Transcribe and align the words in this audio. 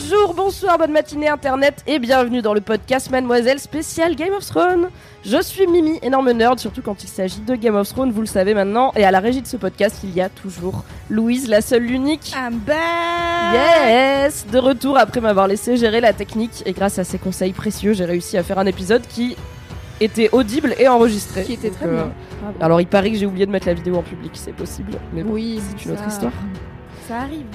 Bonjour, 0.00 0.32
bonsoir, 0.32 0.78
bonne 0.78 0.92
matinée 0.92 1.28
internet 1.28 1.82
et 1.86 1.98
bienvenue 1.98 2.40
dans 2.40 2.54
le 2.54 2.60
podcast 2.60 3.10
Mademoiselle 3.10 3.58
spécial 3.58 4.14
Game 4.14 4.32
of 4.32 4.46
Thrones. 4.46 4.90
Je 5.24 5.42
suis 5.42 5.66
Mimi, 5.66 5.98
énorme 6.02 6.30
nerd, 6.30 6.60
surtout 6.60 6.82
quand 6.82 7.02
il 7.02 7.08
s'agit 7.08 7.40
de 7.40 7.56
Game 7.56 7.74
of 7.74 7.88
Thrones, 7.88 8.12
vous 8.12 8.20
le 8.20 8.26
savez 8.26 8.54
maintenant. 8.54 8.92
Et 8.94 9.04
à 9.04 9.10
la 9.10 9.18
régie 9.18 9.42
de 9.42 9.46
ce 9.46 9.56
podcast, 9.56 9.98
il 10.04 10.14
y 10.14 10.20
a 10.20 10.28
toujours 10.28 10.84
Louise, 11.10 11.48
la 11.48 11.62
seule, 11.62 11.82
l'unique. 11.82 12.32
I'm 12.36 12.58
back 12.58 12.76
Yes 13.52 14.46
De 14.52 14.58
retour 14.58 14.96
après 14.96 15.20
m'avoir 15.20 15.48
laissé 15.48 15.76
gérer 15.76 16.00
la 16.00 16.12
technique 16.12 16.62
et 16.64 16.72
grâce 16.72 17.00
à 17.00 17.04
ses 17.04 17.18
conseils 17.18 17.52
précieux, 17.52 17.92
j'ai 17.92 18.04
réussi 18.04 18.38
à 18.38 18.44
faire 18.44 18.60
un 18.60 18.66
épisode 18.66 19.02
qui 19.02 19.36
était 20.00 20.28
audible 20.30 20.76
et 20.78 20.86
enregistré. 20.86 21.42
Qui 21.42 21.54
était 21.54 21.70
très 21.70 21.86
euh, 21.86 22.04
bien. 22.04 22.12
Alors 22.60 22.80
il 22.80 22.86
paraît 22.86 23.10
que 23.10 23.16
j'ai 23.16 23.26
oublié 23.26 23.46
de 23.46 23.50
mettre 23.50 23.66
la 23.66 23.74
vidéo 23.74 23.96
en 23.96 24.02
public, 24.02 24.32
c'est 24.34 24.54
possible. 24.54 24.92
Mais 25.12 25.24
bon, 25.24 25.32
Oui, 25.32 25.60
c'est 25.60 25.86
une 25.86 25.92
autre 25.92 26.06
histoire. 26.06 26.32
Ça 27.08 27.16
arrive. 27.16 27.46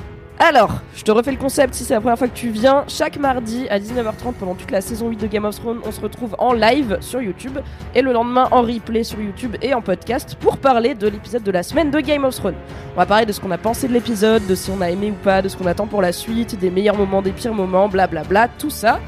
Alors, 0.45 0.81
je 0.93 1.03
te 1.03 1.11
refais 1.11 1.31
le 1.31 1.37
concept 1.37 1.73
si 1.73 1.85
c'est 1.85 1.93
la 1.93 2.01
première 2.01 2.17
fois 2.17 2.27
que 2.27 2.35
tu 2.35 2.49
viens. 2.49 2.83
Chaque 2.89 3.15
mardi 3.15 3.65
à 3.69 3.79
19h30 3.79 4.33
pendant 4.37 4.55
toute 4.55 4.71
la 4.71 4.81
saison 4.81 5.07
8 5.07 5.15
de 5.15 5.27
Game 5.27 5.45
of 5.45 5.55
Thrones, 5.55 5.79
on 5.85 5.91
se 5.93 6.01
retrouve 6.01 6.35
en 6.37 6.51
live 6.51 6.97
sur 6.99 7.21
YouTube 7.21 7.59
et 7.95 8.01
le 8.01 8.11
lendemain 8.11 8.49
en 8.51 8.61
replay 8.61 9.05
sur 9.05 9.21
YouTube 9.21 9.55
et 9.61 9.73
en 9.73 9.81
podcast 9.81 10.35
pour 10.41 10.57
parler 10.57 10.95
de 10.95 11.07
l'épisode 11.07 11.43
de 11.43 11.51
la 11.51 11.63
semaine 11.63 11.91
de 11.91 12.01
Game 12.01 12.25
of 12.25 12.35
Thrones. 12.35 12.57
On 12.93 12.97
va 12.97 13.05
parler 13.05 13.25
de 13.25 13.31
ce 13.31 13.39
qu'on 13.39 13.51
a 13.51 13.57
pensé 13.57 13.87
de 13.87 13.93
l'épisode, 13.93 14.45
de 14.45 14.53
si 14.53 14.69
on 14.69 14.81
a 14.81 14.89
aimé 14.89 15.11
ou 15.11 15.23
pas, 15.23 15.41
de 15.41 15.47
ce 15.47 15.55
qu'on 15.55 15.65
attend 15.65 15.87
pour 15.87 16.01
la 16.01 16.11
suite, 16.11 16.59
des 16.59 16.69
meilleurs 16.69 16.97
moments, 16.97 17.21
des 17.21 17.31
pires 17.31 17.53
moments, 17.53 17.87
blablabla, 17.87 18.49
tout 18.49 18.69
ça. 18.69 18.99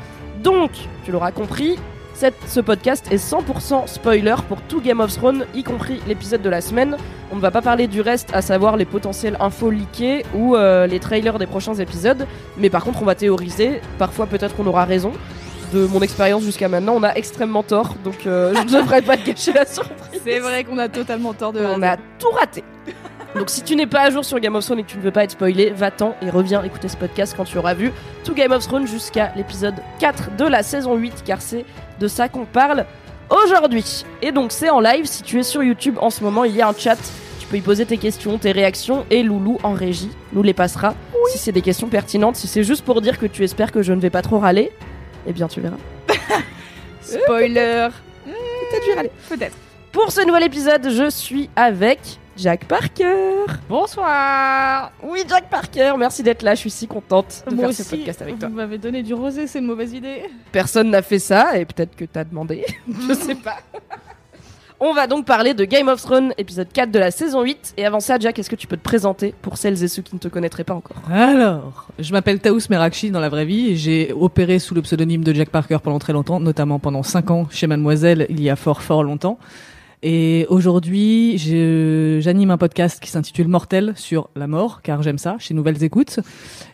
Donc, 0.42 0.72
tu 1.04 1.12
l'auras 1.12 1.32
compris, 1.32 1.78
cette- 2.16 2.36
ce 2.48 2.60
podcast 2.60 3.06
est 3.12 3.18
100% 3.18 3.88
spoiler 3.88 4.36
pour 4.48 4.62
tout 4.64 4.82
Game 4.82 5.00
of 5.00 5.14
Thrones, 5.16 5.46
y 5.54 5.64
compris 5.64 6.00
l'épisode 6.08 6.42
de 6.42 6.50
la 6.50 6.62
semaine. 6.62 6.98
On 7.32 7.36
ne 7.36 7.42
va 7.42 7.52
pas 7.52 7.62
parler 7.62 7.88
du 7.88 8.02
reste, 8.02 8.30
à 8.34 8.42
savoir 8.42 8.78
les 8.78 8.86
potentielles 8.86 9.38
infos 9.40 9.70
leakées 9.70 10.26
ou 10.34 10.56
euh, 10.56 10.88
les 10.88 11.00
trailers 11.00 11.38
des 11.40 11.48
prochains 11.48 11.74
épisodes. 11.76 12.26
Mais 12.58 12.70
par 12.70 12.84
contre, 12.84 13.02
on 13.02 13.06
va 13.06 13.16
théoriser. 13.16 13.82
Parfois, 14.00 14.26
peut-être 14.28 14.56
qu'on 14.56 14.68
aura 14.68 14.86
raison. 14.86 15.12
De 15.74 15.88
mon 15.88 16.00
expérience 16.02 16.44
jusqu'à 16.44 16.70
maintenant, 16.70 16.94
on 16.96 17.04
a 17.04 17.14
extrêmement 17.16 17.64
tort. 17.64 17.96
Donc, 18.04 18.28
euh, 18.28 18.54
je 18.56 18.62
ne 18.76 18.82
devrais 18.82 19.02
pas 19.02 19.18
te 19.18 19.26
gâcher 19.26 19.52
la 19.52 19.66
surprise. 19.66 20.22
C'est 20.24 20.40
vrai 20.40 20.64
qu'on 20.64 20.78
a 20.78 20.88
totalement 20.88 21.34
tort 21.34 21.52
de 21.54 21.60
On 21.60 21.82
a 21.82 21.98
tout 22.20 22.30
raté. 22.30 22.64
Donc 23.36 23.50
si 23.50 23.64
tu 23.64 23.76
n'es 23.76 23.88
pas 23.88 24.02
à 24.04 24.10
jour 24.12 24.24
sur 24.24 24.40
Game 24.40 24.56
of 24.56 24.64
Thrones 24.64 24.80
et 24.80 24.84
que 24.84 24.92
tu 24.92 24.98
ne 24.98 25.02
veux 25.02 25.12
pas 25.12 25.26
être 25.26 25.32
spoilé, 25.32 25.72
va-t'en 25.72 26.16
et 26.22 26.30
reviens 26.30 26.64
écouter 26.64 26.88
ce 26.88 26.96
podcast 26.96 27.34
quand 27.36 27.44
tu 27.44 27.58
auras 27.58 27.74
vu 27.74 27.92
tout 28.24 28.34
Game 28.34 28.54
of 28.54 28.66
Thrones 28.66 28.88
jusqu'à 28.88 29.34
l'épisode 29.36 29.76
4 30.00 30.38
de 30.38 30.46
la 30.46 30.64
saison 30.64 30.96
8 30.96 31.24
car 31.26 31.42
c'est 31.42 31.66
de 32.00 32.08
ça 32.08 32.30
qu'on 32.30 32.46
parle 32.46 32.86
aujourd'hui. 33.30 34.04
Et 34.22 34.32
donc 34.32 34.52
c'est 34.52 34.70
en 34.70 34.80
live, 34.80 35.06
si 35.06 35.24
tu 35.24 35.40
es 35.40 35.44
sur 35.44 35.64
YouTube 35.64 35.98
en 36.00 36.10
ce 36.10 36.24
moment, 36.24 36.44
il 36.44 36.56
y 36.56 36.62
a 36.62 36.68
un 36.68 36.74
chat, 36.78 36.98
tu 37.40 37.48
peux 37.48 37.58
y 37.58 37.62
poser 37.62 37.86
tes 37.86 37.98
questions, 37.98 38.38
tes 38.38 38.52
réactions 38.52 39.06
et 39.10 39.24
Loulou 39.24 39.58
en 39.64 39.74
régie 39.74 40.12
nous 40.34 40.44
les 40.44 40.54
passera 40.54 40.94
si 41.30 41.38
c'est 41.38 41.52
des 41.52 41.62
questions 41.62 41.88
pertinentes, 41.88 42.36
si 42.36 42.48
c'est 42.48 42.64
juste 42.64 42.84
pour 42.84 43.02
dire 43.02 43.18
que 43.20 43.26
tu 43.26 43.44
espères 43.44 43.72
que 43.72 43.82
je 43.82 43.94
ne 43.94 44.00
vais 44.00 44.10
pas 44.10 44.22
trop 44.22 44.40
râler, 44.40 44.72
eh 45.28 45.34
bien 45.34 45.48
tu 45.48 45.62
verras. 45.62 45.78
Spoiler 47.02 47.90
Peut-être 48.26 48.84
je 48.84 48.90
vais 48.90 48.96
râler. 48.96 49.12
Peut-être. 49.30 49.56
Pour 49.92 50.12
ce 50.12 50.26
nouvel 50.26 50.44
épisode, 50.44 50.90
je 50.90 51.10
suis 51.10 51.50
avec 51.56 52.00
Jack 52.38 52.66
Parker. 52.66 53.46
Bonsoir 53.70 54.92
Oui, 55.04 55.22
Jack 55.28 55.50
Parker, 55.50 55.94
merci 55.98 56.22
d'être 56.22 56.44
là, 56.44 56.54
je 56.54 56.60
suis 56.60 56.70
si 56.70 56.86
contente 56.88 57.44
de 57.48 57.52
Moi 57.56 57.62
faire 57.62 57.70
aussi, 57.70 57.84
ce 57.84 57.90
podcast 57.96 58.22
avec 58.22 58.40
toi. 58.40 58.50
vous 58.50 58.56
m'avez 58.56 58.78
donné 58.78 59.04
du 59.04 59.14
rosé, 59.14 59.48
c'est 59.48 59.60
une 59.60 59.66
mauvaise 59.66 59.94
idée. 59.94 60.24
Personne 60.52 60.90
n'a 60.90 61.02
fait 61.02 61.20
ça, 61.20 61.58
et 61.58 61.64
peut-être 61.66 61.96
que 61.96 62.04
t'as 62.06 62.26
demandé, 62.26 62.66
je 63.08 63.14
sais 63.14 63.36
pas. 63.36 63.58
On 64.82 64.94
va 64.94 65.08
donc 65.08 65.26
parler 65.26 65.54
de 65.54 65.64
Game 65.64 65.88
of 65.88 66.02
Thrones, 66.02 66.34
épisode 66.38 66.68
4 66.74 66.92
de 66.92 67.00
la 67.00 67.10
saison 67.10 67.42
8. 67.44 67.76
Et 67.78 67.86
avant 67.86 68.02
ça, 68.02 68.20
Jack, 68.20 68.38
est-ce 68.38 68.50
que 68.50 68.58
tu 68.58 68.68
peux 68.68 68.76
te 68.76 68.84
présenter 68.84 69.34
pour 69.42 69.58
celles 69.58 69.82
et 69.82 69.88
ceux 69.88 70.02
qui 70.02 70.14
ne 70.14 70.20
te 70.20 70.28
connaîtraient 70.28 70.66
pas 70.66 70.74
encore? 70.74 70.98
Alors, 71.10 71.88
je 71.98 72.12
m'appelle 72.12 72.42
Taous 72.42 72.60
Merakchi 72.70 73.10
dans 73.10 73.22
la 73.22 73.30
vraie 73.30 73.46
vie 73.46 73.70
et 73.70 73.76
j'ai 73.78 74.12
opéré 74.12 74.60
sous 74.60 74.76
le 74.76 74.82
pseudonyme 74.82 75.24
de 75.24 75.34
Jack 75.34 75.50
Parker 75.50 75.78
pendant 75.82 75.98
très 76.00 76.12
longtemps, 76.12 76.42
notamment 76.42 76.80
pendant 76.80 77.04
5 77.04 77.32
ans 77.32 77.48
chez 77.50 77.68
Mademoiselle 77.68 78.26
il 78.30 78.42
y 78.42 78.50
a 78.50 78.58
fort 78.58 78.82
fort 78.82 79.04
longtemps. 79.04 79.40
Et 80.04 80.46
aujourd'hui, 80.50 81.38
je- 81.38 82.20
j'anime 82.22 82.52
un 82.52 82.58
podcast 82.58 83.00
qui 83.02 83.10
s'intitule 83.10 83.48
Mortel 83.48 83.94
sur 83.96 84.30
la 84.36 84.46
mort, 84.48 84.82
car 84.82 85.02
j'aime 85.02 85.18
ça, 85.18 85.38
chez 85.40 85.54
Nouvelles 85.54 85.84
Écoutes. 85.84 86.20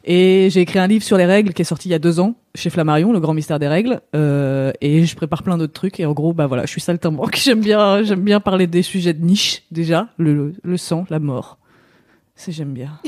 Et 0.04 0.50
j'ai 0.52 0.62
écrit 0.62 0.80
un 0.80 0.88
livre 0.88 1.04
sur 1.04 1.18
les 1.18 1.26
règles 1.26 1.54
qui 1.54 1.62
est 1.62 1.66
sorti 1.66 1.88
il 1.88 1.92
y 1.92 1.96
a 1.96 2.00
deux 2.00 2.20
ans 2.20 2.36
chez 2.56 2.70
Flammarion, 2.70 3.14
Le 3.14 3.20
Grand 3.20 3.34
Mystère 3.34 3.60
des 3.60 3.68
Règles. 3.68 4.02
Euh, 4.16 4.72
et 4.81 5.06
je 5.06 5.16
prépare 5.16 5.44
plein 5.44 5.58
d'autres 5.58 5.74
trucs. 5.74 6.00
Et 6.00 6.06
en 6.06 6.14
gros, 6.14 6.34
bah 6.34 6.48
voilà, 6.48 6.64
je 6.66 6.72
suis 6.72 6.81
saltimbanque. 6.81 7.36
J'aime 7.42 7.62
bien, 7.62 8.04
j'aime 8.04 8.22
bien 8.22 8.40
parler 8.40 8.68
des 8.68 8.81
sujets 8.81 9.14
de 9.14 9.24
niche 9.24 9.64
déjà, 9.72 10.08
le, 10.18 10.54
le 10.64 10.78
sang, 10.78 11.06
la 11.10 11.20
mort. 11.20 11.58
C'est 12.36 12.52
j'aime 12.52 12.74
bien. 12.74 13.00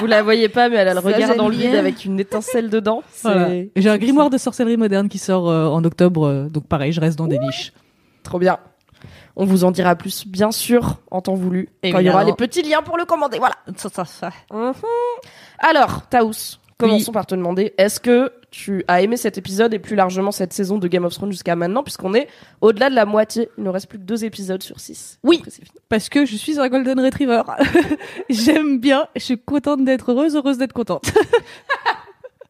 Vous 0.00 0.06
la 0.06 0.22
voyez 0.22 0.48
pas, 0.48 0.68
mais 0.68 0.76
elle 0.76 0.88
a 0.88 0.94
le 0.94 1.00
regard 1.00 1.34
dans 1.36 1.48
le 1.48 1.56
vide 1.56 1.74
avec 1.74 2.04
une 2.04 2.20
étincelle 2.20 2.70
dedans. 2.70 3.02
C'est 3.12 3.28
Voilà. 3.32 3.48
J'ai 3.74 3.88
un 3.88 3.98
grimoire 3.98 4.30
de 4.30 4.38
sorcellerie 4.38 4.76
moderne 4.76 5.08
qui 5.08 5.18
sort 5.18 5.48
euh, 5.50 5.66
en 5.66 5.82
octobre, 5.82 6.24
euh, 6.26 6.48
donc 6.48 6.66
pareil, 6.68 6.92
je 6.92 7.00
reste 7.00 7.18
dans 7.18 7.26
des 7.26 7.38
niches. 7.40 7.72
trop 8.22 8.38
bien. 8.38 8.58
On 9.36 9.44
vous 9.44 9.64
en 9.64 9.70
dira 9.70 9.94
plus, 9.96 10.26
bien 10.26 10.50
sûr, 10.50 10.98
en 11.10 11.20
temps 11.20 11.34
voulu, 11.34 11.68
quand 11.82 11.88
il 11.88 11.90
y 11.90 11.92
aura 11.92 12.00
Évidemment. 12.22 12.24
les 12.26 12.32
petits 12.34 12.62
liens 12.62 12.82
pour 12.82 12.96
le 12.98 13.04
commander. 13.04 13.38
Voilà. 13.38 13.54
Ça, 13.76 13.88
ça, 13.88 14.04
ça. 14.04 14.30
Mhm. 14.52 14.72
Alors, 15.58 16.06
Taous, 16.08 16.58
commençons 16.78 17.12
par 17.12 17.26
te 17.26 17.34
demander, 17.34 17.74
est-ce 17.78 18.00
que 18.00 18.32
tu 18.50 18.82
as 18.88 19.02
aimé 19.02 19.16
cet 19.18 19.36
épisode 19.36 19.74
et 19.74 19.78
plus 19.78 19.94
largement 19.94 20.32
cette 20.32 20.54
saison 20.54 20.78
de 20.78 20.88
Game 20.88 21.04
of 21.04 21.12
Thrones 21.12 21.30
jusqu'à 21.30 21.54
maintenant, 21.54 21.82
puisqu'on 21.82 22.14
est 22.14 22.28
au-delà 22.62 22.88
de 22.88 22.94
la 22.94 23.04
moitié, 23.04 23.50
il 23.58 23.64
ne 23.64 23.68
reste 23.68 23.88
plus 23.88 23.98
que 23.98 24.04
deux 24.04 24.24
épisodes 24.24 24.62
sur 24.62 24.80
six. 24.80 25.18
Oui. 25.22 25.42
Après. 25.46 25.52
Parce 25.90 26.08
que 26.08 26.24
je 26.24 26.34
suis 26.36 26.58
un 26.58 26.68
golden 26.68 26.98
retriever. 26.98 27.42
J'aime 28.30 28.78
bien, 28.80 29.06
je 29.16 29.20
suis 29.20 29.38
contente 29.38 29.84
d'être 29.84 30.12
heureuse, 30.12 30.34
heureuse 30.34 30.56
d'être 30.58 30.72
contente. 30.72 31.12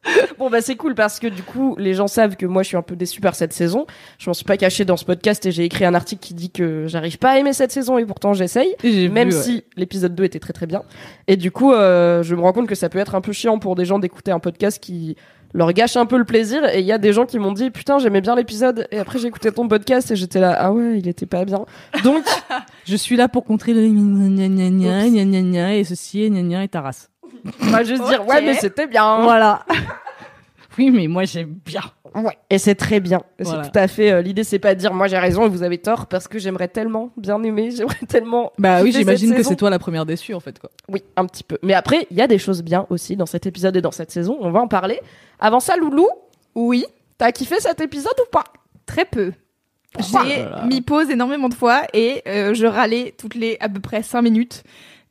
Bon 0.39 0.51
bah 0.51 0.61
c'est 0.61 0.77
cool 0.77 0.95
parce 0.95 1.19
que 1.19 1.27
du 1.27 1.43
coup 1.43 1.75
les 1.79 1.95
gens 1.95 2.07
savent 2.07 2.37
que 2.37 2.47
moi 2.47 2.63
je 2.63 2.69
suis 2.69 2.77
un 2.77 2.83
peu 2.83 2.97
déçu 2.97 3.21
par 3.21 3.35
cette 3.35 3.53
saison. 3.53 3.87
Je 4.19 4.31
m'en 4.31 4.35
suis 4.35 4.45
pas 4.45 4.57
caché 4.57 4.85
dans 4.85 4.97
ce 4.97 5.05
podcast 5.05 5.45
et 5.47 5.53
j'ai 5.53 5.65
écrit 5.65 5.85
un 5.85 5.95
article 5.95 6.21
qui 6.25 6.35
dit 6.35 6.51
que 6.51 6.87
j'arrive 6.87 7.19
pas 7.19 7.33
à 7.33 7.39
aimer 7.39 7.53
cette 7.53 7.73
saison 7.73 7.99
et 7.99 8.07
pourtant 8.07 8.35
j'essaye. 8.35 8.75
Même 8.85 9.31
vu, 9.31 9.37
ouais. 9.37 9.43
si 9.43 9.65
l'épisode 9.77 10.15
2 10.15 10.25
était 10.25 10.39
très 10.39 10.53
très 10.53 10.67
bien. 10.67 10.83
Et 11.27 11.37
du 11.37 11.51
coup, 11.51 11.73
euh, 11.73 12.23
je 12.23 12.35
me 12.35 12.41
rends 12.41 12.53
compte 12.53 12.69
que 12.69 12.75
ça 12.75 12.89
peut 12.89 12.99
être 12.99 13.15
un 13.15 13.21
peu 13.21 13.33
chiant 13.33 13.59
pour 13.59 13.75
des 13.75 13.85
gens 13.85 13.99
d'écouter 13.99 14.31
un 14.31 14.39
podcast 14.39 14.83
qui 14.83 15.17
leur 15.55 15.73
gâche 15.73 15.97
un 15.97 16.07
peu 16.07 16.19
le 16.19 16.25
plaisir. 16.25 16.65
Et 16.75 16.81
il 16.81 16.87
y 16.87 16.93
a 16.93 16.99
des 16.99 17.13
gens 17.13 17.27
qui 17.27 17.39
m'ont 17.39 17.53
dit 17.53 17.71
Putain, 17.71 17.99
j'aimais 17.99 18.21
bien 18.21 18.37
l'épisode. 18.37 18.87
Et 18.91 18.99
après, 18.99 19.19
j'ai 19.19 19.29
écouté 19.29 19.51
ton 19.53 19.67
podcast 19.69 20.11
et 20.11 20.17
j'étais 20.17 20.41
là 20.41 20.57
Ah 20.59 20.73
ouais, 20.73 20.99
il 20.99 21.09
était 21.09 21.27
pas 21.27 21.45
bien. 21.45 21.65
Donc, 22.05 22.25
Je 22.87 22.97
suis 22.97 23.17
là 23.17 23.29
pour 23.29 23.45
contrer 23.45 23.75
le 23.75 23.87
gna 23.87 24.29
gna 24.29 24.49
gna 24.49 25.09
gna 25.09 25.25
gna 25.25 25.43
gna 25.43 25.77
et 25.77 25.85
ceci 25.85 26.23
et 26.23 26.31
gna 26.31 26.43
gna 26.43 26.65
et 26.65 26.69
ta 26.69 26.81
race. 26.81 27.11
On 27.63 27.67
va 27.67 27.85
juste 27.85 28.05
dire 28.05 28.27
Ouais, 28.27 28.41
mais 28.43 28.55
c'était 28.55 28.87
bien. 28.87 29.21
Voilà. 29.23 29.65
oui, 30.79 30.91
mais 30.91 31.07
moi 31.09 31.25
j'aime 31.25 31.57
bien. 31.65 31.81
Ouais. 32.15 32.37
Et 32.51 32.59
c'est 32.59 32.75
très 32.75 33.01
bien. 33.01 33.21
Et 33.39 33.45
Voilà. 33.45 33.65
C'est 33.65 33.71
tout 33.71 33.79
à 33.79 33.89
fait. 33.89 34.11
euh, 34.13 34.23
L'idée, 34.23 34.45
c'est 34.45 34.59
pas 34.59 34.75
de 34.75 34.81
dire 34.81 34.95
Moi 34.95 35.09
j'ai 35.09 35.19
raison 35.19 35.45
et 35.45 35.49
vous 35.49 35.63
avez 35.63 35.79
tort 35.79 36.07
parce 36.07 36.27
que 36.29 36.39
j'aimerais 36.39 36.69
tellement 36.69 37.11
bien 37.17 37.43
aimer. 37.43 37.71
J'aimerais 37.77 38.07
tellement. 38.09 38.53
Bah 38.59 38.79
oui, 38.83 38.89
kiffer 38.91 39.01
j'imagine 39.01 39.29
cette 39.29 39.37
que 39.37 39.43
saison. 39.43 39.51
c'est 39.51 39.57
toi 39.57 39.71
la 39.71 39.79
première 39.79 40.07
déçue 40.07 40.35
en 40.35 40.41
fait 40.41 40.59
quoi. 40.59 40.71
Oui, 40.89 41.03
un 41.17 41.27
petit 41.27 41.45
peu. 41.45 41.59
Mais 41.63 41.75
après, 41.75 42.07
il 42.11 42.17
y 42.17 42.23
a 42.23 42.27
des 42.27 42.39
choses 42.39 42.63
bien 42.63 42.87
aussi 42.91 43.17
dans 43.17 43.27
cet 43.27 43.47
épisode 43.47 43.77
et 43.77 43.83
dans 43.83 43.91
cette 43.93 44.11
saison. 44.11 44.37
On 44.41 44.51
va 44.51 44.61
en 44.61 44.69
parler. 44.69 45.01
Avant 45.41 45.61
ça, 45.61 45.77
Loulou, 45.77 46.09
Oui, 46.55 46.85
t'as 47.19 47.31
kiffé 47.33 47.57
cet 47.61 47.81
épisode 47.81 48.15
ou 48.21 48.31
pas? 48.31 48.45
Très 48.87 49.05
peu. 49.05 49.33
J'ai 49.99 50.05
Voilà. 50.11 50.65
mis 50.67 50.81
pause 50.83 51.11
énormément 51.11 51.49
de 51.49 51.55
fois 51.55 51.83
et 51.93 52.23
euh, 52.29 52.55
je 52.55 52.67
râlais 52.67 53.15
toutes 53.19 53.35
les 53.35 53.57
à 53.61 53.69
peu 53.69 53.81
près 53.81 54.03
5 54.03 54.23
minutes. 54.23 54.63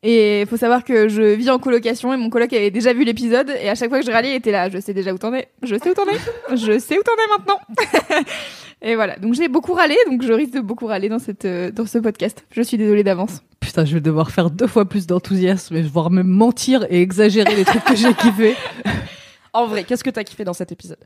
Et 0.03 0.45
faut 0.47 0.57
savoir 0.57 0.83
que 0.83 1.07
je 1.07 1.21
vis 1.21 1.49
en 1.49 1.57
colocation 1.57 2.13
et 2.13 2.17
mon 2.17 2.29
coloc 2.29 2.53
avait 2.53 2.71
déjà 2.71 2.93
vu 2.93 3.03
l'épisode 3.03 3.49
et 3.61 3.69
à 3.69 3.75
chaque 3.75 3.89
fois 3.89 3.99
que 3.99 4.05
je 4.05 4.11
râlais, 4.11 4.31
il 4.31 4.35
était 4.35 4.51
là. 4.51 4.69
Je 4.69 4.77
sais 4.79 4.93
déjà 4.93 5.13
où 5.13 5.17
t'en 5.17 5.33
es. 5.33 5.47
Je 5.63 5.75
sais 5.75 5.89
où 5.89 5.93
t'en 5.93 6.05
es. 6.05 6.55
Je 6.55 6.77
sais 6.79 6.97
où 6.97 7.03
t'en 7.03 7.13
es 7.13 7.37
maintenant. 7.37 8.23
Et 8.81 8.95
voilà, 8.95 9.17
donc 9.17 9.33
j'ai 9.33 9.47
beaucoup 9.47 9.73
râlé, 9.73 9.95
donc 10.07 10.21
je 10.21 10.31
risque 10.31 10.53
de 10.53 10.59
beaucoup 10.59 10.85
râler 10.85 11.09
dans, 11.09 11.17
cette, 11.17 11.45
euh, 11.45 11.71
dans 11.71 11.87
ce 11.87 11.97
podcast. 11.97 12.45
Je 12.51 12.61
suis 12.61 12.77
désolée 12.77 13.03
d'avance. 13.03 13.41
Putain, 13.59 13.85
je 13.85 13.95
vais 13.95 14.01
devoir 14.01 14.29
faire 14.29 14.51
deux 14.51 14.67
fois 14.67 14.85
plus 14.85 15.07
d'enthousiasme 15.07 15.75
et 15.75 15.81
voire 15.81 16.11
même 16.11 16.27
mentir 16.27 16.85
et 16.91 17.01
exagérer 17.01 17.55
les 17.55 17.65
trucs 17.65 17.83
que 17.83 17.95
j'ai 17.95 18.13
kiffé. 18.21 18.55
En 19.51 19.65
vrai, 19.65 19.83
qu'est-ce 19.83 20.03
que 20.03 20.11
t'as 20.11 20.23
kiffé 20.23 20.43
dans 20.43 20.53
cet 20.53 20.71
épisode? 20.71 20.99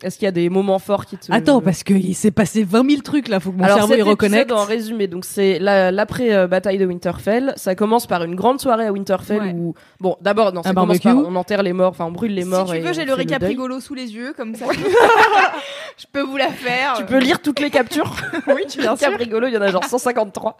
Est-ce 0.00 0.16
qu'il 0.16 0.26
y 0.26 0.28
a 0.28 0.32
des 0.32 0.48
moments 0.48 0.78
forts 0.78 1.06
qui 1.06 1.16
te. 1.18 1.32
Attends, 1.32 1.60
parce 1.60 1.82
qu'il 1.82 2.14
s'est 2.14 2.30
passé 2.30 2.62
20 2.62 2.88
000 2.88 3.02
trucs 3.02 3.26
là, 3.26 3.40
faut 3.40 3.50
que 3.50 3.56
mon 3.56 3.64
Alors, 3.64 3.78
cerveau 3.78 3.94
cet 3.94 3.98
y 3.98 4.02
reconnecte. 4.02 4.42
épisode, 4.50 4.58
en 4.60 4.64
résumé, 4.64 5.08
donc 5.08 5.24
c'est 5.24 5.58
la- 5.58 5.90
l'après-bataille 5.90 6.78
de 6.78 6.86
Winterfell. 6.86 7.52
Ça 7.56 7.74
commence 7.74 8.06
par 8.06 8.22
une 8.22 8.36
grande 8.36 8.60
soirée 8.60 8.86
à 8.86 8.92
Winterfell 8.92 9.42
Ouais. 9.42 9.52
où, 9.56 9.74
bon, 9.98 10.16
d'abord, 10.20 10.52
non, 10.52 10.62
ça 10.62 10.70
Un 10.70 10.74
commence 10.74 11.00
barbecue. 11.00 11.22
par 11.22 11.32
on 11.32 11.34
enterre 11.34 11.64
les 11.64 11.72
morts, 11.72 11.90
enfin 11.90 12.04
on 12.06 12.12
brûle 12.12 12.32
les 12.32 12.44
morts. 12.44 12.66
si 12.68 12.74
tu 12.74 12.78
et 12.78 12.80
veux, 12.82 12.92
j'ai 12.92 13.04
le 13.04 13.14
récap 13.14 13.42
rigolo 13.42 13.80
sous 13.80 13.94
les 13.94 14.14
yeux, 14.14 14.32
comme 14.36 14.54
ça. 14.54 14.66
je 15.98 16.04
peux 16.12 16.22
vous 16.22 16.36
la 16.36 16.48
faire. 16.50 16.94
Tu 16.96 17.04
peux 17.04 17.18
lire 17.18 17.40
toutes 17.42 17.60
les 17.60 17.70
captures. 17.70 18.14
Oui, 18.46 18.62
tu 18.68 18.78
bien 18.78 18.96
sûr. 18.96 19.10
rigolo, 19.18 19.46
il 19.48 19.52
y 19.54 19.58
en 19.58 19.62
a 19.62 19.68
genre 19.70 19.84
153. 19.84 20.56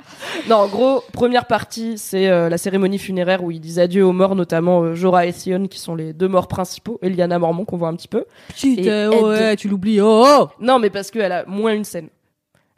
Non, 0.49 0.57
en 0.57 0.67
gros, 0.69 1.03
première 1.13 1.47
partie, 1.47 1.97
c'est 1.97 2.29
euh, 2.29 2.49
la 2.49 2.59
cérémonie 2.59 2.99
funéraire 2.99 3.43
où 3.43 3.51
ils 3.51 3.61
disent 3.61 3.79
adieu 3.79 4.05
aux 4.05 4.13
morts, 4.13 4.35
notamment 4.35 4.83
euh, 4.83 4.95
Jorah 4.95 5.27
et 5.27 5.33
Sion, 5.33 5.67
qui 5.69 5.79
sont 5.79 5.95
les 5.95 6.13
deux 6.13 6.29
morts 6.29 6.49
principaux, 6.49 6.99
et 7.03 7.09
Lyanna 7.09 7.39
Mormont 7.39 7.65
qu'on 7.65 7.77
voit 7.77 7.89
un 7.89 7.95
petit 7.97 8.09
peu. 8.09 8.25
Petite, 8.49 8.81
Et 8.81 8.91
euh. 8.91 9.11
Ouais, 9.29 9.57
tu 9.57 9.69
l'oublies. 9.69 10.01
Oh, 10.01 10.25
oh 10.27 10.49
Non, 10.61 10.79
mais 10.79 10.91
parce 10.91 11.11
qu'elle 11.11 11.33
a 11.33 11.45
moins 11.47 11.75
une 11.75 11.85
scène. 11.85 12.09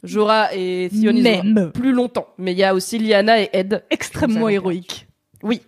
Jorah 0.03 0.53
et 0.55 0.89
Sion, 0.89 1.11
ils 1.13 1.19
ont 1.27 1.43
Même. 1.43 1.71
plus 1.71 1.91
longtemps. 1.91 2.27
Mais 2.37 2.53
il 2.53 2.57
y 2.57 2.63
a 2.63 2.73
aussi 2.73 2.97
Lyanna 2.97 3.41
et 3.41 3.49
Ed. 3.53 3.83
Extrêmement 3.91 4.47
Ça, 4.47 4.51
héroïque. 4.53 5.07
Oui. 5.43 5.61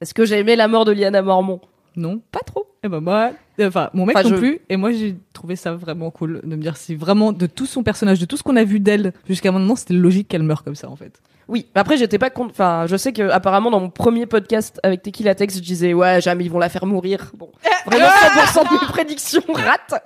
Est-ce 0.00 0.14
que 0.14 0.24
j'ai 0.24 0.38
aimé 0.38 0.54
la 0.56 0.68
mort 0.68 0.84
de 0.84 0.92
Lyanna 0.92 1.22
Mormont? 1.22 1.60
Non 1.96 2.20
Pas 2.30 2.40
trop. 2.46 2.66
Eh 2.84 2.88
ben 2.88 3.00
moi, 3.00 3.32
enfin 3.60 3.90
mon 3.92 4.06
mec 4.06 4.16
Enfin, 4.16 4.28
non 4.28 4.36
je- 4.36 4.40
plus. 4.40 4.60
Et 4.68 4.76
moi 4.76 4.92
j'ai 4.92 5.16
trouvé 5.32 5.56
ça 5.56 5.74
vraiment 5.74 6.12
cool 6.12 6.40
de 6.44 6.54
me 6.54 6.62
dire 6.62 6.76
si 6.76 6.94
vraiment 6.94 7.32
de 7.32 7.46
tout 7.46 7.66
son 7.66 7.82
personnage, 7.82 8.20
de 8.20 8.24
tout 8.24 8.36
ce 8.36 8.44
qu'on 8.44 8.54
a 8.54 8.62
vu 8.62 8.78
d'elle 8.78 9.12
jusqu'à 9.28 9.50
maintenant, 9.50 9.74
c'était 9.74 9.94
logique 9.94 10.28
qu'elle 10.28 10.44
meure 10.44 10.62
comme 10.62 10.76
ça 10.76 10.88
en 10.88 10.94
fait. 10.94 11.20
Oui, 11.48 11.66
mais 11.74 11.80
après 11.80 11.96
j'étais 11.96 12.18
pas 12.18 12.30
contre. 12.30 12.50
Enfin, 12.50 12.84
je 12.86 12.96
sais 12.96 13.12
que 13.12 13.30
apparemment 13.30 13.70
dans 13.70 13.80
mon 13.80 13.88
premier 13.90 14.26
podcast 14.26 14.78
avec 14.82 15.02
Tequila 15.02 15.34
Tex, 15.34 15.56
je 15.56 15.60
disais 15.62 15.94
ouais 15.94 16.20
jamais 16.20 16.44
ils 16.44 16.50
vont 16.50 16.58
la 16.58 16.68
faire 16.68 16.84
mourir. 16.86 17.32
Bon, 17.36 17.50
vraiment 17.86 18.04
100% 18.06 18.68
de 18.68 18.72
mes 18.74 18.86
prédictions 18.88 19.42
ratent. 19.54 20.02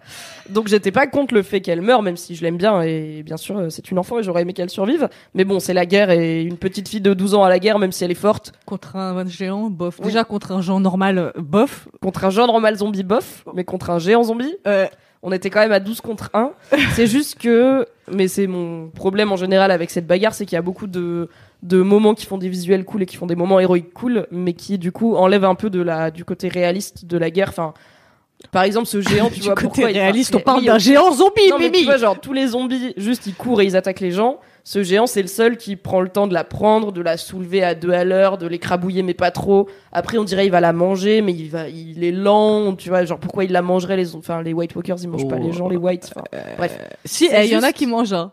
Donc 0.48 0.68
j'étais 0.68 0.92
pas 0.92 1.06
contre 1.06 1.34
le 1.34 1.42
fait 1.42 1.60
qu'elle 1.60 1.82
meure, 1.82 2.02
même 2.02 2.16
si 2.16 2.34
je 2.36 2.42
l'aime 2.42 2.56
bien 2.56 2.80
et 2.82 3.22
bien 3.24 3.36
sûr 3.36 3.58
euh, 3.58 3.70
c'est 3.70 3.90
une 3.90 3.98
enfant 3.98 4.18
et 4.18 4.22
j'aurais 4.22 4.42
aimé 4.42 4.52
qu'elle 4.52 4.70
survive. 4.70 5.08
Mais 5.34 5.44
bon, 5.44 5.58
c'est 5.60 5.74
la 5.74 5.84
guerre 5.86 6.10
et 6.10 6.42
une 6.42 6.58
petite 6.58 6.88
fille 6.88 7.00
de 7.00 7.14
12 7.14 7.34
ans 7.34 7.44
à 7.44 7.48
la 7.48 7.58
guerre, 7.58 7.78
même 7.78 7.92
si 7.92 8.04
elle 8.04 8.10
est 8.10 8.14
forte, 8.14 8.52
Contre 8.66 8.96
un 8.96 9.26
géant, 9.26 9.68
bof. 9.70 9.96
Oui. 9.98 10.06
Déjà 10.06 10.24
contre 10.24 10.52
un 10.52 10.62
géant 10.62 10.80
normal, 10.80 11.18
euh, 11.18 11.30
bof. 11.36 11.88
contre 12.00 12.24
un 12.24 12.30
genre 12.30 12.46
normal 12.46 12.76
zombie 12.76 13.02
bof, 13.02 13.44
mais 13.54 13.64
contre 13.64 13.90
un 13.90 13.98
géant 13.98 14.22
zombie, 14.22 14.54
Euh, 14.66 14.86
on 15.22 15.32
était 15.32 15.50
quand 15.50 15.60
même 15.60 15.72
à 15.72 15.80
12 15.80 16.00
contre 16.00 16.30
1. 16.34 16.52
c'est 16.94 17.06
juste 17.06 17.38
que, 17.38 17.86
mais 18.10 18.28
c'est 18.28 18.46
mon 18.46 18.88
problème 18.88 19.32
en 19.32 19.36
général 19.36 19.70
avec 19.70 19.90
cette 19.90 20.06
bagarre, 20.06 20.34
c'est 20.34 20.46
qu'il 20.46 20.56
y 20.56 20.58
a 20.58 20.62
beaucoup 20.62 20.88
de, 20.88 21.28
de 21.62 21.80
moments 21.80 22.14
qui 22.14 22.26
font 22.26 22.38
des 22.38 22.48
visuels 22.48 22.84
cool 22.84 23.02
et 23.02 23.06
qui 23.06 23.16
font 23.16 23.26
des 23.26 23.36
moments 23.36 23.60
héroïques 23.60 23.92
cool, 23.94 24.26
mais 24.32 24.52
qui 24.52 24.78
du 24.78 24.90
coup 24.90 25.14
enlèvent 25.14 25.44
un 25.44 25.54
peu 25.54 25.70
de 25.70 25.80
la, 25.80 26.10
du 26.10 26.24
côté 26.24 26.48
réaliste 26.48 27.06
de 27.06 27.16
la 27.16 27.30
guerre. 27.30 27.50
Enfin, 27.50 27.72
par 28.50 28.64
exemple, 28.64 28.86
ce 28.86 29.00
géant, 29.00 29.28
tu 29.30 29.34
du 29.40 29.46
vois, 29.46 29.54
côté 29.54 29.66
pourquoi 29.68 29.90
il- 29.90 29.98
réaliste, 29.98 30.34
on 30.34 30.40
parle 30.40 30.60
oui, 30.60 30.66
d'un 30.66 30.78
géant 30.78 31.12
zombie, 31.12 31.48
non, 31.50 31.58
mais 31.58 31.70
tu 31.70 31.84
vois, 31.84 31.96
genre, 31.96 32.18
tous 32.20 32.32
les 32.32 32.48
zombies, 32.48 32.92
juste, 32.96 33.26
ils 33.26 33.34
courent 33.34 33.60
et 33.62 33.64
ils 33.64 33.76
attaquent 33.76 34.00
les 34.00 34.10
gens. 34.10 34.38
Ce 34.64 34.82
géant, 34.84 35.06
c'est 35.08 35.22
le 35.22 35.28
seul 35.28 35.56
qui 35.56 35.74
prend 35.74 36.00
le 36.00 36.08
temps 36.08 36.28
de 36.28 36.34
la 36.34 36.44
prendre, 36.44 36.92
de 36.92 37.00
la 37.00 37.16
soulever 37.16 37.64
à 37.64 37.74
deux 37.74 37.90
à 37.90 38.04
l'heure, 38.04 38.38
de 38.38 38.46
l'écrabouiller, 38.46 39.02
mais 39.02 39.14
pas 39.14 39.30
trop. 39.32 39.68
Après, 39.90 40.18
on 40.18 40.24
dirait 40.24 40.46
il 40.46 40.52
va 40.52 40.60
la 40.60 40.72
manger, 40.72 41.20
mais 41.20 41.32
il 41.32 41.48
va, 41.48 41.68
il 41.68 42.04
est 42.04 42.12
lent, 42.12 42.74
tu 42.76 42.88
vois, 42.88 43.04
genre, 43.04 43.18
pourquoi 43.18 43.44
il 43.44 43.50
la 43.52 43.62
mangerait, 43.62 43.96
les, 43.96 44.14
enfin, 44.14 44.40
les 44.42 44.52
White 44.52 44.76
Walkers, 44.76 44.96
ils 45.02 45.08
mangent 45.08 45.26
pas 45.28 45.36
Oh. 45.40 45.44
les 45.44 45.52
gens, 45.52 45.68
les 45.68 45.76
Whites, 45.76 46.10
enfin, 46.14 46.24
bref. 46.58 46.78
Si, 47.04 47.26
c'est 47.28 47.42
eh, 47.44 47.46
il 47.48 47.52
y 47.52 47.56
en 47.56 47.62
a 47.64 47.72
qui 47.72 47.86
mangent. 47.86 48.12
hein. 48.12 48.30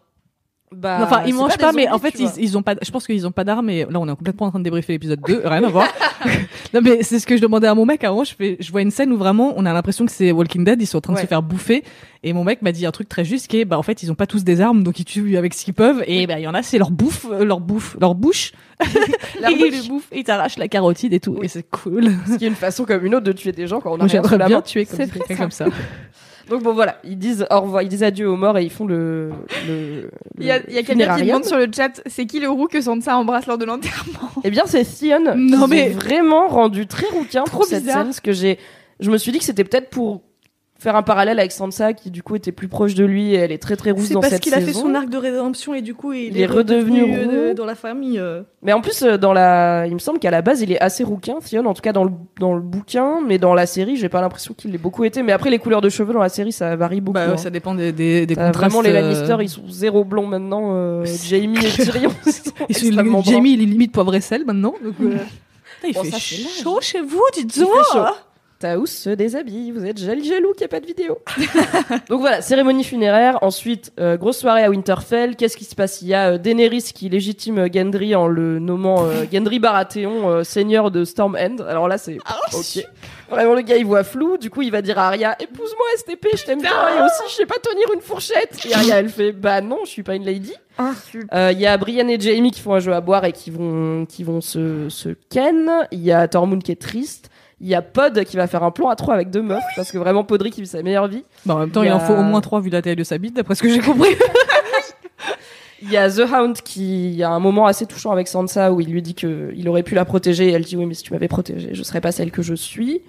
Bah, 0.72 1.00
enfin, 1.02 1.24
ils 1.26 1.34
mangent 1.34 1.58
pas, 1.58 1.72
mais 1.72 1.86
zombies, 1.86 1.96
en 1.96 2.00
fait, 2.00 2.20
ils, 2.20 2.30
ils 2.38 2.58
ont 2.58 2.62
pas. 2.62 2.76
Je 2.82 2.92
pense 2.92 3.08
qu'ils 3.08 3.26
ont 3.26 3.32
pas 3.32 3.44
d'armes. 3.44 3.70
Et 3.70 3.86
là, 3.86 4.00
on 4.00 4.08
est 4.08 4.16
complètement 4.16 4.48
en 4.48 4.50
train 4.52 4.60
de 4.60 4.64
débriefer 4.64 4.94
l'épisode 4.94 5.20
2. 5.26 5.42
Rien 5.46 5.64
à 5.64 5.70
voir. 5.70 5.88
non, 6.74 6.82
mais 6.84 7.02
c'est 7.02 7.18
ce 7.18 7.26
que 7.26 7.36
je 7.36 7.42
demandais 7.42 7.68
à 7.68 7.74
mon 7.74 7.86
mec. 7.86 8.04
Avant, 8.04 8.24
je 8.24 8.36
fais, 8.36 8.58
je 8.60 8.72
vois 8.72 8.82
une 8.82 8.92
scène 8.92 9.12
où 9.12 9.18
vraiment, 9.18 9.54
on 9.56 9.66
a 9.66 9.74
l'impression 9.74 10.06
que 10.06 10.12
c'est 10.12 10.32
Walking 10.32 10.64
Dead. 10.64 10.80
Ils 10.80 10.86
sont 10.86 11.00
en 11.00 11.02
train 11.02 11.14
de 11.14 11.20
se 11.20 11.26
faire 11.26 11.42
bouffer. 11.42 11.84
Et 12.22 12.34
mon 12.34 12.44
mec 12.44 12.62
m'a 12.62 12.72
dit 12.72 12.86
un 12.86 12.92
truc 12.92 13.08
très 13.08 13.24
juste, 13.24 13.48
qui 13.48 13.62
est, 13.62 13.66
bah, 13.66 13.80
en 13.80 13.84
fait, 13.84 14.04
ils 14.04 14.12
ont 14.12 14.16
pas 14.16 14.28
tous 14.28 14.44
des 14.44 14.60
armes, 14.62 14.84
donc 14.84 15.00
ils 15.00 15.06
tuent 15.06 15.38
avec 15.38 15.54
ce 15.54 15.64
qu'ils 15.64 15.74
peuvent. 15.74 16.04
Et 16.06 16.28
bah, 16.28 16.38
il 16.38 16.44
y 16.44 16.48
en 16.48 16.54
a, 16.54 16.62
c'est 16.62 16.78
leur 16.78 16.92
bouffe, 16.92 17.26
euh, 17.32 17.46
leur 17.46 17.62
bouffe, 17.62 17.96
leur 18.00 18.14
bouche. 18.14 18.52
Leur 19.42 19.52
et 19.52 19.56
bouche. 19.56 19.68
ils 19.72 19.84
le 19.84 19.88
bouffent, 19.90 20.08
et 20.14 20.20
ils 20.20 20.24
t'arrachent 20.24 20.58
la 20.58 20.70
carotide 20.70 21.12
et 21.12 21.20
tout. 21.20 21.38
Et 21.42 21.50
c'est 21.50 21.70
cool. 21.70 22.14
Ce 22.30 22.38
qui 22.38 22.46
est 22.46 22.48
une 22.48 22.56
façon 22.56 22.86
comme 22.86 23.06
une 23.06 23.14
autre 23.16 23.26
de 23.26 23.34
tuer 23.34 23.52
des 23.52 23.68
gens 23.68 23.82
quand 23.82 23.92
on 23.92 24.00
a 24.00 24.06
rien 24.06 24.22
bien 24.22 24.48
main. 24.48 24.62
tuer 24.62 24.86
comme, 24.86 25.06
vrai, 25.06 25.36
comme 25.36 25.52
ça. 25.52 25.66
Donc 26.50 26.64
bon, 26.64 26.74
voilà. 26.74 26.98
Ils 27.04 27.18
disent 27.18 27.46
au 27.52 27.60
revoir, 27.62 27.82
ils 27.84 27.90
disent 27.90 28.04
adieu 28.04 28.30
aux 28.30 28.36
morts 28.36 28.58
et 28.58 28.64
ils 28.64 28.70
font 28.72 28.86
le, 28.86 29.30
le, 29.68 30.10
Il 30.40 30.46
y 30.46 30.52
a, 30.52 30.60
le 30.60 30.66
il 30.70 30.74
y 30.76 30.78
a 30.78 30.84
quelqu'un 30.84 31.16
qui 31.18 31.26
demande 31.26 31.46
sur 31.46 31.58
le 31.58 31.68
chat 31.76 32.02
c'est 32.08 32.26
qui 32.26 32.40
le 32.40 32.50
roux 32.50 32.68
que 32.68 32.82
Sansa 32.82 33.16
embrasse 33.18 33.46
lors 33.48 33.58
de 33.58 33.66
l'enterrement? 33.66 34.30
Eh 34.44 34.50
bien, 34.50 34.64
c'est 34.66 34.84
Sion. 34.84 35.36
Non, 35.36 35.68
mais- 35.68 35.90
vraiment 35.90 36.48
rendu 36.48 36.88
très 36.88 37.08
rouquin 37.08 37.44
Trop 37.44 37.58
pour 37.60 37.66
cette 37.66 37.82
bizarre. 37.84 37.98
scène. 37.98 38.06
Parce 38.06 38.20
que 38.20 38.32
j'ai, 38.32 38.58
je 39.00 39.12
me 39.12 39.18
suis 39.18 39.32
dit 39.32 39.40
que 39.40 39.46
c'était 39.46 39.64
peut-être 39.64 39.90
pour 39.90 40.22
faire 40.80 40.96
un 40.96 41.04
parallèle 41.04 41.38
avec 41.40 41.52
Sansa, 41.52 41.94
qui 41.94 42.10
du 42.10 42.24
coup 42.24 42.36
était 42.38 42.52
plus 42.54 42.70
proche 42.70 42.96
de 42.96 43.04
lui 43.06 43.34
et 43.34 43.38
elle 43.38 43.52
est 43.52 43.62
très 43.62 43.76
très 43.76 43.92
rousse 43.92 44.06
C'est 44.06 44.14
dans 44.14 44.22
parce 44.22 44.34
cette 44.34 44.42
qu'il 44.42 44.54
a 44.54 44.60
fait 44.62 44.68
saison. 44.68 44.84
son 44.88 44.96
arc 44.96 45.10
de 45.10 45.18
rédemption 45.18 45.74
et 45.74 45.82
du 45.82 45.94
coup, 45.94 46.14
il, 46.14 46.30
Il 46.36 46.40
est 46.42 46.46
redevenu 46.46 47.04
euh, 47.04 47.50
roux. 47.50 47.54
dans 47.54 47.66
la 47.66 47.76
famille. 47.76 48.18
euh. 48.18 48.44
Mais 48.62 48.72
en 48.74 48.80
plus, 48.82 49.04
euh, 49.04 49.18
dans 49.18 49.34
la, 49.34 49.86
il 49.88 49.94
me 49.94 50.00
semble 50.00 50.20
qu'à 50.20 50.32
la 50.32 50.42
base, 50.42 50.62
il 50.62 50.72
est 50.72 50.80
assez 50.80 51.04
rouquin, 51.04 51.36
Sion. 51.42 51.66
En 51.66 51.74
tout 51.74 51.82
cas, 51.82 51.92
dans 51.92 52.06
le, 52.06 52.12
dans 52.40 52.54
le 52.56 52.62
bouquin, 52.62 53.20
mais 53.28 53.38
dans 53.38 53.54
la 53.54 53.66
série, 53.66 53.98
j'ai 53.98 54.10
pas 54.10 54.22
l'impression 54.22 54.54
qu'il 54.54 54.72
l'ait 54.72 54.78
beaucoup 54.78 55.04
été. 55.04 55.22
Mais 55.22 55.34
après, 55.34 55.50
les 55.50 55.60
couleurs 55.60 55.82
de 55.82 55.90
cheveux 55.90 56.14
dans 56.14 56.22
la 56.22 56.30
série, 56.30 56.54
ça 56.54 56.76
varie 56.78 57.02
beaucoup. 57.02 57.16
Bah, 57.16 57.28
ouais, 57.28 57.34
hein. 57.34 57.38
ça 57.38 57.50
dépend 57.50 57.76
des, 57.76 57.92
des, 57.92 58.26
des 58.26 58.36
contrastes. 58.36 58.56
vraiment 58.58 58.82
les 58.82 58.94
Lannister, 58.94 59.36
ils 59.42 59.50
sont 59.50 59.68
zéro 59.68 60.06
blond 60.06 60.28
maintenant. 60.28 60.72
euh, 60.76 61.06
Jamie 61.26 61.58
et 61.58 61.70
Tyrion, 61.84 62.12
ils 62.26 62.32
sont 62.34 62.52
Ils 62.70 62.76
sont. 62.78 63.22
Jamie, 63.24 63.54
il 63.54 63.62
est 63.62 63.66
limite 63.66 63.92
poivre 63.92 64.16
et 64.16 64.22
sel 64.22 64.46
maintenant. 64.46 64.74
Donc, 64.84 64.94
euh, 65.02 65.10
putain, 65.82 65.88
il 65.90 65.94
Bon, 65.94 66.04
fait 66.04 66.12
ça, 66.12 66.18
c'est 66.20 66.64
chaud 66.64 66.80
chez 66.82 67.02
vous, 67.02 67.22
dites 67.34 67.54
Taous 68.60 68.88
se 68.88 69.10
déshabille, 69.10 69.72
vous 69.72 69.86
êtes 69.86 69.98
jaloux 69.98 70.22
jaloux 70.22 70.52
qu'il 70.52 70.62
n'y 70.62 70.66
a 70.66 70.68
pas 70.68 70.82
de 70.82 70.86
vidéo. 70.86 71.20
Donc 72.10 72.20
voilà, 72.20 72.42
cérémonie 72.42 72.84
funéraire. 72.84 73.40
Ensuite, 73.42 73.94
euh, 74.02 74.18
grosse 74.18 74.40
soirée 74.40 74.64
à 74.66 74.70
Winterfell. 74.70 75.38
Qu'est-ce 75.38 75.56
qui 75.56 75.64
se 75.64 75.76
passe? 75.76 76.02
Il 76.02 76.10
y 76.10 76.14
a 76.14 76.32
euh, 76.34 76.38
Daenerys 76.38 76.92
qui 76.94 77.08
légitime 77.08 77.60
euh, 77.60 77.68
Gendry 77.74 78.16
en 78.16 78.28
le 78.28 78.60
nommant 78.60 79.06
euh, 79.06 79.24
Gendry 79.32 79.60
Baratheon, 79.60 80.30
euh, 80.30 80.44
seigneur 80.44 80.92
de 80.92 81.06
Storm 81.06 81.38
End. 81.40 81.64
Alors 81.66 81.88
là, 81.88 81.98
c'est 81.98 82.18
ok. 82.54 82.86
Vraiment, 83.30 83.54
le 83.54 83.62
gars, 83.62 83.78
il 83.78 83.86
voit 83.86 84.04
flou. 84.04 84.38
Du 84.38 84.50
coup, 84.50 84.62
il 84.62 84.72
va 84.72 84.82
dire 84.82 85.00
à 85.00 85.08
Arya 85.08 85.38
Épouse-moi, 85.40 85.86
STP, 85.98 86.28
je 86.36 86.44
t'aime 86.44 86.62
bien. 86.62 86.72
Et 86.98 87.02
aussi, 87.02 87.24
je 87.30 87.36
sais 87.36 87.46
pas 87.46 87.60
tenir 87.64 87.86
une 87.94 88.02
fourchette. 88.02 88.58
Et 88.68 88.74
Arya, 88.74 89.00
elle 89.00 89.10
fait 89.10 89.32
Bah 89.32 89.62
non, 89.62 89.80
je 89.86 89.90
suis 89.90 90.04
pas 90.04 90.16
une 90.16 90.26
lady. 90.26 90.54
Euh, 91.34 91.52
Il 91.54 91.60
y 91.60 91.66
a 91.66 91.78
Brienne 91.78 92.10
et 92.10 92.20
Jamie 92.20 92.52
qui 92.52 92.60
font 92.60 92.74
un 92.74 92.80
jeu 92.80 92.94
à 92.94 93.00
boire 93.02 93.24
et 93.26 93.32
qui 93.32 93.52
vont, 93.52 94.06
qui 94.06 94.24
vont 94.26 94.42
se, 94.42 94.90
se 94.90 95.10
ken. 95.30 95.88
Il 95.92 96.00
y 96.02 96.12
a 96.12 96.28
Tormund 96.28 96.62
qui 96.62 96.72
est 96.74 96.82
triste. 96.82 97.30
Il 97.62 97.68
y 97.68 97.76
a 97.76 97.82
Pod 97.82 98.24
qui 98.24 98.38
va 98.38 98.48
faire 98.48 98.64
un 98.64 98.72
plan 98.72 98.90
à 98.90 98.96
trois 98.96 99.14
avec 99.14 99.30
deux 99.30 99.42
meufs 99.42 99.64
parce 99.76 99.92
que 99.92 99.98
vraiment 99.98 100.24
Podrick 100.24 100.58
il 100.58 100.62
vit 100.62 100.68
sa 100.68 100.82
meilleure 100.82 101.08
vie. 101.08 101.26
Bah, 101.46 101.56
en 101.56 101.60
même 101.60 101.72
temps, 101.72 101.84
Il 101.84 101.92
en 101.92 102.00
faut 102.00 102.14
au 102.14 102.24
moins 102.24 102.42
trois 102.42 102.62
vu 102.62 102.70
la 102.70 102.82
taille 102.82 102.96
de 102.96 103.04
sa 103.04 103.18
bite, 103.18 103.36
d'après 103.36 103.56
ce 103.56 103.62
que 103.64 103.70
j'ai 103.70 103.80
compris. 103.80 104.16
Il 105.82 105.90
y 105.90 105.98
a 105.98 106.10
The 106.10 106.30
Hound 106.30 106.58
qui 106.62 107.24
a 107.24 107.30
un 107.30 107.40
moment 107.40 107.66
assez 107.66 107.86
touchant 107.86 108.12
avec 108.12 108.28
Sansa 108.28 108.74
où 108.74 108.82
il 108.82 108.92
lui 108.92 109.02
dit 109.02 109.16
que 109.16 109.54
il 109.56 109.70
aurait 109.70 109.84
pu 109.84 109.96
la 109.96 110.04
protéger 110.04 110.50
et 110.50 110.52
elle 110.52 110.66
dit 110.66 110.76
oui 110.76 110.86
mais 110.86 110.94
si 110.94 111.04
tu 111.04 111.14
m'avais 111.14 111.30
protégée 111.30 111.70
je 111.72 111.84
serais 111.84 112.02
pas 112.02 112.12
celle 112.12 112.32
que 112.32 112.42
je 112.42 112.54
suis. 112.54 113.02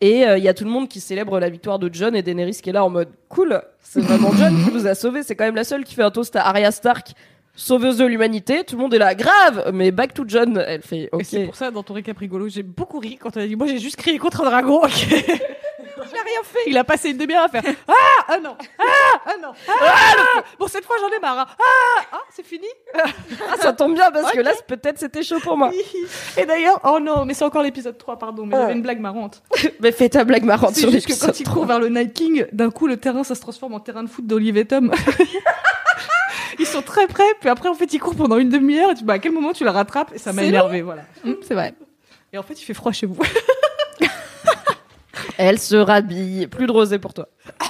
Et 0.00 0.26
euh, 0.26 0.38
il 0.38 0.44
y 0.44 0.48
a 0.48 0.54
tout 0.54 0.64
le 0.64 0.70
monde 0.70 0.88
qui 0.88 1.00
célèbre 1.00 1.40
la 1.40 1.48
victoire 1.48 1.78
de 1.78 1.88
John 1.92 2.14
et 2.14 2.22
Daenerys 2.22 2.60
qui 2.62 2.70
est 2.70 2.72
là 2.72 2.84
en 2.84 2.90
mode 2.90 3.08
cool, 3.28 3.60
c'est 3.80 4.00
vraiment 4.00 4.32
John 4.32 4.54
qui 4.64 4.72
nous 4.72 4.86
a 4.86 4.94
sauvés, 4.94 5.22
c'est 5.22 5.34
quand 5.34 5.44
même 5.44 5.54
la 5.54 5.64
seule 5.64 5.84
qui 5.84 5.94
fait 5.94 6.02
un 6.02 6.10
toast 6.10 6.36
à 6.36 6.46
Arya 6.46 6.70
Stark, 6.70 7.14
sauveuse 7.56 7.96
de 7.98 8.04
l'humanité. 8.06 8.64
Tout 8.64 8.76
le 8.76 8.82
monde 8.82 8.94
est 8.94 8.98
là 8.98 9.14
grave, 9.14 9.70
mais 9.72 9.90
back 9.90 10.14
to 10.14 10.24
John, 10.26 10.62
elle 10.66 10.82
fait 10.82 11.08
ok. 11.12 11.22
C'est 11.24 11.44
pour 11.44 11.54
ça, 11.56 11.70
dans 11.70 11.82
ton 11.82 11.94
récap 11.94 12.16
rigolo, 12.18 12.48
j'ai 12.48 12.62
beaucoup 12.62 12.98
ri 12.98 13.16
quand 13.20 13.36
elle 13.36 13.42
a 13.44 13.46
dit 13.46 13.56
Moi, 13.56 13.66
j'ai 13.66 13.78
juste 13.78 13.96
crié 13.96 14.18
contre 14.18 14.42
un 14.42 14.44
dragon. 14.50 14.82
ok. 14.84 15.06
il 15.10 16.18
a 16.18 16.22
rien 16.22 16.42
fait. 16.42 16.58
Il 16.66 16.76
a 16.78 16.84
passé 16.84 17.10
une 17.10 17.16
demi-heure 17.18 17.44
à 17.44 17.48
faire 17.48 17.62
Ah 17.88 17.92
Ah 18.28 18.38
non 18.38 18.56
Ah 18.78 18.84
Ah 19.26 19.32
non 19.42 19.52
Ah 19.68 20.42
Bon, 20.58 20.66
cette 20.66 20.84
fois, 20.84 20.96
j'en 21.00 21.08
ai 21.16 21.20
marre. 21.20 21.38
hein. 21.40 21.46
Ah 21.58 22.04
Ah 22.12 22.18
C'est 22.30 22.44
fini 22.44 22.66
Ah, 22.94 23.56
ça 23.60 23.72
tombe 23.72 23.94
bien 23.94 24.10
parce 24.10 24.32
que 24.32 24.40
là 24.40 24.52
c'est- 24.54 24.66
peut-être 24.66 24.98
c'était 24.98 25.22
chaud 25.22 25.38
pour 25.40 25.56
moi. 25.56 25.70
Et 26.36 26.44
d'ailleurs, 26.46 26.80
oh 26.84 26.98
non, 27.00 27.24
mais 27.24 27.34
c'est 27.34 27.44
encore 27.44 27.62
l'épisode 27.62 27.96
3, 27.98 28.18
pardon, 28.18 28.46
mais 28.46 28.54
Ah. 28.56 28.60
j'avais 28.62 28.72
une 28.74 28.82
blague 28.82 29.00
marrante. 29.00 29.42
Mais 29.80 29.92
fais 29.92 30.08
ta 30.08 30.24
blague 30.24 30.44
marrante 30.44 30.74
sur 30.76 30.90
juste 30.90 31.06
que 31.06 31.26
quand 31.26 31.38
il 31.40 31.48
court 31.48 31.66
vers 31.66 31.78
le 31.78 31.88
Night 31.88 32.12
King, 32.14 32.46
d'un 32.52 32.70
coup, 32.70 32.86
le 32.86 32.96
terrain, 32.96 33.22
ça 33.24 33.34
se 33.34 33.40
transforme 33.40 33.74
en 33.74 33.80
terrain 33.80 34.02
de 34.02 34.08
foot 34.08 34.26
d'Olive 34.26 34.56
et 34.56 34.64
Tom. 34.66 34.92
Ils 36.58 36.66
sont 36.66 36.82
très 36.82 37.06
près, 37.06 37.24
puis 37.40 37.48
après, 37.48 37.68
en 37.68 37.74
fait, 37.74 37.92
ils 37.92 37.98
courent 37.98 38.16
pendant 38.16 38.38
une 38.38 38.50
demi-heure, 38.50 38.90
et 38.90 38.94
tu, 38.94 39.04
bah, 39.04 39.14
à 39.14 39.18
quel 39.18 39.32
moment 39.32 39.52
tu 39.52 39.64
la 39.64 39.72
rattrapes? 39.72 40.12
Et 40.14 40.18
ça 40.18 40.32
m'a 40.32 40.44
énervé, 40.44 40.82
voilà. 40.82 41.02
Hum, 41.24 41.36
C'est 41.42 41.54
vrai. 41.54 41.74
Et 42.32 42.38
en 42.38 42.42
fait, 42.42 42.60
il 42.60 42.64
fait 42.64 42.74
froid 42.74 42.92
chez 42.92 43.06
vous. 43.06 43.18
Elle 45.38 45.58
se 45.58 45.76
rhabille. 45.76 46.46
Plus 46.46 46.66
de 46.66 46.72
rosé 46.72 46.98
pour 46.98 47.14
toi. 47.14 47.28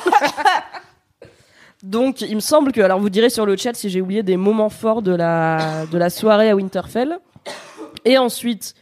Donc, 1.82 2.22
il 2.22 2.34
me 2.34 2.40
semble 2.40 2.72
que, 2.72 2.80
alors 2.80 2.98
vous 2.98 3.10
direz 3.10 3.28
sur 3.28 3.44
le 3.44 3.56
chat 3.56 3.74
si 3.74 3.90
j'ai 3.90 4.00
oublié 4.00 4.22
des 4.22 4.38
moments 4.38 4.70
forts 4.70 5.02
de 5.02 5.14
la, 5.14 5.84
de 5.90 5.98
la 5.98 6.08
soirée 6.08 6.48
à 6.48 6.56
Winterfell. 6.56 7.18
Et 8.06 8.16
ensuite, 8.16 8.74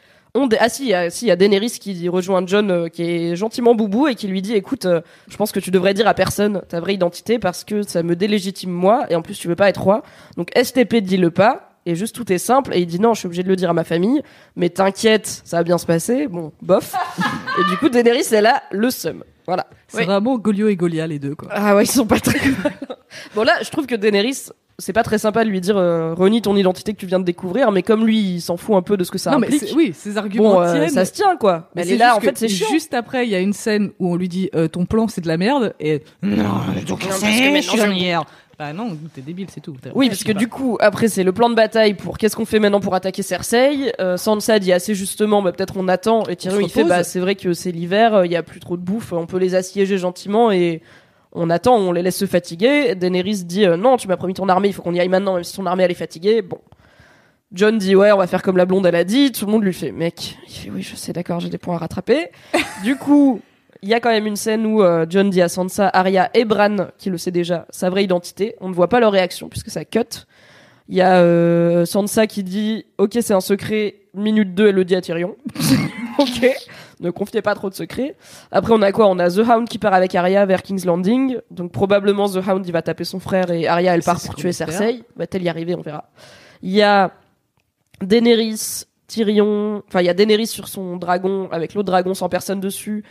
Ah 0.59 0.69
si, 0.71 0.85
il 0.85 0.89
y 0.89 0.95
a- 0.95 1.11
si, 1.11 1.27
il 1.27 1.29
y 1.29 1.31
a 1.31 1.37
Daenerys 1.37 1.73
qui 1.79 2.09
rejoint 2.09 2.43
John, 2.47 2.71
euh, 2.71 2.89
qui 2.89 3.03
est 3.03 3.37
gentiment 3.37 3.75
boubou 3.75 4.09
et 4.09 4.15
qui 4.15 4.29
lui 4.29 4.41
dit, 4.41 4.55
écoute, 4.55 4.87
euh, 4.87 5.03
je 5.29 5.37
pense 5.37 5.53
que 5.53 5.61
tu 5.61 5.71
devrais 5.71 5.93
dire 5.93 6.09
à 6.09 6.15
personne 6.15 6.63
ta 6.71 6.81
vraie 6.81 6.95
identité 6.95 7.39
parce 7.39 7.65
que 7.65 7.83
ça 7.83 8.03
me 8.03 8.17
délégitime 8.17 8.71
moi 8.71 9.05
et 9.11 9.15
en 9.15 9.21
plus 9.21 9.39
tu 9.39 9.47
veux 9.47 9.57
pas 9.57 9.69
être 9.69 9.83
roi. 9.83 10.03
Donc 10.39 10.49
STP 10.57 10.97
dis-le 11.03 11.31
pas 11.31 11.77
et 11.85 11.95
juste 11.97 12.15
tout 12.17 12.33
est 12.33 12.39
simple 12.39 12.75
et 12.75 12.81
il 12.81 12.87
dit 12.87 12.99
non, 12.99 13.13
je 13.13 13.19
suis 13.19 13.27
obligé 13.27 13.43
de 13.43 13.49
le 13.49 13.57
dire 13.57 13.69
à 13.69 13.75
ma 13.75 13.85
famille, 13.85 14.23
mais 14.57 14.71
t'inquiète, 14.71 15.43
ça 15.45 15.59
va 15.59 15.65
bien 15.65 15.77
se 15.77 15.85
passer. 15.85 16.29
Bon, 16.29 16.51
bof. 16.63 16.95
et 17.61 17.71
du 17.71 17.77
coup 17.77 17.91
Daenerys 17.91 18.29
elle 18.33 18.47
a 18.47 18.63
le 18.71 18.89
seum. 18.91 19.25
Voilà. 19.47 19.67
C'est 19.89 19.99
Oui. 19.99 20.05
vraiment 20.07 20.39
Golio 20.39 20.69
et 20.69 20.77
Golia 20.77 21.07
les 21.07 21.19
deux 21.19 21.35
quoi. 21.35 21.49
Ah 21.51 21.77
ouais, 21.77 21.85
ils 21.85 21.91
sont 21.91 22.07
pas 22.07 22.21
très. 22.21 22.39
Bon 23.35 23.43
là, 23.43 23.53
je 23.63 23.69
trouve 23.69 23.85
que 23.87 23.95
Daenerys, 23.95 24.47
c'est 24.83 24.93
pas 24.93 25.03
très 25.03 25.19
sympa 25.19 25.45
de 25.45 25.49
lui 25.49 25.61
dire 25.61 25.77
euh, 25.77 26.13
renie 26.15 26.43
ton 26.43 26.57
identité 26.57 26.93
que 26.93 26.99
tu 26.99 27.07
viens 27.07 27.21
de 27.21 27.25
découvrir, 27.25 27.71
mais 27.73 27.83
comme 27.83 28.05
lui, 28.07 28.19
il 28.19 28.41
s'en 28.41 28.57
fout 28.57 28.75
un 28.77 28.83
peu 28.83 28.97
de 28.97 29.05
ce 29.05 29.11
que 29.11 29.19
ça 29.19 29.31
non 29.31 29.39
mais 29.39 29.47
implique. 29.47 29.69
c'est- 29.69 29.75
oui, 29.75 29.93
ces 29.95 30.17
arguments 30.19 30.55
bon, 30.55 30.61
euh, 30.61 30.73
tiennent. 30.73 30.89
ça 30.91 31.05
se 31.05 31.13
tient 31.13 31.37
quoi. 31.37 31.71
Mais 31.75 31.83
Elle 31.83 31.89
c'est 31.89 31.95
est 31.95 31.99
là, 31.99 32.17
en 32.17 32.21
fait, 32.21 32.37
c'est 32.37 32.49
chiant. 32.49 32.67
Juste 32.71 32.93
après, 32.95 33.27
il 33.27 33.31
y 33.31 33.35
a 33.35 33.41
une 33.41 33.53
scène 33.53 33.91
où 33.99 34.13
on 34.13 34.17
lui 34.17 34.29
dit 34.29 34.51
euh, 34.55 34.69
ton 34.69 34.85
plan 34.85 35.09
c'est 35.09 35.21
de 35.21 35.29
la 35.29 35.37
merde 35.37 35.75
et 35.81 36.03
non, 36.23 36.45
donc 36.87 37.05
un 37.07 37.93
hier. 37.93 38.23
Bah 38.59 38.73
non, 38.73 38.97
t'es 39.15 39.23
débile, 39.23 39.47
c'est 39.53 39.61
tout. 39.61 39.75
Oui, 39.95 40.09
parce 40.09 40.23
que 40.25 40.33
pas. 40.33 40.39
du 40.39 40.47
coup, 40.47 40.77
après, 40.81 41.09
c'est 41.09 41.25
le 41.25 41.33
plan 41.33 41.49
de 41.49 41.55
bataille 41.55 41.95
pour 41.95 42.19
qu'est-ce 42.19 42.37
qu'on 42.37 42.45
fait 42.45 42.59
maintenant 42.61 42.81
pour 42.81 42.95
attaquer 42.95 43.23
Cersei. 43.23 43.93
Euh, 43.99 44.17
Sansa 44.17 44.59
dit 44.59 44.73
assez 44.73 44.95
justement, 44.95 45.43
bah, 45.43 45.53
peut-être 45.53 45.75
on 45.79 45.89
attend. 45.89 46.25
Et 46.29 46.37
Tyrion, 46.37 46.61
il 46.61 46.69
fait, 46.69 46.85
bah, 46.85 47.03
c'est 47.03 47.19
vrai 47.19 47.35
que 47.35 47.55
c'est 47.55 47.73
l'hiver, 47.73 48.15
euh, 48.15 48.27
il 48.27 48.31
y 48.31 48.37
a 48.37 48.43
plus 48.43 48.61
trop 48.61 48.77
de 48.77 48.83
bouffe, 48.83 49.13
on 49.15 49.27
peut 49.27 49.39
les 49.39 49.55
assiéger 49.55 49.97
gentiment 49.99 50.53
et 50.53 50.83
on 51.35 51.51
attend, 51.51 51.77
on 51.77 51.93
les 51.93 52.03
laisse 52.03 52.17
se 52.17 52.27
fatiguer. 52.27 52.95
Daenerys 52.95 53.45
dit, 53.45 53.65
euh, 53.65 53.77
non, 53.77 53.97
tu 53.97 54.09
m'as 54.09 54.17
promis 54.17 54.35
ton 54.35 54.49
armée, 54.49 54.69
il 54.69 54.75
faut 54.75 54.83
qu'on 54.83 54.95
y 54.95 55.01
aille 55.01 55.09
maintenant, 55.09 55.35
même 55.35 55.45
si 55.45 55.57
ton 55.57 55.67
armée 55.67 55.85
elle 55.85 55.91
est 55.91 55.95
fatiguée. 55.95 56.43
Bon. 56.43 56.59
John 57.53 57.77
dit, 57.79 57.95
ouais, 57.95 58.13
on 58.13 58.19
va 58.19 58.27
faire 58.27 58.43
comme 58.43 58.57
la 58.57 58.65
blonde, 58.65 58.87
elle 58.87 58.97
a 58.97 59.05
dit. 59.05 59.33
Tout 59.33 59.47
le 59.47 59.53
monde 59.53 59.65
lui 59.65 59.75
fait, 59.75 59.93
mec, 59.93 60.39
il 60.47 60.53
fait, 60.53 60.71
oui, 60.71 60.83
je 60.83 60.95
sais, 60.97 61.13
d'accord, 61.13 61.41
j'ai 61.41 61.51
des 61.51 61.59
points 61.59 61.77
à 61.77 61.79
rattraper. 61.79 62.31
du 62.85 62.97
coup, 62.97 63.41
il 63.83 63.89
y 63.89 63.95
a 63.95 64.01
quand 64.01 64.11
même 64.11 64.27
une 64.27 64.37
scène 64.37 64.65
où 64.65 64.83
euh, 64.83 65.07
John 65.09 65.29
dit 65.29 65.43
à 65.43 65.49
Sansa, 65.49 65.91
Arya 65.93 66.31
et 66.35 66.45
Bran, 66.45 66.89
qui 66.99 67.11
le 67.11 67.19
sait 67.19 67.31
déjà, 67.31 67.67
sa 67.71 67.91
vraie 67.91 68.05
identité. 68.05 68.55
On 68.61 68.69
ne 68.69 68.75
voit 68.75 68.89
pas 68.89 69.01
leur 69.01 69.13
réaction 69.13 69.49
puisque 69.49 69.71
ça 69.71 69.85
cut. 69.85 70.27
Il 70.89 70.97
y 70.97 71.01
a 71.01 71.21
euh, 71.21 71.85
Sansa 71.85 72.27
qui 72.27 72.43
dit 72.43 72.87
Ok, 72.99 73.19
c'est 73.21 73.35
un 73.35 73.41
secret. 73.41 73.97
Minute 74.15 74.55
2, 74.55 74.69
elle 74.69 74.75
le 74.75 74.85
dit 74.85 74.95
à 74.95 75.01
Tyrion. 75.01 75.37
ok, 76.19 76.47
ne 77.03 77.11
confiez 77.11 77.43
pas 77.43 77.55
trop 77.55 77.69
de 77.69 77.75
secrets. 77.75 78.17
Après, 78.51 78.73
on 78.73 78.81
a 78.83 78.93
quoi? 78.93 79.09
On 79.09 79.19
a 79.19 79.29
The 79.29 79.39
Hound 79.39 79.69
qui 79.69 79.79
part 79.79 79.93
avec 79.93 80.15
Arya 80.15 80.47
vers 80.47 80.63
King's 80.63 80.85
Landing. 80.85 81.39
Donc, 81.51 81.73
probablement, 81.73 82.29
The 82.29 82.47
Hound, 82.47 82.67
il 82.67 82.73
va 82.73 82.83
taper 82.83 83.05
son 83.05 83.21
frère 83.21 83.51
et 83.51 83.67
Arya, 83.67 83.95
elle 83.95 84.03
part 84.03 84.21
pour 84.21 84.35
tuer. 84.35 84.53
Cersei. 84.53 85.03
Va-t-elle 85.17 85.43
y 85.43 85.49
arriver 85.49 85.75
On 85.75 85.83
verra. 85.83 86.11
Il 86.63 86.71
y 86.71 86.83
a 86.83 87.13
Daenerys, 88.01 88.85
Tyrion. 89.13 89.83
Enfin, 89.89 90.01
il 90.01 90.07
y 90.07 90.09
a 90.09 90.15
Daenerys 90.15 90.47
sur 90.47 90.69
son 90.69 90.97
dragon 90.97 91.49
avec 91.53 91.75
l'autre 91.75 91.87
dragon 91.87 92.15
sans 92.15 92.31
personne 92.31 92.61
dessus. 92.61 93.05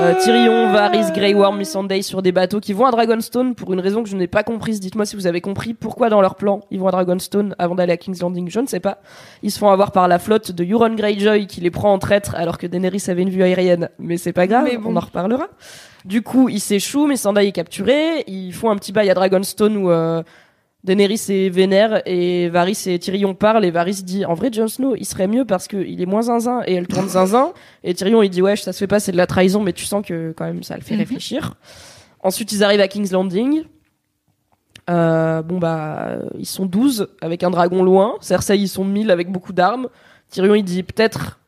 Euh, 0.00 0.14
Tyrion, 0.22 0.72
Varys, 0.72 1.10
Grey 1.12 1.34
Worm, 1.34 1.58
Missandei 1.58 2.02
sur 2.02 2.22
des 2.22 2.30
bateaux 2.30 2.60
qui 2.60 2.72
vont 2.72 2.86
à 2.86 2.92
Dragonstone 2.92 3.56
pour 3.56 3.72
une 3.72 3.80
raison 3.80 4.04
que 4.04 4.08
je 4.08 4.16
n'ai 4.16 4.28
pas 4.28 4.44
comprise. 4.44 4.78
Dites-moi 4.78 5.04
si 5.04 5.16
vous 5.16 5.26
avez 5.26 5.40
compris 5.40 5.74
pourquoi 5.74 6.10
dans 6.10 6.20
leur 6.20 6.36
plan 6.36 6.60
ils 6.70 6.78
vont 6.78 6.86
à 6.86 6.92
Dragonstone 6.92 7.56
avant 7.58 7.74
d'aller 7.74 7.92
à 7.92 7.96
King's 7.96 8.20
Landing. 8.20 8.48
Je 8.48 8.60
ne 8.60 8.66
sais 8.66 8.78
pas. 8.78 8.98
Ils 9.42 9.50
se 9.50 9.58
font 9.58 9.68
avoir 9.68 9.90
par 9.90 10.06
la 10.06 10.20
flotte 10.20 10.52
de 10.52 10.64
Euron 10.64 10.94
Greyjoy 10.94 11.48
qui 11.48 11.60
les 11.60 11.72
prend 11.72 11.92
en 11.92 11.98
traître 11.98 12.36
alors 12.36 12.56
que 12.56 12.68
Daenerys 12.68 13.02
avait 13.08 13.22
une 13.22 13.30
vue 13.30 13.42
aérienne. 13.42 13.88
Mais 13.98 14.16
c'est 14.16 14.32
pas 14.32 14.46
grave, 14.46 14.68
bon. 14.80 14.92
on 14.92 14.96
en 14.96 15.00
reparlera. 15.00 15.48
Du 16.04 16.22
coup, 16.22 16.48
ils 16.48 16.60
s'échouent, 16.60 17.08
Missandei 17.08 17.48
est 17.48 17.52
capturé. 17.52 18.22
Ils 18.28 18.52
font 18.52 18.70
un 18.70 18.76
petit 18.76 18.92
bail 18.92 19.10
à 19.10 19.14
Dragonstone 19.14 19.76
où 19.76 19.90
euh, 19.90 20.22
Daenerys 20.88 21.26
est 21.28 21.48
vénère 21.50 22.02
et 22.06 22.48
Varys 22.48 22.82
et 22.86 22.98
Tyrion 22.98 23.34
parlent 23.34 23.64
et 23.64 23.70
Varys 23.70 24.02
dit 24.02 24.24
en 24.24 24.34
vrai 24.34 24.50
Jon 24.52 24.66
Snow 24.68 24.96
il 24.96 25.04
serait 25.04 25.28
mieux 25.28 25.44
parce 25.44 25.68
que 25.68 25.76
il 25.76 26.00
est 26.02 26.06
moins 26.06 26.22
zinzin 26.22 26.62
et 26.66 26.74
elle 26.74 26.86
tourne 26.88 27.08
zinzin 27.08 27.52
et 27.84 27.94
Tyrion 27.94 28.22
il 28.22 28.30
dit 28.30 28.42
ouais 28.42 28.56
ça 28.56 28.72
se 28.72 28.78
fait 28.78 28.86
pas 28.86 28.98
c'est 28.98 29.12
de 29.12 29.16
la 29.18 29.26
trahison 29.26 29.60
mais 29.62 29.72
tu 29.72 29.84
sens 29.84 30.04
que 30.04 30.32
quand 30.36 30.44
même 30.46 30.62
ça 30.62 30.74
le 30.76 30.82
fait 30.82 30.94
Mhm. 30.94 31.00
réfléchir. 31.00 31.54
Ensuite 32.22 32.50
ils 32.52 32.64
arrivent 32.64 32.80
à 32.80 32.88
King's 32.88 33.12
Landing. 33.12 33.62
Euh, 34.90 35.42
bon 35.42 35.58
bah 35.58 36.16
ils 36.38 36.46
sont 36.46 36.64
12 36.64 37.08
avec 37.20 37.42
un 37.44 37.50
dragon 37.50 37.82
loin, 37.82 38.14
Cersei 38.20 38.56
ils 38.58 38.68
sont 38.68 38.84
1000 38.84 39.10
avec 39.10 39.30
beaucoup 39.30 39.52
d'armes. 39.52 39.88
Tyrion 40.30 40.54
il 40.54 40.64
dit 40.64 40.82
peut-être 40.82 41.38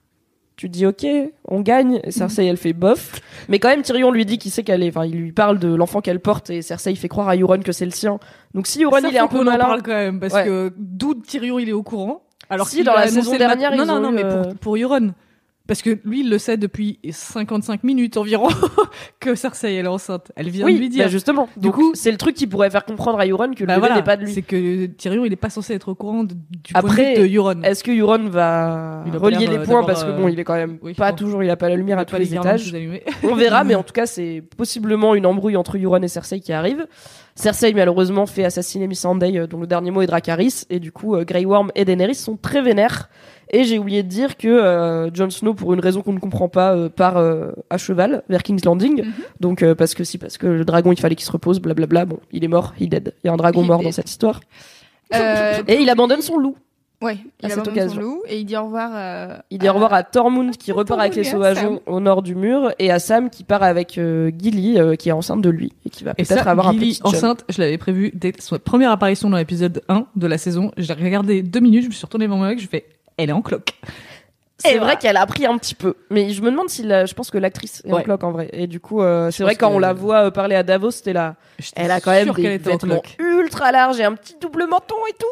tu 0.61 0.69
dis 0.69 0.85
ok, 0.85 1.07
on 1.49 1.61
gagne. 1.63 2.01
Et 2.05 2.11
Cersei, 2.11 2.45
elle 2.45 2.59
fait 2.59 2.75
bof. 2.75 3.19
Mais 3.49 3.59
quand 3.59 3.69
même, 3.71 3.81
Tyrion 3.81 4.11
lui 4.11 4.27
dit 4.27 4.37
qu'il 4.37 4.51
sait 4.51 4.63
qu'elle 4.63 4.83
est, 4.83 4.89
enfin, 4.91 5.07
il 5.07 5.17
lui 5.17 5.33
parle 5.33 5.59
de 5.59 5.73
l'enfant 5.75 6.03
qu'elle 6.03 6.21
porte 6.21 6.51
et 6.51 6.61
Cersei 6.61 6.95
fait 6.97 7.09
croire 7.09 7.31
à 7.31 7.37
Euron 7.37 7.61
que 7.61 7.73
c'est 7.73 7.87
le 7.87 7.91
sien. 7.93 8.19
Donc 8.53 8.67
si 8.67 8.85
Euron, 8.85 8.99
il 9.09 9.17
est 9.17 9.19
un 9.19 9.27
peu 9.27 9.37
qu'on 9.39 9.43
en 9.47 9.53
malin. 9.53 9.65
parle 9.65 9.83
quand 9.83 9.93
même 9.93 10.21
parce 10.21 10.35
Ouais. 10.35 10.45
que 10.45 10.71
d'où 10.77 11.15
Tyrion 11.15 11.59
il 11.59 11.71
est 11.71 11.73
au 11.73 11.83
courant. 11.83 12.25
Alors 12.51 12.69
Si, 12.69 12.85
dans 12.85 12.93
la 12.93 13.07
saison 13.09 13.39
dernière, 13.39 13.75
non 13.75 13.87
non 13.87 14.01
non 14.01 14.13
mais 14.13 14.23
euh, 14.23 14.43
pour 14.43 14.55
pour 14.57 14.77
Euron 14.77 15.15
parce 15.71 15.83
que 15.83 16.01
lui 16.05 16.23
il 16.23 16.31
le 16.31 16.39
sait 16.39 16.57
depuis 16.57 16.99
55 17.09 17.85
minutes 17.85 18.17
environ 18.17 18.49
que 19.21 19.37
Cersei 19.37 19.75
elle 19.75 19.85
est 19.85 19.89
enceinte. 19.89 20.33
Elle 20.35 20.51
vient 20.51 20.67
oui, 20.67 20.75
de 20.75 20.79
lui 20.81 20.89
dire. 20.89 21.05
bah 21.05 21.09
justement. 21.11 21.49
Du 21.57 21.69
Donc, 21.69 21.77
coup- 21.77 21.93
c'est 21.95 22.11
le 22.11 22.17
truc 22.17 22.35
qui 22.35 22.49
pourrait 22.49 22.71
faire 22.71 22.85
comprendre 22.85 23.21
à 23.21 23.27
Euron 23.29 23.53
que 23.55 23.61
le 23.61 23.67
Bah 23.67 23.75
bébé 23.77 23.79
voilà, 23.87 23.95
n'est 23.95 24.03
pas 24.03 24.17
de 24.17 24.25
lui. 24.25 24.33
c'est 24.35 24.43
que 24.43 24.87
Tyrion 24.87 25.25
il 25.25 25.33
est 25.33 25.37
pas 25.37 25.49
censé 25.49 25.73
être 25.75 25.91
au 25.91 25.95
courant 25.95 26.25
de- 26.25 26.35
du 26.35 26.73
Après, 26.75 27.15
point 27.15 27.23
de 27.23 27.29
de 27.29 27.37
Euron. 27.37 27.63
Est-ce 27.63 27.85
que 27.85 27.93
Euron 27.97 28.29
va 28.29 29.05
relier 29.15 29.47
les 29.47 29.59
euh, 29.59 29.63
points 29.65 29.85
parce 29.85 30.03
que 30.03 30.11
bon, 30.11 30.27
euh, 30.27 30.31
il 30.33 30.41
est 30.41 30.45
quand 30.45 30.57
même 30.57 30.79
oui, 30.83 30.95
pas 30.95 31.13
toujours, 31.13 31.45
il 31.45 31.51
a 31.51 31.57
pas 31.57 31.69
la 31.69 31.77
lumière 31.77 32.01
à 32.01 32.05
tous 32.05 32.17
les 32.17 32.27
guirlandes 32.27 32.47
étages. 32.59 32.75
On 33.23 33.37
verra, 33.37 33.63
mais 33.65 33.77
en 33.77 33.85
tout 33.85 33.93
cas, 33.93 34.07
c'est 34.07 34.43
possiblement 34.57 35.15
une 35.15 35.25
embrouille 35.25 35.57
entre 35.57 35.79
Euron 35.79 36.03
et 36.03 36.09
Cersei 36.09 36.41
qui 36.41 36.53
arrive. 36.53 36.85
Cersei, 37.35 37.73
malheureusement, 37.75 38.27
fait 38.27 38.45
assassiner 38.45 38.87
Missandei, 38.87 39.39
euh, 39.39 39.47
dont 39.47 39.61
le 39.61 39.67
dernier 39.67 39.91
mot 39.91 40.03
est 40.03 40.07
Dracarys, 40.07 40.65
et 40.69 40.79
du 40.81 40.93
coup, 40.93 41.15
euh, 41.17 41.25
Grey 41.25 41.45
Worm 41.45 41.71
et 41.75 41.85
Daenerys 41.85 42.15
sont 42.17 42.37
très 42.37 42.61
vénères. 42.63 43.09
Et 43.53 43.65
j'ai 43.65 43.79
oublié 43.79 44.03
de 44.05 44.09
dire 44.09 44.37
que 44.37 44.47
euh, 44.49 45.11
Jon 45.13 45.29
Snow, 45.31 45.55
pour 45.55 45.75
une 45.75 45.81
raison 45.81 46.03
qu'on 46.03 46.13
ne 46.13 46.21
comprend 46.21 46.49
pas, 46.49 46.75
euh, 46.75 46.89
part 46.89 47.17
euh, 47.17 47.51
à 47.69 47.79
cheval 47.79 48.23
vers 48.29 48.43
King's 48.45 48.65
Landing. 48.65 49.03
Mhm. 49.05 49.13
Donc, 49.41 49.63
euh, 49.63 49.75
parce 49.75 49.95
que 49.95 50.05
si, 50.05 50.19
parce 50.19 50.39
que 50.39 50.47
le 50.47 50.65
dragon, 50.65 50.93
il 50.93 51.01
fallait 51.01 51.17
qu'il 51.17 51.27
se 51.27 51.33
repose, 51.33 51.61
blablabla. 51.61 52.05
Bon, 52.05 52.21
il 52.31 52.45
est 52.45 52.49
mort, 52.49 52.75
il 52.79 52.87
est 52.87 53.01
dead. 53.01 53.15
Il 53.25 53.27
y 53.27 53.31
a 53.31 53.33
un 53.33 53.37
dragon 53.37 53.63
Il 53.63 53.67
mort 53.67 53.79
dead. 53.79 53.87
dans 53.89 53.93
cette 53.93 54.11
histoire. 54.11 54.41
Euh, 55.15 55.63
Et 55.67 55.81
il 55.81 55.91
abandonne 55.91 56.23
son 56.23 56.37
loup. 56.37 56.57
Ouais, 57.03 57.19
à 57.43 57.47
il 57.47 57.51
cette 57.51 57.59
abandonne 57.67 57.89
son 57.91 58.01
loup 58.01 58.23
et 58.29 58.39
il 58.41 58.45
dit 58.45 58.57
au 58.57 58.65
revoir. 58.65 58.91
euh, 58.95 59.37
Il 59.51 59.59
dit 59.59 59.69
au 59.69 59.73
revoir 59.73 59.93
à 59.93 60.03
Tormund 60.03 60.57
qui 60.57 60.73
repart 60.73 61.01
avec 61.01 61.15
les 61.15 61.25
et 61.25 61.29
à 61.29 61.31
sauvageons 61.33 61.81
au 61.87 62.01
nord 62.01 62.23
du 62.23 62.35
mur 62.35 62.73
et 62.79 62.91
à 62.91 62.99
Sam 62.99 63.31
qui 63.31 63.45
part 63.45 63.63
avec 63.63 63.99
euh, 63.99 64.31
Gilly 64.39 64.79
euh, 64.79 64.97
qui 64.97 65.09
est 65.09 65.13
enceinte 65.13 65.43
de 65.43 65.51
lui 65.51 65.73
et 65.87 65.91
qui 65.91 66.05
va 66.05 66.13
Et 66.19 66.25
peut-être 66.25 66.49
avoir 66.49 66.69
un 66.69 66.75
petit 66.75 66.95
jeune. 66.95 67.07
enceinte, 67.07 67.45
je 67.49 67.61
l'avais 67.61 67.79
prévu 67.79 68.11
dès 68.15 68.33
sa 68.39 68.59
première 68.59 68.91
apparition 68.91 69.31
dans 69.31 69.37
l'épisode 69.37 69.83
1 69.89 70.07
de 70.17 70.27
la 70.27 70.39
saison. 70.39 70.73
J'ai 70.77 70.93
regardé 70.93 71.43
deux 71.43 71.61
minutes, 71.61 71.83
je 71.85 71.89
me 71.89 71.93
suis 71.93 72.05
retournée 72.05 72.27
vers 72.27 72.37
mon 72.37 72.45
mec, 72.47 72.61
je 72.61 72.69
fais, 72.69 72.85
elle 73.17 73.31
est 73.31 73.33
en 73.33 73.43
cloque. 73.43 73.75
C'est 74.63 74.79
vrai 74.79 74.97
qu'elle 74.97 75.17
a 75.17 75.27
pris 75.27 75.47
un 75.47 75.57
petit 75.59 75.75
peu, 75.75 75.95
mais 76.11 76.31
je 76.31 76.43
me 76.43 76.51
demande 76.51 76.69
si 76.69 76.83
la- 76.83 77.07
je 77.07 77.15
pense 77.15 77.31
que 77.31 77.39
l'actrice 77.39 77.83
est 77.85 77.91
en 77.93 78.03
cloque 78.03 78.25
en 78.25 78.33
vrai. 78.33 78.49
Et 78.53 78.67
du 78.67 78.81
coup, 78.81 79.01
euh, 79.03 79.31
c'est 79.31 79.43
vrai 79.43 79.55
quand 79.57 79.69
on 79.77 79.79
la 79.79 79.93
voit 79.93 80.27
euh, 80.27 80.31
parler 80.31 80.55
à 80.55 80.63
Davos, 80.63 80.91
c'était 80.93 81.13
là. 81.13 81.37
Elle 81.77 81.91
a 81.91 82.01
quand 82.01 82.11
même 82.11 82.27
des 82.43 82.59
vêtements 82.73 83.03
ultra 83.19 83.73
larges 83.73 83.99
et 84.01 84.05
un 84.05 84.13
petit 84.15 84.37
double 84.41 84.67
menton 84.69 84.95
et 85.09 85.15
tout. 85.19 85.27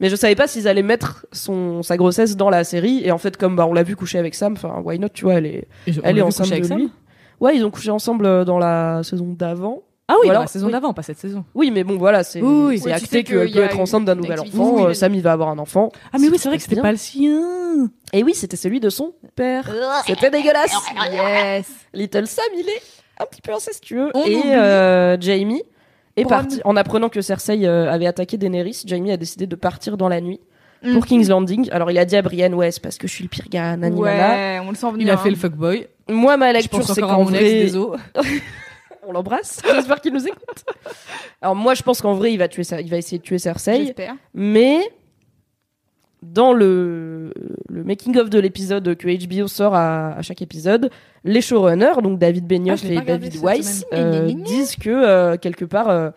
Mais 0.00 0.08
je 0.08 0.16
savais 0.16 0.34
pas 0.34 0.46
s'ils 0.46 0.68
allaient 0.68 0.82
mettre 0.82 1.26
son 1.32 1.82
sa 1.82 1.96
grossesse 1.96 2.36
dans 2.36 2.50
la 2.50 2.64
série. 2.64 3.00
Et 3.04 3.10
en 3.12 3.18
fait, 3.18 3.36
comme 3.36 3.56
bah, 3.56 3.66
on 3.66 3.72
l'a 3.72 3.82
vu 3.82 3.96
coucher 3.96 4.18
avec 4.18 4.34
Sam, 4.34 4.52
enfin 4.54 4.80
why 4.84 4.98
not, 4.98 5.08
tu 5.10 5.24
vois, 5.24 5.34
elle 5.34 5.46
est 5.46 5.68
elle 6.02 6.18
est 6.18 6.22
enceinte 6.22 6.46
de 6.48 6.54
lui. 6.56 6.84
Sam 6.84 6.90
Ouais, 7.40 7.56
ils 7.56 7.64
ont 7.64 7.70
couché 7.70 7.90
ensemble 7.90 8.26
euh, 8.26 8.44
dans 8.44 8.58
la 8.58 9.02
saison 9.02 9.26
d'avant. 9.36 9.82
Ah 10.06 10.16
oui, 10.22 10.28
alors- 10.28 10.42
la 10.42 10.48
saison 10.48 10.66
oui. 10.66 10.72
d'avant, 10.72 10.92
pas 10.92 11.02
cette 11.02 11.18
saison. 11.18 11.44
Oui, 11.54 11.70
mais 11.70 11.82
bon, 11.82 11.96
voilà, 11.96 12.24
c'est 12.24 12.42
Oui, 12.42 12.80
oui. 12.84 12.92
acté 12.92 13.24
qu'elle 13.24 13.50
peut 13.50 13.62
a 13.62 13.66
être 13.66 13.80
enceinte 13.80 14.04
d'un 14.04 14.14
nouvel 14.14 14.38
enfant. 14.38 14.74
Oui, 14.74 14.82
euh, 14.82 14.88
oui. 14.88 14.94
Sam, 14.94 15.14
il 15.14 15.22
va 15.22 15.32
avoir 15.32 15.48
un 15.48 15.58
enfant. 15.58 15.90
Ah 16.12 16.18
mais 16.20 16.28
oui, 16.28 16.36
c'est 16.38 16.48
vrai 16.48 16.58
que 16.58 16.62
c'était 16.62 16.80
pas 16.80 16.90
le 16.92 16.98
sien. 16.98 17.88
Et 18.12 18.22
oui, 18.22 18.34
c'était 18.34 18.56
celui 18.56 18.80
de 18.80 18.90
son 18.90 19.14
père. 19.34 19.70
C'était 20.06 20.30
dégueulasse. 20.30 20.74
Yes. 21.10 21.70
Little 21.94 22.26
Sam, 22.26 22.44
il 22.54 22.68
est 22.68 22.82
un 23.18 23.24
petit 23.24 23.40
peu 23.40 23.52
incestueux. 23.54 24.10
On 24.14 24.24
et 24.24 24.42
euh, 24.54 25.16
Jamie 25.20 25.62
est 26.16 26.26
parti. 26.26 26.60
En 26.64 26.76
apprenant 26.76 27.08
que 27.08 27.22
Cersei 27.22 27.66
euh, 27.66 27.90
avait 27.90 28.06
attaqué 28.06 28.36
Daenerys, 28.36 28.82
Jamie 28.84 29.10
a 29.10 29.16
décidé 29.16 29.46
de 29.46 29.56
partir 29.56 29.96
dans 29.96 30.08
la 30.08 30.20
nuit 30.20 30.40
pour 30.92 31.06
King's 31.06 31.28
Landing. 31.30 31.70
Alors 31.72 31.90
il 31.90 31.96
a 31.98 32.04
dit 32.04 32.14
à 32.16 32.20
Brienne, 32.20 32.52
ouais, 32.54 32.70
c'est 32.70 32.82
parce 32.82 32.98
que 32.98 33.08
je 33.08 33.12
suis 33.14 33.24
le 33.24 33.30
pire 33.30 33.46
gars, 33.48 33.74
nani, 33.76 33.98
nana. 33.98 34.34
Ouais, 34.34 34.60
on 34.66 34.68
le 34.70 34.76
sent 34.76 34.90
venir. 34.92 35.06
Il 35.06 35.10
a 35.10 35.16
fait 35.16 35.28
hein. 35.28 35.32
le 35.32 35.36
fuckboy. 35.38 35.86
Moi, 36.10 36.36
ma 36.36 36.52
lecture, 36.52 36.82
c'est 36.84 37.00
qu'en 37.00 37.22
vrai, 37.24 37.38
des 37.40 37.76
os. 37.76 37.98
On 39.06 39.12
l'embrasse. 39.12 39.60
J'espère 39.74 40.00
qu'il 40.00 40.12
nous 40.12 40.26
écoute. 40.26 40.64
Alors 41.40 41.54
moi, 41.54 41.74
je 41.74 41.82
pense 41.82 42.00
qu'en 42.00 42.14
vrai, 42.14 42.32
il 42.32 42.38
va 42.38 42.48
tuer, 42.48 42.62
il 42.80 42.90
va 42.90 42.96
essayer 42.96 43.18
de 43.18 43.22
tuer 43.22 43.38
Cersei. 43.38 43.86
J'espère. 43.86 44.14
Mais 44.34 44.80
dans 46.22 46.52
le, 46.52 47.32
le 47.68 47.84
making 47.84 48.16
of 48.18 48.30
de 48.30 48.38
l'épisode 48.38 48.96
que 48.96 49.26
HBO 49.26 49.46
sort 49.46 49.74
à, 49.74 50.14
à 50.14 50.22
chaque 50.22 50.42
épisode, 50.42 50.90
les 51.24 51.40
showrunners, 51.40 52.00
donc 52.02 52.18
David 52.18 52.46
Benioff 52.46 52.82
Ah, 52.84 52.92
et 52.92 53.00
David 53.00 53.36
Weiss, 53.36 53.84
euh, 53.92 54.32
disent 54.32 54.76
que 54.76 54.90
euh, 54.90 55.36
quelque 55.36 55.64
part 55.64 55.88
euh, 55.88 56.10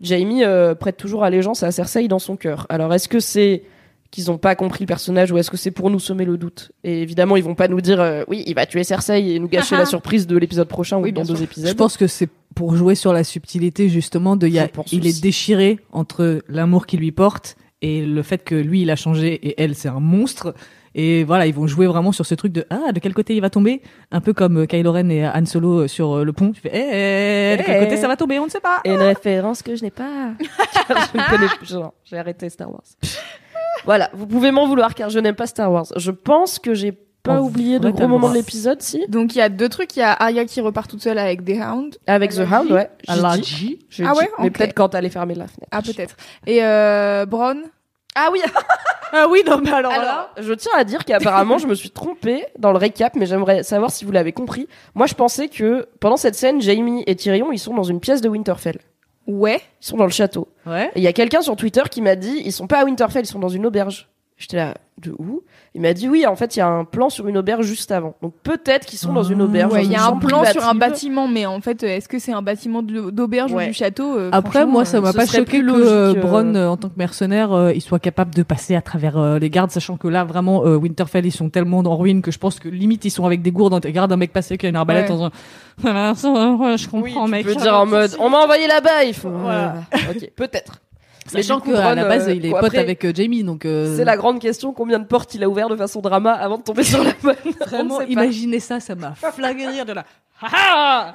Jamie 0.00 0.42
prête 0.78 0.96
toujours 0.96 1.24
allégeance 1.24 1.62
à 1.62 1.70
Cersei 1.70 2.08
dans 2.08 2.18
son 2.18 2.36
cœur. 2.36 2.66
Alors 2.68 2.92
est-ce 2.94 3.08
que 3.08 3.20
c'est 3.20 3.62
qu'ils 4.10 4.26
n'ont 4.26 4.38
pas 4.38 4.54
compris 4.56 4.82
le 4.84 4.86
personnage 4.88 5.30
ou 5.30 5.38
est-ce 5.38 5.50
que 5.50 5.56
c'est 5.56 5.70
pour 5.70 5.88
nous 5.90 6.00
semer 6.00 6.24
le 6.24 6.36
doute 6.36 6.72
Et 6.84 7.02
évidemment, 7.02 7.36
ils 7.36 7.44
vont 7.44 7.54
pas 7.54 7.68
nous 7.68 7.80
dire 7.80 8.00
euh, 8.00 8.24
oui, 8.28 8.42
il 8.46 8.54
va 8.54 8.66
tuer 8.66 8.82
Cersei 8.84 9.34
et 9.34 9.38
nous 9.38 9.48
gâcher 9.48 9.76
la 9.76 9.86
surprise 9.94 10.26
de 10.26 10.36
l'épisode 10.36 10.68
prochain 10.68 10.98
Oui, 10.98 11.10
ou 11.10 11.12
dans 11.12 11.22
deux 11.24 11.36
sûr. 11.36 11.44
épisodes. 11.44 11.68
Je 11.70 11.74
pense 11.74 11.96
que 11.96 12.06
c'est 12.06 12.28
pour 12.54 12.74
jouer 12.74 12.94
sur 12.96 13.12
la 13.12 13.22
subtilité 13.24 13.88
justement 13.88 14.34
de 14.36 14.46
il 14.48 14.54
y 14.54 14.58
a- 14.58 14.68
il 14.92 15.00
aussi. 15.00 15.08
est 15.08 15.22
déchiré 15.22 15.78
entre 15.92 16.42
l'amour 16.48 16.86
qu'il 16.86 16.98
lui 17.00 17.12
porte 17.12 17.56
et 17.82 18.04
le 18.04 18.22
fait 18.22 18.42
que 18.42 18.54
lui 18.56 18.82
il 18.82 18.90
a 18.90 18.96
changé 18.96 19.32
et 19.34 19.62
elle 19.62 19.74
c'est 19.76 19.88
un 19.88 20.00
monstre 20.00 20.54
Et 20.96 21.22
voilà, 21.22 21.46
ils 21.46 21.54
vont 21.54 21.68
jouer 21.68 21.86
vraiment 21.86 22.10
sur 22.10 22.26
ce 22.26 22.34
truc 22.34 22.50
de 22.52 22.66
ah 22.68 22.90
de 22.92 22.98
quel 22.98 23.14
côté 23.14 23.36
il 23.36 23.40
va 23.40 23.48
tomber, 23.48 23.80
un 24.10 24.20
peu 24.20 24.32
comme 24.32 24.56
euh, 24.62 24.66
Kylo 24.66 24.90
Ren 24.90 25.08
et 25.08 25.24
Han 25.24 25.46
Solo 25.46 25.82
euh, 25.82 25.86
sur 25.88 26.16
euh, 26.18 26.24
le 26.24 26.32
pont. 26.32 26.50
Tu 26.50 26.60
fais 26.60 26.72
eh, 26.74 27.56
de 27.58 27.62
quel 27.62 27.76
Eh. 27.76 27.84
côté 27.84 27.96
ça 27.96 28.08
va 28.08 28.16
tomber, 28.16 28.40
on 28.40 28.46
ne 28.46 28.50
sait 28.50 28.58
pas. 28.58 28.80
Et 28.84 28.90
une 28.90 28.96
référence 29.00 29.62
que 29.62 29.76
je 29.76 29.84
n'ai 29.84 29.92
pas. 29.92 30.32
Car 30.88 31.08
je 31.14 31.16
ne 31.18 31.30
connais 31.30 31.48
plus. 31.58 31.76
J'ai 32.04 32.18
arrêté 32.18 32.48
Star 32.50 32.68
Wars. 32.72 32.82
Voilà, 33.84 34.10
vous 34.12 34.26
pouvez 34.26 34.50
m'en 34.50 34.66
vouloir 34.66 34.94
car 34.94 35.10
je 35.10 35.18
n'aime 35.18 35.34
pas 35.34 35.46
Star 35.46 35.70
Wars. 35.72 35.86
Je 35.96 36.10
pense 36.10 36.58
que 36.58 36.74
j'ai 36.74 36.92
pas 37.22 37.40
En 37.40 37.44
oublié 37.44 37.78
de 37.78 37.90
gros 37.90 38.08
moments 38.08 38.30
de 38.30 38.34
l'épisode, 38.34 38.80
si. 38.80 39.04
Donc 39.08 39.34
il 39.34 39.38
y 39.38 39.42
a 39.42 39.48
deux 39.48 39.68
trucs. 39.68 39.94
Il 39.96 40.00
y 40.00 40.02
a 40.02 40.12
Arya 40.12 40.44
qui 40.46 40.60
repart 40.60 40.90
toute 40.90 41.02
seule 41.02 41.18
avec 41.18 41.44
des 41.44 41.60
hounds. 41.60 41.98
Avec 42.06 42.32
The 42.32 42.40
a 42.40 42.60
Hound, 42.60 42.72
ouais. 42.72 42.90
J'ai 43.90 44.04
Ah 44.04 44.14
ouais, 44.14 44.30
Mais 44.38 44.50
peut-être 44.50 44.74
quand 44.74 44.88
t'allais 44.90 45.10
fermer 45.10 45.34
la 45.34 45.46
fenêtre. 45.46 45.68
Ah 45.70 45.82
peut-être. 45.82 46.16
Et 46.46 46.64
euh, 46.64 47.26
Bron. 47.26 47.62
Ah 48.14 48.30
oui, 48.32 48.40
Ah 49.12 49.26
oui, 49.28 49.42
non 49.46 49.58
mais 49.58 49.72
alors, 49.72 49.92
Alors, 49.92 50.04
là. 50.04 50.30
je 50.38 50.52
tiens 50.52 50.72
à 50.76 50.84
dire 50.84 51.04
qu'apparemment, 51.04 51.58
je 51.58 51.66
me 51.66 51.74
suis 51.74 51.90
trompée 51.90 52.46
dans 52.58 52.70
le 52.70 52.78
récap, 52.78 53.14
mais 53.16 53.26
j'aimerais 53.26 53.62
savoir 53.62 53.90
si 53.90 54.04
vous 54.04 54.12
l'avez 54.12 54.32
compris. 54.32 54.68
Moi, 54.94 55.06
je 55.06 55.14
pensais 55.14 55.48
que 55.48 55.88
pendant 56.00 56.16
cette 56.16 56.34
scène, 56.36 56.60
Jamie 56.60 57.02
et 57.06 57.16
Tyrion, 57.16 57.50
ils 57.52 57.58
sont 57.58 57.74
dans 57.74 57.82
une 57.82 58.00
pièce 58.00 58.20
de 58.20 58.28
Winterfell. 58.28 58.78
Ouais. 59.30 59.60
Ils 59.80 59.86
sont 59.86 59.96
dans 59.96 60.04
le 60.04 60.10
château. 60.10 60.48
Ouais. 60.66 60.90
Et 60.94 61.00
il 61.00 61.02
y 61.02 61.06
a 61.06 61.12
quelqu'un 61.12 61.42
sur 61.42 61.56
Twitter 61.56 61.82
qui 61.90 62.02
m'a 62.02 62.16
dit, 62.16 62.42
ils 62.44 62.52
sont 62.52 62.66
pas 62.66 62.80
à 62.80 62.84
Winterfell, 62.84 63.24
ils 63.24 63.28
sont 63.28 63.38
dans 63.38 63.48
une 63.48 63.66
auberge. 63.66 64.08
J'étais 64.40 64.56
là, 64.56 64.74
de 65.02 65.12
où? 65.18 65.42
Il 65.74 65.82
m'a 65.82 65.92
dit 65.92 66.08
oui, 66.08 66.26
en 66.26 66.34
fait, 66.34 66.56
il 66.56 66.60
y 66.60 66.62
a 66.62 66.66
un 66.66 66.84
plan 66.86 67.10
sur 67.10 67.28
une 67.28 67.36
auberge 67.36 67.66
juste 67.66 67.92
avant. 67.92 68.14
Donc 68.22 68.32
peut-être 68.42 68.86
qu'ils 68.86 68.98
sont 68.98 69.12
dans 69.12 69.22
une 69.22 69.42
Ah. 69.42 69.44
auberge. 69.44 69.72
Ouais, 69.72 69.84
il 69.84 69.92
y 69.92 69.96
a 69.96 70.06
un 70.06 70.16
plan 70.16 70.44
sur 70.46 70.66
un 70.66 70.74
bâtiment, 70.74 71.28
mais 71.28 71.44
en 71.44 71.60
fait, 71.60 71.82
est-ce 71.82 72.08
que 72.08 72.18
c'est 72.18 72.32
un 72.32 72.40
bâtiment 72.40 72.82
d'auberge 72.82 73.52
Ouais. 73.52 73.64
ou 73.64 73.68
du 73.68 73.74
château 73.74 74.16
Euh, 74.16 74.30
Après, 74.32 74.64
moi, 74.64 74.86
ça 74.86 74.96
euh, 74.96 75.00
m'a 75.02 75.12
pas 75.12 75.26
choqué 75.26 75.60
que 75.60 75.66
euh, 75.70 76.14
euh, 76.14 76.20
Bronn, 76.20 76.56
euh, 76.56 76.70
en 76.70 76.78
tant 76.78 76.88
que 76.88 76.96
mercenaire, 76.96 77.52
euh, 77.52 77.72
il 77.74 77.82
soit 77.82 77.98
capable 77.98 78.34
de 78.34 78.42
passer 78.42 78.74
à 78.74 78.80
travers 78.82 79.18
euh, 79.18 79.38
les 79.38 79.50
gardes, 79.50 79.70
sachant 79.70 79.98
que 79.98 80.08
là, 80.08 80.24
vraiment, 80.24 80.64
euh, 80.64 80.76
Winterfell, 80.76 81.26
ils 81.26 81.32
sont 81.32 81.50
tellement 81.50 81.78
en 81.80 81.96
ruine 81.98 82.22
que 82.22 82.30
je 82.30 82.38
pense 82.38 82.58
que 82.58 82.68
limite, 82.70 83.04
ils 83.04 83.10
sont 83.10 83.26
avec 83.26 83.42
des 83.42 83.52
gourdes. 83.52 83.74
Regarde 83.74 84.10
un 84.10 84.16
mec 84.16 84.32
passer 84.32 84.56
qui 84.56 84.64
a 84.64 84.68
une 84.70 84.76
arbalète 84.76 85.04
Ouais. 85.04 85.10
en 85.12 85.16
disant, 85.16 85.30
Voilà, 85.78 86.14
ça, 86.14 86.30
ouais, 86.30 86.78
je 86.78 86.88
Oui, 86.94 87.12
comprends, 87.12 87.24
tu 87.26 87.30
mec. 87.30 87.46
peux 87.46 87.52
ça 87.54 87.60
dire 87.60 87.74
en 87.78 87.84
mode, 87.86 88.16
on 88.18 88.30
m'a 88.30 88.38
envoyé 88.38 88.66
là-bas, 88.66 89.04
il 89.04 89.14
faut. 89.14 89.28
Voilà. 89.30 89.74
Euh, 89.94 89.98
ok, 90.14 90.30
peut-être. 90.36 90.80
Mais 91.34 91.42
Sachant 91.42 91.60
qu'à 91.60 91.94
la 91.94 92.04
base, 92.04 92.28
euh, 92.28 92.34
il 92.34 92.44
est 92.46 92.50
bon, 92.50 92.56
pote 92.56 92.66
après, 92.66 92.78
avec 92.78 93.04
euh, 93.04 93.12
Jamie, 93.14 93.42
donc. 93.44 93.64
euh, 93.64 93.96
C'est 93.96 94.04
la 94.04 94.16
grande 94.16 94.40
question, 94.40 94.72
combien 94.72 94.98
de 94.98 95.04
portes 95.06 95.34
il 95.34 95.42
a 95.44 95.48
ouvert 95.48 95.68
de 95.68 95.76
façon 95.76 96.00
drama 96.00 96.32
avant 96.32 96.58
de 96.58 96.62
tomber 96.62 96.82
sur 96.82 97.02
la 97.04 97.12
bonne 97.22 97.36
On 97.60 97.64
Vraiment, 97.66 98.00
imaginez 98.02 98.60
ça, 98.60 98.80
ça 98.80 98.94
m'a 98.94 99.14
flagué 99.32 99.66
de 99.66 99.70
rire 99.70 99.86
de 99.86 99.92
là. 99.92 100.04
Ha 100.42 100.46
ha 100.50 101.12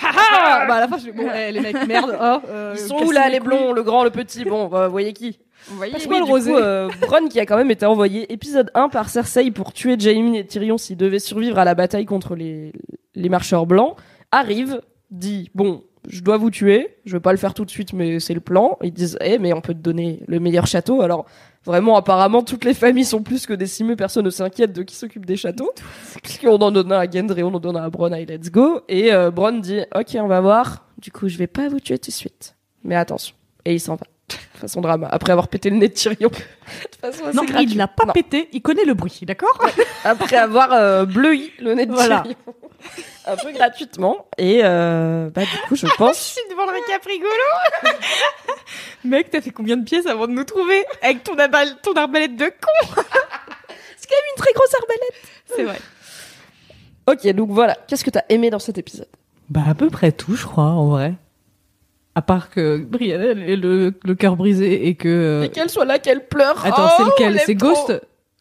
Ha 0.00 0.08
ha 0.08 0.66
Bah 0.66 0.74
à 0.76 0.80
la 0.80 0.88
fin, 0.88 0.96
je 0.98 1.04
fais 1.04 1.12
bon, 1.12 1.28
eh, 1.34 1.52
les 1.52 1.60
mecs, 1.60 1.86
merde. 1.86 2.16
oh, 2.18 2.38
euh, 2.48 2.72
Ils 2.74 2.80
sont 2.80 2.96
où 3.04 3.10
là, 3.10 3.28
les 3.28 3.40
blonds, 3.40 3.72
le 3.72 3.82
grand, 3.82 4.04
le 4.04 4.10
petit? 4.10 4.44
Bon, 4.44 4.66
bah, 4.68 4.86
vous 4.86 4.92
voyez 4.92 5.12
qui? 5.12 5.38
Vous 5.68 5.76
voyez 5.76 5.92
Parce 5.92 6.06
que 6.06 6.10
le 6.14 6.24
du 6.24 6.30
rosé. 6.30 6.50
coup, 6.50 6.56
euh, 6.58 6.88
Bronn 7.02 7.28
qui 7.28 7.38
a 7.38 7.44
quand 7.46 7.58
même 7.58 7.70
été 7.70 7.84
envoyé 7.86 8.32
épisode 8.32 8.70
1 8.74 8.88
par 8.88 9.10
Cersei 9.10 9.50
pour 9.50 9.72
tuer 9.74 9.96
Jaime 9.98 10.34
et 10.34 10.46
Tyrion 10.46 10.78
s'ils 10.78 10.96
devaient 10.96 11.18
survivre 11.18 11.58
à 11.58 11.64
la 11.64 11.74
bataille 11.74 12.06
contre 12.06 12.34
les, 12.34 12.72
les 13.14 13.28
marcheurs 13.28 13.66
blancs, 13.66 13.96
arrive, 14.32 14.80
dit 15.10 15.50
bon, 15.54 15.84
je 16.08 16.20
dois 16.20 16.36
vous 16.36 16.50
tuer, 16.50 16.96
je 17.04 17.12
vais 17.12 17.20
pas 17.20 17.32
le 17.32 17.38
faire 17.38 17.54
tout 17.54 17.64
de 17.64 17.70
suite, 17.70 17.92
mais 17.92 18.18
c'est 18.20 18.34
le 18.34 18.40
plan. 18.40 18.78
Ils 18.82 18.92
disent 18.92 19.18
eh 19.20 19.38
mais 19.38 19.52
on 19.52 19.60
peut 19.60 19.74
te 19.74 19.78
donner 19.78 20.20
le 20.26 20.40
meilleur 20.40 20.66
château. 20.66 21.00
Alors 21.00 21.26
vraiment, 21.64 21.96
apparemment, 21.96 22.42
toutes 22.42 22.64
les 22.64 22.74
familles 22.74 23.04
sont 23.04 23.22
plus 23.22 23.46
que 23.46 23.52
décimées, 23.52 23.96
personne 23.96 24.24
ne 24.24 24.30
s'inquiète 24.30 24.72
de 24.72 24.82
qui 24.82 24.94
s'occupe 24.94 25.26
des 25.26 25.36
châteaux. 25.36 25.72
Puisqu'on 26.22 26.58
en 26.58 26.70
donne 26.70 26.92
un 26.92 26.98
à 26.98 27.10
Gendry, 27.10 27.42
on 27.42 27.54
en 27.54 27.60
donne 27.60 27.76
un 27.76 27.84
à 27.84 27.90
Bronn, 27.90 28.12
allez, 28.12 28.26
let's 28.26 28.50
go. 28.50 28.80
Et 28.88 29.12
euh, 29.12 29.30
Bronn 29.30 29.60
dit 29.60 29.80
ok, 29.94 30.16
on 30.16 30.28
va 30.28 30.40
voir. 30.40 30.86
Du 30.98 31.10
coup, 31.10 31.28
je 31.28 31.38
vais 31.38 31.46
pas 31.46 31.68
vous 31.68 31.80
tuer 31.80 31.98
tout 31.98 32.10
de 32.10 32.14
suite, 32.14 32.56
mais 32.84 32.96
attention. 32.96 33.34
Et 33.64 33.74
il 33.74 33.80
s'en 33.80 33.96
va. 33.96 34.11
Façon 34.62 34.80
drama, 34.80 35.08
après 35.10 35.32
avoir 35.32 35.48
pété 35.48 35.70
le 35.70 35.76
nez 35.76 35.88
de 35.88 35.92
Tyrion. 35.94 36.30
De 37.02 37.06
façon 37.10 37.24
assez 37.26 37.36
Non, 37.36 37.42
gratuite. 37.44 37.70
il 37.72 37.76
l'a 37.76 37.88
pas 37.88 38.04
Non. 38.04 38.12
pété, 38.12 38.48
il 38.52 38.62
connaît 38.62 38.84
le 38.84 38.94
bruit, 38.94 39.18
d'accord 39.22 39.58
Après 40.04 40.36
avoir 40.36 40.72
euh, 40.72 41.04
bleui 41.04 41.52
le 41.58 41.74
nez 41.74 41.84
de 41.86 41.92
Voilà. 41.92 42.20
Tyrion. 42.20 42.36
Un 43.26 43.36
peu 43.36 43.50
gratuitement. 43.52 44.26
Et 44.38 44.60
euh, 44.62 45.30
bah, 45.30 45.42
du 45.42 45.56
coup, 45.68 45.74
je 45.76 45.86
pense. 45.96 46.16
Je 46.18 46.40
suis 46.40 46.48
devant 46.50 46.64
le 46.66 46.72
récap 46.72 47.04
rigolo. 47.04 47.28
Mec, 49.04 49.30
t'as 49.30 49.40
fait 49.40 49.50
combien 49.50 49.76
de 49.76 49.84
pièces 49.84 50.06
avant 50.06 50.26
de 50.28 50.32
nous 50.32 50.44
trouver 50.44 50.84
avec 51.02 51.24
ton, 51.24 51.34
abal- 51.36 51.80
ton 51.82 51.92
arbalète 51.94 52.36
de 52.36 52.46
con 52.46 53.02
C'est 53.96 54.08
quand 54.08 54.16
même 54.16 54.30
une 54.36 54.42
très 54.42 54.52
grosse 54.52 54.74
arbalète. 54.74 55.22
C'est 55.56 55.62
vrai. 55.64 55.78
Ok, 57.08 57.26
donc 57.34 57.50
voilà. 57.50 57.76
Qu'est-ce 57.88 58.04
que 58.04 58.10
t'as 58.10 58.22
aimé 58.28 58.50
dans 58.50 58.58
cet 58.60 58.78
épisode? 58.78 59.08
Bah 59.50 59.62
à 59.68 59.74
peu 59.74 59.90
près 59.90 60.12
tout, 60.12 60.34
je 60.36 60.46
crois, 60.46 60.64
en 60.64 60.86
vrai. 60.88 61.14
À 62.14 62.20
part 62.22 62.50
que 62.50 62.76
Brienne 62.76 63.22
elle 63.22 63.50
ait 63.50 63.56
le, 63.56 63.94
le 64.04 64.14
cœur 64.14 64.36
brisé 64.36 64.86
et 64.86 64.94
que... 64.94 65.08
euh, 65.08 65.42
Et 65.44 65.48
qu'elle 65.48 65.70
soit 65.70 65.86
là, 65.86 65.98
qu'elle 65.98 66.26
pleure. 66.28 66.62
Attends, 66.64 66.84
Oh, 66.86 66.90
c'est 66.96 67.02
on 67.04 67.06
lequel 67.06 67.40
C'est. 67.46 67.54
Ghost 67.54 68.00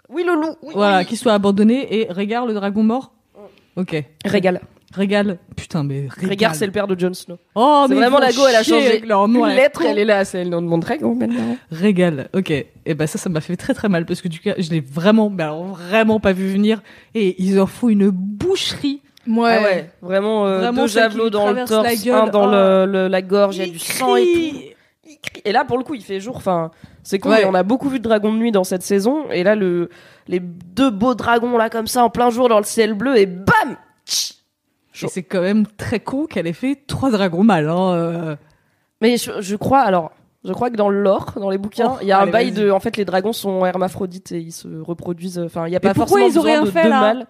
Oui, 0.09 0.23
le 0.27 0.33
loup. 0.33 0.55
Oui, 0.61 0.73
Voilà, 0.75 0.99
oui. 0.99 1.05
qui 1.05 1.15
soit 1.15 1.33
abandonné 1.33 2.01
et 2.01 2.07
Régard, 2.11 2.45
le 2.45 2.53
dragon 2.53 2.83
mort 2.83 3.13
Ok. 3.77 4.03
Régale. 4.25 4.59
Régale. 4.93 5.37
Putain, 5.55 5.85
mais. 5.85 6.07
Régale, 6.17 6.53
c'est 6.53 6.65
le 6.65 6.73
père 6.73 6.85
de 6.85 6.99
Jon 6.99 7.13
Snow. 7.13 7.37
Oh, 7.55 7.85
c'est 7.87 7.93
mais 7.93 8.01
vraiment 8.01 8.19
la 8.19 8.33
go, 8.33 8.41
elle 8.49 8.57
a 8.57 8.63
changé 8.63 8.87
avec 8.87 9.05
leur 9.07 9.25
nom, 9.29 9.45
une 9.47 9.55
lettre, 9.55 9.83
elle 9.85 9.97
est 9.97 10.03
là, 10.03 10.25
c'est 10.25 10.43
le 10.43 10.49
nom 10.49 10.61
de 10.61 10.67
mon 10.67 10.77
dragon 10.79 11.15
maintenant. 11.15 11.55
Régale, 11.71 12.27
ok. 12.33 12.51
Et 12.51 12.93
ben 12.93 13.07
ça, 13.07 13.17
ça 13.17 13.29
m'a 13.29 13.39
fait 13.39 13.55
très 13.55 13.73
très 13.73 13.87
mal 13.87 14.05
parce 14.05 14.19
que 14.21 14.27
du 14.27 14.41
coup, 14.41 14.49
je 14.57 14.69
l'ai 14.69 14.81
vraiment, 14.81 15.29
mais 15.29 15.43
alors 15.43 15.63
vraiment 15.63 16.19
pas 16.19 16.33
vu 16.33 16.45
venir. 16.51 16.81
Et 17.15 17.41
ils 17.41 17.57
en 17.61 17.67
font 17.67 17.87
une 17.87 18.09
boucherie. 18.09 18.99
Ouais. 19.27 19.55
Ah 19.59 19.63
ouais, 19.63 19.89
vraiment, 20.01 20.45
euh, 20.47 20.57
Vraiment 20.59 20.81
deux 20.81 20.87
javelots 20.87 21.29
dans 21.29 21.51
le 21.51 21.65
torse, 21.65 22.03
gueule. 22.03 22.15
un 22.15 22.27
dans 22.27 22.47
Oh. 22.47 22.51
le, 22.51 22.85
le- 22.91 23.07
la 23.07 23.21
gorge, 23.21 23.57
il 23.57 23.65
y 23.65 23.69
a 23.69 23.71
du 23.71 23.79
sang 23.79 24.15
et 24.15 24.23
tout. 24.25 24.31
crie. 24.31 24.75
Il 25.07 25.19
crie. 25.19 25.41
Et 25.45 25.51
là, 25.51 25.63
pour 25.65 25.77
le 25.77 25.83
coup, 25.83 25.93
il 25.93 26.03
fait 26.03 26.19
jour. 26.19 26.35
Enfin, 26.37 26.71
c'est 27.03 27.23
Ouais. 27.25 27.39
mais 27.41 27.45
on 27.45 27.53
a 27.53 27.63
beaucoup 27.63 27.89
vu 27.89 27.99
de 27.99 28.03
dragons 28.03 28.33
de 28.33 28.37
nuit 28.39 28.51
dans 28.51 28.63
cette 28.63 28.81
saison. 28.83 29.25
Et 29.31 29.43
là, 29.43 29.55
le, 29.55 29.89
les 30.27 30.39
deux 30.39 30.89
beaux 30.89 31.13
dragons, 31.15 31.57
là, 31.57 31.69
comme 31.69 31.87
ça, 31.87 32.03
en 32.03 32.09
plein 32.09 32.29
jour, 32.29 32.49
dans 32.49 32.57
le 32.57 32.63
ciel 32.63 32.93
bleu, 32.93 33.17
et 33.17 33.25
bam 33.27 33.75
Et 35.03 35.07
c'est 35.07 35.23
quand 35.23 35.41
même 35.41 35.65
très 35.77 35.99
con 35.99 36.25
qu'elle 36.25 36.47
ait 36.47 36.53
fait 36.53 36.77
trois 36.87 37.11
dragons 37.11 37.43
mal. 37.43 37.69
Hein. 37.69 37.93
euh. 37.93 38.35
Mais 39.01 39.17
je, 39.17 39.31
je 39.39 39.55
crois, 39.55 39.79
alors, 39.81 40.11
je 40.43 40.53
crois 40.53 40.69
que 40.69 40.75
dans 40.75 40.89
le 40.89 41.01
lore, 41.01 41.33
dans 41.35 41.49
les 41.49 41.57
bouquins, 41.57 41.93
Oh, 41.95 41.97
il 42.01 42.07
y 42.07 42.11
a 42.11 42.19
un 42.19 42.27
bail 42.27 42.51
de. 42.51 42.69
En 42.71 42.79
fait, 42.79 42.97
les 42.97 43.05
dragons 43.05 43.33
sont 43.33 43.65
hermaphrodites 43.65 44.31
et 44.31 44.39
ils 44.39 44.51
se 44.51 44.67
reproduisent. 44.81 45.39
Enfin, 45.39 45.67
il 45.67 45.73
y 45.73 45.75
a 45.75 45.79
pas 45.79 45.93
forcément 45.93 46.25
ils 46.25 46.33
besoin 46.33 46.43
rien 46.43 46.61
de 46.63 46.69
fait, 46.71 46.83
deux 46.83 46.89
mâles. 46.89 47.27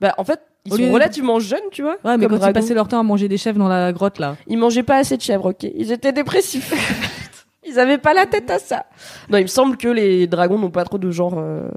Bah, 0.00 0.14
en 0.18 0.24
fait, 0.24 0.40
ils 0.66 0.72
Au 0.72 0.76
sont 0.76 0.82
lieu 0.82 0.88
de- 0.88 0.92
relativement 0.94 1.38
jeunes, 1.40 1.60
tu 1.70 1.82
vois. 1.82 1.96
Ouais, 2.04 2.16
mais 2.16 2.26
comme 2.26 2.38
quand 2.38 2.46
ils 2.48 2.52
passaient 2.52 2.74
leur 2.74 2.88
temps 2.88 3.00
à 3.00 3.02
manger 3.02 3.28
des 3.28 3.38
chèvres 3.38 3.58
dans 3.58 3.68
la 3.68 3.92
grotte 3.92 4.18
là. 4.18 4.36
Ils 4.46 4.58
mangeaient 4.58 4.82
pas 4.82 4.96
assez 4.98 5.16
de 5.16 5.22
chèvres, 5.22 5.50
ok. 5.50 5.62
Ils 5.74 5.92
étaient 5.92 6.12
dépressifs. 6.12 6.72
Ils 7.68 7.80
avaient 7.80 7.98
pas 7.98 8.14
la 8.14 8.26
tête 8.26 8.48
à 8.50 8.60
ça. 8.60 8.86
Non, 9.28 9.38
il 9.38 9.42
me 9.42 9.46
semble 9.48 9.76
que 9.76 9.88
les 9.88 10.28
dragons 10.28 10.56
n'ont 10.58 10.70
pas 10.70 10.84
trop 10.84 10.98
de 10.98 11.10
genre. 11.10 11.34
euh, 11.36 11.68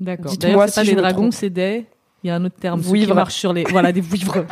D'accord. 0.00 0.32
Dites-moi 0.32 0.50
D'ailleurs, 0.52 0.64
c'est 0.68 0.70
si 0.72 0.74
pas 0.80 0.84
je 0.84 0.90
des 0.90 0.96
me 0.96 1.00
dragons, 1.02 1.20
trompe. 1.20 1.32
c'est 1.34 1.50
des. 1.50 1.86
Il 2.24 2.28
y 2.28 2.30
a 2.30 2.34
un 2.34 2.44
autre 2.44 2.56
terme. 2.58 2.82
ceux 2.82 2.88
Vouivres. 2.88 3.10
Qui 3.12 3.14
marche 3.14 3.34
sur 3.34 3.52
les. 3.52 3.62
Voilà, 3.64 3.92
des 3.92 4.00
vouivres. 4.00 4.44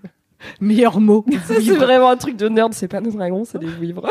Meilleur 0.60 1.00
mot. 1.00 1.24
Ça, 1.30 1.38
c'est 1.46 1.54
vouivres. 1.60 1.76
vraiment 1.84 2.10
un 2.10 2.16
truc 2.16 2.36
de 2.36 2.48
nerd. 2.48 2.72
C'est 2.74 2.88
pas 2.88 3.00
des 3.00 3.10
dragons, 3.12 3.44
c'est 3.44 3.58
des 3.58 3.66
vouivres. 3.68 4.10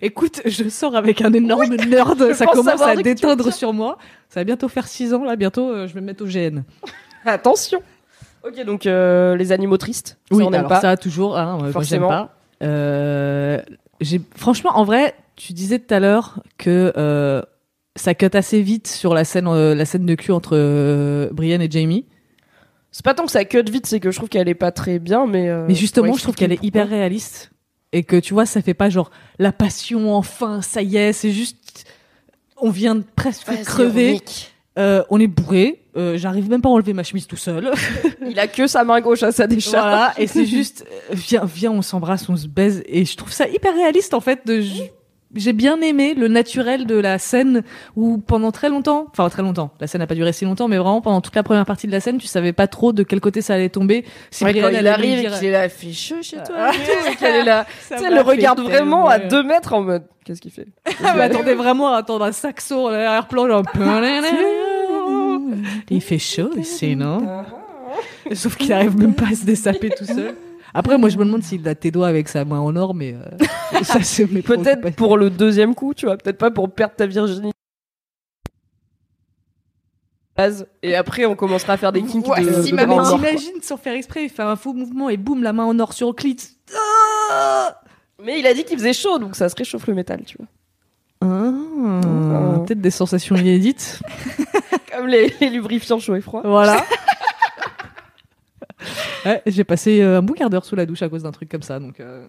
Écoute, 0.00 0.40
je 0.46 0.68
sors 0.70 0.96
avec 0.96 1.20
un 1.20 1.32
énorme 1.34 1.74
nerd. 1.76 2.32
Ça 2.32 2.46
pense 2.46 2.54
commence 2.54 2.70
savoir 2.70 2.88
à 2.90 2.92
de 2.96 3.02
qui 3.02 3.02
tu 3.02 3.08
veux 3.10 3.14
déteindre 3.36 3.52
sur 3.52 3.72
moi. 3.74 3.98
Ça 4.30 4.40
va 4.40 4.44
bientôt 4.44 4.68
faire 4.68 4.86
6 4.88 5.12
ans 5.12 5.24
là. 5.24 5.36
Bientôt, 5.36 5.68
euh, 5.70 5.86
je 5.86 5.92
vais 5.94 6.00
me 6.00 6.06
mettre 6.06 6.24
au 6.24 6.26
GN. 6.26 6.62
Attention. 7.26 7.82
Ok, 8.46 8.64
donc 8.64 8.86
euh, 8.86 9.36
les 9.36 9.52
animaux 9.52 9.76
tristes. 9.78 10.18
Ça, 10.30 10.36
on 10.38 10.52
alors 10.52 10.68
pas. 10.68 10.80
ça 10.80 10.96
toujours. 10.96 11.38
Hein, 11.38 11.58
moi, 11.58 11.72
Forcément. 11.72 12.08
pas. 12.08 12.36
Euh, 12.62 13.60
j'ai 14.00 14.20
franchement, 14.36 14.70
en 14.74 14.84
vrai, 14.84 15.14
tu 15.36 15.52
disais 15.52 15.78
tout 15.78 15.92
à 15.94 16.00
l'heure 16.00 16.40
que 16.58 16.92
euh, 16.96 17.42
ça 17.96 18.14
cut 18.14 18.28
assez 18.34 18.60
vite 18.60 18.86
sur 18.88 19.14
la 19.14 19.24
scène, 19.24 19.46
euh, 19.48 19.74
la 19.74 19.84
scène 19.84 20.06
de 20.06 20.14
cul 20.14 20.32
entre 20.32 20.56
euh, 20.56 21.28
Brienne 21.32 21.62
et 21.62 21.70
Jamie. 21.70 22.04
C'est 22.90 23.04
pas 23.04 23.14
tant 23.14 23.24
que 23.24 23.32
ça 23.32 23.44
cut 23.44 23.64
vite, 23.70 23.86
c'est 23.86 23.98
que 23.98 24.10
je 24.10 24.16
trouve 24.16 24.28
qu'elle 24.28 24.48
est 24.48 24.54
pas 24.54 24.70
très 24.72 24.98
bien, 24.98 25.26
mais. 25.26 25.48
euh, 25.48 25.64
Mais 25.66 25.74
justement, 25.74 26.12
je 26.14 26.22
trouve 26.22 26.34
qu'elle 26.36 26.52
est 26.52 26.62
hyper 26.62 26.88
réaliste 26.88 27.50
et 27.92 28.04
que 28.04 28.16
tu 28.16 28.34
vois, 28.34 28.46
ça 28.46 28.60
fait 28.62 28.74
pas 28.74 28.88
genre 28.90 29.10
la 29.38 29.52
passion 29.52 30.14
enfin, 30.14 30.62
ça 30.62 30.82
y 30.82 30.96
est, 30.96 31.12
c'est 31.12 31.30
juste 31.32 31.86
on 32.56 32.70
vient 32.70 32.94
de 32.94 33.04
presque 33.16 33.48
Ouais, 33.48 33.62
crever, 33.62 34.04
ironique. 34.10 34.53
Euh, 34.76 35.04
on 35.08 35.20
est 35.20 35.28
bourré, 35.28 35.82
euh, 35.96 36.18
j'arrive 36.18 36.50
même 36.50 36.60
pas 36.60 36.68
à 36.68 36.72
enlever 36.72 36.92
ma 36.92 37.04
chemise 37.04 37.28
tout 37.28 37.36
seul. 37.36 37.70
Il 38.28 38.38
a 38.40 38.48
que 38.48 38.66
sa 38.66 38.82
main 38.82 39.00
gauche 39.00 39.22
à 39.22 39.30
sa 39.30 39.46
décharge. 39.46 39.84
voilà, 39.84 40.12
et 40.18 40.26
c'est 40.26 40.46
juste 40.46 40.84
euh, 40.90 41.14
viens 41.14 41.44
viens, 41.44 41.70
on 41.70 41.82
s'embrasse, 41.82 42.28
on 42.28 42.36
se 42.36 42.48
baise 42.48 42.82
et 42.86 43.04
je 43.04 43.16
trouve 43.16 43.32
ça 43.32 43.46
hyper 43.46 43.72
réaliste 43.72 44.14
en 44.14 44.20
fait 44.20 44.44
de 44.46 44.60
j'ai 45.34 45.52
bien 45.52 45.80
aimé 45.80 46.14
le 46.14 46.28
naturel 46.28 46.86
de 46.86 46.94
la 46.96 47.18
scène 47.18 47.62
où 47.96 48.18
pendant 48.18 48.52
très 48.52 48.68
longtemps, 48.68 49.06
enfin 49.10 49.28
très 49.28 49.42
longtemps, 49.42 49.70
la 49.80 49.86
scène 49.86 50.00
n'a 50.00 50.06
pas 50.06 50.14
duré 50.14 50.32
si 50.32 50.44
longtemps, 50.44 50.68
mais 50.68 50.76
vraiment 50.78 51.00
pendant 51.00 51.20
toute 51.20 51.34
la 51.36 51.42
première 51.42 51.64
partie 51.66 51.86
de 51.86 51.92
la 51.92 52.00
scène, 52.00 52.18
tu 52.18 52.26
savais 52.26 52.52
pas 52.52 52.66
trop 52.66 52.92
de 52.92 53.02
quel 53.02 53.20
côté 53.20 53.40
ça 53.42 53.54
allait 53.54 53.68
tomber. 53.68 54.04
Si 54.30 54.44
Ouais, 54.44 54.52
quand 54.54 54.68
elle 54.68 54.76
il 54.80 54.86
arrive 54.88 55.04
lui 55.04 55.12
et 55.12 55.20
dire- 55.28 55.38
qu'il 55.38 55.48
est 55.48 55.52
là, 55.52 55.68
fait 55.68 55.92
chaud 55.92 56.22
chez 56.22 56.36
toi. 56.36 56.54
Ah. 56.56 56.70
qu'elle 57.18 57.36
est 57.40 57.44
là. 57.44 57.66
Ça 57.80 57.96
Tu 57.96 58.02
sais, 58.02 58.08
elle 58.08 58.14
le 58.14 58.20
regarde 58.22 58.60
vraiment 58.60 59.08
à 59.08 59.18
deux 59.18 59.42
mètres 59.42 59.72
en 59.72 59.82
mode. 59.82 60.04
Qu'est-ce 60.24 60.40
qu'il 60.40 60.50
fait? 60.52 60.66
Je 61.00 61.16
m'attendais 61.18 61.54
vraiment 61.54 61.92
à 61.94 62.00
entendre 62.00 62.24
un 62.24 62.32
saxo 62.32 62.86
en 62.88 62.92
arrière-plan, 62.92 63.46
genre. 63.46 63.62
Il 65.90 66.00
fait 66.00 66.18
chaud 66.18 66.50
ici, 66.56 66.96
non? 66.96 67.44
Sauf 68.32 68.56
qu'il 68.56 68.72
arrive 68.72 68.96
même 68.96 69.14
pas 69.14 69.26
à 69.30 69.34
se 69.34 69.44
dessaper 69.44 69.90
tout 69.90 70.04
seul. 70.06 70.34
Après, 70.74 70.98
moi, 70.98 71.08
je 71.08 71.16
me 71.16 71.24
demande 71.24 71.44
s'il 71.44 71.66
a 71.68 71.74
tes 71.76 71.92
doigts 71.92 72.08
avec 72.08 72.28
sa 72.28 72.44
main 72.44 72.58
en 72.58 72.74
or, 72.74 72.94
mais 72.94 73.14
euh, 73.14 73.82
ça, 73.84 74.02
c'est 74.02 74.26
Peut-être 74.26 74.94
pour 74.96 75.16
le 75.16 75.30
deuxième 75.30 75.74
coup, 75.74 75.94
tu 75.94 76.06
vois. 76.06 76.16
Peut-être 76.16 76.38
pas 76.38 76.50
pour 76.50 76.70
perdre 76.72 76.94
ta 76.96 77.06
virginité. 77.06 77.52
et 80.82 80.96
après 80.96 81.26
on 81.26 81.36
commencera 81.36 81.74
à 81.74 81.76
faire 81.76 81.92
des 81.92 82.02
kinks 82.02 82.26
Voici 82.26 82.44
de, 82.44 82.70
de 82.70 82.74
ma 82.74 82.86
quoi. 82.86 83.08
T'imagines 83.08 83.62
sans 83.62 83.76
faire 83.76 83.94
exprès, 83.94 84.24
il 84.24 84.28
fait 84.28 84.42
un 84.42 84.56
faux 84.56 84.72
mouvement 84.72 85.08
et 85.08 85.16
boum, 85.16 85.44
la 85.44 85.52
main 85.52 85.62
en 85.64 85.78
or 85.78 85.92
sur 85.92 86.08
le 86.08 86.12
clit. 86.12 86.36
Mais 88.20 88.40
il 88.40 88.46
a 88.46 88.52
dit 88.52 88.64
qu'il 88.64 88.76
faisait 88.76 88.92
chaud, 88.92 89.18
donc 89.20 89.36
ça 89.36 89.48
se 89.48 89.54
réchauffe 89.54 89.86
le 89.86 89.94
métal, 89.94 90.22
tu 90.26 90.36
vois. 90.38 90.48
Ah, 91.20 92.60
Peut-être 92.66 92.80
des 92.80 92.90
sensations 92.90 93.36
inédites. 93.36 94.00
Comme 94.92 95.06
les, 95.06 95.32
les 95.40 95.50
lubrifiants 95.50 95.98
chauds 96.00 96.16
et 96.16 96.20
froids. 96.20 96.42
Voilà. 96.44 96.84
Ouais, 99.24 99.42
j'ai 99.46 99.64
passé 99.64 100.00
euh, 100.02 100.18
un 100.18 100.22
bon 100.22 100.34
quart 100.34 100.50
d'heure 100.50 100.64
sous 100.64 100.76
la 100.76 100.86
douche 100.86 101.02
à 101.02 101.08
cause 101.08 101.22
d'un 101.22 101.32
truc 101.32 101.48
comme 101.48 101.62
ça, 101.62 101.78
donc. 101.80 102.00
euh, 102.00 102.24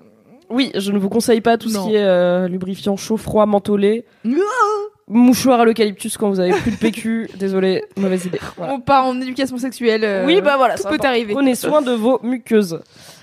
Oui, 0.49 0.71
je 0.75 0.91
ne 0.91 0.97
vous 0.99 1.09
conseille 1.09 1.41
pas 1.41 1.57
tout 1.57 1.69
Non. 1.69 1.83
ce 1.85 1.89
qui 1.89 1.95
est 1.95 2.03
euh, 2.03 2.47
lubrifiant 2.47 2.95
chaud, 2.97 3.17
froid, 3.17 3.45
mentholé. 3.45 4.05
Mouchoir 5.07 5.59
à 5.59 5.65
l'eucalyptus 5.65 6.17
quand 6.17 6.29
vous 6.29 6.39
avez 6.39 6.51
plus 6.53 6.71
de 6.71 6.77
PQ. 6.77 7.29
Désolé, 7.37 7.83
mauvaise 7.95 8.25
idée. 8.25 8.39
Voilà. 8.57 8.73
On 8.73 8.79
part 8.79 9.05
en 9.05 9.21
éducation 9.21 9.57
sexuelle. 9.59 10.03
euh, 10.03 10.25
Oui, 10.25 10.41
bah 10.41 10.55
voilà, 10.57 10.75
tout 10.77 10.83
c'est 10.89 10.97
peut 10.97 11.05
arriver. 11.07 11.33
Prenez 11.33 11.53
soin 11.53 11.83
de 11.83 11.91
vos 11.91 12.19
muqueuses. 12.23 12.79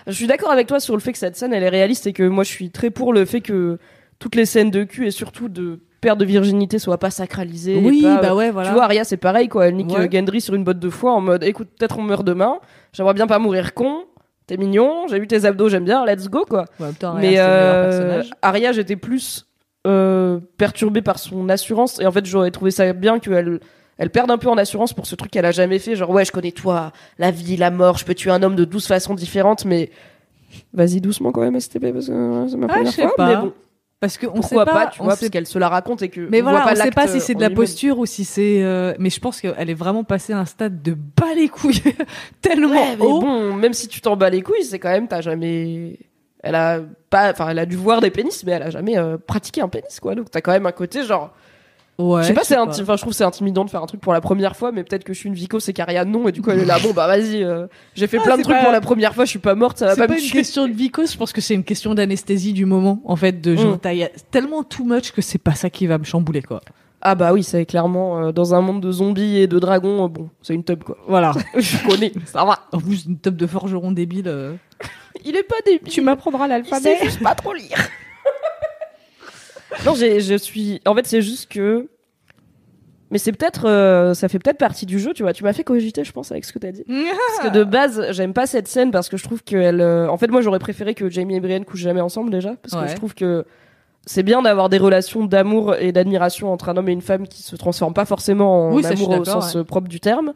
Je 0.07 0.13
suis 0.13 0.29
d'accord 0.29 0.53
avec 0.53 0.69
toi 0.69 0.79
sur 0.79 0.95
le 0.95 1.01
fait 1.01 1.11
que 1.13 1.19
cette 1.19 1.35
scène, 1.37 1.53
elle 1.53 1.65
est 1.65 1.69
réaliste 1.69 2.07
et 2.07 2.13
que 2.13 2.23
moi, 2.23 2.45
je 2.45 2.51
suis 2.51 2.71
très 2.71 2.91
pour 2.91 3.13
le 3.13 3.25
fait 3.25 3.41
que 3.41 3.79
toutes 4.21 4.37
les 4.37 4.47
scènes 4.47 4.71
de 4.71 4.85
cul 4.85 5.09
et 5.09 5.11
surtout 5.11 5.49
de 5.49 5.81
perte 6.03 6.19
de 6.19 6.27
virginité 6.27 6.79
soient 6.79 6.99
pas 6.99 7.11
sacralisées. 7.11 7.79
et 7.79 7.83
Oui, 7.83 8.03
pas- 8.03 8.21
bah 8.21 8.35
ouais, 8.35 8.51
voilà. 8.51 8.69
Tu 8.69 8.75
vois, 8.75 8.85
Arya, 8.85 9.05
c'est 9.05 9.17
pareil, 9.17 9.49
quoi. 9.49 9.67
Elle 9.69 9.77
nique 9.77 9.89
Ouais. 9.97 10.07
euh, 10.07 10.09
Gendry 10.13 10.43
sur 10.43 10.55
une 10.55 10.65
botte 10.65 10.79
de 10.79 10.91
foie 10.91 11.13
en 11.13 11.23
mode, 11.23 11.43
écoute, 11.45 11.69
peut-être 11.79 11.99
on 11.99 12.03
meurt 12.03 12.25
demain. 12.27 12.59
J'aimerais 12.93 13.15
bien 13.15 13.27
pas 13.27 13.39
mourir 13.39 13.73
con. 13.73 14.05
T'es 14.47 14.57
mignon. 14.59 15.07
J'ai 15.09 15.19
vu 15.19 15.27
tes 15.27 15.45
abdos, 15.47 15.69
j'aime 15.71 15.85
bien. 15.85 16.05
Let's 16.05 16.29
go, 16.29 16.45
quoi. 16.47 16.67
Ouais, 16.81 16.89
Arya, 17.03 17.21
Mais 17.21 17.35
euh. 17.39 18.23
Arya, 18.43 18.73
j'étais 18.73 18.97
plus 18.97 19.47
euh, 19.87 20.39
perturbée 20.59 21.01
par 21.03 21.19
son 21.19 21.49
assurance 21.49 21.99
et 22.01 22.07
en 22.07 22.13
fait, 22.13 22.27
j'aurais 22.27 22.51
trouvé 22.51 22.71
ça 22.71 22.93
bien 22.93 23.19
qu'elle 23.19 23.61
elle 23.99 24.11
perde 24.11 24.31
un 24.31 24.39
peu 24.39 24.49
en 24.49 24.57
assurance 24.59 24.93
pour 24.93 25.07
ce 25.07 25.15
truc 25.15 25.31
qu'elle 25.31 25.45
a 25.45 25.53
jamais 25.53 25.79
fait. 25.79 25.95
Genre, 25.97 26.11
ouais, 26.11 26.25
je 26.25 26.33
connais 26.33 26.51
toi, 26.53 26.91
la 27.19 27.31
vie, 27.31 27.57
la 27.57 27.71
mort, 27.71 27.99
je 27.99 28.05
peux 28.05 28.15
tuer 28.15 28.31
un 28.33 28.43
homme 28.43 28.57
de 28.57 28.65
12 28.65 28.87
façons 28.87 29.15
différentes, 29.15 29.65
mais 29.65 29.91
vas-y 30.75 31.01
doucement 31.01 31.31
quand 31.33 31.41
même, 31.43 31.59
STP, 31.61 31.93
parce 31.93 32.07
que 32.09 32.13
euh, 32.13 32.49
c'est 32.49 32.57
ma 32.57 32.67
Ah, 32.69 32.75
première 32.75 32.93
sais 32.93 33.03
fois. 33.03 33.15
pas. 33.17 33.27
Mais 33.29 33.37
bon, 33.37 33.53
Parce 34.03 34.19
que 34.19 34.27
on 34.27 34.33
pourquoi 34.41 34.49
sait 34.49 34.65
pas, 34.65 34.65
pas, 34.65 34.87
tu 34.89 35.01
on 35.01 35.05
vois, 35.05 35.15
sait 35.15 35.21
parce 35.27 35.31
qu'elle 35.31 35.47
se 35.47 35.59
la 35.61 35.69
raconte 35.69 36.03
et 36.03 36.09
que. 36.09 36.23
Mais 36.29 36.41
on 36.41 36.43
voilà, 36.43 36.59
voit 36.63 36.73
pas 36.75 36.81
on 36.81 36.85
sait 36.85 36.91
pas 36.91 37.07
si 37.07 37.21
c'est 37.21 37.35
de 37.37 37.41
la 37.41 37.51
posture 37.51 38.01
ou 38.01 38.05
si 38.05 38.25
c'est. 38.25 38.61
euh, 38.61 38.95
Mais 38.99 39.11
je 39.11 39.21
pense 39.21 39.41
qu'elle 39.41 39.71
est 39.71 39.75
vraiment 39.75 40.03
passée 40.03 40.33
à 40.33 40.41
un 40.41 40.45
stade 40.45 40.83
de 40.83 40.93
bas 40.95 41.35
les 41.37 41.49
couilles 41.49 41.81
tellement 42.43 42.71
Ouais, 42.73 42.97
mais 42.99 43.05
haut. 43.07 43.21
bon, 43.21 43.55
même 43.55 43.73
si 43.73 43.87
tu 43.87 44.01
t'en 44.01 44.17
bats 44.17 44.29
les 44.29 44.43
couilles, 44.43 44.65
c'est 44.65 44.81
quand 44.81 44.91
même, 44.91 45.07
t'as 45.07 45.21
jamais. 45.21 46.01
Elle 46.43 46.57
a 46.57 46.81
pas, 47.11 47.31
enfin, 47.31 47.51
elle 47.51 47.61
a 47.61 47.65
dû 47.67 47.77
voir 47.77 48.01
des 48.01 48.11
pénis, 48.11 48.43
mais 48.45 48.51
elle 48.53 48.65
a 48.65 48.71
jamais 48.71 48.99
euh, 48.99 49.19
pratiqué 49.25 49.61
un 49.61 49.69
pénis, 49.69 50.01
quoi. 50.01 50.17
Donc 50.17 50.33
t'as 50.33 50.41
quand 50.41 50.51
même 50.53 50.67
un 50.67 50.73
côté 50.73 51.05
genre. 51.05 51.33
Ouais, 51.99 52.23
je 52.23 52.29
sais 52.29 52.35
pas, 52.35 52.43
c'est 52.43 52.57
inti- 52.57 52.83
enfin, 52.83 52.97
je 52.97 53.03
trouve 53.03 53.13
que 53.13 53.17
c'est 53.17 53.23
intimidant 53.25 53.65
de 53.65 53.71
faire 53.71 53.83
un 53.83 53.87
truc 53.87 54.01
pour 54.01 54.13
la 54.15 54.21
première 54.23 54.57
fois, 54.57 54.73
mais 54.73 54.83
peut-être 54.83 55.05
que 55.05 55.13
je 55.13 55.19
suis 55.19 55.29
une 55.29 55.35
vico, 55.35 55.61
c'est 55.61 55.73
qu'Aria 55.73 56.05
non, 56.05 56.27
et 56.27 56.33
du 56.33 56.41
coup 56.43 56.51
elle 56.51 56.61
est 56.61 56.65
là, 56.65 56.79
bon 56.83 56.93
bah 56.93 57.07
vas-y, 57.07 57.45
euh, 57.45 57.67
j'ai 57.95 58.07
fait 58.07 58.17
Ah, 58.19 58.23
plein 58.25 58.33
de 58.33 58.39
c'est 58.39 58.43
trucs 58.45 58.57
pas- 58.57 58.63
pour 58.63 58.73
la 58.73 58.81
première 58.81 59.15
fois, 59.15 59.25
je 59.27 59.31
suis 59.31 59.39
pas 59.39 59.55
morte, 59.55 59.79
ça 59.79 59.87
va 59.87 59.95
C'est 59.95 60.01
pas, 60.01 60.07
pas 60.09 60.15
me 60.15 60.19
une 60.19 60.25
tuer. 60.25 60.39
question 60.39 60.67
de 60.67 60.73
vicose, 60.73 61.13
je 61.13 61.19
pense 61.19 61.33
que 61.33 61.41
c'est 61.43 61.55
une 61.55 61.65
question 61.65 61.95
d'anesthésie 61.95 62.55
du 62.55 62.65
moment, 62.65 63.03
en 63.05 63.15
fait, 63.15 63.41
de 63.41 63.55
genre, 63.57 63.75
Mm. 63.75 63.79
t'as- 63.79 63.93
y 63.95 64.03
a 64.05 64.11
tellement 64.31 64.63
too 64.65 64.85
much 64.85 65.13
que 65.13 65.21
c'est 65.23 65.39
pas 65.39 65.55
ça 65.55 65.69
qui 65.71 65.87
va 65.87 65.99
me 65.99 66.05
chambouler, 66.05 66.43
quoi. 66.43 66.61
Ah 67.03 67.15
bah 67.17 67.33
oui, 67.33 67.43
c'est 67.43 67.67
clairement 67.67 68.19
euh, 68.27 68.33
dans 68.33 68.55
un 68.55 68.61
monde 68.61 68.81
de 68.81 68.91
zombies 68.93 69.39
et 69.39 69.47
de 69.49 69.59
dragons, 69.59 70.05
euh, 70.05 70.09
bon, 70.09 70.31
c'est 70.41 70.55
une 70.55 70.63
tub 70.65 70.83
quoi. 70.85 70.97
Voilà. 71.09 71.33
je 71.57 71.77
connais, 71.87 72.13
ça 72.27 72.45
va. 72.45 72.61
En 72.73 72.79
plus, 72.79 73.07
une 73.07 73.19
top 73.19 73.35
de 73.35 73.47
forgeron 73.47 73.91
débile. 73.91 74.29
euh. 74.29 74.55
Il 75.25 75.35
est 75.37 75.43
pas 75.43 75.57
débile. 75.67 76.05
m'apprendras 76.05 76.47
Il 76.59 76.65
sait 76.77 76.99
juste 77.03 77.23
pas 77.23 77.35
trop 77.35 77.53
lire. 77.55 77.77
Non, 79.87 79.95
je 79.95 80.37
suis. 80.39 80.81
En 80.87 80.95
fait, 80.95 81.07
c'est 81.07 81.23
juste 81.23 81.51
que. 81.51 81.89
Mais 83.11 83.19
c'est 83.19 83.33
peut-être, 83.33 83.69
euh, 83.69 84.15
ça 84.15 84.29
fait 84.31 84.39
peut-être 84.39 84.57
partie 84.57 84.87
du 84.87 84.99
jeu, 84.99 85.13
tu 85.13 85.23
vois. 85.23 85.35
Tu 85.35 85.45
m'as 85.45 85.53
fait 85.53 85.65
cogiter, 85.65 86.03
je 86.03 86.13
pense, 86.13 86.33
avec 86.33 86.47
ce 86.47 86.53
que 86.55 86.59
t'as 86.59 86.73
dit. 86.73 86.83
Parce 86.89 87.49
que 87.51 87.55
de 87.59 87.63
base, 87.71 88.07
j'aime 88.13 88.33
pas 88.33 88.47
cette 88.47 88.69
scène 88.69 88.91
parce 88.91 89.11
que 89.11 89.19
je 89.19 89.23
trouve 89.25 89.43
qu'elle. 89.43 89.83
euh, 89.83 90.09
En 90.09 90.17
fait, 90.17 90.29
moi, 90.29 90.41
j'aurais 90.41 90.59
préféré 90.59 90.95
que 90.95 91.11
Jamie 91.11 91.37
et 91.37 91.41
Brienne 91.41 91.67
couchent 91.67 91.81
jamais 91.83 92.01
ensemble 92.01 92.31
déjà, 92.31 92.55
parce 92.63 92.75
que 92.75 92.91
je 92.91 92.97
trouve 92.97 93.15
que 93.15 93.45
c'est 94.07 94.23
bien 94.23 94.41
d'avoir 94.43 94.69
des 94.71 94.79
relations 94.79 95.25
d'amour 95.27 95.75
et 95.77 95.93
d'admiration 95.93 96.53
entre 96.53 96.71
un 96.71 96.77
homme 96.79 96.89
et 96.89 96.93
une 96.93 97.03
femme 97.03 97.29
qui 97.29 97.43
se 97.43 97.55
transforment 97.55 97.95
pas 97.95 98.07
forcément 98.07 98.69
en 98.69 98.75
Oui, 98.75 98.85
amour 98.87 99.11
au 99.11 99.25
sens 99.27 99.57
propre 99.69 99.89
du 99.89 100.01
terme. 100.01 100.33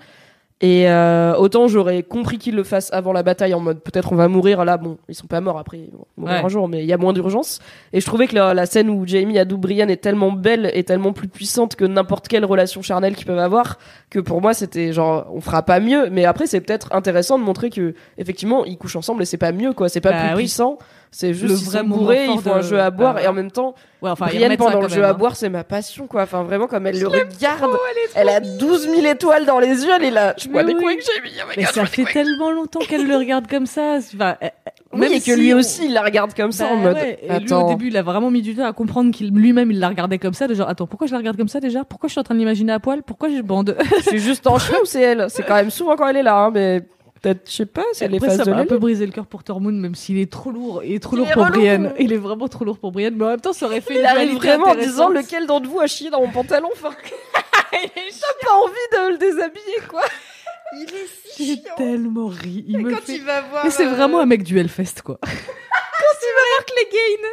Et 0.63 0.89
euh, 0.89 1.35
autant 1.37 1.69
j'aurais 1.69 2.03
compris 2.03 2.39
qu'ils 2.39 2.55
le 2.55 2.65
fassent 2.65 2.91
avant 2.91 3.13
la 3.13 3.23
bataille 3.23 3.53
en 3.53 3.61
mode 3.61 3.81
peut-être 3.83 4.11
on 4.15 4.17
va 4.17 4.27
mourir 4.27 4.65
là 4.65 4.79
bon 4.79 4.97
ils 5.07 5.15
sont 5.15 5.27
pas 5.27 5.43
morts 5.43 5.59
après 5.59 5.77
ils 5.81 5.91
vont 5.93 6.07
mourir 6.17 6.37
Ouais. 6.39 6.45
un 6.47 6.49
jour 6.49 6.67
mais 6.67 6.83
il 6.83 6.87
y 6.87 6.95
a 6.95 6.97
moins 6.97 7.13
d'urgence 7.13 7.59
et 7.93 8.01
je 8.01 8.07
trouvais 8.07 8.27
que 8.27 8.35
la, 8.35 8.55
la 8.55 8.65
scène 8.65 8.89
où 8.89 9.07
Jamie 9.07 9.39
adoube 9.39 9.61
Brienne 9.61 9.91
est 9.91 9.99
tellement 9.99 10.33
belle 10.33 10.71
et 10.73 10.83
tellement 10.83 11.13
plus 11.13 11.29
puissante 11.29 11.77
que 11.77 11.85
n'importe 11.85 12.27
quelle 12.29 12.47
relation 12.47 12.81
charnelle 12.81 13.15
qu'ils 13.17 13.27
peuvent 13.27 13.39
avoir 13.39 13.77
que 14.09 14.19
pour 14.19 14.41
moi 14.41 14.55
c'était 14.55 14.95
genre 14.95 15.27
on 15.31 15.43
fera 15.43 15.63
pas 15.63 15.79
mieux 15.79 16.09
mais 16.09 16.25
après 16.25 16.47
c'est 16.47 16.63
peut-être 16.63 16.89
intéressant 16.95 17.39
de 17.39 17.45
montrer 17.45 17.69
que 17.69 17.93
effectivement 18.17 18.65
ils 18.65 18.79
couchent 18.79 18.97
ensemble 18.97 19.21
et 19.25 19.27
c'est 19.27 19.37
pas 19.37 19.53
mieux 19.53 19.75
quoi 19.75 19.91
c'est 19.91 20.01
pas 20.01 20.13
Bah 20.13 20.21
plus 20.21 20.29
oui. 20.37 20.43
puissant 20.45 20.79
c'est 21.11 21.33
juste 21.35 21.55
Le 21.55 21.59
ils 21.61 21.65
vrai 21.65 21.79
sont 21.81 21.85
bourrés 21.87 22.27
ils 22.33 22.41
font 22.41 22.55
un 22.55 22.61
jeu 22.61 22.81
à 22.81 22.91
boire 22.91 23.15
bah, 23.15 23.23
et 23.23 23.27
en 23.27 23.33
même 23.33 23.51
temps 23.51 23.75
Ouais, 24.03 24.11
enfin, 24.11 24.27
Brienne 24.27 24.57
pendant 24.59 24.83
le 24.83 24.89
jeu 24.89 24.97
même, 24.97 25.05
à 25.05 25.09
hein. 25.11 25.15
boire 25.15 25.37
c'est 25.37 25.49
ma 25.49 25.65
passion 25.65 26.07
quoi. 26.07 26.23
Enfin 26.23 26.43
vraiment 26.43 26.67
comme 26.67 26.87
elle 26.87 27.01
le 27.01 27.09
regarde 27.09 27.71
elle 28.15 28.29
a 28.29 28.41
12 28.41 28.89
000 28.91 29.07
étoiles 29.07 29.47
dans 29.47 29.59
les 29.59 29.69
yeux 29.85 29.91
elle 29.97 30.05
est 30.05 30.11
là. 30.11 30.35
Je 30.39 30.49
Mais 30.49 30.63
des 30.65 30.75
oui. 30.75 30.75
coups 30.75 30.87
avec 30.93 31.01
Jamie 31.17 31.35
oh 31.41 31.53
Mais 31.57 31.63
God, 31.65 31.73
ça 31.73 31.87
fait 31.87 32.05
tellement 32.05 32.51
longtemps 32.51 32.81
qu'elle 32.81 33.07
le 33.07 33.17
regarde 33.17 33.47
comme 33.49 33.65
ça. 33.67 33.97
Enfin, 34.15 34.37
Oui, 34.93 35.01
même 35.01 35.13
et 35.13 35.17
que 35.19 35.23
si 35.25 35.37
lui 35.37 35.55
on- 35.55 35.59
aussi 35.59 35.87
il 35.87 35.95
la 35.95 36.03
regarde 36.03 36.35
comme 36.35 36.53
ça 36.53 36.65
Bah 36.67 36.73
en 36.73 36.77
mode 36.77 36.95
ouais, 36.97 37.19
et 37.23 37.27
lui, 37.39 37.47
attends. 37.47 37.67
au 37.67 37.69
début, 37.71 37.89
il 37.89 37.97
a 37.97 38.03
vraiment 38.03 38.31
mis 38.31 38.43
du 38.43 38.55
temps 38.55 38.67
à 38.67 38.73
comprendre 38.75 39.11
qu'il 39.13 39.31
lui-même 39.31 39.71
il 39.71 39.81
la 39.81 39.89
regardait 39.89 40.19
comme 40.19 40.35
ça, 40.35 40.47
de 40.47 40.55
genre 40.55 40.69
attends 40.69 40.87
pourquoi 40.87 41.07
je 41.07 41.13
la 41.13 41.19
regarde 41.19 41.37
comme 41.39 41.49
ça 41.49 41.61
déjà? 41.61 41.85
Pourquoi 41.85 42.09
je 42.09 42.13
suis 42.13 42.21
en 42.21 42.25
train 42.25 42.35
de 42.35 42.41
l'imaginer 42.41 42.73
à 42.75 42.81
poil? 42.81 43.03
Pourquoi 43.03 43.29
je 43.31 43.41
bande? 43.41 43.77
Je 43.97 44.03
suis 44.11 44.19
juste 44.19 44.47
en 44.47 44.59
cheveux 44.59 44.83
ou 44.83 44.87
c'est 44.87 45.01
elle? 45.03 45.27
C'est 45.31 45.43
quand 45.45 45.55
même 45.55 45.71
souvent 45.71 45.97
quand 45.97 46.07
elle 46.09 46.19
est 46.19 46.23
là 46.23 46.37
hein, 46.37 46.51
mais 46.53 46.83
peut-être 47.27 47.51
je 47.51 47.57
sais 47.57 47.67
pas 47.67 47.83
ça 47.93 48.09
de 48.09 48.51
m'a 48.51 48.57
un 48.59 48.67
peu 48.67 48.79
brisé 48.79 49.05
le 49.07 49.13
cœur 49.13 49.27
pour 49.27 49.43
Tormund, 49.43 49.79
même 49.81 49.95
s'il 49.95 50.19
est 50.19 50.31
trop 50.31 50.51
lourd. 50.51 50.83
Il 50.85 50.95
est 50.95 51.01
trop 51.01 51.17
Il 51.17 51.19
lourd 51.21 51.29
est 51.29 51.33
pour 51.33 51.43
relou. 51.45 51.55
Brienne. 51.55 51.93
Il 51.99 52.13
est 52.13 52.17
vraiment 52.19 52.49
trop 52.49 52.65
lourd 52.65 52.79
pour 52.79 52.93
Brienne, 52.93 53.15
mais 53.17 53.25
en 53.25 53.29
même 53.31 53.41
temps, 53.41 53.53
ça 53.53 53.67
aurait 53.67 53.81
fait 53.81 53.95
il 53.95 54.01
une 54.01 54.07
arrive 54.07 54.29
dualité 54.29 54.47
vraiment 54.47 54.65
en 54.67 54.71
intéressante. 54.71 54.93
disant 54.93 55.09
lequel 55.09 55.47
d'entre 55.47 55.69
vous 55.69 55.81
a 55.81 55.87
chié 55.87 56.11
dans 56.11 56.21
mon 56.21 56.31
pantalon 56.31 56.69
enfin 56.73 56.91
t'as 57.73 58.47
pas 58.47 58.55
envie 58.55 58.73
de 58.93 59.13
le 59.13 59.19
déshabiller 59.19 59.81
quoi 59.89 60.03
Il 60.75 60.83
est 60.85 61.09
si 61.35 61.47
J'ai 61.47 61.63
chiant. 61.63 61.75
tellement 61.77 62.27
ri. 62.29 62.65
Il 62.69 62.79
me 62.79 62.91
Quand 62.91 63.01
fait... 63.03 63.17
il 63.17 63.25
va 63.25 63.41
voir. 63.43 63.65
Mais 63.65 63.71
c'est 63.71 63.87
euh, 63.87 63.91
vraiment 63.91 64.21
un 64.21 64.27
mec 64.27 64.43
du 64.43 64.59
Hellfest, 64.59 65.03
quoi. 65.05 65.19
Clegane. 66.67 67.31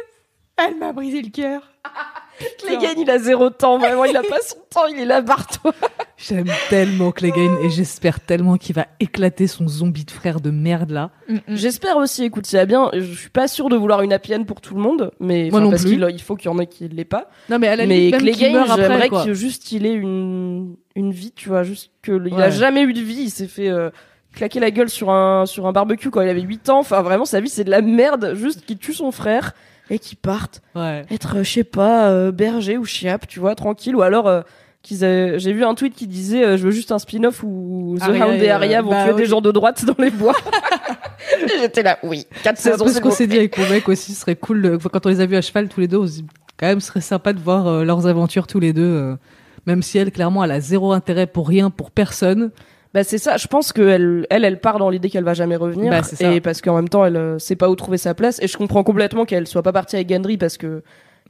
Elle 0.56 0.76
m'a 0.78 0.92
brisé 0.92 1.20
le 1.22 1.30
cœur. 1.30 1.62
Clegane 2.58 2.98
il 2.98 3.10
a 3.10 3.18
zéro 3.18 3.50
temps 3.50 3.78
vraiment 3.78 4.04
il 4.06 4.16
a 4.16 4.22
pas 4.22 4.40
son 4.40 4.56
temps 4.70 4.86
il 4.86 4.98
est 4.98 5.04
là 5.04 5.20
barre-toi 5.20 5.72
J'aime 6.16 6.46
tellement 6.68 7.12
Clegane 7.12 7.58
et 7.62 7.70
j'espère 7.70 8.18
tellement 8.18 8.56
qu'il 8.56 8.74
va 8.74 8.86
éclater 8.98 9.46
son 9.46 9.68
zombie 9.68 10.04
de 10.04 10.10
frère 10.10 10.40
de 10.40 10.50
merde 10.50 10.90
là. 10.90 11.10
J'espère 11.48 11.96
aussi, 11.96 12.24
écoute, 12.24 12.46
s'il 12.46 12.56
y 12.56 12.60
a 12.60 12.66
bien, 12.66 12.90
je 12.94 13.02
suis 13.14 13.28
pas 13.30 13.46
sûre 13.46 13.68
de 13.68 13.76
vouloir 13.76 14.00
une 14.02 14.12
happy 14.12 14.34
end 14.34 14.44
pour 14.44 14.60
tout 14.60 14.74
le 14.74 14.80
monde, 14.80 15.10
mais 15.20 15.48
Moi 15.50 15.58
enfin, 15.58 15.64
non 15.64 15.70
parce 15.70 15.84
qu'il 15.84 16.04
il 16.10 16.22
faut 16.22 16.34
qu'il 16.34 16.50
y 16.50 16.54
en 16.54 16.58
ait 16.58 16.66
qui 16.66 16.88
l'aient 16.88 17.04
pas. 17.04 17.28
Non 17.50 17.58
mais 17.58 17.68
à 17.68 17.76
la 17.76 17.86
Mais 17.86 18.10
qu'il 18.10 18.18
Clegane, 18.18 18.52
meurt 18.54 18.70
après, 18.70 18.82
j'aimerais 19.00 19.26
que 19.26 19.34
juste 19.34 19.70
il 19.72 19.86
ait 19.86 19.92
une 19.94 20.76
une 20.96 21.12
vie, 21.12 21.32
tu 21.32 21.48
vois, 21.48 21.62
juste 21.62 21.90
que 22.02 22.12
il 22.12 22.34
Ouais. 22.34 22.42
a 22.44 22.50
jamais 22.50 22.82
eu 22.82 22.92
de 22.94 23.00
vie, 23.00 23.22
il 23.24 23.30
s'est 23.30 23.48
fait 23.48 23.68
euh, 23.68 23.90
claquer 24.34 24.60
la 24.60 24.70
gueule 24.70 24.88
sur 24.88 25.10
un 25.10 25.46
sur 25.46 25.66
un 25.66 25.72
barbecue 25.72 26.10
quand 26.10 26.22
il 26.22 26.28
avait 26.28 26.40
8 26.42 26.70
ans. 26.70 26.78
Enfin 26.78 27.02
vraiment 27.02 27.24
sa 27.26 27.40
vie 27.40 27.48
c'est 27.50 27.64
de 27.64 27.70
la 27.70 27.82
merde, 27.82 28.34
juste 28.34 28.64
qu'il 28.64 28.78
tue 28.78 28.94
son 28.94 29.12
frère 29.12 29.52
et 29.90 29.98
qu'il 29.98 30.16
parte 30.18 30.62
Ouais. 30.74 31.04
être, 31.10 31.36
euh, 31.36 31.42
je 31.44 31.50
sais 31.50 31.64
pas, 31.64 32.08
euh, 32.10 32.32
berger 32.32 32.78
ou 32.78 32.84
chiape, 32.84 33.26
tu 33.26 33.40
vois, 33.40 33.54
tranquille. 33.54 33.94
Ou 33.96 34.02
alors, 34.02 34.26
euh, 34.28 34.42
qu'ils 34.82 35.02
aient- 35.04 35.38
j'ai 35.38 35.52
vu 35.52 35.64
un 35.64 35.74
tweet 35.74 35.94
qui 35.94 36.06
disait, 36.06 36.44
euh, 36.44 36.56
je 36.56 36.64
veux 36.64 36.70
juste 36.70 36.92
un 36.92 36.98
spin-off 36.98 37.42
où 37.42 37.96
The 38.00 38.08
Hound 38.08 38.42
et 38.42 38.50
euh, 38.50 38.54
Arya 38.54 38.82
vont 38.82 38.90
bah 38.90 39.04
tuer 39.04 39.12
oui. 39.12 39.20
des 39.22 39.26
gens 39.26 39.40
de 39.40 39.50
droite 39.50 39.84
dans 39.84 39.94
les 39.98 40.10
bois. 40.10 40.34
J'étais 41.60 41.82
là, 41.82 41.98
oui. 42.02 42.26
Quatre 42.42 42.58
C'est 42.58 42.70
saisons, 42.72 42.84
peu 42.84 42.90
ce 42.90 42.96
c'est 42.96 43.00
qu'on 43.00 43.10
s'est 43.10 43.26
dit 43.26 43.36
avec 43.38 43.56
mon 43.58 43.68
mec 43.68 43.88
aussi, 43.88 44.12
ce 44.14 44.20
serait 44.20 44.36
cool. 44.36 44.62
de- 44.62 44.76
Quand 44.76 45.06
on 45.06 45.08
les 45.08 45.20
a 45.20 45.26
vus 45.26 45.36
à 45.36 45.42
cheval 45.42 45.68
tous 45.68 45.80
les 45.80 45.88
deux, 45.88 45.98
on 45.98 46.06
se 46.06 46.12
dit 46.12 46.26
quand 46.58 46.66
même 46.66 46.80
ce 46.80 46.88
serait 46.88 47.00
sympa 47.00 47.32
de 47.32 47.40
voir 47.40 47.66
euh, 47.66 47.84
leurs 47.84 48.06
aventures 48.06 48.46
tous 48.46 48.60
les 48.60 48.72
deux. 48.72 49.16
même 49.66 49.82
si 49.82 49.96
elle, 49.96 50.12
clairement, 50.12 50.44
elle 50.44 50.50
a 50.50 50.60
zéro 50.60 50.92
intérêt 50.92 51.26
pour 51.26 51.48
rien, 51.48 51.70
pour 51.70 51.90
personne. 51.90 52.50
Bah 52.94 53.02
c'est 53.02 53.18
ça. 53.18 53.36
Je 53.36 53.48
pense 53.48 53.72
qu'elle, 53.72 54.24
elle, 54.30 54.44
elle 54.44 54.60
part 54.60 54.78
dans 54.78 54.88
l'idée 54.88 55.10
qu'elle 55.10 55.24
va 55.24 55.34
jamais 55.34 55.56
revenir. 55.56 55.90
Bah, 55.90 56.04
c'est 56.04 56.16
ça. 56.16 56.32
et 56.32 56.40
parce 56.40 56.62
qu'en 56.62 56.76
même 56.76 56.88
temps, 56.88 57.04
elle 57.04 57.16
euh, 57.16 57.38
sait 57.40 57.56
pas 57.56 57.68
où 57.68 57.74
trouver 57.74 57.98
sa 57.98 58.14
place. 58.14 58.40
Et 58.40 58.46
je 58.46 58.56
comprends 58.56 58.84
complètement 58.84 59.24
qu'elle 59.24 59.48
soit 59.48 59.64
pas 59.64 59.72
partie 59.72 59.96
avec 59.96 60.08
Gendry 60.08 60.38
parce 60.38 60.56
que 60.56 60.82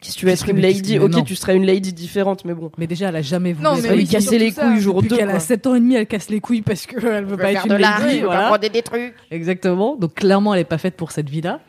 si 0.02 0.12
tu 0.12 0.26
veux 0.26 0.32
être 0.32 0.48
une 0.48 0.60
lady, 0.60 0.98
ok, 0.98 1.10
non. 1.10 1.22
tu 1.22 1.34
serais 1.34 1.56
une 1.56 1.64
lady 1.64 1.94
différente, 1.94 2.44
mais 2.44 2.52
bon. 2.52 2.70
Mais 2.76 2.86
déjà, 2.86 3.08
elle 3.08 3.16
a 3.16 3.22
jamais 3.22 3.54
voulu. 3.54 3.64
Non, 3.64 3.76
être 3.76 3.82
mais 3.82 3.88
Elle 3.88 3.94
oui, 3.94 4.00
lui 4.00 4.08
casser 4.08 4.38
les 4.38 4.52
couilles 4.52 4.74
ça. 4.74 4.76
jour 4.76 4.96
Depuis 4.96 5.08
2. 5.08 5.16
qu'elle 5.16 5.30
a 5.30 5.40
7 5.40 5.66
ans 5.66 5.74
et 5.74 5.80
demi, 5.80 5.94
elle 5.94 6.06
casse 6.06 6.28
les 6.28 6.40
couilles 6.40 6.60
parce 6.60 6.84
qu'elle 6.84 7.24
veut 7.24 7.36
pas 7.38 7.52
être 7.52 7.66
une 7.66 7.72
lady. 7.74 8.20
voilà. 8.20 8.58
des 8.58 8.82
trucs. 8.82 9.14
Exactement. 9.30 9.96
Donc 9.96 10.14
clairement, 10.14 10.52
elle 10.52 10.60
est 10.60 10.64
pas 10.64 10.78
faite 10.78 10.96
pour 10.96 11.12
cette 11.12 11.30
vie-là. 11.30 11.60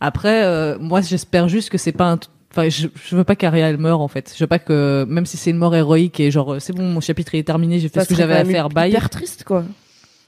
Après, 0.00 0.44
euh, 0.44 0.78
moi, 0.78 1.00
j'espère 1.00 1.48
juste 1.48 1.70
que 1.70 1.78
c'est 1.78 1.92
pas 1.92 2.12
un. 2.12 2.18
Enfin, 2.52 2.68
je, 2.68 2.88
je 3.04 3.16
veux 3.16 3.24
pas 3.24 3.36
qu'Aria 3.36 3.68
elle 3.68 3.78
meure 3.78 4.00
en 4.00 4.08
fait. 4.08 4.32
Je 4.36 4.42
veux 4.42 4.48
pas 4.48 4.58
que 4.58 5.04
même 5.08 5.24
si 5.26 5.36
c'est 5.36 5.50
une 5.50 5.56
mort 5.58 5.74
héroïque 5.74 6.18
et 6.20 6.30
genre 6.30 6.56
c'est 6.60 6.72
bon, 6.72 6.82
mon 6.84 7.00
chapitre 7.00 7.34
est 7.36 7.42
terminé, 7.44 7.78
j'ai 7.78 7.88
fait 7.88 8.02
ce 8.02 8.08
que 8.08 8.14
j'avais 8.16 8.34
à 8.34 8.44
faire. 8.44 8.68
Bye. 8.68 8.90
Hyper 8.90 9.08
triste, 9.10 9.44
quoi. 9.44 9.64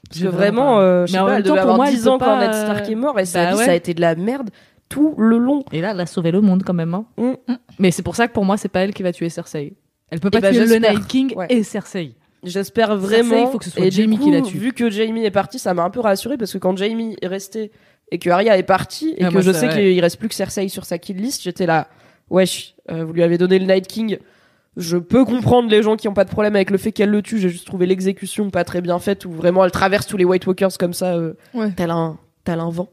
Parce 0.09 0.21
que 0.21 0.27
vraiment 0.27 0.79
euh, 0.79 1.05
je 1.05 1.11
sais 1.11 1.17
Mais 1.17 1.21
en 1.21 1.25
pas, 1.25 1.31
même 1.31 1.37
elle 1.39 1.43
temps, 1.43 1.49
devait 1.51 1.61
pour 1.61 1.71
avoir 1.71 1.75
moi, 1.77 1.87
elle 1.89 1.95
10 1.95 2.03
peut 2.03 2.09
ans 2.11 2.17
quand 2.19 2.39
Ned 2.39 2.53
Stark 2.53 2.89
est 2.89 2.95
mort 2.95 3.19
et 3.19 3.25
sa 3.25 3.43
bah 3.45 3.51
vie, 3.51 3.57
ouais. 3.57 3.65
ça 3.65 3.71
a 3.71 3.75
été 3.75 3.93
de 3.93 4.01
la 4.01 4.15
merde 4.15 4.49
tout 4.89 5.15
le 5.17 5.37
long. 5.37 5.63
Et 5.71 5.81
là, 5.81 5.91
elle 5.91 5.99
a 5.99 6.05
sauvé 6.05 6.31
le 6.31 6.39
monde 6.41 6.63
quand 6.63 6.73
même. 6.73 6.93
Hein. 6.93 7.05
Mm. 7.17 7.53
Mais 7.79 7.91
c'est 7.91 8.03
pour 8.03 8.15
ça 8.15 8.27
que 8.27 8.33
pour 8.33 8.45
moi, 8.45 8.57
c'est 8.57 8.69
pas 8.69 8.81
elle 8.81 8.93
qui 8.93 9.01
va 9.03 9.11
tuer 9.11 9.29
Cersei. 9.29 9.73
Elle 10.11 10.19
peut 10.19 10.29
pas 10.29 10.39
bah, 10.39 10.51
tuer 10.51 10.59
le 10.59 10.67
j'espère. 10.67 10.93
Night 10.93 11.07
King 11.07 11.33
Ouais. 11.35 11.47
et 11.49 11.63
Cersei. 11.63 12.13
J'espère 12.43 12.95
vraiment. 12.97 13.47
il 13.47 13.51
faut 13.51 13.57
que 13.57 13.65
ce 13.65 13.71
soit 13.71 13.85
et 13.85 13.91
Jamie 13.91 14.17
coup, 14.17 14.25
qui 14.25 14.31
la 14.31 14.41
tue. 14.41 14.57
Vu 14.57 14.73
que 14.73 14.89
Jamie 14.89 15.25
est 15.25 15.31
parti, 15.31 15.57
ça 15.59 15.73
m'a 15.73 15.83
un 15.83 15.89
peu 15.89 16.01
rassuré 16.01 16.37
parce 16.37 16.53
que 16.53 16.57
quand 16.57 16.77
Jamie 16.77 17.15
est 17.21 17.27
resté 17.27 17.71
et 18.11 18.19
que 18.19 18.29
Arya 18.29 18.57
est 18.57 18.63
partie 18.63 19.13
et 19.17 19.23
Ah, 19.23 19.29
que 19.29 19.33
moi, 19.33 19.41
je 19.41 19.51
sais 19.51 19.69
qu'il 19.69 19.99
reste 20.01 20.19
plus 20.19 20.27
que 20.29 20.35
Cersei 20.35 20.67
sur 20.67 20.85
sa 20.85 20.97
kill 20.97 21.17
list, 21.17 21.41
j'étais 21.41 21.65
là. 21.65 21.87
Wesh, 22.29 22.75
euh, 22.91 23.03
vous 23.05 23.13
lui 23.13 23.23
avez 23.23 23.37
donné 23.37 23.59
le 23.59 23.65
Night 23.65 23.87
King. 23.87 24.17
Je 24.75 24.97
peux 24.97 25.23
comprendre 25.23 25.69
les 25.69 25.83
gens 25.83 25.95
qui 25.95 26.07
ont 26.07 26.13
pas 26.15 26.23
de 26.25 26.31
problème 26.31 26.55
avec 26.55 26.71
le 26.71 26.77
fait 26.79 26.91
qu'elle 26.91 27.09
le 27.11 27.21
tue. 27.21 27.37
J'ai 27.37 27.49
juste 27.49 27.67
trouvé 27.67 27.85
l'exécution 27.85 28.49
pas 28.49 28.63
très 28.63 28.81
bien 28.81 28.97
faite 28.97 29.25
où 29.25 29.31
vraiment 29.31 29.63
elle 29.63 29.71
traverse 29.71 30.07
tous 30.07 30.17
les 30.17 30.25
White 30.25 30.47
Walkers 30.47 30.77
comme 30.79 30.93
ça, 30.93 31.13
euh, 31.13 31.33
Ouais. 31.53 31.71
tel 31.75 31.91
un, 31.91 32.17
tel 32.43 32.59
un 32.59 32.71
vent, 32.71 32.89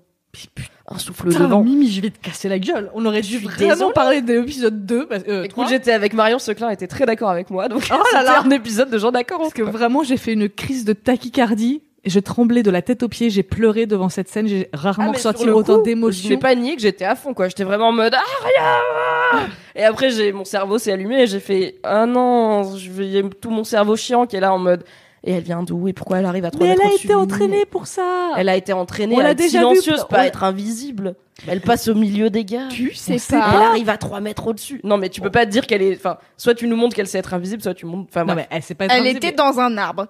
un 0.88 0.98
souffle 0.98 1.28
de 1.28 1.32
Putain, 1.32 1.46
vent. 1.48 1.64
Mimi, 1.64 1.90
je 1.90 2.02
vais 2.02 2.10
te 2.10 2.18
casser 2.18 2.50
la 2.50 2.58
gueule. 2.58 2.90
On 2.94 3.06
aurait 3.06 3.22
dû 3.22 3.38
vraiment 3.38 3.92
parler 3.92 4.20
de 4.20 4.34
l'épisode 4.34 4.84
2. 4.84 5.06
Parce, 5.06 5.24
euh, 5.28 5.44
Écoute, 5.44 5.68
j'étais 5.70 5.92
avec 5.92 6.12
Marion 6.12 6.38
Seclin, 6.38 6.68
était 6.68 6.86
très 6.86 7.06
d'accord 7.06 7.30
avec 7.30 7.48
moi, 7.48 7.68
donc 7.68 7.82
Oh 7.90 7.94
là 7.94 8.02
c'était 8.10 8.24
là. 8.24 8.42
un 8.44 8.50
épisode 8.50 8.90
de 8.90 8.98
gens 8.98 9.10
d'accord. 9.10 9.38
Parce 9.38 9.54
que 9.54 9.62
vraiment, 9.62 10.02
j'ai 10.02 10.18
fait 10.18 10.34
une 10.34 10.50
crise 10.50 10.84
de 10.84 10.92
tachycardie. 10.92 11.82
Je 12.06 12.18
tremblais 12.18 12.62
de 12.62 12.70
la 12.70 12.80
tête 12.80 13.02
aux 13.02 13.08
pieds, 13.08 13.28
j'ai 13.28 13.42
pleuré 13.42 13.84
devant 13.86 14.08
cette 14.08 14.28
scène, 14.28 14.46
j'ai 14.48 14.70
rarement 14.72 15.10
Ah, 15.10 15.16
ressenti 15.16 15.48
autant 15.50 15.78
Je 15.78 15.82
d'émotions. 15.82 16.30
n'ai 16.30 16.38
pas 16.38 16.54
nié 16.54 16.74
que 16.76 16.80
j'étais 16.82 17.04
à 17.04 17.14
fond, 17.14 17.34
quoi. 17.34 17.48
J'étais 17.48 17.64
vraiment 17.64 17.88
en 17.88 17.92
mode 17.92 18.14
Aria 18.14 19.46
Et 19.74 19.84
après, 19.84 20.10
j'ai 20.10 20.32
mon 20.32 20.44
cerveau 20.46 20.78
s'est 20.78 20.92
allumé 20.92 21.22
et 21.22 21.26
j'ai 21.26 21.40
fait 21.40 21.76
ah 21.82 22.06
non, 22.06 22.74
je 22.76 22.90
vais 22.90 23.04
il 23.06 23.10
y 23.12 23.18
a 23.18 23.22
tout 23.40 23.50
mon 23.50 23.64
cerveau 23.64 23.96
chiant 23.96 24.26
qui 24.26 24.36
est 24.36 24.40
là 24.40 24.52
en 24.54 24.58
mode 24.58 24.84
et 25.22 25.32
elle 25.32 25.42
vient 25.42 25.62
d'où 25.62 25.86
et 25.88 25.92
pourquoi 25.92 26.18
elle 26.20 26.24
arrive 26.24 26.46
à 26.46 26.50
3 26.50 26.66
Mais 26.66 26.72
elle 26.72 26.80
a 26.80 26.94
été 26.94 27.14
entraînée 27.14 27.66
pour 27.66 27.86
ça. 27.86 28.30
Elle 28.38 28.48
a 28.48 28.56
été 28.56 28.72
entraînée 28.72 29.16
On 29.16 29.18
à 29.20 29.32
être 29.32 29.36
déjà 29.38 29.58
vu, 29.58 29.66
silencieuse, 29.76 30.00
on 30.08 30.10
pas 30.10 30.26
être 30.26 30.42
invisible. 30.44 31.14
Elle 31.46 31.60
passe 31.60 31.88
au 31.88 31.94
milieu 31.94 32.30
des 32.30 32.46
gars. 32.46 32.68
Tu 32.70 32.94
sais 32.94 33.18
sait 33.18 33.34
Elle 33.36 33.40
pas. 33.42 33.68
arrive 33.68 33.90
à 33.90 33.98
3 33.98 34.20
mètres 34.20 34.46
au-dessus. 34.46 34.80
Non, 34.84 34.96
mais 34.96 35.10
tu 35.10 35.20
peux 35.20 35.30
pas 35.30 35.44
te 35.44 35.50
dire 35.50 35.66
qu'elle 35.66 35.82
est. 35.82 35.94
Enfin, 35.96 36.16
soit 36.38 36.54
tu 36.54 36.66
nous 36.66 36.76
montres 36.76 36.96
qu'elle 36.96 37.06
sait 37.06 37.18
être 37.18 37.34
invisible, 37.34 37.62
soit 37.62 37.74
tu 37.74 37.84
montres. 37.84 38.08
Enfin, 38.10 38.24
Non, 38.24 38.34
mais 38.34 38.46
elle 38.50 38.62
s'est 38.62 38.74
pas 38.74 38.86
être 38.86 38.92
Elle 38.94 39.00
invisible. 39.00 39.26
était 39.26 39.36
dans 39.36 39.60
un 39.60 39.76
arbre. 39.76 40.06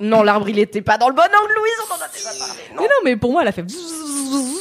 Non, 0.00 0.22
l'arbre, 0.22 0.48
il 0.48 0.58
était 0.58 0.82
pas 0.82 0.96
dans 0.96 1.08
le 1.08 1.14
bon 1.14 1.22
angle, 1.22 1.52
Louise, 1.56 1.72
on 1.90 1.94
en 1.94 2.04
a 2.04 2.08
déjà 2.12 2.28
parlé. 2.38 2.62
Non. 2.74 2.82
Mais 2.82 2.86
non, 2.86 3.00
mais 3.04 3.16
pour 3.16 3.32
moi, 3.32 3.42
elle 3.42 3.48
a 3.48 3.52
fait 3.52 3.64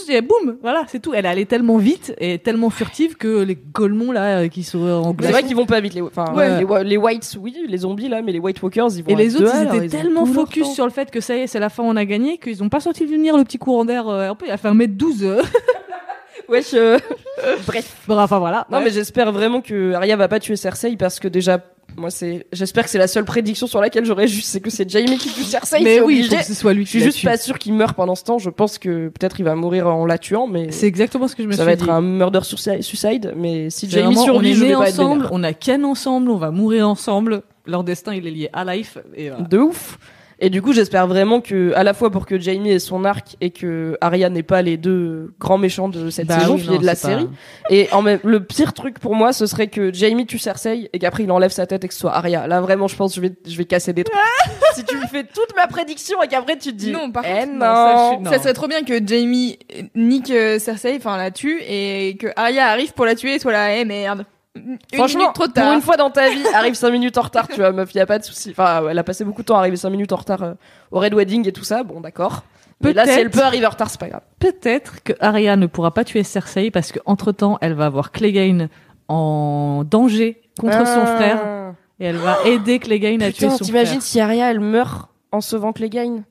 et 0.10 0.21
boum, 0.21 0.58
voilà, 0.62 0.86
c'est 0.88 1.00
tout. 1.00 1.13
Elle 1.13 1.26
est 1.26 1.30
allée 1.30 1.45
tellement 1.45 1.78
vite 1.78 2.13
et 2.19 2.39
tellement 2.39 2.69
furtive 2.69 3.15
que 3.17 3.43
les 3.43 3.56
Golemons 3.56 4.12
là 4.12 4.39
euh, 4.39 4.47
qui 4.47 4.63
sont 4.63 4.80
en 4.80 5.15
C'est 5.19 5.32
vrai 5.32 5.43
qu'ils 5.43 5.56
vont 5.56 5.65
pas 5.65 5.80
vite 5.82 5.93
les 5.93 6.02
enfin 6.02 6.34
Ouais. 6.34 6.63
les, 6.63 6.84
les 6.84 6.97
whites 6.97 7.38
oui 7.41 7.56
les 7.67 7.78
zombies 7.80 8.08
là 8.08 8.21
mais 8.21 8.32
les 8.32 8.39
white 8.39 8.62
walkers 8.62 8.88
ils 8.95 9.04
vont 9.04 9.10
Et 9.10 9.15
les 9.15 9.36
autres, 9.36 9.54
ils 9.73 9.78
étaient 9.78 9.97
tellement 9.97 10.26
focus 10.26 10.71
sur 10.73 10.86
le 10.86 10.91
fait 10.91 11.12
que 11.12 11.19
ça 11.19 11.36
y 11.36 11.41
est, 11.41 11.47
c'est 11.47 11.60
la 11.60 11.69
fin, 11.69 11.84
on 11.84 11.95
a 11.95 12.06
gagné, 12.06 12.38
qu'ils 12.38 12.63
ont 12.63 12.69
pas 12.69 12.80
senti 12.80 13.06
venir 13.06 13.38
le 13.38 13.43
petit 13.43 13.58
courant 13.58 13.86
d'air. 13.86 14.08
Euh, 14.08 14.32
il 14.45 14.52
a 14.52 14.58
fait 14.58 14.69
1m12. 14.69 15.41
Wesh, 16.50 16.74
euh, 16.74 16.98
bref 17.68 17.96
Bon, 18.08 18.18
enfin 18.20 18.40
voilà. 18.40 18.66
non 18.72 18.78
Ouais. 18.78 18.86
mais 18.86 18.90
j'espère 18.92 19.32
vraiment 19.32 19.62
que 19.62 19.94
Arya 19.94 20.16
va 20.16 20.28
pas 20.28 20.40
tuer 20.40 20.56
Cersei 20.56 20.96
parce 20.98 21.20
que 21.20 21.28
déjà 21.28 21.60
moi 21.98 22.10
c'est 22.12 22.46
j'espère 22.52 22.84
que 22.84 22.90
c'est 22.90 22.98
la 22.98 23.08
seule 23.08 23.26
prédiction 23.26 23.66
sur 23.66 23.80
laquelle 23.82 24.06
j'aurais 24.06 24.28
juste 24.28 24.48
c'est 24.50 24.60
que 24.60 24.70
c'est 24.70 24.88
Jaime 24.90 25.06
qui 25.18 25.30
tue 25.30 25.44
Cersei 25.44 25.82
Mais 25.84 26.00
oui, 26.02 26.24
faut 26.30 26.36
que 26.36 26.44
ce 26.44 26.54
soit 26.54 26.74
lui 26.74 26.86
je 26.86 26.90
suis 26.90 27.00
juste 27.00 27.24
pas 27.24 27.38
sûr 27.38 27.58
qu'il 27.58 27.74
meure 27.74 27.94
pendant 27.96 28.14
ce 28.16 28.24
temps 28.24 28.38
je 28.38 28.50
pense 28.50 28.78
que 28.78 29.08
peut-être 29.10 29.40
il 29.40 29.44
va 29.44 29.56
mourir 29.56 29.88
en 29.88 30.06
la 30.06 30.18
tuant 30.18 30.48
mais 30.48 30.72
C'est 30.72 30.86
exactement 30.88 31.28
ce 31.28 31.36
que 31.36 31.44
je 31.44 31.48
me 31.48 31.54
ça 31.54 31.60
suis 31.64 31.66
va 31.66 31.76
dit. 31.76 31.84
être 31.84 31.90
un 31.90 32.02
murder 32.02 32.42
suicide- 32.44 33.34
mais 33.36 33.70
si 33.70 33.88
vraiment, 33.88 34.24
survit 34.24 34.54
je 34.54 34.66
vais 34.66 34.74
pas 34.74 34.90
être 34.90 35.00
ensemble, 35.00 35.16
vénère. 35.24 35.30
on 35.34 35.44
a 35.44 35.54
Ken 35.54 35.86
ensemble, 35.86 36.30
on 36.30 36.38
va 36.38 36.52
mourir 36.52 36.88
ensemble. 36.88 37.42
Leur 37.66 37.84
destin, 37.84 38.14
il 38.14 38.26
est 38.28 38.32
lié 38.32 38.50
à 38.54 38.64
life. 38.64 38.98
Et 39.16 39.30
de 39.50 39.58
ouf. 39.58 39.98
Et 40.39 40.52
du 40.52 40.62
coup, 40.62 40.71
j'espère 40.71 41.08
vraiment 41.08 41.41
que, 41.41 41.73
à 41.73 41.84
la 41.84 41.95
fois 41.95 42.12
pour 42.12 42.28
que 42.28 42.39
Jamie 42.39 42.69
ait 42.69 42.78
son 42.80 43.06
arc 43.06 43.36
et 43.41 43.50
que 43.50 43.97
Arya 44.02 44.30
n'ait 44.30 44.43
pas 44.43 44.62
les 44.62 44.78
deux 44.78 45.34
grands 45.39 45.58
méchants 45.58 45.89
de 45.89 46.12
cette 46.12 46.28
Bah 46.28 46.39
saison, 46.39 46.56
oui, 46.56 46.65
non, 46.67 46.78
de 46.78 46.86
la 46.86 46.91
pas- 46.91 46.95
série. 46.95 47.28
Et 47.71 47.88
en 47.91 48.04
même, 48.04 48.19
le 48.23 48.43
pire 48.43 48.73
truc 48.73 49.00
pour 49.00 49.15
moi, 49.15 49.34
ce 49.34 49.47
serait 49.47 49.65
que 49.67 49.91
Jamie 49.91 50.28
tue 50.28 50.38
Cersei 50.38 50.89
et 50.93 51.00
qu'après 51.00 51.23
il 51.23 51.32
enlève 51.32 51.50
sa 51.50 51.65
tête 51.65 51.84
et 51.84 51.88
que 51.88 51.93
ce 51.95 52.02
soit 52.02 52.13
Arya. 52.15 52.45
Là, 52.45 52.62
vraiment, 52.62 52.88
je 52.88 52.95
pense 52.95 53.15
que 53.15 53.15
je 53.15 53.28
vais, 53.28 53.34
je 53.47 53.58
vais 53.58 53.65
casser 53.65 53.93
des 53.93 54.04
trucs. 54.04 54.15
si 54.76 54.86
tu 54.86 54.95
me 54.95 55.08
fais 55.08 55.23
toute 55.23 55.56
ma 55.56 55.65
prédiction 55.65 56.21
et 56.21 56.28
qu'après 56.28 56.56
tu 56.58 56.69
te 56.71 56.76
dis, 56.78 56.91
Non, 56.91 57.12
par 57.12 57.23
eh 57.26 57.34
contre, 57.45 57.54
non. 57.54 57.58
non, 57.58 57.62
ça, 57.65 58.12
je 58.19 58.23
Non. 58.26 58.32
Ça 58.32 58.39
serait 58.39 58.54
trop 58.54 58.67
bien 58.67 58.84
que 58.84 58.93
Jamie 59.04 59.58
nique 59.95 60.30
euh, 60.30 60.60
Cersei, 60.60 60.97
enfin 60.97 61.17
la 61.17 61.32
tue, 61.32 61.60
et 61.67 62.15
que 62.19 62.28
Arya 62.36 62.67
arrive 62.67 62.93
pour 62.93 63.06
la 63.06 63.15
tuer 63.15 63.34
et 63.36 63.39
soit 63.39 63.52
là, 63.54 63.76
eh 63.76 63.86
merde. 63.86 64.23
Une 64.65 64.78
Franchement, 64.98 65.32
trop 65.34 65.46
pour 65.46 65.54
tard. 65.54 65.74
une 65.74 65.82
fois 65.82 65.98
dans 65.98 66.10
ta 66.10 66.30
vie, 66.30 66.43
arrive 66.54 66.74
5 66.76 66.89
minutes 66.91 67.17
en 67.17 67.22
retard, 67.22 67.48
tu 67.48 67.56
vois, 67.56 67.72
meuf, 67.72 67.93
y 67.93 68.00
a 68.00 68.06
pas 68.06 68.20
de 68.20 68.24
souci. 68.24 68.50
Enfin, 68.52 68.84
elle 68.89 68.98
a 69.00 69.04
passé 69.04 69.24
beaucoup 69.24 69.41
de 69.41 69.48
temps 69.48 69.56
à 69.56 69.60
arriver 69.60 69.78
5 69.78 69.89
minutes 69.89 70.12
en 70.12 70.17
retard 70.17 70.43
euh, 70.43 70.54
au 70.91 71.00
Red 71.00 71.13
Wedding 71.13 71.48
et 71.48 71.52
tout 71.52 71.63
ça, 71.63 71.84
bon, 71.84 72.02
d'accord. 72.02 72.43
Mais 72.82 72.93
là, 72.93 73.04
si 73.04 73.10
Peut-être. 73.10 73.20
elle 73.22 73.30
peut 73.32 73.41
arriver 73.43 73.65
en 73.65 73.70
retard, 73.72 73.89
c'est 73.89 74.00
pas 74.00 74.08
grave. 74.10 74.22
Peut-être 74.39 75.02
que 75.04 75.13
Arya 75.20 75.56
ne 75.56 75.65
pourra 75.65 75.91
pas 75.93 76.04
tuer 76.04 76.22
Cersei 76.24 76.70
parce 76.70 76.91
que 76.91 77.00
entre 77.06 77.32
temps, 77.32 77.58
elle 77.62 77.74
va 77.74 77.86
avoir 77.88 78.12
Clegane 78.12 78.70
en 79.08 79.84
danger 79.84 80.41
contre 80.60 80.86
son 80.86 81.02
Ah. 81.04 81.15
frère 81.15 81.74
et 82.00 82.06
elle 82.06 82.17
va 82.17 82.38
aider 82.46 82.78
Clegane 82.80 83.24
à 83.24 83.32
tuer 83.32 83.48
Putain, 83.48 83.58
son 83.58 83.65
t'imagines 83.65 83.93
frère. 84.02 84.02
si 84.04 84.20
Arya 84.20 84.52
elle 84.52 84.60
meurt 84.60 85.10
en 85.32 85.41
sauvant 85.41 85.74
Clegane? 85.74 86.24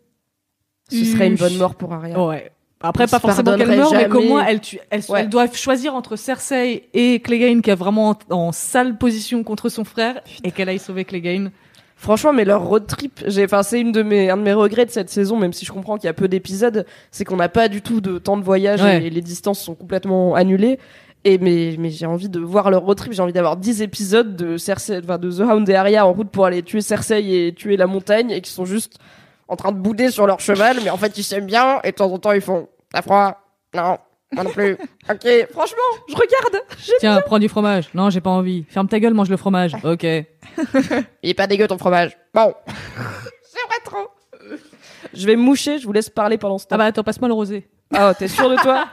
Ce 0.89 1.05
serait 1.05 1.27
une 1.27 1.33
Huch. 1.33 1.41
bonne 1.41 1.57
mort 1.57 1.75
pour 1.75 1.93
Arya. 1.93 2.25
Ouais. 2.25 2.53
Après, 2.83 3.07
pas 3.07 3.19
forcément 3.19 3.57
qu'elle 3.57 3.69
meure, 3.77 3.93
mais 3.93 4.09
qu'au 4.09 4.23
moins 4.23 4.45
elle, 4.47 4.61
tue, 4.61 4.79
elle, 4.91 5.01
Ouais. 5.09 5.21
elle 5.21 5.29
doit 5.31 5.51
choisir 5.53 5.95
entre 5.95 6.17
Cersei 6.17 6.89
et 6.93 7.21
Clegane 7.21 7.63
qui 7.63 7.71
est 7.71 7.75
vraiment 7.75 8.11
en, 8.31 8.35
en 8.35 8.53
sale 8.53 8.99
position 8.99 9.43
contre 9.45 9.69
son 9.71 9.85
frère 9.85 10.21
et 10.45 10.51
qu'elle 10.51 10.69
aille 10.69 10.79
sauver 10.79 11.05
Clegane. 11.07 11.51
Franchement, 11.99 12.35
mais 12.35 12.45
leur 12.45 12.63
road 12.63 12.87
trip, 12.87 13.25
j'ai, 13.27 13.45
enfin, 13.47 13.63
c'est 13.63 13.81
une 13.81 13.91
de 13.93 14.03
mes, 14.03 14.29
un 14.29 14.37
de 14.37 14.43
mes 14.43 14.53
regrets 14.53 14.85
de 14.85 14.91
cette 14.91 15.09
saison, 15.09 15.39
même 15.39 15.55
si 15.55 15.65
je 15.65 15.73
comprends 15.73 15.97
qu'il 15.97 16.05
y 16.05 16.11
a 16.11 16.13
peu 16.13 16.29
d'épisodes, 16.29 16.85
c'est 17.11 17.25
qu'on 17.25 17.37
n'a 17.37 17.49
pas 17.49 17.69
du 17.69 17.81
tout 17.81 18.03
de 18.03 18.19
temps 18.19 18.37
de 18.37 18.43
voyage 18.45 18.83
Ouais. 18.83 19.05
et 19.07 19.09
les 19.11 19.23
distances 19.23 19.61
sont 19.61 19.75
complètement 19.75 20.35
annulées. 20.35 20.79
Et 21.25 21.39
mais, 21.39 21.75
mais 21.79 21.89
j'ai 21.91 22.05
envie 22.07 22.29
de 22.29 22.39
voir 22.39 22.71
leur 22.71 22.83
road 22.83 22.99
trip, 22.99 23.15
j'ai 23.15 23.23
envie 23.23 23.33
d'avoir 23.33 23.57
10 23.57 23.81
épisodes 23.81 24.37
de 24.37 24.59
Cersei, 24.59 25.01
enfin, 25.03 25.17
de 25.17 25.31
The 25.33 25.41
Hound 25.41 25.67
et 25.71 25.75
Arya 25.75 26.07
en 26.07 26.13
route 26.13 26.29
pour 26.29 26.45
aller 26.45 26.63
tuer 26.63 26.83
Cersei 26.83 27.47
et 27.47 27.55
tuer 27.55 27.79
la 27.79 27.87
montagne 27.87 28.31
et 28.31 28.43
qui 28.43 28.51
sont 28.53 28.67
juste 28.67 28.99
en 29.49 29.57
train 29.57 29.73
de 29.73 29.79
bouder 29.79 30.11
sur 30.11 30.27
leur 30.27 30.41
cheval, 30.41 30.79
mais 30.83 30.91
en 30.91 30.97
fait 30.97 31.17
ils 31.19 31.23
s'aiment 31.23 31.47
bien 31.47 31.81
et 31.85 31.91
de 31.91 31.97
temps 31.97 32.13
en 32.13 32.19
temps 32.19 32.33
ils 32.33 32.41
font, 32.41 32.69
t'as 32.93 33.03
froid? 33.03 33.41
Non. 33.75 33.99
Moi 34.33 34.43
non 34.45 34.51
plus. 34.51 34.73
ok, 35.11 35.27
franchement, 35.53 35.77
je 36.09 36.15
regarde. 36.15 36.65
Tiens, 36.99 37.21
prends 37.25 37.39
du 37.39 37.49
fromage. 37.49 37.91
Non, 37.95 38.11
j'ai 38.11 38.21
pas 38.21 38.31
envie. 38.31 38.65
Ferme 38.69 38.89
ta 38.89 38.99
gueule, 38.99 39.15
mange 39.15 39.31
le 39.31 39.37
fromage. 39.37 39.77
Ok. 39.85 40.03
Il 41.23 41.31
est 41.31 41.35
pas 41.35 41.47
dégueu 41.47 41.69
ton 41.69 41.79
fromage. 41.79 42.17
Bon. 42.35 42.53
J'aimerais 42.67 43.81
trop. 43.85 44.09
Je 45.15 45.27
vais 45.27 45.37
me 45.37 45.43
moucher, 45.43 45.79
je 45.79 45.87
vous 45.87 45.93
laisse 45.93 46.11
parler 46.11 46.39
pendant 46.39 46.59
ce 46.59 46.65
temps. 46.67 46.75
Ah 46.75 46.79
bah 46.79 46.85
attends, 46.87 47.05
passe-moi 47.05 47.29
le 47.29 47.35
rosé. 47.35 47.69
Ah, 47.95 48.15
t'es 48.19 48.29
sûr 48.29 48.51
de 48.51 48.57
toi? 48.57 48.87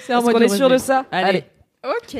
C'est 0.00 0.12
un 0.12 0.20
qu'on 0.20 0.38
de 0.38 0.44
est 0.44 0.48
sûr 0.48 0.68
de 0.68 0.78
ça? 0.78 1.04
Allez. 1.12 1.44
Ok. 1.84 2.14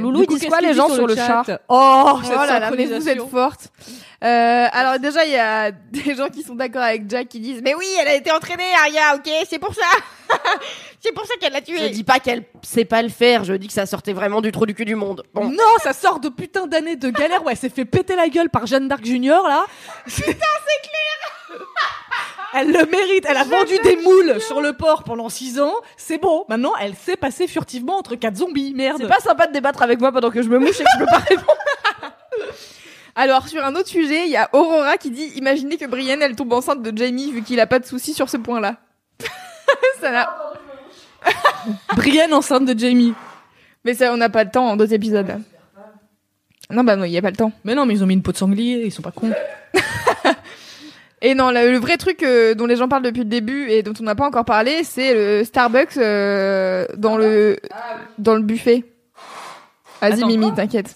Loulou, 0.00 0.20
ils 0.20 0.22
Du 0.22 0.26
coup, 0.28 0.38
disent 0.38 0.48
quoi 0.48 0.60
les 0.60 0.72
gens 0.72 0.88
sur 0.88 1.06
le 1.06 1.14
chat? 1.14 1.44
Oh, 1.68 2.18
Oh 2.18 2.20
là 2.46 2.60
là, 2.60 2.70
mais 2.70 2.86
vous 2.86 3.08
êtes 3.08 3.20
forte. 3.28 3.68
Euh, 4.24 4.66
alors 4.72 4.98
déjà, 4.98 5.24
il 5.24 5.30
y 5.30 5.36
a 5.36 5.70
des 5.92 6.14
gens 6.14 6.28
qui 6.28 6.42
sont 6.42 6.54
d'accord 6.54 6.82
avec 6.82 7.08
Jack 7.08 7.28
qui 7.28 7.40
disent 7.40 7.62
«Mais 7.64 7.74
oui, 7.74 7.86
elle 8.00 8.08
a 8.08 8.14
été 8.14 8.30
entraînée, 8.32 8.64
Arya, 8.80 9.14
ok, 9.16 9.30
c'est 9.48 9.58
pour 9.58 9.74
ça 9.74 9.82
C'est 11.00 11.12
pour 11.12 11.24
ça 11.24 11.34
qu'elle 11.40 11.52
l'a 11.52 11.60
Je 11.60 11.64
tuée 11.64 11.90
dis 11.90 12.02
pas 12.02 12.18
qu'elle 12.18 12.44
sait 12.62 12.84
pas 12.84 13.02
le 13.02 13.08
faire, 13.08 13.44
je 13.44 13.54
dis 13.54 13.68
que 13.68 13.72
ça 13.72 13.86
sortait 13.86 14.12
vraiment 14.12 14.40
du 14.40 14.50
trou 14.50 14.66
du 14.66 14.74
cul 14.74 14.84
du 14.84 14.96
monde. 14.96 15.22
Bon. 15.32 15.48
Non, 15.48 15.76
ça 15.80 15.92
sort 15.92 16.18
de 16.18 16.28
putain 16.28 16.66
d'années 16.66 16.96
de 16.96 17.10
galère. 17.10 17.44
Ouais, 17.44 17.52
elle 17.52 17.58
s'est 17.58 17.68
fait 17.68 17.84
péter 17.84 18.16
la 18.16 18.28
gueule 18.28 18.50
par 18.50 18.66
Jeanne 18.66 18.88
d'Arc 18.88 19.04
Junior 19.04 19.46
là. 19.46 19.64
Putain, 20.06 20.32
c'est 20.32 20.88
clair. 20.88 21.60
Elle 22.54 22.72
le 22.72 22.86
mérite. 22.86 23.26
Elle 23.28 23.36
a 23.36 23.44
vendu 23.44 23.74
des 23.84 23.96
moules 23.96 24.40
sur 24.40 24.62
le 24.62 24.72
port 24.72 25.04
pendant 25.04 25.28
6 25.28 25.60
ans. 25.60 25.74
C'est 25.98 26.16
bon. 26.16 26.46
Maintenant, 26.48 26.72
elle 26.80 26.94
sait 26.94 27.16
passer 27.16 27.46
furtivement 27.46 27.98
entre 27.98 28.14
quatre 28.14 28.36
zombies. 28.36 28.72
Merde. 28.74 28.96
C'est 29.02 29.06
pas 29.06 29.20
sympa 29.20 29.46
de 29.46 29.52
débattre 29.52 29.82
avec 29.82 30.00
moi 30.00 30.12
pendant 30.12 30.30
que 30.30 30.40
je 30.40 30.48
me 30.48 30.58
mouche 30.58 30.80
et 30.80 30.84
que 30.84 30.90
je 30.94 30.98
peux 30.98 31.06
pas 31.06 31.18
répondre.!» 31.18 31.58
Alors, 33.20 33.48
sur 33.48 33.64
un 33.64 33.74
autre 33.74 33.88
sujet, 33.88 34.26
il 34.26 34.30
y 34.30 34.36
a 34.36 34.48
Aurora 34.52 34.96
qui 34.96 35.10
dit 35.10 35.32
«Imaginez 35.34 35.76
que 35.76 35.86
Brienne, 35.86 36.22
elle 36.22 36.36
tombe 36.36 36.52
enceinte 36.52 36.82
de 36.82 36.96
Jamie 36.96 37.32
vu 37.32 37.42
qu'il 37.42 37.58
a 37.58 37.66
pas 37.66 37.80
de 37.80 37.84
soucis 37.84 38.14
sur 38.14 38.28
ce 38.30 38.36
point-là.» 38.36 38.76
Ça 40.00 40.12
n'a... 40.12 40.30
Brienne 41.96 42.32
enceinte 42.32 42.64
de 42.64 42.78
Jamie. 42.78 43.14
Mais 43.84 43.94
ça, 43.94 44.12
on 44.12 44.18
n'a 44.18 44.28
pas 44.28 44.44
le 44.44 44.50
temps 44.52 44.68
en 44.68 44.76
deux 44.76 44.94
épisodes, 44.94 45.26
là. 45.26 45.38
Non, 46.70 46.84
bah 46.84 46.94
non, 46.94 47.02
il 47.02 47.10
y 47.10 47.18
a 47.18 47.22
pas 47.22 47.30
le 47.30 47.36
temps. 47.36 47.50
Mais 47.64 47.74
non, 47.74 47.86
mais 47.86 47.94
ils 47.94 48.04
ont 48.04 48.06
mis 48.06 48.14
une 48.14 48.22
peau 48.22 48.30
de 48.30 48.36
sanglier. 48.36 48.84
Ils 48.84 48.92
sont 48.92 49.02
pas 49.02 49.10
cons. 49.10 49.32
Et 51.20 51.34
non, 51.34 51.50
le, 51.50 51.72
le 51.72 51.78
vrai 51.78 51.96
truc 51.96 52.22
euh, 52.22 52.54
dont 52.54 52.66
les 52.66 52.76
gens 52.76 52.86
parlent 52.86 53.02
depuis 53.02 53.22
le 53.22 53.24
début 53.24 53.68
et 53.68 53.82
dont 53.82 53.94
on 53.98 54.04
n'a 54.04 54.14
pas 54.14 54.26
encore 54.26 54.44
parlé, 54.44 54.84
c'est 54.84 55.12
le 55.12 55.42
Starbucks 55.42 55.96
euh, 55.96 56.86
dans 56.96 57.16
le 57.16 57.58
dans 58.18 58.36
le 58.36 58.42
buffet. 58.42 58.84
Vas-y 60.00 60.22
Mimi, 60.22 60.54
t'inquiète. 60.54 60.94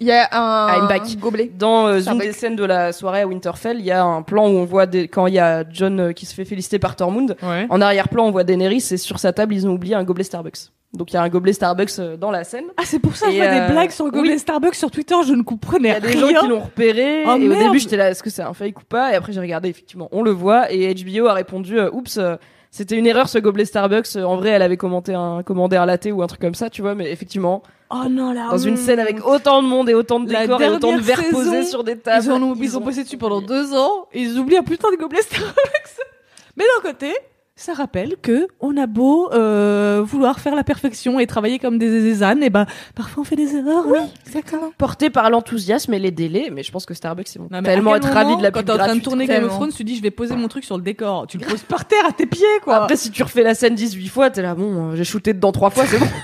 Il 0.00 0.06
y 0.06 0.12
a 0.12 0.28
un, 0.32 0.76
I'm 0.82 0.88
back. 0.88 1.02
gobelet. 1.18 1.50
Dans 1.56 1.86
euh, 1.86 2.00
une 2.00 2.18
des 2.18 2.32
scènes 2.32 2.56
de 2.56 2.64
la 2.64 2.92
soirée 2.92 3.20
à 3.22 3.26
Winterfell, 3.26 3.78
il 3.78 3.84
y 3.86 3.90
a 3.92 4.02
un 4.04 4.22
plan 4.22 4.46
où 4.48 4.52
on 4.52 4.64
voit 4.64 4.86
des... 4.86 5.06
quand 5.08 5.26
il 5.26 5.34
y 5.34 5.38
a 5.38 5.64
John 5.70 6.00
euh, 6.00 6.12
qui 6.12 6.26
se 6.26 6.34
fait 6.34 6.44
féliciter 6.44 6.78
par 6.78 6.96
Tormund. 6.96 7.36
Ouais. 7.42 7.66
En 7.70 7.80
arrière-plan, 7.80 8.26
on 8.26 8.30
voit 8.30 8.44
Daenerys 8.44 8.84
et 8.90 8.96
sur 8.96 9.18
sa 9.18 9.32
table, 9.32 9.54
ils 9.54 9.66
ont 9.66 9.72
oublié 9.72 9.94
un 9.94 10.04
gobelet 10.04 10.24
Starbucks. 10.24 10.70
Donc 10.92 11.10
il 11.10 11.14
y 11.14 11.16
a 11.16 11.22
un 11.22 11.28
gobelet 11.28 11.52
Starbucks 11.52 11.98
euh, 11.98 12.16
dans 12.16 12.30
la 12.30 12.44
scène. 12.44 12.66
Ah, 12.76 12.82
c'est 12.84 13.00
pour 13.00 13.16
ça 13.16 13.26
que 13.26 13.32
je 13.32 13.36
vois 13.36 13.46
euh, 13.46 13.66
des 13.66 13.72
blagues 13.72 13.90
sur 13.90 14.04
le 14.04 14.12
gobelet 14.12 14.34
oui. 14.34 14.38
Starbucks 14.38 14.74
sur 14.76 14.90
Twitter. 14.92 15.16
Je 15.26 15.32
ne 15.32 15.38
Il 15.38 15.44
comprenais 15.44 15.88
y 15.88 15.92
a 15.92 16.00
des 16.00 16.08
rien. 16.08 16.20
gens 16.20 16.40
qui 16.42 16.48
l'ont 16.48 16.60
repéré. 16.60 17.24
Oh, 17.26 17.36
et 17.36 17.48
au 17.48 17.54
début, 17.54 17.78
j'étais 17.80 17.96
là, 17.96 18.10
est-ce 18.10 18.22
que 18.22 18.30
c'est 18.30 18.42
un 18.42 18.54
fake 18.54 18.78
ou 18.80 18.84
pas? 18.84 19.12
Et 19.12 19.16
après, 19.16 19.32
j'ai 19.32 19.40
regardé, 19.40 19.68
effectivement, 19.68 20.08
on 20.12 20.22
le 20.22 20.30
voit. 20.30 20.72
Et 20.72 20.94
HBO 20.94 21.26
a 21.26 21.34
répondu, 21.34 21.78
euh, 21.80 21.90
oups, 21.92 22.16
euh, 22.18 22.36
c'était 22.74 22.96
une 22.96 23.06
erreur 23.06 23.28
ce 23.28 23.38
gobelet 23.38 23.66
Starbucks. 23.66 24.16
En 24.16 24.34
vrai, 24.34 24.50
elle 24.50 24.62
avait 24.62 24.76
commenté 24.76 25.14
un, 25.14 25.44
commandé 25.44 25.76
un 25.76 25.86
latte 25.86 26.08
ou 26.12 26.24
un 26.24 26.26
truc 26.26 26.40
comme 26.40 26.56
ça, 26.56 26.70
tu 26.70 26.82
vois. 26.82 26.96
Mais 26.96 27.08
effectivement, 27.08 27.62
Oh 27.88 28.08
non, 28.10 28.32
là. 28.32 28.48
dans 28.50 28.58
une 28.58 28.76
scène 28.76 28.98
avec 28.98 29.24
autant 29.24 29.62
de 29.62 29.68
monde 29.68 29.88
et 29.88 29.94
autant 29.94 30.18
de 30.18 30.26
décors 30.26 30.60
et 30.60 30.68
autant 30.68 30.96
de 30.96 31.00
verres 31.00 31.22
posés 31.30 31.62
sur 31.62 31.84
des 31.84 31.96
tables. 31.96 32.24
Ils, 32.24 32.32
ont, 32.32 32.56
ils, 32.60 32.76
ont 32.76 32.80
bossé 32.80 33.04
dessus 33.04 33.16
pendant 33.16 33.40
deux 33.42 33.72
ans 33.74 34.08
et 34.12 34.22
ils 34.22 34.40
oublient 34.40 34.56
un 34.56 34.64
putain 34.64 34.90
de 34.90 34.96
gobelet 34.96 35.22
Starbucks. 35.22 35.54
Mais 36.56 36.64
d'un 36.64 36.90
côté, 36.90 37.14
ça 37.56 37.72
rappelle 37.72 38.16
que 38.20 38.48
on 38.58 38.76
a 38.76 38.88
beau 38.88 39.32
euh, 39.32 40.02
vouloir 40.04 40.40
faire 40.40 40.56
la 40.56 40.64
perfection 40.64 41.20
et 41.20 41.26
travailler 41.26 41.60
comme 41.60 41.78
des 41.78 41.88
zézanes, 41.88 42.42
et 42.42 42.50
ben 42.50 42.66
parfois 42.96 43.20
on 43.20 43.24
fait 43.24 43.36
des 43.36 43.54
erreurs. 43.54 43.86
Oui, 43.86 44.00
exactement. 44.26 44.72
porté 44.76 45.08
par 45.08 45.30
l'enthousiasme 45.30 45.94
et 45.94 46.00
les 46.00 46.10
délais. 46.10 46.50
Mais 46.52 46.64
je 46.64 46.72
pense 46.72 46.84
que 46.84 46.94
Starbucks, 46.94 47.32
ils 47.34 47.38
vont 47.38 47.48
Non, 47.52 47.62
tellement 47.62 47.94
être 47.94 48.08
ravis 48.08 48.36
de 48.36 48.42
la 48.42 48.50
Quand 48.50 48.60
pub 48.60 48.66
t'es 48.66 48.72
en 48.72 48.78
train 48.78 48.96
de 48.96 49.00
tourner 49.00 49.26
Game 49.26 49.44
of. 49.44 49.50
Thrones, 49.52 49.72
tu 49.72 49.84
dis 49.84 49.96
je 49.96 50.02
vais 50.02 50.10
poser 50.10 50.34
mon 50.34 50.48
truc 50.48 50.64
sur 50.64 50.76
le 50.76 50.82
décor. 50.82 51.28
Tu 51.28 51.38
le 51.38 51.46
poses 51.46 51.62
par 51.62 51.84
terre 51.84 52.04
à 52.06 52.12
tes 52.12 52.26
pieds, 52.26 52.44
quoi. 52.64 52.76
Après, 52.82 52.96
si 52.96 53.12
tu 53.12 53.22
refais 53.22 53.44
la 53.44 53.54
scène 53.54 53.76
18 53.76 54.08
fois, 54.08 54.30
t'es 54.30 54.42
là, 54.42 54.56
bon, 54.56 54.90
euh, 54.90 54.96
j'ai 54.96 55.04
shooté 55.04 55.32
dedans 55.32 55.52
trois 55.52 55.70
fois, 55.70 55.86
c'est 55.86 55.98
bon. 55.98 56.06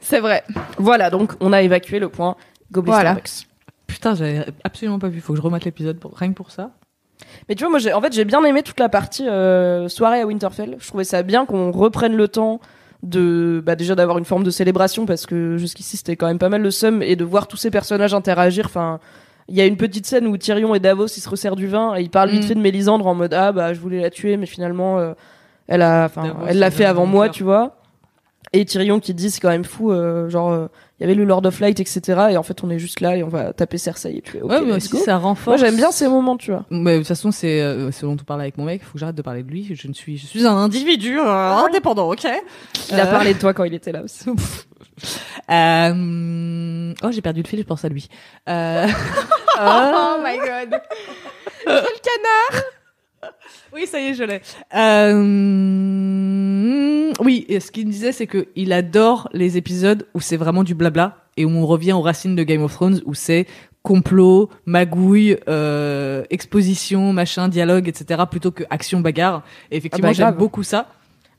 C'est 0.00 0.20
vrai. 0.20 0.44
voilà, 0.76 1.08
donc 1.08 1.32
on 1.40 1.52
a 1.54 1.62
évacué 1.62 1.98
le 1.98 2.10
point 2.10 2.36
gobelet 2.70 2.92
Voilà. 2.92 3.10
Starbucks. 3.12 3.48
Putain, 3.86 4.14
j'avais 4.14 4.44
absolument 4.62 4.98
pas 4.98 5.08
vu. 5.08 5.22
Faut 5.22 5.32
que 5.32 5.38
je 5.38 5.42
remette 5.42 5.64
l'épisode 5.64 5.98
pour... 5.98 6.14
rien 6.14 6.28
que 6.28 6.34
pour 6.34 6.50
ça. 6.50 6.72
Mais 7.48 7.54
tu 7.54 7.64
vois, 7.64 7.70
moi, 7.70 7.78
j'ai, 7.78 7.92
en 7.92 8.00
fait, 8.00 8.12
j'ai 8.12 8.24
bien 8.24 8.42
aimé 8.44 8.62
toute 8.62 8.80
la 8.80 8.88
partie 8.88 9.28
euh, 9.28 9.88
soirée 9.88 10.20
à 10.20 10.26
Winterfell. 10.26 10.76
Je 10.78 10.86
trouvais 10.88 11.04
ça 11.04 11.22
bien 11.22 11.46
qu'on 11.46 11.70
reprenne 11.70 12.16
le 12.16 12.28
temps 12.28 12.60
de, 13.02 13.62
bah, 13.64 13.76
déjà 13.76 13.94
d'avoir 13.94 14.18
une 14.18 14.24
forme 14.24 14.44
de 14.44 14.50
célébration 14.50 15.04
parce 15.04 15.26
que 15.26 15.58
jusqu'ici 15.58 15.98
c'était 15.98 16.16
quand 16.16 16.26
même 16.26 16.38
pas 16.38 16.48
mal 16.48 16.62
le 16.62 16.70
seum 16.70 17.02
et 17.02 17.16
de 17.16 17.24
voir 17.24 17.46
tous 17.46 17.58
ces 17.58 17.70
personnages 17.70 18.14
interagir. 18.14 18.64
Enfin, 18.64 18.98
il 19.48 19.54
y 19.56 19.60
a 19.60 19.66
une 19.66 19.76
petite 19.76 20.06
scène 20.06 20.26
où 20.26 20.36
Tyrion 20.38 20.74
et 20.74 20.80
Davos 20.80 21.08
ils 21.08 21.20
se 21.20 21.28
resserrent 21.28 21.56
du 21.56 21.66
vin 21.66 21.94
et 21.96 22.00
ils 22.00 22.08
parlent 22.08 22.30
vite 22.30 22.44
Mm. 22.44 22.46
fait 22.46 22.54
de 22.54 22.60
Mélisandre 22.60 23.06
en 23.06 23.14
mode 23.14 23.34
ah 23.34 23.52
bah 23.52 23.74
je 23.74 23.80
voulais 23.80 24.00
la 24.00 24.08
tuer 24.08 24.38
mais 24.38 24.46
finalement 24.46 24.98
euh, 24.98 25.12
elle 25.66 25.82
a, 25.82 26.04
enfin, 26.06 26.34
elle 26.48 26.58
l'a 26.58 26.70
fait 26.70 26.86
avant 26.86 27.04
moi, 27.04 27.28
tu 27.28 27.42
vois. 27.42 27.76
Et 28.54 28.64
Tyrion 28.64 29.00
qui 29.00 29.12
dit 29.12 29.30
c'est 29.30 29.40
quand 29.40 29.50
même 29.50 29.64
fou, 29.64 29.90
euh, 29.92 30.30
genre 30.30 30.68
il 30.98 31.02
y 31.02 31.04
avait 31.04 31.14
le 31.14 31.24
Lord 31.24 31.44
of 31.46 31.58
Light 31.60 31.80
etc. 31.80 32.00
Et 32.30 32.36
en 32.36 32.42
fait 32.42 32.62
on 32.62 32.70
est 32.70 32.78
juste 32.78 33.00
là 33.00 33.16
et 33.16 33.22
on 33.22 33.28
va 33.28 33.52
taper 33.52 33.78
Cersei 33.78 34.16
et. 34.16 34.22
Ok, 34.40 34.48
ouais, 34.50 34.60
mais 34.60 34.72
aussi 34.72 34.96
ça 34.98 35.16
renforce. 35.16 35.46
Moi 35.46 35.56
j'aime 35.56 35.76
bien 35.76 35.90
ces 35.90 36.08
moments, 36.08 36.36
tu 36.36 36.50
vois. 36.52 36.64
Mais 36.70 36.94
de 36.94 36.98
toute 36.98 37.08
façon, 37.08 37.30
c'est 37.32 37.60
euh, 37.60 37.90
ce 37.90 38.06
dont 38.06 38.12
on 38.12 38.24
parlait 38.24 38.44
avec 38.44 38.58
mon 38.58 38.64
mec. 38.64 38.82
Faut 38.84 38.92
que 38.94 38.98
j'arrête 38.98 39.16
de 39.16 39.22
parler 39.22 39.42
de 39.42 39.50
lui. 39.50 39.74
Je 39.74 39.88
ne 39.88 39.92
suis, 39.92 40.16
je 40.18 40.26
suis 40.26 40.46
un 40.46 40.56
individu 40.56 41.18
euh, 41.18 41.24
indépendant, 41.24 42.10
ok? 42.12 42.26
Il 42.90 43.00
a 43.00 43.06
Euh, 43.06 43.10
parlé 43.10 43.34
de 43.34 43.38
toi 43.38 43.52
quand 43.54 43.64
il 43.64 43.74
était 43.74 43.92
là 43.92 44.02
aussi. 44.02 44.24
Euh... 45.50 46.94
Oh, 47.02 47.10
j'ai 47.10 47.20
perdu 47.20 47.42
le 47.42 47.48
fil. 47.48 47.58
Je 47.58 47.64
pense 47.64 47.84
à 47.84 47.88
lui. 47.88 48.08
Euh... 48.48 48.86
Oh 49.60 50.16
my 50.24 50.38
god. 50.38 50.80
Oui, 53.72 53.86
ça 53.86 54.00
y 54.00 54.06
est, 54.06 54.14
je 54.14 54.24
l'ai. 54.24 54.40
Euh... 54.74 55.14
Oui, 57.20 57.46
et 57.48 57.60
ce 57.60 57.70
qu'il 57.70 57.86
me 57.86 57.92
disait, 57.92 58.12
c'est 58.12 58.26
que 58.26 58.48
il 58.56 58.72
adore 58.72 59.28
les 59.32 59.56
épisodes 59.56 60.06
où 60.14 60.20
c'est 60.20 60.36
vraiment 60.36 60.64
du 60.64 60.74
blabla 60.74 61.18
et 61.36 61.44
où 61.44 61.50
on 61.50 61.66
revient 61.66 61.92
aux 61.92 62.00
racines 62.00 62.36
de 62.36 62.42
Game 62.42 62.62
of 62.62 62.72
Thrones, 62.72 63.00
où 63.06 63.14
c'est 63.14 63.46
complot, 63.82 64.48
magouille, 64.64 65.36
euh, 65.48 66.24
exposition, 66.30 67.12
machin, 67.12 67.48
dialogue, 67.48 67.86
etc., 67.88 68.22
plutôt 68.30 68.50
que 68.50 68.64
action 68.70 69.00
bagarre. 69.00 69.42
Et 69.70 69.76
effectivement, 69.76 70.08
Ah 70.08 70.12
bah, 70.12 70.30
j'aime 70.30 70.34
beaucoup 70.36 70.62
ça. 70.62 70.88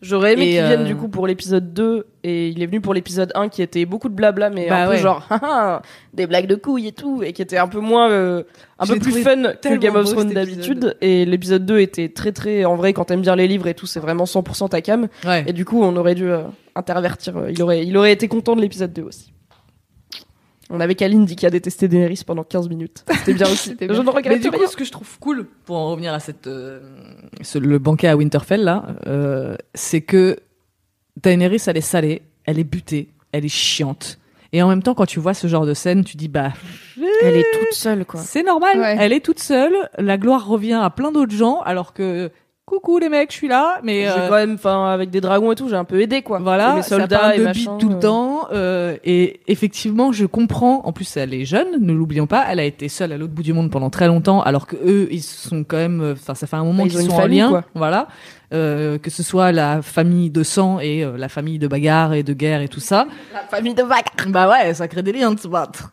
J'aurais 0.05 0.33
aimé 0.33 0.49
qu'il 0.49 0.59
euh, 0.59 0.67
vienne 0.67 0.83
du 0.85 0.95
coup 0.95 1.07
pour 1.07 1.25
l'épisode 1.27 1.73
2 1.73 2.05
et 2.23 2.49
il 2.49 2.61
est 2.61 2.65
venu 2.67 2.79
pour 2.81 2.93
l'épisode 2.93 3.31
1 3.33 3.49
qui 3.49 3.61
était 3.61 3.85
beaucoup 3.85 4.07
de 4.09 4.13
blabla 4.13 4.49
mais 4.49 4.67
Bah 4.69 4.83
un 4.83 4.89
ouais. 4.89 4.95
peu 4.97 5.01
genre 5.01 5.25
haha, 5.29 5.81
des 6.13 6.27
blagues 6.27 6.47
de 6.47 6.55
couilles 6.55 6.87
et 6.87 6.91
tout 6.91 7.23
et 7.23 7.33
qui 7.33 7.41
était 7.41 7.57
un 7.57 7.67
peu 7.67 7.79
moins 7.79 8.09
euh, 8.11 8.43
un 8.79 8.85
Je 8.85 8.93
peu 8.93 8.99
plus 8.99 9.21
fun 9.23 9.53
que 9.61 9.75
Game 9.77 9.95
of 9.95 10.05
Thrones 10.11 10.31
d'habitude 10.33 10.95
et 11.01 11.25
l'épisode 11.25 11.65
2 11.65 11.79
était 11.79 12.09
très 12.09 12.31
très 12.31 12.65
en 12.65 12.75
vrai 12.75 12.93
quand 12.93 13.05
t'aimes 13.05 13.21
bien 13.21 13.35
les 13.35 13.47
livres 13.47 13.67
et 13.67 13.73
tout 13.73 13.85
c'est 13.87 13.99
vraiment 13.99 14.25
100% 14.25 14.69
ta 14.69 14.81
cam 14.81 15.07
Ouais. 15.25 15.43
et 15.47 15.53
du 15.53 15.65
coup 15.65 15.81
on 15.83 15.95
aurait 15.97 16.15
dû 16.15 16.29
euh, 16.29 16.43
intervertir 16.75 17.37
euh, 17.37 17.51
il 17.51 17.61
aurait 17.63 17.85
il 17.85 17.95
aurait 17.97 18.11
été 18.11 18.27
content 18.27 18.55
de 18.55 18.61
l'épisode 18.61 18.93
2 18.93 19.01
aussi. 19.03 19.31
On 20.71 20.79
avait 20.79 20.95
Kalindi 20.95 21.35
qui 21.35 21.45
a 21.45 21.49
détesté 21.51 21.87
Daenerys 21.87 22.21
pendant 22.25 22.43
15 22.43 22.69
minutes. 22.69 23.05
C'était 23.19 23.33
bien 23.35 23.45
aussi. 23.47 23.75
Je 23.81 23.85
ne 23.85 24.01
Mais 24.01 24.09
regrette 24.11 24.41
du 24.41 24.49
rien. 24.49 24.59
coup, 24.59 24.65
ce 24.67 24.75
que 24.75 24.83
je 24.85 24.91
trouve 24.91 25.19
cool, 25.19 25.45
pour 25.65 25.75
en 25.75 25.91
revenir 25.91 26.13
à 26.13 26.19
cette, 26.19 26.47
euh, 26.47 26.79
ce- 27.41 27.59
le 27.59 27.77
banquet 27.77 28.07
à 28.07 28.17
Winterfell 28.17 28.63
là, 28.63 28.85
euh, 29.05 29.55
c'est 29.75 30.01
que 30.01 30.37
Daenerys, 31.21 31.61
elle 31.67 31.77
est 31.77 31.81
salée, 31.81 32.23
elle 32.45 32.59
est 32.59 32.63
butée, 32.63 33.09
elle 33.31 33.45
est 33.45 33.49
chiante. 33.49 34.17
Et 34.53 34.61
en 34.63 34.69
même 34.69 34.81
temps, 34.83 34.93
quand 34.95 35.05
tu 35.05 35.19
vois 35.19 35.33
ce 35.33 35.47
genre 35.47 35.65
de 35.65 35.73
scène, 35.73 36.03
tu 36.03 36.17
dis 36.17 36.29
bah, 36.29 36.53
Elle 37.21 37.35
est 37.37 37.45
toute 37.53 37.73
seule 37.73 38.05
quoi. 38.05 38.19
c'est 38.21 38.43
normal. 38.43 38.79
Ouais. 38.79 38.95
Elle 38.99 39.11
est 39.13 39.19
toute 39.23 39.39
seule. 39.39 39.73
La 39.97 40.17
gloire 40.17 40.47
revient 40.47 40.79
à 40.81 40.89
plein 40.89 41.11
d'autres 41.11 41.35
gens, 41.35 41.59
alors 41.61 41.93
que 41.93 42.31
coucou 42.65 42.97
les 42.97 43.09
mecs, 43.09 43.31
je 43.31 43.37
suis 43.37 43.47
là. 43.47 43.79
Mais 43.83 44.01
J'ai 44.03 44.07
euh, 44.09 44.27
quand 44.27 44.35
même 44.35 44.53
enfin 44.55 44.87
avec 44.91 45.09
des 45.11 45.21
dragons 45.21 45.51
et 45.51 45.55
tout, 45.55 45.69
j'ai 45.69 45.75
un 45.75 45.83
peu 45.83 46.01
aidé 46.01 46.21
quoi. 46.23 46.39
voilà, 46.39 46.73
Et 46.73 46.75
mes 46.77 46.81
ça 46.81 46.97
soldats 46.97 47.19
parle 47.19 47.35
et 47.35 47.39
machin, 47.43 47.77
tout 47.77 47.89
le 47.89 47.95
euh. 47.95 47.99
temps. 47.99 48.47
euh, 48.51 48.97
et 49.03 49.39
effectivement, 49.47 50.11
je 50.11 50.25
comprends. 50.25 50.81
En 50.85 50.91
plus, 50.91 51.15
elle 51.17 51.33
est 51.33 51.45
jeune, 51.45 51.67
ne 51.79 51.93
l'oublions 51.93 52.27
pas. 52.27 52.45
Elle 52.49 52.59
a 52.59 52.63
été 52.65 52.89
seule 52.89 53.11
à 53.11 53.17
l'autre 53.17 53.33
bout 53.33 53.43
du 53.43 53.53
monde 53.53 53.69
pendant 53.71 53.89
très 53.89 54.07
longtemps, 54.07 54.41
alors 54.41 54.65
que 54.67 54.75
eux, 54.77 55.07
ils 55.11 55.21
sont 55.23 55.63
quand 55.63 55.77
même. 55.77 56.01
euh, 56.01 56.13
Enfin, 56.13 56.33
ça 56.33 56.47
fait 56.47 56.55
un 56.55 56.63
moment 56.63 56.83
Bah, 56.83 56.89
ils 56.91 56.97
qu'ils 56.97 57.09
sont 57.11 57.15
famille, 57.15 57.43
en 57.43 57.51
lien. 57.51 57.61
quoi. 57.61 57.63
Voilà. 57.75 58.07
Euh, 58.53 58.97
que 58.99 59.09
ce 59.09 59.21
soit 59.23 59.51
la 59.51 59.81
famille 59.81 60.29
de 60.29 60.43
sang 60.43 60.79
et 60.79 61.03
euh, 61.03 61.17
la 61.17 61.29
famille 61.29 61.57
de 61.59 61.67
bagarre 61.67 62.13
et 62.13 62.21
de 62.23 62.31
guerre 62.33 62.61
et 62.61 62.67
tout 62.67 62.79
ça. 62.79 63.07
La 63.33 63.39
famille 63.41 63.73
de 63.73 63.81
vagues. 63.83 64.05
Bah 64.29 64.47
ouais, 64.49 64.73
ça 64.75 64.87
crée 64.87 65.01
des 65.03 65.11
liens 65.13 65.31
de 65.33 65.39
se 65.39 65.47
battre. 65.47 65.91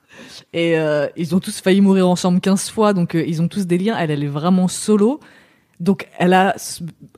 Et 0.52 0.78
euh, 0.78 1.06
ils 1.16 1.34
ont 1.34 1.40
tous 1.40 1.60
failli 1.60 1.80
mourir 1.80 2.08
ensemble 2.08 2.40
15 2.40 2.68
fois, 2.70 2.92
donc 2.92 3.14
ils 3.14 3.40
ont 3.42 3.48
tous 3.48 3.66
des 3.66 3.78
liens. 3.78 3.96
Elle, 3.98 4.10
elle 4.10 4.22
est 4.22 4.26
vraiment 4.28 4.68
solo. 4.68 5.18
Donc 5.82 6.06
elle 6.16 6.32
a 6.32 6.54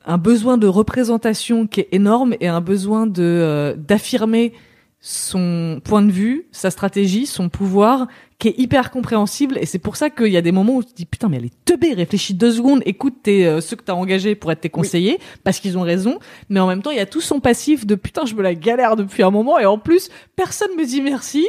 un 0.05 0.17
besoin 0.17 0.57
de 0.57 0.65
représentation 0.65 1.67
qui 1.67 1.81
est 1.81 1.89
énorme 1.91 2.33
et 2.39 2.47
un 2.47 2.61
besoin 2.61 3.05
de 3.05 3.21
euh, 3.21 3.75
d'affirmer 3.77 4.53
son 5.01 5.81
point 5.83 6.01
de 6.01 6.11
vue, 6.11 6.47
sa 6.51 6.71
stratégie, 6.71 7.27
son 7.27 7.47
pouvoir, 7.47 8.07
qui 8.39 8.47
est 8.47 8.57
hyper 8.57 8.89
compréhensible. 8.89 9.59
Et 9.61 9.67
c'est 9.67 9.77
pour 9.77 9.97
ça 9.97 10.09
qu'il 10.09 10.29
y 10.29 10.37
a 10.37 10.41
des 10.41 10.51
moments 10.51 10.77
où 10.77 10.83
tu 10.83 10.93
te 10.93 10.95
dis 10.95 11.05
putain 11.05 11.29
mais 11.29 11.37
elle 11.37 11.45
est 11.45 11.63
teubée, 11.63 11.93
réfléchis 11.93 12.33
deux 12.33 12.53
secondes, 12.53 12.81
écoute 12.87 13.17
tes, 13.21 13.45
euh, 13.45 13.61
ceux 13.61 13.75
que 13.75 13.83
t'as 13.83 13.93
engagés 13.93 14.33
pour 14.33 14.51
être 14.51 14.61
tes 14.61 14.71
conseillers, 14.71 15.19
parce 15.43 15.59
qu'ils 15.59 15.77
ont 15.77 15.83
raison. 15.83 16.17
Mais 16.49 16.59
en 16.59 16.65
même 16.65 16.81
temps, 16.81 16.89
il 16.89 16.97
y 16.97 17.01
a 17.01 17.05
tout 17.05 17.21
son 17.21 17.39
passif 17.39 17.85
de 17.85 17.93
putain 17.93 18.25
je 18.25 18.33
me 18.33 18.41
la 18.41 18.55
galère 18.55 18.95
depuis 18.95 19.21
un 19.21 19.29
moment 19.29 19.59
et 19.59 19.67
en 19.67 19.77
plus 19.77 20.09
personne 20.35 20.75
me 20.75 20.85
dit 20.85 21.01
merci. 21.01 21.47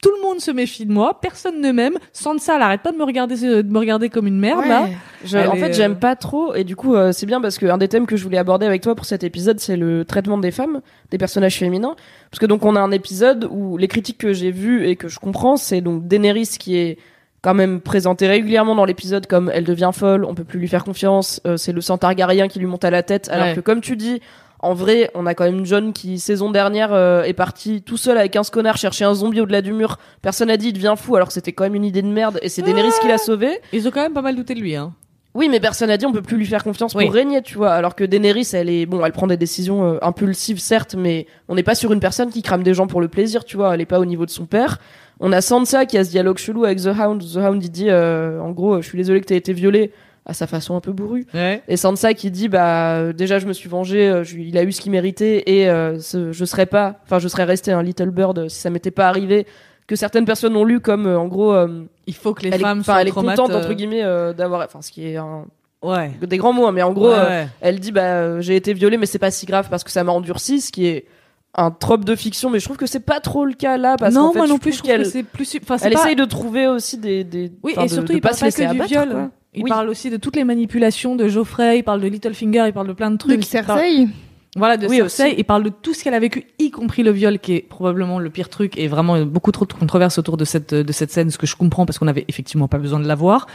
Tout 0.00 0.10
le 0.16 0.22
monde 0.22 0.40
se 0.40 0.52
méfie 0.52 0.86
de 0.86 0.92
moi, 0.92 1.18
personne 1.20 1.60
ne 1.60 1.72
m'aime. 1.72 1.98
Sansa, 2.12 2.54
elle 2.54 2.62
arrête 2.62 2.82
pas 2.82 2.92
de 2.92 2.96
me 2.96 3.02
regarder, 3.02 3.34
de 3.36 3.62
me 3.68 3.78
regarder 3.78 4.08
comme 4.10 4.28
une 4.28 4.38
merde 4.38 4.64
là. 4.68 4.86
Je- 5.24 5.36
en 5.38 5.54
est, 5.54 5.58
fait, 5.58 5.70
euh, 5.70 5.72
j'aime 5.72 5.96
pas 5.96 6.14
trop, 6.14 6.54
et 6.54 6.62
du 6.62 6.76
coup, 6.76 6.94
euh, 6.94 7.10
c'est 7.10 7.26
bien 7.26 7.40
parce 7.40 7.58
que 7.58 7.66
un 7.66 7.78
des 7.78 7.88
thèmes 7.88 8.06
que 8.06 8.16
je 8.16 8.22
voulais 8.22 8.38
aborder 8.38 8.64
avec 8.64 8.80
toi 8.80 8.94
pour 8.94 9.06
cet 9.06 9.24
épisode, 9.24 9.58
c'est 9.58 9.76
le 9.76 10.04
traitement 10.04 10.38
des 10.38 10.52
femmes, 10.52 10.82
des 11.10 11.18
personnages 11.18 11.56
féminins. 11.58 11.96
Parce 12.30 12.38
que 12.38 12.46
donc, 12.46 12.64
on 12.64 12.76
a 12.76 12.80
un 12.80 12.92
épisode 12.92 13.48
où 13.50 13.76
les 13.76 13.88
critiques 13.88 14.18
que 14.18 14.32
j'ai 14.32 14.52
vues 14.52 14.86
et 14.86 14.94
que 14.94 15.08
je 15.08 15.18
comprends, 15.18 15.56
c'est 15.56 15.80
donc 15.80 16.06
Daenerys 16.06 16.46
qui 16.60 16.76
est 16.76 16.98
quand 17.42 17.54
même 17.54 17.80
présentée 17.80 18.28
régulièrement 18.28 18.76
dans 18.76 18.84
l'épisode 18.84 19.26
comme 19.26 19.50
elle 19.52 19.64
devient 19.64 19.90
folle, 19.92 20.24
on 20.24 20.34
peut 20.34 20.44
plus 20.44 20.60
lui 20.60 20.68
faire 20.68 20.84
confiance, 20.84 21.40
euh, 21.46 21.56
c'est 21.56 21.72
le 21.72 21.80
sang 21.80 21.98
Targaryen 21.98 22.46
qui 22.46 22.60
lui 22.60 22.66
monte 22.66 22.84
à 22.84 22.90
la 22.90 23.02
tête, 23.02 23.28
alors 23.30 23.46
Ouais. 23.48 23.54
que 23.54 23.60
comme 23.60 23.80
tu 23.80 23.96
dis, 23.96 24.20
en 24.60 24.74
vrai, 24.74 25.10
on 25.14 25.26
a 25.26 25.34
quand 25.34 25.44
même 25.44 25.64
John 25.64 25.92
qui, 25.92 26.18
saison 26.18 26.50
dernière, 26.50 26.92
euh, 26.92 27.22
est 27.22 27.32
parti 27.32 27.82
tout 27.82 27.96
seul 27.96 28.18
avec 28.18 28.32
15 28.32 28.50
connards 28.50 28.76
chercher 28.76 29.04
un 29.04 29.14
zombie 29.14 29.40
au-delà 29.40 29.62
du 29.62 29.72
mur. 29.72 29.98
Personne 30.22 30.50
a 30.50 30.56
dit 30.56 30.68
il 30.68 30.72
devient 30.72 30.94
fou 30.96 31.14
alors 31.14 31.28
que 31.28 31.34
c'était 31.34 31.52
quand 31.52 31.64
même 31.64 31.74
une 31.76 31.84
idée 31.84 32.02
de 32.02 32.08
merde 32.08 32.38
et 32.42 32.48
c'est 32.48 32.62
Daenerys 32.62 32.90
qui 33.00 33.08
l'a 33.08 33.18
sauvé. 33.18 33.60
Ils 33.72 33.86
ont 33.86 33.90
quand 33.90 34.02
même 34.02 34.14
pas 34.14 34.22
mal 34.22 34.34
douté 34.34 34.54
de 34.54 34.60
lui, 34.60 34.74
hein. 34.74 34.94
Oui, 35.34 35.48
mais 35.48 35.60
personne 35.60 35.88
n'a 35.88 35.96
dit 35.98 36.06
on 36.06 36.12
peut 36.12 36.22
plus 36.22 36.36
lui 36.36 36.46
faire 36.46 36.64
confiance 36.64 36.94
Oui. 36.96 37.04
pour 37.04 37.14
régner, 37.14 37.42
tu 37.42 37.56
vois. 37.56 37.70
Alors 37.70 37.94
que 37.94 38.02
Daenerys, 38.02 38.48
elle 38.54 38.68
est 38.68 38.86
bon, 38.86 39.04
elle 39.04 39.12
prend 39.12 39.28
des 39.28 39.36
décisions 39.36 39.84
euh, 39.84 39.98
impulsives, 40.02 40.58
certes, 40.58 40.96
mais 40.98 41.26
on 41.48 41.54
n'est 41.54 41.62
pas 41.62 41.76
sur 41.76 41.92
une 41.92 42.00
personne 42.00 42.30
qui 42.30 42.42
crame 42.42 42.64
des 42.64 42.74
gens 42.74 42.88
pour 42.88 43.00
le 43.00 43.06
plaisir, 43.06 43.44
tu 43.44 43.56
vois. 43.56 43.74
Elle 43.74 43.80
est 43.80 43.86
pas 43.86 44.00
au 44.00 44.06
niveau 44.06 44.26
de 44.26 44.30
son 44.30 44.46
père. 44.46 44.78
On 45.20 45.30
a 45.30 45.40
Sansa 45.40 45.86
qui 45.86 45.98
a 45.98 46.04
ce 46.04 46.10
dialogue 46.10 46.38
chelou 46.38 46.64
avec 46.64 46.80
The 46.80 46.86
Hound. 46.98 47.22
The 47.22 47.36
Hound, 47.36 47.62
il 47.62 47.70
dit, 47.70 47.90
euh, 47.90 48.40
en 48.40 48.50
gros, 48.50 48.80
je 48.80 48.88
suis 48.88 48.96
désolé 48.96 49.20
que 49.20 49.26
t'aies 49.26 49.36
été 49.36 49.52
violée 49.52 49.92
à 50.28 50.34
sa 50.34 50.46
façon 50.46 50.76
un 50.76 50.80
peu 50.80 50.92
bourrue. 50.92 51.26
Ouais. 51.34 51.62
Et 51.68 51.76
Sansa 51.78 52.12
qui 52.14 52.30
dit, 52.30 52.48
bah, 52.48 52.92
euh, 52.98 53.12
déjà, 53.14 53.38
je 53.38 53.46
me 53.46 53.52
suis 53.54 53.68
vengée, 53.68 54.08
euh, 54.08 54.24
je- 54.24 54.36
il 54.36 54.56
a 54.58 54.62
eu 54.62 54.72
ce 54.72 54.80
qu'il 54.80 54.92
méritait 54.92 55.42
et 55.46 55.68
euh, 55.70 55.98
ce- 56.00 56.32
je 56.32 56.44
serais 56.44 56.66
pas, 56.66 56.96
enfin, 57.04 57.18
je 57.18 57.28
serais 57.28 57.44
resté 57.44 57.72
un 57.72 57.82
Little 57.82 58.10
Bird 58.10 58.48
si 58.48 58.56
ça 58.60 58.68
m'était 58.70 58.90
pas 58.90 59.08
arrivé. 59.08 59.46
Que 59.86 59.96
certaines 59.96 60.26
personnes 60.26 60.54
ont 60.54 60.64
lu 60.64 60.80
comme, 60.80 61.06
euh, 61.06 61.18
en 61.18 61.28
gros, 61.28 61.54
euh, 61.54 61.84
Il 62.06 62.14
faut 62.14 62.34
que 62.34 62.42
les 62.42 62.50
elle 62.50 62.56
est, 62.56 62.58
femmes 62.58 62.80
enfin, 62.80 62.92
soient 62.92 63.00
elle 63.00 63.08
est 63.08 63.10
contente 63.10 63.50
entre 63.54 63.72
guillemets 63.72 64.04
euh, 64.04 64.34
d'avoir, 64.34 64.62
enfin, 64.62 64.82
ce 64.82 64.90
qui 64.90 65.08
est 65.08 65.16
un, 65.16 65.46
Ouais. 65.82 66.10
des 66.20 66.36
grands 66.36 66.52
mots, 66.52 66.66
hein, 66.66 66.72
mais 66.72 66.82
en 66.82 66.92
gros, 66.92 67.08
Ouais, 67.08 67.16
ouais. 67.16 67.48
elle 67.62 67.80
dit 67.80 67.90
bah 67.92 68.38
j'ai 68.42 68.54
été 68.56 68.74
violée, 68.74 68.98
mais 68.98 69.06
c'est 69.06 69.18
pas 69.18 69.30
si 69.30 69.46
grave 69.46 69.68
parce 69.70 69.82
que 69.84 69.90
ça 69.90 70.04
m'a 70.04 70.12
endurci, 70.12 70.60
ce 70.60 70.70
qui 70.72 70.86
est 70.88 71.06
un 71.54 71.70
trope 71.70 72.04
de 72.04 72.14
fiction, 72.14 72.50
mais 72.50 72.58
je 72.60 72.66
trouve 72.66 72.76
que 72.76 72.84
c'est 72.86 73.00
pas 73.00 73.20
trop 73.20 73.46
le 73.46 73.54
cas 73.54 73.78
là 73.78 73.96
parce 73.98 74.14
non, 74.14 74.32
fait, 74.32 74.38
moi 74.40 74.46
non 74.46 74.58
plus, 74.58 74.72
je 74.72 74.78
trouve 74.78 74.90
trouve 74.90 74.98
que 74.98 75.02
qu'elle 75.04 75.10
c'est 75.10 75.22
plus. 75.22 75.56
Enfin, 75.62 75.78
elle 75.82 75.94
pas- 75.94 76.00
essaye 76.00 76.16
de 76.16 76.24
trouver 76.26 76.66
aussi 76.66 76.98
des, 76.98 77.24
des 77.24 77.50
Oui, 77.62 77.72
et 77.78 77.82
de- 77.84 77.88
surtout, 77.88 78.12
de 78.12 78.18
il 78.18 78.20
pas 78.20 78.28
parle 78.30 78.40
pas 78.40 78.50
que 78.50 78.56
du 78.58 78.64
abattre, 78.66 78.88
viol. 78.90 79.08
quoi. 79.08 79.30
Il 79.54 79.64
Oui. 79.64 79.70
parle 79.70 79.88
aussi 79.88 80.10
de 80.10 80.16
toutes 80.18 80.36
les 80.36 80.44
manipulations 80.44 81.16
de 81.16 81.26
Geoffrey, 81.28 81.78
il 81.78 81.82
parle 81.82 82.00
de 82.00 82.06
Littlefinger, 82.06 82.64
il 82.66 82.72
parle 82.72 82.88
de 82.88 82.92
plein 82.92 83.10
de 83.10 83.16
trucs. 83.16 83.40
De 83.40 83.60
parle- 83.62 83.80
Cersei. 83.80 84.08
Voilà, 84.56 84.76
de 84.76 84.86
Oui, 84.88 84.96
Cersei, 84.96 85.26
aussi. 85.28 85.34
il 85.38 85.44
parle 85.44 85.62
de 85.64 85.68
tout 85.70 85.94
ce 85.94 86.04
qu'elle 86.04 86.14
a 86.14 86.20
vécu, 86.20 86.44
y 86.58 86.70
compris 86.70 87.02
le 87.02 87.10
viol, 87.10 87.38
qui 87.38 87.54
est 87.54 87.60
probablement 87.60 88.18
le 88.18 88.28
pire 88.30 88.48
truc, 88.48 88.76
et 88.78 88.88
vraiment 88.88 89.20
beaucoup 89.24 89.52
trop 89.52 89.64
de 89.66 89.72
controverses 89.72 90.18
autour 90.18 90.36
de 90.36 90.44
cette, 90.44 90.74
de 90.74 90.92
cette 90.92 91.10
scène, 91.10 91.30
ce 91.30 91.38
que 91.38 91.46
je 91.46 91.56
comprends 91.56 91.86
parce 91.86 91.98
qu'on 91.98 92.08
avait 92.08 92.24
effectivement 92.28 92.68
pas 92.68 92.78
besoin 92.78 93.00
de 93.00 93.06
la 93.08 93.14
voir. 93.14 93.46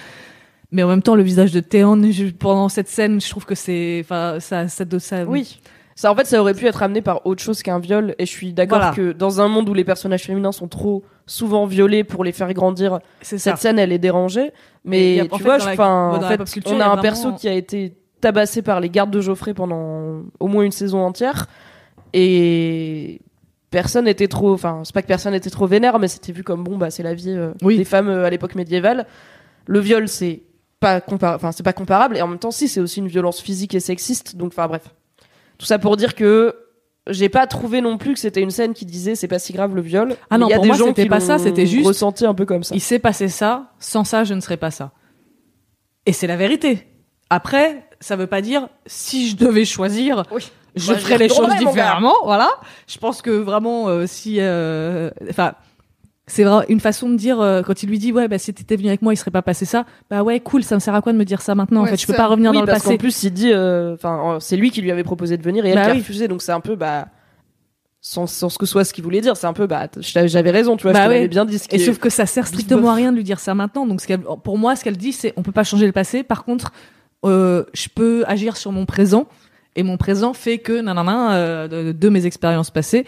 Mais 0.72 0.82
en 0.82 0.88
même 0.88 1.04
temps, 1.04 1.16
le 1.16 1.22
visage 1.24 1.52
de 1.52 1.60
Théon 1.60 2.02
pendant 2.40 2.70
cette 2.70 2.88
scène, 2.90 3.22
je 3.22 3.30
trouve 3.30 3.46
que 3.46 3.54
c'est, 3.56 4.00
enfin, 4.04 4.40
ça, 4.40 4.68
ça, 4.68 4.86
ça, 5.00 5.24
Oui. 5.26 5.60
Ça, 5.96 6.12
en 6.12 6.16
fait, 6.16 6.26
ça 6.26 6.40
aurait 6.42 6.54
pu 6.56 6.66
être 6.66 6.82
amené 6.82 7.02
par 7.02 7.26
autre 7.26 7.42
chose 7.44 7.62
qu'un 7.62 7.80
viol. 7.80 8.16
Et 8.18 8.26
je 8.26 8.32
suis 8.32 8.54
d'accord 8.54 8.80
Voilà. 8.80 8.94
que 8.96 9.12
dans 9.12 9.42
un 9.42 9.48
monde 9.48 9.70
où 9.70 9.74
les 9.74 9.84
personnages 9.84 10.24
féminins 10.24 10.52
sont 10.52 10.68
trop 10.68 11.04
souvent 11.28 11.66
violés 11.66 12.04
pour 12.04 12.24
les 12.24 12.32
faire 12.32 12.52
grandir, 12.54 13.00
cette 13.22 13.58
scène, 13.58 13.78
elle 13.80 13.92
est 13.92 14.00
dérangée. 14.00 14.52
Mais 14.86 15.20
a- 15.22 15.28
tu 15.28 15.44
vois, 15.44 15.60
je- 15.60 15.66
la- 15.68 15.88
en 15.88 16.20
la 16.20 16.28
fait, 16.30 16.44
culture, 16.52 16.72
on 16.74 16.80
a 16.80 16.84
a 16.84 16.86
un 16.86 16.90
vraiment- 16.90 17.02
perso 17.02 17.34
qui 17.34 17.48
a 17.48 17.54
été 17.54 17.96
tabassé 18.22 18.62
par 18.62 18.80
les 18.80 18.90
gardes 18.90 19.12
de 19.12 19.22
Geoffrey 19.22 19.54
pendant 19.54 20.24
au 20.40 20.48
moins 20.48 20.64
une 20.64 20.72
saison 20.72 21.00
entière. 21.06 21.48
Et 22.14 23.20
personne 23.72 24.06
n'était 24.06 24.28
trop. 24.28 24.54
Enfin, 24.54 24.82
c'est 24.84 24.94
pas 24.94 25.02
que 25.02 25.08
personne 25.08 25.34
n'était 25.34 25.50
trop 25.50 25.68
vénère, 25.68 26.00
mais 26.00 26.08
c'était 26.08 26.32
vu 26.32 26.44
comme 26.44 26.64
bon, 26.64 26.78
bah, 26.78 26.90
c'est 26.92 27.04
la 27.04 27.14
vie 27.14 27.30
euh, 27.32 27.52
Oui. 27.62 27.78
des 27.78 27.86
femmes 27.86 28.10
euh, 28.10 28.26
à 28.26 28.30
l'époque 28.30 28.56
médiévale. 28.56 29.06
Le 29.66 29.80
viol, 29.80 30.08
c'est 30.08 30.44
pas 30.80 31.00
compar- 31.00 31.36
enfin 31.36 31.52
c'est 31.54 31.64
pas 31.64 31.72
comparable 31.74 32.18
et 32.18 32.22
en 32.22 32.28
même 32.28 32.40
temps 32.40 32.52
si 32.52 32.68
c'est 32.68 32.82
aussi 32.82 33.00
une 33.00 33.08
violence 33.08 33.40
physique 33.40 33.74
et 33.74 33.80
sexiste 33.80 34.36
donc 34.36 34.52
enfin 34.52 34.68
bref 34.68 34.82
tout 35.58 35.66
ça 35.66 35.80
pour 35.80 35.98
dire 35.98 36.16
que 36.16 36.56
j'ai 37.10 37.28
pas 37.30 37.48
trouvé 37.48 37.82
non 37.82 37.98
plus 37.98 38.14
que 38.14 38.20
c'était 38.20 38.42
une 38.42 38.52
scène 38.52 38.74
qui 38.74 38.86
disait 38.86 39.16
c'est 39.16 39.28
pas 39.28 39.40
si 39.40 39.52
grave 39.54 39.76
le 39.76 39.82
viol 39.82 40.16
Ah 40.30 40.38
non, 40.38 40.48
il 40.48 40.52
y 40.52 40.54
a 40.54 40.56
pour 40.56 40.64
des 40.64 40.68
moi, 40.70 40.78
gens 40.78 40.86
c'était 40.88 41.06
pas 41.08 41.20
ça, 41.20 41.38
c'était 41.38 41.66
juste- 41.66 41.86
ressenti 41.88 42.26
un 42.26 42.34
peu 42.34 42.46
comme 42.46 42.64
ça 42.64 42.74
Il 42.76 42.82
s'est 42.82 43.00
passé 43.00 43.28
ça, 43.28 43.72
sans 43.80 44.04
ça, 44.06 44.24
je 44.24 44.34
ne 44.34 44.40
serais 44.40 44.58
pas 44.58 44.72
ça. 44.72 44.92
Et 46.06 46.14
c'est 46.14 46.28
la 46.28 46.36
vérité. 46.38 46.88
Après, 47.30 47.88
ça 48.00 48.16
veut 48.16 48.28
pas 48.28 48.42
dire 48.42 48.68
si 48.86 49.30
je 49.30 49.36
devais 49.36 49.66
choisir, 49.66 50.24
Oui. 50.32 50.50
je 50.76 50.94
Bah, 50.94 51.00
ferais 51.00 51.18
les 51.18 51.30
choses 51.30 51.54
différemment. 51.58 52.14
Voilà. 52.24 52.50
Je 52.88 52.98
pense 52.98 53.22
que 53.22 53.32
vraiment, 53.32 53.88
euh, 53.90 54.06
si, 54.08 54.38
euh, 54.40 55.10
enfin, 55.30 55.54
c'est 56.34 56.44
vraiment 56.44 56.64
une 56.68 56.80
façon 56.80 57.10
de 57.10 57.16
dire 57.16 57.40
euh, 57.40 57.62
quand 57.62 57.84
il 57.84 57.90
lui 57.90 58.00
dit 58.00 58.12
ouais, 58.12 58.28
bah 58.28 58.38
si 58.38 58.54
t'étais 58.54 58.76
venu 58.76 58.88
avec 58.90 59.02
moi, 59.02 59.14
il 59.14 59.18
serait 59.18 59.32
pas 59.32 59.42
passé 59.42 59.66
ça. 59.66 59.86
Bah 60.10 60.24
ouais, 60.24 60.40
cool. 60.40 60.64
Ça 60.64 60.76
me 60.76 60.80
sert 60.80 60.96
à 60.96 61.02
quoi 61.02 61.14
de 61.14 61.18
me 61.18 61.26
dire 61.26 61.42
ça 61.42 61.54
maintenant 61.56 61.82
En 61.82 61.84
Ouais, 61.84 61.90
fait, 61.92 61.98
je 62.02 62.08
peux 62.08 62.14
pas 62.14 62.28
revenir 62.28 62.52
oui 62.52 62.56
dans 62.58 62.62
le 62.62 62.68
parce 62.68 62.80
passé. 62.84 62.96
qu'en 62.96 62.98
plus 62.98 63.24
il 63.24 63.32
dit 63.32 63.52
euh, 63.52 63.94
enfin 63.94 64.36
euh, 64.36 64.40
c'est 64.40 64.58
lui 64.58 64.72
qui 64.72 64.82
lui 64.82 64.92
avait 64.92 65.04
proposé 65.04 65.38
de 65.38 65.44
venir 65.44 65.66
et 65.66 65.70
elle 65.70 65.76
Bah 65.76 65.84
qui 65.86 65.90
a 65.90 65.94
oui. 65.94 66.00
refusé 66.00 66.28
donc 66.28 66.42
c'est 66.42 66.52
un 66.52 66.60
peu 66.60 66.76
bah 66.76 67.08
sans, 68.02 68.28
sans 68.28 68.50
ce 68.50 68.58
que 68.58 68.66
soit 68.66 68.84
ce 68.84 68.94
qu'il 68.94 69.04
voulait 69.04 69.22
dire 69.22 69.38
c'est 69.38 69.48
un 69.48 69.54
peu 69.54 69.66
bah 69.66 69.88
j'avais 70.02 70.52
raison 70.52 70.76
tu 70.76 70.84
vois 70.84 70.92
Bah 70.94 71.06
je 71.06 71.10
ouais. 71.10 71.28
bien 71.30 71.46
dit 71.46 71.58
ce 71.60 71.68
Et 71.72 71.76
est- 71.76 71.86
sauf 71.86 72.00
que 72.00 72.10
ça 72.10 72.26
sert 72.26 72.48
strictement 72.48 72.90
à 72.90 72.96
rien 72.96 73.12
de 73.12 73.18
lui 73.18 73.24
dire 73.24 73.40
ça 73.40 73.54
maintenant. 73.56 73.86
Donc, 73.88 74.02
ce 74.02 74.14
pour 74.44 74.58
moi, 74.58 74.76
ce 74.76 74.84
qu'elle 74.84 74.98
dit, 74.98 75.14
c'est 75.14 75.34
on 75.38 75.42
peut 75.44 75.52
pas 75.54 75.64
changer 75.64 75.86
le 75.86 75.94
passé. 75.94 76.24
Par 76.24 76.44
contre, 76.44 76.74
euh, 77.26 77.64
je 77.74 77.88
peux 77.94 78.24
agir 78.28 78.58
sur 78.58 78.72
mon 78.74 78.86
présent. 78.86 79.28
Et 79.76 79.82
mon 79.84 79.98
présent 79.98 80.34
fait 80.34 80.60
que, 80.60 80.82
nanana, 80.82 81.34
euh, 81.36 81.68
de, 81.68 81.92
de 81.94 82.10
mes 82.10 82.26
expériences 82.28 82.70
passées. 82.70 83.06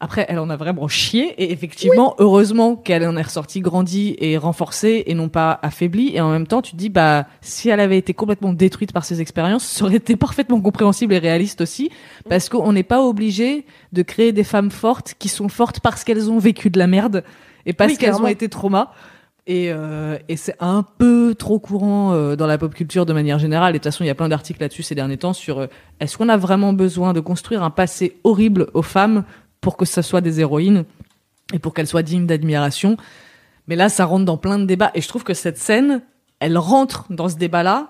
Après, 0.00 0.26
elle 0.28 0.38
en 0.38 0.48
a 0.48 0.56
vraiment 0.56 0.86
chié. 0.86 1.34
Et 1.42 1.50
effectivement, 1.52 2.14
heureusement 2.18 2.76
qu'elle 2.76 3.04
en 3.06 3.16
est 3.16 3.22
ressortie 3.22 3.60
grandie 3.60 4.14
et 4.18 4.36
renforcée 4.36 5.02
et 5.06 5.14
non 5.14 5.28
pas 5.28 5.58
affaiblie. 5.62 6.12
Et 6.14 6.20
en 6.20 6.30
même 6.30 6.46
temps, 6.46 6.62
tu 6.62 6.72
te 6.72 6.76
dis, 6.76 6.88
bah, 6.88 7.26
si 7.40 7.68
elle 7.68 7.80
avait 7.80 7.98
été 7.98 8.14
complètement 8.14 8.52
détruite 8.52 8.92
par 8.92 9.04
ces 9.04 9.20
expériences, 9.20 9.64
ça 9.64 9.84
aurait 9.84 9.96
été 9.96 10.14
parfaitement 10.16 10.60
compréhensible 10.60 11.14
et 11.14 11.18
réaliste 11.18 11.60
aussi. 11.60 11.90
Parce 12.28 12.48
qu'on 12.48 12.72
n'est 12.72 12.84
pas 12.84 13.02
obligé 13.02 13.66
de 13.92 14.02
créer 14.02 14.32
des 14.32 14.44
femmes 14.44 14.70
fortes 14.70 15.14
qui 15.18 15.28
sont 15.28 15.48
fortes 15.48 15.80
parce 15.80 16.04
qu'elles 16.04 16.30
ont 16.30 16.38
vécu 16.38 16.70
de 16.70 16.78
la 16.78 16.86
merde 16.86 17.24
et 17.66 17.72
parce 17.72 17.92
Oui, 17.92 17.98
qu'elles 17.98 18.16
ont 18.16 18.26
été 18.28 18.48
traumas. 18.48 18.92
Et, 19.48 19.72
euh, 19.72 20.18
et 20.28 20.36
c'est 20.36 20.56
un 20.60 20.84
peu 20.98 21.34
trop 21.34 21.58
courant 21.58 22.12
euh, 22.12 22.36
dans 22.36 22.46
la 22.46 22.58
pop 22.58 22.74
culture 22.74 23.06
de 23.06 23.14
manière 23.14 23.38
générale. 23.38 23.70
Et 23.70 23.78
de 23.78 23.82
toute 23.82 23.90
façon, 23.90 24.04
il 24.04 24.06
y 24.06 24.10
a 24.10 24.14
plein 24.14 24.28
d'articles 24.28 24.60
là-dessus 24.60 24.82
ces 24.82 24.94
derniers 24.94 25.16
temps 25.16 25.32
sur 25.32 25.60
euh, 25.60 25.66
est-ce 26.00 26.18
qu'on 26.18 26.28
a 26.28 26.36
vraiment 26.36 26.74
besoin 26.74 27.14
de 27.14 27.20
construire 27.20 27.62
un 27.62 27.70
passé 27.70 28.18
horrible 28.24 28.68
aux 28.74 28.82
femmes 28.82 29.24
pour 29.60 29.76
que 29.76 29.84
ça 29.84 30.02
soit 30.02 30.20
des 30.20 30.40
héroïnes 30.40 30.84
et 31.52 31.58
pour 31.58 31.74
qu'elles 31.74 31.86
soient 31.86 32.02
dignes 32.02 32.26
d'admiration. 32.26 32.96
Mais 33.66 33.76
là, 33.76 33.88
ça 33.88 34.04
rentre 34.04 34.24
dans 34.24 34.36
plein 34.36 34.58
de 34.58 34.64
débats. 34.64 34.90
Et 34.94 35.00
je 35.00 35.08
trouve 35.08 35.24
que 35.24 35.34
cette 35.34 35.58
scène, 35.58 36.02
elle 36.40 36.58
rentre 36.58 37.06
dans 37.10 37.28
ce 37.28 37.36
débat-là, 37.36 37.88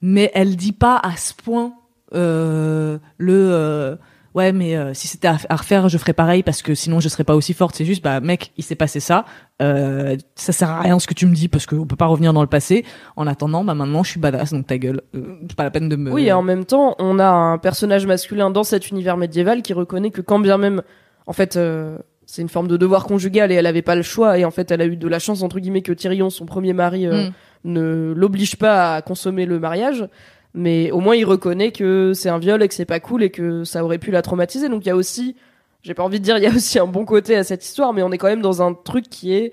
mais 0.00 0.30
elle 0.34 0.56
dit 0.56 0.72
pas 0.72 0.96
à 0.96 1.16
ce 1.16 1.34
point 1.34 1.74
euh, 2.14 2.98
le 3.18 3.50
euh, 3.52 3.96
ouais, 4.34 4.52
mais 4.52 4.76
euh, 4.76 4.94
si 4.94 5.08
c'était 5.08 5.28
à, 5.28 5.36
à 5.48 5.56
refaire, 5.56 5.88
je 5.88 5.98
ferais 5.98 6.12
pareil 6.12 6.42
parce 6.42 6.62
que 6.62 6.74
sinon 6.74 7.00
je 7.00 7.08
serais 7.08 7.24
pas 7.24 7.34
aussi 7.34 7.54
forte. 7.54 7.74
C'est 7.76 7.84
juste 7.84 8.02
bah 8.02 8.20
mec, 8.20 8.52
il 8.56 8.64
s'est 8.64 8.74
passé 8.74 9.00
ça. 9.00 9.24
Euh, 9.60 10.16
ça 10.34 10.52
sert 10.52 10.70
à 10.70 10.80
rien 10.80 10.98
ce 10.98 11.06
que 11.06 11.14
tu 11.14 11.26
me 11.26 11.34
dis 11.34 11.48
parce 11.48 11.66
qu'on 11.66 11.86
peut 11.86 11.96
pas 11.96 12.06
revenir 12.06 12.32
dans 12.32 12.40
le 12.42 12.48
passé. 12.48 12.84
En 13.16 13.26
attendant, 13.26 13.64
bah 13.64 13.74
maintenant 13.74 14.02
je 14.02 14.10
suis 14.10 14.20
badass 14.20 14.52
donc 14.52 14.66
ta 14.66 14.78
gueule. 14.78 15.02
Euh, 15.14 15.36
c'est 15.48 15.56
pas 15.56 15.64
la 15.64 15.70
peine 15.70 15.88
de 15.88 15.96
me. 15.96 16.10
Oui, 16.12 16.26
et 16.26 16.32
en 16.32 16.42
même 16.42 16.64
temps, 16.64 16.94
on 16.98 17.18
a 17.18 17.28
un 17.28 17.58
personnage 17.58 18.06
masculin 18.06 18.50
dans 18.50 18.64
cet 18.64 18.90
univers 18.90 19.16
médiéval 19.16 19.62
qui 19.62 19.72
reconnaît 19.72 20.10
que 20.10 20.20
quand 20.20 20.38
bien 20.38 20.58
même, 20.58 20.82
en 21.26 21.32
fait, 21.32 21.56
euh, 21.56 21.98
c'est 22.26 22.42
une 22.42 22.48
forme 22.48 22.68
de 22.68 22.76
devoir 22.76 23.04
conjugal 23.04 23.52
et 23.52 23.56
elle 23.56 23.66
avait 23.66 23.82
pas 23.82 23.94
le 23.96 24.02
choix 24.02 24.38
et 24.38 24.44
en 24.44 24.50
fait, 24.50 24.70
elle 24.70 24.80
a 24.80 24.86
eu 24.86 24.96
de 24.96 25.08
la 25.08 25.18
chance 25.18 25.42
entre 25.42 25.60
guillemets 25.60 25.82
que 25.82 25.92
Tyrion, 25.92 26.30
son 26.30 26.46
premier 26.46 26.72
mari, 26.72 27.06
euh, 27.06 27.28
Mm. 27.28 27.32
ne 27.64 28.12
l'oblige 28.16 28.56
pas 28.56 28.96
à 28.96 29.02
consommer 29.02 29.46
le 29.46 29.58
mariage. 29.60 30.06
Mais 30.54 30.90
au 30.90 31.00
moins, 31.00 31.16
il 31.16 31.24
reconnaît 31.24 31.72
que 31.72 32.12
c'est 32.14 32.28
un 32.28 32.38
viol 32.38 32.62
et 32.62 32.68
que 32.68 32.74
c'est 32.74 32.84
pas 32.84 33.00
cool 33.00 33.22
et 33.22 33.30
que 33.30 33.64
ça 33.64 33.84
aurait 33.84 33.98
pu 33.98 34.10
la 34.10 34.22
traumatiser. 34.22 34.68
Donc 34.68 34.84
il 34.84 34.88
y 34.88 34.90
a 34.90 34.96
aussi, 34.96 35.36
j'ai 35.82 35.94
pas 35.94 36.02
envie 36.02 36.20
de 36.20 36.24
dire, 36.24 36.36
il 36.36 36.44
y 36.44 36.46
a 36.46 36.52
aussi 36.54 36.78
un 36.78 36.86
bon 36.86 37.04
côté 37.04 37.36
à 37.36 37.44
cette 37.44 37.64
histoire, 37.64 37.92
mais 37.92 38.02
on 38.02 38.12
est 38.12 38.18
quand 38.18 38.28
même 38.28 38.42
dans 38.42 38.62
un 38.62 38.74
truc 38.74 39.08
qui 39.08 39.34
est 39.34 39.52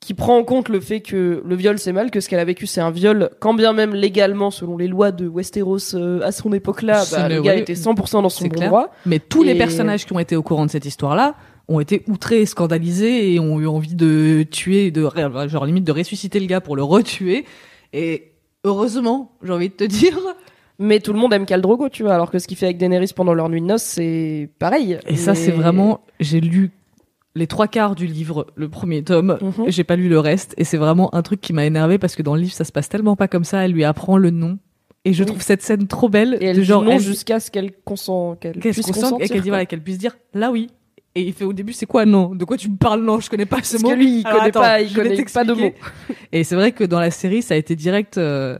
qui 0.00 0.14
prend 0.14 0.38
en 0.38 0.44
compte 0.44 0.70
le 0.70 0.80
fait 0.80 1.00
que 1.00 1.42
le 1.44 1.54
viol 1.54 1.78
c'est 1.78 1.92
mal, 1.92 2.10
que 2.10 2.20
ce 2.20 2.28
qu'elle 2.30 2.38
a 2.40 2.44
vécu 2.44 2.66
c'est 2.66 2.80
un 2.80 2.90
viol, 2.90 3.30
quand 3.38 3.52
bien 3.52 3.74
même 3.74 3.94
légalement, 3.94 4.50
selon 4.50 4.78
les 4.78 4.88
lois 4.88 5.12
de 5.12 5.28
Westeros 5.28 5.94
euh, 5.94 6.22
à 6.22 6.32
son 6.32 6.54
époque-là, 6.54 7.04
bah, 7.12 7.28
le 7.28 7.42
gars 7.42 7.54
oui, 7.54 7.60
était 7.60 7.74
100% 7.74 8.22
dans 8.22 8.30
son 8.30 8.44
bon 8.44 8.50
clair. 8.50 8.68
droit. 8.68 8.94
Mais 9.04 9.18
tous 9.18 9.42
les 9.42 9.54
personnages 9.56 10.06
qui 10.06 10.12
ont 10.14 10.18
été 10.18 10.36
au 10.36 10.42
courant 10.42 10.64
de 10.64 10.70
cette 10.70 10.86
histoire-là 10.86 11.34
ont 11.68 11.80
été 11.80 12.02
outrés, 12.08 12.46
scandalisés 12.46 13.34
et 13.34 13.40
ont 13.40 13.60
eu 13.60 13.66
envie 13.66 13.94
de 13.94 14.44
tuer, 14.50 14.90
de 14.90 15.06
genre 15.48 15.66
limite 15.66 15.84
de 15.84 15.92
ressusciter 15.92 16.40
le 16.40 16.46
gars 16.46 16.62
pour 16.62 16.76
le 16.76 16.82
retuer. 16.82 17.44
Et 17.92 18.29
heureusement, 18.64 19.32
j'ai 19.42 19.52
envie 19.52 19.68
de 19.68 19.74
te 19.74 19.84
dire. 19.84 20.18
Mais 20.78 20.98
tout 21.00 21.12
le 21.12 21.18
monde 21.18 21.34
aime 21.34 21.44
Khal 21.44 21.60
Drogo, 21.60 21.90
tu 21.90 22.04
vois, 22.04 22.14
alors 22.14 22.30
que 22.30 22.38
ce 22.38 22.46
qu'il 22.48 22.56
fait 22.56 22.64
avec 22.66 22.78
Daenerys 22.78 23.12
pendant 23.14 23.34
leur 23.34 23.50
nuit 23.50 23.60
de 23.60 23.66
noces, 23.66 23.82
c'est 23.82 24.48
pareil. 24.58 24.98
Et 25.06 25.16
ça, 25.16 25.34
c'est 25.34 25.50
vraiment. 25.50 26.00
J'ai 26.20 26.40
lu 26.40 26.70
les 27.34 27.46
trois 27.46 27.68
quarts 27.68 27.94
du 27.94 28.06
livre, 28.06 28.46
le 28.54 28.68
premier 28.70 29.02
tome. 29.04 29.38
Mhm. 29.42 29.66
J'ai 29.68 29.84
pas 29.84 29.96
lu 29.96 30.08
le 30.08 30.18
reste, 30.18 30.54
et 30.56 30.64
c'est 30.64 30.78
vraiment 30.78 31.14
un 31.14 31.20
truc 31.22 31.40
qui 31.42 31.52
m'a 31.52 31.66
énervé 31.66 31.98
parce 31.98 32.16
que 32.16 32.22
dans 32.22 32.34
le 32.34 32.40
livre, 32.40 32.54
ça 32.54 32.64
se 32.64 32.72
passe 32.72 32.88
tellement 32.88 33.14
pas 33.14 33.28
comme 33.28 33.44
ça. 33.44 33.62
Elle 33.64 33.72
lui 33.72 33.84
apprend 33.84 34.16
le 34.16 34.30
nom. 34.30 34.58
Et 35.04 35.12
je 35.12 35.22
Oui. 35.22 35.28
trouve 35.28 35.42
cette 35.42 35.62
scène 35.62 35.86
trop 35.86 36.08
belle. 36.08 36.38
Et 36.40 36.46
elle 36.46 36.56
de 36.56 36.60
dit 36.62 36.66
genre, 36.66 36.82
non 36.82 36.92
elle- 36.92 37.00
jusqu'à 37.00 37.40
ce 37.40 37.50
qu'elle 37.50 37.72
consent, 37.84 38.36
qu'elle 38.36 38.58
qu'elle 38.58 38.74
se 38.74 38.80
puisse 38.82 38.96
et 39.20 39.28
qu'elle 39.28 39.40
voilà 39.42 39.66
qu'elle 39.66 39.82
puisse 39.82 39.96
dire 39.98 40.16
là 40.34 40.50
oui 40.50 40.68
et 41.14 41.22
il 41.22 41.32
fait 41.32 41.44
au 41.44 41.52
début 41.52 41.72
c'est 41.72 41.86
quoi 41.86 42.04
non? 42.06 42.34
De 42.34 42.44
quoi 42.44 42.56
tu 42.56 42.68
me 42.70 42.76
parles? 42.76 43.02
Non 43.02 43.20
je 43.20 43.28
connais 43.30 43.46
pas 43.46 43.62
ce 43.62 43.72
Parce 43.72 43.82
mot 43.82 43.90
que 43.90 43.94
lui, 43.94 44.20
il 44.20 44.26
Alors, 44.26 44.38
connaît 44.38 44.48
attends, 44.50 44.60
pas, 44.60 44.80
il 44.80 44.92
connaît 44.94 45.24
pas 45.24 45.44
de 45.44 45.52
mots. 45.54 45.72
et 46.32 46.44
c'est 46.44 46.54
vrai 46.54 46.72
que 46.72 46.84
dans 46.84 47.00
la 47.00 47.10
série 47.10 47.42
ça 47.42 47.54
a 47.54 47.56
été 47.56 47.74
direct 47.76 48.18
euh, 48.18 48.58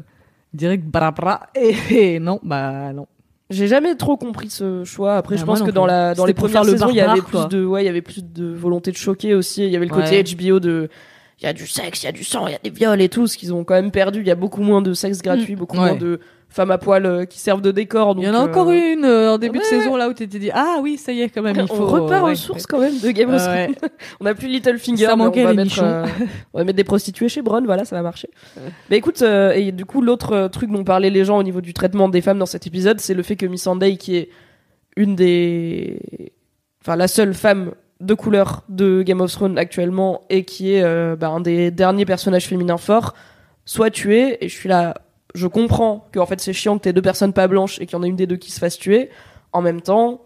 direct 0.53 0.85
brabra 0.85 1.49
et, 1.55 2.15
et 2.15 2.19
non 2.19 2.41
bah 2.43 2.93
non 2.93 3.07
J'ai 3.51 3.67
jamais 3.69 3.95
trop 3.97 4.17
compris 4.17 4.51
ce 4.51 4.85
choix. 4.85 5.17
Après, 5.17 5.37
Bah, 5.37 5.41
je 5.41 5.45
pense 5.47 5.63
que 5.63 5.71
dans 5.71 5.87
la 5.87 6.15
dans 6.15 6.25
les 6.27 6.35
premières 6.35 6.65
le 6.65 6.73
saisons, 6.73 6.89
il 6.91 6.97
y 6.97 7.01
avait 7.01 7.21
plus 7.21 7.31
quoi. 7.33 7.45
de 7.47 7.65
ouais, 7.65 7.83
il 7.83 7.87
y 7.87 7.89
avait 7.89 8.03
plus 8.03 8.25
de 8.25 8.47
volonté 8.53 8.91
de 8.93 8.97
choquer 8.97 9.35
aussi. 9.35 9.65
Il 9.65 9.71
y 9.71 9.77
avait 9.77 9.87
le 9.87 9.93
côté 9.93 10.23
Ouais. 10.23 10.25
HBO 10.25 10.61
de 10.61 10.89
il 11.41 11.47
y 11.47 11.49
a 11.49 11.53
du 11.55 11.67
sexe, 11.67 12.03
il 12.03 12.07
y 12.07 12.09
a 12.09 12.13
du 12.13 12.23
sang, 12.23 12.47
il 12.49 12.53
y 12.53 12.55
a 12.55 12.59
des 12.63 12.69
viols 12.71 13.01
et 13.01 13.09
tout, 13.09 13.27
ce 13.27 13.39
qu'ils 13.39 13.55
ont 13.55 13.65
quand 13.65 13.75
même 13.75 13.91
perdu. 13.91 14.21
Il 14.21 14.27
y 14.27 14.31
a 14.31 14.35
beaucoup 14.35 14.61
moins 14.63 14.83
de 14.83 14.93
sexe 14.93 15.23
gratuit, 15.23 15.57
beaucoup. 15.57 15.79
Ouais. 15.79 15.91
moins 15.93 15.97
de 15.97 16.21
femmes 16.51 16.71
à 16.71 16.79
poil 16.79 17.07
euh, 17.07 17.25
qui 17.25 17.39
servent 17.39 17.63
de 17.63 17.71
décor. 17.71 18.15
il 18.19 18.25
y 18.25 18.29
en 18.29 18.35
a 18.35 18.39
euh, 18.39 18.49
encore 18.49 18.71
une 18.71 19.05
euh, 19.05 19.33
en 19.33 19.39
début 19.39 19.59
de 19.61 19.65
saison 19.65 19.97
là 19.97 20.09
où 20.09 20.13
tu 20.13 20.29
t'es 20.29 20.39
dit 20.39 20.51
ah 20.53 20.79
oui 20.83 20.99
ça 20.99 21.13
y 21.13 21.23
est 21.23 21.29
quand 21.29 21.43
même 21.43 21.57
il 21.57 21.67
faut 21.69 21.85
on 21.85 21.87
repart 21.87 22.29
aux 22.29 22.35
sources 22.35 22.67
quand 22.67 22.81
même 22.81 22.99
de 22.99 23.11
Game 23.11 23.33
of. 23.33 23.43
Thrones. 23.43 23.75
On 24.21 24.25
n'a 24.25 24.35
plus 24.35 24.49
Littlefinger, 24.49 25.07
Ça 25.07 25.17
manquait, 25.17 25.43
on 25.43 25.45
va 25.45 25.51
les 25.51 25.57
mettre 25.57 25.83
euh, 25.83 26.05
on 26.53 26.59
va 26.59 26.65
mettre 26.65 26.77
des 26.77 26.85
prostituées 26.85 27.29
chez 27.29 27.41
Bronn, 27.41 27.65
voilà, 27.65 27.85
ça 27.85 27.97
va 27.97 28.03
marcher. 28.03 28.29
Mais 28.91 28.99
écoute, 28.99 29.23
euh, 29.23 29.53
et 29.53 29.73
du 29.73 29.85
coup 29.85 30.03
l'autre 30.03 30.33
euh, 30.33 30.49
truc 30.49 30.71
dont 30.71 30.85
parlaient 30.85 31.11
les 31.11 31.25
gens 31.25 31.39
au 31.39 31.43
niveau 31.43 31.61
du 31.61 31.73
traitement 31.73 32.09
des 32.09 32.21
femmes 32.21 32.39
dans 32.39 32.47
cet 32.47 32.67
épisode, 32.67 33.01
c'est 33.01 33.15
le 33.15 33.23
fait 33.23 33.37
que 33.37 33.47
Missandei, 33.47 33.97
qui 33.97 34.17
est 34.17 34.29
une 34.97 35.15
des, 35.15 36.01
enfin 36.83 36.97
la 36.97 37.09
seule 37.09 37.35
femme 37.35 37.73
de 38.01 38.15
couleur 38.15 38.65
de 38.69 39.03
Game 39.03 39.21
of 39.21 39.31
Thrones 39.31 39.59
actuellement 39.59 40.23
et 40.31 40.45
qui 40.45 40.75
est 40.75 40.83
euh, 40.83 41.17
bah, 41.17 41.29
un 41.29 41.41
des 41.41 41.71
derniers 41.71 42.07
personnages 42.07 42.47
féminins 42.47 42.79
forts, 42.79 43.15
soit 43.65 43.91
tuée. 43.91 44.43
Et 44.45 44.49
je 44.49 44.57
suis 44.57 44.69
là, 44.69 44.95
je 45.35 45.47
comprends 45.47 46.09
que 46.13 46.19
en 46.19 46.27
fait 46.27 46.41
c'est 46.41 46.53
chiant 46.53 46.77
que 46.79 46.83
t'aies 46.85 46.93
deux 46.93 47.03
personnes 47.03 47.33
pas 47.33 47.49
blanches 47.49 47.79
et 47.81 47.87
qu'il 47.87 47.97
y 47.97 48.01
en 48.01 48.03
a 48.03 48.07
une 48.07 48.17
des 48.17 48.27
deux 48.27 48.37
qui 48.37 48.51
se 48.51 48.59
fasse 48.59 48.79
tuer. 48.79 49.11
En 49.53 49.63
même 49.63 49.81
temps, 49.81 50.23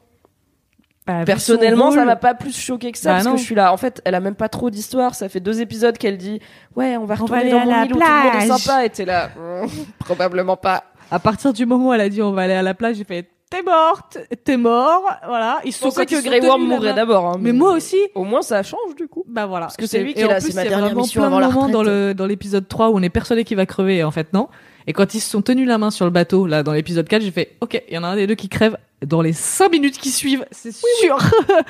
Bah, 1.06 1.20
vu 1.20 1.24
Personnellement, 1.26 1.90
son 1.90 1.96
ça 1.98 2.04
m'a 2.04 2.16
pas 2.16 2.34
plus 2.34 2.56
choqué 2.58 2.90
que 2.92 2.98
ça 2.98 3.10
Bah 3.10 3.14
parce 3.16 3.26
non. 3.26 3.32
que 3.32 3.38
je 3.38 3.44
suis 3.44 3.54
là. 3.54 3.72
En 3.72 3.76
fait, 3.76 4.00
elle 4.04 4.14
a 4.14 4.20
même 4.20 4.34
pas 4.34 4.48
trop 4.48 4.70
d'histoire. 4.70 5.14
Ça 5.14 5.28
fait 5.28 5.40
deux 5.40 5.60
épisodes 5.60 5.96
qu'elle 5.98 6.16
dit 6.18 6.40
ouais, 6.76 6.96
on 6.96 7.04
va 7.04 7.14
On 7.20 7.24
va 7.26 7.36
retourner 7.36 7.40
aller 7.42 7.50
dans 7.50 7.58
à 7.60 7.64
mon 7.64 7.70
la 7.70 7.84
île 7.84 7.92
où 7.92 7.98
tout 7.98 8.00
le 8.00 8.32
monde 8.32 8.42
est 8.42 8.46
sympa. 8.58 8.84
Et 8.86 8.90
t'es 8.90 9.04
là, 9.04 9.30
probablement 9.98 10.56
pas. 10.56 10.84
à 11.10 11.18
partir 11.18 11.52
du 11.52 11.66
moment 11.66 11.88
où 11.88 11.92
elle 11.92 12.00
a 12.00 12.08
dit 12.08 12.22
on 12.22 12.32
va 12.32 12.42
aller 12.42 12.54
à 12.54 12.62
la 12.62 12.74
plage 12.74 12.96
j'ai 12.96 13.04
fait 13.04 13.28
t'es 13.50 13.62
morte 13.62 14.18
t'es 14.42 14.56
mort 14.56 15.02
voilà 15.26 15.60
ils 15.64 15.72
sont 15.72 15.90
que 15.90 16.22
Grey 16.24 16.40
Worm 16.44 16.66
mourrait 16.66 16.94
d'abord. 16.94 17.26
hein, 17.26 17.36
mais 17.38 17.52
moi 17.52 17.72
aussi 17.72 17.98
Au 18.14 18.24
moins, 18.24 18.42
ça 18.42 18.62
change 18.62 18.94
du 18.96 19.06
coup. 19.06 19.22
Bah 19.28 19.46
voilà. 19.46 19.66
Parce 19.66 19.76
que 19.76 19.86
c'est 19.86 20.00
lui 20.00 20.14
qui 20.14 20.20
est 20.22 20.26
là, 20.26 20.40
c'est 20.40 20.54
ma 20.54 20.64
dernière 20.64 20.94
mission 20.96 21.22
avant 21.22 21.38
la 21.40 21.48
retraite. 21.48 22.16
dans 22.16 22.26
l'épisode 22.26 22.66
3 22.66 22.88
où 22.90 22.96
on 22.98 23.02
est 23.02 23.10
persuadé 23.10 23.44
qu'il 23.44 23.56
va 23.56 23.66
crever 23.66 24.02
en 24.02 24.10
fait 24.10 24.32
non? 24.32 24.48
Et 24.86 24.92
quand 24.92 25.14
ils 25.14 25.20
se 25.20 25.30
sont 25.30 25.42
tenus 25.42 25.66
la 25.66 25.78
main 25.78 25.90
sur 25.90 26.04
le 26.04 26.10
bateau 26.10 26.46
là 26.46 26.62
dans 26.62 26.72
l'épisode 26.72 27.08
4, 27.08 27.22
j'ai 27.22 27.30
fait 27.30 27.56
OK, 27.60 27.82
il 27.88 27.94
y 27.94 27.98
en 27.98 28.04
a 28.04 28.08
un 28.08 28.16
des 28.16 28.26
deux 28.26 28.34
qui 28.34 28.48
crève 28.48 28.76
dans 29.04 29.22
les 29.22 29.32
5 29.32 29.70
minutes 29.70 29.98
qui 29.98 30.10
suivent, 30.10 30.44
c'est 30.50 30.72
sûr. 30.72 31.18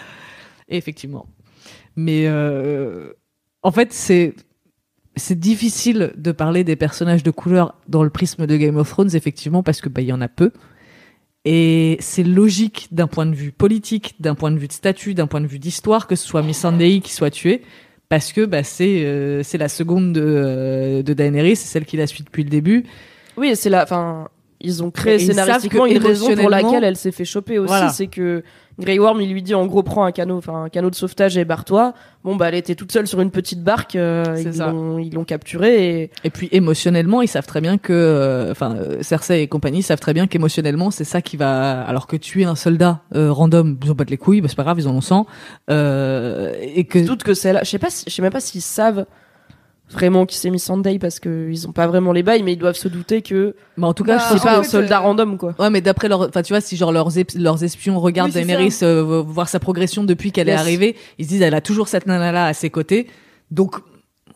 et 0.68 0.76
effectivement. 0.76 1.26
Mais 1.96 2.26
euh, 2.26 3.12
en 3.62 3.70
fait, 3.70 3.92
c'est 3.92 4.34
c'est 5.16 5.38
difficile 5.38 6.12
de 6.16 6.32
parler 6.32 6.64
des 6.64 6.74
personnages 6.74 7.22
de 7.22 7.30
couleur 7.30 7.76
dans 7.86 8.02
le 8.02 8.10
prisme 8.10 8.46
de 8.46 8.56
Game 8.56 8.76
of 8.76 8.88
Thrones, 8.88 9.14
effectivement, 9.14 9.62
parce 9.62 9.80
que 9.80 9.88
bah 9.88 10.00
il 10.00 10.08
y 10.08 10.12
en 10.12 10.20
a 10.20 10.28
peu. 10.28 10.50
Et 11.44 11.98
c'est 12.00 12.24
logique 12.24 12.88
d'un 12.90 13.06
point 13.06 13.26
de 13.26 13.34
vue 13.34 13.52
politique, 13.52 14.16
d'un 14.18 14.34
point 14.34 14.50
de 14.50 14.58
vue 14.58 14.66
de 14.66 14.72
statut, 14.72 15.14
d'un 15.14 15.26
point 15.26 15.40
de 15.40 15.46
vue 15.46 15.58
d'histoire 15.58 16.06
que 16.06 16.16
ce 16.16 16.26
soit 16.26 16.42
Miss 16.42 16.60
Sunday 16.60 17.00
qui 17.00 17.12
soit 17.12 17.30
tuée, 17.30 17.62
parce 18.14 18.32
que 18.32 18.44
bah 18.44 18.62
c'est 18.62 19.04
euh, 19.04 19.42
c'est 19.42 19.58
la 19.58 19.68
seconde 19.68 20.12
de, 20.12 20.22
euh, 20.24 21.02
de 21.02 21.12
Daenerys, 21.14 21.56
c'est 21.56 21.66
celle 21.66 21.84
qui 21.84 21.96
la 21.96 22.06
suit 22.06 22.22
depuis 22.22 22.44
le 22.44 22.48
début. 22.48 22.84
Oui, 23.36 23.56
c'est 23.56 23.70
la. 23.70 23.82
Enfin, 23.82 24.28
ils 24.60 24.84
ont 24.84 24.92
créé 24.92 25.16
Et 25.16 25.18
scénaristiquement 25.18 25.84
une 25.84 25.98
raison 25.98 26.32
pour 26.36 26.48
laquelle 26.48 26.84
elle 26.84 26.94
s'est 26.94 27.10
fait 27.10 27.24
choper 27.24 27.58
aussi, 27.58 27.66
Voilà. 27.66 27.88
c'est 27.88 28.06
que 28.06 28.44
Grey 28.78 28.98
Worm, 28.98 29.20
il 29.20 29.32
lui 29.32 29.42
dit 29.42 29.54
en 29.54 29.66
gros 29.66 29.82
prends 29.82 30.04
un 30.04 30.10
canot, 30.12 30.36
enfin 30.38 30.64
un 30.64 30.68
canot 30.68 30.90
de 30.90 30.94
sauvetage 30.94 31.36
et 31.36 31.44
barre-toi. 31.44 31.94
Bon 32.24 32.36
bah 32.36 32.48
elle 32.48 32.54
était 32.54 32.74
toute 32.74 32.90
seule 32.90 33.06
sur 33.06 33.20
une 33.20 33.30
petite 33.30 33.62
barque, 33.62 33.96
euh, 33.96 34.24
ils 34.38 34.58
l'ont 34.58 34.98
ils 34.98 35.12
l'ont 35.14 35.24
capturée 35.24 36.00
et 36.02 36.10
Et 36.24 36.30
puis 36.30 36.48
émotionnellement, 36.52 37.22
ils 37.22 37.28
savent 37.28 37.46
très 37.46 37.60
bien 37.60 37.78
que, 37.78 37.92
euh, 37.92 38.50
enfin, 38.50 38.74
euh, 38.76 39.02
Cersei 39.02 39.42
et 39.42 39.46
compagnie 39.48 39.82
savent 39.82 40.00
très 40.00 40.14
bien 40.14 40.26
qu'émotionnellement, 40.26 40.90
c'est 40.90 41.04
ça 41.04 41.20
qui 41.22 41.36
va. 41.36 41.82
Alors 41.82 42.06
que 42.06 42.16
tuer 42.16 42.44
un 42.44 42.54
soldat 42.56 43.02
euh, 43.14 43.30
random, 43.30 43.78
ils 43.84 43.90
ont 43.92 43.94
pas 43.94 44.04
de 44.04 44.10
les 44.10 44.16
couilles, 44.16 44.40
bah, 44.40 44.48
c'est 44.48 44.56
pas 44.56 44.62
grave, 44.64 44.80
ils 44.80 44.88
en 44.88 44.94
ont 44.94 45.00
100. 45.00 45.26
Euh, 45.70 46.52
et 46.60 46.84
que 46.84 46.98
je 47.00 47.04
doute 47.06 47.22
que 47.22 47.34
c'est 47.34 47.52
là. 47.52 47.60
Je 47.62 47.70
sais 47.70 47.78
pas, 47.78 47.90
si- 47.90 48.04
je 48.08 48.14
sais 48.14 48.22
même 48.22 48.32
pas 48.32 48.40
s'ils 48.40 48.60
savent 48.62 49.06
vraiment 49.90 50.26
qui 50.26 50.36
s'est 50.36 50.50
mis 50.50 50.58
Sunday 50.58 50.98
parce 50.98 51.20
que 51.20 51.48
ils 51.50 51.68
ont 51.68 51.72
pas 51.72 51.86
vraiment 51.86 52.12
les 52.12 52.22
bails, 52.22 52.42
mais 52.42 52.54
ils 52.54 52.58
doivent 52.58 52.74
se 52.76 52.88
douter 52.88 53.22
que 53.22 53.54
bah, 53.76 53.86
en 53.86 53.92
tout 53.94 54.02
cas, 54.04 54.16
Bah, 54.16 54.24
je 54.32 54.38
c'est 54.38 54.42
pas 54.42 54.58
un 54.58 54.62
soldat 54.62 54.98
random 54.98 55.36
quoi. 55.38 55.54
Ouais, 55.58 55.70
mais 55.70 55.80
d'après 55.80 56.08
leur, 56.08 56.22
enfin, 56.22 56.42
tu 56.42 56.52
vois, 56.52 56.60
si 56.60 56.76
genre 56.76 56.90
leurs, 56.92 57.10
leurs 57.36 57.62
espions 57.64 58.00
regardent 58.00 58.30
Oui, 58.34 58.44
Daenerys 58.44 58.78
euh, 58.82 59.22
voir 59.26 59.48
sa 59.48 59.60
progression 59.60 60.02
depuis 60.04 60.32
qu'elle 60.32 60.48
est 60.48 60.52
arrivée, 60.52 60.96
ils 61.18 61.24
se 61.26 61.30
disent 61.30 61.42
elle 61.42 61.54
a 61.54 61.60
toujours 61.60 61.88
cette 61.88 62.06
nana 62.06 62.32
là 62.32 62.46
à 62.46 62.54
ses 62.54 62.70
côtés, 62.70 63.08
donc 63.50 63.76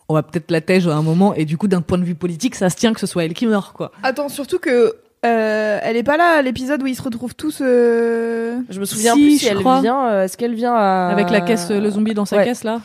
on 0.07 0.13
va 0.13 0.23
peut-être 0.23 0.49
la 0.51 0.61
tège 0.61 0.87
à 0.87 0.95
un 0.95 1.03
moment. 1.03 1.33
Et 1.35 1.45
du 1.45 1.57
coup, 1.57 1.67
d'un 1.67 1.81
point 1.81 1.97
de 1.99 2.03
vue 2.03 2.15
politique, 2.15 2.55
ça 2.55 2.69
se 2.69 2.75
tient 2.75 2.93
que 2.93 2.99
ce 2.99 3.05
soit 3.07 3.25
elle 3.25 3.33
qui 3.33 3.45
meurt, 3.45 3.75
quoi. 3.75 3.91
Attends, 4.01 4.27
surtout 4.29 4.57
que 4.59 4.95
euh, 5.25 5.79
elle 5.83 5.97
est 5.97 6.03
pas 6.03 6.15
là 6.17 6.37
à 6.37 6.41
l'épisode 6.41 6.81
où 6.81 6.87
ils 6.87 6.95
se 6.95 7.01
retrouvent 7.01 7.35
tous. 7.35 7.59
euh, 7.61 8.57
Je 8.69 8.79
me 8.79 8.85
souviens 8.85 9.13
Si, 9.15 9.21
plus 9.21 9.37
si 9.39 9.47
elle 9.47 9.57
crois. 9.57 9.81
vient. 9.81 10.07
euh, 10.09 10.23
Est-ce 10.23 10.37
qu'elle 10.37 10.55
vient 10.55 10.73
à... 10.73 11.09
Avec 11.11 11.29
la 11.29 11.41
caisse, 11.41 11.69
le 11.69 11.89
zombie 11.89 12.13
dans 12.13 12.25
sa 12.25 12.37
Ouais. 12.37 12.45
caisse 12.45 12.63
là. 12.63 12.81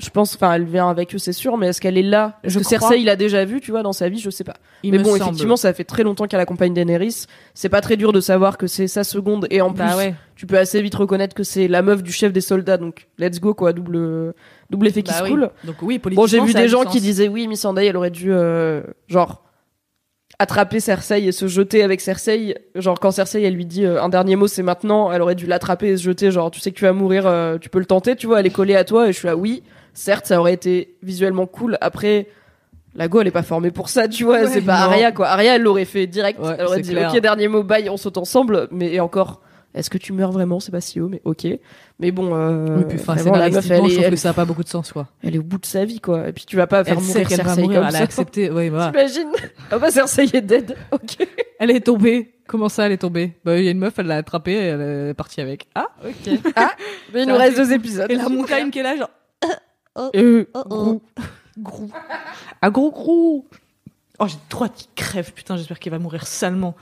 Je 0.00 0.10
pense, 0.10 0.34
enfin, 0.34 0.52
elle 0.54 0.64
vient 0.64 0.88
avec 0.90 1.14
eux, 1.14 1.18
c'est 1.18 1.32
sûr, 1.32 1.56
mais 1.56 1.68
est-ce 1.68 1.80
qu'elle 1.80 1.96
est 1.96 2.02
là? 2.02 2.40
Est-ce 2.42 2.54
Je 2.54 2.58
que 2.58 2.64
crois. 2.64 2.78
Cersei, 2.80 3.00
il 3.00 3.08
a 3.08 3.14
déjà 3.14 3.44
vu, 3.44 3.60
tu 3.60 3.70
vois, 3.70 3.84
dans 3.84 3.92
sa 3.92 4.08
vie, 4.08 4.18
je 4.18 4.28
sais 4.28 4.42
pas. 4.42 4.54
Il 4.82 4.90
mais 4.90 4.98
bon, 4.98 5.10
semble. 5.10 5.22
effectivement, 5.22 5.56
ça 5.56 5.72
fait 5.72 5.84
très 5.84 6.02
longtemps 6.02 6.26
qu'elle 6.26 6.40
accompagne 6.40 6.74
Daenerys. 6.74 7.26
C'est 7.54 7.68
pas 7.68 7.80
très 7.80 7.96
dur 7.96 8.12
de 8.12 8.20
savoir 8.20 8.58
que 8.58 8.66
c'est 8.66 8.88
sa 8.88 9.04
seconde, 9.04 9.46
et 9.50 9.60
en 9.60 9.70
plus, 9.72 9.84
Bah 9.84 9.96
ouais. 9.96 10.14
tu 10.34 10.46
peux 10.46 10.58
assez 10.58 10.82
vite 10.82 10.96
reconnaître 10.96 11.34
que 11.36 11.44
c'est 11.44 11.68
la 11.68 11.82
meuf 11.82 12.02
du 12.02 12.10
chef 12.10 12.32
des 12.32 12.40
soldats, 12.40 12.76
donc 12.76 13.06
let's 13.18 13.38
go, 13.38 13.54
quoi, 13.54 13.72
double, 13.72 14.34
double 14.68 14.88
effet 14.88 15.02
qui 15.04 15.12
Bah 15.12 15.18
se 15.18 15.22
oui. 15.24 15.30
coule. 15.30 15.50
Donc 15.62 15.76
oui, 15.82 16.00
politiquement. 16.00 16.22
Bon, 16.24 16.26
j'ai 16.26 16.40
vu 16.40 16.52
des 16.54 16.68
gens 16.68 16.82
sens. 16.82 16.92
qui 16.92 17.00
disaient 17.00 17.28
oui, 17.28 17.46
Miss 17.46 17.60
Sunday, 17.60 17.86
elle 17.86 17.96
aurait 17.96 18.10
dû, 18.10 18.32
euh, 18.32 18.82
genre, 19.06 19.44
attraper 20.40 20.80
Cersei 20.80 21.24
et 21.26 21.30
se 21.32 21.46
jeter 21.46 21.84
avec 21.84 22.00
Cersei. 22.00 22.56
Genre, 22.74 22.98
quand 22.98 23.12
Cersei, 23.12 23.42
elle 23.44 23.54
lui 23.54 23.66
dit 23.66 23.84
euh, 23.84 24.02
un 24.02 24.08
dernier 24.08 24.34
mot, 24.34 24.48
c'est 24.48 24.64
maintenant, 24.64 25.12
elle 25.12 25.22
aurait 25.22 25.36
dû 25.36 25.46
l'attraper 25.46 25.90
et 25.90 25.96
se 25.96 26.02
jeter. 26.02 26.32
Genre, 26.32 26.50
tu 26.50 26.58
sais 26.58 26.72
que 26.72 26.76
tu 26.76 26.84
vas 26.84 26.92
mourir, 26.92 27.26
euh, 27.26 27.58
tu 27.58 27.68
peux 27.68 27.78
le 27.78 27.86
tenter, 27.86 28.16
tu 28.16 28.26
vois, 28.26 28.40
elle 28.40 28.46
est 28.46 28.50
collée 28.50 28.74
à 28.74 28.82
toi. 28.82 29.08
Et 29.08 29.12
je 29.12 29.18
suis 29.18 29.28
là, 29.28 29.36
oui, 29.36 29.62
certes, 29.94 30.26
ça 30.26 30.38
aurait 30.38 30.52
été 30.54 30.96
visuellement 31.02 31.46
cool. 31.46 31.78
Après, 31.80 32.26
la 32.94 33.08
go, 33.08 33.20
elle 33.20 33.26
est 33.28 33.32
pas 33.32 33.42
formée 33.42 33.70
pour 33.70 33.88
ça, 33.88 34.06
tu 34.08 34.24
vois. 34.24 34.40
Ouais, 34.42 34.46
c'est 34.48 34.60
pas 34.60 34.86
non. 34.86 34.92
Arya, 34.92 35.12
quoi. 35.12 35.28
Arya, 35.28 35.56
elle 35.56 35.62
l'aurait 35.62 35.84
fait 35.84 36.06
direct. 36.06 36.38
Ouais, 36.38 36.56
elle 36.58 36.66
aurait 36.66 36.80
dit, 36.80 36.90
clair. 36.90 37.12
ok, 37.12 37.20
dernier 37.20 37.48
mot, 37.48 37.62
bye, 37.62 37.88
on 37.88 37.96
saute 37.96 38.18
ensemble. 38.18 38.68
Mais 38.70 38.92
et 38.92 39.00
encore. 39.00 39.40
Est-ce 39.74 39.90
que 39.90 39.98
tu 39.98 40.12
meurs 40.12 40.30
vraiment? 40.30 40.60
C'est 40.60 40.70
pas 40.70 40.80
si 40.80 41.00
haut, 41.00 41.08
mais 41.08 41.20
ok. 41.24 41.48
Mais 41.98 42.12
bon, 42.12 42.32
euh, 42.32 42.76
Oui, 42.78 42.84
puis 42.88 42.96
enfin, 43.00 43.14
vraiment, 43.14 43.36
la 43.36 43.50
meuf, 43.50 43.68
elle 43.68 43.84
est, 43.90 44.08
que 44.10 44.14
ça 44.14 44.30
a 44.30 44.32
pas 44.32 44.44
beaucoup 44.44 44.62
de 44.62 44.68
sens, 44.68 44.92
quoi. 44.92 45.08
elle 45.20 45.34
est 45.34 45.38
au 45.38 45.42
bout 45.42 45.58
de 45.58 45.66
sa 45.66 45.84
vie, 45.84 45.98
quoi. 46.00 46.28
Et 46.28 46.32
puis 46.32 46.44
tu 46.46 46.54
vas 46.54 46.68
pas 46.68 46.84
faire 46.84 46.96
Elle 46.96 47.02
sait 47.02 47.08
mourir 47.08 47.28
qu'elle 47.28 47.38
va 47.38 47.44
Cersei 47.46 47.62
mourir, 47.62 47.78
comme 47.80 47.88
elle 47.88 47.94
a 47.96 47.98
ça. 47.98 48.04
accepté. 48.04 48.50
Ouais, 48.52 48.68
voilà. 48.68 48.92
T'imagines? 48.92 49.32
Ah 49.72 49.78
bah 49.80 49.90
Cersei 49.90 50.28
est 50.32 50.40
dead. 50.42 50.76
Ok. 50.92 51.26
Elle 51.58 51.72
est 51.72 51.80
tombée. 51.80 52.34
Comment 52.46 52.68
ça, 52.68 52.86
elle 52.86 52.92
est 52.92 52.98
tombée? 52.98 53.32
Bah, 53.44 53.58
il 53.58 53.64
y 53.64 53.68
a 53.68 53.72
une 53.72 53.78
meuf, 53.78 53.94
elle 53.98 54.06
l'a 54.06 54.18
attrapée, 54.18 54.52
et 54.52 54.66
elle 54.66 55.08
est 55.10 55.14
partie 55.14 55.40
avec. 55.40 55.66
Ah, 55.74 55.88
ok. 56.06 56.38
Mais 57.12 57.22
il 57.22 57.28
nous 57.28 57.34
reste 57.34 57.56
deux 57.56 57.72
épisodes. 57.72 58.08
Et 58.10 58.14
la 58.14 58.28
montagne 58.28 58.70
qui 58.70 58.78
est 58.78 58.82
là, 58.84 58.94
genre. 59.96 60.10
Euh, 60.16 60.46
Grou. 60.66 61.02
Grou. 61.58 61.90
Ah, 62.62 62.70
gros 62.70 62.90
grou. 62.90 63.46
Oh, 64.18 64.26
j'ai 64.26 64.36
trop 64.48 64.64
hâte 64.64 64.74
qu'il 64.74 64.88
crève. 64.94 65.32
Putain, 65.32 65.56
j'espère 65.56 65.78
qu'il 65.78 65.92
va 65.92 65.98
mourir 65.98 66.26
salement. 66.26 66.74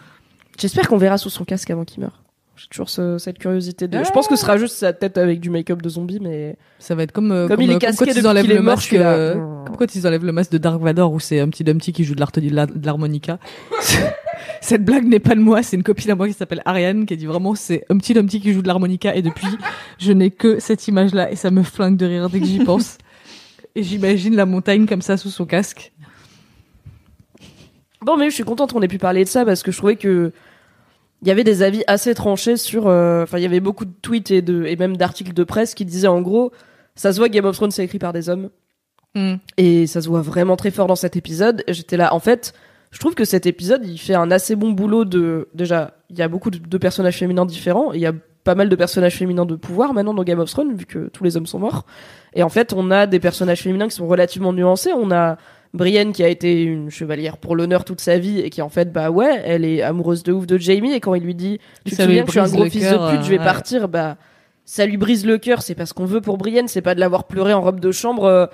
J'espère 0.59 0.89
qu'on 0.89 0.97
verra 0.99 1.19
sous 1.19 1.31
son 1.31 1.45
casque 1.45 1.71
avant 1.71 1.85
qu'il 1.85 2.01
meure. 2.01 2.22
J'ai 2.55 2.67
toujours 2.69 2.91
ce- 2.91 3.17
cette 3.19 3.39
curiosité 3.39 3.89
de. 3.89 3.97
Ah. 3.99 4.03
Je 4.05 4.11
pense 4.11 4.29
que 4.29 4.37
ce 4.37 4.43
sera 4.43 4.59
juste 4.59 4.77
sa 4.77 4.93
tête 4.93 5.17
avec 5.17 5.41
du 5.41 5.49
make-up 5.49 5.81
de 5.81 5.89
zombie, 5.89 6.19
mais 6.21 6.57
Ça 6.79 6.95
va 6.95 7.03
être 7.03 7.13
comme, 7.13 7.33
euh, 7.33 7.49
comme, 7.49 7.61
il 7.63 7.71
est 7.71 7.75
euh, 7.75 7.79
casqué 7.79 8.05
quand 8.05 8.13
ils 8.15 8.27
enlèvent 8.27 8.47
le 8.49 8.57
mort, 8.57 8.77
masque. 8.77 8.93
là. 8.93 9.13
euh. 9.15 9.35
Comme 9.65 9.77
quand 9.79 9.95
ils 9.95 10.07
enlèvent 10.07 10.25
le 10.25 10.33
masque 10.33 10.53
de 10.53 10.59
Dark 10.59 10.81
Vador 10.81 11.13
où 11.13 11.19
c'est 11.21 11.41
un 11.41 11.49
petit 11.49 11.65
Dumpty 11.65 11.93
qui 11.93 12.05
joue 12.05 12.15
de 12.15 12.85
l'harmonica. 12.85 13.39
Cette 14.61 14.85
blague 14.85 15.07
n'est 15.07 15.19
pas 15.19 15.35
de 15.35 15.41
moi, 15.41 15.63
c'est 15.63 15.77
une 15.77 15.83
copine 15.83 16.11
à 16.11 16.15
moi 16.15 16.29
qui 16.29 16.35
s'appelle 16.35 16.63
Ariane 16.65 17.05
qui 17.07 17.15
a 17.15 17.17
dit 17.17 17.27
vraiment 17.27 17.55
c'est 17.55 17.85
un 17.89 17.97
petit 17.97 18.13
Dumpty 18.15 18.41
qui 18.41 18.53
joue 18.53 18.63
de 18.63 18.67
l'harmonica 18.69 19.15
et 19.15 19.23
depuis 19.23 19.47
je 19.99 20.13
n'ai 20.13 20.31
que 20.31 20.59
cette 20.61 20.87
image 20.89 21.15
là 21.15 21.31
et 21.33 21.37
ça 21.37 21.51
me 21.51 21.63
flingue 21.63 21.97
de 21.97 22.07
rire 22.07 22.29
dès 22.29 22.39
que 22.41 22.47
j'y 22.47 22.59
pense. 22.65 22.99
Et 23.75 23.83
j'imagine 23.83 24.37
la 24.37 24.45
montagne 24.45 24.85
comme 24.87 25.01
ça 25.01 25.17
sous 25.17 25.31
son 25.31 25.47
casque. 25.47 25.93
Bon, 28.03 28.17
mais 28.17 28.29
je 28.31 28.35
suis 28.35 28.45
contente 28.45 28.73
qu'on 28.73 28.83
ait 28.83 28.89
pu 28.89 28.99
parler 28.99 29.25
de 29.25 29.29
ça 29.29 29.45
parce 29.47 29.63
que 29.63 29.71
je 29.73 29.79
trouvais 29.79 29.97
que 29.97 30.33
il 31.23 31.29
y 31.29 31.31
avait 31.31 31.45
des 31.45 31.63
avis 31.63 31.83
assez 31.87 32.15
tranchés 32.15 32.57
sur. 32.57 32.89
euh, 32.89 33.23
Enfin, 33.23 33.39
il 33.39 33.43
y 33.43 33.47
avait 33.47 33.61
beaucoup 33.61 33.85
de 33.85 33.93
tweets 34.03 34.31
et, 34.31 34.43
de, 34.43 34.65
et 34.67 34.77
même 34.77 34.97
d'articles 34.97 35.33
de 35.33 35.45
presse 35.45 35.75
qui 35.75 35.85
disaient 35.85 36.09
en 36.09 36.21
gros, 36.21 36.53
ça 36.97 37.13
se 37.13 37.19
voit 37.19 37.29
Game 37.29 37.45
of 37.45 37.57
Thrones 37.57 37.71
c'est 37.71 37.85
écrit 37.85 37.99
par 37.99 38.13
des 38.13 38.29
hommes. 38.29 38.51
Et 39.59 39.87
ça 39.87 40.01
se 40.01 40.09
voit 40.09 40.23
vraiment 40.23 40.57
très 40.57 40.71
fort 40.71 40.87
dans 40.87 40.97
cet 40.97 41.17
épisode. 41.17 41.65
J'étais 41.69 41.97
là, 41.99 42.15
en 42.15 42.19
fait, 42.19 42.55
je 42.91 42.99
trouve 42.99 43.15
que 43.15 43.25
cet 43.25 43.47
épisode, 43.47 43.83
il 43.85 43.99
fait 43.99 44.15
un 44.15 44.31
assez 44.31 44.57
bon 44.57 44.71
boulot 44.73 45.05
de. 45.05 45.49
Déjà, 45.55 45.99
il 46.11 46.19
y 46.19 46.23
a 46.23 46.29
beaucoup 46.29 46.51
de, 46.51 46.59
de 46.59 46.79
personnages 46.79 47.19
féminins 47.19 47.45
différents. 47.47 47.93
Il 47.93 48.01
y 48.01 48.07
a 48.07 48.13
pas 48.45 48.55
mal 48.55 48.69
de 48.69 48.75
personnages 48.77 49.17
féminins 49.17 49.45
de 49.47 49.55
pouvoir 49.55 49.95
maintenant 49.95 50.15
dans 50.15 50.25
Game 50.25 50.41
of 50.41 50.51
Thrones, 50.51 50.75
vu 50.75 50.87
que 50.87 51.09
tous 51.09 51.25
les 51.25 51.37
hommes 51.37 51.47
sont 51.47 51.59
morts. 51.59 51.85
Et 52.35 52.43
en 52.43 52.49
fait, 52.49 52.73
on 52.73 52.91
a 52.91 53.07
des 53.07 53.21
personnages 53.21 53.61
féminins 53.63 53.87
qui 53.87 53.95
sont 53.95 54.09
relativement 54.09 54.53
nuancés. 54.53 54.93
On 54.95 55.11
a 55.13 55.37
Brienne 55.75 56.13
qui 56.13 56.23
a 56.23 56.29
été 56.29 56.63
une 56.63 56.91
chevalière 56.91 57.39
pour 57.39 57.57
l'honneur 57.57 57.85
toute 57.85 58.01
sa 58.01 58.19
vie 58.19 58.41
et 58.41 58.51
qui 58.51 58.61
en 58.61 58.69
fait, 58.69 58.93
bah 58.93 59.11
ouais, 59.11 59.41
elle 59.45 59.65
est 59.65 59.81
amoureuse 59.83 60.23
de 60.23 60.33
ouf 60.33 60.47
de 60.47 60.59
Jamie. 60.59 60.93
Et 60.93 61.01
quand 61.01 61.15
il 61.15 61.23
lui 61.23 61.35
dit, 61.35 61.59
tu 61.87 61.97
te 61.97 62.03
souviens 62.03 62.23
que 62.25 62.29
je 62.29 62.33
suis 62.33 62.41
un 62.41 62.49
gros 62.49 62.65
fils 62.71 62.83
de 62.91 63.11
pute, 63.11 63.23
je 63.25 63.29
vais 63.31 63.37
euh, 63.37 63.39
ouais. 63.39 63.45
partir, 63.45 63.89
bah 63.89 64.17
ça 64.65 64.85
lui 64.87 64.97
brise 64.99 65.25
le 65.27 65.39
cœur. 65.39 65.63
C'est 65.63 65.75
pas 65.75 65.87
ce 65.87 65.95
qu'on 65.95 66.05
veut 66.05 66.21
pour 66.21 66.37
Brienne, 66.39 66.69
c'est 66.69 66.83
pas 66.83 66.95
de 66.95 67.01
l'avoir 67.01 67.25
pleuré 67.25 67.53
en 67.55 67.63
robe 67.63 67.81
de 67.81 67.91
chambre. 67.93 68.25
euh, 68.25 68.47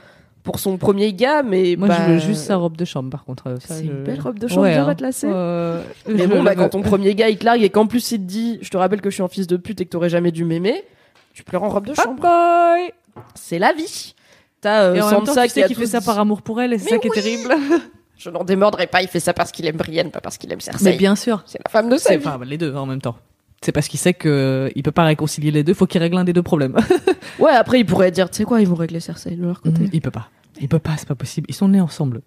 pour 0.44 0.60
son 0.60 0.78
premier 0.78 1.12
gars, 1.12 1.42
mais 1.42 1.74
Moi 1.76 1.88
bah, 1.88 1.96
je 2.06 2.12
veux 2.12 2.18
juste 2.20 2.44
sa 2.44 2.56
robe 2.56 2.74
de 2.76 2.84
chambre 2.86 3.10
par 3.10 3.24
contre. 3.24 3.48
euh, 3.48 3.56
C'est 3.60 3.84
je- 3.84 3.90
une 3.90 4.04
belle 4.04 4.20
robe 4.20 4.38
de 4.38 4.48
chambre 4.48 4.62
Ouais, 4.62 4.70
bien 4.70 4.82
hein. 4.88 4.94
Euh, 5.24 5.82
Mais 6.06 6.26
bon, 6.26 6.42
bah, 6.42 6.54
quand 6.54 6.70
ton 6.70 6.80
premier 6.80 7.14
gars 7.14 7.28
il 7.28 7.36
te 7.36 7.44
largue 7.44 7.62
et 7.62 7.68
qu'en 7.68 7.86
plus 7.86 8.12
il 8.12 8.18
te 8.20 8.24
dit, 8.24 8.58
je 8.62 8.70
te 8.70 8.76
rappelle 8.78 9.02
que 9.02 9.10
je 9.10 9.14
suis 9.14 9.22
un 9.22 9.28
fils 9.28 9.46
de 9.46 9.56
pute 9.58 9.80
et 9.82 9.84
que 9.84 9.90
t'aurais 9.90 10.08
jamais 10.08 10.30
dû 10.30 10.46
m'aimer, 10.46 10.84
tu 11.34 11.42
pleures 11.42 11.64
en 11.64 11.68
robe 11.68 11.86
de 11.86 11.92
chambre. 11.92 12.22
C'est 13.34 13.58
la 13.58 13.72
vie. 13.74 14.14
T'as 14.60 14.82
euh, 14.84 14.94
Et 14.94 15.00
en 15.00 15.10
même 15.10 15.20
temps, 15.20 15.26
Sansa 15.26 15.42
tu 15.42 15.48
qui 15.48 15.60
sais 15.60 15.68
tous 15.68 15.74
fait 15.80 15.86
ça 15.86 16.00
par 16.00 16.18
amour 16.18 16.42
pour 16.42 16.60
elle 16.60 16.72
et 16.72 16.78
c'est 16.78 16.90
ça 16.90 16.98
qui 16.98 17.08
est 17.08 17.10
terrible. 17.10 17.54
Je 18.18 18.30
n'en 18.30 18.42
démordrai 18.42 18.88
pas, 18.88 19.00
il 19.02 19.08
fait 19.08 19.20
ça 19.20 19.32
parce 19.32 19.52
qu'il 19.52 19.64
aime 19.66 19.76
Brienne, 19.76 20.10
pas 20.10 20.20
parce 20.20 20.38
qu'il 20.38 20.52
aime 20.52 20.60
Cersei. 20.60 20.84
Mais 20.84 20.96
bien 20.96 21.14
sûr. 21.14 21.42
C'est 21.46 21.60
la 21.64 21.70
femme 21.70 21.88
de 21.88 21.96
sa 21.96 22.08
C'est 22.10 22.16
vie. 22.16 22.26
enfin 22.26 22.40
les 22.44 22.58
deux 22.58 22.74
en 22.74 22.84
même 22.86 23.00
temps. 23.00 23.16
C'est 23.62 23.70
parce 23.70 23.86
qu'il 23.86 24.00
sait 24.00 24.14
que 24.14 24.28
euh, 24.28 24.70
il 24.74 24.82
peut 24.82 24.90
pas 24.92 25.04
réconcilier 25.04 25.52
les 25.52 25.62
deux, 25.62 25.74
faut 25.74 25.86
qu'il 25.86 26.00
règle 26.00 26.16
un 26.16 26.24
des 26.24 26.32
deux 26.32 26.42
problèmes. 26.42 26.76
Ouais, 27.38 27.52
après 27.52 27.78
il 27.78 27.86
pourrait 27.86 28.10
dire, 28.10 28.28
tu 28.28 28.38
sais 28.38 28.44
quoi, 28.44 28.60
ils 28.60 28.66
vont 28.66 28.74
régler 28.74 28.98
Cersei 28.98 29.36
de 29.36 29.44
leur 29.46 29.60
côté. 29.60 29.82
il 29.92 30.00
peut 30.00 30.10
pas. 30.10 30.28
Il 30.60 30.68
peut 30.68 30.80
pas, 30.80 30.96
c'est 30.96 31.06
pas 31.06 31.14
possible. 31.14 31.46
Ils 31.48 31.54
sont 31.54 31.68
nés 31.68 31.80
ensemble. 31.80 32.22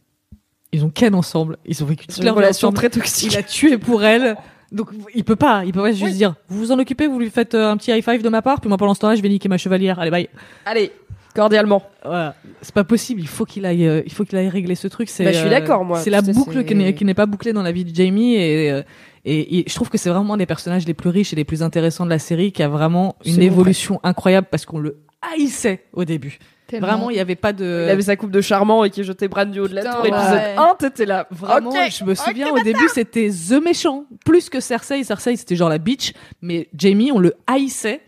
Ils 0.72 0.86
ont 0.86 0.90
ken 0.90 1.14
ensemble. 1.16 1.58
Ils 1.66 1.84
ont 1.84 1.86
vécu 1.86 2.08
toute 2.08 2.24
leur 2.24 2.34
relation 2.36 2.70
ensemble. 2.70 2.78
très 2.78 2.90
toxique. 2.90 3.34
Il 3.34 3.38
a 3.38 3.44
tué 3.44 3.78
pour 3.78 4.06
elle. 4.06 4.38
Donc 4.72 4.88
il 5.14 5.26
peut 5.26 5.36
pas, 5.36 5.66
il 5.66 5.74
peut 5.74 5.82
pas 5.82 5.92
juste 5.92 6.04
Oui. 6.06 6.14
dire 6.14 6.36
vous 6.48 6.60
vous 6.60 6.72
en 6.72 6.80
occupez, 6.80 7.08
vous 7.08 7.20
lui 7.20 7.30
faites 7.30 7.56
euh, 7.56 7.70
un 7.72 7.76
petit 7.76 7.92
high 7.92 8.02
five 8.02 8.22
de 8.24 8.30
ma 8.30 8.42
part, 8.42 8.62
puis 8.62 8.70
moi 8.70 8.78
pendant 8.78 8.94
ce 8.94 9.02
temps-là 9.02 9.16
je 9.16 9.22
vais 9.22 9.28
niquer 9.28 9.50
ma 9.50 9.58
chevalière. 9.58 10.00
Allez 10.00 10.12
bye. 10.12 10.30
Allez, 10.66 10.94
cordialement. 11.34 11.84
Voilà. 12.04 12.36
C'est 12.62 12.74
pas 12.74 12.84
possible. 12.84 13.22
Il 13.22 13.28
faut 13.28 13.46
qu'il 13.46 13.66
aille, 13.66 13.88
euh, 13.88 14.02
il 14.06 14.12
faut 14.12 14.24
qu'il 14.26 14.38
aille 14.38 14.50
régler 14.50 14.76
ce 14.76 14.88
truc. 14.88 15.10
C'est, 15.10 15.24
Bah, 15.24 15.32
je 15.32 15.38
suis 15.38 15.48
euh, 15.48 15.50
d'accord, 15.52 15.84
moi. 15.86 16.00
C'est 16.00 16.10
la 16.10 16.22
boucle 16.22 16.64
qui 16.64 16.76
n'est, 16.76 16.94
qui 16.94 17.06
n'est 17.06 17.14
pas 17.14 17.26
bouclée 17.26 17.54
dans 17.54 17.64
la 17.64 17.72
vie 17.72 17.86
de 17.86 17.96
Jamie 17.96 18.36
et, 18.36 18.72
euh, 18.72 18.82
et, 19.26 19.60
et 19.60 19.64
je 19.68 19.76
trouve 19.76 19.90
que 19.90 19.98
c'est 19.98 20.10
vraiment 20.10 20.34
un 20.34 20.38
des 20.38 20.46
personnages 20.46 20.86
les 20.86 20.94
plus 20.94 21.10
riches 21.10 21.34
et 21.34 21.36
les 21.36 21.44
plus 21.46 21.64
intéressants 21.64 22.06
de 22.06 22.10
la 22.10 22.20
série 22.20 22.52
qui 22.52 22.64
a 22.64 22.68
vraiment 22.68 23.16
une 23.26 23.42
évolution 23.42 24.00
incroyable 24.04 24.48
parce 24.50 24.66
qu'on 24.66 24.80
le 24.80 24.98
haïssait 25.22 25.84
au 25.94 26.06
début. 26.06 26.40
Vraiment, 26.80 27.10
il 27.10 27.18
y 27.18 27.20
avait 27.20 27.36
pas 27.36 27.52
de. 27.52 27.84
Il 27.86 27.90
avait 27.90 28.02
sa 28.02 28.16
coupe 28.16 28.32
de 28.32 28.40
charmant 28.40 28.86
et 28.86 28.90
qui 28.90 29.04
jetait 29.04 29.28
Bran 29.28 29.46
du 29.46 29.60
haut 29.60 29.68
de 29.68 29.76
la 29.76 29.84
tour. 29.84 30.02
ouais. 30.04 30.08
Épisode 30.08 30.58
1, 30.58 30.76
t'étais 30.80 31.06
là. 31.06 31.28
Vraiment, 31.30 31.74
je 31.90 32.06
me 32.06 32.16
souviens 32.16 32.50
au 32.50 32.60
début, 32.60 32.88
c'était 32.94 33.30
The 33.30 33.62
Méchant. 33.62 34.06
Plus 34.26 34.50
que 34.50 34.62
Cersei. 34.62 35.04
Cersei, 35.04 35.36
c'était 35.36 35.58
genre 35.58 35.68
la 35.70 35.80
bitch. 35.80 36.14
Mais 36.42 36.70
Jamie, 36.74 37.12
on 37.12 37.20
le 37.20 37.34
haïssait. 37.46 38.00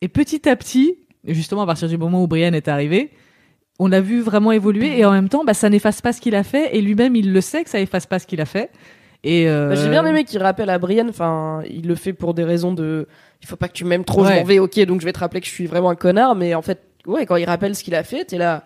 Et 0.00 0.06
petit 0.08 0.48
à 0.48 0.54
petit, 0.54 0.90
et 0.90 1.03
justement 1.26 1.62
à 1.62 1.66
partir 1.66 1.88
du 1.88 1.96
moment 1.98 2.22
où 2.22 2.26
Brienne 2.26 2.54
est 2.54 2.68
arrivée, 2.68 3.10
on 3.78 3.88
l'a 3.88 4.00
vu 4.00 4.20
vraiment 4.20 4.52
évoluer. 4.52 4.98
Et 4.98 5.04
en 5.04 5.10
même 5.12 5.28
temps, 5.28 5.44
bah, 5.44 5.54
ça 5.54 5.68
n'efface 5.68 6.00
pas 6.00 6.12
ce 6.12 6.20
qu'il 6.20 6.34
a 6.34 6.42
fait. 6.44 6.76
Et 6.76 6.80
lui-même, 6.80 7.16
il 7.16 7.32
le 7.32 7.40
sait 7.40 7.64
que 7.64 7.70
ça 7.70 7.80
efface 7.80 8.06
pas 8.06 8.18
ce 8.18 8.26
qu'il 8.26 8.40
a 8.40 8.44
fait. 8.46 8.70
Et 9.24 9.48
euh, 9.48 9.70
Bah, 9.70 9.74
J'ai 9.74 9.88
bien 9.88 10.04
aimé 10.06 10.24
qu'il 10.24 10.40
rappelle 10.42 10.70
à 10.70 10.78
Brienne, 10.78 11.08
enfin, 11.08 11.62
il 11.68 11.86
le 11.88 11.94
fait 11.94 12.12
pour 12.12 12.34
des 12.34 12.44
raisons 12.44 12.72
de. 12.72 13.08
Il 13.42 13.48
faut 13.48 13.56
pas 13.56 13.68
que 13.68 13.72
tu 13.72 13.84
m'aimes 13.84 14.04
trop, 14.04 14.22
je 14.24 14.28
Ouais. 14.30 14.36
m'en 14.40 14.44
vais, 14.44 14.58
ok, 14.58 14.78
donc 14.86 15.00
je 15.00 15.06
vais 15.06 15.12
te 15.12 15.18
rappeler 15.18 15.40
que 15.40 15.46
je 15.46 15.52
suis 15.52 15.66
vraiment 15.66 15.90
un 15.90 15.94
connard, 15.96 16.34
mais 16.34 16.54
en 16.54 16.62
fait, 16.62 16.80
ouais, 17.06 17.26
quand 17.26 17.36
il 17.36 17.44
rappelle 17.46 17.74
ce 17.74 17.82
qu'il 17.82 17.94
a 17.94 18.02
fait, 18.04 18.24
t'es 18.26 18.38
là. 18.38 18.64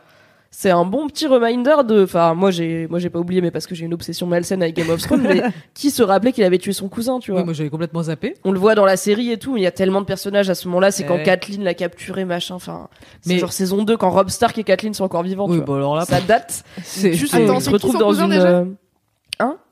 C'est 0.50 0.70
un 0.70 0.84
bon 0.84 1.06
petit 1.08 1.26
reminder 1.26 1.84
de. 1.86 2.02
Enfin, 2.04 2.34
moi 2.34 2.50
j'ai, 2.50 2.86
moi 2.88 2.98
j'ai 2.98 3.10
pas 3.10 3.18
oublié, 3.18 3.40
mais 3.40 3.50
parce 3.50 3.66
que 3.66 3.74
j'ai 3.74 3.84
une 3.84 3.94
obsession 3.94 4.26
malsaine 4.26 4.62
avec 4.62 4.74
Game 4.74 4.88
of 4.90 5.00
Thrones. 5.02 5.22
mais 5.22 5.42
qui 5.74 5.90
se 5.90 6.02
rappelait 6.02 6.32
qu'il 6.32 6.42
avait 6.44 6.58
tué 6.58 6.72
son 6.72 6.88
cousin, 6.88 7.18
tu 7.20 7.30
vois 7.30 7.40
Ouais, 7.40 7.44
moi 7.44 7.52
j'avais 7.54 7.68
complètement 7.70 8.02
zappé. 8.02 8.34
On 8.44 8.50
le 8.52 8.58
voit 8.58 8.74
dans 8.74 8.84
la 8.86 8.96
série 8.96 9.30
et 9.30 9.36
tout, 9.38 9.54
mais 9.54 9.60
il 9.60 9.64
y 9.64 9.66
a 9.68 9.70
tellement 9.72 10.00
de 10.00 10.06
personnages 10.06 10.50
à 10.50 10.54
ce 10.54 10.66
moment-là. 10.68 10.90
C'est 10.90 11.04
quand 11.04 11.16
Ouais. 11.16 11.22
Kathleen 11.22 11.62
l'a 11.64 11.74
capturé, 11.74 12.24
machin. 12.24 12.54
Enfin, 12.54 12.88
c'est 13.20 13.34
Mais- 13.34 13.38
genre 13.38 13.52
saison 13.52 13.84
2 13.84 13.96
quand 13.96 14.10
Rob 14.10 14.30
Stark 14.30 14.56
et 14.58 14.64
Kathleen 14.64 14.94
sont 14.94 15.04
encore 15.04 15.22
vivants. 15.22 15.44
Oui, 15.46 15.52
tu 15.52 15.56
vois. 15.58 15.66
bon 15.66 15.74
alors 15.74 15.96
là, 15.96 16.04
Ça 16.06 16.20
date. 16.20 16.64
c'est 16.82 17.12
Juste, 17.12 17.34
Attends, 17.34 17.60
se 17.60 17.66
c'est 17.66 17.70
retrouve 17.70 17.98
dans 17.98 18.14
une. 18.14 18.30
déjà 18.30 18.48
euh, 18.48 18.64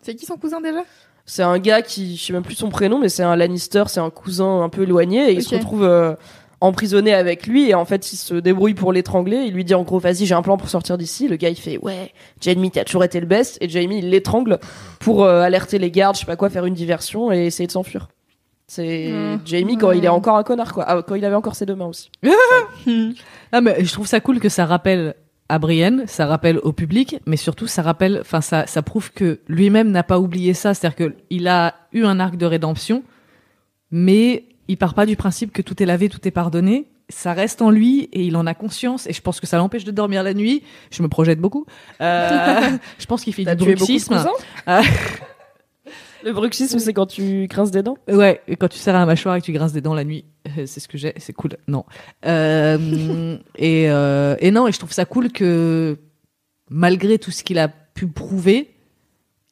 C'est 0.03 0.14
qui 0.14 0.27
son 0.27 0.37
cousin 0.37 0.61
déjà? 0.61 0.81
C'est 1.24 1.43
un 1.43 1.59
gars 1.59 1.83
qui, 1.83 2.16
je 2.16 2.24
sais 2.24 2.33
même 2.33 2.45
plus 2.45 2.55
son 2.55 2.68
prénom, 2.68 3.01
mais 3.01 3.09
c'est 3.09 3.24
un 3.24 3.35
Lannister, 3.35 3.85
c'est 3.89 3.99
un 3.99 4.11
cousin 4.11 4.62
un 4.62 4.68
peu 4.68 4.83
éloigné, 4.85 5.31
et 5.31 5.33
il 5.33 5.43
se 5.43 5.57
retrouve 5.57 5.83
euh, 5.83 6.14
emprisonné 6.61 7.12
avec 7.12 7.46
lui, 7.46 7.70
et 7.70 7.74
en 7.74 7.84
fait, 7.84 8.12
il 8.12 8.16
se 8.16 8.34
débrouille 8.34 8.74
pour 8.74 8.92
l'étrangler. 8.92 9.44
Il 9.46 9.54
lui 9.54 9.64
dit 9.64 9.74
en 9.74 9.82
gros, 9.82 9.98
vas-y, 9.98 10.26
j'ai 10.26 10.34
un 10.34 10.42
plan 10.42 10.57
pour 10.57 10.68
sortir 10.68 10.96
d'ici. 10.98 11.28
Le 11.28 11.36
gars, 11.36 11.50
il 11.50 11.57
fait, 11.57 11.78
ouais, 11.78 12.12
Jamie, 12.40 12.70
t'as 12.70 12.84
toujours 12.84 13.04
été 13.04 13.20
le 13.20 13.26
best, 13.26 13.59
et 13.61 13.68
Jamie, 13.68 13.98
il 13.98 14.11
l'étrangle 14.11 14.59
pour 15.00 15.24
euh, 15.24 15.42
alerter 15.42 15.78
les 15.78 15.90
gardes, 15.90 16.16
je 16.16 16.20
sais 16.20 16.26
pas 16.26 16.36
quoi, 16.36 16.50
faire 16.50 16.66
une 16.66 16.74
diversion 16.74 17.30
et 17.32 17.46
essayer 17.46 17.66
de 17.66 17.72
s'enfuir. 17.72 18.09
C'est 18.68 19.12
Mmh. 19.12 19.40
Jamie 19.44 19.78
quand 19.78 19.92
il 19.92 20.04
est 20.04 20.09
encore 20.09 20.36
un 20.36 20.42
connard, 20.42 20.72
quoi. 20.72 20.84
Ah, 20.88 21.02
quand 21.07 21.14
il 21.14 21.24
avait 21.24 21.36
encore 21.36 21.54
ses 21.54 21.66
deux 21.66 21.76
mains 21.76 21.86
aussi. 21.86 22.11
Ah, 23.52 23.61
mais 23.61 23.84
je 23.84 23.92
trouve 23.92 24.07
ça 24.07 24.20
cool 24.20 24.40
que 24.40 24.48
ça 24.48 24.66
rappelle 24.66 25.14
à 25.48 25.59
Brienne, 25.59 26.04
ça 26.07 26.26
rappelle 26.26 26.59
au 26.59 26.72
public, 26.72 27.20
mais 27.26 27.36
surtout 27.36 27.68
ça 27.68 27.82
rappelle, 27.82 28.18
enfin 28.20 28.40
ça, 28.40 28.66
ça 28.66 28.82
prouve 28.82 29.12
que 29.12 29.38
lui-même 29.48 29.90
n'a 29.92 30.02
pas 30.02 30.18
oublié 30.18 30.52
ça, 30.54 30.74
c'est-à-dire 30.74 30.96
que 30.96 31.14
il 31.30 31.46
a 31.46 31.74
eu 31.92 32.04
un 32.04 32.18
arc 32.18 32.36
de 32.36 32.46
rédemption, 32.46 33.04
mais 33.92 34.44
il 34.69 34.77
part 34.77 34.95
pas 34.95 35.07
du 35.07 35.17
principe 35.17 35.53
que 35.53 35.62
tout 35.62 35.83
est 35.83 35.87
lavé, 35.87 36.09
tout 36.09 36.27
est 36.27 36.33
pardonné. 36.33 36.89
Ça 37.09 37.33
reste 37.33 37.62
en 37.62 37.71
lui 37.71 38.09
et 38.12 38.25
il 38.25 38.37
en 38.37 38.47
a 38.47 38.55
conscience 38.55 39.07
et 39.07 39.12
je 39.12 39.23
pense 39.23 39.39
que 39.39 39.47
ça 39.47 39.59
l'empêche 39.59 39.85
de 39.85 39.93
dormir 39.93 40.25
la 40.25 40.35
nuit. 40.35 40.64
Je 40.91 41.03
me 41.03 41.09
projette 41.09 41.41
beaucoup. 41.41 41.64
Euh, 42.01 42.61
je 42.99 43.07
pense 43.07 43.23
qu'il 43.23 43.33
fait 43.33 43.45
du 43.45 43.64
bruxisme. 43.64 44.25
Ah. 44.67 44.83
Le 46.25 46.33
bruxisme, 46.33 46.81
c'est 46.81 46.93
quand 46.93 47.07
tu 47.07 47.47
grinces 47.47 47.71
des 47.71 47.85
dents? 47.85 47.99
Ouais, 48.09 48.41
quand 48.59 48.67
tu 48.67 48.79
serres 48.79 48.95
la 48.95 49.07
mâchoire 49.07 49.37
et 49.37 49.41
que 49.41 49.47
tu 49.47 49.53
grinces 49.53 49.73
des 49.73 49.81
dents 49.81 49.95
la 49.95 50.03
nuit, 50.03 50.25
euh, 50.59 50.67
c'est 50.67 50.81
ce 50.81 50.89
que 50.89 50.99
j'ai, 50.99 51.12
c'est 51.19 51.33
cool. 51.33 51.53
Non. 51.69 51.85
Euh, 52.25 53.39
et, 53.57 53.89
euh, 53.89 54.35
et 54.41 54.51
non, 54.51 54.67
et 54.67 54.73
je 54.73 54.79
trouve 54.79 54.93
ça 54.93 55.05
cool 55.05 55.31
que 55.31 55.97
malgré 56.69 57.21
tout 57.21 57.31
ce 57.31 57.45
qu'il 57.45 57.61
a 57.61 57.69
pu 57.69 58.09
prouver, 58.09 58.76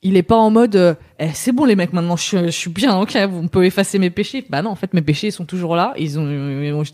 il 0.07 0.17
est 0.17 0.23
pas 0.23 0.37
en 0.37 0.51
mode 0.51 0.77
euh, 0.77 0.95
Eh, 1.19 1.31
c'est 1.35 1.51
bon 1.53 1.65
les 1.65 1.75
mecs 1.77 1.93
maintenant 1.93 2.15
je, 2.17 2.23
suis- 2.23 2.39
je 2.39 2.51
suis 2.51 2.71
bien 2.71 2.97
ok 3.01 3.17
on 3.33 3.49
peut 3.49 3.65
effacer 3.65 3.99
mes 3.99 4.11
péchés 4.11 4.45
bah 4.49 4.63
non 4.63 4.71
en 4.71 4.75
fait 4.77 4.93
mes 4.95 5.01
péchés 5.03 5.29
ils 5.29 5.33
sont 5.33 5.45
toujours 5.47 5.75
là 5.75 5.95
ils 5.97 6.19
ont 6.21 6.29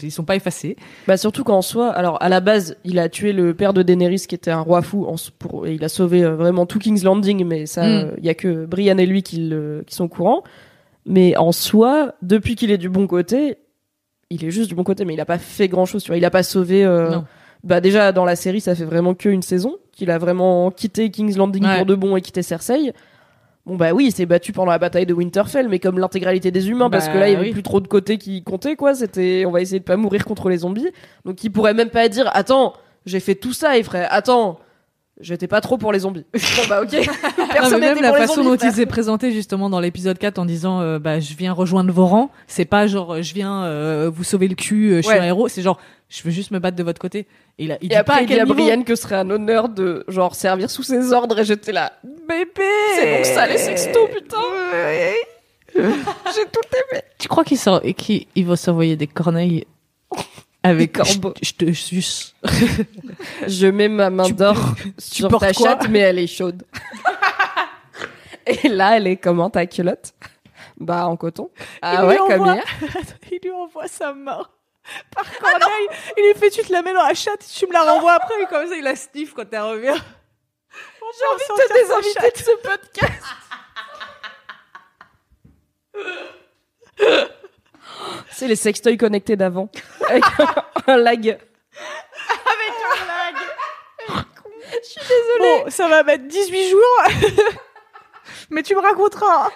ils 0.02 0.11
sont 0.12 0.24
pas 0.24 0.36
effacés 0.36 0.76
Bah 1.08 1.16
surtout 1.16 1.42
qu'en 1.44 1.61
soi, 1.62 1.90
alors 1.90 2.22
à 2.22 2.28
la 2.28 2.40
base, 2.40 2.76
il 2.84 2.98
a 2.98 3.08
tué 3.08 3.32
le 3.32 3.52
père 3.54 3.72
de 3.74 3.82
Daenerys 3.82 4.26
qui 4.28 4.34
était 4.34 4.50
un 4.52 4.61
roi 4.61 4.80
fou, 4.82 5.04
en, 5.06 5.16
pour, 5.38 5.66
et 5.66 5.74
il 5.74 5.84
a 5.84 5.88
sauvé 5.88 6.22
euh, 6.24 6.34
vraiment 6.36 6.64
tout 6.66 6.78
King's 6.78 7.02
Landing, 7.02 7.44
mais 7.44 7.66
ça, 7.66 7.86
il 7.88 8.06
Mm. 8.06 8.24
y 8.24 8.28
a 8.28 8.34
que 8.34 8.64
Brian 8.66 8.96
et 8.98 9.06
lui 9.06 9.22
qui, 9.22 9.38
le- 9.48 9.82
qui 9.86 9.94
sont 9.94 10.04
au 10.04 10.08
courant. 10.08 10.42
Mais 11.06 11.36
en 11.36 11.50
soi, 11.52 12.14
depuis 12.22 12.54
qu'il 12.56 12.70
est 12.70 12.78
du 12.78 12.88
bon 12.90 13.06
côté, 13.06 13.56
il 14.28 14.44
est 14.44 14.50
juste 14.50 14.68
du 14.68 14.74
bon 14.76 14.84
côté, 14.84 15.04
mais 15.04 15.14
il 15.14 15.20
a 15.20 15.24
pas 15.24 15.38
fait 15.38 15.66
grand 15.66 15.86
chose, 15.86 16.02
tu 16.04 16.11
vois. 16.11 16.18
Il 16.18 16.24
a 16.24 16.30
pas 16.30 16.42
sauvé. 16.44 16.84
Bah 17.64 17.80
déjà 17.80 18.12
dans 18.12 18.24
la 18.24 18.36
série, 18.36 18.61
ça 18.61 18.74
fait 18.74 18.84
vraiment 18.84 19.14
qu'une 19.14 19.42
saison 19.42 19.76
qu'il 19.92 20.11
a 20.11 20.18
vraiment 20.18 20.70
quitté 20.70 21.11
King's 21.11 21.36
Landing 21.36 21.64
Ouais. 21.64 21.76
pour 21.76 21.86
de 21.86 21.94
bon 21.94 22.16
et 22.16 22.20
quitté 22.22 22.42
Cersei. 22.42 22.92
Bon 23.66 23.76
bah 23.76 23.92
oui, 23.92 24.06
il 24.06 24.12
s'est 24.12 24.24
battu 24.24 24.52
pendant 24.52 24.70
la 24.70 24.78
bataille 24.78 25.04
de 25.04 25.12
Winterfell, 25.12 25.68
mais 25.68 25.78
comme 25.78 25.98
l'intégralité 25.98 26.50
des 26.50 26.70
humains, 26.70 26.88
parce 26.88 27.06
Bah 27.08 27.12
que 27.12 27.18
là 27.18 27.28
il 27.28 27.32
y 27.32 27.36
avait 27.36 27.46
oui. 27.48 27.52
plus 27.52 27.62
trop 27.62 27.80
de 27.80 27.86
côtés 27.88 28.16
qui 28.16 28.42
comptaient 28.42 28.76
quoi. 28.76 28.94
C'était, 28.94 29.44
on 29.46 29.50
va 29.50 29.61
essayer 29.61 29.78
de 29.78 29.84
pas 29.84 29.98
mourir 29.98 30.24
contre 30.24 30.48
les 30.48 30.58
zombies. 30.58 30.88
Donc 31.26 31.44
il 31.44 31.50
pourrait 31.50 31.74
même 31.74 31.90
pas 31.90 32.08
dire, 32.08 32.30
attends, 32.32 32.72
j'ai 33.04 33.20
fait 33.20 33.34
tout 33.34 33.52
ça, 33.52 33.76
il 33.76 33.84
ferait, 33.84 34.06
attends, 34.11 34.58
j'étais 35.21 35.47
pas 35.49 35.61
trop 35.61 35.79
pour 35.79 35.93
les 35.93 36.01
zombies. 36.01 36.25
bon 36.35 36.62
bah 36.68 36.83
ok. 36.83 36.93
Non, 37.39 37.47
Personne 37.53 37.81
mais 37.81 37.95
même 37.95 38.03
la 38.03 38.09
pour 38.09 38.16
les 38.16 38.23
façon 38.23 38.35
zombies, 38.37 38.49
dont 38.49 38.57
frère. 38.59 38.71
il 38.71 38.75
s'est 38.75 38.87
présenté 38.87 39.33
justement 39.33 39.71
dans 39.71 39.81
l'épisode 39.81 40.18
4 40.18 40.39
en 40.39 40.45
disant 40.45 40.81
euh, 40.81 40.99
bah 40.99 41.21
je 41.21 41.35
viens 41.35 41.53
rejoindre 41.53 41.93
vos 41.93 42.07
rangs, 42.07 42.31
c'est 42.47 42.64
pas 42.64 42.87
genre 42.87 43.14
euh, 43.14 43.23
je 43.23 43.35
viens 43.35 43.64
euh, 43.64 44.11
vous 44.12 44.25
sauver 44.25 44.49
le 44.49 44.55
cul, 44.55 44.91
euh, 44.93 44.97
je 44.97 45.03
suis 45.03 45.11
Ouais. 45.11 45.18
un 45.21 45.25
héros, 45.25 45.49
c'est 45.49 45.62
genre 45.62 45.79
je 46.09 46.23
veux 46.25 46.31
juste 46.31 46.51
me 46.51 46.59
battre 46.59 46.77
de 46.77 46.83
votre 46.83 47.01
côté. 47.01 47.27
Et 47.59 47.64
il, 47.64 47.73
a, 47.73 47.77
il 47.81 47.87
Et 47.87 47.89
dit 47.91 47.95
après 47.95 48.14
pas 48.14 48.18
à 48.18 48.23
il 48.23 48.27
dit 48.29 48.41
à. 48.41 48.45
Brienne 48.45 48.85
que 48.85 48.97
ce 48.97 49.03
serait 49.03 49.16
un 49.16 49.31
honneur 49.31 49.68
de 49.68 50.05
genre 50.09 50.35
servir 50.35 50.71
sous 50.71 50.83
ses 50.83 51.12
ordres 51.12 51.39
et 51.39 51.45
j'étais 51.45 51.73
là. 51.73 51.93
Bébé 52.29 52.62
C'est 52.97 53.16
donc 53.16 53.27
ça 53.27 53.47
les 53.47 53.59
sextos 53.59 54.09
putain. 54.11 54.39
J'ai 55.75 56.45
tout 56.51 56.61
aimé. 56.93 57.03
Tu 57.18 57.29
crois 57.29 57.45
qu'il 57.45 57.59
sort 57.59 57.81
et 57.85 57.95
qu'il 57.95 58.27
il 58.35 58.45
va 58.47 58.57
s'envoyer 58.57 58.97
des 58.97 59.07
corneilles? 59.07 59.66
Avec 60.62 60.92
Des 60.92 61.02
corbeaux. 61.02 61.34
Je, 61.42 61.48
je 61.48 61.54
te 61.54 61.72
suce. 61.72 62.34
Je 63.46 63.66
mets 63.66 63.88
ma 63.88 64.11
main 64.11 64.28
d'or 64.28 64.56
sur 64.98 65.28
ta 65.38 65.52
chatte, 65.52 65.88
mais 65.88 66.00
elle 66.00 66.18
est 66.18 66.26
chaude. 66.26 66.64
Et 68.46 68.68
là, 68.68 68.96
elle 68.96 69.06
est 69.06 69.16
comment 69.16 69.48
ta 69.50 69.66
culotte? 69.66 70.12
Bah 70.78 71.06
en 71.06 71.16
coton. 71.16 71.50
Ah 71.82 72.00
Il 72.02 72.08
ouais, 72.08 72.16
comme 72.16 72.32
envoie- 72.40 72.54
hier. 72.54 72.64
il 73.30 73.38
lui 73.42 73.50
envoie 73.52 73.86
sa 73.86 74.12
main 74.14 74.42
par 75.14 75.24
corneille. 75.38 75.88
il 76.16 76.24
lui 76.32 76.34
fait 76.40 76.50
tu 76.50 76.62
te 76.62 76.72
la 76.72 76.80
mets 76.82 76.94
dans 76.94 77.06
la 77.06 77.14
chatte, 77.14 77.46
tu 77.54 77.66
me 77.66 77.72
la 77.72 77.82
renvoies 77.82 78.12
après 78.14 78.34
et 78.42 78.46
comme 78.46 78.66
ça 78.66 78.74
il 78.76 78.82
la 78.82 78.96
sniff 78.96 79.34
quand 79.34 79.44
elle 79.52 79.61
revient. 79.61 79.94
J'ai 81.18 81.26
envie 81.26 81.62
de 81.62 81.68
te 81.68 81.72
désinviter 81.74 82.30
de 82.30 82.44
ce 82.44 82.56
podcast. 82.62 83.24
C'est 88.30 88.48
les 88.48 88.57
sextoys 88.57 88.96
connectés 88.96 89.36
d'avant. 89.36 89.68
Avec 90.09 90.24
un 90.86 90.96
lag. 90.96 91.38
Bon, 95.38 95.70
ça 95.70 95.88
va 95.88 96.03
mettre 96.03 96.24
18 96.26 96.70
jours. 96.70 97.03
Mais 98.51 98.62
tu 98.62 98.74
me 98.74 98.80
raconteras. 98.80 99.51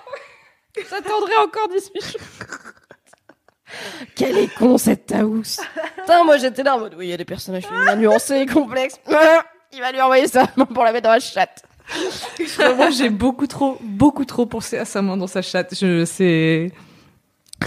J'attendrai 0.76 1.36
encore 1.36 1.68
18 1.68 2.02
jours. 2.02 2.20
Quel 4.14 4.38
est 4.38 4.54
con 4.54 4.78
cette 4.78 5.06
Taous. 5.06 5.42
Putain, 5.96 6.24
moi 6.24 6.36
j'étais 6.36 6.62
là 6.62 6.76
en 6.76 6.80
mode 6.80 6.94
oui, 6.96 7.06
il 7.06 7.10
y 7.10 7.12
a 7.12 7.16
des 7.16 7.24
personnages 7.24 7.64
féminins 7.64 7.96
nuancés 7.96 8.36
et 8.36 8.46
complexes. 8.46 9.00
Il 9.72 9.80
va 9.80 9.90
lui 9.90 10.00
envoyer 10.00 10.28
sa 10.28 10.46
main 10.56 10.64
pour 10.74 10.84
la 10.84 10.92
mettre 10.92 11.04
dans 11.04 11.12
la 11.12 11.20
chatte. 11.20 11.64
Moi, 12.76 12.90
j'ai 12.90 13.10
beaucoup 13.10 13.46
trop, 13.46 13.76
beaucoup 13.80 14.24
trop 14.24 14.46
pensé 14.46 14.78
à 14.78 14.84
sa 14.84 15.02
main 15.02 15.16
dans 15.16 15.26
sa 15.26 15.42
chatte. 15.42 15.74
Je, 15.74 16.04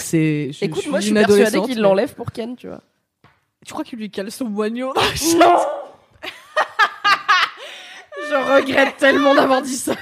c'est, 0.02 0.52
Écoute, 0.62 0.84
je 0.84 0.89
moi 0.89 1.00
je 1.00 1.06
suis 1.06 1.14
persuadée 1.14 1.62
qu'il 1.62 1.76
mais- 1.76 1.82
l'enlève 1.82 2.14
pour 2.14 2.32
Ken, 2.32 2.56
tu 2.56 2.68
vois. 2.68 2.82
Tu 3.66 3.74
crois 3.74 3.84
qu'il 3.84 4.00
lui 4.00 4.10
cale 4.10 4.32
son 4.32 4.45
moignon 4.45 4.93
dans 4.93 5.02
la 5.02 5.16
chatte 5.16 5.36
Non 5.39 5.66
Je 8.30 8.56
regrette 8.56 8.98
tellement 8.98 9.36
d'avoir 9.36 9.62
dit 9.62 9.76
ça. 9.76 9.93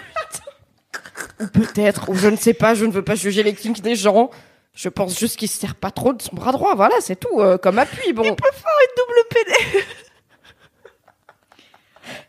peut-être, 1.54 2.10
ou 2.10 2.16
je 2.16 2.28
ne 2.28 2.36
sais 2.36 2.54
pas, 2.54 2.74
je 2.76 2.86
ne 2.86 2.92
veux 2.92 3.04
pas 3.04 3.16
juger 3.16 3.44
les 3.44 3.54
kinks 3.54 3.82
des 3.82 3.96
gens. 3.96 4.30
Je 4.74 4.90
pense 4.90 5.18
juste 5.18 5.38
qu'il 5.38 5.48
se 5.50 5.58
sert 5.58 5.76
pas 5.76 5.92
trop 5.92 6.12
de 6.14 6.22
son 6.22 6.36
bras 6.36 6.52
droit, 6.52 6.76
voilà, 6.76 6.96
c'est 7.00 7.16
tout, 7.16 7.40
euh, 7.40 7.58
comme 7.58 7.80
appui, 7.80 8.12
bon. 8.14 8.24
Il 8.24 8.36
peut 8.36 8.50
faire 8.52 8.72
une 8.82 8.96
double 8.98 9.28
PD 9.30 9.86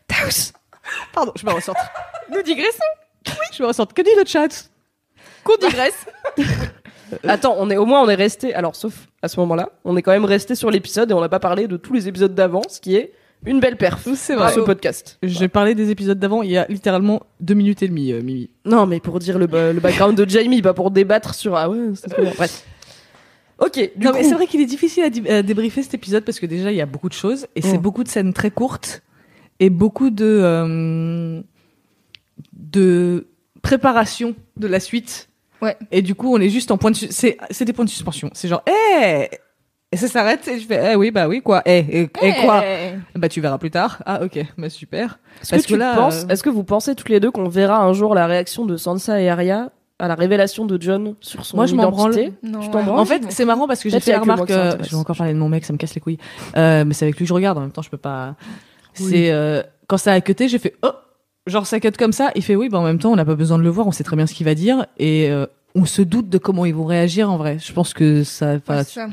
Taos 0.07 0.53
Pardon, 1.13 1.33
je 1.35 1.45
me 1.45 1.51
ressorte. 1.51 1.77
Nous 2.31 2.41
digressons. 2.41 2.77
Oui. 3.27 3.33
Je 3.53 3.61
me 3.63 3.67
ressorte. 3.67 3.91
Que 3.93 4.01
dit 4.01 4.15
le 4.17 4.25
chat? 4.25 4.69
Qu'on 5.43 5.57
digresse 5.57 6.05
Attends, 7.23 7.55
on 7.57 7.69
est, 7.69 7.77
au 7.77 7.85
moins 7.85 8.01
on 8.03 8.09
est 8.09 8.15
resté, 8.15 8.53
alors 8.53 8.75
sauf 8.75 9.07
à 9.21 9.27
ce 9.27 9.39
moment-là, 9.39 9.69
on 9.85 9.95
est 9.97 10.01
quand 10.01 10.11
même 10.11 10.25
resté 10.25 10.55
sur 10.55 10.69
l'épisode 10.71 11.11
et 11.11 11.13
on 11.13 11.21
n'a 11.21 11.29
pas 11.29 11.39
parlé 11.39 11.67
de 11.67 11.77
tous 11.77 11.93
les 11.93 12.07
épisodes 12.07 12.33
d'avant, 12.35 12.61
ce 12.69 12.79
qui 12.81 12.95
est 12.95 13.13
une 13.45 13.59
belle 13.59 13.77
perf 13.77 14.07
C'est 14.15 14.35
vrai. 14.35 14.51
ce 14.53 14.59
podcast. 14.61 15.17
J'ai 15.23 15.47
parlé 15.47 15.75
des 15.75 15.89
épisodes 15.91 16.17
d'avant. 16.17 16.41
Il 16.41 16.49
y 16.51 16.57
a 16.57 16.65
littéralement 16.69 17.21
deux 17.39 17.53
minutes 17.53 17.83
et 17.83 17.87
demie, 17.87 18.11
euh, 18.11 18.21
Mimi. 18.21 18.49
Non, 18.65 18.85
mais 18.87 18.99
pour 18.99 19.19
dire 19.19 19.37
le, 19.37 19.45
ba- 19.47 19.73
le 19.73 19.79
background 19.79 20.17
de 20.17 20.27
Jamie, 20.29 20.61
pas 20.63 20.73
pour 20.73 20.89
débattre 20.91 21.35
sur 21.35 21.55
ah 21.55 21.69
ouais, 21.69 21.77
c'est 21.93 22.09
trop 22.09 22.23
bien. 22.23 22.31
Bref. 22.35 22.65
Ok, 23.59 23.73
du 23.95 24.05
non, 24.05 24.11
coup, 24.11 24.17
mais 24.17 24.23
c'est 24.23 24.33
vrai 24.35 24.45
qu'il 24.47 24.59
est 24.61 24.65
difficile 24.65 25.03
à, 25.03 25.09
di- 25.09 25.27
à 25.29 25.41
débriefer 25.43 25.81
cet 25.83 25.93
épisode 25.93 26.23
parce 26.23 26.39
que 26.39 26.45
déjà 26.45 26.71
il 26.71 26.77
y 26.77 26.81
a 26.81 26.85
beaucoup 26.85 27.09
de 27.09 27.13
choses 27.13 27.47
et 27.55 27.61
c'est 27.61 27.77
Mm. 27.77 27.81
beaucoup 27.81 28.03
de 28.03 28.09
scènes 28.09 28.33
très 28.33 28.51
courtes 28.51 29.01
et 29.59 29.69
beaucoup 29.71 30.09
de 30.09 30.25
euh, 30.25 31.41
de 32.53 33.27
préparation 33.61 34.35
de 34.57 34.67
la 34.67 34.79
suite. 34.79 35.29
Ouais. 35.61 35.77
Et 35.91 36.01
du 36.01 36.15
coup, 36.15 36.33
on 36.35 36.39
est 36.39 36.49
juste 36.49 36.71
en 36.71 36.77
point 36.77 36.91
de 36.91 36.95
c'est 36.95 37.37
c'est 37.51 37.65
des 37.65 37.73
points 37.73 37.85
de 37.85 37.89
suspension. 37.89 38.29
C'est 38.33 38.47
genre 38.47 38.63
eh 38.67 39.29
et 39.91 39.97
ça 39.97 40.07
s'arrête 40.07 40.47
et 40.47 40.59
je 40.59 40.67
fais 40.67 40.91
eh 40.91 40.95
oui 40.95 41.11
bah 41.11 41.27
oui 41.29 41.41
quoi 41.41 41.61
eh 41.65 41.77
et, 41.79 42.01
et 42.21 42.33
quoi? 42.43 42.61
Bah 43.15 43.29
tu 43.29 43.39
verras 43.39 43.57
plus 43.57 43.71
tard 43.71 44.01
ah 44.05 44.21
ok 44.21 44.45
bah 44.57 44.69
super 44.69 45.17
est-ce 45.41 45.49
parce 45.51 45.61
que, 45.63 45.67
que 45.69 45.73
tu 45.73 45.79
là, 45.79 45.95
penses, 45.95 46.23
euh, 46.23 46.27
est-ce 46.27 46.43
que 46.43 46.49
vous 46.49 46.65
pensez 46.65 46.93
toutes 46.93 47.07
les 47.07 47.21
deux 47.21 47.31
qu'on 47.31 47.47
verra 47.47 47.77
un 47.79 47.93
jour 47.93 48.13
la 48.13 48.27
réaction 48.27 48.65
de 48.65 48.75
Sansa 48.75 49.21
et 49.21 49.29
Arya 49.29 49.71
à 49.99 50.07
la 50.07 50.15
révélation 50.15 50.65
de 50.65 50.79
John 50.79 51.15
sur 51.21 51.45
son 51.45 51.57
Moi, 51.57 51.65
je 51.65 51.73
m'en 51.75 51.83
identité? 51.89 52.33
Non, 52.43 52.59
t'en 52.69 52.97
En 52.97 53.05
fait, 53.05 53.23
c'est 53.29 53.45
marrant 53.45 53.67
parce 53.67 53.81
que 53.81 53.89
j'ai 53.89 53.99
fait 53.99 54.11
la 54.11 54.19
remarque. 54.19 54.51
euh, 54.51 54.75
je 54.83 54.89
vais 54.91 54.95
encore 54.95 55.15
parler 55.17 55.33
de 55.33 55.39
mon 55.39 55.49
mec, 55.49 55.65
ça 55.65 55.73
me 55.73 55.77
casse 55.77 55.95
les 55.95 56.01
couilles. 56.01 56.19
Euh, 56.55 56.85
mais 56.85 56.93
c'est 56.93 57.05
avec 57.05 57.17
lui 57.17 57.25
que 57.25 57.29
je 57.29 57.33
regarde. 57.33 57.57
En 57.57 57.61
même 57.61 57.71
temps, 57.71 57.81
je 57.81 57.89
peux 57.89 57.97
pas. 57.97 58.35
C'est 58.93 59.31
euh, 59.31 59.63
quand 59.87 59.97
ça 59.97 60.13
a 60.13 60.21
cuté, 60.21 60.49
j'ai 60.49 60.59
fait 60.59 60.75
oh, 60.83 60.91
genre 61.47 61.65
ça 61.65 61.79
cut 61.79 61.91
comme 61.91 62.13
ça. 62.13 62.31
Il 62.35 62.43
fait 62.43 62.55
oui, 62.55 62.69
bah 62.69 62.77
en 62.79 62.83
même 62.83 62.99
temps, 62.99 63.11
on 63.11 63.15
n'a 63.15 63.25
pas 63.25 63.35
besoin 63.35 63.57
de 63.57 63.63
le 63.63 63.69
voir. 63.69 63.87
On 63.87 63.91
sait 63.91 64.03
très 64.03 64.15
bien 64.15 64.27
ce 64.27 64.33
qu'il 64.33 64.45
va 64.45 64.55
dire 64.55 64.85
et 64.97 65.29
euh, 65.31 65.45
on 65.75 65.85
se 65.85 66.01
doute 66.01 66.29
de 66.29 66.37
comment 66.37 66.65
ils 66.65 66.75
vont 66.75 66.85
réagir 66.85 67.31
en 67.31 67.37
vrai. 67.37 67.57
Je 67.63 67.71
pense 67.73 67.93
que 67.93 68.23
ça. 68.23 68.53
Ouais, 68.53 68.59
enfin, 68.67 68.83
c'est 68.83 68.99
ça. 68.99 69.07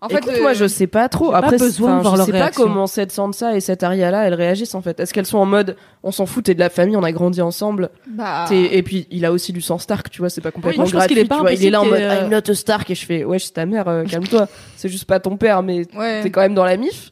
En 0.00 0.08
fait, 0.10 0.18
Écoute, 0.18 0.32
euh, 0.36 0.42
moi 0.42 0.52
je 0.52 0.66
sais 0.68 0.86
pas 0.86 1.08
trop. 1.08 1.26
j'ai 1.26 1.30
pas 1.32 1.38
Après, 1.38 1.56
besoin 1.56 1.96
de 1.96 2.02
voir 2.02 2.12
je 2.12 2.18
leur 2.18 2.26
sais 2.26 2.32
réaction. 2.32 2.62
pas 2.64 2.68
comment 2.68 2.86
cette 2.86 3.10
Sansa 3.10 3.56
et 3.56 3.60
cette 3.60 3.82
Arya 3.82 4.10
là, 4.10 4.24
elles 4.26 4.34
réagissent 4.34 4.74
en 4.74 4.82
fait. 4.82 5.00
Est-ce 5.00 5.14
qu'elles 5.14 5.24
sont 5.24 5.38
en 5.38 5.46
mode 5.46 5.76
on 6.02 6.12
s'en 6.12 6.26
fout, 6.26 6.44
t'es 6.44 6.52
de 6.54 6.60
la 6.60 6.68
famille, 6.68 6.94
on 6.98 7.02
a 7.02 7.10
grandi 7.10 7.40
ensemble. 7.40 7.88
Bah, 8.06 8.44
Et 8.52 8.82
puis 8.82 9.06
il 9.10 9.24
a 9.24 9.32
aussi 9.32 9.54
du 9.54 9.62
sang 9.62 9.78
Stark, 9.78 10.10
tu 10.10 10.18
vois, 10.20 10.28
c'est 10.28 10.42
pas 10.42 10.50
complètement 10.50 10.82
moi, 10.82 10.90
je 10.90 10.92
pense 10.92 10.98
gratuit. 10.98 11.14
qu'il 11.16 11.24
est 11.24 11.26
pas 11.28 11.36
tu 11.36 11.40
vois. 11.40 11.52
Il 11.54 11.64
est 11.64 11.70
là 11.70 11.80
en 11.80 11.86
mode 11.86 12.00
I'm 12.00 12.28
not 12.28 12.50
a 12.50 12.54
Stark 12.54 12.90
et 12.90 12.94
je 12.94 13.06
fais 13.06 13.24
wesh 13.24 13.44
c'est 13.44 13.52
ta 13.52 13.64
mère, 13.64 13.88
euh, 13.88 14.04
calme-toi. 14.04 14.46
c'est 14.76 14.90
juste 14.90 15.06
pas 15.06 15.20
ton 15.20 15.38
père, 15.38 15.62
mais 15.62 15.86
ouais. 15.96 16.20
t'es 16.22 16.28
quand 16.30 16.42
même 16.42 16.54
dans 16.54 16.66
la 16.66 16.76
mif. 16.76 17.10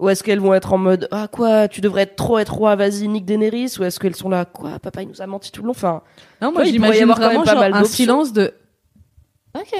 Ou 0.00 0.08
est-ce 0.08 0.24
qu'elles 0.24 0.40
vont 0.40 0.54
être 0.54 0.72
en 0.72 0.78
mode 0.78 1.08
ah 1.10 1.28
quoi, 1.30 1.68
tu 1.68 1.82
devrais 1.82 2.02
être 2.02 2.16
trop 2.16 2.38
être 2.38 2.54
roi, 2.54 2.74
vas-y 2.74 3.06
nique 3.06 3.26
Daenerys. 3.26 3.74
Ou 3.78 3.84
est-ce 3.84 4.00
qu'elles 4.00 4.16
sont 4.16 4.30
là 4.30 4.46
quoi, 4.46 4.78
papa 4.78 5.02
il 5.02 5.08
nous 5.08 5.20
a 5.20 5.26
menti 5.26 5.52
tout 5.52 5.60
le 5.60 5.66
long. 5.66 5.72
Enfin, 5.72 6.02
Non, 6.40 6.52
moi 6.52 6.64
j'imagine 6.64 7.02
avoir 7.02 7.18
quand 7.18 7.24
vraiment 7.26 7.40
même 7.40 7.46
pas 7.46 7.52
genre 7.52 7.60
mal 7.60 7.74
un 7.74 7.84
silence 7.84 8.32
de. 8.32 8.54
Ok. 9.54 9.74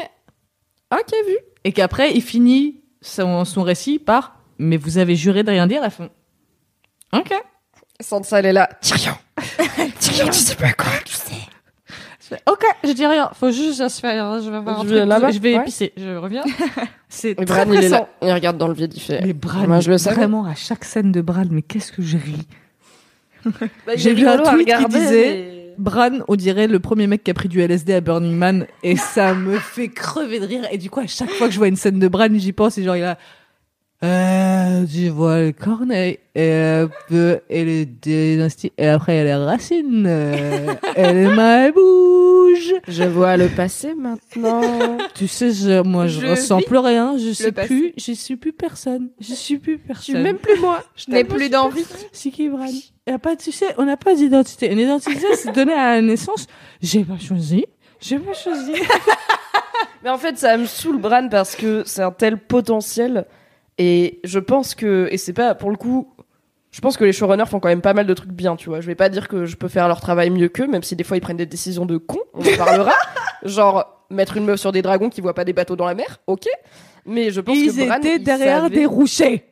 ok 0.92 1.12
vu. 1.26 1.36
Et 1.64 1.72
qu'après 1.72 2.12
il 2.12 2.20
finit 2.20 2.82
son, 3.00 3.46
son 3.46 3.62
récit 3.62 3.98
par. 3.98 4.36
Mais 4.58 4.76
vous 4.76 4.98
avez 4.98 5.16
juré 5.16 5.42
de 5.42 5.50
rien 5.50 5.66
dire 5.66 5.80
à 5.80 5.84
la 5.84 5.90
fin. 5.90 6.10
Ok. 7.14 7.32
Sansa 7.98 8.40
elle 8.40 8.46
est 8.46 8.52
là. 8.52 8.68
Tyrion. 8.82 9.14
Tyrion, 9.98 10.26
tu 10.26 10.38
sais 10.38 10.54
pas 10.54 10.72
quoi, 10.74 10.92
tu 11.06 11.14
sais. 11.14 11.34
Ok, 12.46 12.64
je 12.84 12.92
dis 12.92 13.06
rien. 13.06 13.30
Faut 13.34 13.50
juste, 13.50 13.78
je 13.78 14.02
vais, 14.02 14.42
je 14.44 14.50
vais 14.50 14.60
voir 14.60 14.80
un 14.80 14.82
Je 14.82 14.86
truc. 14.88 14.98
vais 14.98 15.06
là-bas, 15.06 15.30
Je 15.30 15.38
vais 15.38 15.54
ouais. 15.56 15.62
épicer. 15.62 15.92
Je 15.96 16.16
reviens. 16.16 16.44
C'est 17.08 17.34
très 17.34 17.44
Bran 17.44 17.64
il 17.72 17.84
est 17.84 17.88
là, 17.88 18.08
il 18.22 18.32
regarde 18.32 18.56
dans 18.58 18.68
le 18.68 18.74
vide, 18.74 18.92
il 18.94 19.00
fait. 19.00 19.20
Mais 19.24 19.32
Bran, 19.32 19.66
Moi, 19.66 19.80
je 19.80 19.90
le 19.90 19.98
savais. 19.98 20.16
vraiment 20.16 20.44
à 20.44 20.54
chaque 20.54 20.84
scène 20.84 21.10
de 21.12 21.20
Bran, 21.20 21.44
mais 21.50 21.62
qu'est-ce 21.62 21.90
que 21.92 22.02
je 22.02 22.16
ris. 22.16 22.46
Bah, 23.86 23.92
J'ai 23.96 24.12
vu 24.14 24.26
un 24.28 24.36
tweet 24.38 24.68
qui 24.68 24.84
disait- 24.86 25.30
mais- 25.54 25.56
Bran, 25.78 26.10
on 26.28 26.36
dirait 26.36 26.66
le 26.66 26.78
premier 26.78 27.06
mec 27.06 27.24
qui 27.24 27.30
a 27.30 27.34
pris 27.34 27.48
du 27.48 27.60
LSD 27.62 27.94
à 27.94 28.00
Burning 28.02 28.36
Man, 28.36 28.66
et 28.82 28.96
ça 28.96 29.32
me 29.32 29.58
fait 29.58 29.88
crever 29.88 30.38
de 30.38 30.44
rire. 30.44 30.62
Et 30.70 30.76
du 30.76 30.90
coup, 30.90 31.00
à 31.00 31.06
chaque 31.06 31.30
fois 31.30 31.46
que 31.46 31.54
je 31.54 31.58
vois 31.58 31.68
une 31.68 31.76
scène 31.76 31.98
de 31.98 32.06
Bran, 32.06 32.26
j'y 32.34 32.52
pense, 32.52 32.76
et 32.76 32.82
genre, 32.82 32.96
il 32.96 33.02
a, 33.04 33.16
euh, 34.02 34.86
je 34.88 35.10
vois 35.10 35.40
le 35.40 35.52
corneille, 35.52 36.18
et, 36.34 36.52
un 36.52 36.90
peu, 37.08 37.40
et 37.50 37.64
les 37.66 37.84
dynasties, 37.84 38.72
et 38.78 38.86
après, 38.88 39.14
il 39.14 39.16
y 39.18 39.20
a 39.20 39.24
les 39.24 39.34
racines, 39.34 40.06
euh, 40.06 40.74
et 40.96 41.12
les 41.12 41.26
mains 41.26 41.70
bougent. 41.70 42.74
Je 42.88 43.04
vois 43.04 43.36
le 43.36 43.48
passé 43.48 43.94
maintenant. 43.94 44.62
Tu 45.14 45.28
sais, 45.28 45.50
je, 45.52 45.82
moi, 45.82 46.06
je, 46.06 46.20
Je 46.20 46.26
ressens 46.28 46.62
plus 46.62 46.78
rien, 46.78 47.18
je 47.18 47.32
sais 47.32 47.52
passé. 47.52 47.66
plus, 47.68 47.92
je 47.98 48.12
suis 48.12 48.36
plus 48.36 48.52
personne, 48.54 49.10
je 49.20 49.34
suis 49.34 49.58
plus 49.58 49.74
Je 49.82 49.86
personne. 49.88 50.14
suis 50.14 50.22
même 50.22 50.38
plus 50.38 50.58
moi. 50.58 50.82
Je 50.96 51.10
n'ai 51.10 51.24
plus 51.24 51.50
d'envie. 51.50 51.84
C'est 52.12 52.30
qui 52.30 52.48
Bran? 52.48 52.68
Y 53.06 53.10
a 53.10 53.18
pas, 53.18 53.36
tu 53.36 53.52
sais, 53.52 53.74
on 53.76 53.84
n'a 53.84 53.98
pas 53.98 54.14
d'identité. 54.14 54.72
Une 54.72 54.78
identité, 54.78 55.26
c'est 55.34 55.52
donné 55.54 55.74
à 55.74 55.96
la 55.96 56.00
naissance. 56.02 56.46
J'ai 56.80 57.04
pas 57.04 57.18
choisi. 57.18 57.66
J'ai 58.00 58.18
pas 58.18 58.32
choisi. 58.32 58.72
Mais 60.02 60.08
en 60.08 60.16
fait, 60.16 60.38
ça 60.38 60.56
me 60.56 60.64
saoule 60.64 60.98
Bran 60.98 61.28
parce 61.28 61.54
que 61.54 61.82
c'est 61.84 62.02
un 62.02 62.12
tel 62.12 62.38
potentiel. 62.38 63.26
Et 63.82 64.20
je 64.24 64.38
pense 64.38 64.74
que, 64.74 65.08
et 65.10 65.16
c'est 65.16 65.32
pas 65.32 65.54
pour 65.54 65.70
le 65.70 65.76
coup, 65.76 66.12
je 66.70 66.80
pense 66.82 66.98
que 66.98 67.04
les 67.04 67.12
showrunners 67.14 67.46
font 67.46 67.60
quand 67.60 67.68
même 67.70 67.80
pas 67.80 67.94
mal 67.94 68.06
de 68.06 68.12
trucs 68.12 68.30
bien, 68.30 68.54
tu 68.56 68.68
vois. 68.68 68.82
Je 68.82 68.86
vais 68.86 68.94
pas 68.94 69.08
dire 69.08 69.26
que 69.26 69.46
je 69.46 69.56
peux 69.56 69.68
faire 69.68 69.88
leur 69.88 70.02
travail 70.02 70.28
mieux 70.28 70.50
qu'eux, 70.50 70.66
même 70.66 70.82
si 70.82 70.96
des 70.96 71.02
fois 71.04 71.16
ils 71.16 71.20
prennent 71.22 71.38
des 71.38 71.46
décisions 71.46 71.86
de 71.86 71.96
cons, 71.96 72.20
on 72.34 72.40
en 72.40 72.56
parlera. 72.58 72.92
Genre, 73.42 74.04
mettre 74.10 74.36
une 74.36 74.44
meuf 74.44 74.60
sur 74.60 74.70
des 74.70 74.82
dragons 74.82 75.08
qui 75.08 75.22
voient 75.22 75.32
pas 75.34 75.46
des 75.46 75.54
bateaux 75.54 75.76
dans 75.76 75.86
la 75.86 75.94
mer, 75.94 76.18
ok. 76.26 76.46
Mais 77.06 77.30
je 77.30 77.40
pense 77.40 77.56
Ils 77.56 77.74
que 77.74 77.86
Bran, 77.86 77.96
étaient 77.96 78.16
il 78.16 78.22
derrière 78.22 78.62
savait- 78.64 78.74
des 78.76 78.84
rochers. 78.84 79.44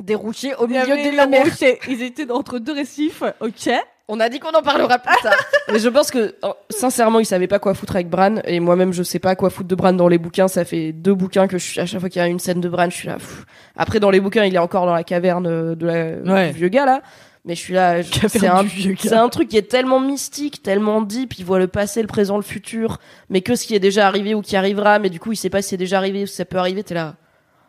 des 0.00 0.16
routiers 0.16 0.56
au 0.56 0.66
milieu 0.66 0.82
de 0.84 1.16
la 1.16 1.26
des 1.26 1.30
mer. 1.30 1.46
Ils 1.88 2.02
étaient 2.02 2.28
entre 2.32 2.58
deux 2.58 2.72
récifs. 2.72 3.22
Ok. 3.40 3.70
On 4.08 4.18
a 4.20 4.28
dit 4.28 4.40
qu'on 4.40 4.50
en 4.50 4.62
parlera 4.62 4.98
plus 4.98 5.14
tard. 5.22 5.32
Mais 5.72 5.78
je 5.78 5.88
pense 5.88 6.10
que, 6.10 6.34
oh, 6.42 6.54
sincèrement, 6.70 7.20
il 7.20 7.24
savait 7.24 7.46
pas 7.46 7.58
quoi 7.58 7.72
foutre 7.72 7.94
avec 7.96 8.10
Bran. 8.10 8.36
Et 8.44 8.58
moi-même, 8.60 8.92
je 8.92 9.02
sais 9.02 9.18
pas 9.20 9.36
quoi 9.36 9.48
foutre 9.48 9.68
de 9.68 9.74
Bran 9.74 9.92
dans 9.92 10.08
les 10.08 10.18
bouquins. 10.18 10.48
Ça 10.48 10.64
fait 10.64 10.92
deux 10.92 11.14
bouquins 11.14 11.46
que 11.46 11.56
je 11.56 11.64
suis, 11.64 11.80
à 11.80 11.86
chaque 11.86 12.00
fois 12.00 12.08
qu'il 12.08 12.20
y 12.20 12.24
a 12.24 12.28
une 12.28 12.38
scène 12.40 12.60
de 12.60 12.68
Bran, 12.68 12.90
je 12.90 12.96
suis 12.96 13.08
là. 13.08 13.14
pff. 13.14 13.44
Après, 13.76 14.00
dans 14.00 14.10
les 14.10 14.20
bouquins, 14.20 14.44
il 14.44 14.54
est 14.54 14.58
encore 14.58 14.86
dans 14.86 14.92
la 14.94 15.04
caverne 15.04 15.46
euh, 15.46 15.74
de 15.74 15.86
la, 15.86 16.32
Ouais. 16.34 16.50
du 16.50 16.58
vieux 16.58 16.68
gars, 16.68 16.84
là. 16.84 17.00
Mais 17.44 17.54
je 17.54 17.60
suis 17.60 17.74
là. 17.74 18.02
C'est 18.02 18.46
un, 18.46 18.62
du 18.62 18.68
vieux 18.68 18.92
gars. 18.92 19.00
c'est 19.02 19.14
un 19.14 19.28
truc 19.28 19.48
qui 19.48 19.56
est 19.56 19.68
tellement 19.70 19.98
mystique, 20.00 20.62
tellement 20.62 21.00
deep. 21.00 21.38
Il 21.38 21.44
voit 21.44 21.58
le 21.58 21.66
passé, 21.68 22.00
le 22.02 22.06
présent, 22.08 22.36
le 22.36 22.42
futur. 22.42 22.98
Mais 23.30 23.40
que 23.40 23.54
ce 23.56 23.66
qui 23.66 23.74
est 23.74 23.80
déjà 23.80 24.06
arrivé 24.06 24.34
ou 24.34 24.42
qui 24.42 24.56
arrivera. 24.56 24.98
Mais 24.98 25.10
du 25.10 25.18
coup, 25.20 25.32
il 25.32 25.36
sait 25.36 25.50
pas 25.50 25.62
si 25.62 25.70
c'est 25.70 25.76
déjà 25.76 25.96
arrivé 25.98 26.22
ou 26.24 26.26
si 26.26 26.34
ça 26.34 26.44
peut 26.44 26.58
arriver. 26.58 26.84
T'es 26.84 26.94
là. 26.94 27.14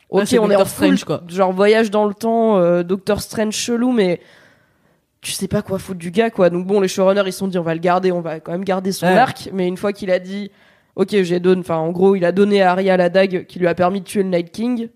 Ok, 0.10 0.24
c'est 0.28 0.38
on 0.38 0.44
est 0.52 0.56
en 0.56 0.60
Doctor 0.60 0.68
full, 0.68 0.98
Strange, 0.98 1.04
quoi. 1.06 1.24
genre 1.28 1.52
voyage 1.54 1.90
dans 1.90 2.06
le 2.06 2.14
temps, 2.14 2.58
euh, 2.60 2.84
Doctor 2.84 3.20
Strange 3.20 3.56
chelou, 3.56 3.92
mais 3.92 4.20
tu 5.24 5.32
sais 5.32 5.48
pas 5.48 5.62
quoi 5.64 5.80
foutre 5.80 5.98
du 6.00 6.12
gars, 6.12 6.30
quoi. 6.30 6.50
Donc 6.50 6.68
bon, 6.68 6.80
les 6.80 6.88
showrunners, 6.88 7.24
ils 7.26 7.34
se 7.34 7.40
sont 7.40 7.48
dit, 7.48 7.58
on 7.58 7.64
va 7.64 7.74
le 7.74 7.80
garder, 7.80 8.12
on 8.12 8.22
va 8.22 8.40
quand 8.40 8.52
même 8.52 8.64
garder 8.64 8.92
son 8.92 9.08
Ouais. 9.08 9.18
arc, 9.18 9.50
mais 9.54 9.68
une 9.68 9.78
fois 9.78 9.94
qu'il 9.94 10.12
a 10.12 10.20
dit, 10.20 10.52
ok, 10.96 11.10
j'ai 11.24 11.40
donné, 11.40 11.62
enfin, 11.62 11.78
en 11.78 11.92
gros, 11.92 12.16
il 12.16 12.26
a 12.26 12.32
donné 12.32 12.62
à 12.62 12.72
Arya 12.72 12.98
la 12.98 13.10
dague 13.10 13.46
qui 13.48 13.58
lui 13.58 13.68
a 13.68 13.74
permis 13.74 14.02
de 14.02 14.06
tuer 14.06 14.22
le 14.24 14.30
Night 14.30 14.52
King. 14.52 14.90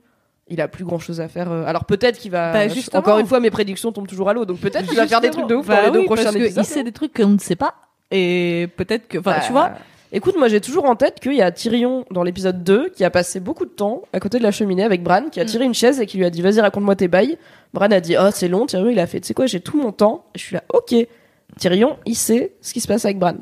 Il 0.49 0.61
a 0.61 0.67
plus 0.69 0.85
grand 0.85 0.99
chose 0.99 1.19
à 1.19 1.27
faire. 1.27 1.51
euh. 1.51 1.65
Alors 1.65 1.83
peut-être 1.83 2.17
qu'il 2.19 2.31
va. 2.31 2.53
Bah. 2.53 2.73
Encore 2.93 3.19
une 3.19 3.25
fois, 3.25 3.39
mes 3.41 3.49
prédictions 3.51 3.91
tombent 3.91 4.07
toujours 4.07 4.29
à 4.29 4.33
l'eau. 4.33 4.45
Donc 4.45 4.59
peut-être 4.59 4.87
qu'il 4.87 4.95
va 4.97 5.05
faire 5.07 5.19
des 5.19 5.29
trucs 5.29 5.47
de 5.47 5.55
ouf 5.55 5.67
Bah 5.67 5.75
dans 5.81 5.85
les 5.87 5.91
deux 5.91 6.05
prochains 6.05 6.23
parce 6.23 6.35
que 6.37 6.41
épisodes. 6.43 6.63
Il 6.63 6.67
sait 6.67 6.83
des 6.83 6.93
trucs 6.93 7.13
qu'on 7.13 7.27
ne 7.27 7.37
sait 7.37 7.57
pas. 7.57 7.73
Et 8.11 8.69
peut-être 8.77 9.09
que, 9.09 9.17
enfin, 9.17 9.31
Bah, 9.31 9.41
tu 9.45 9.51
vois, 9.51 9.71
Écoute, 10.13 10.35
moi 10.37 10.47
j'ai 10.47 10.61
toujours 10.61 10.85
en 10.85 10.95
tête 10.95 11.19
qu'il 11.19 11.33
y 11.33 11.41
a 11.41 11.51
Tyrion 11.51 12.05
dans 12.11 12.23
l'épisode 12.23 12.63
2 12.63 12.89
qui 12.95 13.03
a 13.03 13.09
passé 13.09 13.39
beaucoup 13.41 13.65
de 13.65 13.71
temps 13.71 14.03
à 14.13 14.19
côté 14.21 14.37
de 14.37 14.43
la 14.43 14.51
cheminée 14.51 14.83
avec 14.83 15.03
Bran, 15.03 15.23
qui 15.29 15.39
a 15.41 15.43
Mm. 15.43 15.47
tiré 15.47 15.65
une 15.65 15.73
chaise 15.73 15.99
et 15.99 16.05
qui 16.05 16.17
lui 16.17 16.25
a 16.25 16.29
dit 16.29 16.41
vas-y 16.41 16.61
raconte-moi 16.61 16.95
tes 16.95 17.09
bails. 17.09 17.37
Bran 17.73 17.87
a 17.91 17.99
dit 17.99 18.15
oh 18.17 18.29
c'est 18.31 18.47
long, 18.47 18.65
Tyrion 18.65 18.89
il 18.89 18.99
a 18.99 19.07
fait 19.07 19.19
tu 19.19 19.27
sais 19.27 19.33
quoi 19.33 19.47
j'ai 19.47 19.59
tout 19.59 19.77
mon 19.77 19.91
temps. 19.91 20.25
Et 20.33 20.39
je 20.39 20.43
suis 20.45 20.55
là 20.55 20.63
ok. 20.73 20.95
Tyrion 21.59 21.97
il 22.05 22.15
sait 22.15 22.53
ce 22.61 22.71
qui 22.73 22.79
se 22.79 22.87
passe 22.87 23.03
avec 23.03 23.19
Bran. 23.19 23.35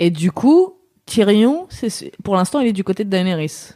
et 0.00 0.10
du 0.10 0.32
coup, 0.32 0.74
Tyrion, 1.04 1.66
c'est, 1.70 2.12
pour 2.22 2.36
l'instant, 2.36 2.60
il 2.60 2.68
est 2.68 2.72
du 2.74 2.84
côté 2.84 3.02
de 3.04 3.08
Daenerys. 3.10 3.70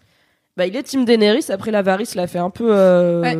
Bah 0.54 0.66
il 0.66 0.76
est 0.76 0.82
Team 0.82 1.06
Daenerys 1.06 1.46
après 1.50 1.70
la 1.70 1.80
Varys 1.80 2.10
l'a 2.14 2.26
fait 2.26 2.38
un 2.38 2.50
peu 2.50 2.68
euh, 2.70 3.22
Ouais. 3.22 3.38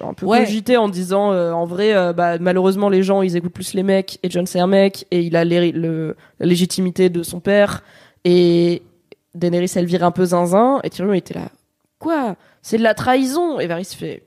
un 0.00 0.14
peu 0.14 0.26
Ouais. 0.26 0.44
cogiter 0.44 0.76
en 0.76 0.88
disant 0.88 1.32
euh, 1.32 1.50
en 1.50 1.64
vrai 1.64 1.92
euh, 1.92 2.12
bah 2.12 2.38
malheureusement 2.38 2.88
les 2.88 3.02
gens 3.02 3.20
ils 3.22 3.36
écoutent 3.36 3.52
plus 3.52 3.74
les 3.74 3.82
mecs 3.82 4.20
et 4.22 4.30
John 4.30 4.46
c'est 4.46 4.60
un 4.60 4.68
mec 4.68 5.04
et 5.10 5.22
il 5.22 5.34
a 5.34 5.44
le, 5.44 6.14
la 6.38 6.46
légitimité 6.46 7.08
de 7.10 7.24
son 7.24 7.40
père 7.40 7.82
et 8.24 8.82
Daenerys 9.34 9.72
elle 9.74 9.86
vire 9.86 10.04
un 10.04 10.10
peu 10.10 10.26
zinzin 10.26 10.80
et 10.84 10.90
Tyrion 10.90 11.12
était 11.12 11.34
là. 11.34 11.48
Quoi? 11.98 12.36
C'est 12.62 12.78
de 12.78 12.82
la 12.82 12.94
trahison! 12.94 13.58
Et 13.60 13.66
Varys 13.66 13.84
fait 13.96 14.22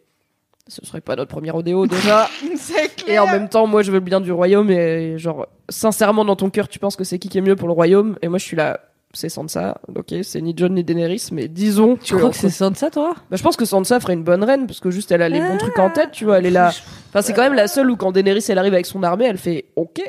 ce 0.67 0.83
serait 0.83 1.01
pas 1.01 1.15
notre 1.15 1.29
premier 1.29 1.51
rodéo 1.51 1.85
déjà. 1.85 2.27
C'est 2.55 2.95
clair. 2.95 3.15
et 3.15 3.19
en 3.19 3.27
même 3.27 3.49
temps 3.49 3.67
moi 3.67 3.83
je 3.83 3.91
veux 3.91 3.99
le 3.99 4.03
bien 4.03 4.19
du 4.19 4.31
royaume 4.31 4.71
et 4.71 5.17
genre 5.19 5.45
sincèrement 5.69 6.25
dans 6.25 6.35
ton 6.35 6.49
cœur 6.49 6.67
tu 6.67 6.79
penses 6.79 6.95
que 6.95 7.03
c'est 7.03 7.19
qui 7.19 7.29
qui 7.29 7.37
est 7.37 7.41
mieux 7.41 7.55
pour 7.55 7.67
le 7.67 7.73
royaume? 7.73 8.17
Et 8.23 8.29
moi 8.29 8.39
je 8.39 8.45
suis 8.45 8.57
là 8.57 8.79
c'est 9.13 9.29
Sansa. 9.29 9.79
Ok 9.95 10.15
c'est 10.23 10.41
ni 10.41 10.53
John 10.57 10.73
ni 10.73 10.83
Daenerys 10.83 11.29
mais 11.31 11.47
disons 11.47 11.97
Tu 12.01 12.15
crois 12.15 12.31
que 12.31 12.35
c'est 12.35 12.49
ça, 12.49 12.71
toi? 12.89 13.13
Bah, 13.29 13.37
je 13.37 13.43
pense 13.43 13.55
que 13.55 13.65
Sansa 13.65 13.99
ferait 13.99 14.13
une 14.13 14.23
bonne 14.23 14.43
reine 14.43 14.65
parce 14.65 14.79
que 14.79 14.89
juste 14.89 15.11
elle 15.11 15.21
a 15.21 15.29
les 15.29 15.39
bons 15.39 15.57
trucs 15.57 15.77
en 15.77 15.91
tête, 15.91 16.11
tu 16.11 16.25
vois, 16.25 16.39
elle 16.39 16.47
est 16.47 16.51
là. 16.51 16.71
Enfin, 17.09 17.21
c'est 17.21 17.33
quand 17.33 17.43
même 17.43 17.53
la 17.53 17.67
seule 17.67 17.91
où 17.91 17.95
quand 17.95 18.11
Daenerys 18.11 18.45
elle 18.49 18.57
arrive 18.57 18.73
avec 18.73 18.87
son 18.87 19.03
armée, 19.03 19.25
elle 19.25 19.37
fait 19.37 19.65
OK. 19.75 20.01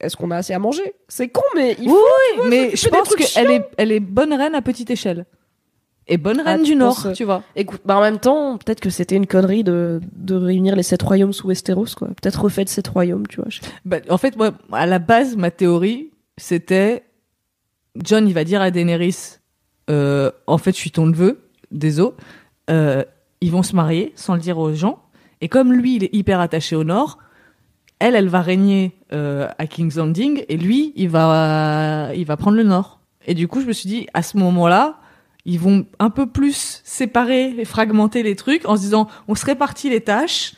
Est-ce 0.00 0.16
qu'on 0.16 0.30
a 0.30 0.36
assez 0.36 0.52
à 0.52 0.58
manger? 0.58 0.94
C'est 1.08 1.28
con, 1.28 1.42
mais 1.54 1.76
il 1.80 1.88
faut. 1.88 1.96
Oui, 2.42 2.48
mais 2.50 2.76
je 2.76 2.88
pense 2.88 3.14
qu'elle 3.14 3.50
est, 3.50 3.68
elle 3.78 3.92
est 3.92 4.00
bonne 4.00 4.32
reine 4.34 4.54
à 4.54 4.62
petite 4.62 4.90
échelle. 4.90 5.24
Et 6.08 6.18
bonne 6.18 6.40
Ah, 6.44 6.50
reine 6.50 6.62
du 6.62 6.76
Nord, 6.76 6.94
penses, 6.94 7.06
euh, 7.06 7.12
tu 7.12 7.24
vois. 7.24 7.42
Écoute, 7.56 7.80
bah 7.84 7.96
en 7.96 8.00
même 8.00 8.18
temps, 8.20 8.58
peut-être 8.58 8.80
que 8.80 8.90
c'était 8.90 9.16
une 9.16 9.26
connerie 9.26 9.64
de, 9.64 10.00
de 10.12 10.36
réunir 10.36 10.76
les 10.76 10.84
sept 10.84 11.02
royaumes 11.02 11.32
sous 11.32 11.48
Westeros, 11.48 11.86
quoi. 11.96 12.08
Peut-être 12.08 12.42
refait 12.42 12.64
sept 12.66 12.86
royaumes, 12.86 13.26
tu 13.26 13.40
vois. 13.40 13.48
Bah, 13.84 13.96
en 14.08 14.16
fait, 14.18 14.36
moi, 14.36 14.52
à 14.70 14.86
la 14.86 15.00
base, 15.00 15.34
ma 15.34 15.50
théorie, 15.50 16.10
c'était 16.36 17.02
John, 17.96 18.28
il 18.28 18.34
va 18.34 18.44
dire 18.44 18.60
à 18.60 18.70
Daenerys, 18.70 19.38
euh, 19.90 20.30
en 20.46 20.58
fait, 20.58 20.72
je 20.72 20.76
suis 20.76 20.90
ton 20.92 21.06
neveu, 21.06 21.40
désolé. 21.72 22.12
Euh, 22.70 23.02
ils 23.40 23.50
vont 23.50 23.62
se 23.64 23.74
marier 23.74 24.12
sans 24.14 24.34
le 24.34 24.40
dire 24.40 24.58
aux 24.58 24.72
gens. 24.74 25.02
Et 25.40 25.48
comme 25.48 25.72
lui, 25.72 25.96
il 25.96 26.04
est 26.04 26.14
hyper 26.14 26.38
attaché 26.40 26.76
au 26.76 26.84
Nord, 26.84 27.18
elle, 27.98 28.14
elle 28.14 28.28
va 28.28 28.42
régner 28.42 28.92
euh, 29.12 29.48
à 29.58 29.66
King's 29.66 29.96
Landing, 29.96 30.44
et 30.48 30.56
lui, 30.56 30.92
il 30.96 31.08
va, 31.08 32.10
il 32.14 32.24
va 32.24 32.36
prendre 32.36 32.56
le 32.56 32.62
Nord. 32.62 33.00
Et 33.26 33.34
du 33.34 33.48
coup, 33.48 33.60
je 33.60 33.66
me 33.66 33.72
suis 33.72 33.88
dit, 33.88 34.06
à 34.14 34.22
ce 34.22 34.36
moment-là, 34.38 34.98
ils 35.48 35.58
vont 35.60 35.86
un 36.00 36.10
peu 36.10 36.26
plus 36.26 36.80
séparer 36.84 37.54
et 37.56 37.64
fragmenter 37.64 38.22
les 38.24 38.34
trucs 38.36 38.68
en 38.68 38.76
se 38.76 38.80
disant, 38.82 39.06
on 39.28 39.34
se 39.36 39.46
répartit 39.46 39.88
les 39.88 40.00
tâches. 40.00 40.52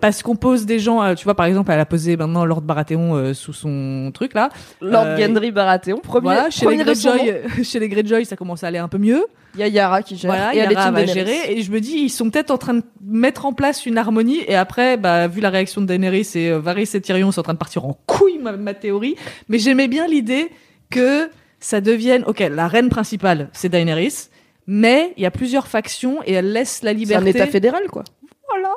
Parce 0.00 0.22
qu'on 0.22 0.36
pose 0.36 0.66
des 0.66 0.78
gens, 0.78 1.14
tu 1.14 1.24
vois, 1.24 1.34
par 1.34 1.46
exemple, 1.46 1.70
elle 1.72 1.80
a 1.80 1.86
posé 1.86 2.16
maintenant 2.16 2.44
Lord 2.44 2.60
Baratheon 2.60 3.14
euh, 3.16 3.32
sous 3.34 3.52
son 3.54 4.10
truc 4.14 4.34
là. 4.34 4.50
Lord 4.82 5.04
Euh, 5.06 5.16
Gendry 5.18 5.50
Baratheon, 5.50 5.98
premier. 5.98 6.22
voilà, 6.24 6.50
chez 6.50 6.60
les 6.66 6.76
premier. 6.76 6.84
Greyjoy, 6.84 7.30
euh, 7.30 7.48
chez 7.64 7.78
les 7.80 7.88
Greyjoy, 7.88 8.24
ça 8.26 8.36
commence 8.36 8.62
à 8.62 8.68
aller 8.68 8.78
un 8.78 8.88
peu 8.88 8.98
mieux. 8.98 9.24
Il 9.54 9.60
y 9.60 9.62
a 9.62 9.68
Yara 9.68 10.02
qui 10.02 10.16
gère. 10.16 10.30
Voilà, 10.30 10.54
et 10.54 10.58
elle 10.58 10.70
est 10.72 10.74
Yara 10.74 10.90
va 10.90 11.04
Daenerys. 11.04 11.14
gérer. 11.14 11.52
Et 11.56 11.62
je 11.62 11.70
me 11.72 11.80
dis, 11.80 11.96
ils 11.96 12.10
sont 12.10 12.28
peut-être 12.28 12.50
en 12.50 12.58
train 12.58 12.74
de 12.74 12.82
mettre 13.02 13.46
en 13.46 13.52
place 13.52 13.86
une 13.86 13.96
harmonie. 13.98 14.40
Et 14.48 14.56
après, 14.56 14.96
bah, 14.96 15.26
vu 15.28 15.40
la 15.40 15.48
réaction 15.50 15.80
de 15.80 15.86
Daenerys 15.86 16.28
et 16.34 16.50
euh, 16.50 16.58
Varys 16.58 16.90
et 16.94 17.00
Tyrion 17.00 17.30
sont 17.32 17.40
en 17.40 17.44
train 17.44 17.52
de 17.54 17.58
partir 17.58 17.84
en 17.86 17.96
couille, 18.06 18.38
ma, 18.42 18.52
ma 18.52 18.74
théorie. 18.74 19.14
Mais 19.48 19.58
j'aimais 19.58 19.86
bien 19.88 20.06
l'idée 20.08 20.50
que 20.90 21.30
ça 21.60 21.80
devienne, 21.80 22.24
ok, 22.26 22.40
la 22.50 22.68
reine 22.68 22.88
principale, 22.90 23.48
c'est 23.52 23.68
Daenerys. 23.68 24.28
Mais 24.66 25.12
il 25.16 25.22
y 25.22 25.26
a 25.26 25.30
plusieurs 25.30 25.66
factions 25.68 26.22
et 26.24 26.32
elle 26.32 26.52
laisse 26.52 26.82
la 26.82 26.90
C'est 26.92 26.96
un 26.96 26.98
liberté. 26.98 27.30
état 27.30 27.46
fédéral, 27.46 27.86
quoi. 27.90 28.04
Voilà. 28.48 28.70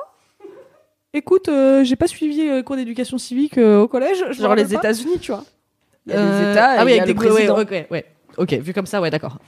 Écoute, 1.14 1.48
euh, 1.50 1.84
j'ai 1.84 1.96
pas 1.96 2.08
suivi 2.08 2.42
euh, 2.48 2.62
cours 2.64 2.76
d'éducation 2.76 3.18
civique 3.18 3.58
euh, 3.58 3.80
au 3.82 3.88
collège. 3.88 4.24
je 4.32 4.42
Genre 4.42 4.56
les. 4.56 4.74
États-unis, 4.74 5.20
tu 5.20 5.32
vois. 5.32 5.44
Il 6.06 6.14
y 6.14 6.16
a 6.16 6.20
Euh, 6.20 6.44
des 6.46 6.52
États 6.52 6.76
et 6.76 6.78
ah 6.80 6.86
oui, 6.86 7.00
avec 7.00 7.06
des 7.06 7.20
ouais, 7.20 7.30
président. 7.30 7.58
ouais, 7.58 7.70
ouais, 7.70 7.88
ouais. 7.90 8.06
Ok, 8.38 8.54
vu 8.54 8.74
comme 8.74 8.86
ça, 8.86 9.02
ouais, 9.02 9.10
d'accord. 9.10 9.40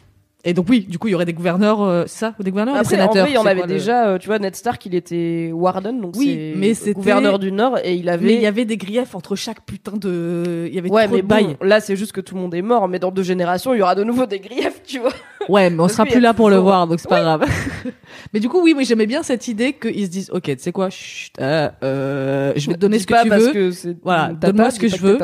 Et 0.46 0.54
donc 0.54 0.68
oui, 0.70 0.86
du 0.88 0.98
coup, 0.98 1.10
il 1.10 1.12
y 1.12 1.16
aurait 1.16 1.26
des 1.26 1.34
gouverneurs, 1.34 1.82
euh, 1.82 2.06
ça, 2.08 2.34
ou 2.40 2.44
des 2.44 2.52
gouverneurs, 2.52 2.76
ou 2.76 2.78
des 2.78 2.82
Après, 2.86 2.96
en 2.96 3.12
sénateurs. 3.12 3.24
vrai, 3.24 3.32
il 3.32 3.36
y 3.36 3.38
en 3.38 3.46
avait 3.46 3.60
quoi, 3.60 3.68
déjà, 3.68 4.08
euh, 4.08 4.18
tu 4.18 4.28
vois, 4.28 4.40
Ned 4.40 4.56
Stark, 4.56 4.86
il 4.86 4.96
était 4.96 5.52
Warden, 5.54 6.00
donc 6.00 6.16
Oui, 6.16 6.54
mais 6.56 6.74
c'était- 6.74 6.94
gouverneur 6.94 7.40
du 7.40 7.52
Nord, 7.52 7.78
et 7.84 7.96
il 7.96 8.08
avait. 8.08 8.26
Mais 8.26 8.36
il 8.36 8.42
y 8.42 8.46
avait 8.46 8.64
des 8.64 8.78
griefs 8.78 9.16
entre 9.16 9.36
chaque 9.36 9.66
putain 9.66 9.98
de. 9.98 10.66
Il 10.70 10.74
y 10.74 10.80
avait 10.80 10.90
Ouais, 10.90 11.08
trop 11.08 11.16
mais 11.18 11.22
de 11.24 11.28
bon, 11.28 11.58
là, 11.62 11.82
c'est 11.82 11.98
juste 11.98 12.14
que 12.14 12.22
tout 12.22 12.36
le 12.36 12.42
monde 12.42 12.56
est 12.56 12.62
mort, 12.62 12.88
mais 12.88 13.00
dans 13.00 13.12
deux 13.12 13.22
générations, 13.24 13.74
il 13.74 13.80
y 13.80 13.82
aura 13.82 13.96
de 13.96 14.06
nouveau 14.06 14.26
des 14.28 14.40
griefs, 14.40 14.82
tu 14.88 15.00
vois. 15.00 15.12
Ouais, 15.50 15.70
mais 15.70 15.82
on 15.82 15.90
sera 15.90 16.06
plus 16.06 16.22
là 16.22 16.34
pour 16.34 16.50
le 16.50 16.56
voir, 16.56 16.88
donc 16.88 17.02
c'est 17.02 17.10
pas 17.10 17.20
grave. 17.22 17.44
mais 18.34 18.40
du 18.40 18.48
coup, 18.48 18.62
oui, 18.64 18.74
moi 18.74 18.84
j'aimais 18.84 19.08
bien 19.08 19.24
cette 19.24 19.48
idée 19.50 19.74
qu'ils 19.74 20.06
se 20.06 20.10
disent, 20.10 20.30
ok, 20.32 20.44
tu 20.44 20.56
sais 20.60 20.72
quoi, 20.72 20.90
chut, 20.90 21.34
euh, 21.42 21.70
euh, 21.84 22.54
je 22.56 22.68
vais 22.68 22.76
te 22.76 22.80
donner 22.80 23.00
ce 23.00 23.08
que 23.08 23.22
tu 23.24 23.30
veux, 23.30 23.96
Voilà, 24.04 24.30
donne-moi 24.40 24.72
ce 24.72 24.80
que 24.80 24.88
je 24.88 24.96
veux. 24.98 25.18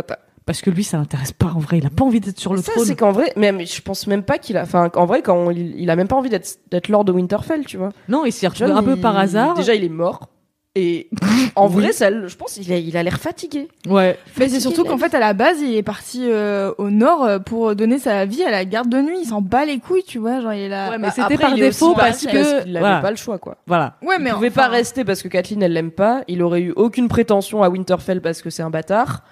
Parce 0.46 0.62
que 0.62 0.70
lui, 0.70 0.84
ça 0.84 0.98
l'intéresse 0.98 1.32
pas 1.32 1.48
en 1.56 1.60
vrai. 1.60 1.78
Il 1.80 1.86
a 1.86 1.90
pas 1.90 2.04
envie 2.04 2.20
d'être 2.20 2.40
sur 2.40 2.54
le 2.54 2.62
ça, 2.62 2.72
trône. 2.74 2.86
c'est 2.86 2.96
qu'en 2.96 3.12
vrai, 3.12 3.34
mais, 3.36 3.52
mais 3.52 3.66
je 3.66 3.82
pense 3.82 4.08
même 4.08 4.24
pas 4.24 4.38
qu'il 4.38 4.58
a. 4.58 4.62
Enfin, 4.64 4.90
en 4.96 5.06
vrai, 5.06 5.22
quand 5.22 5.36
on- 5.36 5.52
il, 5.52 5.80
il 5.80 5.90
a 5.90 5.96
même 5.96 6.08
pas 6.08 6.16
envie 6.16 6.30
d'être 6.30 6.58
d'être 6.72 6.90
Lord 6.90 7.06
de 7.06 7.12
Winterfell, 7.12 7.66
tu 7.66 7.78
vois. 7.78 7.90
Non, 8.10 8.26
il 8.26 8.32
s'y 8.32 8.48
retrouve 8.48 8.72
un 8.72 8.84
peu 8.84 8.96
il- 8.96 9.02
par 9.02 9.18
hasard. 9.18 9.54
Déjà, 9.56 9.74
il 9.76 9.84
est 9.84 9.90
mort. 9.90 10.30
Et 10.78 11.08
en 11.56 11.68
Oui. 11.70 11.74
vrai, 11.84 11.94
ça, 11.94 12.10
je 12.28 12.36
pense 12.36 12.56
qu'il 12.56 12.72
a, 12.74 12.78
il 12.78 12.98
a 12.98 13.02
l'air 13.02 13.18
fatigué. 13.18 13.70
Ouais. 13.88 14.20
Mais 14.38 14.50
c'est 14.50 14.60
surtout 14.60 14.84
qu'en 14.84 14.98
fait, 14.98 15.14
à 15.16 15.20
la 15.20 15.32
base, 15.34 15.62
il 15.62 15.74
est 15.74 15.84
parti 15.84 16.24
euh, 16.30 16.74
au 16.78 16.90
nord 16.90 17.24
euh, 17.24 17.40
pour 17.40 17.78
donner 17.78 17.98
sa 17.98 18.26
vie 18.26 18.44
à 18.44 18.52
la 18.52 18.66
garde 18.66 18.90
de 18.90 19.02
nuit. 19.02 19.20
Il 19.22 19.26
s'en 19.26 19.42
bat 19.42 19.64
les 19.64 19.80
couilles, 19.80 20.04
tu 20.04 20.20
vois. 20.20 20.42
Genre, 20.42 20.52
il 20.52 20.64
est 20.64 20.68
là. 20.70 20.90
Ouais, 20.90 20.98
mais 20.98 21.08
Bah, 21.08 21.14
c'était 21.16 21.38
par 21.38 21.52
il 21.52 21.62
défaut 21.62 21.94
parce 21.96 22.26
que 22.26 22.30
qu'il 22.64 22.76
avait 22.76 22.80
voilà. 22.80 23.00
pas 23.00 23.10
le 23.12 23.16
choix, 23.16 23.38
quoi. 23.40 23.56
Voilà. 23.68 23.96
Ouais, 24.02 24.20
mais 24.20 24.32
il 24.32 24.34
pouvait 24.34 24.50
enfin, 24.50 24.64
pas 24.64 24.68
rester 24.68 25.06
parce 25.06 25.22
que 25.22 25.30
Kathleen 25.30 25.64
elle 25.64 25.72
l'aime 25.72 25.92
pas. 25.92 26.24
Il 26.28 26.44
aurait 26.44 26.60
eu 26.62 26.74
aucune 26.76 27.08
prétention 27.08 27.64
à 27.64 27.70
Winterfell 27.70 28.22
parce 28.22 28.42
que 28.42 28.50
c'est 28.50 28.62
un 28.64 28.70
bâtard. 28.70 29.24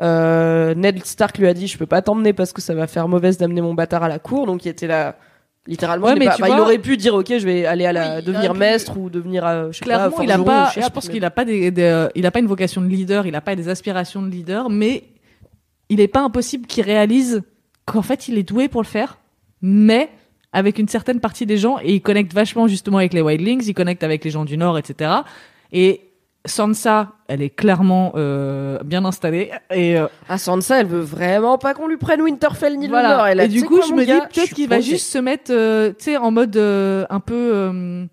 Euh, 0.00 0.74
Ned 0.74 1.04
Stark 1.04 1.38
lui 1.38 1.46
a 1.46 1.54
dit 1.54 1.66
je 1.68 1.78
peux 1.78 1.86
pas 1.86 2.02
t'emmener 2.02 2.32
parce 2.32 2.52
que 2.52 2.60
ça 2.62 2.74
va 2.74 2.86
faire 2.86 3.06
mauvaise 3.08 3.36
d'amener 3.38 3.60
mon 3.60 3.74
bâtard 3.74 4.02
à 4.02 4.08
la 4.08 4.18
cour. 4.18 4.46
Donc 4.46 4.64
il 4.64 4.68
était 4.68 4.86
là. 4.86 5.16
Littéralement, 5.68 6.06
Ouais, 6.08 6.14
il, 6.14 6.16
est 6.16 6.18
mais 6.18 6.26
pas- 6.26 6.34
tu 6.34 6.42
bah, 6.42 6.48
il 6.50 6.58
aurait 6.58 6.78
pu 6.78 6.96
dire 6.96 7.14
ok, 7.14 7.38
je 7.38 7.44
vais 7.46 7.66
aller 7.66 7.86
à 7.86 7.92
la 7.92 8.16
Oui, 8.16 8.24
devenir 8.24 8.52
pu- 8.52 8.58
maître 8.58 8.96
ou 8.98 9.08
devenir, 9.10 9.46
euh, 9.46 9.68
je 9.70 9.78
sais 9.78 9.84
Clairement, 9.84 10.16
pas, 10.16 10.24
il 10.24 10.30
a 10.32 10.38
pas. 10.38 10.72
Je 10.74 10.88
pense 10.88 11.08
qu'il 11.08 11.24
a 11.24 11.30
pas 11.30 11.44
des, 11.44 11.70
des, 11.70 11.82
euh, 11.82 12.08
il 12.16 12.26
a 12.26 12.32
pas 12.32 12.40
une 12.40 12.48
vocation 12.48 12.80
de 12.80 12.88
leader. 12.88 13.26
Il 13.28 13.36
a 13.36 13.40
pas 13.40 13.54
des 13.54 13.68
aspirations 13.68 14.22
de 14.22 14.28
leader, 14.28 14.68
mais 14.70 15.04
il 15.88 16.00
est 16.00 16.08
pas 16.08 16.22
impossible 16.22 16.66
qu'il 16.66 16.82
réalise 16.84 17.42
qu'en 17.86 18.02
fait, 18.02 18.26
il 18.26 18.38
est 18.38 18.42
doué 18.42 18.66
pour 18.66 18.82
le 18.82 18.88
faire, 18.88 19.18
mais 19.60 20.08
avec 20.52 20.80
une 20.80 20.88
certaine 20.88 21.20
partie 21.20 21.46
des 21.46 21.58
gens 21.58 21.78
et 21.80 21.94
il 21.94 22.00
connecte 22.02 22.32
vachement 22.34 22.66
justement 22.66 22.98
avec 22.98 23.12
les 23.14 23.20
Wildlings. 23.20 23.62
Il 23.68 23.74
connecte 23.74 24.02
avec 24.02 24.24
les 24.24 24.32
gens 24.32 24.44
du 24.44 24.56
Nord, 24.56 24.78
etc. 24.78 25.12
Et 25.70 26.00
Sansa, 26.44 27.12
elle 27.28 27.40
est 27.40 27.50
clairement 27.50 28.12
euh, 28.16 28.78
bien 28.84 29.04
installée 29.04 29.52
et 29.72 29.96
euh, 29.96 30.06
Ah, 30.28 30.38
Sansa, 30.38 30.80
elle 30.80 30.86
veut 30.86 31.00
vraiment 31.00 31.56
pas 31.56 31.72
qu'on 31.72 31.86
lui 31.86 31.96
prenne 31.96 32.20
Winterfell 32.20 32.76
ni 32.78 32.88
voilà. 32.88 33.08
le 33.10 33.14
Nord. 33.16 33.26
Elle 33.28 33.40
a- 33.40 33.44
et 33.44 33.48
du 33.48 33.62
coup, 33.64 33.76
quoi, 33.76 33.86
je 33.88 33.92
me 33.94 34.00
dis 34.00 34.06
gars, 34.08 34.28
peut-être 34.32 34.52
qu'il 34.54 34.68
va 34.68 34.80
juste 34.80 35.06
se 35.12 35.18
mettre, 35.18 35.52
euh, 35.52 35.90
tu 35.90 36.04
sais, 36.04 36.16
en 36.16 36.30
mode 36.32 36.56
euh, 36.56 37.06
un 37.10 37.20
peu, 37.20 37.34
euh, 37.54 38.04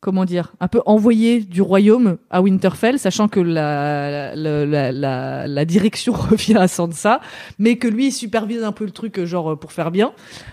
comment 0.00 0.24
dire, 0.24 0.52
un 0.60 0.68
peu 0.68 0.80
envoyé 0.86 1.40
du 1.40 1.60
royaume 1.60 2.16
à 2.30 2.40
Winterfell, 2.40 2.98
sachant 2.98 3.28
que 3.28 3.38
la 3.38 4.34
la, 4.34 4.64
la, 4.64 4.92
la, 4.92 5.46
la 5.46 5.64
direction 5.66 6.12
revient 6.30 6.56
à 6.56 6.68
Sansa, 6.68 7.20
mais 7.58 7.76
que 7.76 7.86
lui 7.86 8.06
il 8.06 8.12
supervise 8.12 8.62
un 8.64 8.72
peu 8.72 8.84
le 8.84 8.92
truc, 8.92 9.22
genre 9.24 9.52
euh, 9.52 9.56
pour 9.56 9.72
faire 9.72 9.90
bien. 9.90 10.12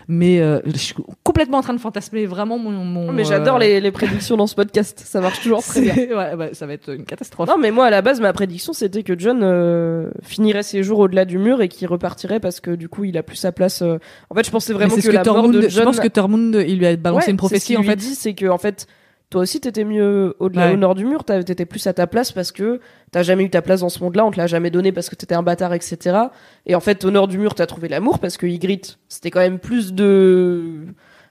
Mais 0.09 0.41
euh, 0.41 0.59
je 0.65 0.77
suis 0.77 0.95
complètement 1.23 1.59
en 1.59 1.61
train 1.61 1.73
de 1.73 1.79
fantasmer 1.79 2.25
vraiment 2.25 2.57
mon. 2.59 2.71
mon 2.71 3.11
Mais 3.13 3.23
j'adore 3.23 3.55
euh, 3.55 3.59
les, 3.59 3.79
les 3.79 3.91
prédictions 3.91 4.35
dans 4.35 4.47
ce 4.47 4.55
podcast. 4.55 5.01
Ça 5.05 5.21
marche 5.21 5.41
toujours 5.41 5.63
très 5.63 5.81
bien. 5.81 5.95
ouais, 5.95 6.35
bah, 6.35 6.47
ça 6.53 6.65
va 6.65 6.73
être 6.73 6.93
une 6.93 7.05
catastrophe. 7.05 7.47
Non, 7.47 7.57
mais 7.57 7.71
moi, 7.71 7.85
à 7.85 7.89
la 7.89 8.01
base, 8.01 8.19
ma 8.19 8.33
prédiction, 8.33 8.73
c'était 8.73 9.03
que 9.03 9.17
John 9.17 9.39
euh, 9.43 10.09
finirait 10.23 10.63
ses 10.63 10.83
jours 10.83 10.99
au-delà 10.99 11.23
du 11.25 11.37
mur 11.37 11.61
et 11.61 11.69
qu'il 11.69 11.87
repartirait 11.87 12.39
parce 12.41 12.59
que 12.59 12.71
du 12.71 12.89
coup, 12.89 13.05
il 13.05 13.17
a 13.17 13.23
plus 13.23 13.37
sa 13.37 13.51
place. 13.53 13.81
euh. 13.81 13.97
En 14.29 14.35
fait, 14.35 14.45
je 14.45 14.51
pensais 14.51 14.73
vraiment 14.73 14.95
que, 14.95 15.01
que 15.01 15.07
la 15.09 15.23
mort 15.23 15.35
Tormund, 15.35 15.55
de 15.55 15.61
je 15.61 15.69
John. 15.69 15.85
pense 15.85 15.99
que 16.01 16.07
Tormund, 16.09 16.53
il 16.67 16.79
lui 16.79 16.85
a 16.85 16.95
balancé 16.97 17.27
Ouais, 17.27 17.31
une 17.31 17.31
c'est 17.31 17.31
ce 17.31 17.37
prophétie 17.37 17.65
qu'il 17.67 17.77
en 17.77 17.81
lui 17.81 17.87
fait. 17.89 17.95
dit, 17.95 18.15
c'est 18.15 18.33
que 18.33 18.45
en 18.47 18.57
fait, 18.57 18.87
toi 19.29 19.41
aussi, 19.41 19.59
t'étais 19.59 19.83
mieux 19.83 20.35
au-delà 20.39 20.67
Ouais. 20.67 20.73
au 20.73 20.77
nord 20.77 20.95
du 20.95 21.05
mur. 21.05 21.23
t'as- 21.25 21.43
T'étais 21.43 21.65
plus 21.65 21.85
à 21.87 21.93
ta 21.93 22.07
place 22.07 22.31
parce 22.31 22.51
que 22.51 22.79
t'as 23.11 23.23
jamais 23.23 23.43
eu 23.43 23.49
ta 23.49 23.61
place 23.61 23.81
dans 23.81 23.89
ce 23.89 24.01
monde-là. 24.03 24.25
On 24.25 24.31
te 24.31 24.37
l'a 24.37 24.47
jamais 24.47 24.69
donné 24.71 24.91
parce 24.91 25.09
que 25.09 25.15
t'étais 25.15 25.35
un 25.35 25.43
bâtard, 25.43 25.73
etc. 25.73 26.17
Et 26.65 26.75
en 26.75 26.79
fait, 26.79 27.03
au 27.03 27.11
nord 27.11 27.27
du 27.27 27.37
mur, 27.37 27.53
t'as 27.55 27.65
trouvé 27.65 27.87
l'amour 27.89 28.19
parce 28.19 28.37
que 28.37 28.45
Ygritte, 28.47 28.99
c'était 29.09 29.29
quand 29.31 29.41
même 29.41 29.59
plus 29.59 29.93
de. 29.93 30.85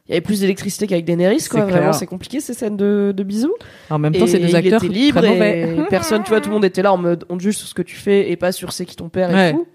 Il 0.09 0.11
y 0.11 0.13
avait 0.13 0.21
plus 0.21 0.41
d'électricité 0.41 0.87
qu'avec 0.87 1.05
Daenerys, 1.05 1.49
quoi. 1.51 1.65
C'est 1.65 1.71
Vraiment, 1.73 1.93
c'est 1.93 2.07
compliqué 2.07 2.39
ces 2.41 2.55
scènes 2.55 2.77
de, 2.77 3.13
de 3.17 3.23
bisous. 3.25 3.53
En 3.91 3.99
même 3.99 4.13
temps, 4.13 4.25
Et 4.27 4.29
c'est 4.29 4.39
des 4.39 4.51
il 4.51 4.55
acteurs 4.57 4.85
était 4.85 4.93
libre 4.93 5.21
très 5.21 5.29
et 5.29 5.67
mauvais. 5.67 5.87
personne, 5.91 6.23
tu 6.23 6.29
vois, 6.29 6.41
tout 6.41 6.49
le 6.51 6.55
monde 6.55 6.65
était 6.65 6.83
là 6.83 6.93
en 6.93 6.97
mode 6.99 7.25
on 7.29 7.37
te 7.37 7.43
juge 7.43 7.57
sur 7.57 7.67
ce 7.67 7.75
que 7.75 7.83
tu 7.83 7.97
fais 7.97 8.31
et 8.31 8.37
pas 8.37 8.53
sur 8.53 8.73
c'est 8.73 8.85
qui 8.87 8.95
ton 8.95 9.09
père 9.09 9.31
et 9.31 9.35
Ouais. 9.35 9.53
tout. 9.55 9.67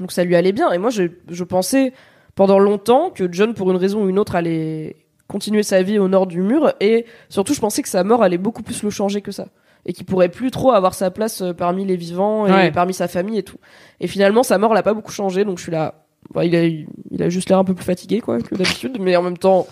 Donc 0.00 0.10
ça 0.10 0.24
lui 0.24 0.34
allait 0.34 0.50
bien. 0.52 0.72
Et 0.72 0.78
moi, 0.78 0.90
je, 0.90 1.04
je 1.30 1.44
pensais 1.44 1.92
pendant 2.34 2.58
longtemps 2.58 3.10
que 3.10 3.28
John, 3.30 3.54
pour 3.54 3.70
une 3.70 3.76
raison 3.76 4.02
ou 4.04 4.08
une 4.08 4.18
autre, 4.18 4.34
allait 4.34 4.96
continuer 5.28 5.62
sa 5.62 5.82
vie 5.82 5.98
au 5.98 6.08
nord 6.08 6.26
du 6.26 6.40
mur. 6.42 6.72
Et 6.80 7.06
surtout, 7.28 7.54
je 7.54 7.60
pensais 7.60 7.82
que 7.82 7.88
sa 7.88 8.04
mort 8.04 8.22
allait 8.22 8.38
beaucoup 8.38 8.62
plus 8.62 8.82
le 8.82 8.90
changer 8.90 9.20
que 9.20 9.32
ça. 9.32 9.46
Et 9.84 9.92
qu'il 9.92 10.04
pourrait 10.06 10.28
plus 10.28 10.50
trop 10.50 10.72
avoir 10.72 10.94
sa 10.94 11.10
place 11.10 11.42
euh, 11.42 11.52
parmi 11.52 11.84
les 11.84 11.96
vivants 11.96 12.46
et 12.46 12.50
Ouais. 12.52 12.70
parmi 12.72 12.92
sa 12.92 13.06
famille 13.08 13.38
et 13.38 13.42
tout. 13.44 13.58
Et 14.00 14.08
finalement, 14.08 14.42
sa 14.42 14.58
mort 14.58 14.74
l'a 14.74 14.82
pas 14.82 14.94
beaucoup 14.94 15.12
changé. 15.12 15.44
Donc 15.44 15.58
je 15.58 15.62
suis 15.62 15.72
là. 15.72 16.06
Bah, 16.34 16.44
il, 16.44 16.56
a, 16.56 16.64
il 16.64 17.22
a 17.22 17.28
juste 17.28 17.48
l'air 17.50 17.58
un 17.58 17.64
peu 17.64 17.74
plus 17.74 17.84
fatigué, 17.84 18.20
quoi, 18.20 18.40
que 18.40 18.54
d'habitude. 18.56 18.96
Mais 19.00 19.14
en 19.14 19.22
même 19.22 19.38
temps, 19.38 19.66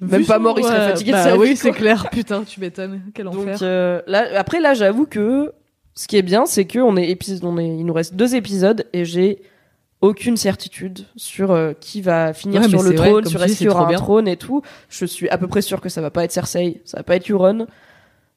même 0.00 0.20
Vu 0.22 0.26
pas 0.26 0.38
mort, 0.38 0.58
il 0.58 0.64
serait 0.64 0.78
ouais, 0.78 0.88
fatigué 0.92 1.10
de 1.10 1.16
bah 1.16 1.24
sa 1.24 1.36
oui, 1.36 1.50
vie, 1.50 1.56
c'est 1.56 1.72
clair. 1.72 2.08
Putain, 2.10 2.42
tu 2.44 2.58
m'étonnes. 2.58 3.02
Quel 3.12 3.28
enfer. 3.28 3.44
Donc 3.44 3.62
euh, 3.62 4.00
là, 4.06 4.24
après 4.38 4.60
là, 4.60 4.72
j'avoue 4.72 5.04
que 5.04 5.52
ce 5.94 6.08
qui 6.08 6.16
est 6.16 6.22
bien, 6.22 6.46
c'est 6.46 6.64
que 6.64 6.78
on 6.78 6.96
est 6.96 7.10
épisode, 7.10 7.44
on 7.44 7.58
est, 7.58 7.66
il 7.68 7.84
nous 7.84 7.92
reste 7.92 8.14
deux 8.14 8.34
épisodes 8.34 8.86
et 8.94 9.04
j'ai 9.04 9.42
aucune 10.00 10.36
certitude 10.36 11.06
sur 11.16 11.50
euh, 11.50 11.72
qui 11.78 12.00
va 12.00 12.32
finir 12.32 12.62
Ouais, 12.62 12.68
sur 12.68 12.82
le 12.82 12.94
trône, 12.94 13.26
sur 13.26 13.42
est-ce 13.42 13.58
qu'il 13.58 13.66
y 13.66 13.70
aura 13.70 13.86
un 13.86 13.92
trône 13.94 14.28
et 14.28 14.36
tout. 14.36 14.62
Je 14.88 15.04
suis 15.04 15.28
à 15.28 15.38
peu 15.38 15.46
près 15.46 15.62
sûr 15.62 15.80
que 15.80 15.88
ça 15.88 16.00
va 16.00 16.10
pas 16.10 16.24
être 16.24 16.32
Cersei, 16.32 16.80
ça 16.84 16.98
va 16.98 17.02
pas 17.02 17.16
être 17.16 17.30
Euron. 17.30 17.66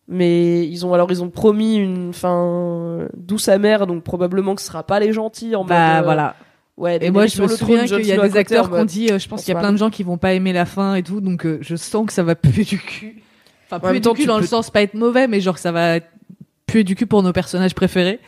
Mais 0.09 0.67
ils 0.67 0.85
ont 0.85 0.93
alors 0.93 1.09
ils 1.11 1.23
ont 1.23 1.29
promis 1.29 1.75
une 1.75 2.13
fin 2.13 3.07
douce 3.15 3.47
amère, 3.47 3.87
donc 3.87 4.03
probablement 4.03 4.55
que 4.55 4.61
ce 4.61 4.67
sera 4.67 4.83
pas 4.83 4.99
les 4.99 5.13
gentils 5.13 5.55
en 5.55 5.63
bah 5.63 5.95
mode. 5.95 6.01
euh, 6.01 6.05
voilà. 6.05 6.35
Ouais, 6.75 6.97
Et 7.01 7.11
moi, 7.11 7.27
je 7.27 7.41
me 7.41 7.47
souviens 7.47 7.85
qu'il 7.85 8.05
y 8.05 8.11
a 8.11 8.27
des 8.27 8.35
acteurs 8.35 8.69
qui 8.69 8.75
ont 8.75 8.83
dit, 8.83 9.11
euh, 9.11 9.19
je 9.19 9.29
pense 9.29 9.43
qu'il 9.43 9.53
y 9.53 9.57
a 9.57 9.59
plein 9.59 9.71
de 9.71 9.77
gens 9.77 9.91
qui 9.91 10.01
vont 10.03 10.17
pas 10.17 10.33
aimer 10.33 10.53
la 10.53 10.65
fin 10.65 10.95
et 10.95 11.03
tout, 11.03 11.21
donc 11.21 11.47
je 11.61 11.75
sens 11.75 12.07
que 12.07 12.11
ça 12.11 12.23
va 12.23 12.35
puer 12.35 12.63
du 12.63 12.79
cul. 12.79 13.23
Enfin, 13.71 13.79
puer 13.87 13.99
du 14.01 14.09
cul 14.09 14.25
dans 14.25 14.39
le 14.39 14.45
sens 14.45 14.69
pas 14.69 14.81
être 14.81 14.95
mauvais, 14.95 15.27
mais 15.27 15.39
genre 15.39 15.53
que 15.55 15.61
ça 15.61 15.71
va 15.71 15.99
puer 16.65 16.83
du 16.83 16.95
cul 16.95 17.05
pour 17.05 17.23
nos 17.23 17.31
personnages 17.31 17.75
préférés. 17.75 18.19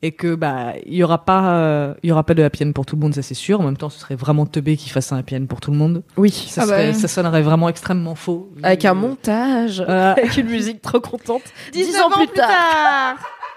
Et 0.00 0.12
que 0.12 0.36
bah 0.36 0.74
il 0.86 0.94
y 0.94 1.02
aura 1.02 1.24
pas 1.24 1.54
euh, 1.54 1.94
il 2.04 2.08
y 2.08 2.12
aura 2.12 2.22
pas 2.22 2.34
de 2.34 2.42
happy 2.44 2.62
end 2.64 2.70
pour 2.72 2.86
tout 2.86 2.94
le 2.94 3.00
monde 3.02 3.14
ça 3.16 3.22
c'est 3.22 3.34
sûr 3.34 3.60
en 3.60 3.64
même 3.64 3.76
temps 3.76 3.88
ce 3.90 3.98
serait 3.98 4.14
vraiment 4.14 4.46
teubé 4.46 4.76
qu'ils 4.76 4.92
fassent 4.92 5.10
un 5.10 5.16
happy 5.18 5.34
end 5.34 5.46
pour 5.46 5.60
tout 5.60 5.72
le 5.72 5.76
monde 5.76 6.04
Oui, 6.16 6.30
ça 6.30 6.62
Ah 6.62 6.66
bah 6.66 6.72
serait 6.72 6.92
ça 6.94 7.08
sonnerait 7.08 7.42
vraiment 7.42 7.68
extrêmement 7.68 8.14
faux 8.14 8.48
avec 8.62 8.84
un 8.84 8.92
Euh, 8.92 8.94
montage, 8.94 9.80
euh, 9.80 10.12
avec 10.16 10.36
une 10.36 10.46
musique 10.48 10.80
trop 10.82 11.00
contente. 11.00 11.42
19 11.72 11.72
Dix 11.72 12.00
ans 12.00 12.10
plus 12.10 12.28
tard. 12.28 13.16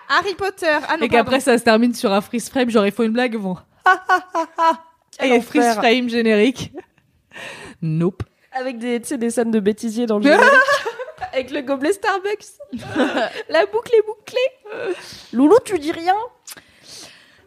Harry 0.09 0.33
Potter. 0.35 0.65
Ah 0.89 0.97
non, 0.97 1.03
et 1.05 1.09
qu'après 1.09 1.39
ça 1.41 1.57
se 1.59 1.63
termine 1.63 1.93
sur 1.93 2.11
un 2.11 2.21
freeze 2.21 2.49
frame 2.49 2.71
genre 2.71 2.87
il 2.87 2.91
faut 2.91 3.03
une 3.03 3.13
blague 3.13 3.37
Quel 5.19 5.33
et 5.33 5.41
freeze 5.41 5.63
enfer. 5.63 5.75
frame 5.75 6.09
générique 6.09 6.73
nope 7.83 8.23
Avec 8.51 8.79
des, 8.79 8.99
tu 8.99 9.09
sais, 9.09 9.17
des 9.19 9.29
scènes 9.29 9.51
de 9.51 9.59
bêtisier 9.59 10.05
dans 10.07 10.17
le 10.17 10.23
générique. 10.29 10.49
Avec 11.33 11.51
le 11.51 11.61
gobelet 11.61 11.93
Starbucks. 11.93 12.45
La 13.49 13.65
boucle 13.65 13.91
est 13.93 14.05
bouclée. 14.05 14.95
Loulou, 15.33 15.57
tu 15.63 15.79
dis 15.79 15.91
rien? 15.91 16.15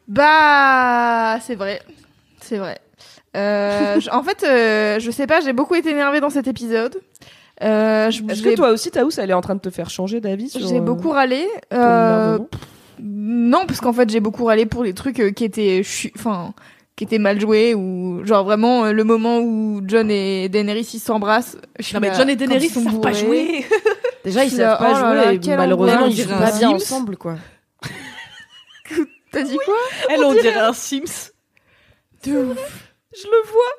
Bah, 0.09 1.39
c'est 1.41 1.55
vrai. 1.55 1.81
C'est 2.41 2.59
vrai. 2.59 2.79
Euh, 3.37 4.01
en 4.13 4.23
fait, 4.23 4.45
euh, 4.45 5.01
je 5.01 5.11
sais 5.11 5.27
pas, 5.27 5.41
j'ai 5.41 5.53
beaucoup 5.53 5.75
été 5.75 5.91
énervée 5.91 6.21
dans 6.21 6.31
cet 6.31 6.47
épisode. 6.47 7.01
Euh, 7.63 8.09
Est-ce 8.09 8.43
que 8.43 8.55
toi 8.55 8.71
aussi, 8.71 8.91
Taous, 8.91 9.11
elle 9.19 9.31
est 9.31 9.35
en 9.35 9.41
train 9.41 9.55
de 9.55 9.61
te 9.61 9.71
faire 9.71 9.91
changer 9.91 10.21
d'avis 10.21 10.51
sur 10.51 10.67
J'ai 10.67 10.79
euh, 10.79 10.81
beaucoup 10.81 11.11
râlé. 11.11 11.47
Euh, 11.73 12.39
non, 13.01 13.67
parce 13.67 13.81
qu'en 13.81 13.93
fait, 13.93 14.11
j'ai 14.11 14.21
beaucoup 14.21 14.45
râlé 14.45 14.67
pour 14.67 14.85
les 14.85 14.95
trucs 14.95 15.35
qui 15.35 15.45
étaient, 15.45 15.83
enfin, 16.17 16.53
qui 16.97 17.05
étaient 17.05 17.19
mal 17.19 17.41
joués 17.41 17.75
ou 17.75 18.25
genre 18.25 18.45
vraiment 18.45 18.85
euh, 18.85 18.93
le 18.93 19.05
moment 19.05 19.41
où 19.41 19.83
John 19.87 20.11
et 20.11 20.49
Daenerys 20.49 20.89
ils 20.95 21.01
s'embrassent. 21.01 21.57
je 21.79 21.85
suis 21.85 21.95
non 21.95 22.01
mais 22.01 22.09
là, 22.09 22.15
John 22.15 22.31
et 22.31 22.37
Daenerys 22.37 22.67
ils 22.67 22.71
sont 22.71 22.81
ils 22.81 22.85
savent 22.85 23.01
pas 23.01 23.11
bourrés. 23.11 23.25
jouer 23.25 23.67
Déjà, 24.25 24.45
ils 24.45 24.51
savent 24.51 24.79
pas 24.79 24.93
oh 24.93 24.97
jouer 24.97 25.15
là, 25.17 25.33
et 25.35 25.57
malheureusement, 25.57 26.07
ils 26.07 26.17
jouent 26.17 26.31
On 26.35 26.39
pas 26.39 26.47
dirait 26.47 26.59
bien 26.59 26.71
ensemble, 26.71 27.17
quoi. 27.19 27.37
T'as 29.31 29.43
dit 29.43 29.59
quoi 29.65 29.75
elle 30.09 30.25
on 30.25 30.33
dirait 30.33 30.55
un 30.61 30.73
Sims 30.73 31.33
Je 32.25 32.33
le 32.33 32.55
vois. 32.55 33.75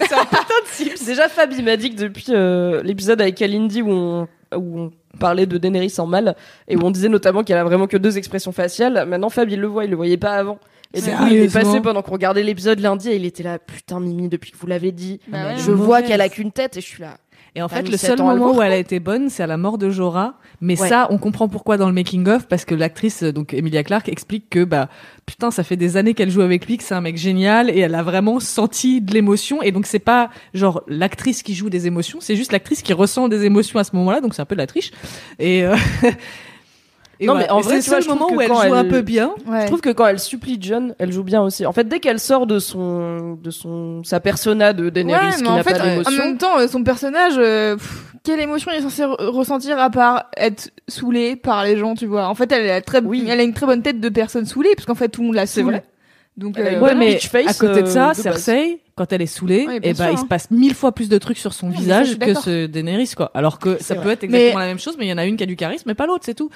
C'est 0.00 0.12
un 0.12 0.24
putain 0.24 0.38
de 0.40 0.66
Sims. 0.66 1.06
Déjà, 1.06 1.28
Fab, 1.28 1.52
il 1.52 1.64
m'a 1.64 1.76
dit 1.76 1.94
que 1.94 2.00
depuis 2.00 2.26
euh, 2.30 2.82
l'épisode 2.82 3.20
avec 3.20 3.36
Kalindi 3.36 3.80
où 3.82 3.90
on, 3.90 4.28
où 4.56 4.80
on 4.80 4.92
parlait 5.18 5.46
de 5.46 5.56
Daenerys 5.56 5.94
en 5.98 6.06
mal 6.06 6.34
et 6.66 6.76
où 6.76 6.80
on 6.82 6.90
disait 6.90 7.08
notamment 7.08 7.44
qu'elle 7.44 7.58
a 7.58 7.64
vraiment 7.64 7.86
que 7.86 7.96
deux 7.96 8.18
expressions 8.18 8.52
faciales, 8.52 9.06
maintenant 9.06 9.30
Fab, 9.30 9.48
il 9.48 9.60
le 9.60 9.68
voit, 9.68 9.84
il 9.84 9.90
le 9.90 9.96
voyait 9.96 10.16
pas 10.16 10.32
avant. 10.32 10.58
Et 10.94 11.00
du 11.00 11.10
coup, 11.10 11.26
il 11.28 11.36
est 11.36 11.52
passé 11.52 11.80
pendant 11.80 12.02
qu'on 12.02 12.12
regardait 12.12 12.42
l'épisode 12.42 12.80
lundi 12.80 13.10
et 13.10 13.16
il 13.16 13.24
était 13.24 13.42
là, 13.42 13.58
putain, 13.58 14.00
Mimi, 14.00 14.28
depuis 14.28 14.50
que 14.52 14.56
vous 14.56 14.66
l'avez 14.66 14.92
dit, 14.92 15.20
Bah 15.28 15.48
ouais, 15.48 15.54
je 15.58 15.72
vois 15.72 16.02
qu'elle 16.02 16.20
a 16.20 16.28
qu'une 16.28 16.52
tête 16.52 16.76
et 16.76 16.80
je 16.80 16.86
suis 16.86 17.02
là. 17.02 17.18
Et 17.54 17.62
en 17.62 17.68
T'as 17.68 17.76
fait, 17.76 17.88
le 17.88 17.96
seul 17.96 18.18
moment 18.18 18.54
où 18.54 18.60
elle 18.60 18.72
a 18.72 18.76
été 18.76 19.00
bonne, 19.00 19.30
c'est 19.30 19.42
à 19.42 19.46
la 19.46 19.56
mort 19.56 19.78
de 19.78 19.88
Jorah. 19.88 20.34
Mais 20.60 20.78
Ouais. 20.78 20.88
ça, 20.88 21.06
on 21.08 21.16
comprend 21.16 21.48
pourquoi 21.48 21.78
dans 21.78 21.86
le 21.86 21.94
making 21.94 22.28
of, 22.28 22.48
parce 22.48 22.66
que 22.66 22.74
l'actrice, 22.74 23.22
euh, 23.22 23.32
donc 23.32 23.54
Emilia 23.54 23.82
Clarke, 23.82 24.10
explique 24.10 24.50
que 24.50 24.62
bah 24.62 24.90
putain, 25.24 25.50
ça 25.50 25.62
fait 25.64 25.76
des 25.76 25.96
années 25.96 26.12
qu'elle 26.12 26.28
joue 26.30 26.42
avec 26.42 26.66
lui, 26.66 26.76
que 26.76 26.82
c'est 26.84 26.94
un 26.94 27.00
mec 27.00 27.16
génial, 27.16 27.70
et 27.70 27.78
elle 27.78 27.94
a 27.94 28.02
vraiment 28.02 28.40
senti 28.40 29.00
de 29.00 29.10
l'émotion. 29.14 29.62
Et 29.62 29.72
donc 29.72 29.86
c'est 29.86 29.98
pas 29.98 30.28
genre 30.52 30.82
l'actrice 30.86 31.42
qui 31.42 31.54
joue 31.54 31.70
des 31.70 31.86
émotions, 31.86 32.18
c'est 32.20 32.36
juste 32.36 32.52
l'actrice 32.52 32.82
qui 32.82 32.92
ressent 32.92 33.26
des 33.28 33.44
émotions 33.44 33.78
à 33.78 33.84
ce 33.84 33.96
moment-là. 33.96 34.20
Donc 34.20 34.34
c'est 34.34 34.42
un 34.42 34.46
peu 34.46 34.54
de 34.54 34.60
la 34.60 34.66
triche. 34.66 34.90
Et, 35.38 35.64
euh, 35.64 35.74
et 37.20 37.26
Non, 37.26 37.32
voilà. 37.34 37.46
mais 37.46 37.52
en 37.52 37.60
Et 37.60 37.62
vrai, 37.62 37.80
c'est 37.80 37.98
le 38.00 38.06
moment 38.06 38.28
où 38.30 38.40
elle 38.40 38.48
joue 38.48 38.74
un 38.74 38.84
peu 38.84 39.00
bien. 39.02 39.34
Ouais. 39.46 39.62
Je 39.62 39.66
trouve 39.66 39.80
que 39.80 39.90
quand 39.90 40.06
elle 40.06 40.18
supplie 40.18 40.58
John, 40.60 40.94
elle 40.98 41.12
joue 41.12 41.22
bien 41.24 41.42
aussi. 41.42 41.64
En 41.66 41.72
fait, 41.72 41.88
dès 41.88 41.98
qu'elle 42.00 42.20
sort 42.20 42.46
de 42.46 42.58
son, 42.58 43.38
de 43.42 43.50
son, 43.50 44.02
sa 44.04 44.20
persona 44.20 44.72
de 44.72 44.90
Daenerys 44.90 45.26
Ouais, 45.26 45.42
qui 45.42 45.46
en 45.48 45.56
n'a 45.56 45.64
pas 45.64 45.80
en 45.80 45.84
d'émotion. 45.84 46.24
même 46.24 46.38
temps, 46.38 46.58
euh, 46.58 46.68
son 46.68 46.82
personnage, 46.84 47.34
euh, 47.38 47.76
pff, 47.76 48.12
quelle 48.22 48.40
émotion 48.40 48.70
il 48.74 48.78
est 48.78 48.82
censé 48.82 49.02
re- 49.02 49.26
ressentir 49.28 49.78
à 49.78 49.88
part 49.88 50.24
être 50.36 50.70
saoulé 50.88 51.36
par 51.36 51.64
les 51.64 51.76
gens, 51.78 51.94
tu 51.94 52.06
vois 52.06 52.26
En 52.28 52.34
fait, 52.34 52.50
elle 52.52 52.68
a, 52.70 52.80
très, 52.82 53.00
Oui. 53.02 53.24
elle 53.28 53.40
a 53.40 53.42
une 53.44 53.54
très 53.54 53.66
bonne 53.66 53.82
tête 53.82 54.00
de 54.00 54.08
personne 54.08 54.44
saoulée, 54.46 54.70
parce 54.76 54.84
qu'en 54.86 54.94
fait, 54.94 55.08
tout 55.08 55.20
le 55.22 55.28
monde 55.28 55.36
la 55.36 55.46
C'est 55.46 55.60
saoule. 55.62 55.70
vrai. 55.72 55.84
Donc, 56.36 56.56
Elle 56.58 56.66
a 56.66 56.68
euh, 56.68 56.72
une 56.74 56.82
Ouais, 56.82 56.88
bonne 56.90 56.98
mais 56.98 57.18
face, 57.18 57.46
à 57.46 57.54
côté 57.66 57.80
de 57.82 57.86
euh, 57.86 57.90
ça, 57.90 58.00
de 58.02 58.06
base. 58.08 58.20
Cersei, 58.20 58.80
quand 58.94 59.10
elle 59.10 59.22
est 59.22 59.26
saoulée, 59.26 59.64
bien 59.66 59.76
et 59.76 59.94
bah, 59.94 59.94
sûr, 59.94 60.06
il 60.10 60.14
hein. 60.14 60.16
se 60.18 60.24
passe 60.26 60.50
mille 60.50 60.74
fois 60.74 60.92
plus 60.92 61.08
de 61.08 61.16
trucs 61.16 61.38
sur 61.38 61.54
son 61.54 61.68
Oui, 61.68 61.74
ça, 61.76 61.80
visage 61.80 62.18
que 62.18 62.34
ce 62.34 62.66
Daenerys, 62.66 63.12
quoi. 63.16 63.30
Alors 63.32 63.58
que 63.58 63.78
ça 63.78 63.94
C'est 63.94 64.00
peut 64.02 64.10
être 64.10 64.24
exactement 64.24 64.58
la 64.58 64.66
même 64.66 64.78
chose, 64.78 64.96
mais 64.98 65.06
il 65.06 65.08
y 65.08 65.12
en 65.14 65.18
a 65.18 65.24
une 65.24 65.36
qui 65.38 65.44
a 65.44 65.46
du 65.46 65.56
charisme, 65.56 65.84
mais 65.86 65.94
pas 65.94 66.04
l'autre, 66.06 66.24
c'est 66.26 66.34
tout. 66.34 66.50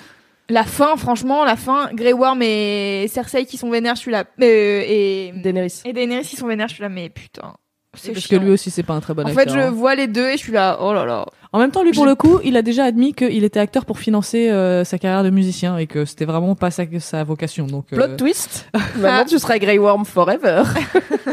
La 0.50 0.64
fin, 0.64 0.96
franchement, 0.96 1.44
la 1.44 1.56
fin, 1.56 1.90
Grey 1.94 2.12
Worm 2.12 2.42
et 2.42 3.06
Cersei 3.08 3.44
qui 3.46 3.56
sont 3.56 3.70
vénères, 3.70 3.94
je 3.94 4.00
suis 4.00 4.10
là. 4.12 4.24
Euh, 4.42 4.82
et, 4.86 5.32
Daenerys. 5.36 5.82
et 5.84 5.92
Daenerys 5.92 6.24
qui 6.24 6.36
sont 6.36 6.46
vénères, 6.46 6.68
je 6.68 6.74
suis 6.74 6.82
là, 6.82 6.88
mais 6.88 7.08
putain. 7.08 7.54
C'est 7.96 8.12
Parce 8.12 8.24
chiant. 8.26 8.38
que 8.38 8.44
lui 8.44 8.50
aussi, 8.52 8.70
c'est 8.70 8.84
pas 8.84 8.94
un 8.94 9.00
très 9.00 9.14
bon 9.14 9.22
En 9.24 9.26
acteur. 9.26 9.42
fait, 9.44 9.50
je 9.50 9.58
hein. 9.58 9.70
vois 9.70 9.96
les 9.96 10.06
deux 10.06 10.28
et 10.28 10.32
je 10.32 10.36
suis 10.42 10.52
là, 10.52 10.78
oh 10.80 10.92
là 10.92 11.04
là. 11.04 11.26
En 11.52 11.58
même 11.58 11.72
temps, 11.72 11.82
lui, 11.82 11.90
pour 11.90 12.04
je- 12.04 12.08
le 12.10 12.14
coup, 12.14 12.38
il 12.44 12.56
a 12.56 12.62
déjà 12.62 12.84
admis 12.84 13.14
qu'il 13.14 13.42
était 13.42 13.58
acteur 13.58 13.84
pour 13.84 13.98
financer 13.98 14.48
euh, 14.48 14.84
sa 14.84 14.96
carrière 14.98 15.24
de 15.24 15.30
musicien 15.30 15.76
et 15.76 15.88
que 15.88 16.04
c'était 16.04 16.24
vraiment 16.24 16.54
pas 16.54 16.70
sa, 16.70 16.84
sa 17.00 17.24
vocation. 17.24 17.66
Donc, 17.66 17.86
euh, 17.92 17.96
Plot 17.96 18.16
twist. 18.16 18.68
Maintenant, 18.96 19.24
tu 19.24 19.38
seras 19.40 19.58
Grey 19.58 19.78
Worm 19.78 20.04
forever. 20.04 20.62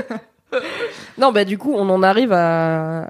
non, 1.17 1.31
bah 1.31 1.45
du 1.45 1.57
coup, 1.57 1.73
on 1.75 1.87
en 1.89 2.01
arrive 2.03 2.31
à 2.33 3.07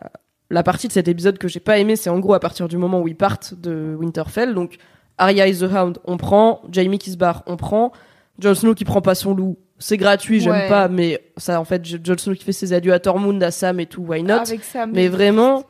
la 0.50 0.64
partie 0.64 0.88
de 0.88 0.94
cet 0.94 1.08
épisode 1.08 1.38
que 1.38 1.48
j'ai 1.48 1.60
pas 1.60 1.78
aimé. 1.78 1.96
C'est 1.96 2.10
en 2.10 2.20
gros 2.20 2.34
à 2.34 2.40
partir 2.40 2.68
du 2.68 2.78
moment 2.78 3.00
où 3.02 3.08
ils 3.08 3.16
partent 3.18 3.54
de 3.54 3.96
Winterfell. 3.98 4.54
Donc, 4.54 4.78
Arya 5.18 5.48
is 5.48 5.60
the 5.60 5.64
Hound, 5.74 6.00
on 6.06 6.18
prend. 6.18 6.62
Jamie 6.72 7.00
qui 7.00 7.12
se 7.12 7.18
barre, 7.18 7.44
on 7.48 7.58
prend. 7.58 7.92
Jon 8.40 8.54
Snow 8.54 8.76
qui 8.76 8.86
prend 8.86 9.02
pas 9.02 9.16
son 9.16 9.34
loup. 9.34 9.58
C'est 9.80 9.98
gratuit, 9.98 10.40
j'aime 10.40 10.54
Ouais. 10.54 10.70
pas, 10.70 10.88
mais 10.88 11.24
ça, 11.38 11.60
en 11.60 11.66
fait, 11.66 11.84
Jon 11.86 12.18
Snow 12.18 12.34
qui 12.36 12.44
fait 12.44 12.52
ses 12.52 12.74
adieux 12.74 12.94
à 12.94 13.00
Tormund, 13.00 13.42
à 13.44 13.52
Sam 13.52 13.80
et 13.80 13.86
tout, 13.86 14.02
why 14.04 14.24
not? 14.24 14.34
Avec 14.36 14.64
ça, 14.64 14.86
Mais 14.88 15.08
vraiment, 15.08 15.64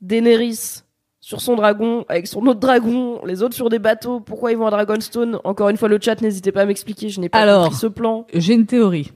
Daenerys 0.00 0.82
sur 1.20 1.40
son 1.40 1.56
dragon, 1.56 2.04
avec 2.08 2.26
son 2.26 2.44
autre 2.46 2.60
dragon, 2.60 3.24
les 3.24 3.42
autres 3.42 3.54
sur 3.54 3.70
des 3.70 3.78
bateaux, 3.78 4.20
pourquoi 4.20 4.52
ils 4.52 4.58
vont 4.58 4.66
à 4.66 4.70
Dragonstone? 4.70 5.38
Encore 5.44 5.70
une 5.70 5.78
fois, 5.78 5.88
le 5.88 5.98
chat, 6.00 6.20
n'hésitez 6.20 6.52
pas 6.52 6.62
à 6.62 6.66
m'expliquer, 6.66 7.08
je 7.08 7.20
n'ai 7.20 7.30
pas 7.30 7.38
Alors. 7.40 7.64
compris 7.64 7.78
ce 7.78 7.86
plan. 7.86 8.26
j'ai 8.34 8.52
une 8.54 8.66
théorie. 8.66 9.10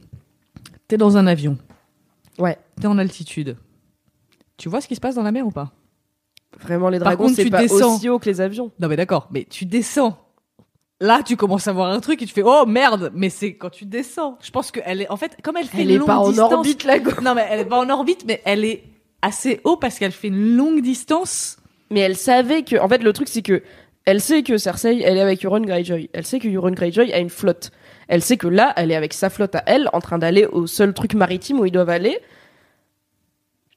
T'es 0.86 0.96
dans 0.96 1.18
un 1.18 1.26
avion. 1.26 1.58
Ouais. 2.38 2.56
T'es 2.80 2.86
en 2.86 2.96
altitude. 2.96 3.56
Tu 4.56 4.70
vois 4.70 4.80
ce 4.80 4.88
qui 4.88 4.94
se 4.94 5.00
passe 5.00 5.14
dans 5.16 5.22
la 5.22 5.32
mer 5.32 5.46
ou 5.46 5.50
pas? 5.50 5.72
Vraiment, 6.60 6.88
les 6.88 6.98
dragons, 6.98 7.28
c'est 7.28 7.44
tu 7.44 7.50
pas 7.50 7.60
descends. 7.62 7.96
aussi 7.96 8.08
haut 8.08 8.18
que 8.18 8.26
les 8.26 8.40
avions. 8.40 8.70
Non 8.80 8.88
mais 8.88 8.96
d'accord, 8.96 9.28
mais 9.30 9.46
tu 9.48 9.64
descends. 9.66 10.18
Là, 11.00 11.22
tu 11.24 11.36
commences 11.36 11.68
à 11.68 11.72
voir 11.72 11.90
un 11.90 12.00
truc 12.00 12.20
et 12.22 12.26
tu 12.26 12.32
fais 12.32 12.42
oh 12.44 12.64
merde, 12.66 13.12
mais 13.14 13.30
c'est 13.30 13.54
quand 13.54 13.70
tu 13.70 13.84
descends. 13.84 14.36
Je 14.42 14.50
pense 14.50 14.72
qu'elle 14.72 15.02
est 15.02 15.10
en 15.10 15.16
fait 15.16 15.36
comme 15.42 15.56
elle 15.56 15.66
fait 15.66 15.82
Elle 15.82 15.90
une 15.90 15.94
est 15.94 15.98
longue 15.98 16.06
pas 16.08 16.18
en 16.18 16.28
distance. 16.28 16.52
orbite, 16.52 16.84
la 16.84 16.98
go. 16.98 17.10
Non 17.22 17.34
mais 17.34 17.46
elle 17.48 17.60
est 17.60 17.64
pas 17.64 17.78
en 17.78 17.88
orbite, 17.88 18.24
mais 18.26 18.42
elle 18.44 18.64
est 18.64 18.82
assez 19.22 19.60
haut 19.64 19.76
parce 19.76 19.98
qu'elle 19.98 20.12
fait 20.12 20.28
une 20.28 20.56
longue 20.56 20.82
distance. 20.82 21.58
Mais 21.90 22.00
elle 22.00 22.16
savait 22.16 22.62
que, 22.64 22.76
en 22.76 22.88
fait, 22.88 23.02
le 23.02 23.12
truc, 23.12 23.28
c'est 23.28 23.42
que 23.42 23.62
elle 24.04 24.20
sait 24.20 24.42
que 24.42 24.56
Cersei, 24.58 25.02
elle 25.02 25.16
est 25.18 25.20
avec 25.20 25.44
Euron 25.44 25.60
Greyjoy. 25.60 26.10
Elle 26.12 26.26
sait 26.26 26.38
que 26.38 26.48
Euron 26.48 26.70
Greyjoy 26.70 27.12
a 27.12 27.18
une 27.18 27.30
flotte. 27.30 27.70
Elle 28.08 28.22
sait 28.22 28.36
que 28.38 28.46
là, 28.48 28.72
elle 28.76 28.90
est 28.90 28.96
avec 28.96 29.12
sa 29.12 29.28
flotte 29.30 29.54
à 29.54 29.62
elle, 29.66 29.88
en 29.92 30.00
train 30.00 30.18
d'aller 30.18 30.46
au 30.46 30.66
seul 30.66 30.94
truc 30.94 31.14
maritime 31.14 31.60
où 31.60 31.66
ils 31.66 31.72
doivent 31.72 31.90
aller. 31.90 32.18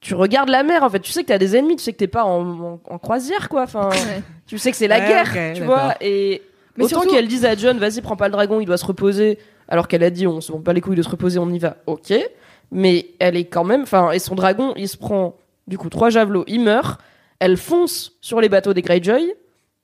Tu 0.01 0.15
regardes 0.15 0.49
la 0.49 0.63
mer, 0.63 0.83
en 0.83 0.89
fait. 0.89 0.99
Tu 0.99 1.11
sais 1.11 1.21
que 1.21 1.27
t'as 1.27 1.37
des 1.37 1.55
ennemis, 1.55 1.75
tu 1.77 1.83
sais 1.83 1.93
que 1.93 1.97
t'es 1.97 2.07
pas 2.07 2.23
en, 2.25 2.41
en- 2.59 2.79
en 2.89 2.97
croisière, 2.97 3.47
quoi. 3.49 3.61
Enfin, 3.63 3.89
Ouais. 3.91 4.23
tu 4.47 4.57
sais 4.57 4.71
que 4.71 4.77
c'est 4.77 4.87
la 4.87 4.99
Ouais, 4.99 5.07
guerre, 5.07 5.53
tu 5.55 5.63
vois. 5.63 5.93
Et 6.01 6.41
Mais 6.75 6.85
autant 6.85 7.01
surtout- 7.01 7.15
qu'elle 7.15 7.27
dise 7.27 7.45
à 7.45 7.55
John, 7.55 7.77
vas-y, 7.77 8.01
prends 8.01 8.15
pas 8.15 8.27
le 8.27 8.31
dragon, 8.33 8.59
il 8.59 8.65
doit 8.65 8.77
se 8.77 8.85
reposer. 8.85 9.37
Alors 9.67 9.87
qu'elle 9.87 10.03
a 10.03 10.09
dit, 10.09 10.25
on 10.27 10.41
se 10.41 10.51
prend 10.51 10.59
pas 10.61 10.73
les 10.73 10.81
couilles 10.81 10.95
de 10.97 11.01
se 11.03 11.09
reposer, 11.09 11.37
on 11.39 11.49
y 11.49 11.59
va. 11.59 11.77
Ok. 11.85 12.13
Mais 12.71 13.07
elle 13.19 13.37
est 13.37 13.45
quand 13.45 13.63
même, 13.63 13.83
enfin, 13.83 14.11
et 14.11 14.19
son 14.19 14.33
dragon, 14.35 14.73
il 14.75 14.89
se 14.89 14.97
prend, 14.97 15.35
du 15.67 15.77
coup, 15.77 15.89
trois 15.89 16.09
javelots, 16.09 16.45
il 16.47 16.61
meurt. 16.61 16.99
Elle 17.39 17.55
fonce 17.57 18.13
sur 18.21 18.41
les 18.41 18.49
bateaux 18.49 18.73
des 18.73 18.81
Greyjoy. 18.81 19.33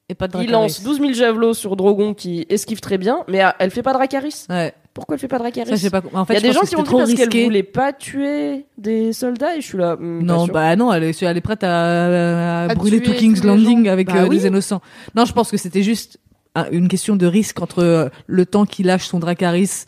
Et 0.09 0.15
pas 0.15 0.27
de 0.29 0.41
Il 0.41 0.51
lance 0.51 0.81
12 0.83 0.99
000 1.01 1.11
javelots 1.13 1.53
sur 1.53 1.75
Drogon 1.75 2.13
qui 2.13 2.45
esquive 2.49 2.79
très 2.79 2.97
bien, 2.97 3.23
mais 3.27 3.41
elle 3.59 3.71
fait 3.71 3.81
pas 3.83 3.91
Dracarys. 3.93 4.45
Ouais. 4.49 4.73
Pourquoi 4.97 5.15
elle 5.15 5.19
fait 5.19 5.27
pas 5.27 5.37
Dracarys 5.37 5.69
Ça 5.69 5.75
j'ai 5.75 5.89
pas. 5.91 6.01
En 6.13 6.23
Il 6.23 6.25
fait, 6.25 6.33
y 6.33 6.37
a 6.37 6.39
je 6.39 6.41
des 6.41 6.47
pense 6.49 6.55
gens 6.55 6.61
qui 6.67 6.75
ont 6.75 6.81
dit 6.81 6.85
trop 6.89 6.97
parce 6.97 7.13
qu'elle 7.13 7.43
voulait 7.45 7.61
pas 7.63 7.93
tuer 7.93 8.65
des 8.79 9.13
soldats 9.13 9.55
et 9.55 9.61
je 9.61 9.67
suis 9.67 9.77
là. 9.77 9.95
hmm, 9.95 10.23
Non, 10.23 10.47
bah 10.47 10.75
non, 10.75 10.91
elle 10.91 11.03
est, 11.03 11.21
elle 11.21 11.37
est 11.37 11.41
prête 11.41 11.63
à, 11.63 12.63
à 12.65 12.69
À 12.71 12.75
brûler 12.75 13.01
tout 13.03 13.13
King's 13.13 13.43
Landing 13.43 13.87
avec 13.89 14.07
Bah 14.07 14.23
euh, 14.23 14.27
oui. 14.27 14.39
des 14.39 14.47
innocents. 14.47 14.81
Non, 15.15 15.25
je 15.25 15.33
pense 15.33 15.51
que 15.51 15.57
c'était 15.57 15.83
juste 15.83 16.19
un- 16.55 16.69
une 16.71 16.87
question 16.87 17.15
de 17.15 17.27
risque 17.27 17.61
entre 17.61 17.83
euh, 17.83 18.09
le 18.25 18.45
temps 18.47 18.65
qu'il 18.65 18.87
lâche 18.87 19.05
son 19.05 19.19
Dracarys 19.19 19.85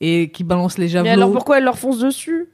et 0.00 0.30
qu'il 0.30 0.46
balance 0.46 0.78
les 0.78 0.84
mais 0.84 0.90
javelots. 0.90 1.10
alors 1.12 1.32
pourquoi 1.32 1.58
elle 1.58 1.64
leur 1.64 1.78
fonce 1.78 1.98
dessus? 1.98 2.46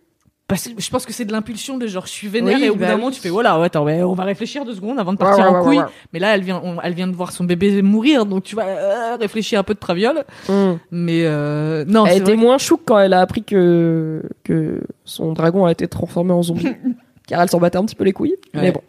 Parce 0.49 0.67
que 0.67 0.81
je 0.81 0.89
pense 0.91 1.05
que 1.05 1.13
c'est 1.13 1.27
de 1.27 1.33
l'impulsion 1.33 1.77
de 1.77 1.87
genre 1.87 2.07
je 2.07 2.11
suis 2.13 2.27
vénère 2.27 2.57
Oui, 2.57 2.65
et 2.65 2.71
au 2.71 2.75
bout 2.75 2.81
bah 2.81 2.87
d'un 2.87 2.95
oui. 2.95 3.01
moment 3.01 3.11
tu 3.13 3.21
fais 3.21 3.29
voilà 3.29 3.59
ouais, 3.61 3.67
attends 3.67 3.85
mais 3.85 4.03
on 4.03 4.15
va 4.15 4.25
réfléchir 4.25 4.65
deux 4.65 4.73
secondes 4.75 4.99
avant 4.99 5.13
de 5.13 5.19
partir 5.19 5.45
Ouais, 5.45 5.51
ouais, 5.51 5.57
en 5.57 5.61
ouais, 5.61 5.67
couille 5.67 5.79
ouais. 5.81 5.85
mais 6.15 6.19
là 6.21 6.35
elle 6.35 6.43
vient 6.43 6.59
on- 6.65 6.81
elle 6.81 6.95
vient 6.95 7.07
de 7.07 7.15
voir 7.15 7.33
son 7.33 7.45
bébé 7.45 7.83
mourir 7.83 8.25
donc 8.25 8.45
tu 8.45 8.57
vas 8.57 8.65
euh, 8.67 9.17
réfléchir 9.21 9.61
un 9.61 9.63
peu 9.63 9.75
de 9.75 9.79
traviole 9.79 10.25
Hmm. 10.49 10.77
mais 10.91 11.25
euh, 11.27 11.85
non 11.87 12.07
Elle 12.07 12.23
était 12.23 12.33
vrai 12.33 12.37
moins 12.37 12.57
chouque 12.57 12.81
quand 12.87 12.99
elle 12.99 13.13
a 13.13 13.21
appris 13.21 13.43
que, 13.45 14.23
que 14.43 14.81
son 15.05 15.35
dragon 15.35 15.67
a 15.67 15.73
été 15.73 15.87
transformé 15.87 16.33
en 16.33 16.43
zombie. 16.43 16.67
car 17.27 17.43
elle 17.43 17.51
s'en 17.51 17.59
battait 17.61 17.77
un 17.77 17.85
petit 17.85 17.95
peu 17.95 18.05
les 18.05 18.15
couilles. 18.15 18.37
Ouais. 18.55 18.63
Mais 18.63 18.73
bon. 18.73 18.81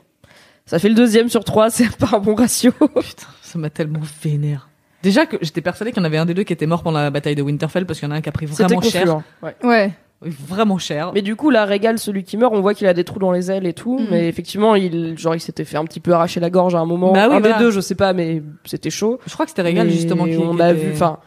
Ça 0.66 0.80
fait 0.80 0.88
le 0.88 0.96
deuxième 0.96 1.28
sur 1.28 1.44
trois, 1.44 1.70
c'est 1.72 1.94
pas 1.98 2.12
un 2.14 2.20
bon 2.20 2.36
ratio. 2.36 2.72
que- 2.72 2.86
putain 3.02 3.28
ça 3.42 3.60
m'a 3.60 3.70
tellement 3.70 4.00
vénère 4.24 4.70
déjà 5.04 5.26
que 5.26 5.36
j'étais 5.42 5.60
persuadée 5.62 5.92
qu'il 5.92 6.00
y 6.00 6.04
en 6.04 6.06
avait 6.06 6.18
un 6.20 6.26
des 6.26 6.34
deux 6.34 6.44
qui 6.44 6.54
était 6.54 6.68
mort 6.68 6.84
pendant 6.84 7.00
la 7.00 7.10
bataille 7.10 7.36
de 7.36 7.42
Winterfell 7.42 7.86
parce 7.86 8.00
qu'il 8.00 8.08
y 8.08 8.12
en 8.12 8.16
a 8.16 8.18
un 8.18 8.22
qui 8.22 8.30
a 8.30 8.32
pris 8.32 8.46
vraiment 8.46 8.82
cher 8.82 9.10
hein. 9.12 9.24
Ouais. 9.64 9.92
Vraiment 10.22 10.78
cher 10.78 11.12
Mais 11.16 11.22
du 11.22 11.38
coup, 11.38 11.50
là, 11.50 11.64
régale 11.64 11.98
celui 11.98 12.24
qui 12.26 12.36
meurt, 12.36 12.54
on 12.54 12.60
voit 12.60 12.74
qu'il 12.74 12.88
a 12.88 12.94
des 12.94 13.06
trous 13.06 13.20
dans 13.20 13.32
les 13.32 13.52
ailes 13.52 13.66
et 13.66 13.74
tout. 13.74 14.00
Mhm. 14.00 14.08
Mais 14.12 14.28
effectivement, 14.28 14.76
il, 14.76 15.18
genre, 15.18 15.34
il 15.36 15.40
s'était 15.40 15.64
fait 15.64 15.78
un 15.78 15.86
petit 15.86 16.02
peu 16.02 16.12
arracher 16.14 16.40
la 16.42 16.50
gorge 16.50 16.76
à 16.76 16.80
un 16.80 16.86
moment. 16.86 17.14
Bah 17.14 17.28
oui, 17.30 17.36
un 17.36 17.40
voilà. 17.40 17.58
des 17.58 17.64
deux, 17.64 17.72
je 17.72 17.80
sais 17.80 17.96
pas, 17.96 18.12
mais 18.14 18.44
c'était 18.66 18.90
chaud. 18.90 19.20
je 19.26 19.34
crois 19.34 19.46
que 19.46 19.52
c'était 19.52 19.62
Régal 19.62 19.88
Mais 19.88 19.94
justement 19.94 20.26
qui 20.26 20.36
on 20.38 20.60
a 20.60 20.72
était- 20.74 20.82
vu, 20.88 20.92
enfin, 20.92 21.20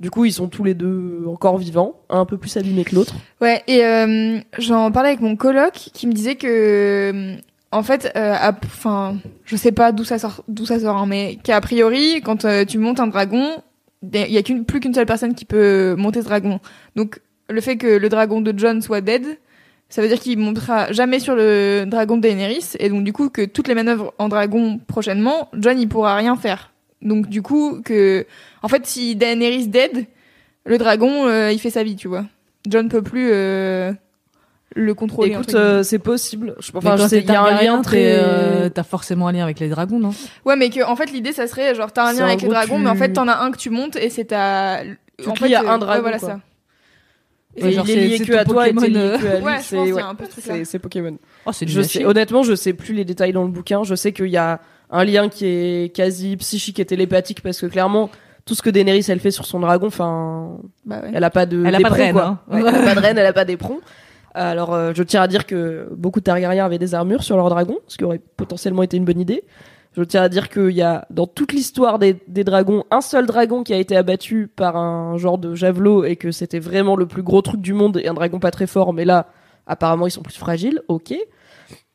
du 0.00 0.10
coup, 0.10 0.26
ils 0.26 0.32
sont 0.32 0.48
tous 0.48 0.64
les 0.64 0.74
deux 0.74 1.24
encore 1.26 1.56
vivants, 1.56 1.94
un 2.10 2.26
peu 2.26 2.36
plus 2.36 2.54
abîmés 2.58 2.84
que 2.84 2.94
l'autre. 2.94 3.14
Ouais, 3.40 3.62
et 3.66 3.82
euh, 3.86 4.38
j'en 4.58 4.90
parlais 4.92 5.08
avec 5.10 5.22
mon 5.22 5.36
coloc 5.36 5.72
qui 5.72 6.06
me 6.06 6.12
disait 6.12 6.34
que, 6.34 6.46
euh, 7.14 7.36
en 7.72 7.82
fait, 7.82 8.12
euh, 8.16 8.34
à- 8.34 8.54
enfin, 8.66 9.16
je 9.46 9.56
sais 9.56 9.72
pas 9.72 9.92
d'où 9.92 10.04
ça 10.04 10.18
sort, 10.18 10.44
d'où 10.48 10.66
ça 10.66 10.78
sort, 10.78 10.96
hein, 10.98 11.06
mais 11.06 11.38
qu'a 11.42 11.58
priori, 11.62 12.20
quand 12.22 12.44
euh, 12.44 12.66
tu 12.66 12.76
montes 12.76 13.00
un 13.00 13.06
dragon, 13.06 13.48
il 14.02 14.30
y 14.30 14.36
a 14.36 14.42
qu'une, 14.42 14.66
plus 14.66 14.80
qu'une 14.80 14.92
seule 14.92 15.06
personne 15.06 15.34
qui 15.34 15.46
peut 15.46 15.94
monter 15.96 16.20
ce 16.20 16.26
dragon. 16.26 16.60
Donc, 16.96 17.20
le 17.48 17.60
fait 17.60 17.76
que 17.76 17.86
le 17.86 18.08
dragon 18.08 18.40
de 18.40 18.52
John 18.56 18.82
soit 18.82 19.00
dead, 19.00 19.24
ça 19.88 20.02
veut 20.02 20.08
dire 20.08 20.18
qu'il 20.18 20.38
montera 20.38 20.92
jamais 20.92 21.20
sur 21.20 21.36
le 21.36 21.84
dragon 21.86 22.16
de 22.16 22.22
Daenerys, 22.22 22.70
et 22.80 22.88
donc 22.88 23.04
du 23.04 23.12
coup 23.12 23.28
que 23.30 23.44
toutes 23.44 23.68
les 23.68 23.74
manœuvres 23.74 24.12
en 24.18 24.28
dragon 24.28 24.80
prochainement, 24.86 25.48
John 25.56 25.78
il 25.78 25.88
pourra 25.88 26.16
rien 26.16 26.36
faire. 26.36 26.72
Donc 27.02 27.28
du 27.28 27.42
coup 27.42 27.82
que, 27.84 28.26
en 28.62 28.68
fait, 28.68 28.84
si 28.86 29.14
Daenerys 29.14 29.68
dead, 29.68 30.06
le 30.64 30.78
dragon 30.78 31.28
euh, 31.28 31.52
il 31.52 31.58
fait 31.60 31.70
sa 31.70 31.84
vie, 31.84 31.94
tu 31.94 32.08
vois. 32.08 32.24
John 32.68 32.88
peut 32.88 33.02
plus 33.02 33.28
euh, 33.30 33.92
le 34.74 34.94
contrôler. 34.94 35.30
Écoute, 35.30 35.54
euh, 35.54 35.84
c'est 35.84 36.00
possible. 36.00 36.56
Je, 36.58 36.72
Mais 36.72 36.78
enfin, 36.90 37.06
il 37.08 37.24
y 37.24 37.30
a 37.30 37.42
un 37.42 37.62
lien 37.62 37.80
très. 37.82 38.06
euh, 38.18 38.68
t'as 38.68 38.82
forcément 38.82 39.28
un 39.28 39.32
lien 39.32 39.44
avec 39.44 39.60
les 39.60 39.68
dragons 39.68 40.00
non? 40.00 40.10
Ouais, 40.44 40.56
mais 40.56 40.68
que 40.70 40.82
en 40.84 40.96
fait 40.96 41.12
l'idée 41.12 41.32
ça 41.32 41.46
serait 41.46 41.76
genre 41.76 41.92
t'as 41.92 42.08
un 42.08 42.12
lien 42.12 42.24
en 42.24 42.28
avec 42.28 42.42
les 42.42 42.48
dragons, 42.48 42.78
tu- 42.78 42.82
mais 42.82 42.90
en 42.90 42.96
fait 42.96 43.12
t'en 43.12 43.28
as 43.28 43.38
un 43.38 43.52
que 43.52 43.56
tu 43.58 43.70
montes 43.70 43.94
et 43.94 44.10
c'est 44.10 44.24
ta. 44.24 44.80
En 45.26 45.34
fait, 45.36 45.46
lis 45.48 45.54
à 45.54 45.62
euh, 45.62 45.68
un 45.68 45.78
dragon, 45.78 45.92
Ouais, 45.94 46.00
voilà 46.00 46.18
quoi. 46.18 46.28
ça. 46.30 46.40
Et 47.56 47.72
genre, 47.72 47.84
il 47.88 47.90
est 47.90 47.94
c'est- 47.94 48.18
lié 48.18 48.26
que 48.26 48.32
à 48.34 48.44
toi 48.44 48.66
et 48.66 48.70
t'es 48.70 48.74
Pokémon, 48.74 48.98
lié 49.12 49.18
que 49.20 49.26
à 49.26 49.36
lui. 49.38 49.44
Ouais, 49.44 49.58
c'est 49.60 49.92
ouais, 49.92 50.02
un 50.02 50.14
peu 50.14 50.24
c'est- 50.38 50.64
c'est 50.64 50.78
Pokémon. 50.78 51.16
oh 51.46 51.50
Je 51.66 51.82
sais, 51.82 52.04
honnêtement, 52.04 52.42
je 52.42 52.54
sais 52.54 52.72
plus 52.72 52.94
les 52.94 53.04
détails 53.04 53.32
dans 53.32 53.42
le 53.44 53.50
bouquin. 53.50 53.82
Je 53.84 53.94
sais 53.94 54.12
qu'il 54.12 54.26
y 54.28 54.36
a 54.36 54.60
un 54.90 55.04
lien 55.04 55.28
qui 55.28 55.46
est 55.46 55.94
quasi 55.94 56.36
psychique 56.36 56.78
et 56.80 56.84
télépathique 56.84 57.40
parce 57.42 57.60
que 57.60 57.66
clairement, 57.66 58.10
tout 58.44 58.54
ce 58.54 58.62
que 58.62 58.70
Daenerys 58.70 59.04
elle 59.08 59.18
fait 59.20 59.30
sur 59.32 59.44
son 59.46 59.58
dragon, 59.60 59.86
enfin, 59.88 60.58
Bah 60.84 61.00
ouais. 61.02 61.10
elle 61.14 61.24
a 61.24 61.30
pas 61.30 61.46
de, 61.46 61.64
Elle 61.64 61.74
a 61.74 61.80
pas 61.80 61.90
de 61.90 61.94
d'éperon, 61.96 62.04
reine, 62.04 62.16
hein. 62.18 62.38
Ouais, 62.50 62.60
elle 62.60 62.68
a 62.68 62.72
pas 62.72 62.94
de 62.94 63.00
reine, 63.06 63.18
elle 63.18 63.26
a 63.26 63.32
pas 63.32 63.44
d'éperon. 63.44 63.80
Alors, 64.34 64.74
euh, 64.74 64.92
je 64.94 65.02
tiens 65.02 65.22
à 65.22 65.28
dire 65.28 65.46
que 65.46 65.88
beaucoup 65.96 66.20
de 66.20 66.24
Targaryens 66.24 66.66
avaient 66.66 66.78
des 66.78 66.94
armures 66.94 67.22
sur 67.22 67.36
leur 67.38 67.48
dragon, 67.48 67.78
ce 67.88 67.96
qui 67.96 68.04
aurait 68.04 68.20
potentiellement 68.36 68.82
été 68.82 68.96
une 68.98 69.06
bonne 69.06 69.18
idée. 69.20 69.42
Je 69.96 70.02
tiens 70.04 70.22
à 70.22 70.28
dire 70.28 70.48
qu'il 70.50 70.70
y 70.72 70.82
a, 70.82 71.06
dans 71.10 71.26
toute 71.26 71.52
l'histoire 71.52 71.98
des, 71.98 72.16
des 72.28 72.44
dragons, 72.44 72.84
un 72.90 73.00
seul 73.00 73.24
dragon 73.26 73.62
qui 73.62 73.72
a 73.72 73.78
été 73.78 73.96
abattu 73.96 74.46
par 74.54 74.76
un 74.76 75.16
genre 75.16 75.38
de 75.38 75.54
javelot 75.54 76.04
et 76.04 76.16
que 76.16 76.30
c'était 76.32 76.58
vraiment 76.58 76.96
le 76.96 77.06
plus 77.06 77.22
gros 77.22 77.40
truc 77.40 77.60
du 77.62 77.72
monde 77.72 77.96
et 78.02 78.06
un 78.08 78.14
dragon 78.14 78.38
pas 78.38 78.50
très 78.50 78.66
fort, 78.66 78.92
mais 78.92 79.04
là, 79.06 79.28
apparemment, 79.66 80.06
ils 80.06 80.10
sont 80.10 80.22
plus 80.22 80.36
fragiles, 80.36 80.82
ok. 80.88 81.14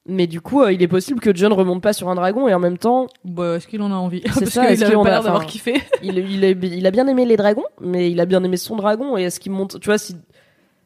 Mais 0.07 0.25
du 0.25 0.41
coup, 0.41 0.63
euh, 0.63 0.73
il 0.73 0.81
est 0.81 0.87
possible 0.87 1.19
que 1.19 1.33
John 1.35 1.53
remonte 1.53 1.83
pas 1.83 1.93
sur 1.93 2.09
un 2.09 2.15
dragon 2.15 2.47
et 2.47 2.53
en 2.55 2.59
même 2.59 2.79
temps, 2.79 3.05
Bah, 3.23 3.57
est-ce 3.57 3.67
qu'il 3.67 3.83
en 3.83 3.91
a 3.91 3.95
envie? 3.95 4.23
C'est 4.33 4.49
ça, 4.49 4.63
pas 4.63 4.69
a- 4.69 4.73
l'air 4.73 5.03
d'avoir 5.23 5.45
kiffé. 5.45 5.79
il, 6.01 6.17
il, 6.17 6.43
il 6.63 6.87
a 6.87 6.91
bien 6.91 7.05
aimé 7.07 7.23
les 7.25 7.37
dragons, 7.37 7.65
mais 7.79 8.09
il 8.09 8.19
a 8.19 8.25
bien 8.25 8.43
aimé 8.43 8.57
son 8.57 8.75
dragon. 8.75 9.15
Et 9.15 9.23
est-ce 9.25 9.39
qu'il 9.39 9.51
monte 9.51 9.79
Tu 9.79 9.85
vois, 9.89 9.99
si 9.99 10.15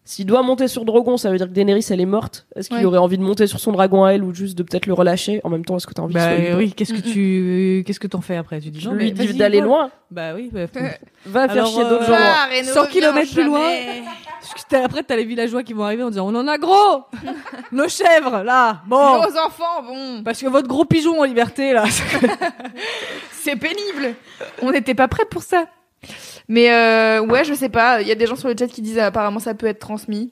s'il 0.08 0.28
doit 0.28 0.44
monter 0.44 0.68
sur 0.68 0.86
dragon, 0.86 1.18
ça 1.18 1.32
veut 1.32 1.38
dire 1.38 1.48
que 1.48 1.52
Daenerys 1.52 1.86
elle 1.90 2.00
est 2.00 2.06
morte. 2.06 2.46
Est-ce 2.56 2.70
qu'il 2.70 2.78
Ouais. 2.78 2.86
aurait 2.86 3.00
envie 3.00 3.18
de 3.18 3.24
monter 3.24 3.48
sur 3.48 3.60
son 3.60 3.72
dragon 3.72 4.04
à 4.04 4.12
elle 4.12 4.24
ou 4.24 4.34
juste 4.36 4.56
de 4.56 4.62
peut-être 4.62 4.86
le 4.86 4.94
relâcher 4.94 5.42
En 5.44 5.50
même 5.50 5.66
temps, 5.66 5.78
est-ce 5.78 5.88
que 5.88 5.94
t'as 5.94 6.04
envie 6.04 6.14
Bah 6.14 6.36
libre 6.36 6.58
oui, 6.60 6.72
qu'est-ce 6.74 6.94
que 6.94 7.02
tu 7.02 7.84
qu'est-ce 7.86 8.00
que 8.00 8.06
t'en 8.08 8.22
fais 8.22 8.36
après 8.38 8.62
Tu 8.62 8.70
dis 8.70 8.80
Je 8.80 8.90
non, 8.90 8.96
lui 8.96 9.12
dis 9.12 9.34
d'aller 9.34 9.62
loin. 9.62 9.90
Bah 10.12 10.34
oui, 10.36 10.50
bah, 10.54 10.66
Va 11.26 11.48
faire 11.48 11.52
Alors, 11.64 11.68
chier 11.68 11.84
d'autres 11.84 12.04
euh, 12.04 12.06
gens. 12.06 12.12
loin. 12.12 12.20
Ah, 12.22 12.48
Reno 12.56 12.72
100 12.72 12.80
revient 12.82 12.92
kilomètres 12.94 13.34
plus 13.34 13.44
loin. 13.44 13.68
après 14.84 15.02
t'as 15.04 15.16
les 15.16 15.26
villageois 15.26 15.64
qui 15.64 15.74
vont 15.74 15.84
arriver 15.86 16.04
en 16.04 16.10
disant 16.12 16.28
on 16.32 16.36
en 16.36 16.48
a 16.48 16.58
gros 16.60 17.04
nos 17.72 17.88
chèvres 17.90 18.44
là 18.44 18.82
bon 18.88 19.18
Nos 19.24 19.38
enfants, 19.40 19.82
bon, 19.88 20.22
parce 20.24 20.40
que 20.40 20.48
votre 20.48 20.68
gros 20.68 20.86
pigeon 20.86 21.20
en 21.20 21.24
liberté 21.24 21.74
là 21.74 21.86
c'est 23.32 23.56
pénible. 23.56 24.16
On 24.62 24.72
n'était 24.72 24.94
pas 24.96 25.08
prêts 25.08 25.26
pour 25.30 25.42
ça. 25.44 25.66
Mais 26.48 26.72
euh, 26.72 27.22
ouais, 27.22 27.44
je 27.44 27.54
sais 27.54 27.70
pas. 27.70 28.02
Il 28.02 28.08
y 28.08 28.12
a 28.12 28.16
des 28.16 28.28
gens 28.28 28.36
sur 28.36 28.48
le 28.50 28.56
chat 28.58 28.68
qui 28.68 28.82
disent 28.82 28.98
euh, 28.98 29.06
apparemment 29.08 29.40
ça 29.40 29.54
peut 29.54 29.68
être 29.68 29.80
transmis. 29.80 30.32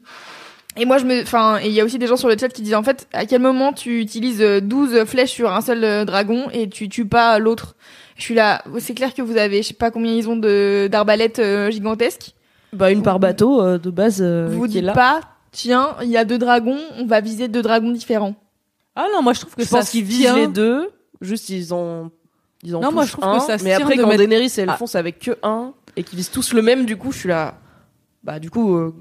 Et 0.76 0.86
moi, 0.86 0.98
je 0.98 1.06
me, 1.06 1.22
enfin, 1.22 1.60
il 1.64 1.72
y 1.72 1.80
a 1.80 1.86
aussi 1.86 2.00
des 2.00 2.08
gens 2.08 2.18
sur 2.18 2.28
le 2.28 2.36
chat 2.38 2.50
qui 2.50 2.64
disent 2.64 2.74
en 2.74 2.82
fait, 2.84 3.08
à 3.14 3.26
quel 3.28 3.42
moment 3.42 3.74
tu 3.74 4.00
utilises 4.00 4.42
euh, 4.42 4.60
12 4.60 5.06
flèches 5.06 5.32
sur 5.32 5.52
un 5.54 5.62
seul 5.62 5.84
euh, 5.84 6.04
dragon 6.06 6.48
et 6.52 6.68
tu 6.68 6.90
tues 6.90 7.06
pas 7.06 7.38
l'autre? 7.40 7.76
Je 8.16 8.24
suis 8.24 8.34
là. 8.36 8.64
C'est 8.80 8.94
clair 8.96 9.14
que 9.14 9.22
vous 9.22 9.38
avez, 9.38 9.62
je 9.62 9.68
sais 9.70 9.74
pas 9.76 9.92
combien 9.92 10.14
ils 10.14 10.30
ont 10.30 10.36
de 10.36 10.88
d'arbalètes 10.92 11.40
euh, 11.40 11.70
gigantesques. 11.72 12.34
Bah 12.72 12.90
une 12.92 13.04
par 13.04 13.20
bateau 13.20 13.62
euh, 13.62 13.78
de 13.78 13.92
base 13.92 14.20
euh, 14.22 14.48
vous 14.52 14.64
qui 14.68 14.80
est 14.80 14.82
dites 14.82 14.86
là. 14.86 14.94
pas, 14.94 15.22
tiens, 15.52 15.96
il 16.02 16.10
y 16.10 16.18
a 16.18 16.26
deux 16.26 16.40
dragons, 16.40 16.80
on 16.98 17.06
va 17.06 17.22
viser 17.22 17.48
deux 17.48 17.62
dragons 17.62 17.92
différents. 17.92 18.34
ah 18.96 19.06
non 19.14 19.22
moi 19.22 19.34
je 19.34 19.42
trouve 19.42 19.54
que 19.56 19.62
Je 19.64 19.68
ça 19.68 19.78
pense 19.78 19.90
qu'ils 19.92 20.06
se 20.06 20.10
visent 20.10 20.20
tient. 20.22 20.36
les 20.38 20.48
deux. 20.48 20.90
Juste 21.22 21.50
ils 21.50 21.72
ont 21.74 22.10
ils 22.64 22.76
en 22.76 22.80
Non, 22.82 22.92
moi, 22.92 23.06
je 23.06 23.12
trouve 23.12 23.26
un, 23.26 23.38
que 23.38 23.44
ça 23.44 23.58
se 23.58 23.64
Mais 23.64 23.74
après 23.74 23.98
quand 23.98 24.08
mettre- 24.08 24.20
Daenerys 24.20 24.54
elle 24.58 24.70
Ah. 24.70 24.78
fonce 24.78 24.96
avec 24.96 25.20
que 25.20 25.38
un 25.44 25.74
et 25.96 26.04
qu'ils 26.04 26.18
visent 26.18 26.32
tous 26.32 26.54
le 26.54 26.62
même, 26.62 26.86
du 26.86 26.98
coup 26.98 27.12
je 27.12 27.18
suis 27.20 27.30
là. 27.30 27.56
Bah 28.24 28.40
du 28.40 28.50
coup. 28.50 28.76
euh, 28.76 28.94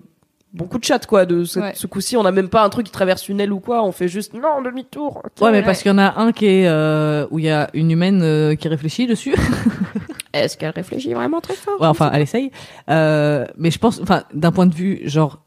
Bon 0.54 0.66
coup 0.66 0.76
de 0.78 0.84
chat 0.84 1.06
quoi 1.06 1.24
de 1.24 1.44
ce, 1.44 1.60
Ouais. 1.60 1.72
ce 1.74 1.86
coup-ci 1.86 2.14
on 2.18 2.26
a 2.26 2.30
même 2.30 2.50
pas 2.50 2.62
un 2.62 2.68
truc 2.68 2.84
qui 2.84 2.92
traverse 2.92 3.26
une 3.30 3.40
aile 3.40 3.54
ou 3.54 3.58
quoi 3.60 3.82
on 3.84 3.90
fait 3.90 4.06
juste 4.08 4.34
non 4.34 4.60
demi-tour. 4.62 5.22
Ouais, 5.40 5.50
mais 5.50 5.62
parce 5.62 5.80
qu'il 5.80 5.90
y 5.90 5.94
en 5.94 5.96
a 5.98 6.20
un 6.20 6.30
qui 6.32 6.44
est 6.44 6.68
euh, 6.68 7.26
où 7.30 7.38
il 7.38 7.46
y 7.46 7.50
a 7.50 7.70
une 7.72 7.90
humaine 7.90 8.20
euh, 8.22 8.54
qui 8.54 8.68
réfléchit 8.68 9.06
dessus. 9.06 9.34
est-ce 10.34 10.58
qu'elle 10.58 10.72
réfléchit 10.74 11.14
vraiment 11.14 11.40
très 11.40 11.54
fort? 11.54 11.80
Ouais, 11.80 11.86
enfin, 11.86 12.10
elle 12.12 12.20
essaye. 12.20 12.50
Euh, 12.90 13.46
mais 13.56 13.70
je 13.70 13.78
pense, 13.78 13.98
enfin, 14.02 14.24
d'un 14.34 14.52
point 14.52 14.66
de 14.66 14.74
vue 14.74 15.00
genre 15.04 15.42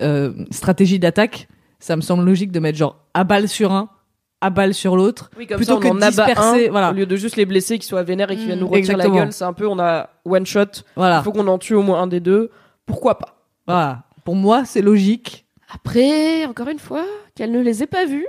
euh, 0.00 0.32
stratégie 0.50 0.98
d'attaque, 0.98 1.46
ça 1.78 1.94
me 1.96 2.00
semble 2.00 2.24
logique 2.24 2.50
de 2.50 2.60
mettre 2.60 2.78
genre 2.78 2.96
à 3.12 3.24
balle 3.24 3.48
sur 3.48 3.72
un, 3.72 3.90
à 4.40 4.50
balle 4.50 4.74
sur 4.74 4.96
l'autre. 4.96 5.30
Oui, 5.36 5.46
comme 5.46 5.56
Plutôt 5.56 5.72
ça, 5.72 5.76
on 5.78 5.80
que 5.80 5.88
en 5.88 5.94
disperser, 6.08 6.68
un, 6.68 6.70
voilà. 6.70 6.90
au 6.90 6.94
lieu 6.94 7.06
de 7.06 7.16
juste 7.16 7.36
les 7.36 7.44
blesser 7.46 7.78
qui 7.78 7.86
soient 7.86 8.02
vénères 8.02 8.30
et 8.30 8.36
qui 8.36 8.44
viennent 8.46 8.60
nous 8.60 8.66
retirer 8.68 8.80
exactement. 8.92 9.14
la 9.14 9.20
gueule. 9.24 9.32
C'est 9.32 9.44
un 9.44 9.52
peu, 9.52 9.66
on 9.66 9.78
a 9.78 10.10
one 10.24 10.46
shot. 10.46 10.64
Voilà, 10.96 11.18
Il 11.18 11.24
faut 11.24 11.32
qu'on 11.32 11.48
en 11.48 11.58
tue 11.58 11.74
au 11.74 11.82
moins 11.82 12.02
un 12.02 12.06
des 12.06 12.20
deux. 12.20 12.50
Pourquoi 12.86 13.18
pas? 13.18 13.36
Voilà. 13.66 14.04
Pour 14.24 14.36
moi, 14.36 14.64
c'est 14.64 14.82
logique. 14.82 15.46
Après, 15.74 16.44
encore 16.46 16.68
une 16.68 16.78
fois, 16.78 17.04
qu'elle 17.34 17.50
ne 17.52 17.60
les 17.60 17.82
ait 17.82 17.86
pas 17.86 18.04
vus, 18.06 18.26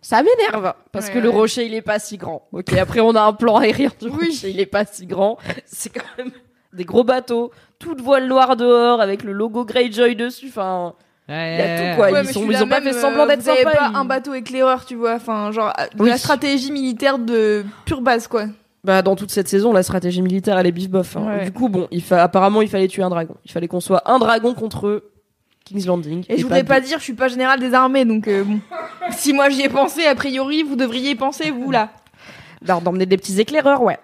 ça 0.00 0.22
m'énerve. 0.22 0.74
Parce 0.90 1.06
Ouais, 1.08 1.12
que 1.14 1.18
le 1.18 1.28
rocher, 1.28 1.66
il 1.66 1.74
est 1.74 1.82
pas 1.82 1.98
si 1.98 2.16
grand. 2.16 2.48
Ok, 2.52 2.72
après, 2.72 3.00
on 3.00 3.14
a 3.14 3.20
un 3.22 3.32
plan 3.32 3.56
aérien 3.56 3.90
du 4.00 4.08
Oui. 4.08 4.26
rocher, 4.28 4.50
il 4.50 4.58
est 4.60 4.66
pas 4.66 4.84
si 4.84 5.06
grand. 5.06 5.38
C'est 5.66 5.90
quand 5.90 6.02
même 6.18 6.30
des 6.72 6.84
gros 6.84 7.04
bateaux, 7.04 7.50
toute 7.78 8.00
voile 8.00 8.26
noire 8.26 8.56
dehors 8.56 9.00
avec 9.00 9.22
le 9.24 9.32
logo 9.32 9.64
Greyjoy 9.64 10.16
dessus. 10.16 10.46
Enfin, 10.48 10.94
Il 11.28 11.34
y 11.34 11.38
a 11.38 11.92
tout, 11.92 11.96
quoi. 11.96 12.10
Ouais, 12.10 12.22
ils 12.24 12.28
sont- 12.32 12.50
ils 12.50 12.62
ont 12.62 12.68
pas 12.68 12.80
fait 12.80 12.92
semblant 12.92 13.24
euh, 13.24 13.26
d'être 13.28 13.42
sympas, 13.42 13.70
pas 13.70 13.90
ils- 13.92 13.96
un 13.96 14.04
bateau 14.04 14.34
éclaireur, 14.34 14.84
tu 14.84 14.96
vois. 14.96 15.14
Enfin, 15.14 15.50
genre 15.52 15.72
euh, 15.78 15.84
de 15.96 16.02
Oui. 16.02 16.08
la 16.10 16.18
stratégie 16.18 16.72
militaire 16.72 17.18
de 17.18 17.64
pure 17.84 18.00
base, 18.00 18.26
quoi. 18.26 18.46
bah, 18.84 19.00
dans 19.02 19.14
toute 19.14 19.30
cette 19.30 19.46
saison, 19.48 19.72
la 19.72 19.84
stratégie 19.84 20.20
militaire, 20.22 20.58
elle 20.58 20.66
est 20.66 20.72
bif 20.72 20.90
bof. 20.90 21.16
hein. 21.16 21.24
Ouais. 21.38 21.44
Du 21.44 21.52
coup, 21.52 21.68
bon, 21.68 21.86
il 21.92 22.02
fa... 22.02 22.22
apparemment, 22.24 22.60
il 22.62 22.68
fallait 22.68 22.88
tuer 22.88 23.04
un 23.04 23.10
dragon. 23.10 23.36
Il 23.44 23.52
fallait 23.52 23.68
qu'on 23.68 23.80
soit 23.80 24.02
un 24.10 24.18
dragon 24.18 24.54
contre 24.54 25.04
King's 25.64 25.86
Landing. 25.86 26.24
Et 26.28 26.36
je 26.38 26.42
voudrais 26.42 26.64
pas 26.64 26.74
pas 26.74 26.80
dire, 26.80 26.98
je 26.98 27.04
suis 27.04 27.12
pas 27.14 27.28
général 27.28 27.60
des 27.60 27.72
armées, 27.74 28.04
donc 28.04 28.26
euh, 28.26 28.42
bon. 28.42 28.58
si 29.12 29.32
moi 29.32 29.48
j'y 29.48 29.62
ai 29.62 29.68
pensé, 29.68 30.04
a 30.06 30.16
priori, 30.16 30.64
vous 30.64 30.74
devriez 30.74 31.10
y 31.10 31.14
penser, 31.14 31.52
vous 31.52 31.70
là. 31.70 31.90
Alors, 32.66 32.80
d'emmener 32.80 33.06
des 33.06 33.16
petits 33.16 33.40
éclaireurs, 33.40 33.82
ouais. 33.82 33.98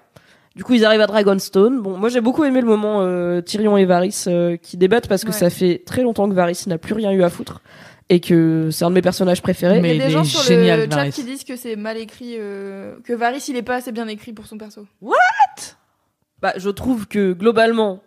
Du 0.59 0.65
coup, 0.65 0.75
ils 0.75 0.85
arrivent 0.85 1.01
à 1.01 1.07
Dragonstone. 1.07 1.81
Bon, 1.81 1.97
moi, 1.97 2.09
j'ai 2.09 2.21
beaucoup 2.21 2.45
aimé 2.45 2.61
le 2.61 2.67
moment 2.67 2.99
euh, 3.03 3.41
Tyrion 3.41 3.77
et 3.77 3.85
Varys 3.85 4.25
euh, 4.27 4.57
qui 4.57 4.77
débattent 4.77 5.07
parce 5.09 5.23
que 5.23 5.29
Ouais. 5.29 5.33
ça 5.33 5.51
fait 5.51 5.83
très 5.87 6.03
longtemps 6.03 6.29
que 6.29 6.35
Varys 6.35 6.65
n'a 6.67 6.79
plus 6.79 6.95
rien 6.95 7.13
eu 7.13 7.23
à 7.23 7.31
foutre 7.31 7.63
et 8.09 8.19
que 8.21 8.69
c'est 8.73 8.85
un 8.85 8.91
de 8.91 8.95
mes 8.97 9.01
personnages 9.03 9.41
préférés. 9.41 9.81
Mais 9.81 9.95
Il 9.95 9.99
y 9.99 10.01
a 10.01 10.05
il 10.05 10.07
des 10.09 10.13
gens 10.13 10.25
sur 10.25 10.43
génial, 10.43 10.81
le 10.81 10.91
chat 10.91 10.97
Varys. 10.97 11.13
qui 11.13 11.23
disent 11.23 11.45
que 11.45 11.55
c'est 11.55 11.77
mal 11.77 11.97
écrit, 11.97 12.35
euh, 12.39 12.97
que 13.05 13.13
Varys 13.13 13.45
il 13.49 13.57
est 13.57 13.63
pas 13.63 13.77
assez 13.77 13.93
bien 13.93 14.09
écrit 14.09 14.33
pour 14.33 14.47
son 14.47 14.59
perso. 14.59 14.85
Bah, 16.43 16.53
je 16.57 16.71
trouve 16.71 17.07
que 17.07 17.33
globalement, 17.33 18.01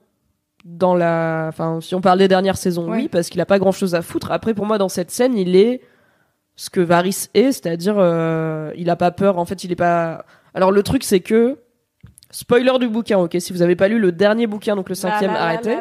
dans 0.66 0.94
la, 0.96 1.46
enfin, 1.50 1.80
si 1.82 1.96
on 1.96 2.02
parle 2.02 2.20
des 2.20 2.28
dernières 2.28 2.58
saisons, 2.58 2.90
Ouais. 2.90 2.98
oui, 3.04 3.08
parce 3.10 3.30
qu'il 3.30 3.40
a 3.42 3.46
pas 3.46 3.60
grand 3.60 3.72
chose 3.72 3.96
à 3.96 4.02
foutre. 4.02 4.32
Après, 4.32 4.54
pour 4.54 4.66
moi, 4.66 4.78
dans 4.78 4.90
cette 4.90 5.12
scène, 5.12 5.38
il 5.38 5.56
est 5.56 5.82
ce 6.56 6.70
que 6.70 6.82
Varys 6.82 7.28
est, 7.34 7.52
c'est-à-dire, 7.54 7.96
euh, 7.98 8.72
il 8.76 8.90
a 8.90 8.96
pas 8.96 9.12
peur. 9.12 9.38
En 9.38 9.46
fait, 9.46 9.64
il 9.64 9.72
est 9.72 9.76
pas. 9.78 10.26
Alors, 10.54 10.72
le 10.72 10.84
truc, 10.84 11.04
c'est 11.04 11.20
que 11.22 11.58
spoiler 12.32 12.72
du 12.80 12.88
bouquin, 12.88 13.18
ok. 13.20 13.36
Si 13.40 13.54
vous 13.54 13.62
avez 13.62 13.76
pas 13.76 13.88
lu 13.88 14.00
le 14.00 14.12
dernier 14.12 14.48
bouquin, 14.48 14.76
donc 14.76 14.90
le 14.90 14.96
cinquième, 14.96 15.32
arrêtez. 15.32 15.78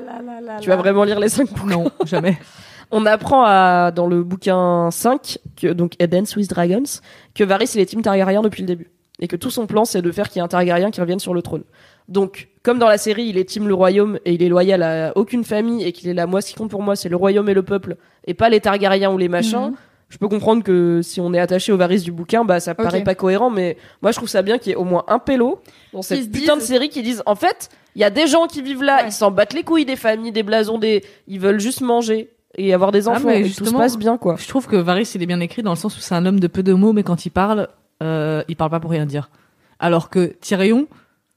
Tu 0.61 0.69
vas 0.69 0.77
vraiment 0.77 1.05
lire 1.05 1.21
les 1.21 1.29
cinq 1.29 1.53
bouquins. 1.53 1.77
Non, 1.77 1.91
jamais. 2.05 2.39
On 2.93 3.07
apprend 3.07 3.45
à, 3.45 3.93
dans 3.93 4.07
le 4.07 4.25
bouquin 4.25 4.91
5, 4.91 5.39
que, 5.57 5.69
donc 5.69 5.95
Eden 6.01 6.25
with 6.37 6.51
Dragons, 6.51 7.01
que 7.35 7.45
Varys 7.45 7.71
il 7.75 7.81
est 7.81 7.87
Team 7.87 8.03
Targaryen 8.03 8.43
depuis 8.43 8.63
le 8.63 8.67
début. 8.67 8.91
Et 9.21 9.29
que 9.29 9.37
tout 9.37 9.51
son 9.51 9.67
plan 9.67 9.85
c'est 9.85 10.03
de 10.03 10.11
faire 10.11 10.29
qu'il 10.29 10.39
y 10.39 10.41
ait 10.41 10.45
un 10.45 10.49
Targaryen 10.49 10.91
qui 10.91 11.01
revienne 11.01 11.21
sur 11.21 11.35
le 11.35 11.43
trône. 11.43 11.63
Donc, 12.09 12.49
comme 12.65 12.81
dans 12.81 12.89
la 12.89 12.99
série, 12.99 13.27
il 13.27 13.39
est 13.39 13.45
Team 13.45 13.69
le 13.69 13.75
royaume 13.75 14.19
et 14.25 14.33
il 14.33 14.43
est 14.43 14.49
loyal 14.49 14.83
à 14.83 15.13
aucune 15.15 15.45
famille 15.45 15.85
et 15.85 15.93
qu'il 15.93 16.09
est 16.09 16.15
là, 16.15 16.27
moi 16.27 16.41
ce 16.41 16.49
qui 16.49 16.55
compte 16.55 16.71
pour 16.71 16.83
moi 16.83 16.97
c'est 16.97 17.09
le 17.09 17.17
royaume 17.17 17.49
et 17.49 17.55
le 17.55 17.63
peuple 17.63 17.97
et 18.27 18.35
pas 18.35 18.49
les 18.49 18.61
Targaryens 18.61 19.13
ou 19.13 19.19
les 19.19 19.29
machins. 19.29 19.71
Mhm. 19.71 19.77
Je 20.11 20.19
peux 20.19 20.29
comprendre 20.29 20.63
que 20.63 21.01
si 21.03 21.21
on 21.21 21.33
est 21.33 21.39
attaché 21.39 21.73
au 21.73 21.77
Varys 21.79 22.03
du 22.03 22.13
bouquin, 22.13 22.45
bah 22.45 22.61
ça 22.61 22.75
paraît 22.75 23.03
pas 23.05 23.15
cohérent, 23.15 23.49
mais 23.49 23.77
moi 24.03 24.11
je 24.11 24.17
trouve 24.17 24.29
ça 24.29 24.43
bien 24.43 24.59
qu'il 24.59 24.71
y 24.71 24.73
ait 24.73 24.77
au 24.77 24.85
moins 24.85 25.05
un 25.09 25.19
pélo 25.21 25.61
dans 25.95 26.03
cette 26.03 26.25
se 26.25 26.29
putain 26.29 26.57
de 26.57 26.61
disent- 26.61 26.69
série 26.69 26.89
qui 26.89 27.03
disent 27.03 27.23
en 27.27 27.37
fait, 27.37 27.71
il 27.95 28.01
y 28.03 28.05
a 28.05 28.11
des 28.11 28.27
gens 28.27 28.47
qui 28.49 28.61
vivent 28.61 28.83
là, 28.83 28.97
Ouais. 29.03 29.09
ils 29.09 29.13
s'en 29.13 29.31
battent 29.31 29.55
les 29.55 29.63
couilles 29.63 29.85
des 29.87 29.97
familles, 29.97 30.33
des 30.33 30.43
blasons, 30.43 30.79
des 30.79 31.05
ils 31.29 31.39
veulent 31.41 31.61
juste 31.61 31.81
manger 31.81 32.29
et 32.59 32.75
avoir 32.75 32.91
des 32.91 33.07
Ah, 33.09 33.13
enfants 33.13 33.29
mais 33.29 33.39
et 33.39 33.43
tout 33.45 33.49
se 33.51 33.55
justement, 33.61 33.79
passe 33.79 33.97
bien 33.97 34.19
quoi. 34.19 34.35
Je 34.37 34.49
trouve 34.49 34.67
que 34.67 34.75
Varys 34.77 35.09
il 35.15 35.23
est 35.23 35.27
bien 35.27 35.41
écrit 35.41 35.63
dans 35.63 35.71
le 35.71 35.77
sens 35.77 35.97
où 35.97 36.01
c'est 36.01 36.15
un 36.17 36.27
homme 36.27 36.41
de 36.41 36.49
peu 36.49 36.65
de 36.65 36.73
mots, 36.73 36.93
mais 36.93 37.05
quand 37.05 37.25
il 37.25 37.31
parle, 37.31 37.69
euh, 38.03 38.43
il 38.49 38.57
parle 38.57 38.71
pas 38.71 38.81
pour 38.81 38.91
rien 38.91 39.07
dire. 39.07 39.31
Alors 39.79 40.11
que 40.11 40.35
Tyrion, 40.41 40.89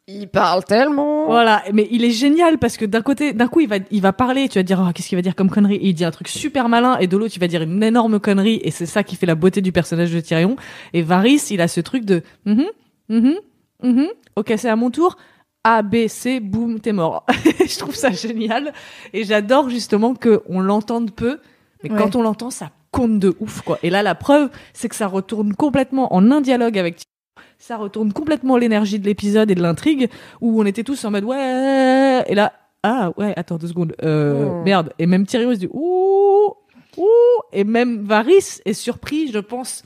Il 0.07 0.27
parle 0.27 0.65
tellement. 0.65 1.27
Voilà, 1.27 1.63
mais 1.71 1.87
il 1.89 2.03
est 2.03 2.11
génial 2.11 2.57
parce 2.57 2.75
que 2.75 2.83
d'un 2.83 3.01
côté, 3.01 3.31
d'un 3.31 3.47
coup, 3.47 3.61
il 3.61 3.69
va, 3.69 3.77
il 3.89 4.01
va 4.01 4.11
parler, 4.11 4.49
tu 4.49 4.59
vas 4.59 4.63
dire, 4.63 4.83
oh, 4.85 4.91
qu'est-ce 4.93 5.07
qu'il 5.07 5.17
va 5.17 5.21
dire 5.21 5.33
comme 5.35 5.49
connerie? 5.49 5.75
Et 5.75 5.87
il 5.87 5.93
dit 5.93 6.03
un 6.03 6.11
truc 6.11 6.27
super 6.27 6.67
malin, 6.67 6.97
et 6.97 7.07
de 7.07 7.15
l'autre, 7.15 7.33
il 7.35 7.39
va 7.39 7.47
dire 7.47 7.61
une 7.61 7.81
énorme 7.81 8.19
connerie, 8.19 8.59
et 8.63 8.71
c'est 8.71 8.85
ça 8.85 9.03
qui 9.03 9.15
fait 9.15 9.25
la 9.25 9.35
beauté 9.35 9.61
du 9.61 9.71
personnage 9.71 10.11
de 10.11 10.19
Tyrion. 10.19 10.57
Et 10.91 11.01
Varys, 11.03 11.47
il 11.51 11.61
a 11.61 11.69
ce 11.69 11.79
truc 11.79 12.03
de, 12.03 12.21
mhm, 12.45 12.65
mhm, 13.07 13.35
mhm, 13.81 14.07
ok, 14.35 14.53
c'est 14.57 14.67
à 14.69 14.75
mon 14.75 14.91
tour. 14.91 15.15
A, 15.63 15.81
B, 15.83 16.07
C, 16.09 16.41
boum, 16.41 16.81
t'es 16.81 16.91
mort. 16.91 17.25
je 17.65 17.79
trouve 17.79 17.95
ça 17.95 18.11
génial. 18.11 18.73
Et 19.13 19.23
j'adore 19.23 19.69
justement 19.69 20.15
que 20.15 20.41
on 20.49 20.59
l'entende 20.59 21.11
peu, 21.11 21.39
mais 21.81 21.89
Ouais. 21.89 21.97
quand 21.97 22.17
on 22.17 22.21
l'entend, 22.23 22.49
ça 22.49 22.71
compte 22.91 23.19
de 23.19 23.33
ouf, 23.39 23.61
quoi. 23.61 23.79
Et 23.83 23.89
là, 23.89 24.03
la 24.03 24.15
preuve, 24.15 24.49
c'est 24.73 24.89
que 24.89 24.95
ça 24.95 25.07
retourne 25.07 25.53
complètement 25.53 26.13
en 26.13 26.29
un 26.31 26.41
dialogue 26.41 26.77
avec 26.77 26.97
Tyrion. 26.97 27.12
Ça 27.65 27.77
retourne 27.77 28.11
complètement 28.11 28.57
l'énergie 28.57 28.99
de 28.99 29.05
l'épisode 29.05 29.49
et 29.49 29.55
de 29.55 29.61
l'intrigue, 29.61 30.09
où 30.41 30.61
on 30.61 30.65
était 30.65 30.83
tous 30.83 31.05
en 31.05 31.11
mode 31.11 31.23
ouais, 31.23 32.21
et 32.27 32.35
là, 32.35 32.51
ah 32.83 33.11
ouais, 33.15 33.31
attends 33.37 33.55
deux 33.55 33.67
secondes, 33.69 33.95
euh, 34.03 34.49
Oh. 34.49 34.63
merde. 34.65 34.91
Et 34.99 35.05
même 35.05 35.25
Tyrion 35.25 35.49
il 35.51 35.55
se 35.55 35.59
dit 35.61 35.69
ouh, 35.71 36.53
ouh, 36.97 37.05
et 37.53 37.63
même 37.63 38.03
Varys 38.03 38.59
est 38.65 38.73
surpris, 38.73 39.31
je 39.31 39.39
pense, 39.39 39.85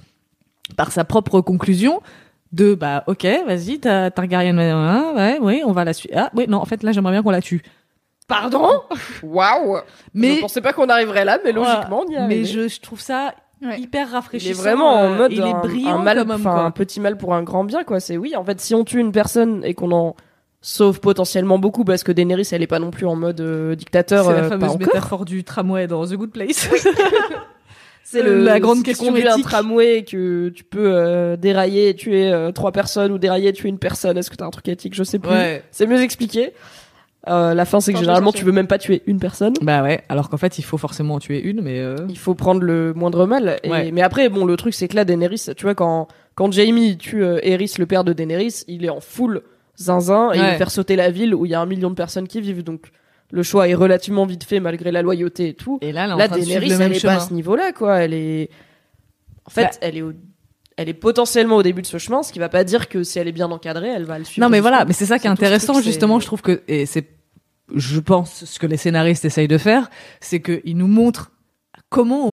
par 0.75 0.91
sa 0.91 1.03
propre 1.05 1.39
conclusion 1.39 2.01
de 2.51 2.73
bah 2.73 3.03
ok, 3.05 3.27
vas-y, 3.45 3.79
t'as 3.79 4.09
Targaryen, 4.09 4.57
hein, 4.57 5.13
ouais, 5.15 5.37
oui, 5.39 5.61
on 5.63 5.71
va 5.71 5.85
la 5.85 5.93
suivre. 5.93 6.15
Ah 6.17 6.31
oui, 6.33 6.45
non, 6.47 6.57
en 6.57 6.65
fait 6.65 6.81
là, 6.81 6.91
j'aimerais 6.93 7.11
bien 7.13 7.21
qu'on 7.21 7.29
la 7.29 7.41
tue. 7.41 7.61
Pardon? 8.27 8.69
Waouh 9.21 9.77
Mais 10.15 10.37
Je 10.37 10.41
pensais 10.41 10.61
pas 10.61 10.73
qu'on 10.73 10.89
arriverait 10.89 11.25
là, 11.25 11.37
mais 11.45 11.51
logiquement, 11.51 12.05
on 12.07 12.11
y 12.11 12.15
est 12.15 12.27
mais 12.27 12.43
je, 12.43 12.67
je 12.69 12.79
trouve 12.81 12.99
ça 12.99 13.35
Ouais. 13.61 13.79
hyper 13.79 14.07
Il 14.09 14.13
rafraîchissant. 14.13 14.51
est 14.51 14.63
vraiment 14.63 14.93
en 14.93 15.13
euh, 15.13 15.17
mode 15.17 15.31
il 15.33 15.39
est 15.39 15.43
un, 15.43 15.59
brillant 15.59 15.99
un 15.99 16.03
mal, 16.03 16.17
comme 16.19 16.29
homme, 16.31 16.41
enfin, 16.41 16.51
quoi. 16.53 16.63
un 16.63 16.71
petit 16.71 16.99
mal 16.99 17.17
pour 17.17 17.33
un 17.33 17.43
grand 17.43 17.63
bien 17.63 17.83
quoi. 17.83 17.99
C'est 17.99 18.17
oui, 18.17 18.35
en 18.35 18.43
fait, 18.43 18.61
si 18.61 18.75
on 18.75 18.83
tue 18.83 18.99
une 18.99 19.11
personne 19.11 19.63
et 19.65 19.73
qu'on 19.73 19.91
en 19.91 20.15
sauve 20.61 20.99
potentiellement 20.99 21.57
beaucoup, 21.59 21.83
parce 21.83 22.03
que 22.03 22.11
Daenerys 22.11 22.47
elle 22.51 22.61
est 22.61 22.67
pas 22.67 22.79
non 22.79 22.91
plus 22.91 23.05
en 23.07 23.15
mode 23.15 23.41
euh, 23.41 23.75
dictateur. 23.75 24.25
C'est 24.25 24.33
la 24.33 24.43
euh, 24.43 24.49
fameuse 24.49 24.77
métaphore 24.77 25.25
du 25.25 25.43
tramway 25.43 25.87
dans 25.87 26.05
The 26.05 26.13
Good 26.13 26.31
Place. 26.31 26.69
C'est 28.09 28.23
le, 28.23 28.41
la 28.41 28.61
grande 28.61 28.77
si 28.77 28.83
tu 28.83 28.89
question 28.91 29.07
conduis 29.07 29.27
un 29.27 29.37
tramway 29.41 29.97
et 29.97 30.05
que 30.05 30.47
tu 30.47 30.63
peux 30.63 30.93
euh, 30.95 31.35
dérailler 31.35 31.89
et 31.89 31.93
tuer 31.93 32.31
euh, 32.31 32.53
trois 32.53 32.71
personnes 32.71 33.11
ou 33.11 33.17
dérailler 33.17 33.49
et 33.49 33.53
tuer 33.53 33.67
une 33.67 33.79
personne. 33.79 34.17
Est-ce 34.17 34.31
que 34.31 34.37
t'as 34.37 34.45
un 34.45 34.49
truc 34.49 34.69
éthique? 34.69 34.93
Je 34.95 35.03
sais 35.03 35.19
plus. 35.19 35.29
ouais. 35.29 35.61
C'est 35.71 35.85
mieux 35.85 36.01
expliqué. 36.01 36.53
Euh, 37.27 37.53
la 37.53 37.65
fin, 37.65 37.81
c'est 37.81 37.91
que 37.93 37.99
généralement, 37.99 38.31
tu 38.31 38.45
veux 38.45 38.51
même 38.53 38.67
pas 38.67 38.77
tuer 38.77 39.01
une 39.05 39.19
personne. 39.19 39.53
Bah 39.61 39.83
ouais, 39.83 40.01
alors 40.07 40.29
qu'en 40.29 40.37
fait, 40.37 40.59
il 40.59 40.61
faut 40.63 40.77
forcément 40.77 41.15
en 41.15 41.19
tuer 41.19 41.41
une, 41.41 41.61
mais. 41.61 41.79
euh, 41.79 41.95
Il 42.09 42.17
faut 42.17 42.35
prendre 42.35 42.61
le 42.61 42.93
moindre 42.93 43.25
mal. 43.25 43.59
Et- 43.63 43.69
Ouais. 43.69 43.91
Mais 43.91 44.01
après, 44.01 44.29
bon, 44.29 44.45
le 44.45 44.55
truc, 44.55 44.73
c'est 44.73 44.87
que 44.87 44.95
là, 44.95 45.03
Daenerys, 45.03 45.47
tu 45.57 45.63
vois, 45.63 45.75
quand, 45.75 46.07
quand 46.35 46.51
Jamie 46.53 46.97
tue 46.97 47.23
euh, 47.23 47.39
Aerys, 47.43 47.73
le 47.79 47.85
père 47.85 48.03
de 48.05 48.13
Daenerys, 48.13 48.63
il 48.67 48.85
est 48.85 48.89
en 48.89 49.01
full 49.01 49.41
zinzin 49.77 50.31
et 50.33 50.37
il 50.37 50.41
veut 50.51 50.57
faire 50.57 50.71
sauter 50.71 50.95
la 50.95 51.11
ville 51.11 51.35
où 51.35 51.45
il 51.45 51.51
y 51.51 51.55
a 51.55 51.59
un 51.59 51.65
million 51.65 51.89
de 51.89 51.95
personnes 51.95 52.27
qui 52.27 52.39
vivent. 52.39 52.63
Donc, 52.63 52.91
le 53.31 53.43
choix 53.43 53.67
est 53.67 53.73
relativement 53.75 54.25
vite 54.25 54.45
fait 54.45 54.61
malgré 54.61 54.91
la 54.91 55.01
loyauté 55.01 55.49
et 55.49 55.53
tout. 55.53 55.79
Et 55.81 55.91
là, 55.91 56.07
Là, 56.07 56.27
suivre 56.27 56.45
Daenerys, 56.45 56.71
elle 56.81 56.91
est 56.93 56.99
chemin. 56.99 57.15
pas 57.17 57.21
à 57.23 57.25
ce 57.27 57.33
niveau-là, 57.33 57.73
quoi. 57.73 57.97
Elle 57.97 58.13
est. 58.13 58.49
En 59.45 59.49
fait, 59.49 59.63
Bah. 59.63 59.69
elle 59.81 59.97
est 59.97 60.01
au- 60.01 60.13
Elle 60.77 60.89
est 60.89 60.93
potentiellement 60.93 61.57
au 61.57 61.63
début 61.63 61.81
de 61.81 61.87
ce 61.87 61.97
chemin, 61.97 62.21
ce 62.21 62.31
qui 62.31 62.37
va 62.37 62.49
pas 62.49 62.63
dire 62.63 62.87
que 62.87 63.03
si 63.03 63.17
elle 63.17 63.27
est 63.27 63.31
bien 63.31 63.49
encadrée, 63.51 63.89
elle 63.89 64.05
va 64.05 64.19
le 64.19 64.25
suivre. 64.25 64.45
Non, 64.45 64.49
mais 64.51 64.59
voilà, 64.59 64.85
mais 64.85 64.93
c'est 64.93 65.07
ça 65.07 65.17
qui 65.17 65.25
est 65.25 65.29
intéressant, 65.29 65.73
truc, 65.73 65.85
justement, 65.85 66.19
je 66.19 66.27
trouve 66.27 66.43
que, 66.43 66.61
et 66.67 66.85
c'est, 66.85 67.09
je 67.75 67.99
pense, 67.99 68.45
ce 68.45 68.59
que 68.59 68.67
les 68.67 68.77
scénaristes 68.77 69.25
essayent 69.25 69.47
de 69.47 69.57
faire, 69.57 69.89
c'est 70.21 70.39
qu'ils 70.39 70.77
nous 70.77 70.87
montrent 70.87 71.31
comment 71.89 72.29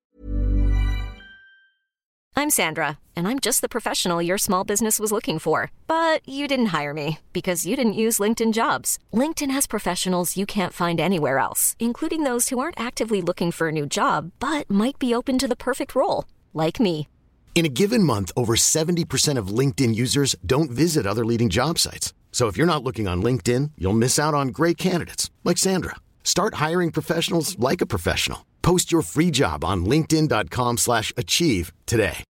I'm 2.36 2.50
Sandra, 2.50 2.98
and 3.16 3.26
I'm 3.26 3.38
just 3.38 3.62
the 3.62 3.68
professional 3.68 4.20
your 4.20 4.38
small 4.38 4.64
business 4.64 4.98
was 4.98 5.12
looking 5.12 5.38
for. 5.38 5.70
But 5.86 6.20
you 6.28 6.46
didn't 6.46 6.74
hire 6.78 6.92
me 6.92 7.18
because 7.32 7.64
you 7.64 7.76
didn't 7.76 7.94
use 7.94 8.18
LinkedIn 8.18 8.52
jobs. 8.52 8.98
LinkedIn 9.14 9.52
has 9.52 9.66
professionals 9.66 10.36
you 10.36 10.44
can't 10.44 10.72
find 10.74 11.00
anywhere 11.00 11.38
else, 11.38 11.76
including 11.78 12.24
those 12.24 12.50
who 12.50 12.58
aren't 12.58 12.78
actively 12.78 13.22
looking 13.22 13.52
for 13.52 13.68
a 13.68 13.72
new 13.72 13.86
job 13.86 14.32
but 14.38 14.68
might 14.68 14.98
be 14.98 15.14
open 15.14 15.38
to 15.38 15.48
the 15.48 15.56
perfect 15.56 15.94
role, 15.94 16.24
like 16.52 16.78
me. 16.78 17.06
In 17.54 17.64
a 17.64 17.70
given 17.72 18.02
month, 18.02 18.32
over 18.36 18.56
70% 18.56 19.38
of 19.38 19.58
LinkedIn 19.58 19.94
users 19.94 20.34
don't 20.44 20.72
visit 20.72 21.06
other 21.06 21.24
leading 21.24 21.50
job 21.50 21.78
sites. 21.78 22.12
So 22.32 22.48
if 22.48 22.56
you're 22.56 22.66
not 22.66 22.82
looking 22.82 23.06
on 23.06 23.22
LinkedIn, 23.22 23.70
you'll 23.78 23.92
miss 23.92 24.18
out 24.18 24.34
on 24.34 24.48
great 24.48 24.76
candidates 24.76 25.30
like 25.44 25.56
Sandra. 25.56 25.94
Start 26.24 26.54
hiring 26.54 26.90
professionals 26.90 27.56
like 27.60 27.80
a 27.80 27.86
professional. 27.86 28.44
Post 28.62 28.90
your 28.90 29.02
free 29.02 29.30
job 29.30 29.64
on 29.64 29.84
linkedin.com/achieve 29.84 30.78
slash 30.78 31.12
achieve 31.16 31.72
today. 31.86 32.24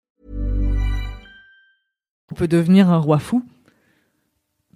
on 2.30 2.34
peut 2.34 2.48
devenir 2.48 2.90
un 2.90 2.98
roi 2.98 3.18
fou. 3.18 3.42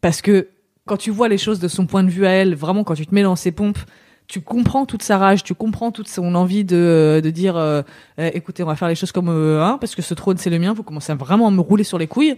Parce 0.00 0.20
que 0.20 0.48
quand 0.86 0.96
tu 0.96 1.10
vois 1.10 1.28
les 1.28 1.38
choses 1.38 1.60
de 1.60 1.68
son 1.68 1.86
point 1.86 2.04
de 2.04 2.10
vue 2.10 2.26
à 2.26 2.30
elle, 2.30 2.54
vraiment 2.54 2.84
quand 2.84 2.94
tu 2.94 3.06
te 3.06 3.14
mets 3.14 3.22
dans 3.22 3.36
ses 3.36 3.52
pompes, 3.52 3.78
tu 4.26 4.40
comprends 4.40 4.86
toute 4.86 5.02
sa 5.02 5.18
rage, 5.18 5.42
tu 5.44 5.54
comprends 5.54 5.90
toute 5.90 6.08
son 6.08 6.34
envie 6.34 6.64
de, 6.64 7.20
de 7.22 7.30
dire 7.30 7.56
euh, 7.56 7.82
euh, 8.18 8.30
écoutez, 8.32 8.62
on 8.62 8.66
va 8.66 8.74
faire 8.76 8.88
les 8.88 8.94
choses 8.94 9.12
comme 9.12 9.28
euh, 9.28 9.62
hein, 9.62 9.76
parce 9.80 9.94
que 9.94 10.00
ce 10.02 10.14
trône 10.14 10.38
c'est 10.38 10.50
le 10.50 10.58
mien, 10.58 10.72
vous 10.72 10.82
commencez 10.82 11.12
à 11.12 11.14
vraiment 11.14 11.50
me 11.50 11.60
rouler 11.60 11.84
sur 11.84 11.98
les 11.98 12.06
couilles. 12.06 12.34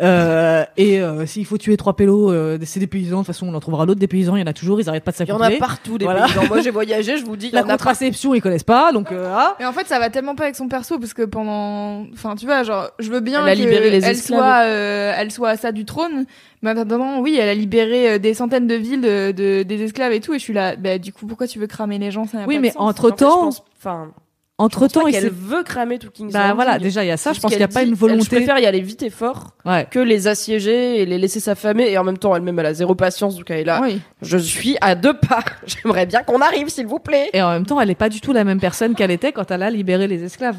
Euh, 0.00 0.64
et 0.76 1.00
euh, 1.00 1.24
s'il 1.26 1.46
faut 1.46 1.56
tuer 1.56 1.76
trois 1.78 1.96
pélos, 1.96 2.30
euh, 2.30 2.58
c'est 2.64 2.80
des 2.80 2.86
paysans, 2.86 3.16
de 3.18 3.20
toute 3.22 3.26
façon 3.28 3.48
on 3.48 3.54
en 3.54 3.60
trouvera 3.60 3.86
d'autres 3.86 3.98
des 3.98 4.06
paysans, 4.08 4.36
il 4.36 4.40
y 4.40 4.42
en 4.42 4.46
a 4.46 4.52
toujours, 4.52 4.78
ils 4.80 4.88
arrêtent 4.88 5.04
pas 5.04 5.10
de 5.12 5.16
Il 5.20 5.28
y 5.28 5.32
en 5.32 5.38
s'accoupler. 5.38 5.56
a 5.56 5.58
partout 5.58 5.98
des 5.98 6.04
Voilà. 6.04 6.26
paysans. 6.26 6.46
Moi, 6.48 6.60
j'ai 6.60 6.70
voyagé, 6.70 7.16
je 7.16 7.24
vous 7.24 7.36
dis, 7.36 7.46
il 7.46 7.52
y 7.52 7.54
La 7.54 7.60
en 7.60 7.64
a 7.64 7.66
partout. 7.68 7.78
contraception, 7.84 8.34
ils 8.34 8.42
connaissent 8.42 8.62
pas, 8.62 8.92
donc 8.92 9.10
euh, 9.10 9.32
ah. 9.34 9.56
Mais 9.58 9.64
en 9.64 9.72
fait, 9.72 9.86
ça 9.86 9.98
va 9.98 10.10
tellement 10.10 10.34
pas 10.34 10.44
avec 10.44 10.54
son 10.56 10.68
perso 10.68 10.98
parce 10.98 11.14
que 11.14 11.22
pendant, 11.22 12.04
enfin, 12.12 12.34
tu 12.36 12.44
vois, 12.46 12.62
genre, 12.62 12.90
je 12.98 13.10
veux 13.10 13.20
bien 13.20 13.44
qu'elle 13.46 14.16
soit, 14.16 14.64
euh, 14.64 15.12
elle 15.16 15.30
soit 15.32 15.48
à 15.50 15.56
ça 15.56 15.72
du 15.72 15.84
trône, 15.86 16.26
mais 16.62 16.70
en 16.70 16.76
attendant, 16.76 17.20
oui, 17.20 17.36
elle 17.40 17.48
a 17.48 17.54
libéré 17.54 18.10
euh, 18.12 18.18
des 18.18 18.34
centaines 18.34 18.66
de 18.66 18.74
villes 18.74 19.00
de, 19.00 19.32
de- 19.32 19.62
des 19.62 19.82
esclaves 19.82 20.12
et 20.12 20.20
tout, 20.20 20.34
et 20.34 20.38
je 20.38 20.42
suis 20.44 20.52
là, 20.54 20.76
bah, 20.76 20.98
du 20.98 21.12
coup, 21.12 21.26
pourquoi 21.26 21.46
tu 21.46 21.58
veux 21.58 21.66
cramer 21.66 21.98
les 21.98 22.10
gens 22.10 22.26
ça 22.26 22.44
Oui, 22.46 22.56
pas 22.56 22.60
mais 22.60 22.70
sens. 22.70 22.76
entre 22.78 23.04
En 23.06 23.08
fait, 23.08 23.14
je 23.14 23.24
temps, 23.24 23.40
pense- 23.44 23.62
Enfin, 23.78 24.10
entre 24.58 24.86
temps, 24.88 25.06
s'est- 25.10 25.28
veut 25.28 25.62
cramer 25.64 25.98
tout 25.98 26.10
King's 26.10 26.32
bah 26.32 26.54
voilà, 26.54 26.78
déjà 26.78 27.04
il 27.04 27.08
y 27.08 27.10
a 27.10 27.18
ça, 27.18 27.34
je 27.34 27.40
pense 27.40 27.50
qu'il 27.52 27.60
y 27.60 27.62
a 27.62 27.68
pas 27.68 27.82
une 27.82 27.88
elle, 27.90 27.94
Je 27.94 28.00
volonté. 28.00 28.36
préfère 28.36 28.58
y 28.58 28.64
aller 28.64 28.80
vite 28.80 29.02
et 29.02 29.10
fort 29.10 29.48
Ouais. 29.66 29.86
que 29.90 29.98
les 29.98 30.28
assiéger 30.28 31.02
et 31.02 31.04
les 31.04 31.18
laisser 31.18 31.40
s'affamer 31.40 31.90
et 31.90 31.98
en 31.98 32.04
même 32.04 32.16
temps 32.16 32.34
elle-même 32.34 32.58
elle 32.58 32.64
a 32.66 32.72
zéro 32.72 32.94
patience 32.94 33.36
donc 33.36 33.50
elle 33.50 33.58
est 33.60 33.64
là. 33.64 33.80
Oui. 33.82 34.00
Je 34.22 34.38
suis 34.38 34.78
à 34.80 34.94
deux 34.94 35.12
pas. 35.12 35.40
J'aimerais 35.66 36.06
bien 36.06 36.22
qu'on 36.22 36.40
arrive 36.40 36.70
s'il 36.70 36.86
vous 36.86 36.98
plaît. 37.00 37.28
Et 37.34 37.42
en 37.42 37.50
même 37.50 37.66
temps, 37.66 37.78
elle 37.82 37.88
n'est 37.88 37.94
pas 37.94 38.08
du 38.08 38.22
tout 38.22 38.32
la 38.32 38.44
même 38.44 38.58
personne 38.58 38.94
qu'elle 38.94 39.10
était 39.10 39.30
quand 39.32 39.50
elle 39.50 39.62
a 39.62 39.68
libéré 39.70 40.08
les 40.08 40.24
esclaves. 40.24 40.56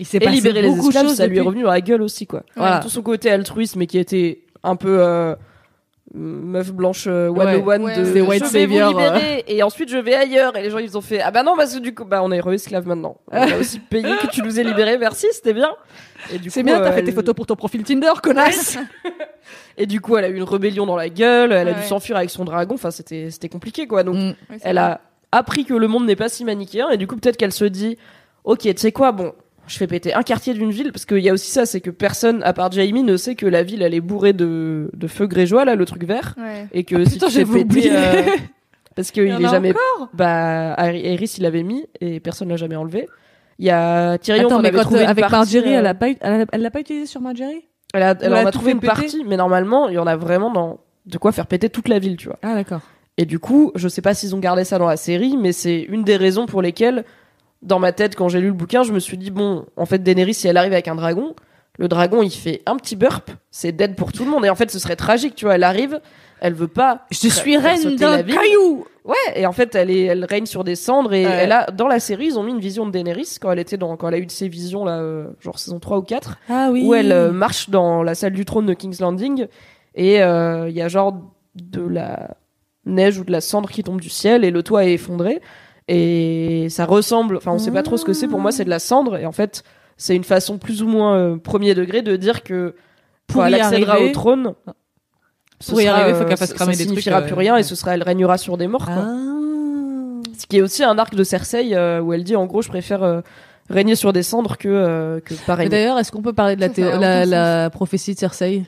Il 0.00 0.06
s'est 0.06 0.18
passé 0.20 0.36
libérer 0.36 0.62
les 0.62 0.68
beaucoup 0.68 0.82
de 0.84 0.86
esclaves, 0.86 1.06
choses 1.08 1.16
ça 1.16 1.26
lui 1.26 1.36
est 1.36 1.40
revenu 1.42 1.64
dans 1.64 1.70
la 1.72 1.80
gueule 1.82 2.00
aussi 2.02 2.26
quoi. 2.26 2.44
Voilà. 2.56 2.78
Tout 2.78 2.88
son 2.88 3.02
côté 3.02 3.30
altruiste 3.30 3.76
mais 3.76 3.86
qui 3.86 3.98
était 3.98 4.44
un 4.64 4.76
peu 4.76 4.98
euh, 5.00 5.34
meuf 6.14 6.72
blanche 6.72 7.04
euh, 7.06 7.28
one 7.28 7.38
Ouais. 7.38 7.62
on 7.62 7.68
one 7.68 7.82
Ouais, 7.82 7.96
de 7.98 8.04
c'est 8.04 8.20
white 8.20 8.44
je 8.46 8.50
vais 8.50 8.60
savior, 8.62 8.92
vous 8.92 8.98
libérer 8.98 9.44
et 9.46 9.62
ensuite 9.62 9.90
je 9.90 9.98
vais 9.98 10.14
ailleurs 10.14 10.56
et 10.56 10.62
les 10.62 10.70
gens 10.70 10.78
ils 10.78 10.96
ont 10.96 11.02
fait 11.02 11.20
ah 11.20 11.30
bah 11.30 11.42
non 11.42 11.54
parce 11.56 11.74
que 11.74 11.80
du 11.80 11.94
coup 11.94 12.04
bah 12.04 12.22
on 12.22 12.30
est 12.32 12.40
re-esclaves 12.40 12.86
maintenant. 12.86 13.18
On 13.30 13.36
a 13.36 13.56
aussi 13.60 13.78
payé 13.78 14.08
que 14.22 14.26
tu 14.28 14.42
nous 14.42 14.58
aies 14.58 14.64
libérés 14.64 14.96
merci 14.98 15.26
c'était 15.32 15.52
bien. 15.52 15.70
Et 16.32 16.38
du 16.38 16.50
C'est 16.50 16.60
coup, 16.60 16.66
bien, 16.66 16.80
t'as 16.80 16.88
euh, 16.90 16.92
fait 16.92 17.04
tes 17.04 17.12
photos 17.12 17.34
pour 17.34 17.46
ton 17.46 17.54
profil 17.56 17.82
Tinder, 17.84 18.12
connasse. 18.22 18.78
Et 19.78 19.86
du 19.86 20.00
coup, 20.00 20.16
elle 20.16 20.24
a 20.24 20.28
eu 20.28 20.34
une 20.34 20.42
rébellion 20.42 20.84
dans 20.84 20.96
la 20.96 21.08
gueule, 21.08 21.52
elle 21.52 21.68
a 21.68 21.72
dû 21.72 21.82
s'enfuir 21.84 22.16
avec 22.16 22.28
son 22.30 22.44
dragon. 22.44 22.74
Enfin, 22.74 22.90
c'était 22.90 23.30
c'était 23.30 23.48
compliqué, 23.48 23.86
quoi. 23.86 24.02
Donc, 24.02 24.16
Mm. 24.16 24.32
Elle 24.62 24.78
a 24.78 25.00
appris 25.30 25.64
que 25.64 25.74
le 25.74 25.86
monde 25.86 26.04
n'est 26.06 26.16
pas 26.16 26.28
si 26.28 26.44
manichéen. 26.44 26.90
Et 26.90 26.96
du 26.96 27.06
coup, 27.06 27.16
peut-être 27.16 27.36
qu'elle 27.36 27.52
se 27.52 27.64
dit, 27.64 27.96
ok, 28.44 28.58
tu 28.62 28.74
sais 28.76 28.90
quoi, 28.92 29.12
bon, 29.12 29.32
je 29.68 29.76
fais 29.76 29.86
péter 29.86 30.14
un 30.14 30.22
quartier 30.22 30.54
d'une 30.54 30.70
ville 30.70 30.90
parce 30.92 31.04
qu'il 31.04 31.18
y 31.18 31.28
a 31.28 31.32
aussi 31.32 31.50
ça, 31.50 31.66
c'est 31.66 31.80
que 31.80 31.90
personne, 31.90 32.42
à 32.42 32.52
part 32.52 32.72
Jamie, 32.72 33.02
ne 33.02 33.16
sait 33.16 33.34
que 33.34 33.46
la 33.46 33.62
ville 33.62 33.82
elle 33.82 33.94
est 33.94 34.00
bourrée 34.00 34.32
de 34.32 34.90
de 34.94 35.06
feu 35.06 35.26
grégeois 35.26 35.64
là, 35.64 35.74
le 35.74 35.84
truc 35.84 36.04
vert, 36.04 36.34
Ouais. 36.38 36.66
et 36.72 36.84
que 36.84 36.96
Ah, 36.96 37.04
si 37.04 37.12
putain, 37.12 37.26
tu 37.28 37.32
fais 37.46 37.64
péter, 37.64 37.90
euh, 37.92 38.22
parce 38.94 39.10
qu'il 39.10 39.24
est 39.28 39.32
a 39.44 39.48
jamais, 39.50 39.74
bah, 40.14 40.74
Aerys 40.78 41.34
il 41.38 41.42
l'avait 41.42 41.62
mis 41.62 41.86
et 42.00 42.20
personne 42.20 42.48
l'a 42.48 42.56
jamais 42.56 42.76
enlevé. 42.76 43.08
Il 43.58 43.66
y 43.66 43.70
a 43.70 44.18
Tyrion 44.18 44.46
Attends, 44.46 44.60
mais 44.60 44.68
avait 44.68 44.78
quand, 44.78 44.84
trouvé 44.84 45.00
euh, 45.00 45.04
une 45.04 45.08
avec 45.10 45.22
partie, 45.22 45.36
Marjorie, 45.36 45.74
euh, 45.74 45.78
elle 45.80 45.86
a 45.86 45.94
pas, 45.94 46.08
elle 46.20 46.40
a- 46.42 46.46
elle 46.52 46.62
l'a 46.62 46.70
pas 46.70 46.80
utilisé 46.80 47.06
sur 47.06 47.20
Marjorie? 47.20 47.64
Elle, 47.94 48.02
a, 48.02 48.14
elle 48.20 48.32
en 48.32 48.36
a 48.36 48.48
a 48.48 48.50
trouvé 48.50 48.72
une 48.72 48.80
péter 48.80 48.92
partie, 48.94 49.24
mais 49.26 49.36
normalement, 49.36 49.88
il 49.88 49.94
y 49.94 49.98
en 49.98 50.06
a 50.06 50.16
vraiment 50.16 50.50
dans 50.50 50.80
de 51.06 51.18
quoi 51.18 51.32
faire 51.32 51.46
péter 51.46 51.68
toute 51.70 51.88
la 51.88 51.98
ville, 51.98 52.16
tu 52.16 52.26
vois. 52.28 52.38
Ah 52.42 52.54
d'accord. 52.54 52.80
Et 53.16 53.24
du 53.24 53.38
coup, 53.40 53.72
je 53.74 53.88
sais 53.88 54.02
pas 54.02 54.14
s'ils 54.14 54.34
ont 54.36 54.38
gardé 54.38 54.62
ça 54.64 54.78
dans 54.78 54.86
la 54.86 54.96
série, 54.96 55.36
mais 55.36 55.52
c'est 55.52 55.80
une 55.88 56.04
des 56.04 56.16
raisons 56.16 56.46
pour 56.46 56.62
lesquelles, 56.62 57.04
dans 57.62 57.78
ma 57.78 57.92
tête, 57.92 58.14
quand 58.16 58.28
j'ai 58.28 58.40
lu 58.40 58.48
le 58.48 58.52
bouquin, 58.52 58.82
je 58.82 58.92
me 58.92 58.98
suis 59.00 59.18
dit, 59.18 59.30
bon, 59.30 59.66
en 59.76 59.86
fait, 59.86 60.02
Daenerys, 60.02 60.34
si 60.34 60.48
elle 60.48 60.56
arrive 60.56 60.72
avec 60.72 60.88
un 60.88 60.94
dragon, 60.94 61.34
le 61.78 61.88
dragon, 61.88 62.22
il 62.22 62.30
fait 62.30 62.62
un 62.66 62.76
petit 62.76 62.96
burp, 62.96 63.30
c'est 63.50 63.72
dead 63.72 63.94
pour 63.96 64.12
tout 64.12 64.24
le 64.24 64.30
monde. 64.30 64.44
Et 64.44 64.50
en 64.50 64.54
fait, 64.56 64.70
ce 64.70 64.78
serait 64.78 64.96
tragique, 64.96 65.34
tu 65.36 65.44
vois. 65.44 65.54
Elle 65.54 65.62
arrive, 65.64 66.00
elle 66.40 66.54
veut 66.54 66.66
pas. 66.68 67.06
Je 67.10 67.28
suis 67.28 67.56
reine 67.56 67.94
d'un 67.96 68.22
caillou. 68.22 68.84
Ouais, 69.04 69.14
et 69.36 69.46
en 69.46 69.52
fait, 69.52 69.74
elle, 69.74 69.90
est, 69.90 70.02
elle 70.04 70.24
règne 70.24 70.44
sur 70.46 70.64
des 70.64 70.74
cendres. 70.74 71.14
Et 71.14 71.24
Ouais. 71.24 71.30
elle 71.32 71.52
a, 71.52 71.66
dans 71.70 71.86
la 71.88 71.98
série, 72.00 72.26
ils 72.26 72.38
ont 72.38 72.42
mis 72.42 72.50
une 72.52 72.58
vision 72.60 72.84
de 72.84 72.90
Daenerys 72.90 73.36
quand 73.40 73.50
elle 73.52 73.58
était 73.60 73.76
dans, 73.76 73.96
quand 73.96 74.08
elle 74.08 74.14
a 74.14 74.18
eu 74.18 74.26
ses 74.28 74.48
visions, 74.48 74.84
là, 74.84 74.98
euh, 75.00 75.28
genre 75.40 75.58
saison 75.58 75.78
3 75.78 75.98
ou 75.98 76.02
4 76.02 76.36
Ah 76.50 76.68
oui. 76.72 76.84
où 76.84 76.94
elle 76.94 77.12
euh, 77.12 77.30
marche 77.32 77.70
dans 77.70 78.02
la 78.02 78.14
salle 78.14 78.32
du 78.32 78.44
trône 78.44 78.66
de 78.66 78.74
King's 78.74 79.00
Landing 79.00 79.46
et 79.94 80.20
euh, 80.22 80.68
il 80.68 80.74
y 80.76 80.82
a 80.82 80.88
genre 80.88 81.14
de 81.54 81.80
la 81.80 82.36
neige 82.84 83.18
ou 83.18 83.24
de 83.24 83.32
la 83.32 83.40
cendre 83.40 83.70
qui 83.70 83.82
tombe 83.82 84.00
du 84.00 84.10
ciel 84.10 84.44
et 84.44 84.50
le 84.50 84.62
toit 84.62 84.84
est 84.84 84.92
effondré 84.92 85.40
et 85.88 86.68
ça 86.70 86.84
ressemble 86.84 87.36
enfin 87.36 87.52
on 87.52 87.58
sait 87.58 87.70
pas 87.70 87.82
trop 87.82 87.96
ce 87.96 88.04
que 88.04 88.12
c'est 88.12 88.28
pour 88.28 88.40
moi 88.40 88.52
c'est 88.52 88.64
de 88.64 88.70
la 88.70 88.78
cendre 88.78 89.16
et 89.16 89.26
en 89.26 89.32
fait 89.32 89.62
c'est 89.96 90.14
une 90.14 90.24
façon 90.24 90.58
plus 90.58 90.82
ou 90.82 90.88
moins 90.88 91.16
euh, 91.16 91.36
premier 91.38 91.74
degré 91.74 92.02
de 92.02 92.14
dire 92.16 92.42
que 92.42 92.74
Pour 93.26 93.44
elle 93.44 93.52
y 93.54 93.60
accédera 93.60 93.94
arriver- 93.94 94.10
au 94.10 94.12
trône 94.12 94.54
ce 95.60 95.70
Pour 95.72 95.80
y 95.80 95.84
sera, 95.86 95.96
arriver, 95.96 96.14
faut 96.16 96.24
euh, 96.24 96.28
qu'elle 96.28 96.36
fasse 96.36 96.50
ça- 96.50 96.54
cramer 96.54 96.72
ça 96.74 96.78
des 96.78 96.84
trucs, 96.84 96.98
signifiera 97.00 97.20
euh, 97.20 97.26
plus 97.26 97.34
rien 97.34 97.54
ouais. 97.54 97.60
et 97.60 97.64
ce 97.64 97.74
sera 97.74 97.94
elle 97.94 98.02
régnera 98.02 98.38
sur 98.38 98.56
des 98.58 98.68
morts 98.68 98.84
quoi. 98.84 98.94
Ah. 98.96 99.16
ce 100.38 100.46
qui 100.46 100.58
est 100.58 100.62
aussi 100.62 100.84
un 100.84 100.98
arc 100.98 101.14
de 101.14 101.24
Cersei 101.24 101.74
euh, 101.74 102.00
où 102.00 102.12
elle 102.12 102.22
dit 102.24 102.36
en 102.36 102.46
gros 102.46 102.62
je 102.62 102.68
préfère 102.68 103.02
euh, 103.02 103.20
régner 103.70 103.94
sur 103.96 104.12
des 104.12 104.22
cendres 104.22 104.56
que 104.56 104.68
euh, 104.68 105.20
que 105.20 105.34
régner 105.50 105.68
d'ailleurs, 105.70 105.98
est-ce 105.98 106.12
qu'on 106.12 106.22
peut 106.22 106.32
parler 106.32 106.54
de 106.56 106.60
la, 106.60 106.68
Ça, 106.68 106.74
ça 106.92 106.98
la, 106.98 107.26
la 107.26 107.70
prophétie 107.70 108.14
de 108.14 108.18
Cersei? 108.18 108.64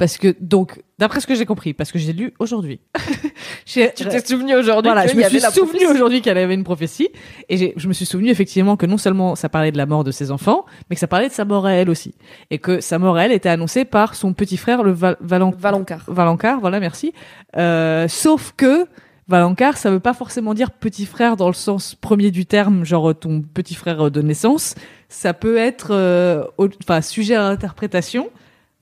Parce 0.00 0.16
que, 0.16 0.34
donc, 0.40 0.82
d'après 0.98 1.20
ce 1.20 1.26
que 1.26 1.34
j'ai 1.34 1.44
compris, 1.44 1.74
parce 1.74 1.92
que 1.92 1.98
j'ai 1.98 2.14
lu 2.14 2.32
aujourd'hui, 2.38 2.80
tu 3.66 3.82
t'es 3.92 4.26
souvenu 4.26 4.54
aujourd'hui 4.54 4.90
Voilà, 4.90 5.06
je 5.06 5.14
me 5.14 5.22
suis 5.24 5.42
souvenu 5.42 5.86
aujourd'hui 5.86 6.22
qu'elle 6.22 6.38
avait 6.38 6.54
une 6.54 6.64
prophétie, 6.64 7.10
et 7.50 7.74
je 7.76 7.86
me 7.86 7.92
suis 7.92 8.06
souvenu 8.06 8.30
effectivement 8.30 8.78
que 8.78 8.86
non 8.86 8.96
seulement 8.96 9.34
ça 9.34 9.50
parlait 9.50 9.72
de 9.72 9.76
la 9.76 9.84
mort 9.84 10.02
de 10.02 10.10
ses 10.10 10.30
enfants, 10.30 10.64
mais 10.88 10.96
que 10.96 11.00
ça 11.00 11.06
parlait 11.06 11.28
de 11.28 11.34
sa 11.34 11.44
mort 11.44 11.66
à 11.66 11.72
elle 11.72 11.90
aussi, 11.90 12.14
et 12.50 12.56
que 12.56 12.80
sa 12.80 12.98
mort 12.98 13.18
à 13.18 13.26
elle 13.26 13.32
était 13.32 13.50
annoncée 13.50 13.84
par 13.84 14.14
son 14.14 14.32
petit 14.32 14.56
frère, 14.56 14.82
le 14.82 14.92
Val 14.92 15.18
Valonqar. 15.20 16.02
Valencar, 16.06 16.60
voilà, 16.60 16.80
merci. 16.80 17.12
Euh, 17.58 18.08
sauf 18.08 18.54
que 18.56 18.86
Valencar, 19.28 19.76
ça 19.76 19.90
veut 19.90 20.00
pas 20.00 20.14
forcément 20.14 20.54
dire 20.54 20.70
petit 20.70 21.04
frère 21.04 21.36
dans 21.36 21.48
le 21.48 21.52
sens 21.52 21.94
premier 21.94 22.30
du 22.30 22.46
terme, 22.46 22.86
genre 22.86 23.14
ton 23.14 23.42
petit 23.42 23.74
frère 23.74 24.10
de 24.10 24.22
naissance. 24.22 24.76
Ça 25.10 25.34
peut 25.34 25.58
être, 25.58 25.88
euh, 25.90 26.44
enfin, 26.82 27.02
sujet 27.02 27.34
à 27.34 27.44
interprétation, 27.44 28.30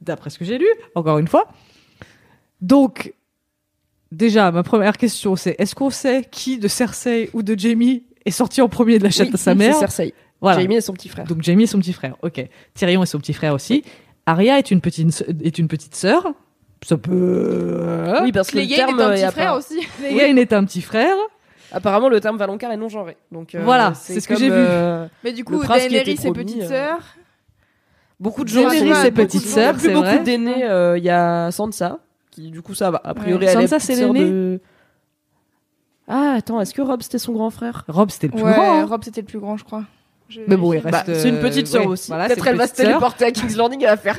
d'après 0.00 0.30
ce 0.30 0.38
que 0.38 0.44
j'ai 0.44 0.58
lu, 0.58 0.66
encore 0.94 1.18
une 1.18 1.28
fois. 1.28 1.48
Donc, 2.60 3.14
déjà, 4.12 4.50
ma 4.50 4.62
première 4.62 4.96
question, 4.96 5.36
c'est 5.36 5.54
est-ce 5.58 5.74
qu'on 5.74 5.90
sait 5.90 6.24
qui 6.30 6.58
de 6.58 6.68
Cersei 6.68 7.30
ou 7.32 7.42
de 7.42 7.58
Jamie 7.58 8.04
est 8.24 8.30
sorti 8.30 8.60
en 8.60 8.68
premier 8.68 8.98
de 8.98 9.04
la 9.04 9.10
chatte 9.10 9.26
Oui, 9.28 9.32
de 9.32 9.36
sa 9.38 9.54
mère 9.54 9.76
Cersei. 9.76 10.14
Voilà. 10.40 10.60
Jamie 10.60 10.76
et 10.76 10.80
son 10.80 10.92
petit 10.92 11.08
frère. 11.08 11.24
Donc 11.26 11.42
Jamie 11.42 11.64
est 11.64 11.68
son 11.68 11.78
petit 11.78 11.92
frère. 11.92 12.16
Ok. 12.22 12.40
Tyrion 12.74 13.02
est 13.02 13.06
son 13.06 13.18
petit 13.18 13.32
frère 13.32 13.54
aussi. 13.54 13.82
Arya 14.26 14.58
est 14.58 14.70
une 14.70 14.80
petite 14.80 15.24
est 15.42 15.58
une 15.58 15.68
petite 15.68 15.94
sœur. 15.96 16.26
Ça 16.84 16.96
peut. 16.96 18.04
oui, 18.22 18.30
parce 18.30 18.50
que 18.52 18.58
le 18.58 18.68
terme 18.68 19.00
est 19.00 19.02
un 19.02 19.12
est 19.12 19.22
petit 19.24 19.32
frère 19.32 19.54
aussi. 19.56 19.80
Clegane 19.98 20.38
est 20.38 20.52
un 20.52 20.64
petit 20.64 20.80
frère. 20.80 21.16
apparemment 21.72 22.08
le 22.08 22.20
terme 22.20 22.36
Valonqar 22.36 22.70
est 22.70 22.76
non 22.76 22.88
genré. 22.88 23.16
Donc 23.32 23.56
euh, 23.56 23.62
Voilà, 23.64 23.94
c'est 23.94 24.20
ce 24.20 24.28
que 24.28 24.36
j'ai 24.36 24.46
vu. 24.48 24.54
euh, 24.54 25.08
Mais 25.24 25.32
du 25.32 25.42
coup, 25.44 25.60
Daenerys 25.60 26.12
et 26.12 26.14
promis, 26.14 26.44
petite 26.44 26.62
euh, 26.62 26.68
sœur. 26.68 26.98
Beaucoup 28.20 28.44
de 28.44 28.48
gens 28.48 28.70
et 28.70 28.78
sont- 28.78 28.84
petite 29.12 29.14
beaucoup 29.14 29.38
de- 29.38 29.40
sœur, 29.50 29.62
il 29.62 29.64
y 29.64 29.68
a 29.68 29.72
c'est 29.78 29.86
plus 29.88 29.94
beaucoup 29.94 30.06
vrai. 30.06 30.18
d'aînés. 30.20 30.64
euh, 30.64 30.98
Il 30.98 31.04
y 31.04 31.10
a 31.10 31.50
Sansa 31.50 31.98
qui 32.30 32.50
du 32.50 32.62
coup 32.62 32.74
ça 32.74 32.90
va. 32.90 33.00
A 33.04 33.14
priori, 33.14 33.44
Ouais. 33.46 33.52
elle 33.52 33.58
est 33.60 33.66
Sansa, 33.68 33.78
c'est 33.78 33.94
sœur 33.96 34.12
l'aînée 34.12 34.28
de. 34.30 34.60
Ah 36.08 36.34
attends, 36.36 36.60
est-ce 36.60 36.72
que 36.72 36.80
Rob 36.82 37.02
c'était 37.02 37.18
son 37.18 37.32
grand 37.32 37.50
frère? 37.50 37.84
Rob, 37.88 38.10
c'était 38.10 38.28
le 38.28 38.32
plus 38.32 38.42
Ouais, 38.42 38.52
grand. 38.52 38.80
hein. 38.80 38.86
Rob 38.86 39.02
c'était 39.04 39.20
le 39.20 39.26
plus 39.26 39.38
grand, 39.40 39.56
je 39.56 39.64
crois. 39.64 39.84
Je- 40.28 40.40
Mais 40.46 40.56
bon, 40.56 40.72
il 40.72 40.80
Bah, 40.82 41.02
reste. 41.06 41.20
C'est 41.20 41.28
une 41.28 41.40
petite 41.40 41.66
euh, 41.68 41.70
sœur 41.70 41.82
ouais, 41.82 41.88
aussi. 41.88 42.08
voilà, 42.08 42.26
Peut-être 42.26 42.46
elle 42.46 42.56
va 42.56 42.66
se 42.66 42.74
téléporter 42.74 43.24
à 43.26 43.30
King's 43.30 43.56
Landing, 43.56 43.80
elle 43.82 43.88
va 43.90 43.96
faire. 43.96 44.18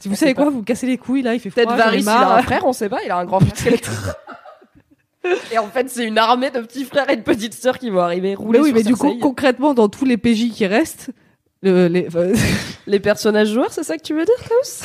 Si 0.00 0.08
vous 0.08 0.14
savez 0.14 0.34
quoi, 0.34 0.48
vous 0.50 0.62
cassez 0.62 0.86
les 0.86 0.96
couilles 0.98 1.22
là, 1.22 1.34
il 1.34 1.40
fait 1.40 1.50
froid. 1.50 1.64
Peut-être 1.64 1.76
Varys, 1.76 2.00
il 2.02 2.08
a 2.08 2.36
un 2.36 2.42
frère, 2.42 2.64
on 2.66 2.72
sait 2.72 2.88
pas, 2.88 2.98
il 3.04 3.10
a 3.10 3.16
un 3.18 3.24
grand 3.24 3.40
frère. 3.40 3.72
Et 5.52 5.58
en 5.58 5.66
fait, 5.68 5.88
c'est 5.88 6.04
une 6.04 6.18
armée 6.18 6.50
de 6.50 6.60
petits 6.60 6.84
frères 6.84 7.08
et 7.08 7.16
de 7.16 7.22
petites 7.22 7.54
sœurs 7.54 7.78
qui 7.78 7.88
vont 7.88 8.00
arriver 8.00 8.34
rouler 8.34 8.58
Mais 8.58 8.64
oui, 8.64 8.68
sur 8.70 8.76
mais 8.76 8.82
du 8.82 8.94
coup, 8.94 9.14
concrètement, 9.20 9.72
dans 9.72 9.88
tous 9.88 10.04
les 10.04 10.18
PJ 10.18 10.50
qui 10.50 10.66
restent, 10.66 11.10
le- 11.64 11.86
les, 11.88 12.08
Les 12.86 13.00
personnages 13.00 13.48
joueurs, 13.48 13.72
c'est 13.72 13.82
ça 13.82 13.96
que 13.96 14.02
tu 14.02 14.14
veux 14.14 14.24
dire, 14.24 14.34
Klaus? 14.46 14.84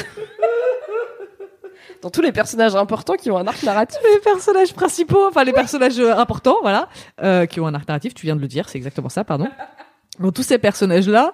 Dans 2.02 2.10
tous 2.10 2.22
les 2.22 2.32
personnages 2.32 2.76
importants 2.76 3.16
qui 3.16 3.30
ont 3.30 3.38
un 3.38 3.46
arc 3.48 3.62
narratif. 3.64 4.00
les 4.14 4.20
personnages 4.20 4.74
principaux, 4.74 5.28
enfin 5.28 5.44
les 5.44 5.52
personnages 5.52 6.00
euh, 6.00 6.16
importants, 6.16 6.58
voilà, 6.62 6.88
euh, 7.22 7.46
qui 7.46 7.60
ont 7.60 7.68
un 7.68 7.74
arc 7.74 7.88
narratif, 7.88 8.14
tu 8.14 8.26
viens 8.26 8.38
de 8.38 8.42
le 8.42 8.48
dire, 8.48 8.70
c'est 8.70 8.78
exactement 8.78 9.10
ça, 9.10 9.26
pardon. 9.26 9.48
Dans 10.20 10.32
tous 10.32 10.44
ces 10.44 10.58
personnages-là, 10.58 11.34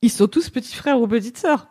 ils 0.00 0.10
sont 0.10 0.26
tous 0.26 0.48
petits 0.48 0.74
frères 0.74 0.98
ou 0.98 1.06
petites 1.06 1.36
sœurs. 1.36 1.68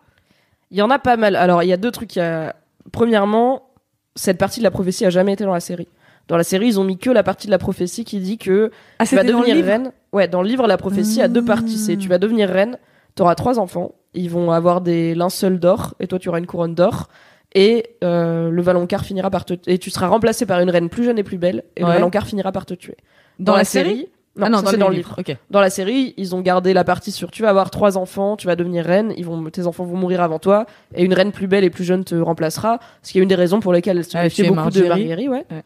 Il 0.69 0.77
y 0.77 0.81
en 0.83 0.89
a 0.91 0.99
pas 0.99 1.17
mal. 1.17 1.35
Alors, 1.35 1.63
il 1.63 1.67
y 1.69 1.73
a 1.73 1.77
deux 1.77 1.91
trucs. 1.91 2.17
a- 2.17 2.55
Premièrement, 2.91 3.69
cette 4.15 4.37
partie 4.37 4.59
de 4.59 4.63
la 4.65 4.71
prophétie 4.71 5.05
a 5.05 5.09
jamais 5.09 5.33
été 5.33 5.43
dans 5.43 5.53
la 5.53 5.59
série. 5.59 5.87
Dans 6.27 6.37
la 6.37 6.43
série, 6.43 6.67
ils 6.67 6.79
ont 6.79 6.83
mis 6.83 6.97
que 6.97 7.09
la 7.09 7.23
partie 7.23 7.47
de 7.47 7.51
la 7.51 7.57
prophétie 7.57 8.03
qui 8.05 8.19
dit 8.19 8.37
que 8.37 8.69
Ah, 8.99 9.05
tu 9.07 9.15
vas 9.15 9.23
devenir 9.23 9.55
reine. 9.65 9.91
Ouais, 10.11 10.27
dans 10.27 10.41
le 10.43 10.47
livre, 10.47 10.67
la 10.67 10.77
prophétie 10.77 11.21
a 11.21 11.27
deux 11.27 11.43
parties. 11.43 11.77
C'est 11.77 11.97
tu 11.97 12.07
vas 12.09 12.17
devenir 12.19 12.49
reine, 12.49 12.77
t'auras 13.17 13.35
trois 13.35 13.59
enfants, 13.59 13.95
ils 14.13 14.29
vont 14.29 14.51
avoir 14.51 14.79
des 14.79 15.13
linceuls 15.13 15.59
d'or, 15.59 15.95
et 15.99 16.07
toi 16.07 16.19
tu 16.19 16.29
auras 16.29 16.39
une 16.39 16.47
couronne 16.47 16.75
d'or. 16.75 17.09
Et 17.53 17.95
euh, 18.03 18.49
le 18.49 18.61
Valonqar 18.61 19.03
finira 19.03 19.29
par 19.29 19.45
te 19.45 19.53
et 19.67 19.77
tu 19.77 19.89
seras 19.89 20.07
remplacé 20.07 20.45
par 20.45 20.59
une 20.59 20.69
reine 20.69 20.89
plus 20.89 21.03
jeune 21.03 21.17
et 21.17 21.23
plus 21.23 21.37
belle, 21.37 21.63
et 21.75 21.81
le 21.81 21.87
Ouais. 21.87 21.93
Valonqar 21.93 22.25
finira 22.25 22.51
par 22.51 22.65
te 22.65 22.73
tuer. 22.73 22.97
Dans, 23.39 23.55
la, 23.55 23.63
série, 23.63 24.09
non, 24.35 24.47
Ah 24.47 24.49
non, 24.49 24.61
c'est 24.65 24.77
dans 24.77 24.89
le 24.89 24.95
livre. 24.95 25.15
Dans 25.49 25.61
la 25.61 25.69
série, 25.69 26.13
ils 26.17 26.35
ont 26.35 26.41
gardé 26.41 26.73
la 26.73 26.83
partie 26.83 27.11
sur 27.11 27.31
tu 27.31 27.41
vas 27.43 27.49
avoir 27.49 27.69
trois 27.69 27.97
enfants, 27.97 28.35
tu 28.35 28.47
vas 28.47 28.55
devenir 28.55 28.85
reine, 28.85 29.13
ils 29.17 29.25
vont, 29.25 29.43
tes 29.49 29.65
enfants 29.65 29.85
vont 29.85 29.97
mourir 29.97 30.21
avant 30.21 30.39
toi, 30.39 30.65
et 30.93 31.03
une 31.03 31.13
reine 31.13 31.31
plus 31.31 31.47
belle 31.47 31.63
et 31.63 31.69
plus 31.69 31.83
jeune 31.83 32.03
te 32.03 32.15
remplacera. 32.15 32.79
Ce 33.01 33.11
qui 33.11 33.19
est 33.19 33.21
une 33.21 33.29
des 33.29 33.35
raisons 33.35 33.59
pour 33.59 33.73
lesquelles 33.73 33.97
elle 33.97 34.05
se 34.05 34.17
Ah, 34.17 34.29
tu 34.29 34.43
beaucoup 34.47 34.69
de. 34.69 34.83
Marguerite, 34.83 35.29
ouais. 35.29 35.45
Ouais. 35.49 35.63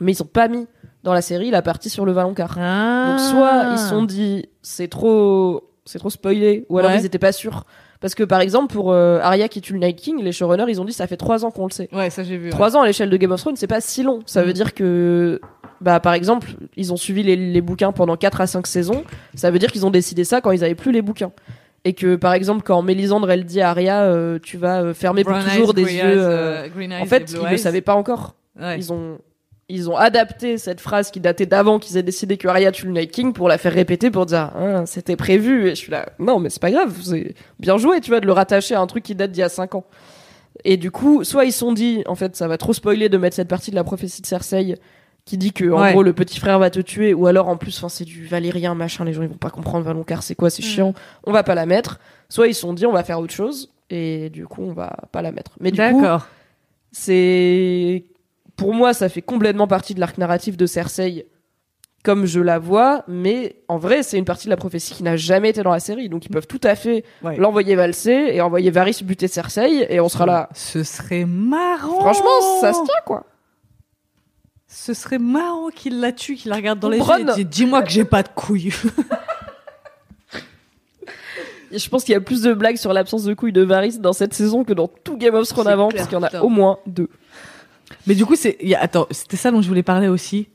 Mais 0.00 0.12
ils 0.12 0.22
ont 0.22 0.26
pas 0.26 0.48
mis 0.48 0.66
dans 1.02 1.12
la 1.12 1.22
série 1.22 1.50
la 1.50 1.62
partie 1.62 1.90
sur 1.90 2.04
le 2.04 2.12
Valonqar. 2.12 2.56
Ah. 2.58 3.10
Donc 3.10 3.20
soit 3.20 3.72
ils 3.72 3.78
se 3.78 3.88
sont 3.88 4.02
dit 4.02 4.46
c'est 4.62 4.88
trop 4.88 5.67
c'est 5.88 5.98
trop 5.98 6.10
spoilé 6.10 6.64
ou 6.68 6.78
alors 6.78 6.90
Ouais. 6.90 6.98
ils 7.00 7.04
étaient 7.06 7.18
pas 7.18 7.32
sûrs 7.32 7.64
parce 8.00 8.14
que 8.14 8.22
par 8.22 8.40
exemple 8.40 8.72
pour 8.72 8.92
euh, 8.92 9.18
Arya 9.20 9.48
qui 9.48 9.60
tue 9.60 9.72
le 9.72 9.80
Night 9.80 9.96
King 9.96 10.22
les 10.22 10.30
showrunners 10.32 10.66
ils 10.68 10.80
ont 10.80 10.84
dit 10.84 10.92
ça 10.92 11.06
fait 11.06 11.16
trois 11.16 11.44
ans 11.44 11.50
qu'on 11.50 11.66
le 11.66 11.72
sait. 11.72 11.88
Ouais, 11.92 12.10
ça 12.10 12.22
j'ai 12.22 12.36
vu. 12.36 12.50
Trois 12.50 12.76
ans 12.76 12.82
à 12.82 12.86
l'échelle 12.86 13.10
de 13.10 13.16
Game 13.16 13.32
of 13.32 13.40
Thrones 13.40 13.56
c'est 13.56 13.66
pas 13.66 13.80
si 13.80 14.02
long. 14.02 14.20
Ça 14.26 14.42
veut 14.42 14.50
Mm. 14.50 14.52
dire 14.54 14.74
que 14.74 15.40
bah 15.80 15.98
par 16.00 16.12
exemple 16.14 16.48
ils 16.76 16.92
ont 16.92 16.96
suivi 16.96 17.22
les, 17.22 17.36
les 17.36 17.60
bouquins 17.60 17.92
pendant 17.92 18.16
4 18.16 18.40
à 18.40 18.46
5 18.46 18.66
saisons. 18.66 19.04
Ça 19.34 19.50
veut 19.50 19.58
dire 19.58 19.72
qu'ils 19.72 19.84
ont 19.86 19.90
décidé 19.90 20.24
ça 20.24 20.40
quand 20.40 20.50
ils 20.52 20.62
avaient 20.64 20.74
plus 20.74 20.92
les 20.92 21.02
bouquins. 21.02 21.32
Et 21.84 21.92
que 21.94 22.16
par 22.16 22.34
exemple 22.34 22.62
quand 22.64 22.82
Mélisandre 22.82 23.30
elle 23.30 23.44
dit 23.44 23.60
à 23.60 23.70
Arya 23.70 24.02
euh, 24.02 24.38
tu 24.42 24.56
vas 24.58 24.82
euh, 24.82 24.94
fermer 24.94 25.24
pour 25.24 25.38
toujours 25.38 25.74
des 25.74 25.82
yeux. 25.82 26.00
euh, 26.04 26.68
en 27.00 27.06
fait 27.06 27.32
ils 27.32 27.50
le 27.50 27.56
savaient 27.56 27.80
pas 27.80 27.94
encore. 27.94 28.34
Ils 28.76 28.92
ont 28.92 29.18
ils 29.68 29.90
ont 29.90 29.96
adapté 29.96 30.56
cette 30.58 30.80
phrase 30.80 31.10
qui 31.10 31.20
datait 31.20 31.44
d'avant 31.46 31.78
qu'ils 31.78 31.96
aient 31.98 32.02
décidé 32.02 32.36
que 32.38 32.48
Arya 32.48 32.72
tue 32.72 32.86
le 32.86 32.92
Night 32.92 33.10
King 33.10 33.32
pour 33.34 33.48
la 33.48 33.58
faire 33.58 33.72
répéter 33.72 34.10
pour 34.10 34.24
dire 34.26 34.50
Ah, 34.56 34.86
c'était 34.86 35.16
prévu. 35.16 35.66
Et 35.66 35.70
je 35.70 35.74
suis 35.74 35.90
là 35.92 36.08
non 36.18 36.38
mais 36.40 36.48
c'est 36.50 36.62
pas 36.62 36.70
grave 36.70 36.94
c'est 37.02 37.34
bien 37.60 37.76
joué 37.76 38.00
tu 38.00 38.10
vois 38.10 38.20
de 38.20 38.26
le 38.26 38.32
rattacher 38.32 38.74
à 38.74 38.80
un 38.80 38.86
truc 38.86 39.04
qui 39.04 39.14
date 39.14 39.30
d'il 39.32 39.40
y 39.40 39.44
a 39.44 39.48
5 39.48 39.74
ans. 39.74 39.84
Et 40.64 40.76
du 40.76 40.90
coup 40.90 41.22
soit 41.24 41.44
ils 41.44 41.52
se 41.52 41.58
sont 41.58 41.72
dit 41.72 42.02
en 42.06 42.14
fait 42.14 42.34
ça 42.34 42.48
va 42.48 42.56
trop 42.58 42.72
spoiler 42.72 43.08
de 43.08 43.18
mettre 43.18 43.36
cette 43.36 43.48
partie 43.48 43.70
de 43.70 43.76
la 43.76 43.84
prophétie 43.84 44.22
de 44.22 44.26
Cersei 44.26 44.76
qui 45.26 45.36
dit 45.36 45.52
que 45.52 45.70
en 45.70 45.82
Ouais. 45.82 45.92
gros 45.92 46.02
le 46.02 46.14
petit 46.14 46.40
frère 46.40 46.58
va 46.58 46.70
te 46.70 46.80
tuer 46.80 47.12
ou 47.12 47.26
alors 47.26 47.48
en 47.48 47.58
plus 47.58 47.76
enfin 47.76 47.90
c'est 47.90 48.04
du 48.06 48.24
valérien 48.26 48.74
machin 48.74 49.04
les 49.04 49.12
gens 49.12 49.20
ils 49.22 49.28
vont 49.28 49.34
pas 49.36 49.50
comprendre 49.50 49.84
Valonqar 49.84 50.22
c'est 50.22 50.34
quoi 50.34 50.48
c'est 50.48 50.62
chiant 50.62 50.94
on 51.24 51.32
va 51.32 51.42
pas 51.42 51.54
la 51.54 51.66
mettre. 51.66 52.00
Soit 52.30 52.46
ils 52.48 52.54
se 52.54 52.62
sont 52.62 52.72
dit 52.72 52.86
on 52.86 52.92
va 52.92 53.04
faire 53.04 53.20
autre 53.20 53.34
chose 53.34 53.70
et 53.90 54.30
du 54.30 54.46
coup 54.46 54.62
on 54.62 54.72
va 54.72 54.96
pas 55.12 55.20
la 55.20 55.30
mettre. 55.32 55.52
Mais 55.60 55.70
du 55.70 55.76
coup 55.78 56.00
D'accord. 56.00 56.26
c'est 56.92 58.04
pour 58.58 58.74
moi 58.74 58.92
ça 58.92 59.08
fait 59.08 59.22
complètement 59.22 59.66
partie 59.66 59.94
de 59.94 60.00
l'arc 60.00 60.18
narratif 60.18 60.58
de 60.58 60.66
Cersei 60.66 61.26
comme 62.04 62.26
je 62.26 62.40
la 62.40 62.58
vois 62.58 63.04
mais 63.08 63.56
en 63.68 63.78
vrai 63.78 64.02
c'est 64.02 64.18
une 64.18 64.24
partie 64.24 64.46
de 64.46 64.50
la 64.50 64.56
prophétie 64.56 64.92
qui 64.94 65.02
n'a 65.02 65.16
jamais 65.16 65.50
été 65.50 65.62
dans 65.62 65.72
la 65.72 65.80
série 65.80 66.08
donc 66.08 66.26
ils 66.26 66.30
peuvent 66.30 66.46
tout 66.46 66.60
à 66.62 66.74
fait 66.74 67.04
Ouais. 67.22 67.36
l'envoyer 67.36 67.74
valser 67.74 68.30
et 68.32 68.40
envoyer 68.40 68.70
Varys 68.70 69.00
buter 69.02 69.26
Cersei 69.28 69.86
et 69.88 69.98
on 70.00 70.08
sera 70.08 70.26
là 70.26 70.48
Ce 70.54 70.82
serait 70.84 71.24
marrant. 71.24 72.00
franchement 72.00 72.40
ça 72.60 72.72
se 72.72 72.84
tient 72.84 73.00
quoi 73.06 73.24
Ce 74.66 74.92
serait 74.94 75.18
marrant 75.18 75.68
qu'il 75.74 76.00
la 76.00 76.12
tue, 76.12 76.34
qu'il 76.36 76.50
la 76.50 76.56
regarde 76.56 76.78
dans 76.78 76.88
les 76.88 76.98
Bronn. 76.98 77.20
yeux 77.28 77.30
et 77.32 77.44
dit 77.44 77.44
Dis-moi 77.44 77.82
que 77.82 77.90
j'ai 77.90 78.04
pas 78.04 78.22
de 78.22 78.28
couilles. 78.28 78.72
Je 81.70 81.86
pense 81.90 82.02
qu'il 82.04 82.14
y 82.14 82.16
a 82.16 82.20
plus 82.20 82.40
de 82.42 82.54
blagues 82.54 82.76
sur 82.78 82.94
l'absence 82.94 83.24
de 83.24 83.34
couilles 83.34 83.52
de 83.52 83.62
Varys 83.62 83.98
dans 83.98 84.14
cette 84.14 84.32
saison 84.32 84.64
que 84.64 84.72
dans 84.72 84.88
tout 84.88 85.18
Game 85.18 85.34
of 85.34 85.46
Thrones 85.48 85.66
avant 85.68 85.88
clair, 85.88 85.98
parce 85.98 86.08
qu'il 86.08 86.16
y 86.16 86.20
en 86.20 86.22
a 86.24 86.28
putain. 86.28 86.40
au 86.40 86.48
moins 86.48 86.78
deux 86.86 87.08
Mais 88.06 88.14
du 88.14 88.24
coup, 88.26 88.36
c'est. 88.36 88.56
il 88.60 88.68
y 88.68 88.74
a- 88.74 88.80
Attends, 88.80 89.06
c'était 89.10 89.36
ça 89.36 89.50
dont 89.50 89.62
je 89.62 89.68
voulais 89.68 89.82
parler 89.82 90.08
aussi, 90.08 90.48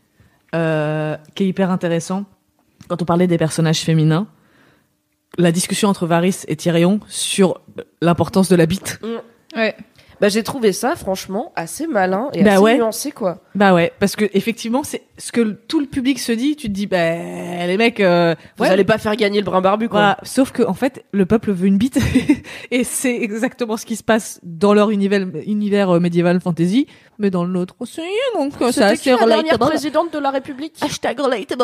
euh, 0.56 1.18
qui 1.36 1.44
est 1.44 1.48
hyper 1.48 1.72
intéressant. 1.72 2.26
Quand 2.88 3.02
on 3.02 3.06
parlait 3.06 3.28
des 3.28 3.38
personnages 3.38 3.80
féminins, 3.82 4.28
la 5.38 5.52
discussion 5.52 5.90
entre 5.90 6.06
Varys 6.06 6.42
et 6.48 6.56
Tyrion 6.56 7.00
sur 7.08 7.62
l'importance 8.02 8.50
de 8.50 8.56
la 8.56 8.66
bite. 8.66 9.00
Ouais. 9.56 9.76
Bah 10.22 10.30
j'ai 10.30 10.44
trouvé 10.44 10.72
ça 10.74 10.96
franchement 10.96 11.52
assez 11.56 11.88
malin 11.88 12.30
et 12.34 12.44
Bah 12.44 12.54
assez 12.54 12.62
ouais. 12.62 12.78
nuancé 12.78 13.12
quoi 13.12 13.40
Bah 13.56 13.74
ouais, 13.74 13.92
parce 14.00 14.16
que 14.16 14.26
effectivement, 14.34 14.84
c'est 14.84 15.04
ce 15.18 15.32
que 15.32 15.42
le- 15.42 15.56
tout 15.56 15.80
le 15.80 15.86
public 15.86 16.20
se 16.20 16.32
dit. 16.32 16.56
Tu 16.56 16.68
te 16.68 16.74
dis, 16.74 16.88
bah 16.88 17.66
les 17.68 17.78
mecs, 17.78 18.00
euh, 18.00 18.36
vous 18.58 18.64
ouais, 18.64 18.70
allez 18.70 18.84
pas 18.84 18.98
faire 18.98 19.16
gagner 19.16 19.40
le 19.40 19.46
brin 19.46 19.62
barbu 19.62 19.90
quoi 19.90 20.00
Voilà. 20.00 20.18
Sauf 20.24 20.52
que 20.52 20.64
en 20.64 20.74
fait, 20.74 21.04
le 21.12 21.26
peuple 21.26 21.52
veut 21.52 21.68
une 21.68 21.78
bite, 21.78 22.00
et 22.72 22.84
c'est 22.84 23.16
exactement 23.16 23.78
ce 23.78 23.86
qui 23.86 23.96
se 23.96 24.04
passe 24.04 24.40
dans 24.44 24.74
leur 24.74 24.90
univers, 24.90 25.26
univers 25.46 25.90
euh, 25.96 26.00
médiéval 26.00 26.40
fantasy, 26.42 26.88
mais 27.20 27.30
dans 27.30 27.44
le 27.44 27.52
nôtre 27.52 27.76
aussi. 27.80 28.02
Donc 28.36 28.54
euh, 28.62 28.72
c'est 28.72 28.82
la 28.82 29.26
dernière 29.26 29.60
présidente 29.60 30.14
de 30.14 30.20
la 30.20 30.32
République? 30.32 30.76
Hashtag 30.82 31.20
relatable. 31.20 31.64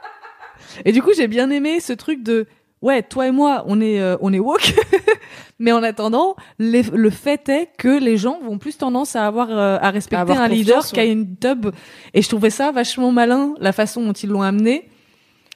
et 0.84 0.92
du 0.92 1.02
coup, 1.02 1.10
j'ai 1.16 1.28
bien 1.28 1.50
aimé 1.50 1.80
ce 1.80 1.92
truc 1.92 2.22
de 2.22 2.46
ouais, 2.82 3.02
toi 3.02 3.26
et 3.28 3.30
moi, 3.30 3.64
on 3.66 3.80
est 3.80 4.00
euh, 4.00 4.16
on 4.20 4.32
est 4.32 4.38
woke, 4.38 4.74
mais 5.58 5.72
en 5.72 5.82
attendant, 5.82 6.36
les- 6.58 6.82
le 6.82 7.10
fait 7.10 7.48
est 7.48 7.68
que 7.78 7.98
les 7.98 8.16
gens 8.16 8.38
vont 8.44 8.58
plus 8.58 8.76
tendance 8.78 9.16
à 9.16 9.26
avoir 9.26 9.48
euh, 9.50 9.78
à 9.80 9.90
respecter 9.90 10.16
À 10.16 10.20
avoir 10.22 10.40
un 10.40 10.48
leader 10.48 10.76
confiance, 10.76 10.92
qu'à 10.92 11.02
ouais. 11.02 11.12
une 11.12 11.24
dub. 11.40 11.70
Et 12.14 12.22
je 12.22 12.28
trouvais 12.28 12.50
ça 12.50 12.72
vachement 12.72 13.12
malin 13.12 13.54
la 13.60 13.72
façon 13.72 14.02
dont 14.04 14.12
ils 14.12 14.28
l'ont 14.30 14.42
amené, 14.42 14.88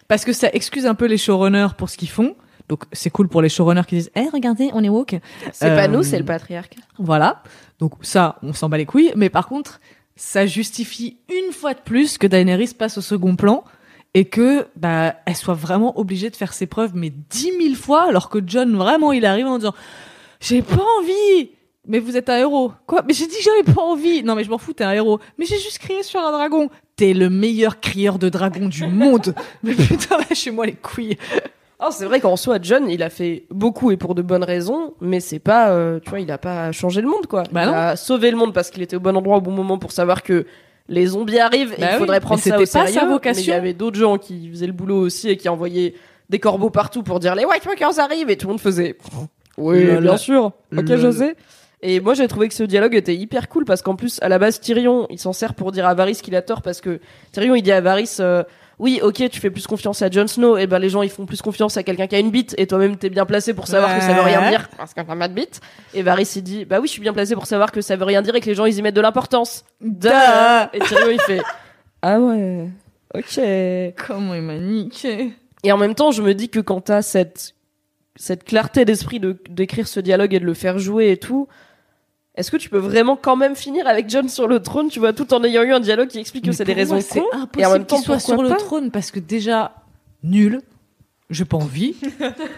parce 0.08 0.24
que 0.24 0.32
ça 0.32 0.48
excuse 0.52 0.86
un 0.86 0.94
peu 0.94 1.06
les 1.06 1.18
showrunners 1.18 1.68
pour 1.76 1.88
ce 1.90 1.96
qu'ils 1.96 2.10
font. 2.10 2.36
Donc 2.68 2.84
c'est 2.92 3.10
cool 3.10 3.28
pour 3.28 3.42
les 3.42 3.50
showrunners 3.50 3.84
qui 3.86 3.96
disent 3.96 4.10
eh 4.16 4.28
regardez 4.32 4.70
on 4.72 4.82
est 4.82 4.88
woke. 4.88 5.16
C'est 5.52 5.68
pas 5.74 5.84
Euh, 5.84 5.88
nous 5.88 6.02
c'est 6.02 6.18
le 6.18 6.24
patriarcat. 6.24 6.80
voilà. 6.98 7.42
Donc 7.78 7.92
ça 8.00 8.36
on 8.42 8.52
s'en 8.54 8.68
bat 8.70 8.78
les 8.78 8.86
couilles. 8.86 9.12
Mais 9.16 9.28
par 9.28 9.48
contre 9.48 9.80
ça 10.16 10.46
justifie 10.46 11.18
une 11.28 11.52
fois 11.52 11.74
de 11.74 11.80
plus 11.80 12.16
que 12.18 12.26
Daenerys 12.26 12.72
passe 12.78 12.96
au 12.98 13.00
second 13.02 13.34
plan 13.36 13.64
et 14.14 14.24
que 14.24 14.66
bah 14.76 15.16
elle 15.26 15.36
soit 15.36 15.54
vraiment 15.54 15.98
obligée 15.98 16.30
de 16.30 16.36
faire 16.36 16.52
ses 16.52 16.66
preuves 16.66 16.92
mais 16.94 17.12
dix 17.30 17.52
mille 17.58 17.76
fois 17.76 18.08
alors 18.08 18.28
que 18.28 18.38
John 18.44 18.76
vraiment 18.76 19.12
il 19.12 19.26
arrive 19.26 19.46
en 19.46 19.58
disant 19.58 19.74
j'ai 20.40 20.62
pas 20.62 20.84
envie. 21.00 21.50
Mais 21.86 21.98
vous 21.98 22.16
êtes 22.16 22.30
un 22.30 22.38
héros. 22.38 22.72
Quoi? 22.86 23.02
Mais 23.06 23.12
j'ai 23.12 23.26
dit 23.26 23.36
que 23.36 23.42
j'avais 23.42 23.74
pas 23.74 23.82
envie. 23.82 24.22
Non 24.22 24.34
mais 24.34 24.44
je 24.44 24.48
m'en 24.48 24.56
fous 24.56 24.72
t'es 24.72 24.84
un 24.84 24.92
héros. 24.92 25.20
Mais 25.38 25.44
j'ai 25.44 25.58
juste 25.58 25.78
crié 25.78 26.02
sur 26.02 26.20
un 26.20 26.32
dragon. 26.32 26.70
T'es 26.96 27.12
le 27.12 27.28
meilleur 27.28 27.80
crieur 27.80 28.18
de 28.18 28.30
dragon 28.30 28.68
du 28.68 28.86
monde. 28.86 29.34
Mais 29.62 29.74
putain 29.74 30.16
lâchez-moi 30.30 30.64
les 30.66 30.74
couilles. 30.74 31.18
Oh, 31.80 31.88
c'est 31.90 32.06
vrai 32.06 32.20
qu'en 32.20 32.36
soi, 32.36 32.58
John, 32.62 32.88
il 32.88 33.02
a 33.02 33.10
fait 33.10 33.44
beaucoup 33.50 33.90
et 33.90 33.96
pour 33.96 34.14
de 34.14 34.22
bonnes 34.22 34.44
raisons, 34.44 34.94
mais 35.00 35.18
c'est 35.20 35.40
pas, 35.40 35.70
euh, 35.70 35.98
tu 36.00 36.08
vois, 36.08 36.20
il 36.20 36.30
a 36.30 36.38
pas 36.38 36.72
changé 36.72 37.02
le 37.02 37.08
monde, 37.08 37.26
quoi. 37.26 37.42
Bah 37.50 37.64
il 37.64 37.66
non. 37.66 37.74
a 37.74 37.96
sauvé 37.96 38.30
le 38.30 38.36
monde 38.36 38.54
parce 38.54 38.70
qu'il 38.70 38.80
était 38.80 38.96
au 38.96 39.00
bon 39.00 39.14
endroit 39.16 39.38
au 39.38 39.40
bon 39.40 39.50
moment 39.50 39.76
pour 39.76 39.92
savoir 39.92 40.22
que 40.22 40.46
les 40.88 41.06
zombies 41.06 41.38
arrivent 41.38 41.72
et 41.76 41.80
Bah 41.80 41.86
il 41.90 41.92
oui, 41.94 41.98
faudrait 41.98 42.20
prendre 42.20 42.40
ça 42.40 42.56
au 42.58 42.64
c'était 42.64 42.78
pas 42.78 42.86
sa 42.86 43.04
vocation. 43.06 43.40
Mais 43.40 43.46
il 43.46 43.50
y 43.50 43.52
avait 43.52 43.72
d'autres 43.72 43.98
gens 43.98 44.18
qui 44.18 44.50
faisaient 44.50 44.66
le 44.66 44.72
boulot 44.72 44.98
aussi 45.00 45.30
et 45.30 45.36
qui 45.36 45.48
envoyaient 45.48 45.94
des 46.30 46.38
corbeaux 46.38 46.70
partout 46.70 47.02
pour 47.02 47.20
dire 47.20 47.34
les 47.34 47.44
White 47.44 47.64
Walkers 47.66 47.98
arrivent 47.98 48.30
et 48.30 48.36
tout 48.36 48.46
le 48.46 48.52
monde 48.54 48.60
faisait. 48.60 48.96
Oui, 49.56 49.84
bien 50.00 50.16
sûr. 50.16 50.50
Ok, 50.76 50.96
je 50.96 51.12
sais. 51.12 51.36
Et 51.80 52.00
moi, 52.00 52.14
j'ai 52.14 52.26
trouvé 52.26 52.48
que 52.48 52.54
ce 52.54 52.64
dialogue 52.64 52.96
était 52.96 53.14
hyper 53.14 53.48
cool 53.48 53.64
parce 53.64 53.82
qu'en 53.82 53.94
plus, 53.94 54.18
à 54.20 54.28
la 54.28 54.40
base, 54.40 54.58
Tyrion, 54.58 55.06
il 55.10 55.18
s'en 55.20 55.32
sert 55.32 55.54
pour 55.54 55.70
dire 55.70 55.86
à 55.86 55.94
Varys 55.94 56.16
qu'il 56.16 56.34
a 56.34 56.42
tort 56.42 56.60
parce 56.60 56.80
que 56.80 56.98
Tyrion, 57.30 57.54
il 57.54 57.62
dit 57.62 57.70
à 57.70 57.80
Varys, 57.80 58.16
euh, 58.18 58.42
oui, 58.78 59.00
ok, 59.02 59.28
tu 59.30 59.40
fais 59.40 59.50
plus 59.50 59.66
confiance 59.66 60.02
à 60.02 60.10
Jon 60.10 60.26
Snow, 60.26 60.56
et 60.56 60.66
ben 60.66 60.78
les 60.78 60.88
gens 60.88 61.02
ils 61.02 61.10
font 61.10 61.26
plus 61.26 61.42
confiance 61.42 61.76
à 61.76 61.82
quelqu'un 61.82 62.06
qui 62.06 62.16
a 62.16 62.18
une 62.18 62.30
bite, 62.30 62.54
et 62.58 62.66
toi-même 62.66 62.96
t'es 62.96 63.10
bien 63.10 63.24
placé 63.24 63.54
pour 63.54 63.66
savoir 63.66 63.94
que 63.94 64.02
ça 64.02 64.12
veut 64.12 64.22
rien 64.22 64.50
dire 64.50 64.68
parce 64.76 64.94
qu'un 64.94 65.04
pas 65.04 65.28
de 65.28 65.34
bite. 65.34 65.60
Et 65.94 66.02
Varys 66.02 66.32
il 66.36 66.42
dit, 66.42 66.64
bah 66.64 66.80
oui, 66.80 66.88
je 66.88 66.92
suis 66.92 67.02
bien 67.02 67.12
placé 67.12 67.34
pour 67.34 67.46
savoir 67.46 67.72
que 67.72 67.80
ça 67.80 67.96
veut 67.96 68.04
rien 68.04 68.22
dire 68.22 68.34
et 68.34 68.40
que 68.40 68.46
les 68.46 68.54
gens 68.54 68.66
ils 68.66 68.76
y 68.76 68.82
mettent 68.82 68.96
de 68.96 69.00
l'importance. 69.00 69.64
Duh. 69.80 70.08
Et 70.72 70.80
Tyrion 70.80 71.10
il 71.10 71.20
fait, 71.20 71.42
ah 72.02 72.18
ouais, 72.20 72.68
ok. 73.14 73.40
comment 74.06 74.34
il 74.34 74.42
m'a 74.42 74.58
niqué 74.58 75.32
Et 75.62 75.72
en 75.72 75.78
même 75.78 75.94
temps, 75.94 76.10
je 76.10 76.22
me 76.22 76.34
dis 76.34 76.48
que 76.48 76.60
quand 76.60 76.80
t'as 76.80 77.02
cette 77.02 77.54
cette 78.16 78.44
clarté 78.44 78.84
d'esprit 78.84 79.18
de 79.18 79.36
d'écrire 79.50 79.88
ce 79.88 79.98
dialogue 80.00 80.34
et 80.34 80.40
de 80.40 80.44
le 80.44 80.54
faire 80.54 80.78
jouer 80.78 81.10
et 81.10 81.16
tout, 81.16 81.48
est-ce 82.34 82.50
que 82.50 82.56
tu 82.56 82.68
peux 82.68 82.78
vraiment 82.78 83.16
quand 83.16 83.36
même 83.36 83.54
finir 83.56 83.86
avec 83.86 84.08
John 84.08 84.28
sur 84.28 84.48
le 84.48 84.60
trône, 84.60 84.88
tu 84.88 84.98
vois, 84.98 85.12
tout 85.12 85.32
en 85.34 85.44
ayant 85.44 85.62
eu 85.62 85.72
un 85.72 85.80
dialogue 85.80 86.08
qui 86.08 86.18
explique 86.18 86.44
que 86.44 86.52
c'est 86.52 86.64
des 86.64 86.72
raisons 86.72 87.00
c'est 87.00 87.20
impossible 87.32 87.60
et 87.60 87.66
en 87.66 87.72
même 87.72 87.84
temps 87.86 87.96
qu'il 87.96 88.04
soit 88.04 88.18
sur 88.18 88.42
le 88.42 88.50
trône 88.56 88.90
parce 88.90 89.10
que 89.10 89.20
déjà 89.20 89.72
nul. 90.22 90.60
J'ai 91.30 91.46
pas 91.46 91.56
envie. 91.56 91.96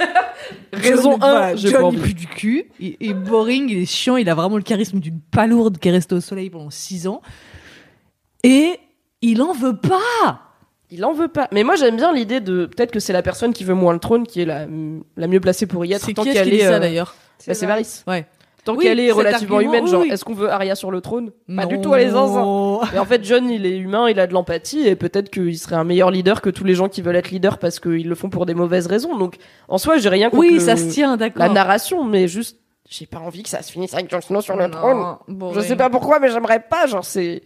Raison 0.72 1.12
John, 1.12 1.22
1, 1.22 1.30
voilà, 1.30 1.56
j'ai 1.56 1.68
John, 1.68 1.72
pas 1.72 1.78
il 1.80 1.84
envie. 1.84 2.00
pue 2.00 2.14
du 2.14 2.26
cul. 2.26 2.64
Il 2.80 2.96
est 3.00 3.14
boring, 3.14 3.68
il 3.70 3.78
est 3.78 3.86
chiant, 3.86 4.16
il 4.16 4.28
a 4.28 4.34
vraiment 4.34 4.56
le 4.56 4.64
charisme 4.64 4.98
d'une 4.98 5.20
palourde 5.20 5.78
qui 5.78 5.88
est 5.88 5.92
restée 5.92 6.16
au 6.16 6.20
soleil 6.20 6.50
pendant 6.50 6.68
6 6.70 7.06
ans. 7.06 7.22
Et 8.42 8.78
il 9.22 9.40
en 9.40 9.52
veut 9.52 9.76
pas. 9.76 10.40
Il 10.90 11.04
en 11.04 11.12
veut 11.12 11.28
pas. 11.28 11.48
Mais 11.52 11.62
moi 11.62 11.76
j'aime 11.76 11.96
bien 11.96 12.12
l'idée 12.12 12.40
de 12.40 12.66
peut-être 12.66 12.90
que 12.90 13.00
c'est 13.00 13.12
la 13.12 13.22
personne 13.22 13.52
qui 13.52 13.62
veut 13.64 13.74
moins 13.74 13.92
le 13.92 13.98
trône 14.00 14.26
qui 14.26 14.40
est 14.40 14.44
la, 14.44 14.66
la 15.16 15.26
mieux 15.28 15.40
placée 15.40 15.66
pour 15.66 15.84
y 15.84 15.92
être 15.92 16.04
C'est 16.04 16.14
tant 16.14 16.22
qui 16.22 16.30
est-ce 16.30 16.38
qu'elle 16.38 16.48
qui 16.50 16.56
dit 16.56 16.60
est. 16.62 16.66
ça 16.66 16.74
euh, 16.74 16.80
d'ailleurs 16.80 17.14
bah, 17.46 17.54
c'est 17.54 17.66
Varys. 17.66 18.02
Ouais. 18.06 18.26
Tant 18.66 18.74
Oui, 18.74 18.82
qu'elle 18.84 19.00
est 19.00 19.10
relativement 19.12 19.56
argument, 19.56 19.72
humaine, 19.74 19.86
genre 19.86 20.02
oui. 20.02 20.10
est-ce 20.10 20.24
qu'on 20.24 20.34
veut 20.34 20.50
Arya 20.50 20.74
sur 20.74 20.90
le 20.90 21.00
trône? 21.00 21.30
Pas 21.56 21.64
du 21.66 21.80
tout, 21.80 21.94
elle 21.94 22.08
est 22.08 22.10
zinzin. 22.10 22.80
Et 22.94 22.98
en 22.98 23.04
fait, 23.06 23.24
John, 23.24 23.48
il 23.48 23.64
est 23.64 23.78
humain, 23.78 24.10
il 24.10 24.20
a 24.20 24.26
de 24.26 24.32
l'empathie, 24.34 24.86
et 24.86 24.96
peut-être 24.96 25.30
qu'il 25.30 25.56
serait 25.56 25.76
un 25.76 25.84
meilleur 25.84 26.10
leader 26.10 26.42
que 26.42 26.50
tous 26.50 26.64
les 26.64 26.74
gens 26.74 26.88
qui 26.88 27.00
veulent 27.00 27.16
être 27.16 27.30
leaders 27.30 27.58
parce 27.58 27.78
qu'ils 27.80 28.08
le 28.08 28.14
font 28.16 28.28
pour 28.28 28.44
des 28.44 28.54
mauvaises 28.54 28.88
raisons. 28.88 29.16
Donc, 29.16 29.36
en 29.68 29.78
soi, 29.78 29.98
j'ai 29.98 30.08
rien 30.08 30.30
contre 30.30 30.40
Oui, 30.42 30.54
le- 30.54 30.58
ça 30.60 30.76
se 30.76 30.90
tient, 30.90 31.16
la 31.16 31.48
narration, 31.48 32.02
mais 32.04 32.26
juste, 32.28 32.58
j'ai 32.90 33.06
pas 33.06 33.18
envie 33.20 33.44
que 33.44 33.48
ça 33.48 33.62
se 33.62 33.70
finisse 33.72 33.94
avec 33.94 34.10
Jon 34.10 34.20
Snow 34.20 34.40
sur 34.40 34.56
le 34.56 34.64
Non, 34.64 34.70
trône. 34.70 35.16
bon, 35.28 35.52
Je 35.52 35.60
ouais. 35.60 35.64
sais 35.66 35.76
pas 35.76 35.88
pourquoi, 35.88 36.18
mais 36.18 36.30
j'aimerais 36.30 36.60
pas, 36.60 36.86
genre, 36.86 37.04
c'est. 37.04 37.42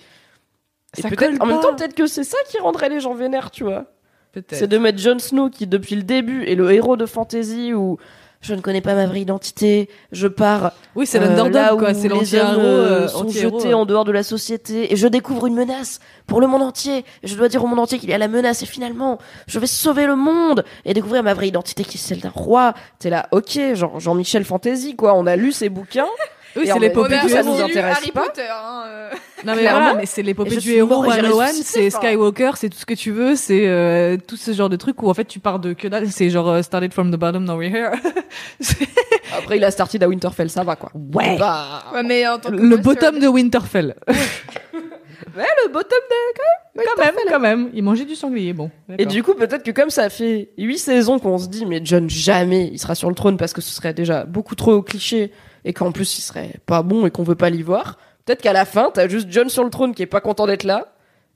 Et 0.97 1.03
peut-être, 1.03 1.41
en 1.41 1.47
même 1.47 1.61
temps, 1.61 1.75
peut-être 1.75 1.95
que 1.95 2.07
c'est 2.07 2.25
ça 2.25 2.39
qui 2.49 2.59
rendrait 2.59 2.89
les 2.89 2.99
gens 3.01 3.15
vénères, 3.15 3.51
tu 3.51 3.63
vois. 3.65 3.85
Peut-être. 4.33 4.55
C'est 4.57 4.69
de 4.69 4.79
mettre 4.79 4.99
Jon 4.99 5.19
Snow 5.19 5.51
qui, 5.51 5.67
depuis 5.67 5.97
le 5.97 6.03
début, 6.03 6.45
est 6.45 6.55
le 6.55 6.71
héros 6.73 6.97
de 6.97 7.05
fantasy 7.05 7.75
où 7.75 7.99
je 8.43 8.55
ne 8.55 8.61
connais 8.63 8.81
pas 8.81 8.95
ma 8.95 9.07
vraie 9.07 9.21
identité, 9.21 9.89
je 10.13 10.27
pars 10.27 10.73
Oui, 10.97 11.07
c'est 11.07 11.19
euh, 11.19 11.27
l'underdog, 11.37 11.75
où 11.75 11.85
quoi. 11.85 11.93
C'est 11.95 12.09
l'anti-héros. 12.09 12.61
euh, 12.61 13.03
euh, 13.03 13.09
sont 13.09 13.29
jetés 13.29 13.73
euh. 13.73 13.77
en 13.77 13.85
dehors 13.85 14.05
de 14.07 14.13
la 14.13 14.23
société 14.23 14.93
et 14.93 14.97
je 14.97 15.07
découvre 15.07 15.47
une 15.47 15.55
menace 15.55 16.01
pour 16.27 16.41
le 16.41 16.47
monde 16.47 16.63
entier. 16.63 17.05
Je 17.23 17.35
dois 17.37 17.49
dire 17.49 17.63
au 17.63 17.67
monde 17.67 17.81
entier 17.81 17.99
qu'il 17.99 18.09
y 18.09 18.15
a 18.15 18.19
la 18.19 18.29
menace 18.29 18.63
et 18.63 18.67
finalement 18.67 19.19
je 19.47 19.59
vais 19.59 19.67
sauver 19.67 20.07
le 20.07 20.17
monde 20.17 20.65
et 20.87 20.95
découvrir 20.95 21.23
ma 21.23 21.35
vraie 21.35 21.49
identité 21.49 21.85
qui 21.85 21.99
est 21.99 22.01
celle 22.01 22.21
d'un 22.21 22.33
roi. 22.35 22.73
T'es 22.99 23.11
là, 23.11 23.29
ok, 23.31 23.59
genre 23.75 24.01
Jean-Michel 24.01 24.45
Fantasy 24.45 24.97
quoi. 24.97 25.15
On 25.15 25.27
a 25.27 25.37
lu 25.37 25.53
ses 25.53 25.69
bouquins. 25.69 26.09
Oui, 26.57 26.65
c'est 26.67 26.79
l'épopée 26.79 27.19
du 27.21 27.29
ça 27.29 27.41
héros. 27.41 27.55
nous 27.55 27.63
intéresse 27.63 27.97
Harry 27.99 28.11
pas. 28.11 28.23
Potter. 28.25 28.43
Hein, 28.51 28.85
euh. 28.87 29.11
Non 29.45 29.55
mais 29.55 29.63
voilà, 29.63 29.95
mais 29.95 30.07
c'est 30.07 30.23
l'épopée 30.23 30.57
du 30.57 30.73
héros 30.73 31.03
mort 31.03 31.07
et 31.15 31.21
j'ai 31.21 31.31
101, 31.31 31.47
ressuscité, 31.47 31.65
c'est. 31.65 31.91
Skywalker, 31.91 32.51
c'est 32.57 32.69
tout 32.69 32.79
ce 32.79 32.87
que 32.87 32.95
tu 32.95 33.11
veux, 33.11 33.37
c'est 33.37 33.67
euh, 33.69 34.17
tout 34.27 34.37
ce 34.37 34.53
genre 34.53 34.69
de 34.69 34.77
truc 34.77 35.03
où 35.03 35.09
en 35.09 35.15
fait 35.15 35.25
tu 35.25 35.39
pars 35.39 35.59
de 35.61 35.73
que 35.73 35.89
dalle, 35.89 36.11
c'est 36.11 36.29
genre 36.29 36.49
euh, 36.49 36.63
started 36.63 36.93
from 36.93 37.11
the 37.11 37.17
bottom, 37.17 37.45
now 37.45 37.57
we're 37.57 37.73
here. 37.75 37.93
C'est- 38.61 38.89
Après 39.37 39.57
il 39.59 39.65
a 39.65 39.71
started 39.71 40.03
à 40.03 40.09
Winterfell, 40.09 40.51
ça 40.51 40.65
va 40.65 40.77
quoi. 40.77 40.91
Ouais. 40.95 41.37
Bah, 41.39 41.85
Ouais, 41.95 42.03
mais 42.03 42.27
en 42.27 42.39
tant 42.39 42.51
que 42.51 42.57
le 42.57 42.77
bottom 42.77 43.17
euh, 43.17 43.21
de 43.21 43.29
Winterfell. 43.29 43.95
ouais, 44.09 45.47
le 45.65 45.73
bottom 45.73 45.99
de 46.09 46.85
quand 46.85 47.03
même, 47.05 47.15
quand 47.29 47.41
même, 47.41 47.71
il 47.75 47.83
mangeait 47.83 48.05
du 48.05 48.15
sanglier, 48.15 48.53
bon. 48.53 48.71
Et 48.99 49.07
du 49.07 49.23
coup, 49.23 49.35
peut-être 49.35 49.63
que 49.63 49.71
comme 49.71 49.91
ça 49.91 50.09
fait 50.09 50.51
huit 50.59 50.79
saisons 50.79 51.19
qu'on 51.19 51.39
se 51.39 51.49
dit, 51.49 51.67
mais 51.67 51.81
John, 51.85 52.09
jamais 52.09 52.69
il 52.73 52.79
sera 52.79 52.95
sur 52.95 53.09
le 53.09 53.15
trône 53.15 53.37
parce 53.37 53.53
que 53.53 53.61
ce 53.61 53.71
serait 53.75 53.93
déjà 53.95 54.25
beaucoup 54.25 54.55
trop 54.55 54.83
cliché 54.83 55.31
et 55.65 55.73
qu'en 55.73 55.93
plus 55.93 56.19
il 56.19 56.23
serait 56.23 56.55
pas 56.67 56.83
bon 56.83 57.07
et 57.07 57.11
qu'on 57.11 57.23
veut 57.23 57.35
pas 57.35 57.51
l'y 57.51 57.63
voir. 57.63 57.99
Peut-être 58.25 58.43
qu'à 58.43 58.53
la 58.53 58.65
fin, 58.65 58.91
t'as 58.93 59.09
juste 59.09 59.29
John 59.31 59.49
sur 59.49 59.65
le 59.65 59.71
trône 59.71 59.95
qui 59.95 60.03
est 60.03 60.07
pas 60.07 60.21
content 60.21 60.47
d'être 60.47 60.65
là 60.65 60.93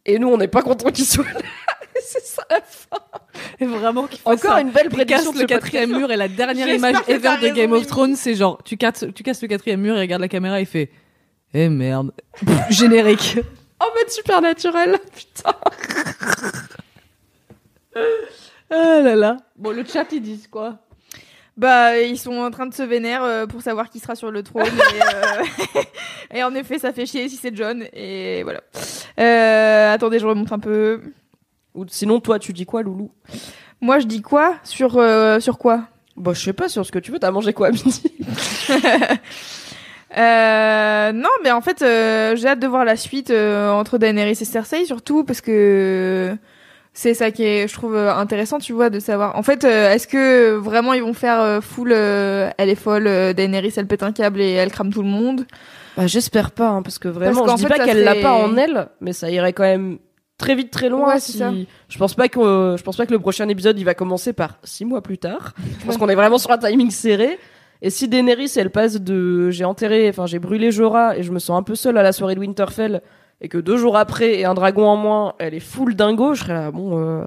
et 0.07 0.19
nous 0.19 0.29
on 0.29 0.37
n'est 0.37 0.49
pas 0.49 0.63
content 0.63 0.91
qu'il 0.91 1.05
soit 1.07 1.25
là. 1.25 1.41
C'est 2.07 2.25
ça 2.25 2.45
la 2.51 2.61
fin. 2.61 2.99
Et 3.61 3.67
vraiment 3.67 4.09
Encore 4.25 4.53
ça. 4.53 4.61
une 4.61 4.71
belle 4.71 4.91
prédiction 4.91 5.33
casse 5.33 5.41
le 5.41 5.47
quatrième 5.47 5.91
mur 5.97 6.11
et 6.11 6.17
la 6.17 6.29
dernière 6.29 6.69
image 6.69 6.97
ever 7.09 7.37
de 7.41 7.49
Game 7.55 7.73
of. 7.73 7.87
Thrones, 7.87 8.17
c'est 8.17 8.35
genre 8.35 8.61
tu 8.65 8.77
casses, 8.77 9.05
tu 9.15 9.23
casses 9.23 9.41
le 9.43 9.49
quatrième 9.49 9.81
mur 9.81 9.97
et 9.97 10.01
regarde 10.01 10.21
la 10.21 10.29
caméra 10.29 10.61
et 10.61 10.65
fait 10.65 10.91
Eh 11.55 11.69
merde. 11.69 12.13
Générique. 12.71 13.39
En 13.81 13.87
mode 13.87 14.11
supernatural. 14.11 14.99
Putain. 15.17 15.55
Ah 18.71 19.01
là 19.03 19.15
là. 19.15 19.37
Bon, 19.57 19.71
le 19.71 19.85
chat 19.85 20.07
ils 20.13 20.21
disent 20.23 20.49
quoi? 20.49 20.79
Bah, 21.57 22.01
ils 22.01 22.19
sont 22.19 22.35
en 22.37 22.51
train 22.51 22.67
de 22.67 22.75
se 22.75 22.83
vénérer 22.83 23.25
euh, 23.25 23.47
pour 23.47 23.63
savoir 23.63 23.89
qui 23.89 24.01
sera 24.01 24.17
sur 24.17 24.31
le 24.31 24.43
trône. 24.43 24.67
et, 24.67 25.03
euh, 25.03 25.83
et 26.39 26.43
en 26.43 26.55
effet, 26.55 26.79
ça 26.79 26.93
fait 26.93 27.07
chier 27.07 27.29
si 27.29 27.37
c'est 27.37 27.55
John. 27.55 27.85
Et 27.93 28.43
voilà. 28.43 28.61
Euh, 29.21 29.93
attendez, 29.93 30.19
je 30.19 30.27
remonte 30.27 30.53
un 30.53 30.59
peu. 30.59 31.01
Ou 31.75 31.85
sinon, 31.89 32.21
toi, 32.21 32.39
tu 32.39 32.53
dis 32.53 32.67
quoi, 32.67 32.83
Loulou? 32.83 33.11
Moi, 33.81 33.99
je 34.01 34.07
dis 34.07 34.23
quoi? 34.23 34.57
Sur 34.65 34.99
euh, 34.99 35.39
sur 35.41 35.59
quoi? 35.59 35.85
Bah, 36.17 36.33
je 36.35 36.41
sais 36.41 36.53
pas 36.53 36.69
sur 36.69 36.85
ce 36.85 36.93
que 36.93 36.99
tu 36.99 37.13
veux. 37.13 37.19
T'as 37.19 37.31
mangé 37.31 37.53
quoi 37.53 37.69
à 37.69 37.71
midi 37.71 38.03
Euh, 40.17 41.13
non, 41.13 41.31
mais 41.43 41.51
en 41.51 41.61
fait, 41.61 41.83
euh, 41.83 42.37
j'ai 42.37 42.47
hâte 42.49 42.61
de 42.61 42.67
voir 42.69 42.85
la 42.85 42.97
suite 42.97 43.31
euh, 43.31 43.71
entre 43.73 43.99
Daenerys 43.99 44.39
et 44.41 44.45
Cersei, 44.45 44.85
surtout 44.85 45.25
parce 45.25 45.41
que 45.41 46.37
c'est 46.95 47.13
ça 47.13 47.33
qui 47.33 47.43
est, 47.43 47.67
je 47.69 47.75
trouve, 47.75 47.97
euh, 47.97 48.15
intéressant, 48.15 48.59
tu 48.59 48.73
vois, 48.73 48.89
de 48.89 49.01
savoir. 49.01 49.37
En 49.37 49.43
fait, 49.43 49.65
euh, 49.65 49.93
est-ce 49.93 50.07
que 50.07 50.55
vraiment 50.55 50.93
ils 50.93 51.03
vont 51.03 51.13
faire 51.13 51.41
euh, 51.41 51.61
full 51.61 51.93
euh, 51.93 52.51
Elle 52.57 52.69
est 52.69 52.77
folle, 52.77 53.09
euh, 53.09 53.33
Daenerys, 53.33 53.73
elle 53.77 53.89
pète 53.89 54.05
un 54.05 54.13
câble 54.13 54.41
et 54.41 54.53
elle 54.53 54.71
crame 54.71 54.93
tout 54.93 55.03
le 55.03 55.09
monde? 55.09 55.45
Bah, 55.97 56.07
j'espère 56.07 56.53
pas, 56.53 56.69
hein, 56.69 56.83
parce 56.83 57.01
que 57.01 57.09
vraiment, 57.09 57.45
Parce 57.45 57.47
qu'en 57.47 57.57
je 57.57 57.63
dis 57.63 57.73
fait, 57.73 57.79
pas 57.79 57.85
qu'elle 57.85 58.05
l'a 58.05 58.15
pas 58.15 58.33
en 58.35 58.57
elle, 58.57 58.89
mais 59.01 59.13
ça 59.13 59.29
irait 59.29 59.53
quand 59.53 59.65
même 59.65 59.99
très 60.39 60.55
vite, 60.55 60.71
très 60.71 60.89
loin. 60.89 61.15
Ouais, 61.15 61.21
si... 61.21 61.39
ça. 61.39 61.53
Je 61.89 61.99
pense 61.99 62.15
pas 62.15 62.29
que, 62.29 62.39
euh, 62.39 62.77
je 62.77 62.83
pense 62.85 62.97
pas 62.97 63.07
que 63.07 63.13
le 63.13 63.19
prochain 63.19 63.49
épisode, 63.49 63.79
il 63.79 63.85
va 63.85 63.95
commencer 63.95 64.33
par 64.33 64.59
six 64.63 64.85
mois 64.85 65.03
plus 65.03 65.19
tard. 65.19 65.53
Je 65.81 65.87
pense 65.87 65.97
qu'on 65.97 66.09
est 66.09 66.15
vraiment 66.15 66.39
sur 66.39 66.51
un 66.53 66.59
timing 66.59 66.91
serré. 66.91 67.39
Et 67.83 67.91
si 67.91 68.09
Daenerys, 68.09 68.53
elle 68.57 68.71
passe 68.71 69.01
de, 69.01 69.51
j'ai 69.51 69.65
enterré, 69.65 70.09
enfin, 70.09 70.27
j'ai 70.27 70.39
brûlé 70.39 70.71
Jorah 70.71 71.19
et 71.19 71.23
je 71.23 71.33
me 71.33 71.39
sens 71.39 71.59
un 71.59 71.63
peu 71.63 71.75
seule 71.75 71.99
à 71.99 72.03
la 72.03 72.13
soirée 72.13 72.35
de 72.35 72.41
Winterfell, 72.41 73.03
et 73.45 73.49
que 73.49 73.59
deux 73.59 73.77
jours 73.77 73.97
après, 73.97 74.39
et 74.41 74.45
un 74.45 74.55
dragon 74.55 74.87
en 74.89 74.97
moins, 74.97 75.35
elle 75.39 75.55
est 75.55 75.61
full 75.61 75.95
dingo, 75.95 76.35
je 76.35 76.41
serais 76.41 76.55
là, 76.55 76.71
bon, 76.71 76.99
euh, 76.99 77.25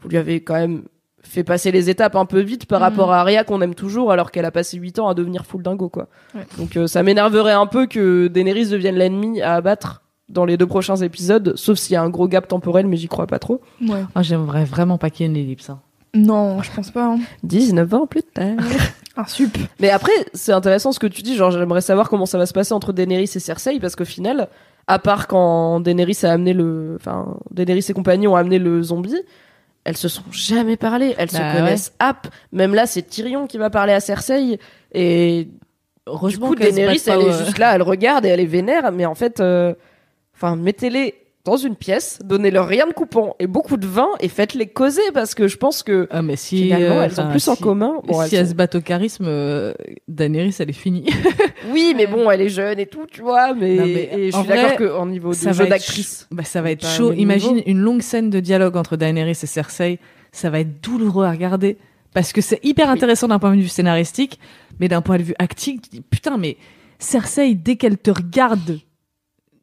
vous 0.00 0.08
lui 0.08 0.16
avez 0.16 0.40
quand 0.42 0.54
même 0.54 0.82
fait 1.22 1.44
passer 1.44 1.70
les 1.70 1.88
étapes 1.90 2.16
un 2.16 2.24
peu 2.26 2.40
vite 2.40 2.66
par 2.66 2.80
Mhm. 2.80 2.84
rapport 2.84 3.12
à 3.12 3.20
Arya 3.20 3.44
qu'on 3.44 3.60
aime 3.60 3.74
toujours 3.76 4.10
alors 4.10 4.30
qu'elle 4.32 4.44
a 4.44 4.50
passé 4.50 4.76
8 4.76 4.98
ans 4.98 5.08
à 5.08 5.14
devenir 5.14 5.46
full 5.46 5.62
dingo 5.62 5.88
quoi. 5.88 6.08
Ouais. 6.34 6.44
Donc 6.58 6.76
euh, 6.76 6.88
ça 6.88 7.02
m'énerverait 7.04 7.52
un 7.52 7.66
peu 7.66 7.86
que 7.86 8.26
Daenerys 8.26 8.66
devienne 8.70 8.96
l'ennemi 8.96 9.40
à 9.40 9.54
abattre 9.54 10.02
dans 10.28 10.44
les 10.44 10.56
deux 10.56 10.66
prochains 10.66 10.96
épisodes, 10.96 11.52
sauf 11.54 11.78
s'il 11.78 11.92
y 11.92 11.96
a 11.96 12.02
un 12.02 12.08
gros 12.10 12.26
gap 12.26 12.48
temporel 12.48 12.86
mais 12.88 12.96
j'y 12.96 13.06
crois 13.06 13.28
pas 13.28 13.38
trop. 13.38 13.60
Ouais. 13.86 14.02
Ah, 14.16 14.22
J'aimerais 14.22 14.64
vraiment 14.64 14.98
pas 14.98 15.10
qu'il 15.10 15.24
y 15.24 15.28
ait 15.28 15.30
une 15.32 15.36
ellipse. 15.36 15.70
hein. 15.70 15.80
Non, 16.14 16.60
je 16.62 16.70
pense 16.72 16.90
pas. 16.90 17.04
Hein. 17.12 17.18
19 17.44 17.94
ans 17.94 18.06
plus 18.08 18.22
tard. 18.24 18.56
Un 19.16 19.26
sup. 19.26 19.56
mais 19.78 19.90
après 19.90 20.12
c'est 20.34 20.52
intéressant 20.52 20.90
ce 20.90 20.98
que 20.98 21.06
tu 21.06 21.22
dis, 21.22 21.36
genre 21.36 21.50
j'aimerais 21.52 21.82
savoir 21.82 22.08
comment 22.08 22.24
ça 22.26 22.38
va 22.38 22.46
se 22.46 22.52
passer 22.54 22.72
entre 22.74 22.92
Daenerys 22.94 23.24
et 23.34 23.38
Cersei 23.38 23.78
parce 23.78 23.94
qu'au 23.94 24.06
final, 24.06 24.48
à 24.86 24.98
part 24.98 25.26
quand 25.26 25.80
Daenerys 25.80 26.18
a 26.24 26.32
amené 26.32 26.52
le 26.52 26.96
enfin 26.98 27.36
Daenerys 27.50 27.86
et 27.88 27.92
compagnie 27.92 28.26
ont 28.26 28.36
amené 28.36 28.58
le 28.58 28.82
zombie, 28.82 29.20
elles 29.84 29.96
se 29.96 30.08
sont 30.08 30.24
jamais 30.30 30.76
parlé, 30.76 31.14
elles 31.18 31.30
Bah 31.32 31.38
se 31.38 31.56
connaissent 31.56 31.92
app. 31.98 32.28
Même 32.52 32.74
là, 32.74 32.86
c'est 32.86 33.02
Tyrion 33.02 33.46
qui 33.46 33.58
va 33.58 33.70
parler 33.70 33.92
à 33.92 34.00
Cersei 34.00 34.58
et 34.92 35.44
Du 35.44 35.50
Heureusement 36.06 36.48
coup, 36.48 36.56
se 36.56 36.60
Daenerys, 36.60 37.02
elle 37.06 37.20
est 37.20 37.30
euh, 37.30 37.44
juste 37.44 37.58
là, 37.58 37.74
elle 37.74 37.82
regarde 37.82 38.26
et 38.26 38.28
elle 38.28 38.40
est 38.40 38.46
vénère, 38.46 38.90
mais 38.92 39.06
en 39.06 39.14
fait, 39.14 39.40
euh, 39.40 39.74
enfin, 40.34 40.56
mettez-les 40.56 41.14
dans 41.44 41.56
une 41.56 41.74
pièce, 41.74 42.20
donnez-leur 42.24 42.68
rien 42.68 42.86
de 42.86 42.92
coupant 42.92 43.34
et 43.40 43.46
beaucoup 43.48 43.76
de 43.76 43.86
vin 43.86 44.08
et 44.20 44.28
faites-les 44.28 44.68
causer 44.68 45.02
parce 45.12 45.34
que 45.34 45.48
je 45.48 45.56
pense 45.56 45.82
que 45.82 46.06
Ah, 46.10 46.22
mais 46.22 46.36
si 46.36 46.62
finalement, 46.64 47.00
euh, 47.00 47.02
elles 47.02 47.20
ont 47.20 47.30
plus 47.30 47.48
en 47.48 47.56
commun. 47.56 47.94
Bon, 48.04 48.24
si 48.26 48.36
elles 48.36 48.46
sont- 48.46 48.52
se 48.52 48.56
bat 48.56 48.68
au 48.74 48.80
charisme, 48.80 49.24
euh, 49.26 49.74
Daenerys, 50.06 50.54
elle 50.60 50.70
est 50.70 50.74
finie. 50.74 51.04
Oui, 51.72 51.94
mais 51.96 52.06
bon, 52.06 52.30
elle 52.30 52.40
est 52.42 52.48
jeune 52.48 52.78
et 52.80 52.86
tout, 52.86 53.06
tu 53.10 53.22
vois, 53.22 53.54
mais, 53.54 53.76
Non, 53.76 53.84
mais 53.86 54.10
et 54.12 54.30
je 54.30 54.36
suis 54.36 54.46
d'accord 54.46 54.76
qu'en 54.76 55.06
niveau 55.06 55.30
de 55.30 55.52
jeu 55.52 55.66
d'actrice. 55.66 56.26
Bah, 56.30 56.42
ça 56.44 56.60
va 56.62 56.70
être 56.72 56.86
chaud. 56.86 57.12
Imagine 57.12 57.54
niveau. 57.54 57.66
une 57.68 57.78
longue 57.78 58.02
scène 58.02 58.30
de 58.30 58.40
dialogue 58.40 58.76
entre 58.76 58.96
Daenerys 58.96 59.30
et 59.30 59.46
Cersei. 59.46 59.98
Ça 60.32 60.50
va 60.50 60.60
être 60.60 60.80
douloureux 60.82 61.24
à 61.24 61.30
regarder. 61.30 61.76
Parce 62.14 62.32
que 62.32 62.40
c'est 62.40 62.58
hyper 62.64 62.90
intéressant 62.90 63.28
d'un 63.28 63.38
point 63.38 63.54
de 63.56 63.60
vue 63.62 63.68
scénaristique, 63.68 64.38
mais 64.80 64.88
d'un 64.88 65.00
point 65.02 65.16
de 65.18 65.22
vue 65.22 65.34
acting, 65.38 65.80
tu 65.80 65.88
dis, 65.90 66.00
putain, 66.02 66.36
mais 66.36 66.56
Cersei, 66.98 67.54
dès 67.54 67.76
qu'elle 67.76 67.96
te 67.98 68.10
regarde, 68.10 68.78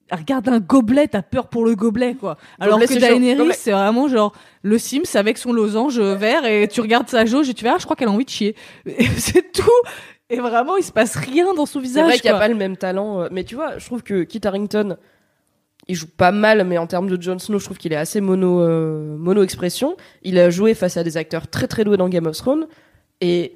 elle 0.09 0.19
regarde 0.19 0.47
un 0.49 0.59
gobelet, 0.59 1.07
t'as 1.07 1.21
peur 1.21 1.47
pour 1.47 1.65
le 1.65 1.75
gobelet, 1.75 2.15
quoi. 2.15 2.37
Alors 2.59 2.79
Gobelet, 2.79 2.87
que 2.95 3.01
c'est. 3.01 3.07
Daenerys, 3.19 3.53
c'est 3.53 3.71
vraiment 3.71 4.07
genre 4.07 4.33
le 4.63 4.77
Sims 4.77 5.15
avec 5.15 5.37
son 5.37 5.53
losange 5.53 5.99
vert 5.99 6.45
et 6.45 6.67
tu 6.67 6.81
regardes 6.81 7.07
sa 7.09 7.25
jauge 7.25 7.49
et 7.49 7.53
tu 7.53 7.63
fais, 7.63 7.69
ah, 7.69 7.77
je 7.79 7.85
crois 7.85 7.95
qu'elle 7.95 8.07
a 8.07 8.11
envie 8.11 8.25
de 8.25 8.29
chier. 8.29 8.55
C'est 9.17 9.51
tout. 9.51 9.69
Et 10.29 10.39
vraiment, 10.39 10.77
il 10.77 10.83
se 10.83 10.91
passe 10.91 11.15
rien 11.15 11.53
dans 11.53 11.65
son 11.65 11.79
C'est 11.79 11.85
visage. 11.87 12.05
vrai 12.05 12.19
qu'il 12.19 12.29
n'y 12.29 12.35
a 12.35 12.39
pas 12.39 12.47
le 12.47 12.55
même 12.55 12.77
talent, 12.77 13.21
euh, 13.21 13.27
mais 13.31 13.43
tu 13.43 13.55
vois, 13.55 13.77
je 13.79 13.85
trouve 13.85 14.03
que 14.03 14.23
Kit 14.23 14.41
Harington, 14.43 14.97
il 15.87 15.95
joue 15.95 16.07
pas 16.07 16.31
mal, 16.31 16.63
mais 16.65 16.77
en 16.77 16.85
termes 16.85 17.09
de 17.09 17.19
Jon 17.19 17.39
Snow, 17.39 17.57
je 17.57 17.65
trouve 17.65 17.77
qu'il 17.77 17.93
est 17.93 17.97
assez 17.97 18.21
mono, 18.21 18.61
euh, 18.61 19.17
mono 19.17 19.41
expression. 19.41 19.97
Il 20.21 20.37
a 20.37 20.51
joué 20.51 20.75
face 20.75 20.97
à 20.97 21.03
des 21.03 21.17
acteurs 21.17 21.47
très 21.47 21.67
très 21.67 21.83
doués 21.83 21.97
dans 21.97 22.09
Game 22.09 22.27
of 22.27 22.37
Thrones, 22.37 22.67
et 23.21 23.53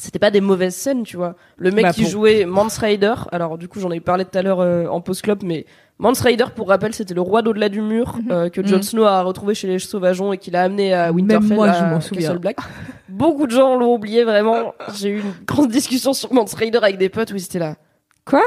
c'était 0.00 0.18
pas 0.18 0.30
des 0.30 0.40
mauvaises 0.40 0.74
scènes, 0.74 1.02
tu 1.02 1.16
vois. 1.16 1.34
Le 1.56 1.70
mec 1.70 1.84
Bah, 1.84 1.92
qui 1.92 2.02
pour- 2.02 2.10
jouait 2.10 2.44
Mance 2.44 2.78
Rider, 2.78 3.14
alors 3.32 3.58
du 3.58 3.68
coup 3.68 3.80
j'en 3.80 3.90
ai 3.90 4.00
parlé 4.00 4.24
tout 4.24 4.36
à 4.38 4.42
l'heure 4.42 4.60
euh, 4.60 4.86
en 4.86 5.00
post-club, 5.00 5.40
mais 5.42 5.66
Mance 5.98 6.20
Rider, 6.20 6.44
pour 6.54 6.68
rappel, 6.68 6.94
c'était 6.94 7.14
le 7.14 7.20
roi 7.20 7.42
d'au-delà 7.42 7.68
du 7.68 7.80
mur 7.80 8.14
euh, 8.30 8.48
que 8.50 8.64
Jon 8.64 8.76
Mhm. 8.76 8.82
Snow 8.82 9.04
a 9.04 9.22
retrouvé 9.22 9.54
chez 9.54 9.66
les 9.66 9.78
Sauvageons 9.80 10.32
et 10.32 10.38
qu'il 10.38 10.54
a 10.54 10.62
amené 10.62 10.94
à 10.94 11.06
Même 11.06 11.16
Winterfell. 11.16 11.56
je 11.56 11.62
à 11.62 11.66
Castle 11.90 12.02
souviens. 12.02 12.34
Black. 12.36 12.56
Beaucoup 13.08 13.46
de 13.46 13.52
gens 13.52 13.76
l'ont 13.76 13.94
oublié 13.94 14.22
vraiment. 14.24 14.74
J'ai 14.94 15.08
eu 15.10 15.18
une 15.20 15.32
grande 15.44 15.70
discussion 15.70 16.12
sur 16.12 16.32
Mance 16.32 16.54
Rider 16.54 16.78
avec 16.80 16.98
des 16.98 17.08
potes 17.08 17.32
où 17.32 17.36
ils 17.36 17.44
étaient 17.44 17.58
là. 17.58 17.74
Quoi? 18.24 18.42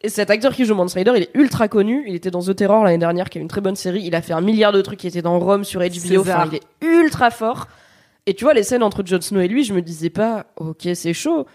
Et 0.00 0.08
cet 0.08 0.30
acteur 0.30 0.52
qui 0.52 0.64
joue 0.64 0.74
Mance 0.74 0.94
Rider, 0.94 1.12
il 1.14 1.22
est 1.22 1.30
ultra 1.34 1.68
connu. 1.68 2.02
Il 2.08 2.16
était 2.16 2.32
dans 2.32 2.40
The 2.42 2.56
Terror 2.56 2.82
l'année 2.82 2.98
dernière, 2.98 3.30
qui 3.30 3.38
est 3.38 3.40
une 3.40 3.46
très 3.46 3.60
bonne 3.60 3.76
série. 3.76 4.02
Il 4.02 4.16
a 4.16 4.22
fait 4.22 4.32
un 4.32 4.40
milliard 4.40 4.72
de 4.72 4.80
trucs. 4.80 5.04
Il 5.04 5.06
était 5.06 5.22
dans 5.22 5.38
Rome 5.38 5.62
sur 5.62 5.80
HBO. 5.80 6.20
Enfin, 6.22 6.48
il 6.50 6.56
est 6.56 6.62
ultra 6.84 7.30
fort. 7.30 7.68
Et 8.26 8.34
tu 8.34 8.44
vois, 8.44 8.54
les 8.54 8.62
scènes 8.62 8.82
entre 8.82 9.02
Jon 9.04 9.20
Snow 9.20 9.40
et 9.40 9.48
lui, 9.48 9.64
je 9.64 9.74
me 9.74 9.82
disais 9.82 10.10
pas, 10.10 10.46
ok, 10.56 10.88
c'est 10.94 11.12
chaud. 11.12 11.46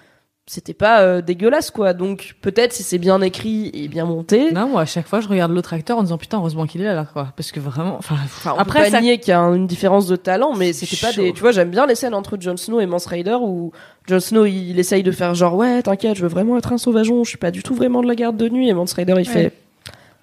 C'était 0.49 0.73
pas 0.73 1.02
euh, 1.02 1.22
dégueulasse, 1.22 1.72
quoi. 1.72 1.94
Donc, 1.94 2.35
peut-être 2.41 2.72
si 2.72 2.81
c'est 2.81 2.98
bien 2.99 3.22
écrit 3.22 3.69
et 3.73 3.89
bien 3.89 4.06
monté. 4.06 4.52
Non, 4.53 4.69
moi, 4.69 4.81
à 4.81 4.85
chaque 4.85 5.06
fois, 5.06 5.19
je 5.19 5.27
regarde 5.27 5.52
l'autre 5.52 5.73
acteur 5.73 5.98
en 5.98 6.03
disant 6.03 6.18
putain, 6.18 6.38
heureusement 6.38 6.65
qu'il 6.65 6.80
est 6.81 6.85
là, 6.85 6.94
là, 6.94 7.06
quoi. 7.11 7.34
Parce 7.35 7.52
que 7.52 7.60
vraiment, 7.60 7.98
enfin, 7.98 8.15
on 8.45 8.49
après, 8.57 8.80
peut 8.80 8.85
pas 8.85 8.91
ça- 8.91 9.02
nier 9.02 9.18
qu'il 9.19 9.31
y 9.31 9.34
a 9.34 9.39
une 9.41 9.68
différence 9.68 10.07
de 10.07 10.15
talent, 10.15 10.53
mais 10.56 10.72
c'était 10.72 10.95
pas 10.95 11.11
des. 11.11 11.34
Tu 11.34 11.41
vois, 11.41 11.52
j'aime 11.52 11.69
bien 11.69 11.85
les 11.85 11.95
scènes 11.95 12.14
entre 12.14 12.38
Jon 12.39 12.56
Snow 12.56 12.80
et 12.80 12.85
Mance 12.85 13.07
Rider 13.07 13.35
où 13.41 13.73
Jon 14.07 14.22
Snow 14.22 14.45
il, 14.45 14.69
il 14.69 14.80
essaye 14.80 15.03
de 15.03 15.11
faire 15.11 15.35
genre 15.35 15.56
ouais, 15.56 15.81
t'inquiète, 15.84 16.15
je 16.15 16.22
veux 16.22 16.30
vraiment 16.30 16.57
être 16.57 16.72
un 16.72 16.77
sauvageon, 16.77 17.26
je 17.26 17.30
suis 17.30 17.38
pas 17.38 17.52
du 17.52 17.61
tout 17.61 17.76
vraiment 17.76 18.02
de 18.02 18.07
la 18.07 18.15
garde 18.15 18.38
de 18.38 18.48
nuit. 18.48 18.69
Et 18.69 18.73
Mance 18.73 18.94
Rider 18.94 19.15
il 19.18 19.27
fait 19.27 19.52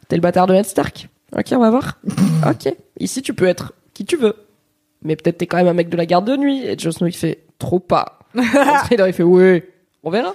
t'es 0.08 0.16
le 0.16 0.22
bâtard 0.22 0.46
de 0.46 0.54
Ned 0.54 0.64
Stark. 0.64 1.08
Ok, 1.36 1.48
on 1.52 1.58
va 1.58 1.68
voir. 1.68 1.98
ok, 2.48 2.74
ici 2.98 3.20
tu 3.20 3.34
peux 3.34 3.46
être 3.46 3.74
qui 3.92 4.06
tu 4.06 4.16
veux, 4.16 4.34
mais 5.04 5.16
peut-être 5.16 5.38
t'es 5.38 5.46
quand 5.46 5.56
même 5.58 5.68
un 5.68 5.74
mec 5.74 5.88
de 5.88 5.96
la 5.96 6.06
garde 6.06 6.26
de 6.26 6.36
nuit. 6.36 6.64
Et 6.66 6.76
Jon 6.78 6.90
Snow 6.90 7.06
il 7.06 7.12
fait 7.14 7.38
trop 7.58 7.78
pas. 7.78 8.18
Rider 8.34 9.04
il 9.06 9.12
fait 9.12 9.22
ouais, 9.22 9.68
on 10.02 10.10
verra. 10.10 10.34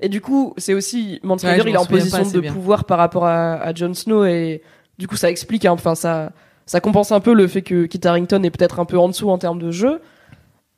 Et 0.00 0.08
du 0.08 0.20
coup, 0.20 0.54
c'est 0.58 0.74
aussi 0.74 1.18
Mance 1.24 1.42
Ouais, 1.42 1.58
il 1.58 1.68
est 1.68 1.76
en 1.76 1.84
position 1.84 2.22
de 2.30 2.40
bien. 2.40 2.52
pouvoir 2.52 2.84
par 2.84 2.98
rapport 2.98 3.24
à, 3.26 3.54
à 3.54 3.74
Jon 3.74 3.94
Snow 3.94 4.24
et 4.24 4.62
du 4.98 5.08
coup 5.08 5.16
ça 5.16 5.30
explique, 5.30 5.64
hein, 5.64 5.72
enfin 5.72 5.94
ça, 5.94 6.32
ça 6.66 6.80
compense 6.80 7.10
un 7.10 7.20
peu 7.20 7.32
le 7.34 7.46
fait 7.48 7.62
que 7.62 7.86
Kit 7.86 8.00
Harington 8.06 8.42
est 8.44 8.50
peut-être 8.50 8.78
un 8.80 8.84
peu 8.84 8.98
en 8.98 9.08
dessous 9.08 9.28
en 9.30 9.38
termes 9.38 9.58
de 9.60 9.70
jeu. 9.72 10.00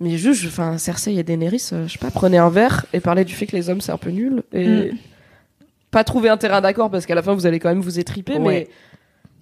Mais 0.03 0.17
juste, 0.17 0.45
enfin 0.47 0.79
Cersei 0.79 1.17
et 1.17 1.23
Daenerys, 1.23 1.69
euh, 1.75 1.87
je 1.87 1.93
sais 1.93 1.99
pas, 1.99 2.11
prenez 2.11 2.39
un 2.39 2.49
verre 2.49 2.87
et 2.95 3.01
parlez 3.01 3.27
du 3.27 3.35
fait 3.35 3.45
que 3.47 3.55
les 3.55 3.69
hommes 3.69 3.83
c'est 3.83 3.93
un 3.93 3.99
peu 3.99 4.11
nul 4.11 4.43
et 4.53 4.91
Mm. 4.93 4.97
pas 5.91 6.05
trouver 6.05 6.29
un 6.31 6.37
terrain 6.39 6.61
d'accord 6.63 6.91
parce 6.91 7.05
qu'à 7.05 7.15
la 7.15 7.23
fin 7.23 7.35
vous 7.35 7.45
allez 7.47 7.59
quand 7.59 7.69
même 7.69 7.81
vous 7.83 7.99
étriper, 7.99 8.39
mais. 8.39 8.69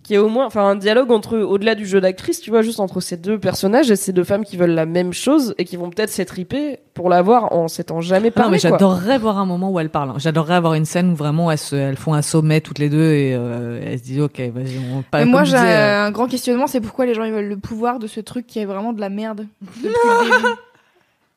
Qui 0.09 0.15
est 0.15 0.19
au 0.19 0.31
moins, 0.31 0.47
enfin 0.47 0.67
un 0.67 0.75
dialogue 0.75 1.13
entre 1.13 1.37
au-delà 1.37 1.75
du 1.75 1.85
jeu 1.85 2.01
d'actrice, 2.01 2.41
tu 2.41 2.49
vois, 2.49 2.63
juste 2.63 2.81
entre 2.81 2.99
ces 3.01 3.19
deux 3.19 3.39
personnages 3.39 3.91
et 3.91 3.97
ces 3.97 4.15
deux 4.15 4.25
femmes 4.25 4.43
qui 4.43 4.57
veulent 4.57 4.71
la 4.71 4.87
même 4.87 5.13
chose 5.13 5.55
et 5.59 5.67
qui 5.67 5.77
vont 5.77 5.91
peut-être 5.91 6.09
s'étriper 6.09 6.79
pour 6.95 7.11
l'avoir 7.11 7.53
en 7.53 7.69
s'étant 7.69 8.01
jamais 8.01 8.29
Ah 8.29 8.31
non, 8.31 8.43
parlé. 8.45 8.51
mais 8.53 8.59
j'adorerais 8.59 9.19
voir 9.19 9.37
un 9.37 9.45
moment 9.45 9.71
où 9.71 9.79
elles 9.79 9.91
parlent. 9.91 10.09
hein. 10.09 10.15
J'adorerais 10.17 10.55
avoir 10.55 10.73
une 10.73 10.87
scène 10.87 11.11
où 11.13 11.15
vraiment 11.15 11.51
elles, 11.51 11.59
se, 11.59 11.77
elles 11.77 11.99
font 11.99 12.15
un 12.15 12.23
sommet 12.23 12.63
toutes 12.63 12.79
les 12.79 12.89
deux 12.89 13.13
et 13.13 13.35
euh, 13.35 13.83
elles 13.85 13.99
se 13.99 14.05
disent 14.05 14.21
ok, 14.23 14.41
vas-y, 14.41 14.79
on 14.95 15.03
pas. 15.03 15.27
Moi, 15.27 15.45
j'ai 15.45 15.57
disais, 15.57 15.77
euh, 15.77 16.05
un 16.07 16.11
grand 16.11 16.27
questionnement, 16.27 16.67
c'est 16.67 16.81
pourquoi 16.81 17.05
les 17.05 17.13
gens 17.13 17.25
ils 17.25 17.33
veulent 17.33 17.45
le 17.49 17.59
pouvoir 17.59 17.99
de 17.99 18.07
ce 18.07 18.21
truc 18.21 18.47
qui 18.47 18.61
est 18.61 18.65
vraiment 18.65 18.95
de 18.95 19.01
la 19.03 19.11
merde 19.11 19.47
depuis 19.61 19.83
le 19.89 19.91
début. 20.39 20.45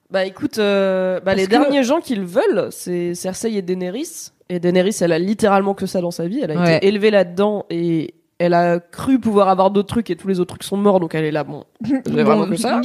Bah 0.09 0.25
écoute, 0.25 0.59
euh, 0.59 1.19
bah, 1.19 1.35
les 1.35 1.45
que- 1.45 1.49
derniers 1.51 1.83
gens 1.83 1.99
qui 1.99 2.15
le 2.15 2.25
veulent, 2.25 2.67
c'est 2.71 3.15
Cersei 3.15 3.53
et 3.53 3.61
Daenerys. 3.61 4.31
Et 4.49 4.59
Daenerys, 4.59 4.95
elle 5.01 5.11
a 5.13 5.19
littéralement 5.19 5.73
que 5.73 5.85
ça 5.85 5.99
dans 6.01 6.11
sa 6.11 6.27
vie. 6.27 6.39
Elle 6.41 6.51
a 6.51 6.55
Ouais. 6.61 6.77
été 6.77 6.87
élevée 6.87 7.11
là-dedans 7.11 7.65
et 7.69 8.13
elle 8.43 8.53
a 8.53 8.79
cru 8.79 9.19
pouvoir 9.19 9.49
avoir 9.49 9.71
d'autres 9.71 9.87
trucs 9.89 10.09
et 10.09 10.15
tous 10.15 10.27
les 10.27 10.39
autres 10.39 10.49
trucs 10.55 10.63
sont 10.63 10.77
morts, 10.77 10.99
donc 10.99 11.15
elle 11.15 11.25
est 11.25 11.31
là, 11.31 11.43
bon, 11.43 11.63
j'ai 11.83 12.23
vraiment 12.23 12.45
que 12.47 12.55
ça. 12.55 12.81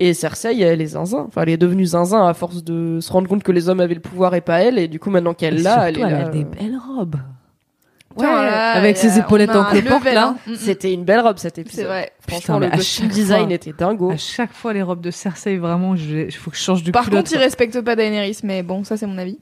Et 0.00 0.12
Cersei, 0.12 0.60
elle 0.60 0.80
est 0.82 0.86
zinzin. 0.86 1.26
Enfin, 1.28 1.42
elle 1.42 1.50
est 1.50 1.56
devenue 1.56 1.86
zinzin 1.86 2.26
à 2.26 2.34
force 2.34 2.64
de 2.64 2.98
se 3.00 3.12
rendre 3.12 3.28
compte 3.28 3.44
que 3.44 3.52
les 3.52 3.68
hommes 3.68 3.78
avaient 3.80 3.94
le 3.94 4.00
pouvoir 4.00 4.34
et 4.34 4.40
pas 4.40 4.60
elle. 4.60 4.76
Et 4.78 4.88
du 4.88 4.98
coup, 4.98 5.08
maintenant 5.08 5.34
qu'elle 5.34 5.62
l'a, 5.62 5.88
elle 5.88 5.98
est 5.98 6.00
là. 6.00 6.08
elle 6.08 6.14
a 6.26 6.28
des 6.30 6.42
euh, 6.42 6.44
belles 6.44 6.76
robes. 6.96 7.16
Ouais, 8.16 8.26
avec 8.26 8.96
ses 8.96 9.16
euh, 9.18 9.22
épaulettes 9.22 9.50
en 9.54 9.64
cloporte, 9.64 10.04
là. 10.04 10.36
hein. 10.48 10.52
C'était 10.56 10.92
une 10.92 11.04
belle 11.04 11.20
robe 11.20 11.36
cet 11.38 11.58
épisode. 11.58 11.80
C'est 11.80 11.86
vrai. 11.86 12.12
Franchement, 12.20 12.56
Putain, 12.56 12.58
mais 12.60 12.70
le 12.70 12.76
costume 12.76 13.08
design 13.08 13.46
fois- 13.46 13.54
était 13.54 13.72
dingo. 13.72 14.10
À 14.10 14.16
chaque 14.16 14.52
fois, 14.52 14.72
les 14.72 14.82
robes 14.82 15.00
de 15.00 15.10
Cersei, 15.10 15.56
vraiment, 15.58 15.94
il 15.96 16.30
faut 16.32 16.50
que 16.50 16.56
je 16.56 16.62
change 16.62 16.82
de 16.84 16.90
Par 16.90 17.04
culotte. 17.04 17.20
contre, 17.26 17.32
il 17.32 17.38
respecte 17.38 17.80
pas 17.80 17.94
Daenerys, 17.96 18.38
mais 18.44 18.62
bon, 18.64 18.82
ça 18.84 18.96
c'est 18.96 19.06
mon 19.06 19.18
avis. 19.18 19.38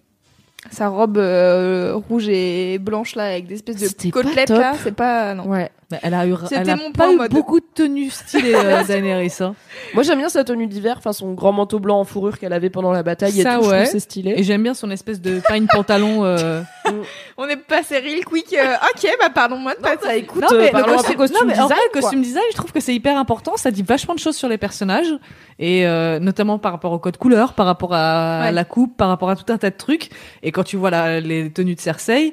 Sa 0.70 0.89
robe 0.89 1.18
euh, 1.18 1.94
rouge 2.09 2.28
et 2.28 2.78
blanche 2.78 3.14
là, 3.16 3.24
avec 3.24 3.47
des 3.47 3.56
espèces 3.56 3.97
de 3.97 4.10
côtelettes 4.10 4.51
là, 4.51 4.74
c'est 4.82 4.94
pas 4.94 5.34
non. 5.34 5.48
Ouais. 5.48 5.70
Mais 5.93 6.01
elle 6.02 6.14
a 6.14 6.27
eu, 6.27 6.35
C'était 6.44 6.56
elle 6.56 6.70
a 6.70 6.77
mon 6.77 6.90
pas 6.90 7.05
point 7.05 7.12
eu 7.12 7.16
mode. 7.16 7.31
beaucoup 7.31 7.60
de 7.60 7.66
tenues 7.74 8.10
stylées, 8.10 8.55
euh, 8.55 8.82
Daenerys. 8.86 9.32
hein. 9.40 9.55
Moi, 9.94 10.02
j'aime 10.02 10.19
bien 10.19 10.28
sa 10.28 10.43
tenue 10.43 10.66
d'hiver, 10.66 10.94
enfin 10.98 11.12
son 11.12 11.32
grand 11.35 11.52
manteau 11.52 11.78
blanc 11.78 12.01
en 12.01 12.05
fourrure 12.05 12.39
qu'elle 12.39 12.52
avait 12.52 12.70
pendant 12.70 12.90
la 12.93 13.02
bataille. 13.02 13.39
et 13.39 13.43
Ça, 13.43 13.59
tout, 13.59 13.66
ouais. 13.69 13.86
c'est 13.86 14.01
stylé. 14.01 14.35
Et 14.36 14.43
j'aime 14.43 14.62
bien 14.62 14.74
son 14.74 14.90
espèce 14.90 15.20
de 15.20 15.40
pagne 15.47 15.66
pantalon. 15.70 16.24
euh, 16.24 16.62
On 17.36 17.47
est 17.48 17.56
passé 17.56 17.98
real 17.98 18.24
quick. 18.24 18.52
euh, 18.55 18.74
ok, 18.74 19.10
bah 19.20 19.31
pardon 19.35 19.56
moi 19.56 19.74
de 19.74 19.81
pas 19.81 19.97
ça. 20.02 20.16
écoute, 20.16 20.43
Non, 20.43 20.48
euh, 20.52 20.59
mais, 20.62 20.70
parlons 20.70 20.94
costume, 20.97 21.16
costume 21.16 21.39
non, 21.40 21.47
mais 21.47 21.59
en 21.60 21.64
design, 21.69 21.81
quoi. 21.93 22.01
costume 22.01 22.23
design, 22.23 22.44
je 22.51 22.56
trouve 22.56 22.73
que 22.73 22.81
c'est 22.81 22.94
hyper 22.94 23.19
important. 23.19 23.56
Ça 23.56 23.70
dit 23.70 23.82
vachement 23.82 24.14
de 24.14 24.19
choses 24.20 24.36
sur 24.36 24.48
les 24.48 24.59
personnages. 24.59 25.12
Et 25.59 25.86
euh, 25.86 26.19
notamment 26.19 26.59
par 26.59 26.73
rapport 26.73 26.93
au 26.93 26.98
code 26.98 27.19
couleur, 27.19 27.52
par 27.52 27.66
rapport 27.66 27.93
à 27.94 28.40
Ouais. 28.44 28.52
la 28.52 28.64
coupe, 28.64 28.97
par 28.97 29.09
rapport 29.09 29.31
à 29.31 29.36
tout 29.36 29.52
un 29.52 29.59
tas 29.59 29.70
de 29.70 29.77
trucs. 29.77 30.09
Et 30.43 30.51
quand 30.52 30.64
tu 30.64 30.77
vois 30.77 30.90
la- 30.90 31.20
les 31.20 31.51
tenues 31.51 31.74
de 31.74 31.81
Cersei, 31.81 32.32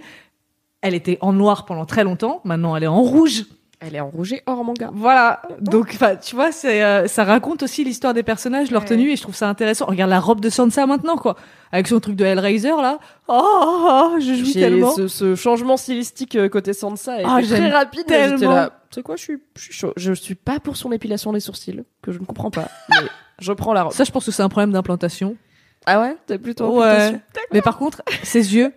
elle 0.82 0.94
était 0.94 1.18
en 1.22 1.34
noir 1.34 1.66
pendant 1.66 1.86
très 1.86 2.04
longtemps. 2.04 2.42
Maintenant, 2.44 2.76
elle 2.76 2.84
est 2.84 2.88
en 2.88 3.02
rouge. 3.02 3.46
Elle 3.82 3.96
est 3.96 4.00
en 4.02 4.10
rouge 4.10 4.34
et 4.34 4.42
or, 4.46 4.66
mon 4.66 4.74
gars. 4.74 4.90
Voilà. 4.94 5.42
Donc, 5.62 5.98
tu 6.22 6.36
vois, 6.36 6.52
c'est, 6.52 6.84
euh, 6.84 7.08
ça 7.08 7.24
raconte 7.24 7.64
aussi 7.64 7.86
l'histoire 7.86 8.14
des 8.14 8.24
personnages, 8.24 8.72
leur 8.72 8.82
Ouais. 8.82 8.88
tenue, 8.90 9.10
et 9.12 9.16
je 9.16 9.22
trouve 9.22 9.36
ça 9.36 9.48
intéressant. 9.48 9.86
Regarde 9.86 10.10
la 10.10 10.20
robe 10.20 10.42
de 10.42 10.50
Sansa 10.50 10.86
maintenant, 10.86 11.16
quoi. 11.16 11.38
Avec 11.72 11.88
son 11.88 12.02
truc 12.02 12.18
de 12.18 12.26
Hellraiser, 12.26 12.72
là. 12.82 13.00
Oh, 13.30 13.40
oh, 13.42 14.10
oh, 14.16 14.20
je 14.20 14.34
J'ai 14.44 14.60
tellement. 14.60 14.92
ce, 14.92 15.08
ce 15.08 15.34
changement 15.36 15.78
stylistique 15.78 16.36
euh, 16.36 16.50
côté 16.50 16.74
Sansa 16.74 17.22
est 17.22 17.24
Ah, 17.26 17.40
très 17.42 17.70
rapide. 17.70 18.06
tellement. 18.06 18.68
sais 18.92 19.02
quoi, 19.02 19.16
je 19.16 19.22
suis, 19.24 19.38
je 19.56 19.62
suis 19.64 19.74
chaud. 19.74 19.94
Je 19.96 20.12
suis 20.12 20.36
pas 20.36 20.60
pour 20.60 20.76
son 20.76 20.92
épilation 20.92 21.32
des 21.32 21.40
sourcils, 21.40 21.84
que 22.02 22.12
je 22.12 22.20
ne 22.20 22.26
comprends 22.26 22.52
pas. 22.52 22.68
mais 22.90 23.08
je 23.40 23.54
prends 23.54 23.72
la 23.72 23.84
robe. 23.84 23.94
Ça, 23.94 24.04
je 24.04 24.12
pense 24.12 24.26
que 24.26 24.32
c'est 24.32 24.44
un 24.44 24.50
problème 24.50 24.74
d'implantation. 24.74 25.38
Ah 25.86 26.02
ouais? 26.02 26.18
T'es 26.28 26.38
plutôt 26.38 26.66
en 26.66 26.80
Ouais. 26.82 27.18
Mais 27.54 27.62
par 27.62 27.78
contre, 27.78 28.02
ses 28.24 28.56
yeux, 28.56 28.74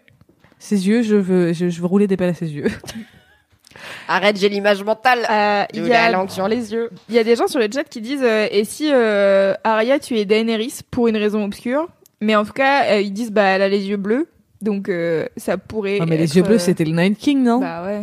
ses 0.63 0.87
yeux, 0.87 1.03
je 1.03 1.17
veux, 1.17 1.53
je, 1.53 1.69
je 1.69 1.81
veux 1.81 1.87
rouler 1.87 2.07
des 2.07 2.17
pelles 2.17 2.31
à 2.31 2.35
ses 2.35 2.51
yeux. 2.51 2.67
Arrête, 4.09 4.39
j'ai 4.39 4.49
l'image 4.49 4.83
mentale. 4.85 5.27
Euh, 5.29 5.65
Il 5.75 5.87
y, 5.87 5.89
la 5.89 6.05
a, 6.05 6.11
langue 6.11 6.31
sur 6.31 6.47
les 6.47 6.73
yeux. 6.73 6.91
il 7.09 7.15
y 7.15 7.19
a 7.19 7.25
des 7.25 7.37
gens 7.37 7.49
sur 7.49 7.59
le 7.59 7.69
chat 7.73 7.85
qui 7.85 8.01
disent 8.01 8.23
euh, 8.23 8.47
et 8.51 8.65
si 8.65 8.91
euh, 8.93 9.55
Arya 9.65 9.99
tu 9.99 10.17
es 10.19 10.25
Daenerys 10.25 10.81
pour 10.91 11.09
une 11.09 11.17
raison 11.17 11.45
obscure, 11.45 11.89
mais 12.21 12.37
en 12.37 12.45
tout 12.45 12.53
cas 12.53 12.85
euh, 12.93 13.01
ils 13.01 13.13
disent 13.13 13.33
bah 13.33 13.43
elle 13.45 13.63
a 13.63 13.69
les 13.69 13.89
yeux 13.89 13.97
bleus, 13.97 14.29
donc 14.61 14.89
euh, 14.89 15.27
ça 15.37 15.57
pourrait. 15.57 15.99
Ah, 16.01 16.07
mais 16.07 16.17
les 16.17 16.25
être, 16.25 16.35
yeux 16.37 16.43
bleus, 16.43 16.59
c'était 16.59 16.85
le 16.85 16.93
Night 16.93 17.19
King, 17.19 17.43
non? 17.43 17.61
Bah 17.61 17.83
ouais. 17.85 18.03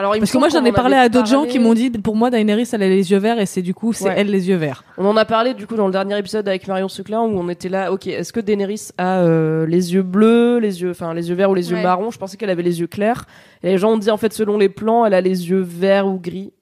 Alors, 0.00 0.14
Parce 0.18 0.30
que 0.32 0.38
moi, 0.38 0.48
j'en 0.48 0.64
ai 0.64 0.72
parlé 0.72 0.96
à 0.96 1.10
d'autres 1.10 1.26
gens 1.26 1.44
qui 1.44 1.58
m'ont 1.58 1.74
dit, 1.74 1.90
pour 1.90 2.16
moi, 2.16 2.30
Daenerys, 2.30 2.66
elle 2.72 2.82
a 2.82 2.88
les 2.88 3.10
yeux 3.10 3.18
verts, 3.18 3.38
et 3.38 3.44
c'est 3.44 3.60
du 3.60 3.74
coup, 3.74 3.92
c'est 3.92 4.04
Ouais. 4.06 4.14
elle 4.16 4.30
les 4.30 4.48
yeux 4.48 4.56
verts. 4.56 4.82
On 4.96 5.04
en 5.04 5.14
a 5.16 5.26
parlé 5.26 5.52
du 5.52 5.66
coup 5.66 5.76
dans 5.76 5.84
le 5.86 5.92
dernier 5.92 6.16
épisode 6.18 6.48
avec 6.48 6.66
Marion 6.66 6.88
Seclin 6.88 7.20
où 7.20 7.38
on 7.38 7.48
était 7.50 7.68
là. 7.68 7.92
Ok, 7.92 8.06
est-ce 8.06 8.32
que 8.32 8.40
Daenerys 8.40 8.88
a 8.96 9.18
euh, 9.18 9.66
les 9.66 9.92
yeux 9.92 10.02
bleus, 10.02 10.58
les 10.58 10.80
yeux, 10.80 10.92
enfin 10.92 11.12
les 11.12 11.28
yeux 11.28 11.34
verts 11.34 11.50
ou 11.50 11.54
les 11.54 11.70
yeux 11.70 11.76
Ouais. 11.76 11.82
marrons? 11.82 12.10
Je 12.10 12.18
pensais 12.18 12.38
qu'elle 12.38 12.48
avait 12.48 12.62
les 12.62 12.80
yeux 12.80 12.86
clairs. 12.86 13.26
Et 13.62 13.68
les 13.68 13.76
gens 13.78 13.90
ont 13.92 13.98
dit 13.98 14.10
en 14.10 14.16
fait 14.16 14.32
selon 14.32 14.56
les 14.56 14.70
plans, 14.70 15.04
elle 15.04 15.12
a 15.14 15.20
les 15.20 15.50
yeux 15.50 15.60
verts 15.60 16.06
ou 16.06 16.18
gris 16.18 16.52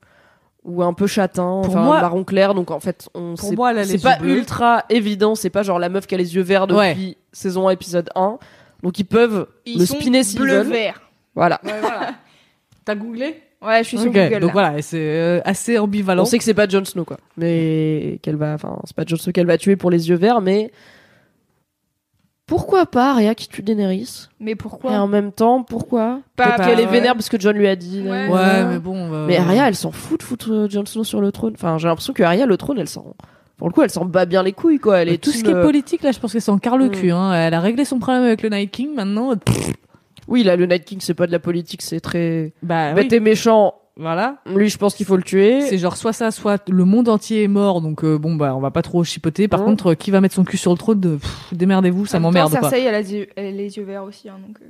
ou 0.64 0.82
un 0.82 0.92
peu 0.92 1.06
châtain, 1.06 1.60
Pour 1.62 1.68
enfin 1.76 1.82
moi- 1.82 2.00
marron 2.00 2.24
clair. 2.24 2.54
Donc 2.54 2.72
en 2.72 2.80
fait, 2.80 3.08
on 3.14 3.36
c'est 3.36 3.54
pas 4.02 4.16
bleus. 4.18 4.36
ultra 4.38 4.84
évident. 4.90 5.34
C'est 5.36 5.48
pas 5.50 5.62
genre 5.62 5.78
la 5.78 5.88
meuf 5.88 6.06
qui 6.08 6.14
a 6.16 6.18
les 6.18 6.34
yeux 6.34 6.42
verts 6.42 6.66
depuis 6.66 6.78
Ouais. 6.78 7.16
saison 7.32 7.68
1 7.68 7.70
épisode 7.70 8.10
1. 8.16 8.38
Donc 8.82 8.98
ils 8.98 9.04
peuvent 9.04 9.46
Ils 9.64 9.78
le 9.78 9.86
sont 9.86 9.94
spinner 9.94 10.24
s'ils 10.24 10.40
bleu 10.40 10.58
veulent. 10.58 10.66
vert. 10.72 11.00
Voilà. 11.36 11.60
T'as 12.88 12.94
googlé 12.94 13.42
Ouais, 13.60 13.82
je 13.82 13.88
suis 13.88 13.98
sur 13.98 14.06
Google. 14.10 14.30
donc 14.40 14.48
là. 14.48 14.52
voilà, 14.52 14.78
et 14.78 14.82
c'est 14.82 14.96
euh, 14.98 15.40
assez 15.44 15.78
ambivalent. 15.78 16.22
On 16.22 16.24
sait 16.24 16.38
que 16.38 16.44
c'est 16.44 16.54
pas 16.54 16.66
Jon 16.68 16.84
Snow 16.84 17.04
quoi, 17.04 17.18
mais 17.36 18.18
qu'elle 18.22 18.36
va, 18.36 18.54
enfin 18.54 18.78
c'est 18.84 18.96
pas 18.96 19.04
Jon 19.06 19.16
Snow 19.16 19.32
qu'elle 19.32 19.46
va 19.46 19.58
tuer 19.58 19.76
pour 19.76 19.90
les 19.90 20.08
yeux 20.08 20.16
verts, 20.16 20.40
mais 20.40 20.70
pourquoi 22.46 22.86
pas 22.86 23.10
Arya 23.10 23.34
qui 23.34 23.48
tue 23.48 23.62
Daenerys? 23.62 24.28
Mais 24.40 24.52
Et 24.52 24.54
pourquoi 24.56 24.92
en 24.92 25.06
même 25.06 25.32
temps, 25.32 25.62
pourquoi? 25.64 26.20
Peut-être 26.36 26.64
qu'elle 26.64 26.80
est 26.80 26.86
ouais. 26.86 26.90
vénère 26.92 27.12
parce 27.14 27.28
que 27.28 27.38
John 27.38 27.54
lui 27.56 27.68
a 27.68 27.76
dit. 27.76 28.00
Ouais. 28.00 28.28
Ouais, 28.28 28.64
mais 28.64 28.78
bon. 28.78 29.12
euh, 29.12 29.26
Mais 29.26 29.36
Arya, 29.36 29.68
elle 29.68 29.74
s'en 29.74 29.90
fout 29.90 30.20
de 30.20 30.24
foutre 30.24 30.50
euh, 30.50 30.68
Jon 30.70 30.86
Snow 30.86 31.04
sur 31.04 31.20
le 31.20 31.30
trône. 31.30 31.52
Enfin, 31.54 31.76
j'ai 31.76 31.88
l'impression 31.88 32.14
que 32.14 32.22
Arya, 32.22 32.46
le 32.46 32.56
trône, 32.56 32.78
elle 32.78 32.88
s'en. 32.88 33.14
Pour 33.58 33.68
le 33.68 33.74
coup, 33.74 33.82
elle 33.82 33.90
s'en 33.90 34.06
bat 34.06 34.24
bien 34.24 34.42
les 34.42 34.52
couilles, 34.52 34.78
quoi. 34.78 34.98
Elle 34.98 35.08
est 35.10 35.18
tout 35.18 35.30
ce 35.30 35.42
qui 35.44 35.50
est 35.50 35.54
euh, 35.54 35.62
politique, 35.62 36.02
là, 36.02 36.12
je 36.12 36.20
pense 36.20 36.32
que 36.32 36.38
c'est 36.40 36.50
en 36.50 36.58
quart 36.58 36.78
le 36.78 36.86
Mm. 36.86 36.90
cul. 36.92 37.10
Hein. 37.10 37.34
Elle 37.34 37.52
a 37.54 37.60
réglé 37.60 37.84
son 37.84 37.98
problème 37.98 38.22
avec 38.22 38.40
le 38.42 38.48
Night 38.48 38.70
King, 38.70 38.94
maintenant. 38.94 39.34
Oui, 40.28 40.44
là, 40.44 40.54
le 40.56 40.66
Night 40.66 40.84
King, 40.84 40.98
c'est 41.00 41.14
pas 41.14 41.26
de 41.26 41.32
la 41.32 41.38
politique, 41.40 41.82
c'est 41.82 42.00
très 42.00 42.52
bah, 42.62 42.92
bête 42.92 43.08
oui. 43.10 43.16
et 43.16 43.20
méchant. 43.20 43.74
Voilà. 43.96 44.36
Lui, 44.46 44.68
je 44.68 44.78
pense 44.78 44.94
qu'il 44.94 45.06
faut 45.06 45.16
le 45.16 45.24
tuer. 45.24 45.60
C'est 45.62 45.76
genre 45.78 45.96
soit 45.96 46.12
ça, 46.12 46.30
soit 46.30 46.68
le 46.68 46.84
monde 46.84 47.08
entier 47.08 47.42
est 47.42 47.48
mort, 47.48 47.80
donc 47.80 48.04
euh, 48.04 48.16
bon 48.16 48.36
bah 48.36 48.54
on 48.54 48.60
va 48.60 48.70
pas 48.70 48.82
trop 48.82 49.02
chipoter. 49.02 49.48
Par 49.48 49.62
Mm. 49.62 49.64
contre, 49.64 49.86
euh, 49.90 49.94
qui 49.96 50.12
va 50.12 50.20
mettre 50.20 50.36
son 50.36 50.44
cul 50.44 50.56
sur 50.56 50.70
le 50.70 50.78
trône 50.78 51.00
de 51.00 51.16
pff, 51.16 51.48
démerdez-vous, 51.52 52.06
ça 52.06 52.20
m'emmerde 52.20 52.50
quoi. 52.52 52.60
Cersei, 52.70 52.84
elle 52.84 52.94
a, 52.94 53.00
les 53.00 53.12
yeux, 53.14 53.26
elle 53.34 53.46
a 53.46 53.50
les 53.50 53.76
yeux 53.76 53.82
verts 53.82 54.04
aussi, 54.04 54.28
hein, 54.28 54.36
donc. 54.46 54.58
euh. 54.62 54.66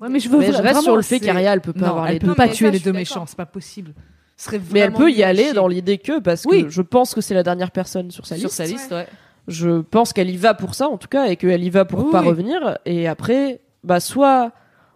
Ouais, 0.00 0.08
mais 0.08 0.20
je 0.20 0.28
veux 0.28 0.38
Mais 0.38 0.46
je 0.46 0.50
reste 0.52 0.62
vraiment, 0.62 0.80
sur 0.82 0.96
le 0.96 1.02
fait 1.02 1.18
qu'Arya, 1.18 1.52
elle 1.52 1.60
peut 1.60 1.72
pas 1.72 1.80
non, 1.80 1.86
avoir 1.88 2.06
elle 2.06 2.14
les 2.14 2.18
peut 2.20 2.28
deux. 2.28 2.34
pas 2.36 2.48
tuer 2.48 2.66
ça, 2.66 2.72
les 2.72 2.78
deux 2.78 2.92
méchants, 2.92 3.24
c'est 3.26 3.36
pas 3.36 3.44
possible. 3.46 3.92
Ce 4.36 4.44
serait 4.46 4.60
Mais 4.72 4.80
elle 4.80 4.92
peut 4.92 5.10
y 5.10 5.22
aller 5.24 5.44
chier. 5.46 5.52
dans 5.52 5.66
l'idée 5.68 5.98
que, 5.98 6.20
parce 6.20 6.44
que 6.44 6.48
Oui. 6.50 6.66
je 6.68 6.80
pense 6.82 7.12
que 7.14 7.20
c'est 7.20 7.34
la 7.34 7.42
dernière 7.42 7.70
personne 7.72 8.10
sur 8.12 8.24
sa 8.24 8.36
sur 8.36 8.44
liste. 8.46 8.56
sa 8.56 8.64
liste, 8.66 8.90
ouais. 8.92 9.06
Je 9.48 9.80
pense 9.80 10.12
qu'elle 10.12 10.30
y 10.30 10.36
va 10.36 10.54
pour 10.54 10.74
ça, 10.76 10.88
en 10.88 10.96
tout 10.96 11.08
cas, 11.08 11.26
et 11.26 11.36
qu'elle 11.36 11.64
y 11.64 11.70
va 11.70 11.84
pour 11.84 12.04
Oui, 12.06 12.12
pas 12.12 12.22
oui. 12.22 12.28
revenir. 12.28 12.78
Et 12.86 13.08
après, 13.08 13.60
bah, 13.84 14.00
soit. 14.00 14.52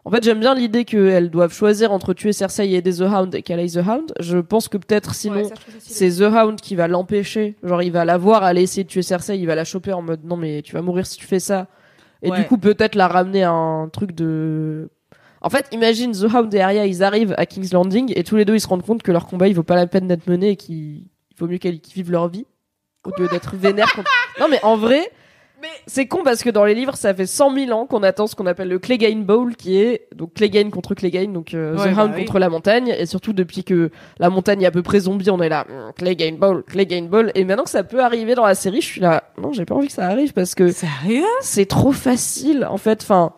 En 0.06 0.10
fait, 0.10 0.22
j'aime 0.22 0.40
bien 0.40 0.54
l'idée 0.54 0.84
qu'elles 0.84 1.30
doivent 1.30 1.54
choisir 1.54 1.90
entre 1.90 2.12
tuer 2.12 2.32
Cersei 2.34 2.68
et 2.70 2.74
aider 2.74 2.92
The 2.92 3.00
Hound 3.02 3.34
et 3.34 3.40
qu'elle 3.42 3.58
aille 3.58 3.70
The 3.72 3.76
Hound. 3.78 4.12
Je 4.20 4.36
pense 4.36 4.68
que 4.68 4.76
peut-être 4.76 5.14
sinon, 5.14 5.44
Ouais, 5.44 5.50
c'est 5.78 6.10
The 6.18 6.22
Hound 6.30 6.60
qui 6.60 6.74
va 6.76 6.88
l'empêcher. 6.88 7.56
Genre, 7.62 7.82
il 7.82 7.90
va 7.90 8.04
la 8.04 8.18
voir 8.18 8.42
aller 8.44 8.60
essayer 8.62 8.84
de 8.84 8.88
tuer 8.88 9.00
Cersei, 9.00 9.38
il 9.38 9.46
va 9.46 9.54
la 9.54 9.64
choper 9.64 9.94
en 9.94 10.02
mode 10.02 10.22
non, 10.24 10.36
mais 10.36 10.60
tu 10.60 10.74
vas 10.74 10.82
mourir 10.82 11.06
si 11.06 11.16
tu 11.16 11.24
fais 11.26 11.40
ça. 11.40 11.68
Et 12.22 12.30
Ouais. 12.30 12.38
du 12.40 12.46
coup, 12.46 12.58
peut-être 12.58 12.94
la 12.96 13.08
ramener 13.08 13.44
à 13.44 13.50
un 13.50 13.88
truc 13.88 14.12
de. 14.12 14.90
En 15.40 15.48
fait, 15.50 15.66
imagine 15.72 16.12
The 16.12 16.24
Hound 16.34 16.52
et 16.54 16.60
Arya, 16.60 16.84
ils 16.84 17.02
arrivent 17.02 17.34
à 17.38 17.46
King's 17.46 17.72
Landing 17.72 18.12
et 18.14 18.24
tous 18.24 18.36
les 18.36 18.44
deux 18.44 18.54
ils 18.54 18.60
se 18.60 18.68
rendent 18.68 18.84
compte 18.84 19.02
que 19.02 19.12
leur 19.12 19.26
combat 19.26 19.48
il 19.48 19.54
vaut 19.54 19.62
pas 19.62 19.76
la 19.76 19.86
peine 19.86 20.06
d'être 20.06 20.26
mené 20.26 20.50
et 20.50 20.56
qu'il 20.56 20.76
il 20.76 21.36
vaut 21.38 21.46
mieux 21.46 21.58
qu'ils 21.58 21.80
qu'ils 21.80 21.94
vivent 21.94 22.10
leur 22.12 22.28
vie 22.28 22.46
au 23.04 23.10
lieu 23.20 23.28
d'être 23.28 23.56
vénères 23.56 23.92
contre. 23.94 24.10
Non 24.40 24.48
mais 24.50 24.58
en 24.64 24.76
vrai, 24.76 25.10
c'est 25.86 26.06
con 26.06 26.22
parce 26.24 26.42
que 26.42 26.50
dans 26.50 26.64
les 26.64 26.74
livres 26.74 26.96
ça 26.96 27.14
fait 27.14 27.26
100 27.26 27.54
000 27.54 27.70
ans 27.72 27.86
qu'on 27.86 28.02
attend 28.02 28.26
ce 28.26 28.34
qu'on 28.34 28.46
appelle 28.46 28.68
le 28.68 28.78
Clegane 28.78 29.24
Bowl 29.24 29.56
qui 29.56 29.76
est 29.78 30.06
donc 30.14 30.34
Clegane 30.34 30.70
contre 30.70 30.94
Clegane 30.94 31.32
donc 31.32 31.54
euh, 31.54 31.76
Ouais, 31.76 31.92
The 31.92 31.96
bah 31.96 32.10
oui. 32.14 32.24
contre 32.24 32.38
la 32.38 32.48
montagne. 32.48 32.94
Et 32.98 33.06
surtout 33.06 33.32
depuis 33.32 33.64
que 33.64 33.90
la 34.18 34.30
montagne 34.30 34.62
est 34.62 34.66
à 34.66 34.70
peu 34.70 34.82
près 34.82 35.00
zombie 35.00 35.30
on 35.30 35.40
est 35.40 35.48
là 35.48 35.66
hmm, 35.68 35.92
Clegane 35.96 36.36
Bowl 36.36 36.62
Clegane 36.64 37.08
Bowl. 37.08 37.30
Et 37.34 37.44
maintenant 37.44 37.64
que 37.64 37.70
ça 37.70 37.84
peut 37.84 38.00
arriver 38.02 38.34
dans 38.34 38.46
la 38.46 38.54
série 38.54 38.80
je 38.80 38.86
suis 38.86 39.00
là 39.00 39.24
non 39.40 39.52
j'ai 39.52 39.64
pas 39.64 39.74
envie 39.74 39.88
que 39.88 39.92
ça 39.92 40.06
arrive 40.06 40.32
parce 40.32 40.54
que 40.54 40.68
Sérieux? 40.70 41.24
c'est 41.40 41.66
trop 41.66 41.92
facile 41.92 42.66
en 42.68 42.76
fait. 42.78 43.02
Enfin 43.02 43.32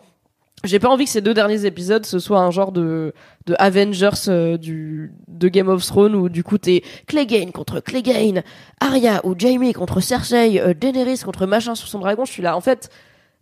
j'ai 0.63 0.79
pas 0.79 0.89
envie 0.89 1.05
que 1.05 1.11
ces 1.11 1.21
deux 1.21 1.33
derniers 1.33 1.65
épisodes 1.65 2.05
ce 2.05 2.19
soit 2.19 2.39
un 2.39 2.51
genre 2.51 2.71
de 2.71 3.13
de 3.47 3.55
Avengers 3.57 4.27
euh, 4.27 4.57
du 4.57 5.13
de 5.27 5.47
Game 5.47 5.69
of 5.69 5.83
Thrones 5.85 6.13
où 6.15 6.29
du 6.29 6.43
coup 6.43 6.57
t'es 6.57 6.83
Clegane 7.07 7.51
contre 7.51 7.79
Clegane 7.79 8.43
Arya 8.79 9.25
ou 9.25 9.33
Jaime 9.37 9.73
contre 9.73 10.01
Cersei 10.01 10.59
euh, 10.59 10.73
Daenerys 10.73 11.19
contre 11.19 11.45
machin 11.47 11.73
sur 11.73 11.87
son 11.87 11.99
dragon 11.99 12.25
je 12.25 12.31
suis 12.31 12.43
là. 12.43 12.55
En 12.55 12.61
fait 12.61 12.89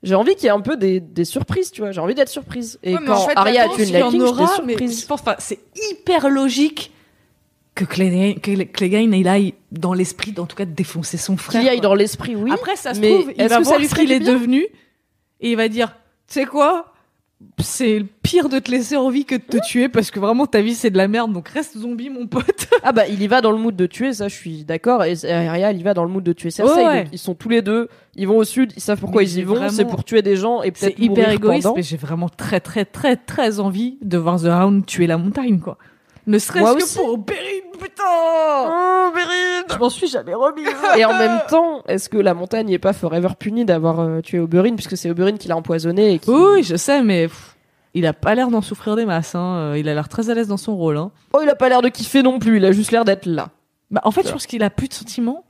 j'ai 0.04 0.14
envie 0.16 0.36
qu'il 0.36 0.44
y 0.44 0.48
ait 0.48 0.52
un 0.52 0.62
peu 0.62 0.78
des, 0.78 1.00
des 1.00 1.26
surprises 1.26 1.72
tu 1.72 1.82
vois. 1.82 1.92
J'ai 1.92 2.00
envie 2.02 2.14
d'être 2.14 2.30
surprise. 2.30 2.80
Et 2.84 2.94
Ouais, 2.94 3.00
quand 3.06 3.16
en 3.16 3.28
fait, 3.28 3.34
Arya 3.36 3.64
a 3.64 3.70
tué 3.70 3.88
une 3.88 3.96
Night 3.96 4.12
King 4.12 4.26
j'étais 4.28 4.48
surprise. 4.48 5.02
je 5.02 5.08
pense. 5.08 5.22
C'est 5.40 5.60
hyper 5.92 6.30
logique 6.30 6.92
que 7.74 7.86
Clegane, 7.86 8.40
que 8.40 8.64
Clegane 8.64 9.14
il 9.14 9.28
aille 9.28 9.56
dans 9.72 9.94
l'esprit, 9.94 10.34
en 10.38 10.46
tout 10.46 10.56
cas, 10.56 10.66
de 10.66 10.72
défoncer 10.72 11.18
son 11.18 11.38
frère. 11.38 11.60
qu'il 11.62 11.70
aille 11.70 11.82
dans 11.82 11.96
l'esprit 11.96 12.36
oui. 12.36 12.52
Après, 12.54 12.76
ça 12.76 12.94
se 12.94 13.00
mais 13.00 13.10
trouve, 13.10 13.34
il 13.36 13.48
va 13.48 13.60
voir 13.60 13.80
lui 13.80 13.88
ce 13.88 13.96
qu'il 13.96 14.12
est 14.12 14.20
devenu 14.20 14.66
et 15.42 15.52
il 15.52 15.58
va 15.58 15.68
dire, 15.68 15.90
tu 16.28 16.36
sais 16.36 16.46
quoi? 16.46 16.94
C'est 17.60 18.00
le 18.00 18.06
pire 18.24 18.48
de 18.50 18.60
te 18.60 18.72
laisser 18.72 18.96
en 18.96 19.10
vie 19.10 19.26
que 19.26 19.36
de 19.36 19.42
te 19.42 19.58
tuer 19.66 19.90
parce 19.90 20.10
que 20.10 20.20
vraiment 20.20 20.46
ta 20.48 20.62
vie 20.62 20.74
c'est 20.74 20.90
de 20.90 20.98
la 20.98 21.08
merde 21.08 21.34
donc 21.34 21.48
reste 21.50 21.78
zombie 21.78 22.10
mon 22.10 22.28
pote. 22.28 22.68
Ah 22.88 22.92
bah 22.92 23.08
il 23.08 23.22
y 23.22 23.28
va 23.28 23.42
dans 23.42 23.52
le 23.52 23.58
mood 23.58 23.76
de 23.76 23.86
tuer, 23.88 24.14
ça 24.14 24.28
je 24.28 24.36
suis 24.36 24.64
d'accord. 24.64 25.04
Et 25.04 25.16
Arya 25.26 25.72
il 25.72 25.80
y 25.80 25.84
va 25.84 25.94
dans 25.94 26.04
le 26.04 26.10
mood 26.10 26.24
de 26.24 26.34
tuer 26.34 26.52
Cersei. 26.52 26.86
Ouais. 26.86 27.04
Donc, 27.04 27.14
ils 27.14 27.18
sont 27.20 27.34
tous 27.34 27.50
les 27.50 27.62
deux, 27.62 27.90
ils 28.16 28.28
vont 28.28 28.38
au 28.38 28.44
sud, 28.44 28.72
ils 28.76 28.82
savent 28.82 29.00
pourquoi 29.00 29.22
Mais 29.24 29.28
ils 29.30 29.40
y 29.40 29.42
vont, 29.44 29.56
vraiment- 29.56 29.70
c'est 29.72 29.86
pour 29.86 30.04
tuer 30.04 30.22
des 30.22 30.36
gens 30.36 30.62
et 30.62 30.72
C'est 30.76 30.88
peut-être 30.92 31.00
hyper 31.00 31.32
égoïste 31.32 31.64
pendant. 31.64 31.76
mais 31.76 31.84
j'ai 31.84 31.98
vraiment 31.98 32.30
très 32.30 32.60
très 32.60 32.86
très 32.86 33.16
très 33.16 33.60
envie 33.60 33.98
de 34.02 34.18
voir 34.18 34.40
The 34.40 34.46
Hound 34.46 34.86
tuer 34.86 35.08
la 35.08 35.18
montagne 35.18 35.60
quoi. 35.60 35.78
Ne 36.28 36.40
serait-ce 36.40 36.96
que 36.96 36.98
pour 36.98 37.18
Bérine 37.20 37.72
putain. 37.80 38.04
Oh, 38.08 39.12
Bérine 39.14 39.66
Je 39.72 39.78
m'en 39.78 39.90
suis 39.90 40.08
jamais 40.08 40.34
remise. 40.34 40.68
Et 40.98 41.06
en 41.06 41.14
même 41.18 41.42
temps, 41.50 41.84
est-ce 41.88 42.10
que 42.10 42.18
la 42.18 42.34
montagne 42.34 42.68
n'est 42.68 42.80
pas 42.80 42.94
forever 42.94 43.30
punie 43.38 43.66
d'avoir 43.66 44.00
euh, 44.00 44.22
tué 44.22 44.40
Oberyn 44.40 44.76
puisque 44.76 44.98
c'est 44.98 45.10
Oberyn 45.10 45.38
qui 45.38 45.48
l'a 45.48 45.58
empoisonné 45.58 46.14
et 46.14 46.20
qui... 46.20 46.30
Oui, 46.32 46.64
je 46.64 46.76
sais 46.76 47.04
mais 47.04 47.28
pff, 47.28 47.56
il 47.94 48.06
a 48.06 48.14
pas 48.14 48.34
l'air 48.34 48.50
d'en 48.50 48.62
souffrir 48.62 48.96
des 48.96 49.06
masses 49.06 49.36
hein. 49.36 49.56
Euh, 49.58 49.78
Il 49.78 49.88
a 49.88 49.94
l'air 49.94 50.10
très 50.10 50.30
à 50.30 50.34
l'aise 50.34 50.48
dans 50.48 50.58
son 50.58 50.76
rôle 50.76 50.98
hein. 50.98 51.12
Oh, 51.34 51.40
il 51.44 51.50
a 51.50 51.56
pas 51.56 51.70
l'air 51.70 51.82
de 51.82 51.90
kiffer 51.90 52.24
non 52.24 52.40
plus, 52.40 52.58
il 52.58 52.66
a 52.66 52.72
juste 52.72 52.92
l'air 52.92 53.06
d'être 53.06 53.26
là. 53.26 53.50
Bah 53.92 54.02
en 54.04 54.12
fait 54.12 54.26
je 54.26 54.32
pense 54.32 54.48
qu'il 54.48 54.64
a 54.64 54.70
plus 54.70 54.88
de 54.88 54.94
sentiments. 54.94 55.44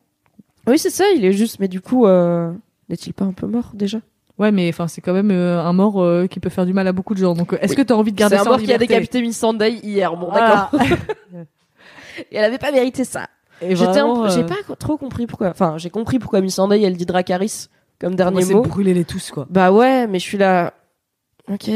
Oui, 0.67 0.77
c'est 0.79 0.89
ça, 0.89 1.05
il 1.15 1.23
est 1.23 1.31
juste... 1.31 1.59
Mais 1.59 1.67
du 1.67 1.79
coup, 1.79 2.07
euh, 2.07 2.51
n'est-il 2.89 3.13
pas 3.13 3.25
un 3.25 3.33
peu 3.33 3.45
mort 3.45 3.71
déjà? 3.73 3.99
Ouais, 4.37 4.51
mais 4.51 4.67
enfin, 4.69 4.87
c'est 4.87 4.99
quand 5.01 5.13
même 5.13 5.31
euh, 5.31 5.61
un 5.61 5.71
mort 5.73 6.01
euh, 6.01 6.27
qui 6.27 6.39
peut 6.41 6.49
faire 6.49 6.65
du 6.65 6.73
mal 6.73 6.87
à 6.87 6.91
beaucoup 6.91 7.13
de 7.13 7.19
gens. 7.19 7.33
Donc, 7.33 7.53
euh, 7.53 7.57
est-ce 7.61 7.71
Oui. 7.71 7.77
que 7.77 7.81
t'as 7.83 7.93
envie 7.93 8.11
de 8.11 8.17
garder 8.17 8.35
C'est 8.35 8.41
un 8.41 8.43
ça 8.43 8.49
mort 8.49 8.59
qui 8.59 8.73
a 8.73 8.77
décapité 8.77 9.21
Miss 9.21 9.39
Sunday 9.39 9.73
hier, 9.81 10.15
bon 10.17 10.29
Voilà. 10.29 10.69
d'accord. 10.71 10.87
et 12.31 12.35
elle 12.35 12.43
avait 12.43 12.57
pas 12.57 12.71
mérité 12.71 13.03
ça. 13.05 13.27
Et 13.61 13.75
J'étais 13.75 13.91
vraiment, 13.91 14.23
peu- 14.23 14.27
euh, 14.27 14.29
j'ai 14.29 14.43
pas 14.43 14.55
trop 14.77 14.97
compris 14.97 15.25
pourquoi. 15.27 15.49
Enfin, 15.49 15.77
j'ai 15.77 15.89
compris 15.89 16.19
pourquoi 16.19 16.41
Miss 16.41 16.55
Sunday 16.55 16.81
elle 16.81 16.97
dit 16.97 17.05
Dracarys 17.05 17.67
comme 17.99 18.11
moi, 18.11 18.17
dernier 18.17 18.41
c'est 18.41 18.53
mot. 18.53 18.63
brûler 18.63 18.93
les 18.93 19.05
tous, 19.05 19.31
quoi. 19.31 19.47
Bah 19.49 19.71
ouais, 19.71 20.05
mais 20.07 20.19
je 20.19 20.25
suis 20.25 20.37
là. 20.37 20.73
Ok. 21.49 21.69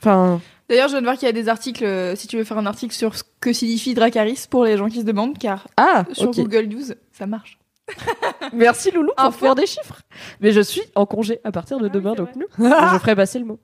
Enfin, 0.00 0.40
D'ailleurs, 0.68 0.86
je 0.88 0.92
viens 0.92 1.00
de 1.00 1.06
voir 1.06 1.16
qu'il 1.16 1.26
y 1.26 1.28
a 1.28 1.32
des 1.32 1.48
articles, 1.48 1.84
euh, 1.84 2.14
si 2.14 2.28
tu 2.28 2.36
veux 2.36 2.44
faire 2.44 2.58
un 2.58 2.66
article 2.66 2.94
sur 2.94 3.16
ce 3.16 3.24
que 3.40 3.52
signifie 3.52 3.94
Dracarys 3.94 4.44
pour 4.48 4.64
les 4.64 4.76
gens 4.76 4.88
qui 4.88 5.00
se 5.00 5.04
demandent, 5.04 5.36
car 5.38 5.66
ah, 5.76 6.04
sur. 6.12 6.30
Google 6.30 6.66
News, 6.66 6.92
ça 7.10 7.26
marche. 7.26 7.57
Merci 8.52 8.90
Loulou 8.90 9.10
pour 9.16 9.34
faire 9.34 9.54
des 9.54 9.66
chiffres. 9.66 10.00
Mais 10.40 10.52
je 10.52 10.60
suis 10.60 10.82
en 10.94 11.06
congé 11.06 11.40
à 11.44 11.52
partir 11.52 11.78
de 11.78 11.88
demain, 11.88 12.14
donc 12.14 12.30
nous, 12.36 12.46
je 12.58 12.98
ferai 12.98 13.14
passer 13.16 13.38
le 13.38 13.44
mot. 13.44 13.58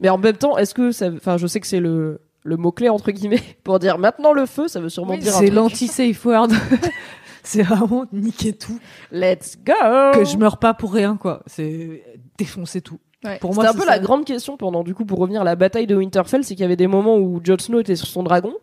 Mais 0.00 0.08
en 0.08 0.18
même 0.18 0.36
temps, 0.36 0.56
est-ce 0.56 0.74
que 0.74 0.92
ça, 0.92 1.10
enfin, 1.14 1.36
je 1.36 1.46
sais 1.46 1.60
que 1.60 1.66
c'est 1.66 1.80
le 1.80 2.20
le 2.42 2.56
mot 2.56 2.72
clé 2.72 2.88
entre 2.88 3.10
guillemets 3.10 3.42
pour 3.64 3.78
dire 3.78 3.98
maintenant 3.98 4.32
le 4.32 4.46
feu, 4.46 4.66
ça 4.66 4.80
veut 4.80 4.88
sûrement 4.88 5.14
dire 5.18 5.34
un 5.36 5.38
C'est 5.40 5.46
truc. 5.46 5.56
l'anti-safe 5.56 6.24
word. 6.24 6.48
c'est 7.42 7.62
vraiment 7.62 8.06
niquer 8.12 8.54
tout. 8.54 8.78
Let's 9.12 9.58
go. 9.62 9.74
Que 10.14 10.24
je 10.24 10.36
meurs 10.38 10.58
pas 10.58 10.72
pour 10.72 10.92
rien, 10.94 11.16
quoi. 11.16 11.42
C'est 11.46 12.02
défoncer 12.38 12.80
tout. 12.80 12.98
Ouais. 13.24 13.38
Pour 13.38 13.50
C'était 13.50 13.62
moi, 13.64 13.70
un 13.70 13.74
peu 13.74 13.80
c'est 13.80 13.86
la 13.86 13.92
ça. 13.94 13.98
grande 13.98 14.24
question 14.24 14.56
pendant, 14.56 14.82
du 14.82 14.94
coup, 14.94 15.04
pour 15.04 15.18
revenir 15.18 15.42
à 15.42 15.44
la 15.44 15.54
bataille 15.54 15.86
de 15.86 15.94
Winterfell, 15.94 16.42
c'est 16.42 16.54
qu'il 16.54 16.62
y 16.62 16.64
avait 16.64 16.76
des 16.76 16.86
moments 16.86 17.18
où 17.18 17.40
Jon 17.44 17.58
Snow 17.58 17.80
était 17.80 17.94
sur 17.96 18.06
son 18.06 18.22
dragon, 18.22 18.54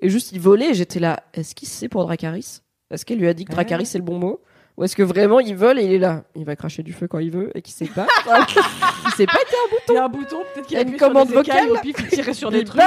et 0.00 0.08
juste 0.08 0.32
il 0.32 0.40
volait, 0.40 0.70
et 0.70 0.74
j'étais 0.74 1.00
là, 1.00 1.20
est-ce 1.34 1.54
qu'il 1.54 1.68
sait 1.68 1.88
pour 1.90 2.04
Dracarys 2.06 2.60
Est-ce 2.90 3.04
qu'elle 3.04 3.18
lui 3.18 3.28
a 3.28 3.34
dit 3.34 3.44
que 3.44 3.50
Ouais. 3.50 3.56
Dracarys 3.56 3.84
c'est 3.84 3.98
le 3.98 4.04
bon 4.04 4.18
mot? 4.18 4.40
Ou 4.76 4.84
est-ce 4.84 4.94
que 4.94 5.02
vraiment 5.02 5.40
il 5.40 5.56
vole 5.56 5.78
et 5.78 5.84
il 5.84 5.92
est 5.92 5.98
là? 5.98 6.24
Il 6.34 6.44
va 6.44 6.54
cracher 6.54 6.82
du 6.82 6.92
feu 6.92 7.08
quand 7.08 7.18
il 7.18 7.30
veut, 7.30 7.50
et 7.54 7.62
qu'il 7.62 7.72
sait 7.72 7.86
pas 7.86 8.06
Il 9.06 9.10
sait 9.12 9.24
pas 9.26 9.38
qu'il 9.38 9.54
y 9.54 9.56
a 9.56 9.64
un 9.64 9.68
bouton 9.70 9.80
Il 9.88 9.94
y 9.94 9.96
a 9.96 10.04
un 10.04 10.08
bouton, 10.08 10.36
peut-être 10.54 10.66
qu'il 10.66 10.76
Il 10.78 10.80
y 10.82 10.84
a 10.84 10.88
une 10.92 10.96
commande 10.98 11.28
vocale. 11.30 11.70
au 11.70 11.78
pif, 11.78 11.96
il 11.98 12.08
tirait 12.08 12.34
sur 12.34 12.50
Des 12.52 12.62
trucs. 12.64 12.82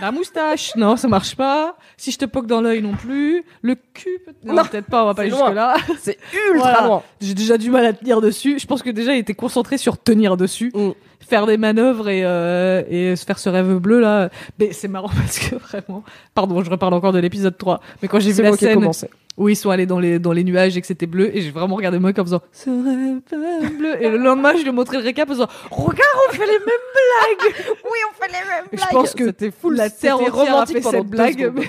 La 0.00 0.12
moustache, 0.12 0.76
non, 0.76 0.96
ça 0.96 1.08
marche 1.08 1.34
pas. 1.34 1.76
Si 1.96 2.10
je 2.12 2.18
te 2.18 2.26
poque 2.26 2.46
dans 2.46 2.60
l'œil 2.60 2.82
non 2.82 2.92
plus. 2.92 3.44
Le 3.62 3.76
cul, 3.94 4.20
peut- 4.26 4.34
non, 4.44 4.54
Non, 4.54 4.62
peut-être 4.64 4.86
pas, 4.86 5.04
on 5.04 5.06
va 5.06 5.14
pas 5.14 5.22
c'est 5.22 5.28
aller 5.28 5.38
loin. 5.38 5.46
jusque 5.46 5.54
là. 5.56 5.96
C'est 6.00 6.18
ultra 6.52 6.70
Voilà. 6.72 6.86
loin. 6.86 7.02
J'ai 7.20 7.34
déjà 7.34 7.56
du 7.56 7.70
mal 7.70 7.86
à 7.86 7.92
tenir 7.94 8.20
dessus. 8.20 8.58
Je 8.58 8.66
pense 8.66 8.82
que 8.82 8.90
déjà 8.90 9.14
il 9.14 9.18
était 9.20 9.34
concentré 9.34 9.78
sur 9.78 9.96
tenir 10.02 10.36
dessus, 10.36 10.70
Mm. 10.74 10.90
Faire 11.26 11.46
des 11.46 11.56
manœuvres 11.56 12.08
et 12.08 12.22
euh, 12.24 12.82
et 12.88 13.16
se 13.16 13.24
faire 13.24 13.38
ce 13.38 13.48
rêve 13.48 13.74
bleu 13.78 14.00
là. 14.00 14.28
Mais 14.58 14.72
c'est 14.72 14.88
marrant 14.88 15.08
parce 15.16 15.38
que 15.38 15.54
vraiment, 15.56 16.04
pardon, 16.34 16.62
je 16.62 16.70
reparle 16.70 16.94
encore 16.94 17.12
de 17.12 17.18
l'épisode 17.18 17.56
3. 17.56 17.80
Mais 18.02 18.08
quand 18.08 18.20
j'ai 18.20 18.32
vu 18.32 18.42
la 18.42 18.52
scène 18.52 18.74
commencé. 18.74 19.08
où 19.38 19.48
ils 19.48 19.56
sont 19.56 19.70
allés 19.70 19.86
dans 19.86 19.98
les 19.98 20.18
dans 20.18 20.32
les 20.32 20.44
nuages 20.44 20.76
et 20.76 20.80
que 20.80 20.86
c'était 20.86 21.06
bleu 21.06 21.34
et 21.34 21.40
j'ai 21.40 21.50
vraiment 21.50 21.76
regardé 21.76 21.98
moi 21.98 22.12
comme 22.12 22.26
faisant 22.26 22.42
ce 22.52 22.68
rêve 22.68 23.76
bleu 23.78 24.02
et 24.02 24.10
le 24.10 24.18
lendemain 24.18 24.52
je 24.56 24.62
lui 24.62 24.68
ai 24.68 24.72
montré 24.72 24.98
le 24.98 25.04
récap 25.04 25.28
en 25.30 25.32
disant 25.32 25.48
regarde 25.70 26.18
on 26.28 26.32
fait 26.32 26.46
les 26.46 26.52
mêmes 26.52 27.38
blagues. 27.38 27.54
Oui, 27.84 27.98
on 28.10 28.22
fait 28.22 28.28
les 28.28 28.48
mêmes 28.48 28.64
Et 28.72 28.76
je 28.76 28.86
pense 28.90 29.14
que 29.14 29.26
c'était 29.26 29.50
full, 29.50 29.76
la 29.76 29.88
terre 29.90 30.18
c'était 30.18 30.30
entière 30.30 30.56
a 30.56 30.66
fait 30.66 30.82
cette 30.82 31.06
blague. 31.06 31.52
mais- 31.54 31.62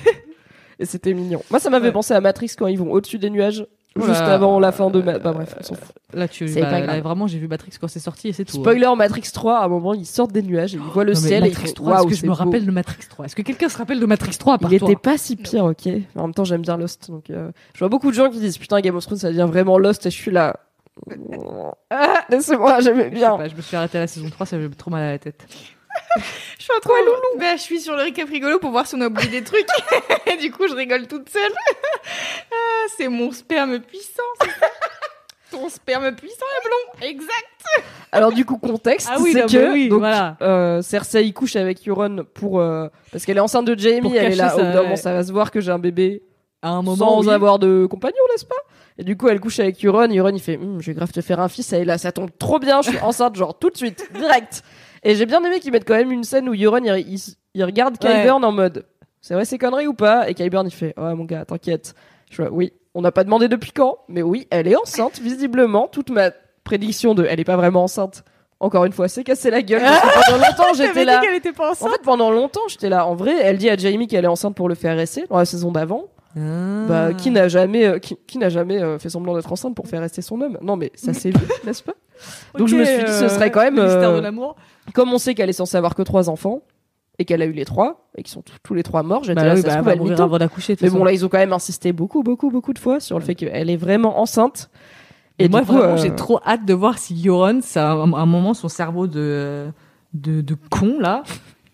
Et 0.80 0.86
c'était 0.86 1.14
mignon. 1.14 1.42
Moi, 1.52 1.60
ça 1.60 1.70
m'avait 1.70 1.88
Ouais. 1.88 1.92
pensé 1.94 2.14
à 2.16 2.20
Matrix 2.20 2.52
quand 2.58 2.66
ils 2.68 2.78
vont 2.80 2.92
au-dessus 2.92 3.20
des 3.20 3.30
nuages, 3.30 3.66
juste 3.98 4.22
avant 4.22 4.60
la 4.60 4.72
fin 4.72 4.90
de. 4.90 5.02
Ma... 5.02 5.20
Bah 5.20 5.34
bref, 5.34 5.56
on 5.60 5.64
s'en 5.64 5.76
fout. 5.76 5.96
Là 6.14 6.28
tu 6.28 6.48
C'est 6.48 6.62
bah, 6.62 6.68
pas 6.70 6.80
là, 6.80 6.86
grave. 6.86 7.02
vraiment 7.04 7.28
j'ai 7.28 7.40
vu 7.40 7.48
Matrix 7.48 7.72
quand 7.80 7.88
c'est 7.88 8.00
sorti 8.00 8.28
et 8.30 8.34
c'est 8.34 8.46
tout. 8.46 8.58
hein. 8.58 8.62
Spoiler 8.62 8.90
Matrix 8.98 9.30
3, 9.34 9.60
à 9.60 9.66
un 9.66 9.68
moment, 9.68 9.94
ils 9.94 10.06
sortent 10.06 10.32
des 10.32 10.42
nuages 10.44 10.74
et 10.74 10.78
ils 10.78 10.84
voient 10.84 11.04
le 11.04 11.14
Non, 11.14 11.20
ciel 11.20 11.44
et 11.44 11.48
ils 11.48 11.52
Matrix 11.52 11.68
font, 11.70 11.74
3, 11.76 12.00
est-ce 12.00 12.08
que 12.08 12.16
je 12.16 12.24
me 12.24 12.28
beau. 12.30 12.34
rappelle 12.36 12.66
de 12.66 12.72
Matrix 12.72 13.04
3 13.10 13.26
Est-ce 13.26 13.36
que 13.36 13.42
quelqu'un 13.42 13.70
se 13.70 13.78
rappelle 13.78 14.00
de 14.00 14.06
Matrix 14.06 14.36
3 14.38 14.54
à 14.54 14.58
part 14.58 14.72
Il 14.74 14.80
toi? 14.80 14.90
était 14.92 15.00
pas 15.00 15.18
si 15.18 15.36
pire, 15.36 15.66
ok. 15.66 15.88
En 16.16 16.24
même 16.24 16.34
temps, 16.34 16.44
j'aime 16.44 16.62
bien 16.62 16.78
Lost. 16.78 17.10
Donc, 17.10 17.30
euh, 17.30 17.52
je 17.74 17.80
vois 17.80 17.90
beaucoup 17.90 18.10
de 18.10 18.16
gens 18.16 18.30
qui 18.30 18.40
disent 18.40 18.58
putain, 18.58 18.80
Game 18.82 18.96
of 18.96 19.04
Thrones, 19.06 19.18
ça 19.20 19.30
devient 19.30 19.48
vraiment 19.50 19.78
Lost 19.78 20.06
et 20.06 20.12
je 20.12 20.16
suis 20.16 20.32
là. 20.32 20.56
Ah, 21.90 22.24
laissez-moi, 22.30 22.80
j'aimais 22.82 23.06
Je 23.06 23.10
sais 23.10 23.16
bien. 23.16 23.38
pas, 23.38 23.48
je 23.48 23.56
me 23.56 23.62
suis 23.62 23.76
arrêté 23.76 23.98
à 23.98 24.02
la 24.02 24.08
saison 24.08 24.30
3, 24.30 24.46
ça 24.46 24.58
fait 24.58 24.70
trop 24.70 24.92
mal 24.92 25.04
à 25.04 25.12
la 25.12 25.20
tête. 25.20 25.46
Je 26.60 26.64
suis 26.64 26.74
en 26.74 26.80
train 26.80 26.94
de... 26.94 27.40
Bah, 27.40 27.56
je 27.58 27.62
suis 27.62 27.82
sur 27.82 27.96
le 27.96 28.04
récap 28.04 28.30
rigolo 28.30 28.58
pour 28.60 28.72
voir 28.72 28.88
si 28.88 28.96
on 28.96 29.02
a 29.02 29.08
oublié 29.08 29.30
des 29.30 29.44
trucs. 29.44 29.68
Et 30.28 30.38
du 30.38 30.52
coup, 30.52 30.68
je 30.68 30.74
rigole 30.74 31.08
toute 31.08 31.30
seule. 31.30 31.52
Ah, 32.52 32.86
c'est 32.98 33.08
mon 33.08 33.32
sperme 33.32 33.80
puissant, 33.80 34.22
Ton 35.52 35.70
sperme 35.70 36.14
puissant 36.16 36.46
est 36.62 36.68
blond. 36.68 37.08
Exact. 37.10 37.86
Alors, 38.12 38.32
du 38.32 38.44
coup, 38.46 38.58
contexte, 38.58 39.10
Ah 39.12 39.18
oui, 39.20 39.32
c'est 39.34 39.46
que 39.46 39.58
mais 39.68 39.70
oui, 39.72 39.90
donc, 39.90 40.00
voilà. 40.00 40.36
euh, 40.42 40.82
Cersei 40.82 41.32
couche 41.32 41.56
avec 41.56 41.88
Euron 41.88 42.26
pour 42.34 42.60
euh, 42.60 42.88
parce 43.12 43.26
qu'elle 43.26 43.38
est 43.38 43.42
enceinte 43.42 43.66
de 43.66 43.78
Jamie. 43.78 44.16
Elle 44.16 44.34
est 44.34 44.36
là. 44.36 44.50
cacher 44.50 44.62
Au 44.80 44.88
bout 44.90 44.96
ça, 44.98 45.12
ouais. 45.12 45.16
va 45.18 45.24
se 45.24 45.32
voir 45.32 45.52
que 45.52 45.62
j'ai 45.62 45.72
un 45.72 45.80
bébé 45.80 46.24
À 46.62 46.70
un 46.70 46.82
moment, 46.82 47.22
sans 47.22 47.28
oui. 47.28 47.34
avoir 47.34 47.60
de 47.60 47.86
compagnon, 47.90 48.18
n'est-ce 48.32 48.46
pas? 48.46 48.56
Et 48.98 49.04
du 49.04 49.16
coup, 49.18 49.28
elle 49.30 49.40
couche 49.40 49.60
avec 49.60 49.84
Euron. 49.84 50.08
Euron, 50.12 50.32
il 50.34 50.42
fait 50.42 50.58
Hum, 50.58 50.82
Je 50.82 50.88
vais 50.88 50.94
grave 50.94 51.12
te 51.12 51.22
faire 51.22 51.40
un 51.40 51.50
fils. 51.50 51.72
Et 51.74 51.86
là, 51.86 51.98
ça 51.98 52.12
tombe 52.12 52.30
trop 52.38 52.60
bien. 52.60 52.82
Je 52.82 52.90
suis 52.90 53.00
enceinte, 53.00 53.36
genre 53.36 53.58
tout 53.58 53.70
de 53.70 53.78
suite, 53.78 54.08
direct. 54.16 54.64
Et 55.04 55.16
j'ai 55.16 55.26
bien 55.26 55.44
aimé 55.44 55.60
qu'ils 55.60 55.72
mettent 55.72 55.88
quand 55.88 55.96
même 55.96 56.12
une 56.12 56.24
scène 56.24 56.48
où 56.50 56.54
Euron, 56.54 56.78
il, 56.84 56.98
il, 57.08 57.20
il 57.54 57.64
regarde 57.64 57.96
Ouais. 58.04 58.22
Qyburn 58.22 58.44
en 58.44 58.52
mode 58.52 58.86
C'est 59.22 59.34
vrai 59.34 59.46
ces 59.46 59.58
conneries 59.58 59.88
ou 59.88 59.94
pas? 59.94 60.30
Et 60.30 60.34
Qyburn, 60.34 60.66
il 60.68 60.72
fait 60.74 60.94
Ouais, 60.98 61.14
mon 61.14 61.26
gars, 61.26 61.46
t'inquiète. 61.46 61.94
Je 62.30 62.36
fais 62.44 62.50
Oui, 62.50 62.74
on 62.94 63.02
n'a 63.02 63.12
pas 63.12 63.24
demandé 63.24 63.48
depuis 63.48 63.72
quand, 63.72 64.00
mais 64.08 64.22
oui, 64.22 64.48
elle 64.50 64.68
est 64.68 64.76
enceinte, 64.76 65.20
visiblement. 65.20 65.88
Toute 65.88 66.10
ma 66.10 66.32
prédiction 66.64 67.14
de 67.16 67.26
Elle 67.30 67.40
est 67.40 67.44
pas 67.46 67.58
vraiment 67.58 67.84
enceinte. 67.84 68.24
Encore 68.60 68.86
une 68.86 68.94
fois, 68.94 69.10
c'est 69.10 69.26
cassé 69.26 69.50
la 69.52 69.62
gueule. 69.62 69.82
parce 69.82 70.00
que 70.00 70.32
pendant 70.32 70.46
longtemps, 70.48 70.74
j'étais 70.76 71.04
là. 71.04 71.22
était 71.36 71.52
pas 71.52 71.72
En 71.72 71.76
fait, 71.76 72.02
pendant 72.02 72.32
longtemps, 72.32 72.62
j'étais 72.70 72.88
là. 72.88 73.06
En 73.06 73.14
vrai, 73.16 73.34
elle 73.42 73.58
dit 73.58 73.70
à 73.70 73.76
Jamie 73.76 74.08
qu'elle 74.08 74.24
est 74.24 74.30
enceinte 74.30 74.56
pour 74.56 74.70
le 74.70 74.76
faire 74.76 74.96
rester 74.96 75.26
dans 75.30 75.38
la 75.38 75.44
saison 75.46 75.72
d'avant. 75.72 76.06
Bah, 76.36 77.10
Ah. 77.10 77.14
qui 77.14 77.30
n'a 77.30 77.48
jamais, 77.48 77.86
euh, 77.86 78.00
qui, 78.00 78.18
qui 78.26 78.38
n'a 78.40 78.50
jamais 78.50 78.82
euh, 78.82 78.98
fait 78.98 79.10
semblant 79.10 79.36
d'être 79.36 79.52
enceinte 79.52 79.76
pour 79.76 79.88
faire 79.88 80.00
rester 80.02 80.22
son 80.22 80.40
homme? 80.42 80.58
Non, 80.62 80.78
mais 80.78 80.92
ça 80.96 81.14
s'est 81.14 81.30
vu, 81.38 81.46
n'est-ce 81.66 81.84
pas? 81.84 81.94
Donc 82.58 82.68
je 82.68 82.76
me 82.76 82.86
suis 82.86 83.04
dit, 83.04 83.12
ce 83.12 83.28
serait 83.30 83.52
quand 83.52 83.62
même, 83.62 83.80
euh, 83.80 84.18
de 84.18 84.22
l'amour. 84.22 84.56
Comme 84.94 85.14
on 85.14 85.18
sait 85.18 85.34
qu'elle 85.34 85.50
est 85.50 85.54
censée 85.54 85.78
avoir 85.78 85.96
que 85.96 86.02
trois 86.02 86.30
enfants 86.30 86.62
et 87.20 87.26
qu'elle 87.26 87.42
a 87.42 87.46
eu 87.46 87.52
les 87.52 87.66
trois 87.66 88.10
et 88.18 88.24
qu'ils 88.24 88.32
sont 88.32 88.44
tous- 88.64 88.74
les 88.74 88.84
trois 88.84 89.04
morts, 89.04 89.24
j'étais 89.24 89.36
Bah 89.36 89.48
là, 89.48 89.56
oui, 89.56 89.62
ça 89.62 89.68
bah, 89.68 89.74
se 89.74 89.78
elle 89.78 89.96
trouve, 89.98 90.08
va 90.10 90.14
elle 90.16 90.22
avant 90.22 90.38
d'accoucher. 90.38 90.76
Mais 90.82 90.90
bon, 90.90 91.04
là, 91.04 91.12
ils 91.14 91.26
ont 91.26 91.30
quand 91.30 91.38
même 91.38 91.54
insisté 91.54 91.94
beaucoup, 91.94 92.24
beaucoup, 92.24 92.50
beaucoup 92.50 92.74
de 92.74 92.80
fois 92.80 93.00
sur 93.00 93.18
le 93.20 93.24
fait 93.26 93.36
qu'elle 93.36 93.70
est 93.70 93.78
vraiment 93.78 94.20
enceinte. 94.20 94.70
Et, 95.40 95.50
moi, 95.50 95.62
coup, 95.62 95.74
vraiment, 95.74 95.94
euh, 95.94 95.98
j'ai 95.98 96.14
trop 96.14 96.40
hâte 96.46 96.66
de 96.66 96.74
voir 96.74 96.98
si 97.00 97.16
Yoron, 97.16 97.62
ça, 97.62 97.92
à 97.92 97.96
un 97.96 98.26
moment, 98.26 98.54
son 98.54 98.68
cerveau 98.70 99.08
de, 99.08 99.68
de, 100.14 100.42
de 100.42 100.56
con, 100.70 100.98
là, 101.00 101.24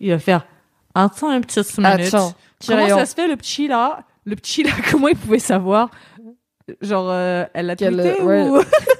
il 0.00 0.10
va 0.10 0.18
faire, 0.18 0.46
attends 0.94 1.30
une 1.30 1.42
petite 1.42 1.76
minute. 1.78 2.14
Attends, 2.14 2.32
Comment 2.66 2.88
ça 2.88 3.06
se 3.06 3.14
fait, 3.14 3.28
le 3.28 3.36
petit 3.36 3.68
là? 3.68 4.04
Le 4.24 4.36
petit 4.36 4.62
là, 4.62 4.70
comment 4.90 5.08
il 5.08 5.16
pouvait 5.16 5.38
savoir? 5.38 5.90
Genre, 6.80 7.08
euh, 7.10 7.44
elle 7.54 7.66
l'a 7.66 7.76
tweeté 7.76 8.22
ouais. 8.22 8.48
ou... 8.48 8.58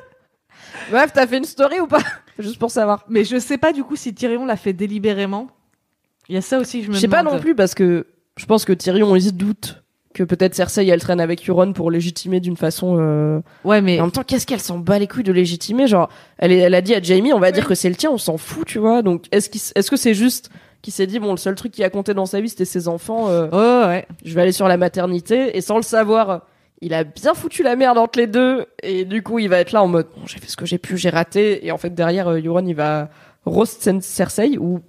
Bref, 0.90 1.10
t'as 1.14 1.26
fait 1.26 1.38
une 1.38 1.44
story 1.44 1.80
ou 1.80 1.86
pas 1.86 2.00
Juste 2.38 2.58
pour 2.58 2.70
savoir. 2.70 3.04
Mais 3.08 3.24
je 3.24 3.38
sais 3.38 3.58
pas, 3.58 3.72
du 3.72 3.84
coup, 3.84 3.96
si 3.96 4.14
Tyrion 4.14 4.46
l'a 4.46 4.56
fait 4.56 4.72
délibérément. 4.72 5.48
Il 6.28 6.34
y 6.34 6.38
a 6.38 6.42
ça 6.42 6.58
aussi 6.58 6.80
que 6.80 6.84
je 6.86 6.90
me 6.90 6.94
Je 6.94 7.00
sais 7.00 7.08
pas 7.08 7.22
non 7.22 7.38
plus 7.38 7.54
parce 7.54 7.74
que 7.74 8.06
je 8.36 8.46
pense 8.46 8.64
que 8.64 8.72
Tyrion 8.72 9.14
il 9.16 9.22
se 9.22 9.30
doute 9.30 9.82
que 10.14 10.22
peut-être 10.24 10.54
Cersei 10.54 10.86
elle 10.88 11.00
traîne 11.00 11.20
avec 11.20 11.48
Euron 11.48 11.72
pour 11.72 11.90
légitimer 11.90 12.40
d'une 12.40 12.56
façon. 12.56 12.96
euh, 12.98 13.40
Ouais, 13.64 13.80
mais 13.80 13.96
Et 13.96 14.00
en 14.00 14.04
même 14.04 14.12
temps, 14.12 14.22
qu'est-ce 14.24 14.46
qu'elle 14.46 14.60
s'en 14.60 14.78
bat 14.78 14.98
les 14.98 15.06
couilles 15.06 15.22
de 15.24 15.32
légitimer 15.32 15.86
Genre, 15.86 16.08
elle, 16.38 16.50
est- 16.52 16.58
elle 16.58 16.74
a 16.74 16.80
dit 16.80 16.94
à 16.94 17.00
Jamie, 17.02 17.32
on 17.32 17.38
va 17.40 17.52
dire 17.52 17.66
que 17.66 17.74
c'est 17.74 17.88
le 17.88 17.94
tien, 17.96 18.10
on 18.10 18.18
s'en 18.18 18.36
fout, 18.36 18.66
tu 18.66 18.78
vois. 18.78 19.02
Donc, 19.02 19.26
est-ce 19.32 19.50
est-ce 19.74 19.90
que 19.90 19.96
c'est 19.96 20.14
juste 20.14 20.50
qu'il 20.82 20.92
s'est 20.92 21.06
dit, 21.06 21.18
bon, 21.18 21.30
le 21.32 21.36
seul 21.36 21.54
truc 21.54 21.72
qui 21.72 21.84
a 21.84 21.90
compté 21.90 22.14
dans 22.14 22.26
sa 22.26 22.40
vie, 22.40 22.48
c'était 22.48 22.64
ses 22.64 22.88
enfants. 22.88 23.28
euh, 23.28 23.48
Ouais, 23.50 23.86
ouais. 23.88 24.06
je 24.24 24.34
vais 24.34 24.40
aller 24.42 24.52
sur 24.52 24.66
la 24.68 24.76
maternité 24.76 25.56
et 25.56 25.60
sans 25.60 25.76
le 25.76 25.82
savoir 25.82 26.42
il 26.82 26.94
a 26.94 27.04
bien 27.04 27.34
foutu 27.34 27.62
la 27.62 27.76
merde 27.76 27.98
entre 27.98 28.18
les 28.18 28.26
deux 28.26 28.66
et 28.82 29.04
du 29.04 29.22
coup 29.22 29.38
il 29.38 29.48
va 29.48 29.58
être 29.58 29.72
là 29.72 29.82
en 29.82 29.88
mode 29.88 30.06
bon, 30.16 30.26
j'ai 30.26 30.38
fait 30.38 30.48
ce 30.48 30.56
que 30.56 30.64
j'ai 30.66 30.78
pu 30.78 30.96
j'ai 30.96 31.10
raté 31.10 31.66
et 31.66 31.72
en 31.72 31.78
fait 31.78 31.94
derrière 31.94 32.28
euh, 32.28 32.40
Euron 32.40 32.64
il 32.66 32.74
va 32.74 33.10
roast 33.44 33.90
Cersei 34.00 34.56
ou 34.58 34.80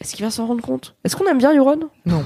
est-ce 0.00 0.14
qu'il 0.14 0.24
va 0.24 0.30
s'en 0.30 0.46
rendre 0.46 0.62
compte? 0.62 0.94
Est-ce 1.04 1.16
qu'on 1.16 1.26
aime 1.26 1.38
bien 1.38 1.52
Euron 1.56 1.80
Non. 2.06 2.22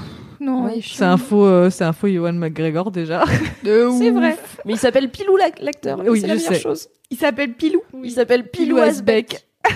Ouais, 0.65 0.81
C'est 0.85 1.05
un 1.05 1.15
faux, 1.17 1.45
euh, 1.45 1.69
c'est 1.69 1.85
un 1.85 1.93
faux 1.93 2.07
Ewan 2.07 2.37
McGregor 2.37 2.91
déjà. 2.91 3.23
De 3.63 3.87
c'est 3.97 4.09
vrai. 4.11 4.37
Mais 4.65 4.73
il 4.73 4.77
s'appelle 4.77 5.09
Pilou 5.09 5.37
l'ac- 5.37 5.59
l'acteur. 5.61 6.01
Oui, 6.05 6.19
c'est 6.19 6.27
la 6.27 6.33
je 6.35 6.39
meilleure 6.39 6.53
sais. 6.55 6.59
chose. 6.59 6.89
Il 7.09 7.17
s'appelle 7.17 7.53
Pilou. 7.53 7.81
il 8.03 8.11
s'appelle 8.11 8.49
Pilou 8.49 8.77
Asbeck 8.77 9.47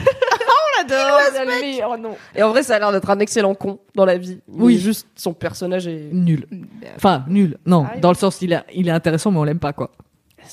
On 0.79 0.87
l'adore. 0.87 1.89
Oh 1.89 1.97
non. 1.97 2.15
et 2.35 2.43
en 2.43 2.49
vrai 2.49 2.63
ça 2.63 2.75
a 2.75 2.79
l'air 2.79 2.91
d'être 2.91 3.09
un 3.09 3.19
excellent 3.19 3.55
con 3.55 3.79
dans 3.95 4.05
la 4.05 4.17
vie 4.17 4.39
Oui. 4.47 4.77
juste 4.77 5.07
son 5.15 5.33
personnage 5.33 5.87
est 5.87 6.09
Nul. 6.11 6.45
Enfin, 6.95 7.23
nul. 7.27 7.57
Non, 7.65 7.85
Ah, 7.91 7.97
dans 7.97 8.09
le 8.09 8.15
sens, 8.15 8.41
il, 8.41 8.53
a, 8.53 8.65
il 8.73 8.87
est 8.87 8.91
intéressant, 8.91 9.31
mais 9.31 9.39
on 9.39 9.43
l'aime 9.43 9.59
pas, 9.59 9.73
quoi. 9.73 9.91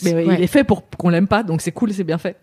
Mais 0.02 0.14
ouais, 0.14 0.24
Ouais. 0.26 0.34
il 0.38 0.42
est 0.42 0.46
fait 0.48 0.64
pour 0.64 0.82
qu'on 0.98 1.08
l'aime 1.08 1.28
pas, 1.28 1.42
donc 1.42 1.60
c'est 1.60 1.72
cool, 1.72 1.92
c'est 1.92 2.04
bien 2.04 2.18
fait. 2.18 2.36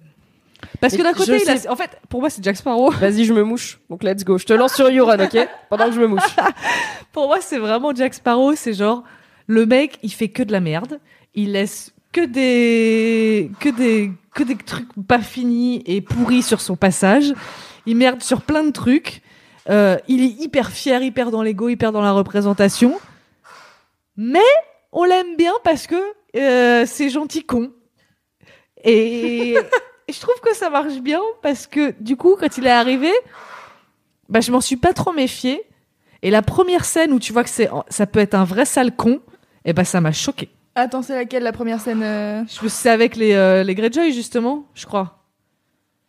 Parce 0.79 0.93
que 0.93 0.99
Mais 0.99 1.03
d'un 1.05 1.13
côté, 1.13 1.39
je 1.39 1.43
il 1.43 1.49
a- 1.49 1.57
sais- 1.57 1.67
en 1.69 1.75
fait, 1.75 1.89
pour 2.07 2.19
moi, 2.19 2.29
c'est 2.29 2.43
Jack 2.43 2.55
Sparrow. 2.55 2.91
vas-y 2.99 3.25
je 3.25 3.33
me 3.33 3.41
mouche 3.43 3.79
donc 3.89 4.03
let's 4.03 4.23
go 4.23 4.37
je 4.37 4.45
te 4.45 4.53
lance 4.53 4.73
sur 4.75 4.87
Euron 4.89 5.19
ok? 5.19 5.47
Pendant 5.69 5.85
que 5.87 5.91
je 5.93 5.99
me 5.99 6.07
mouche 6.07 6.35
Pour 7.11 7.27
moi, 7.27 7.37
c'est 7.41 7.57
vraiment 7.57 7.93
Jack 7.95 8.13
Sparrow. 8.13 8.53
C'est 8.55 8.73
genre, 8.73 9.03
le 9.47 9.65
mec, 9.65 9.97
il 10.03 10.11
fait 10.13 10.29
que 10.29 10.43
de 10.43 10.51
la 10.51 10.59
merde. 10.61 10.99
Il 11.35 11.53
laisse 11.53 11.91
que 12.13 12.25
des, 12.25 13.51
que 13.59 13.69
des, 13.69 14.11
que 14.33 14.43
des 14.43 14.55
trucs 14.55 14.87
pas 15.07 15.19
finis 15.19 15.81
et 15.85 15.99
pourris 16.01 16.41
sur 16.43 16.61
son 16.61 16.75
passage. 16.75 17.33
Il 17.85 17.97
merde 17.97 18.21
sur 18.21 18.41
plein 18.41 18.63
de 18.63 18.71
trucs. 18.71 19.21
Euh, 19.69 19.97
il 20.07 20.23
est 20.23 20.43
hyper 20.43 20.71
fier, 20.71 21.01
hyper 21.01 21.31
dans 21.31 21.43
l'ego, 21.43 21.69
hyper 21.69 21.91
dans 21.91 22.01
la 22.01 22.11
représentation. 22.11 22.99
Mais 24.17 24.39
on 24.91 25.03
l'aime 25.03 25.35
bien 25.37 25.53
parce 25.63 25.87
que 25.87 25.95
euh, 26.35 26.85
c'est 26.85 27.09
gentil 27.09 27.43
con. 27.43 27.71
Et, 28.83 29.55
je 30.09 30.19
trouve 30.19 30.39
que 30.41 30.55
ça 30.55 30.69
marche 30.69 30.99
bien 30.99 31.21
parce 31.41 31.67
que 31.67 31.93
du 31.99 32.17
coup, 32.17 32.35
quand 32.39 32.57
il 32.57 32.65
est 32.65 32.71
arrivé, 32.71 33.11
bah, 34.27 34.41
je 34.41 34.51
m'en 34.51 34.61
suis 34.61 34.77
pas 34.77 34.93
trop 34.93 35.13
méfiée. 35.13 35.63
Et 36.23 36.31
la 36.31 36.41
première 36.41 36.85
scène 36.85 37.13
où 37.13 37.19
tu 37.19 37.33
vois 37.33 37.43
que 37.43 37.49
c'est, 37.49 37.69
ça 37.89 38.05
peut 38.05 38.19
être 38.19 38.35
un 38.35 38.43
vrai 38.43 38.65
sale 38.65 38.95
con, 38.95 39.21
et 39.65 39.73
ben 39.73 39.83
ça 39.83 40.01
m'a 40.01 40.11
choqué. 40.11 40.49
Attends, 40.75 41.01
c'est 41.01 41.15
laquelle 41.15 41.43
la 41.43 41.51
première 41.51 41.81
scène 41.81 42.03
euh? 42.03 42.43
C'est 42.47 42.89
avec 42.89 43.15
les, 43.15 43.33
euh, 43.33 43.63
les 43.63 43.75
Greyjoy 43.75 44.11
justement, 44.11 44.67
je 44.73 44.85
crois. 44.85 45.20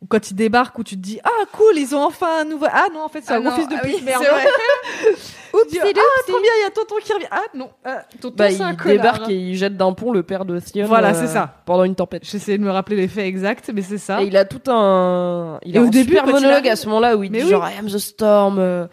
Ou 0.03 0.07
quand 0.09 0.31
ils 0.31 0.35
débarquent, 0.35 0.79
où 0.79 0.83
tu 0.85 0.97
te 0.97 1.01
dis 1.01 1.21
ah 1.23 1.45
cool, 1.53 1.75
ils 1.77 1.95
ont 1.95 2.03
enfin 2.05 2.41
un 2.41 2.45
nouveau. 2.45 2.67
Ah 2.69 2.87
non, 2.93 3.03
en 3.05 3.09
fait 3.09 3.23
c'est 3.25 3.33
Ah 3.33 3.37
un 3.37 3.41
gros 3.41 3.51
non, 3.51 3.57
fils 3.57 3.69
de 3.69 3.75
ah 3.79 3.83
pute, 3.83 3.95
oui, 3.99 4.03
merde. 4.03 4.25
Tu 4.25 5.69
dis, 5.71 5.79
ah 5.83 6.23
trop 6.27 6.41
bien, 6.41 6.51
il 6.59 6.63
y 6.63 6.67
a 6.67 6.71
tonton 6.71 6.95
qui 7.03 7.13
revient. 7.13 7.27
Ah 7.31 7.43
non, 7.55 7.71
euh, 7.87 7.95
tonton 8.21 8.35
bah 8.37 8.49
c'est 8.51 8.57
il 8.57 8.63
un 8.63 8.75
connard. 8.75 8.97
débarque 8.97 9.31
et 9.31 9.35
il 9.37 9.57
jette 9.57 9.77
d'un 9.77 9.93
pont 9.93 10.11
le 10.13 10.23
père 10.23 10.45
de 10.45 10.59
Theon 10.59 10.87
Voilà, 10.87 11.11
euh, 11.11 11.15
c'est 11.15 11.29
ça. 11.29 11.63
pendant 11.67 11.85
une 11.85 11.95
tempête 11.95 12.25
J'essaie 12.25 12.59
de 12.59 12.63
me 12.65 12.71
rappeler 12.71 12.97
les 12.97 13.07
faits 13.09 13.27
exacts, 13.27 13.71
mais 13.73 13.83
c'est 13.83 13.99
ça. 13.99 14.23
Et 14.23 14.27
il 14.27 14.37
a 14.37 14.45
tout 14.45 14.61
un. 14.71 15.59
Il 15.65 15.75
Et 15.77 15.79
a 15.79 15.83
au 15.83 15.87
un 15.87 15.89
début, 15.89 16.11
super 16.17 16.25
il 16.27 16.33
monologue 16.33 16.69
à 16.69 16.75
ce 16.77 16.87
moment-là 16.89 17.17
où 17.17 17.23
il 17.23 17.31
Mais 17.31 17.39
dit 17.39 17.45
oui. 17.45 17.51
genre 17.51 17.69
I 17.69 17.79
am 17.79 17.87
the 17.87 17.99
storm, 17.99 18.59
euh, 18.59 18.87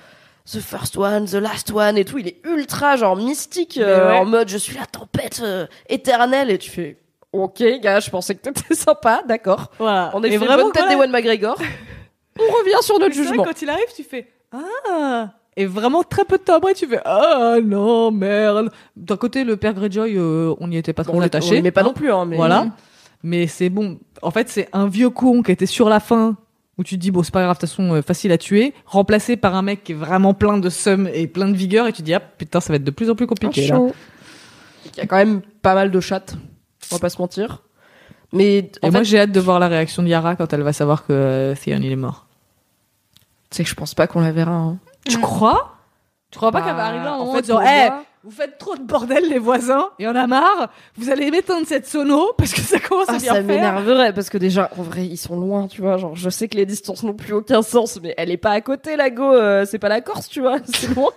the 0.46 0.60
first 0.60 0.96
one, 0.98 1.26
the 1.26 1.34
last 1.36 1.72
one 1.72 1.98
et 1.98 2.06
tout. 2.06 2.18
Il 2.20 2.28
est 2.28 2.42
ultra 2.46 2.98
genre 2.98 3.16
mystique 3.16 3.78
euh, 3.82 4.12
ouais. 4.12 4.18
en 4.20 4.26
mode 4.26 4.50
je 4.50 4.58
suis 4.58 4.78
la 4.78 4.86
tempête 4.86 5.42
euh, 5.44 5.66
éternelle 5.88 6.52
et 6.52 6.58
tu 6.60 6.70
fais 6.70 6.98
ok 7.32 7.64
gars 7.82 8.00
je 8.00 8.10
pensais 8.10 8.36
que 8.36 8.42
t'étais 8.42 8.74
sympa 8.76 9.24
d'accord. 9.28 9.72
Voilà. 9.78 10.12
On 10.14 10.24
est 10.24 10.32
fait 10.32 10.38
vraiment, 10.38 10.64
bonne 10.64 10.72
tête 10.72 10.84
voilà. 10.84 10.96
d'Ewan 10.96 11.12
McGregor. 11.12 11.58
On 12.40 12.44
revient 12.44 12.82
sur 12.82 13.00
notre 13.00 13.16
vrai, 13.16 13.24
jugement. 13.24 13.44
quand 13.44 13.62
il 13.62 13.70
arrive, 13.70 13.94
tu 13.96 14.04
fais 14.04 14.28
ah. 14.52 15.32
Et 15.58 15.66
vraiment 15.66 16.04
très 16.04 16.24
peu 16.24 16.38
de 16.38 16.44
temps 16.44 16.56
après, 16.56 16.74
tu 16.74 16.88
fais 16.88 17.02
ah 17.04 17.58
non 17.62 18.12
merde. 18.12 18.72
D'un 18.96 19.18
côté, 19.18 19.44
le 19.44 19.58
père 19.58 19.74
Greyjoy, 19.74 20.16
euh, 20.16 20.56
on 20.60 20.70
n'y 20.70 20.78
était 20.78 20.94
pas 20.94 21.04
trop 21.04 21.18
on 21.18 21.22
attaché. 21.22 21.62
mais 21.62 21.72
pas 21.72 21.82
hein. 21.82 21.86
non 21.86 21.94
plus 21.94 22.12
hein, 22.12 22.26
mais 22.26 22.38
Voilà. 22.38 22.68
Mais 23.24 23.48
c'est 23.48 23.70
bon. 23.70 24.00
En 24.22 24.32
fait, 24.32 24.48
c'est 24.48 24.70
un 24.72 24.88
vieux 24.88 25.10
con 25.10 25.44
qui 25.44 25.52
était 25.52 25.66
sur 25.66 25.90
la 25.90 26.00
fin 26.00 26.38
où 26.80 26.84
tu 26.84 26.96
te 26.96 27.02
dis 27.02 27.12
bon 27.12 27.22
c'est 27.24 27.34
pas 27.34 27.42
grave 27.44 27.58
de 27.58 27.60
toute 27.60 27.70
façon 27.70 27.94
euh, 27.94 28.02
facile 28.02 28.32
à 28.32 28.38
tuer, 28.38 28.74
remplacé 28.86 29.36
par 29.36 29.54
un 29.54 29.62
mec 29.62 29.84
qui 29.84 29.92
est 29.92 29.96
vraiment 29.96 30.34
plein 30.34 30.58
de 30.58 30.70
seum 30.70 31.10
et 31.14 31.28
plein 31.28 31.50
de 31.50 31.56
vigueur 31.56 31.88
et 31.88 31.92
tu 31.92 32.02
te 32.02 32.06
dis 32.06 32.14
ah 32.14 32.22
putain 32.22 32.62
ça 32.62 32.72
va 32.72 32.78
être 32.78 32.86
de 32.86 32.92
plus 32.92 33.10
en 33.10 33.16
plus 33.16 33.28
compliqué. 33.28 33.68
Chaud. 33.68 33.94
Il 34.86 34.98
y 34.98 35.02
a 35.02 35.06
quand 35.06 35.18
même 35.18 35.42
pas 35.62 35.76
mal 35.76 35.92
de 35.92 36.00
chattes. 36.00 36.36
On 36.92 36.96
va 36.96 37.00
pas 37.00 37.10
se 37.10 37.22
mentir. 37.22 37.64
Mais 38.34 38.58
Et 38.58 38.72
en 38.84 38.92
moi 38.92 39.00
fait, 39.00 39.06
j'ai 39.06 39.20
hâte 39.20 39.32
de 39.32 39.40
voir 39.40 39.60
la 39.60 39.68
réaction 39.68 40.04
de 40.04 40.08
Yara 40.08 40.36
quand 40.36 40.52
elle 40.54 40.62
va 40.62 40.74
savoir 40.74 41.06
que 41.06 41.14
euh, 41.14 41.56
Theon 41.56 41.80
il 41.82 41.92
est 41.92 41.96
mort. 41.96 42.28
tu 43.50 43.58
sais 43.58 43.64
que 43.64 43.70
je 43.70 43.76
pense 43.76 43.94
pas 43.96 44.06
qu'on 44.08 44.22
la 44.22 44.32
verra. 44.32 44.52
hein. 44.54 44.78
Tu 45.06 45.20
crois? 45.20 45.76
Tu 46.32 46.38
crois 46.38 46.52
pas 46.52 46.60
Bah, 46.60 46.66
qu'elle 46.68 46.76
va 46.76 46.86
arriver 46.86 47.06
à 47.08 47.14
un 47.14 47.16
en 47.16 47.20
moment 47.26 47.32
fait, 47.34 47.38
en 47.40 47.42
disant 47.42 47.56
pour 47.60 47.64
Eh, 47.68 47.90
moi- 47.90 48.04
vous 48.24 48.32
faites 48.32 48.58
trop 48.58 48.76
de 48.76 48.84
bordel 48.84 49.30
les 49.30 49.40
voisins, 49.40 49.86
il 49.98 50.04
y 50.04 50.08
en 50.08 50.16
a 50.16 50.28
marre, 50.28 50.70
vous 50.98 51.10
allez 51.10 51.32
m'éteindre 51.32 51.66
cette 51.66 51.88
sono 51.88 52.34
parce 52.38 52.54
que 52.54 52.60
ça 52.62 52.78
commence 52.80 53.06
Ah, 53.08 53.14
à 53.16 53.18
bien 53.18 53.34
ça 53.36 53.42
m'énerverait 53.42 54.14
parce 54.14 54.30
que 54.30 54.38
déjà, 54.38 54.70
en 54.78 54.82
vrai, 54.84 55.06
ils 55.06 55.16
sont 55.18 55.40
loin, 55.40 55.68
tu 55.68 55.82
vois. 55.82 55.96
Genre, 55.98 56.16
je 56.16 56.30
sais 56.30 56.48
que 56.50 56.58
les 56.58 56.66
distances 56.66 57.04
n'ont 57.04 57.14
plus 57.14 57.34
aucun 57.34 57.62
sens, 57.62 57.98
mais 58.04 58.14
elle 58.18 58.30
est 58.30 58.38
pas 58.38 58.52
à 58.52 58.60
côté, 58.62 58.98
la 58.98 59.10
go. 59.10 59.24
euh, 59.34 59.64
c'est 59.66 59.80
pas 59.80 59.88
la 59.90 60.02
Corse, 60.02 60.28
tu 60.28 60.42
vois. 60.42 60.58
C'est 60.66 60.94
loin. 60.94 61.12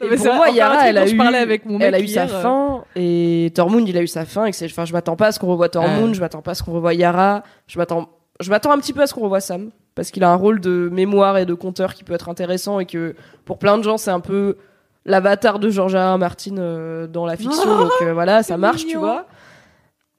Et 0.00 0.04
mais 0.08 0.16
pour 0.16 0.26
c'est 0.26 0.34
moi, 0.34 0.48
Yara, 0.50 0.88
elle 0.88 0.96
a 0.96 1.06
eu, 1.08 1.20
avec 1.20 1.66
mon 1.66 1.78
elle 1.80 1.94
a 1.94 1.98
mec 1.98 2.06
eu 2.08 2.12
sa 2.12 2.24
hier, 2.24 2.34
euh. 2.36 2.40
fin 2.42 2.84
et 2.94 3.50
Tormund, 3.54 3.86
il 3.88 3.96
a 3.98 4.00
eu 4.02 4.06
sa 4.06 4.24
fin 4.24 4.44
et 4.44 4.50
que 4.52 4.56
c'est, 4.56 4.66
enfin, 4.66 4.84
je 4.84 4.92
m'attends 4.92 5.16
pas 5.16 5.26
à 5.26 5.32
ce 5.32 5.40
qu'on 5.40 5.48
revoie 5.48 5.68
Tormund, 5.68 6.10
Euh. 6.10 6.14
je 6.14 6.20
m'attends 6.20 6.40
pas 6.40 6.52
à 6.52 6.54
ce 6.54 6.62
qu'on 6.62 6.72
revoie 6.72 6.94
Yara, 6.94 7.42
je 7.66 7.78
m'attends, 7.78 8.08
je 8.40 8.48
m'attends 8.50 8.70
un 8.70 8.78
petit 8.78 8.92
peu 8.92 9.02
à 9.02 9.06
ce 9.08 9.14
qu'on 9.14 9.22
revoie 9.22 9.40
Sam 9.40 9.70
parce 9.96 10.12
qu'il 10.12 10.22
a 10.22 10.30
un 10.30 10.36
rôle 10.36 10.60
de 10.60 10.88
mémoire 10.92 11.36
et 11.38 11.46
de 11.46 11.54
conteur 11.54 11.94
qui 11.94 12.04
peut 12.04 12.14
être 12.14 12.28
intéressant 12.28 12.78
et 12.78 12.86
que 12.86 13.16
pour 13.44 13.58
plein 13.58 13.76
de 13.76 13.82
gens, 13.82 13.96
c'est 13.98 14.12
un 14.12 14.20
peu 14.20 14.56
l'avatar 15.04 15.58
de 15.58 15.70
George 15.70 15.94
R. 15.94 16.14
R. 16.14 16.18
Martin 16.18 16.56
euh, 16.58 17.06
dans 17.06 17.26
la 17.26 17.36
fiction. 17.36 17.62
Oh, 17.66 17.84
donc 17.84 17.92
euh, 18.02 18.12
voilà, 18.12 18.42
ça 18.42 18.56
marche, 18.56 18.86
tu 18.86 18.96
vois. 18.96 19.26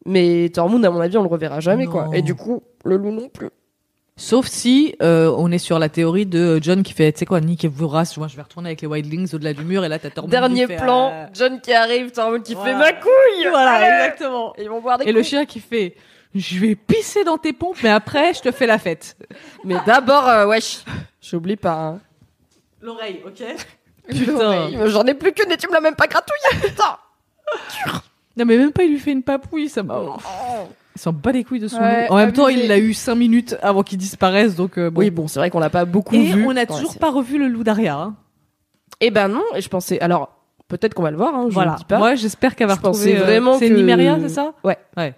Mais 0.06 0.49
Tormund, 0.53 0.84
à 0.85 0.89
mon 0.89 0.99
avis, 1.01 1.18
on 1.18 1.23
le 1.23 1.27
reverra 1.30 1.60
jamais, 1.60 1.85
quoi. 1.85 2.07
Et 2.14 2.22
du 2.22 2.35
coup, 2.35 2.64
le 2.85 2.97
loup 2.97 3.11
non 3.11 3.30
plus. 3.30 3.49
Sauf 4.19 4.47
si 4.47 4.95
euh, 5.01 5.34
on 5.38 5.49
est 5.49 5.60
sur 5.60 5.80
la 5.80 5.88
théorie 5.88 6.26
de 6.26 6.60
John 6.61 6.84
qui 6.84 6.91
fait, 6.91 7.14
tu 7.14 7.19
sais 7.19 7.26
quoi, 7.26 7.39
Nick 7.39 7.64
et 7.64 7.69
Vuras, 7.69 8.14
moi 8.18 8.27
je 8.27 8.35
vais 8.35 8.41
retourner 8.41 8.68
avec 8.68 8.81
les 8.81 8.88
Wildlings 8.88 9.34
au-delà 9.34 9.53
du 9.53 9.64
mur 9.64 9.85
et 9.85 9.88
là 9.88 9.97
t'as 9.97 10.10
Tormund 10.10 10.30
Dernier 10.30 10.64
qui 10.64 10.73
fait, 10.73 10.76
plan, 10.76 11.10
euh, 11.14 11.26
John 11.34 11.61
qui 11.61 11.72
arrive, 11.72 12.11
Tormund 12.11 12.43
qui 12.43 12.53
Voilà. 12.53 12.69
fait 12.69 12.77
ma 12.77 12.91
couille. 12.99 13.47
Voilà, 13.49 13.72
Allez 13.72 13.85
exactement. 13.85 14.53
Et 14.57 14.64
ils 14.64 14.69
vont 14.69 14.81
boire 14.81 14.97
des 14.97 15.06
Et 15.06 15.14
le 15.14 15.23
chien 15.23 15.45
qui 15.45 15.61
fait, 15.61 15.95
je 16.35 16.60
vais 16.60 16.76
pisser 16.76 17.23
dans 17.23 17.38
tes 17.38 17.53
pompes, 17.53 17.77
mais 17.81 17.91
après 17.91 18.34
je 18.34 18.41
te 18.41 18.51
fais 18.51 18.68
la 18.68 18.77
fête. 18.77 19.15
Mais 19.64 19.77
d'abord, 19.85 20.27
euh, 20.27 20.47
wesh, 20.47 20.84
j'oublie 21.22 21.56
pas. 21.56 21.76
Hein. 21.76 21.99
L'oreille, 22.81 23.22
ok 23.26 23.41
L'oreille. 24.27 24.77
J'en 24.86 25.03
ai 25.06 25.14
plus 25.14 25.31
qu'une 25.34 25.52
et 25.52 25.57
tu 25.57 25.68
me 25.68 25.73
l'as 25.73 25.81
même 25.81 25.95
pas 25.95 26.07
gratouillée, 26.07 26.68
putain. 26.69 26.98
Non 28.38 28.45
mais 28.45 28.57
même 28.57 28.72
pas 28.72 28.84
il 28.84 28.91
lui 28.91 28.99
fait 28.99 29.11
une 29.11 29.23
papouille, 29.23 29.69
ça 29.69 29.84
m'a... 29.84 30.02
Il 30.95 31.02
s'en 31.02 31.14
bat 31.14 31.31
les 31.31 31.44
couilles 31.44 31.60
de 31.60 31.68
son 31.68 31.80
Ouais. 31.80 32.07
En 32.10 32.18
même 32.18 32.34
temps, 32.34 32.45
abusé. 32.45 32.64
il 32.64 32.68
l'a 32.68 32.77
eu 32.77 32.94
5 32.94 33.15
minutes 33.15 33.56
avant 33.61 33.84
qu'il 33.84 33.98
disparaisse, 33.98 34.56
donc 34.56 34.77
euh, 34.77 34.90
bon. 34.90 34.99
Oui, 34.99 35.10
bon, 35.11 35.27
c'est 35.30 35.40
vrai 35.40 35.49
qu'on 35.49 35.60
l'a 35.60 35.69
pas 35.69 35.86
beaucoup 35.86 36.15
Et 36.15 36.23
vu. 36.26 36.45
on 36.45 36.53
n'a 36.53 36.65
toujours 36.65 36.98
pas 36.98 37.10
revu 37.10 37.38
le 37.38 37.48
loup 37.48 37.64
d'Aria. 37.64 37.95
Hein. 37.95 38.15
Eh 38.99 39.10
ben 39.11 39.30
non, 39.30 39.44
et 39.56 39.61
je 39.61 39.69
pensais. 39.69 39.99
Alors, 40.02 40.30
peut-être 40.68 40.94
qu'on 40.94 41.03
va 41.03 41.11
le 41.11 41.18
voir, 41.18 41.34
hein, 41.36 41.45
je 41.48 41.53
Voilà. 41.53 41.73
ne 41.73 41.77
dis 41.77 41.86
pas. 41.86 41.99
Moi, 41.99 42.15
j'espère 42.15 42.53
qu'elle 42.56 42.68
va 42.68 42.73
Je 42.76 42.81
retrouver... 42.81 43.18
euh, 43.18 43.23
vraiment 43.23 43.57
C'est 43.57 43.69
que- 43.69 43.76
Nymeria, 43.76 44.18
c'est 44.22 44.30
ça? 44.30 44.53
Ouais. 44.65 44.77
Ouais. 44.98 45.14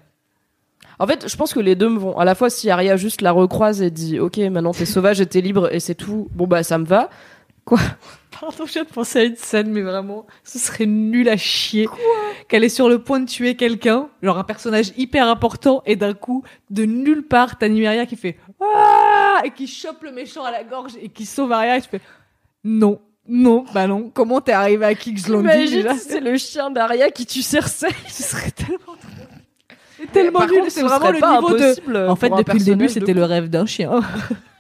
En 0.99 1.07
fait, 1.07 1.27
je 1.27 1.35
pense 1.35 1.51
que 1.51 1.59
les 1.59 1.73
deux 1.73 1.89
me 1.89 1.97
vont. 1.97 2.15
À 2.15 2.25
la 2.25 2.35
fois, 2.35 2.51
si 2.51 2.69
Arya 2.69 2.95
juste 2.95 3.21
la 3.21 3.31
recroise 3.31 3.81
et 3.81 3.89
dit 3.89 4.19
Ok, 4.19 4.37
maintenant 4.37 4.71
t'es 4.73 4.85
sauvage 4.85 5.19
et 5.19 5.25
t'es 5.25 5.41
libre 5.41 5.73
et 5.73 5.79
c'est 5.79 5.95
tout, 5.95 6.27
bon 6.35 6.45
bah 6.45 6.61
ça 6.61 6.77
me 6.77 6.85
va. 6.85 7.09
Pardon, 8.39 8.65
je 8.65 8.71
viens 8.71 8.83
de 8.83 8.89
penser 8.89 9.19
à 9.19 9.23
une 9.23 9.35
scène, 9.35 9.71
mais 9.71 9.81
vraiment, 9.81 10.25
ce 10.43 10.57
serait 10.57 10.85
nul 10.85 11.27
à 11.29 11.37
chier. 11.37 11.87
Qu'elle 12.47 12.63
est 12.63 12.69
sur 12.69 12.89
le 12.89 12.99
point 13.03 13.19
de 13.19 13.25
tuer 13.25 13.55
quelqu'un, 13.55 14.09
genre 14.23 14.37
un 14.37 14.43
personnage 14.43 14.93
hyper 14.97 15.27
important, 15.27 15.83
et 15.85 15.95
d'un 15.95 16.13
coup, 16.13 16.43
de 16.69 16.85
nulle 16.85 17.23
part, 17.23 17.57
t'as 17.57 17.67
Nymeria 17.67 18.05
qui 18.05 18.15
fait 18.15 18.37
Ah 18.61 19.41
et 19.43 19.51
qui 19.51 19.67
chope 19.67 20.03
le 20.03 20.11
méchant 20.11 20.43
à 20.43 20.51
la 20.51 20.63
gorge 20.63 20.93
et 21.01 21.09
qui 21.09 21.25
sauve 21.25 21.51
Arya, 21.51 21.77
et 21.77 21.81
tu 21.81 21.89
fais 21.89 22.01
Non, 22.63 22.99
non, 23.27 23.65
bah 23.73 23.87
non. 23.87 24.09
Comment 24.13 24.41
t'es 24.41 24.51
arrivé 24.51 24.85
à 24.85 24.95
King's 24.95 25.27
Landing 25.27 25.51
Imagine 25.51 25.95
c'est 25.97 26.19
le 26.19 26.37
chien 26.37 26.71
d'Arya 26.71 27.11
qui 27.11 27.25
tue 27.25 27.41
Cersei. 27.41 27.89
Ce 28.09 28.23
serait 28.23 28.51
tellement. 28.51 28.95
C'est 29.97 30.11
tellement 30.11 30.47
nul, 30.47 30.63
c'est 30.69 30.81
ce 30.81 30.85
vraiment 30.85 31.11
le 31.11 31.17
niveau 31.17 31.57
de. 31.57 32.07
En 32.07 32.15
fait, 32.15 32.29
depuis 32.29 32.59
le 32.59 32.65
début, 32.65 32.89
c'était 32.89 33.13
le 33.13 33.23
rêve 33.23 33.49
d'un 33.49 33.65
chien. 33.65 34.01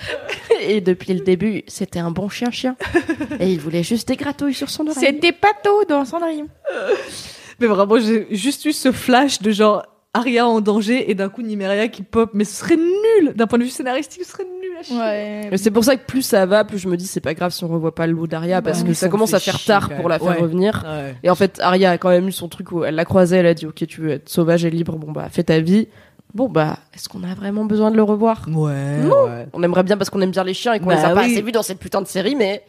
Et 0.60 0.80
depuis 0.80 1.14
le 1.14 1.20
début, 1.20 1.62
c'était 1.66 1.98
un 1.98 2.10
bon 2.10 2.28
chien-chien. 2.28 2.76
Et 3.40 3.52
il 3.52 3.60
voulait 3.60 3.82
juste 3.82 4.08
des 4.08 4.16
gratouilles 4.16 4.54
sur 4.54 4.70
son 4.70 4.86
oreille. 4.86 5.04
C'était 5.04 5.32
Pato 5.32 5.84
dans 5.88 6.04
Cendrillon. 6.04 6.48
Mais 7.60 7.66
vraiment, 7.66 7.98
j'ai 7.98 8.26
juste 8.30 8.64
eu 8.66 8.72
ce 8.72 8.92
flash 8.92 9.40
de 9.40 9.50
genre 9.50 9.84
Arya 10.12 10.46
en 10.46 10.60
danger 10.62 11.10
et 11.10 11.14
d'un 11.14 11.28
coup 11.28 11.42
Nymeria 11.42 11.88
qui 11.88 12.02
pop. 12.02 12.30
Mais 12.34 12.44
ce 12.44 12.54
serait 12.56 12.76
nul 12.76 13.32
d'un 13.34 13.46
point 13.46 13.58
de 13.58 13.64
vue 13.64 13.70
scénaristique, 13.70 14.24
ce 14.24 14.30
serait 14.32 14.44
nul 14.44 14.76
à 14.78 14.82
chier. 14.82 14.96
Ouais. 14.98 15.48
Mais 15.50 15.56
c'est 15.58 15.70
pour 15.70 15.84
ça 15.84 15.96
que 15.96 16.04
plus 16.06 16.22
ça 16.22 16.44
va, 16.46 16.64
plus 16.64 16.78
je 16.78 16.88
me 16.88 16.96
dis 16.96 17.06
c'est 17.06 17.20
pas 17.20 17.34
grave 17.34 17.50
si 17.52 17.64
on 17.64 17.68
revoit 17.68 17.94
pas 17.94 18.06
le 18.06 18.12
loup 18.14 18.26
d'Aria 18.26 18.60
parce 18.62 18.82
que 18.82 18.92
ça 18.94 19.00
ça 19.00 19.06
me 19.06 19.10
commence 19.12 19.32
à 19.34 19.40
faire 19.40 19.58
chier, 19.58 19.68
tard 19.68 19.90
pour 19.90 20.08
la 20.08 20.18
faire 20.18 20.28
Ouais. 20.28 20.40
revenir. 20.40 20.84
Ouais. 20.86 21.14
Et 21.22 21.30
en 21.30 21.34
fait, 21.34 21.58
Arya 21.62 21.92
a 21.92 21.98
quand 21.98 22.08
même 22.10 22.28
eu 22.28 22.32
son 22.32 22.48
truc 22.48 22.72
où 22.72 22.84
elle 22.84 22.94
l'a 22.94 23.04
croisé, 23.04 23.36
elle 23.36 23.46
a 23.46 23.54
dit 23.54 23.66
ok 23.66 23.86
tu 23.86 24.00
veux 24.02 24.10
être 24.10 24.28
sauvage 24.28 24.64
et 24.64 24.70
libre, 24.70 24.96
bon 24.96 25.12
bah 25.12 25.28
fais 25.30 25.44
ta 25.44 25.60
vie. 25.60 25.88
Bon 26.36 26.48
bah 26.48 26.76
est-ce 26.94 27.08
qu'on 27.08 27.22
a 27.24 27.34
vraiment 27.34 27.64
besoin 27.64 27.90
de 27.90 27.96
le 27.96 28.02
revoir 28.02 28.44
Ouais, 28.52 28.98
Non. 28.98 29.24
ouais. 29.24 29.46
On 29.54 29.62
aimerait 29.62 29.82
bien 29.84 29.96
parce 29.96 30.10
qu'on 30.10 30.20
aime 30.20 30.30
bien 30.30 30.44
les 30.44 30.52
chiens 30.54 30.74
et 30.74 30.80
qu'on 30.80 30.86
Bah 30.86 30.96
les 30.96 31.04
a 31.04 31.14
pas 31.14 31.22
oui. 31.24 31.32
assez 31.32 31.40
vus 31.42 31.50
dans 31.52 31.62
cette 31.62 31.78
putain 31.78 32.02
de 32.02 32.06
série, 32.06 32.36
mais 32.36 32.62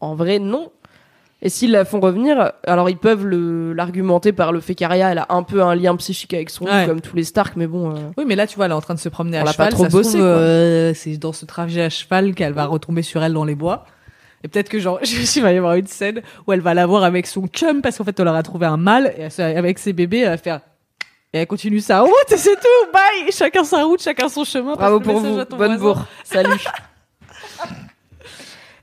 en 0.00 0.14
vrai 0.14 0.38
non. 0.38 0.70
Et 1.42 1.48
s'ils 1.48 1.70
la 1.70 1.86
font 1.86 2.00
revenir, 2.00 2.52
alors 2.66 2.90
ils 2.90 2.98
peuvent 2.98 3.26
l'argumenter 3.26 4.32
par 4.32 4.52
le 4.52 4.60
fait 4.60 4.74
qu'Arya 4.74 5.10
elle 5.12 5.18
a 5.18 5.26
un 5.30 5.42
peu 5.42 5.62
un 5.62 5.74
lien 5.74 5.96
psychique 5.96 6.34
avec 6.34 6.50
son 6.50 6.66
Ouais. 6.66 6.84
comme 6.86 7.00
tous 7.00 7.16
les 7.16 7.24
Stark, 7.24 7.54
mais 7.56 7.66
bon. 7.66 7.92
euh, 7.92 7.98
Oui, 8.18 8.24
mais 8.26 8.36
là, 8.36 8.46
tu 8.46 8.56
vois, 8.56 8.66
elle 8.66 8.72
est 8.72 8.74
en 8.74 8.82
train 8.82 8.92
de 8.94 8.98
se 8.98 9.08
promener 9.08 9.38
On 9.38 9.40
à 9.40 9.44
l'a 9.44 9.52
cheval. 9.52 9.68
pas 9.70 9.74
trop 9.74 9.86
bossé, 9.86 10.20
euh, 10.20 10.92
c'est 10.92 11.16
dans 11.16 11.32
ce 11.32 11.46
trajet 11.46 11.80
à 11.80 11.88
cheval 11.88 12.34
qu'elle 12.34 12.52
va 12.52 12.66
retomber 12.66 13.00
sur 13.00 13.22
elle 13.22 13.32
dans 13.32 13.44
les 13.46 13.54
bois. 13.54 13.86
Et 14.44 14.48
peut-être 14.48 14.68
que 14.68 14.78
genre, 14.78 15.00
il 15.36 15.42
va 15.42 15.52
y 15.52 15.56
avoir 15.56 15.74
une 15.76 15.86
scène 15.86 16.20
où 16.46 16.52
elle 16.52 16.60
va 16.60 16.74
la 16.74 16.84
voir 16.84 17.04
avec 17.04 17.26
son 17.26 17.46
chum 17.46 17.80
parce 17.80 17.96
qu'en 17.96 18.04
fait, 18.04 18.18
elle 18.20 18.26
leur 18.26 18.34
a 18.34 18.42
trouvé 18.42 18.66
un 18.66 18.76
mâle 18.76 19.14
et 19.16 19.40
avec 19.42 19.78
ses 19.78 19.94
bébés, 19.94 20.18
elle 20.20 20.28
va 20.30 20.36
faire. 20.36 20.60
Et 21.32 21.38
elle 21.38 21.46
continue 21.46 21.80
sa 21.80 22.00
route 22.00 22.32
et 22.32 22.36
c'est 22.36 22.56
tout. 22.56 22.92
Bye. 22.92 23.30
Chacun 23.30 23.62
sa 23.62 23.84
route, 23.84 24.02
chacun 24.02 24.28
son 24.28 24.44
chemin. 24.44 24.74
Bravo 24.74 24.98
Passe 24.98 25.08
pour 25.08 25.20
vous, 25.20 25.38
à 25.38 25.46
ton 25.46 25.56
bonne 25.56 25.76
voisin. 25.76 26.00
bourre. 26.00 26.06
Salut. 26.24 26.60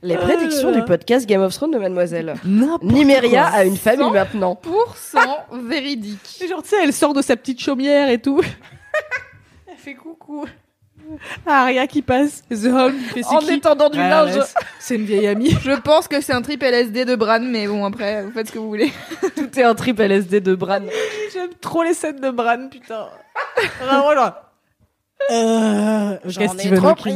Les 0.04 0.16
prédictions 0.16 0.70
là. 0.70 0.78
du 0.78 0.86
podcast 0.86 1.28
Game 1.28 1.42
of 1.42 1.54
Thrones 1.54 1.72
de 1.72 1.80
Mademoiselle. 1.80 2.36
Quoi. 2.42 3.42
a 3.42 3.66
une 3.66 3.76
famille 3.76 4.12
maintenant. 4.12 4.56
Pour 4.56 4.96
cent 4.96 5.46
véridique. 5.52 6.40
Et 6.42 6.48
genre, 6.48 6.62
tu 6.62 6.70
sais, 6.70 6.84
elle 6.84 6.94
sort 6.94 7.14
de 7.14 7.22
sa 7.22 7.36
petite 7.36 7.60
chaumière 7.60 8.10
et 8.10 8.22
tout. 8.22 8.42
elle 9.68 9.76
fait 9.76 9.96
coucou. 9.96 10.46
Ah, 11.46 11.64
Aria 11.64 11.88
qui 11.88 12.02
passe. 12.02 12.44
The 12.50 12.66
Home 12.66 12.94
fait 13.14 13.24
c'est 13.24 13.36
En 13.36 13.40
qui 13.40 13.54
étendant 13.54 13.90
du 13.90 13.98
Ouais, 13.98 14.10
linge. 14.10 14.40
c'est- 14.80 14.96
une 14.96 15.06
vieille 15.06 15.28
amie. 15.28 15.50
Je 15.64 15.72
pense 15.80 16.08
que 16.08 16.22
c'est 16.22 16.34
un 16.34 16.42
trip 16.42 16.62
LSD 16.64 17.06
de 17.06 17.16
Bran, 17.16 17.40
mais 17.42 17.68
bon, 17.68 17.86
après, 17.86 18.24
vous 18.24 18.32
faites 18.32 18.48
ce 18.48 18.52
que 18.52 18.60
vous 18.60 18.68
voulez. 18.68 18.92
Tout 19.36 19.60
est 19.60 19.64
un 19.64 19.76
trip 19.76 20.00
LSD 20.00 20.42
de 20.42 20.56
Bran. 20.56 20.82
J'aime 21.34 21.52
trop 21.62 21.84
les 21.84 21.94
scènes 21.94 22.20
de 22.20 22.30
Bran, 22.32 22.68
putain. 22.70 23.08
Vraiment, 23.82 24.14
genre. 24.14 24.34
Euh, 25.32 26.18
Hawking. 26.84 27.16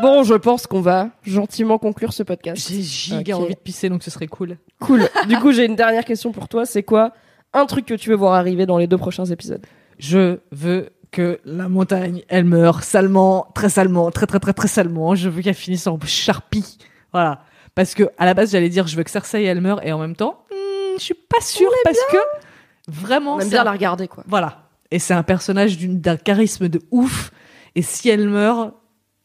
Bon, 0.00 0.22
je 0.22 0.34
pense 0.34 0.66
qu'on 0.66 0.80
va 0.80 1.08
gentiment 1.22 1.78
conclure 1.78 2.12
ce 2.12 2.22
podcast. 2.22 2.66
J'ai 2.70 2.82
giga 2.82 3.36
envie 3.36 3.54
de 3.54 3.60
pisser, 3.60 3.88
donc 3.88 4.02
ce 4.02 4.10
serait 4.10 4.26
cool. 4.26 4.56
Cool. 4.80 5.02
du 5.28 5.36
coup, 5.38 5.52
j'ai 5.52 5.64
une 5.64 5.76
dernière 5.76 6.04
question 6.04 6.32
pour 6.32 6.48
toi. 6.48 6.64
C'est 6.66 6.82
quoi 6.82 7.12
un 7.52 7.66
truc 7.66 7.86
que 7.86 7.94
tu 7.94 8.08
veux 8.10 8.16
voir 8.16 8.34
arriver 8.34 8.66
dans 8.66 8.78
les 8.78 8.86
deux 8.86 8.98
prochains 8.98 9.26
épisodes? 9.26 9.64
Je 9.98 10.38
veux 10.50 10.90
que 11.12 11.38
la 11.44 11.68
montagne, 11.68 12.22
elle 12.28 12.44
meure 12.44 12.82
salement, 12.82 13.46
très 13.54 13.68
salement, 13.68 14.10
très 14.10 14.26
très 14.26 14.40
très 14.40 14.52
très 14.52 14.68
salement. 14.68 15.14
Je 15.14 15.28
veux 15.28 15.42
qu'elle 15.42 15.54
finisse 15.54 15.86
en 15.86 15.98
charpie. 16.04 16.78
Voilà. 17.12 17.44
Parce 17.74 17.94
que, 17.94 18.04
à 18.18 18.26
la 18.26 18.34
base, 18.34 18.50
j'allais 18.52 18.68
dire, 18.68 18.86
je 18.86 18.96
veux 18.96 19.02
que 19.04 19.10
Cersei, 19.10 19.44
elle 19.44 19.60
meure, 19.60 19.86
et 19.86 19.92
en 19.92 19.98
même 19.98 20.16
temps, 20.16 20.44
hmm, 20.50 20.98
je 20.98 21.02
suis 21.02 21.14
pas 21.14 21.40
sûre 21.40 21.70
parce 21.84 21.98
que 22.10 22.16
vraiment, 22.88 23.34
On 23.36 23.38
aime 23.38 23.44
c'est 23.44 23.50
bien 23.50 23.60
un- 23.60 23.64
la 23.64 23.72
regarder, 23.72 24.08
quoi. 24.08 24.24
Voilà. 24.26 24.68
Et 24.90 24.98
c'est 24.98 25.14
un 25.14 25.22
personnage 25.22 25.78
d'un 25.78 26.16
charisme 26.16 26.68
de 26.68 26.80
ouf. 26.90 27.30
Et 27.74 27.82
si 27.82 28.08
elle 28.10 28.28
meurt, 28.28 28.74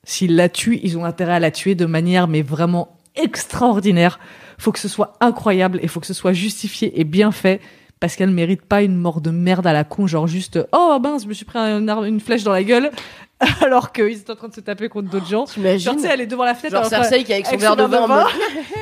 s'ils 0.05 0.35
la 0.35 0.47
tuent, 0.49 0.79
ils 0.83 0.97
ont 0.97 1.03
intérêt 1.03 1.33
à 1.33 1.39
la 1.39 1.51
tuer 1.51 1.75
de 1.75 1.85
manière, 1.85 2.27
mais 2.29 2.41
vraiment 2.41 2.97
extraordinaire. 3.15 4.19
Faut 4.57 4.71
que 4.71 4.79
ce 4.79 4.87
soit 4.87 5.13
incroyable 5.19 5.79
et 5.81 5.87
faut 5.87 5.99
que 5.99 6.05
ce 6.07 6.13
soit 6.13 6.33
justifié 6.33 6.99
et 6.99 7.03
bien 7.03 7.31
fait. 7.31 7.59
Parce 7.99 8.15
qu'elle 8.15 8.29
mérite 8.29 8.61
pas 8.61 8.83
une 8.83 8.95
mort 8.95 9.21
de 9.21 9.31
merde 9.31 9.65
à 9.65 9.73
la 9.73 9.83
con, 9.83 10.05
genre 10.05 10.27
juste 10.27 10.59
oh 10.71 10.99
mince, 11.01 11.23
je 11.23 11.27
me 11.27 11.33
suis 11.33 11.45
pris 11.45 11.57
un 11.57 11.87
arme- 11.87 12.05
une 12.05 12.19
flèche 12.19 12.43
dans 12.43 12.51
la 12.51 12.63
gueule, 12.63 12.91
alors 13.61 13.91
qu'ils 13.91 14.11
étaient 14.19 14.31
en 14.31 14.35
train 14.35 14.49
de 14.49 14.53
se 14.53 14.59
taper 14.61 14.87
contre 14.87 15.09
d'autres 15.09 15.25
gens. 15.27 15.45
Genre, 15.47 15.95
tu 15.95 16.01
sais, 16.01 16.09
elle 16.11 16.21
est 16.21 16.27
devant 16.27 16.43
la 16.45 16.53
fenêtre, 16.53 16.75
Genre 16.75 16.85
elle 16.85 16.93
est 16.93 16.95
en 16.95 16.99
train- 17.01 17.09
Cersei 17.09 17.23
qui 17.23 17.33
avec 17.33 17.45
son 17.47 17.57
verre 17.57 17.75
de 17.75 17.83
vin 17.83 18.01
en 18.03 18.07
mode... 18.07 18.27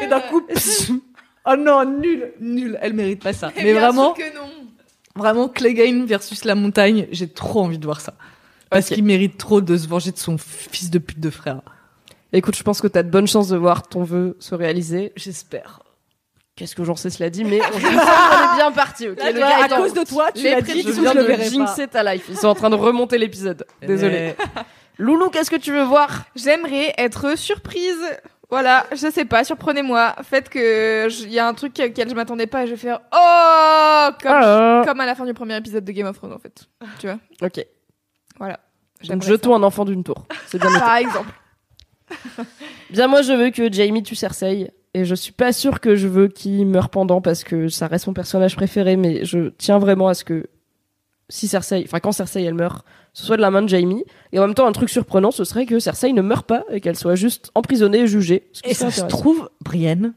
et 0.03 0.07
d'un 0.07 0.19
coup, 0.19 0.41
pss, 0.41 0.91
oh 1.45 1.55
non, 1.57 1.85
nul, 1.85 2.33
nul, 2.41 2.77
elle 2.81 2.93
mérite 2.93 3.23
pas 3.23 3.31
ça. 3.33 3.51
Eh 3.55 3.63
Mais 3.63 3.71
bien 3.71 3.81
vraiment, 3.81 4.13
sûr 4.15 4.25
que 4.25 4.35
non. 4.35 4.47
Vraiment, 5.17 5.47
Clegane 5.47 6.05
versus 6.05 6.43
la 6.43 6.55
montagne, 6.55 7.07
j'ai 7.11 7.29
trop 7.29 7.61
envie 7.61 7.77
de 7.79 7.85
voir 7.85 8.01
ça. 8.01 8.15
Parce 8.69 8.87
qu'il 8.87 9.05
mérite 9.05 9.37
trop 9.37 9.61
de 9.61 9.77
se 9.77 9.87
venger 9.87 10.11
de 10.11 10.17
son 10.17 10.37
fils 10.37 10.89
de 10.91 10.99
pute 10.99 11.21
de 11.21 11.29
frère. 11.29 11.61
Écoute, 12.33 12.57
je 12.57 12.63
pense 12.63 12.81
que 12.81 12.87
t'as 12.87 13.01
de 13.03 13.09
bonnes 13.09 13.27
chances 13.27 13.47
de 13.47 13.55
voir 13.55 13.87
ton 13.87 14.03
vœu 14.03 14.35
se 14.39 14.55
réaliser. 14.55 15.13
J'espère. 15.15 15.79
Qu'est-ce 16.55 16.73
que 16.75 16.83
j'en 16.85 16.95
sais 16.95 17.09
cela 17.09 17.29
dit, 17.29 17.43
mais 17.43 17.59
on, 17.61 17.77
est 17.77 18.55
bien 18.55 18.71
parti. 18.71 19.09
ok 19.09 19.17
Là, 19.19 19.31
le 19.31 19.39
toi, 19.39 19.49
gars 19.49 19.55
à 19.63 19.67
est 19.67 19.73
en- 19.73 19.77
cause 19.77 19.93
de 19.93 20.03
toi, 20.03 20.31
tu 20.31 20.43
l'as 20.43 20.61
dit, 20.61 20.81
je 20.83 20.87
je 20.93 21.01
viens 21.01 21.13
le 21.13 21.21
de 21.23 21.27
verrai 21.27 21.49
jinxer 21.49 21.87
ta 21.87 22.01
life. 22.13 22.25
Ils 22.29 22.37
sont 22.37 22.47
en 22.47 22.55
train 22.55 22.69
de 22.69 22.75
remonter 22.75 23.17
l'épisode. 23.17 23.65
Désolé. 23.81 24.11
Mais- 24.11 24.35
Loulou, 24.97 25.29
qu'est-ce 25.29 25.51
que 25.51 25.57
tu 25.57 25.73
veux 25.73 25.83
voir? 25.83 26.23
J'aimerais 26.35 26.93
être 26.97 27.37
surprise. 27.37 27.99
Voilà, 28.49 28.85
je 28.91 29.11
sais 29.11 29.25
pas, 29.25 29.43
surprenez-moi. 29.43 30.15
Faites 30.23 30.47
que 30.47 31.09
il 31.23 31.33
y 31.33 31.39
a 31.39 31.47
un 31.47 31.53
truc 31.53 31.77
auquel 31.83 32.07
je 32.07 32.13
m'attendais 32.15 32.47
pas 32.47 32.63
et 32.63 32.67
je 32.67 32.71
vais 32.71 32.77
faire 32.77 32.99
oh 33.11 34.07
comme, 34.21 34.31
Ah. 34.33 34.83
comme 34.85 34.99
à 35.01 35.05
la 35.05 35.15
fin 35.15 35.25
du 35.25 35.33
premier 35.33 35.57
épisode 35.57 35.83
de 35.83 35.91
Game 35.91 36.07
of 36.07 36.15
Thrones 36.15 36.31
en 36.31 36.39
fait. 36.39 36.63
Tu 36.99 37.07
vois? 37.07 37.17
Ok. 37.41 37.65
Voilà. 38.37 38.59
Donc 39.09 39.23
jetons 39.23 39.55
un 39.55 39.63
enfant 39.63 39.83
d'une 39.83 40.03
tour. 40.05 40.25
C'est 40.47 40.59
bien. 40.61 40.71
Par 40.79 40.95
exemple. 40.95 41.29
Bien, 42.91 43.07
moi, 43.07 43.21
je 43.23 43.33
veux 43.33 43.49
que 43.49 43.71
Jamie 43.71 44.03
tue 44.03 44.15
Cersei. 44.15 44.71
Et 44.95 45.03
je 45.03 45.13
suis 45.13 45.33
pas 45.33 45.51
sûre 45.51 45.81
que 45.81 45.97
je 45.97 46.07
veux 46.07 46.29
qu'il 46.29 46.65
meure 46.65 46.87
pendant 46.87 47.19
parce 47.19 47.43
que 47.43 47.67
ça 47.67 47.87
reste 47.87 48.07
mon 48.07 48.13
personnage 48.13 48.55
préféré, 48.55 48.95
mais 48.95 49.25
je 49.25 49.49
tiens 49.57 49.77
vraiment 49.77 50.07
à 50.07 50.13
ce 50.13 50.23
que 50.23 50.47
si 51.27 51.49
Cersei, 51.49 51.83
enfin 51.85 51.99
quand 51.99 52.13
Cersei 52.13 52.43
elle 52.43 52.53
meurt, 52.53 52.85
ce 53.11 53.25
soit 53.25 53.35
de 53.35 53.41
la 53.41 53.51
main 53.51 53.61
de 53.61 53.67
Jamie. 53.67 54.05
Et 54.31 54.39
en 54.39 54.43
même 54.43 54.53
temps, 54.53 54.65
un 54.65 54.71
truc 54.71 54.89
surprenant, 54.89 55.31
ce 55.31 55.43
serait 55.43 55.65
que 55.65 55.79
Cersei 55.79 56.13
ne 56.13 56.21
meure 56.21 56.45
pas 56.45 56.63
et 56.71 56.79
qu'elle 56.79 56.95
soit 56.95 57.15
juste 57.15 57.51
emprisonnée 57.55 57.99
et 58.03 58.07
jugée. 58.07 58.47
Ce 58.53 58.61
Et 58.63 58.73
ça 58.73 58.89
se 58.89 59.03
trouve, 59.03 59.49
Brienne, 59.59 60.13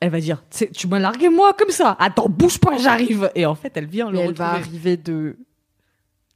elle 0.00 0.10
va 0.10 0.20
dire, 0.20 0.44
Tu 0.74 0.86
m'as 0.86 0.98
largué 0.98 1.30
moi 1.30 1.54
comme 1.54 1.70
ça. 1.70 1.96
Attends, 1.98 2.28
bouge 2.28 2.58
pas, 2.60 2.76
j'arrive. 2.76 3.30
Et 3.34 3.46
en 3.46 3.54
fait, 3.54 3.72
elle 3.74 3.86
vient 3.86 4.10
le 4.10 4.18
elle 4.18 4.34
va 4.34 4.50
arriver 4.50 4.98
de. 4.98 5.36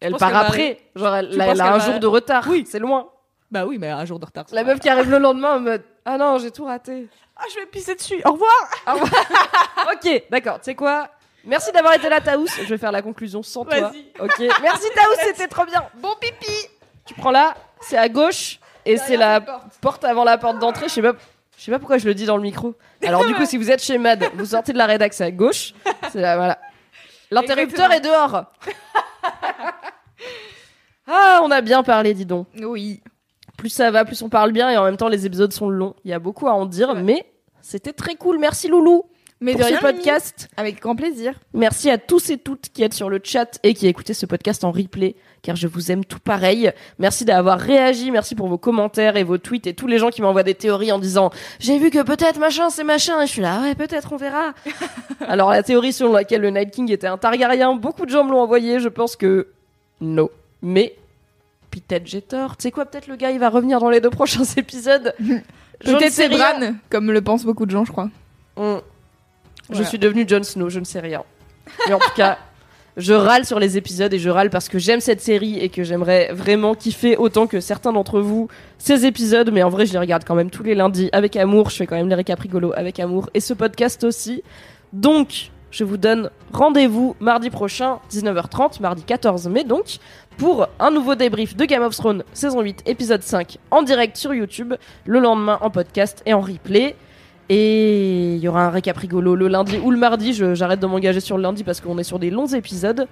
Elle 0.00 0.14
part 0.14 0.30
va 0.30 0.38
après. 0.38 0.78
Genre, 0.96 1.14
elle, 1.16 1.36
là, 1.36 1.44
a 1.50 1.74
un 1.74 1.78
va- 1.78 1.90
jour 1.90 2.00
de 2.00 2.06
retard. 2.06 2.46
Oui. 2.48 2.64
C'est 2.66 2.78
loin. 2.78 3.08
Bah 3.50 3.66
oui, 3.66 3.76
mais 3.78 3.88
un 3.88 4.06
jour 4.06 4.18
de 4.18 4.24
retard. 4.24 4.46
La 4.52 4.64
meuf 4.64 4.78
qui 4.80 4.88
arrive 4.88 5.10
le 5.10 5.18
lendemain 5.18 5.56
en 5.56 5.60
mode 5.60 5.82
Ah 6.04 6.16
non, 6.16 6.38
j'ai 6.38 6.50
tout 6.50 6.64
raté. 6.64 7.08
Ah, 7.38 7.44
je 7.54 7.60
vais 7.60 7.66
pisser 7.66 7.94
dessus. 7.94 8.20
Au 8.24 8.32
revoir. 8.32 8.50
ok, 9.92 10.24
d'accord. 10.30 10.58
Tu 10.58 10.64
sais 10.64 10.74
quoi? 10.74 11.08
Merci 11.44 11.72
d'avoir 11.72 11.94
été 11.94 12.08
là, 12.08 12.20
Taous. 12.20 12.46
Je 12.58 12.64
vais 12.64 12.78
faire 12.78 12.92
la 12.92 13.00
conclusion 13.00 13.42
sans 13.42 13.64
toi. 13.64 13.92
Ok. 14.18 14.42
Merci, 14.60 14.86
Taous, 14.94 15.14
c'était 15.24 15.48
trop 15.48 15.64
bien. 15.64 15.84
Bon 15.98 16.14
pipi. 16.20 16.68
Tu 17.06 17.14
prends 17.14 17.30
là, 17.30 17.54
c'est 17.80 17.96
à 17.96 18.08
gauche 18.08 18.58
et 18.84 18.96
c'est 18.96 19.16
la 19.16 19.40
porte 19.80 20.04
avant 20.04 20.24
la 20.24 20.36
porte 20.36 20.58
d'entrée. 20.58 20.88
Je 20.88 20.94
sais 20.94 21.02
pas. 21.02 21.12
Je 21.56 21.64
sais 21.64 21.72
pas 21.72 21.80
pourquoi 21.80 21.98
je 21.98 22.06
le 22.06 22.14
dis 22.14 22.24
dans 22.24 22.36
le 22.36 22.42
micro. 22.42 22.74
Alors 23.04 23.26
du 23.26 23.34
coup, 23.34 23.44
si 23.44 23.56
vous 23.56 23.70
êtes 23.70 23.82
chez 23.82 23.98
Mad, 23.98 24.24
vous 24.34 24.46
sortez 24.46 24.72
de 24.72 24.78
la 24.78 24.86
rédac, 24.86 25.12
c'est 25.12 25.24
à 25.24 25.30
gauche. 25.30 25.74
C'est 26.12 26.20
là, 26.20 26.36
voilà. 26.36 26.58
L'interrupteur 27.30 27.92
est 27.92 28.00
dehors. 28.00 28.44
ah, 31.06 31.40
on 31.42 31.50
a 31.50 31.60
bien 31.60 31.82
parlé, 31.82 32.14
dis 32.14 32.26
donc. 32.26 32.46
Oui. 32.60 33.02
Plus 33.58 33.68
ça 33.70 33.90
va, 33.90 34.04
plus 34.04 34.22
on 34.22 34.28
parle 34.28 34.52
bien 34.52 34.70
et 34.70 34.76
en 34.76 34.84
même 34.84 34.96
temps 34.96 35.08
les 35.08 35.26
épisodes 35.26 35.52
sont 35.52 35.68
longs. 35.68 35.94
Il 36.04 36.10
y 36.10 36.14
a 36.14 36.20
beaucoup 36.20 36.46
à 36.46 36.52
en 36.52 36.64
dire, 36.64 36.94
mais 36.94 37.26
c'était 37.60 37.92
très 37.92 38.14
cool. 38.14 38.38
Merci 38.38 38.68
Loulou 38.68 39.02
Mais 39.40 39.50
pour 39.52 39.62
de 39.62 39.64
ce 39.64 39.70
rien, 39.70 39.80
Mimi. 39.82 39.94
podcast. 39.94 40.48
Avec 40.56 40.80
grand 40.80 40.94
plaisir. 40.94 41.34
Merci 41.54 41.90
à 41.90 41.98
tous 41.98 42.30
et 42.30 42.38
toutes 42.38 42.68
qui 42.72 42.84
êtes 42.84 42.94
sur 42.94 43.10
le 43.10 43.20
chat 43.22 43.58
et 43.64 43.74
qui 43.74 43.88
écoutez 43.88 44.14
ce 44.14 44.26
podcast 44.26 44.62
en 44.62 44.70
replay, 44.70 45.16
car 45.42 45.56
je 45.56 45.66
vous 45.66 45.90
aime 45.90 46.04
tout 46.04 46.20
pareil. 46.20 46.70
Merci 47.00 47.24
d'avoir 47.24 47.58
réagi, 47.58 48.12
merci 48.12 48.36
pour 48.36 48.46
vos 48.46 48.58
commentaires 48.58 49.16
et 49.16 49.24
vos 49.24 49.38
tweets 49.38 49.66
et 49.66 49.74
tous 49.74 49.88
les 49.88 49.98
gens 49.98 50.10
qui 50.10 50.22
m'envoient 50.22 50.44
des 50.44 50.54
théories 50.54 50.92
en 50.92 51.00
disant 51.00 51.30
j'ai 51.58 51.80
vu 51.80 51.90
que 51.90 52.02
peut-être 52.04 52.38
machin 52.38 52.70
c'est 52.70 52.84
machin 52.84 53.20
et 53.22 53.26
je 53.26 53.32
suis 53.32 53.42
là 53.42 53.60
ouais 53.62 53.74
peut-être 53.74 54.12
on 54.12 54.16
verra. 54.18 54.54
Alors 55.26 55.50
la 55.50 55.64
théorie 55.64 55.92
selon 55.92 56.12
laquelle 56.12 56.42
le 56.42 56.50
Night 56.50 56.70
King 56.70 56.92
était 56.92 57.08
un 57.08 57.18
Targaryen, 57.18 57.74
beaucoup 57.74 58.06
de 58.06 58.10
gens 58.10 58.22
me 58.22 58.30
l'ont 58.30 58.40
envoyé, 58.40 58.78
je 58.78 58.88
pense 58.88 59.16
que 59.16 59.48
non, 60.00 60.30
mais 60.62 60.94
peut-être 61.70 62.06
j'ai 62.06 62.22
tort. 62.22 62.56
Tu 62.56 62.64
sais 62.64 62.70
quoi, 62.70 62.86
peut-être 62.86 63.06
le 63.06 63.16
gars 63.16 63.30
il 63.30 63.38
va 63.38 63.48
revenir 63.48 63.80
dans 63.80 63.90
les 63.90 64.00
deux 64.00 64.10
prochains 64.10 64.44
épisodes. 64.56 65.14
Je 65.80 65.92
ne 65.92 65.96
Peut-être 65.96 66.12
c'est. 66.12 66.28
Bran, 66.28 66.74
comme 66.90 67.12
le 67.12 67.22
pensent 67.22 67.44
beaucoup 67.44 67.64
de 67.64 67.70
gens, 67.70 67.84
je 67.84 67.92
crois. 67.92 68.10
Mm. 68.56 68.78
Je 69.70 69.82
suis 69.84 69.98
devenue 69.98 70.24
Jon 70.26 70.42
Snow, 70.42 70.70
je 70.70 70.80
ne 70.80 70.84
sais 70.84 70.98
rien. 70.98 71.22
Mais 71.86 71.94
en 71.94 72.00
tout 72.00 72.14
cas, 72.16 72.38
je 72.96 73.12
râle 73.12 73.44
sur 73.44 73.60
les 73.60 73.76
épisodes 73.76 74.12
et 74.12 74.18
je 74.18 74.28
râle 74.28 74.50
parce 74.50 74.68
que 74.68 74.78
j'aime 74.78 75.00
cette 75.00 75.20
série 75.20 75.58
et 75.58 75.68
que 75.68 75.84
j'aimerais 75.84 76.32
vraiment 76.32 76.74
kiffer 76.74 77.16
autant 77.16 77.46
que 77.46 77.60
certains 77.60 77.92
d'entre 77.92 78.20
vous 78.20 78.48
ces 78.78 79.06
épisodes. 79.06 79.50
Mais 79.52 79.62
en 79.62 79.68
vrai, 79.68 79.86
je 79.86 79.92
les 79.92 79.98
regarde 80.00 80.24
quand 80.24 80.34
même 80.34 80.50
tous 80.50 80.64
les 80.64 80.74
lundis 80.74 81.10
avec 81.12 81.36
amour. 81.36 81.70
Je 81.70 81.76
fais 81.76 81.86
quand 81.86 81.96
même 81.96 82.08
les 82.08 82.16
récaps 82.16 82.42
rigolos 82.42 82.72
avec 82.74 82.98
amour 82.98 83.30
et 83.34 83.40
ce 83.40 83.54
podcast 83.54 84.02
aussi. 84.02 84.42
Donc, 84.92 85.50
je 85.70 85.84
vous 85.84 85.96
donne 85.96 86.30
rendez-vous 86.52 87.14
mardi 87.20 87.50
prochain, 87.50 88.00
19h30, 88.10 88.80
mardi 88.80 89.02
14 89.02 89.48
mai 89.48 89.64
donc, 89.64 89.98
pour 90.38 90.68
un 90.78 90.92
nouveau 90.92 91.16
débrief 91.16 91.56
de 91.56 91.64
Game 91.64 91.82
of 91.82 91.96
Thrones 91.96 92.22
saison 92.32 92.62
8, 92.62 92.84
épisode 92.86 93.22
5, 93.22 93.58
en 93.72 93.82
direct 93.82 94.16
sur 94.16 94.32
YouTube, 94.32 94.74
le 95.04 95.18
lendemain 95.18 95.58
en 95.60 95.68
podcast 95.68 96.22
et 96.26 96.32
en 96.32 96.40
replay. 96.40 96.94
Et 97.48 98.34
il 98.34 98.38
y 98.38 98.46
aura 98.46 98.66
un 98.66 98.70
récap 98.70 98.96
rigolo 98.96 99.34
le 99.34 99.48
lundi 99.48 99.78
ou 99.82 99.90
le 99.90 99.98
mardi. 99.98 100.32
J'arrête 100.32 100.80
de 100.80 100.86
m'engager 100.86 101.20
sur 101.20 101.36
le 101.36 101.42
lundi 101.42 101.64
parce 101.64 101.80
qu'on 101.80 101.98
est 101.98 102.04
sur 102.04 102.20
des 102.20 102.30
longs 102.30 102.46
épisodes. 102.46 103.08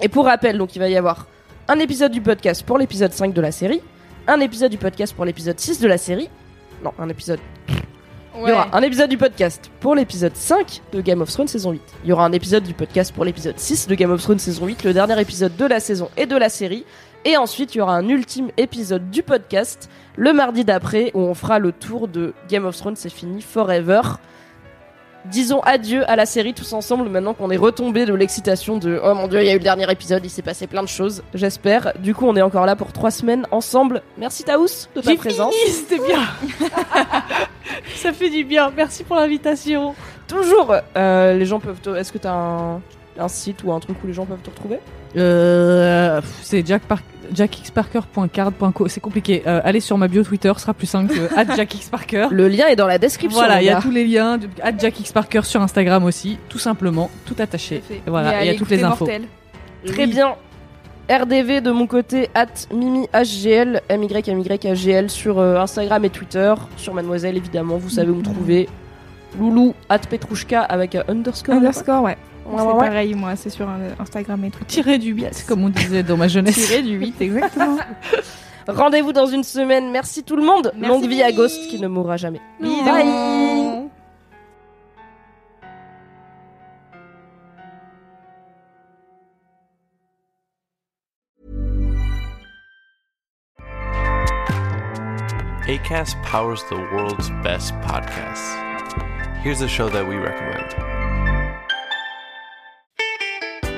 Et 0.00 0.08
pour 0.08 0.24
rappel, 0.24 0.56
donc 0.56 0.74
il 0.74 0.78
va 0.78 0.88
y 0.88 0.96
avoir 0.96 1.26
un 1.68 1.78
épisode 1.78 2.12
du 2.12 2.22
podcast 2.22 2.64
pour 2.64 2.78
l'épisode 2.78 3.12
5 3.12 3.34
de 3.34 3.40
la 3.40 3.52
série, 3.52 3.82
un 4.26 4.40
épisode 4.40 4.70
du 4.70 4.78
podcast 4.78 5.14
pour 5.14 5.24
l'épisode 5.24 5.58
6 5.58 5.80
de 5.80 5.88
la 5.88 5.98
série. 5.98 6.30
Non, 6.82 6.92
un 6.98 7.08
épisode. 7.10 7.40
Il 8.38 8.48
y 8.48 8.52
aura 8.52 8.68
un 8.72 8.82
épisode 8.82 9.08
du 9.08 9.16
podcast 9.16 9.70
pour 9.80 9.94
l'épisode 9.94 10.36
5 10.36 10.82
de 10.92 11.00
Game 11.00 11.22
of 11.22 11.30
Thrones 11.30 11.48
saison 11.48 11.72
8. 11.72 11.80
Il 12.04 12.10
y 12.10 12.12
aura 12.12 12.26
un 12.26 12.32
épisode 12.32 12.64
du 12.64 12.74
podcast 12.74 13.12
pour 13.14 13.24
l'épisode 13.24 13.58
6 13.58 13.88
de 13.88 13.94
Game 13.94 14.10
of 14.10 14.22
Thrones 14.22 14.38
saison 14.38 14.66
8, 14.66 14.84
le 14.84 14.92
dernier 14.92 15.20
épisode 15.20 15.56
de 15.56 15.64
la 15.64 15.80
saison 15.80 16.10
et 16.16 16.26
de 16.26 16.36
la 16.36 16.48
série. 16.48 16.84
Et 17.24 17.36
ensuite, 17.36 17.74
il 17.74 17.78
y 17.78 17.80
aura 17.80 17.96
un 17.96 18.08
ultime 18.08 18.50
épisode 18.56 19.10
du 19.10 19.22
podcast 19.22 19.88
le 20.16 20.32
mardi 20.32 20.64
d'après 20.64 21.10
où 21.14 21.20
on 21.20 21.34
fera 21.34 21.58
le 21.58 21.72
tour 21.72 22.08
de 22.08 22.34
Game 22.48 22.64
of 22.66 22.76
Thrones, 22.76 22.96
c'est 22.96 23.10
fini, 23.10 23.42
forever. 23.42 24.00
Disons 25.30 25.60
adieu 25.60 26.08
à 26.10 26.14
la 26.16 26.24
série 26.26 26.54
tous 26.54 26.72
ensemble 26.72 27.08
maintenant 27.08 27.34
qu'on 27.34 27.50
est 27.50 27.56
retombé 27.56 28.06
de 28.06 28.14
l'excitation 28.14 28.76
de 28.78 29.00
oh 29.02 29.14
mon 29.14 29.26
dieu, 29.28 29.40
il 29.40 29.46
y 29.46 29.50
a 29.50 29.52
eu 29.54 29.58
le 29.58 29.62
dernier 29.64 29.90
épisode, 29.90 30.24
il 30.24 30.30
s'est 30.30 30.42
passé 30.42 30.66
plein 30.66 30.82
de 30.82 30.88
choses, 30.88 31.22
j'espère. 31.34 31.92
Du 31.98 32.14
coup, 32.14 32.26
on 32.26 32.36
est 32.36 32.42
encore 32.42 32.64
là 32.66 32.76
pour 32.76 32.92
trois 32.92 33.10
semaines 33.10 33.46
ensemble. 33.50 34.02
Merci 34.18 34.44
Taous 34.44 34.66
de 34.94 35.00
ta 35.00 35.10
J'ai 35.10 35.16
présence. 35.16 35.54
fini, 35.54 35.72
c'était 35.72 36.04
bien. 36.06 36.20
Ça 37.96 38.12
fait 38.12 38.30
du 38.30 38.44
bien. 38.44 38.72
Merci 38.76 39.04
pour 39.04 39.16
l'invitation. 39.16 39.94
Toujours, 40.28 40.74
euh, 40.96 41.32
les 41.34 41.44
gens 41.46 41.60
peuvent. 41.60 41.80
te- 41.80 41.94
Est-ce 41.96 42.12
que 42.12 42.18
t'as 42.18 42.32
un, 42.32 42.80
un 43.18 43.28
site 43.28 43.62
ou 43.64 43.72
un 43.72 43.80
truc 43.80 43.96
où 44.02 44.06
les 44.06 44.12
gens 44.12 44.26
peuvent 44.26 44.40
te 44.42 44.50
retrouver? 44.50 44.78
Euh, 45.16 46.20
c'est 46.42 46.66
Jack 46.66 46.82
Par- 46.82 47.00
jackxparker.card.co. 47.32 48.88
C'est 48.88 49.00
compliqué. 49.00 49.42
Euh, 49.46 49.60
allez 49.64 49.80
sur 49.80 49.98
ma 49.98 50.08
bio 50.08 50.22
Twitter, 50.22 50.52
ce 50.54 50.62
sera 50.62 50.74
plus 50.74 50.86
simple 50.86 51.14
que 51.14 51.34
at 51.36 51.54
jackxparker. 51.56 52.28
Le 52.30 52.48
lien 52.48 52.66
est 52.66 52.76
dans 52.76 52.86
la 52.86 52.98
description. 52.98 53.40
Voilà, 53.40 53.62
il 53.62 53.66
y 53.66 53.70
a 53.70 53.80
tous 53.80 53.90
les 53.90 54.06
liens. 54.06 54.38
jackxparker 54.78 55.44
sur 55.44 55.60
Instagram 55.62 56.04
aussi, 56.04 56.38
tout 56.48 56.58
simplement, 56.58 57.10
tout 57.24 57.36
attaché. 57.38 57.82
Et 57.90 58.10
voilà, 58.10 58.44
il 58.44 58.46
y 58.46 58.50
a 58.50 58.54
toutes 58.54 58.70
les 58.70 58.84
infos. 58.84 59.08
Très 59.86 60.06
bien. 60.06 60.36
RDV 61.08 61.60
de 61.60 61.70
mon 61.70 61.86
côté, 61.86 62.30
at 62.34 62.46
Mimi 62.74 63.06
HGL, 63.14 63.80
MYMYHGL 63.88 65.08
sur 65.08 65.38
euh, 65.38 65.60
Instagram 65.60 66.04
et 66.04 66.10
Twitter. 66.10 66.52
Sur 66.76 66.94
Mademoiselle, 66.94 67.36
évidemment, 67.36 67.76
vous 67.76 67.90
savez 67.90 68.10
où 68.10 68.16
me 68.16 68.22
trouver. 68.22 68.68
Loulou, 69.38 69.74
at 69.88 70.00
Petrouchka 70.00 70.62
avec 70.62 70.96
un 70.96 71.04
underscore. 71.06 71.54
Underscore, 71.56 72.02
ouais. 72.02 72.16
Ouais, 72.48 72.58
c'est 72.58 72.64
ouais, 72.66 72.72
ouais. 72.72 72.78
pareil, 72.78 73.14
moi, 73.14 73.36
c'est 73.36 73.50
sur 73.50 73.68
Instagram 73.98 74.44
et 74.44 74.50
Twitter. 74.50 74.66
Tiré 74.66 74.98
du 74.98 75.12
8, 75.12 75.44
comme 75.48 75.64
on 75.64 75.68
disait 75.68 76.02
dans 76.02 76.16
ma 76.16 76.28
jeunesse. 76.28 76.54
Tiré 76.54 76.82
du 76.82 76.96
8, 76.96 77.20
exactement. 77.20 77.78
Rendez-vous 78.68 79.12
dans 79.12 79.26
une 79.26 79.44
semaine. 79.44 79.90
Merci 79.90 80.22
tout 80.22 80.36
le 80.36 80.42
monde. 80.42 80.72
Merci, 80.76 80.88
Longue 80.88 81.08
vie 81.08 81.22
à. 81.22 81.32
Ghost 81.32 81.68
qui 81.68 81.80
ne 81.80 81.88
mourra 81.88 82.16
jamais. 82.16 82.40
Bye. 82.60 83.86
ACAST 95.66 96.22
powers 96.22 96.62
the 96.70 96.76
world's 96.76 97.28
best 97.42 97.74
podcasts. 97.80 98.54
Here's 99.42 99.62
a 99.62 99.68
show 99.68 99.88
that 99.88 100.06
we 100.06 100.14
recommend. 100.14 100.95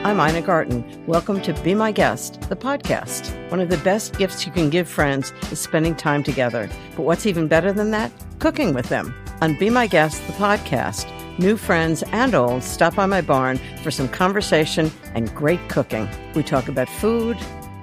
I'm 0.08 0.20
Ina 0.20 0.40
Garten. 0.40 1.04
Welcome 1.06 1.42
to 1.42 1.52
Be 1.62 1.74
My 1.74 1.92
Guest, 1.92 2.40
the 2.48 2.56
podcast. 2.56 3.28
One 3.50 3.60
of 3.60 3.68
the 3.68 3.76
best 3.76 4.16
gifts 4.16 4.46
you 4.46 4.50
can 4.50 4.70
give 4.70 4.88
friends 4.88 5.34
is 5.52 5.60
spending 5.60 5.94
time 5.94 6.22
together. 6.22 6.70
But 6.96 7.02
what's 7.02 7.26
even 7.26 7.46
better 7.46 7.74
than 7.74 7.90
that? 7.90 8.10
Cooking 8.38 8.72
with 8.72 8.88
them. 8.88 9.14
On 9.42 9.54
Be 9.58 9.68
My 9.68 9.86
Guest, 9.86 10.26
the 10.26 10.32
podcast, 10.32 11.06
new 11.38 11.58
friends 11.58 12.02
and 12.04 12.34
old 12.34 12.62
stop 12.62 12.94
by 12.94 13.04
my 13.04 13.20
barn 13.20 13.60
for 13.82 13.90
some 13.90 14.08
conversation 14.08 14.90
and 15.14 15.34
great 15.34 15.60
cooking. 15.68 16.08
We 16.34 16.42
talk 16.42 16.68
about 16.68 16.88
food, 16.88 17.36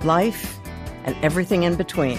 life, 0.03 0.57
and 1.03 1.15
everything 1.21 1.61
in 1.61 1.75
between. 1.75 2.17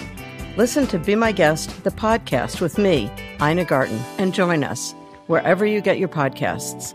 Listen 0.56 0.86
to 0.86 1.00
Be 1.00 1.16
My 1.16 1.32
Guest, 1.32 1.82
the 1.82 1.90
podcast 1.90 2.60
with 2.60 2.78
me, 2.78 3.10
Ina 3.42 3.64
Garten, 3.64 3.98
and 4.18 4.32
join 4.32 4.62
us 4.62 4.94
wherever 5.26 5.66
you 5.66 5.80
get 5.80 5.98
your 5.98 6.08
podcasts. 6.08 6.94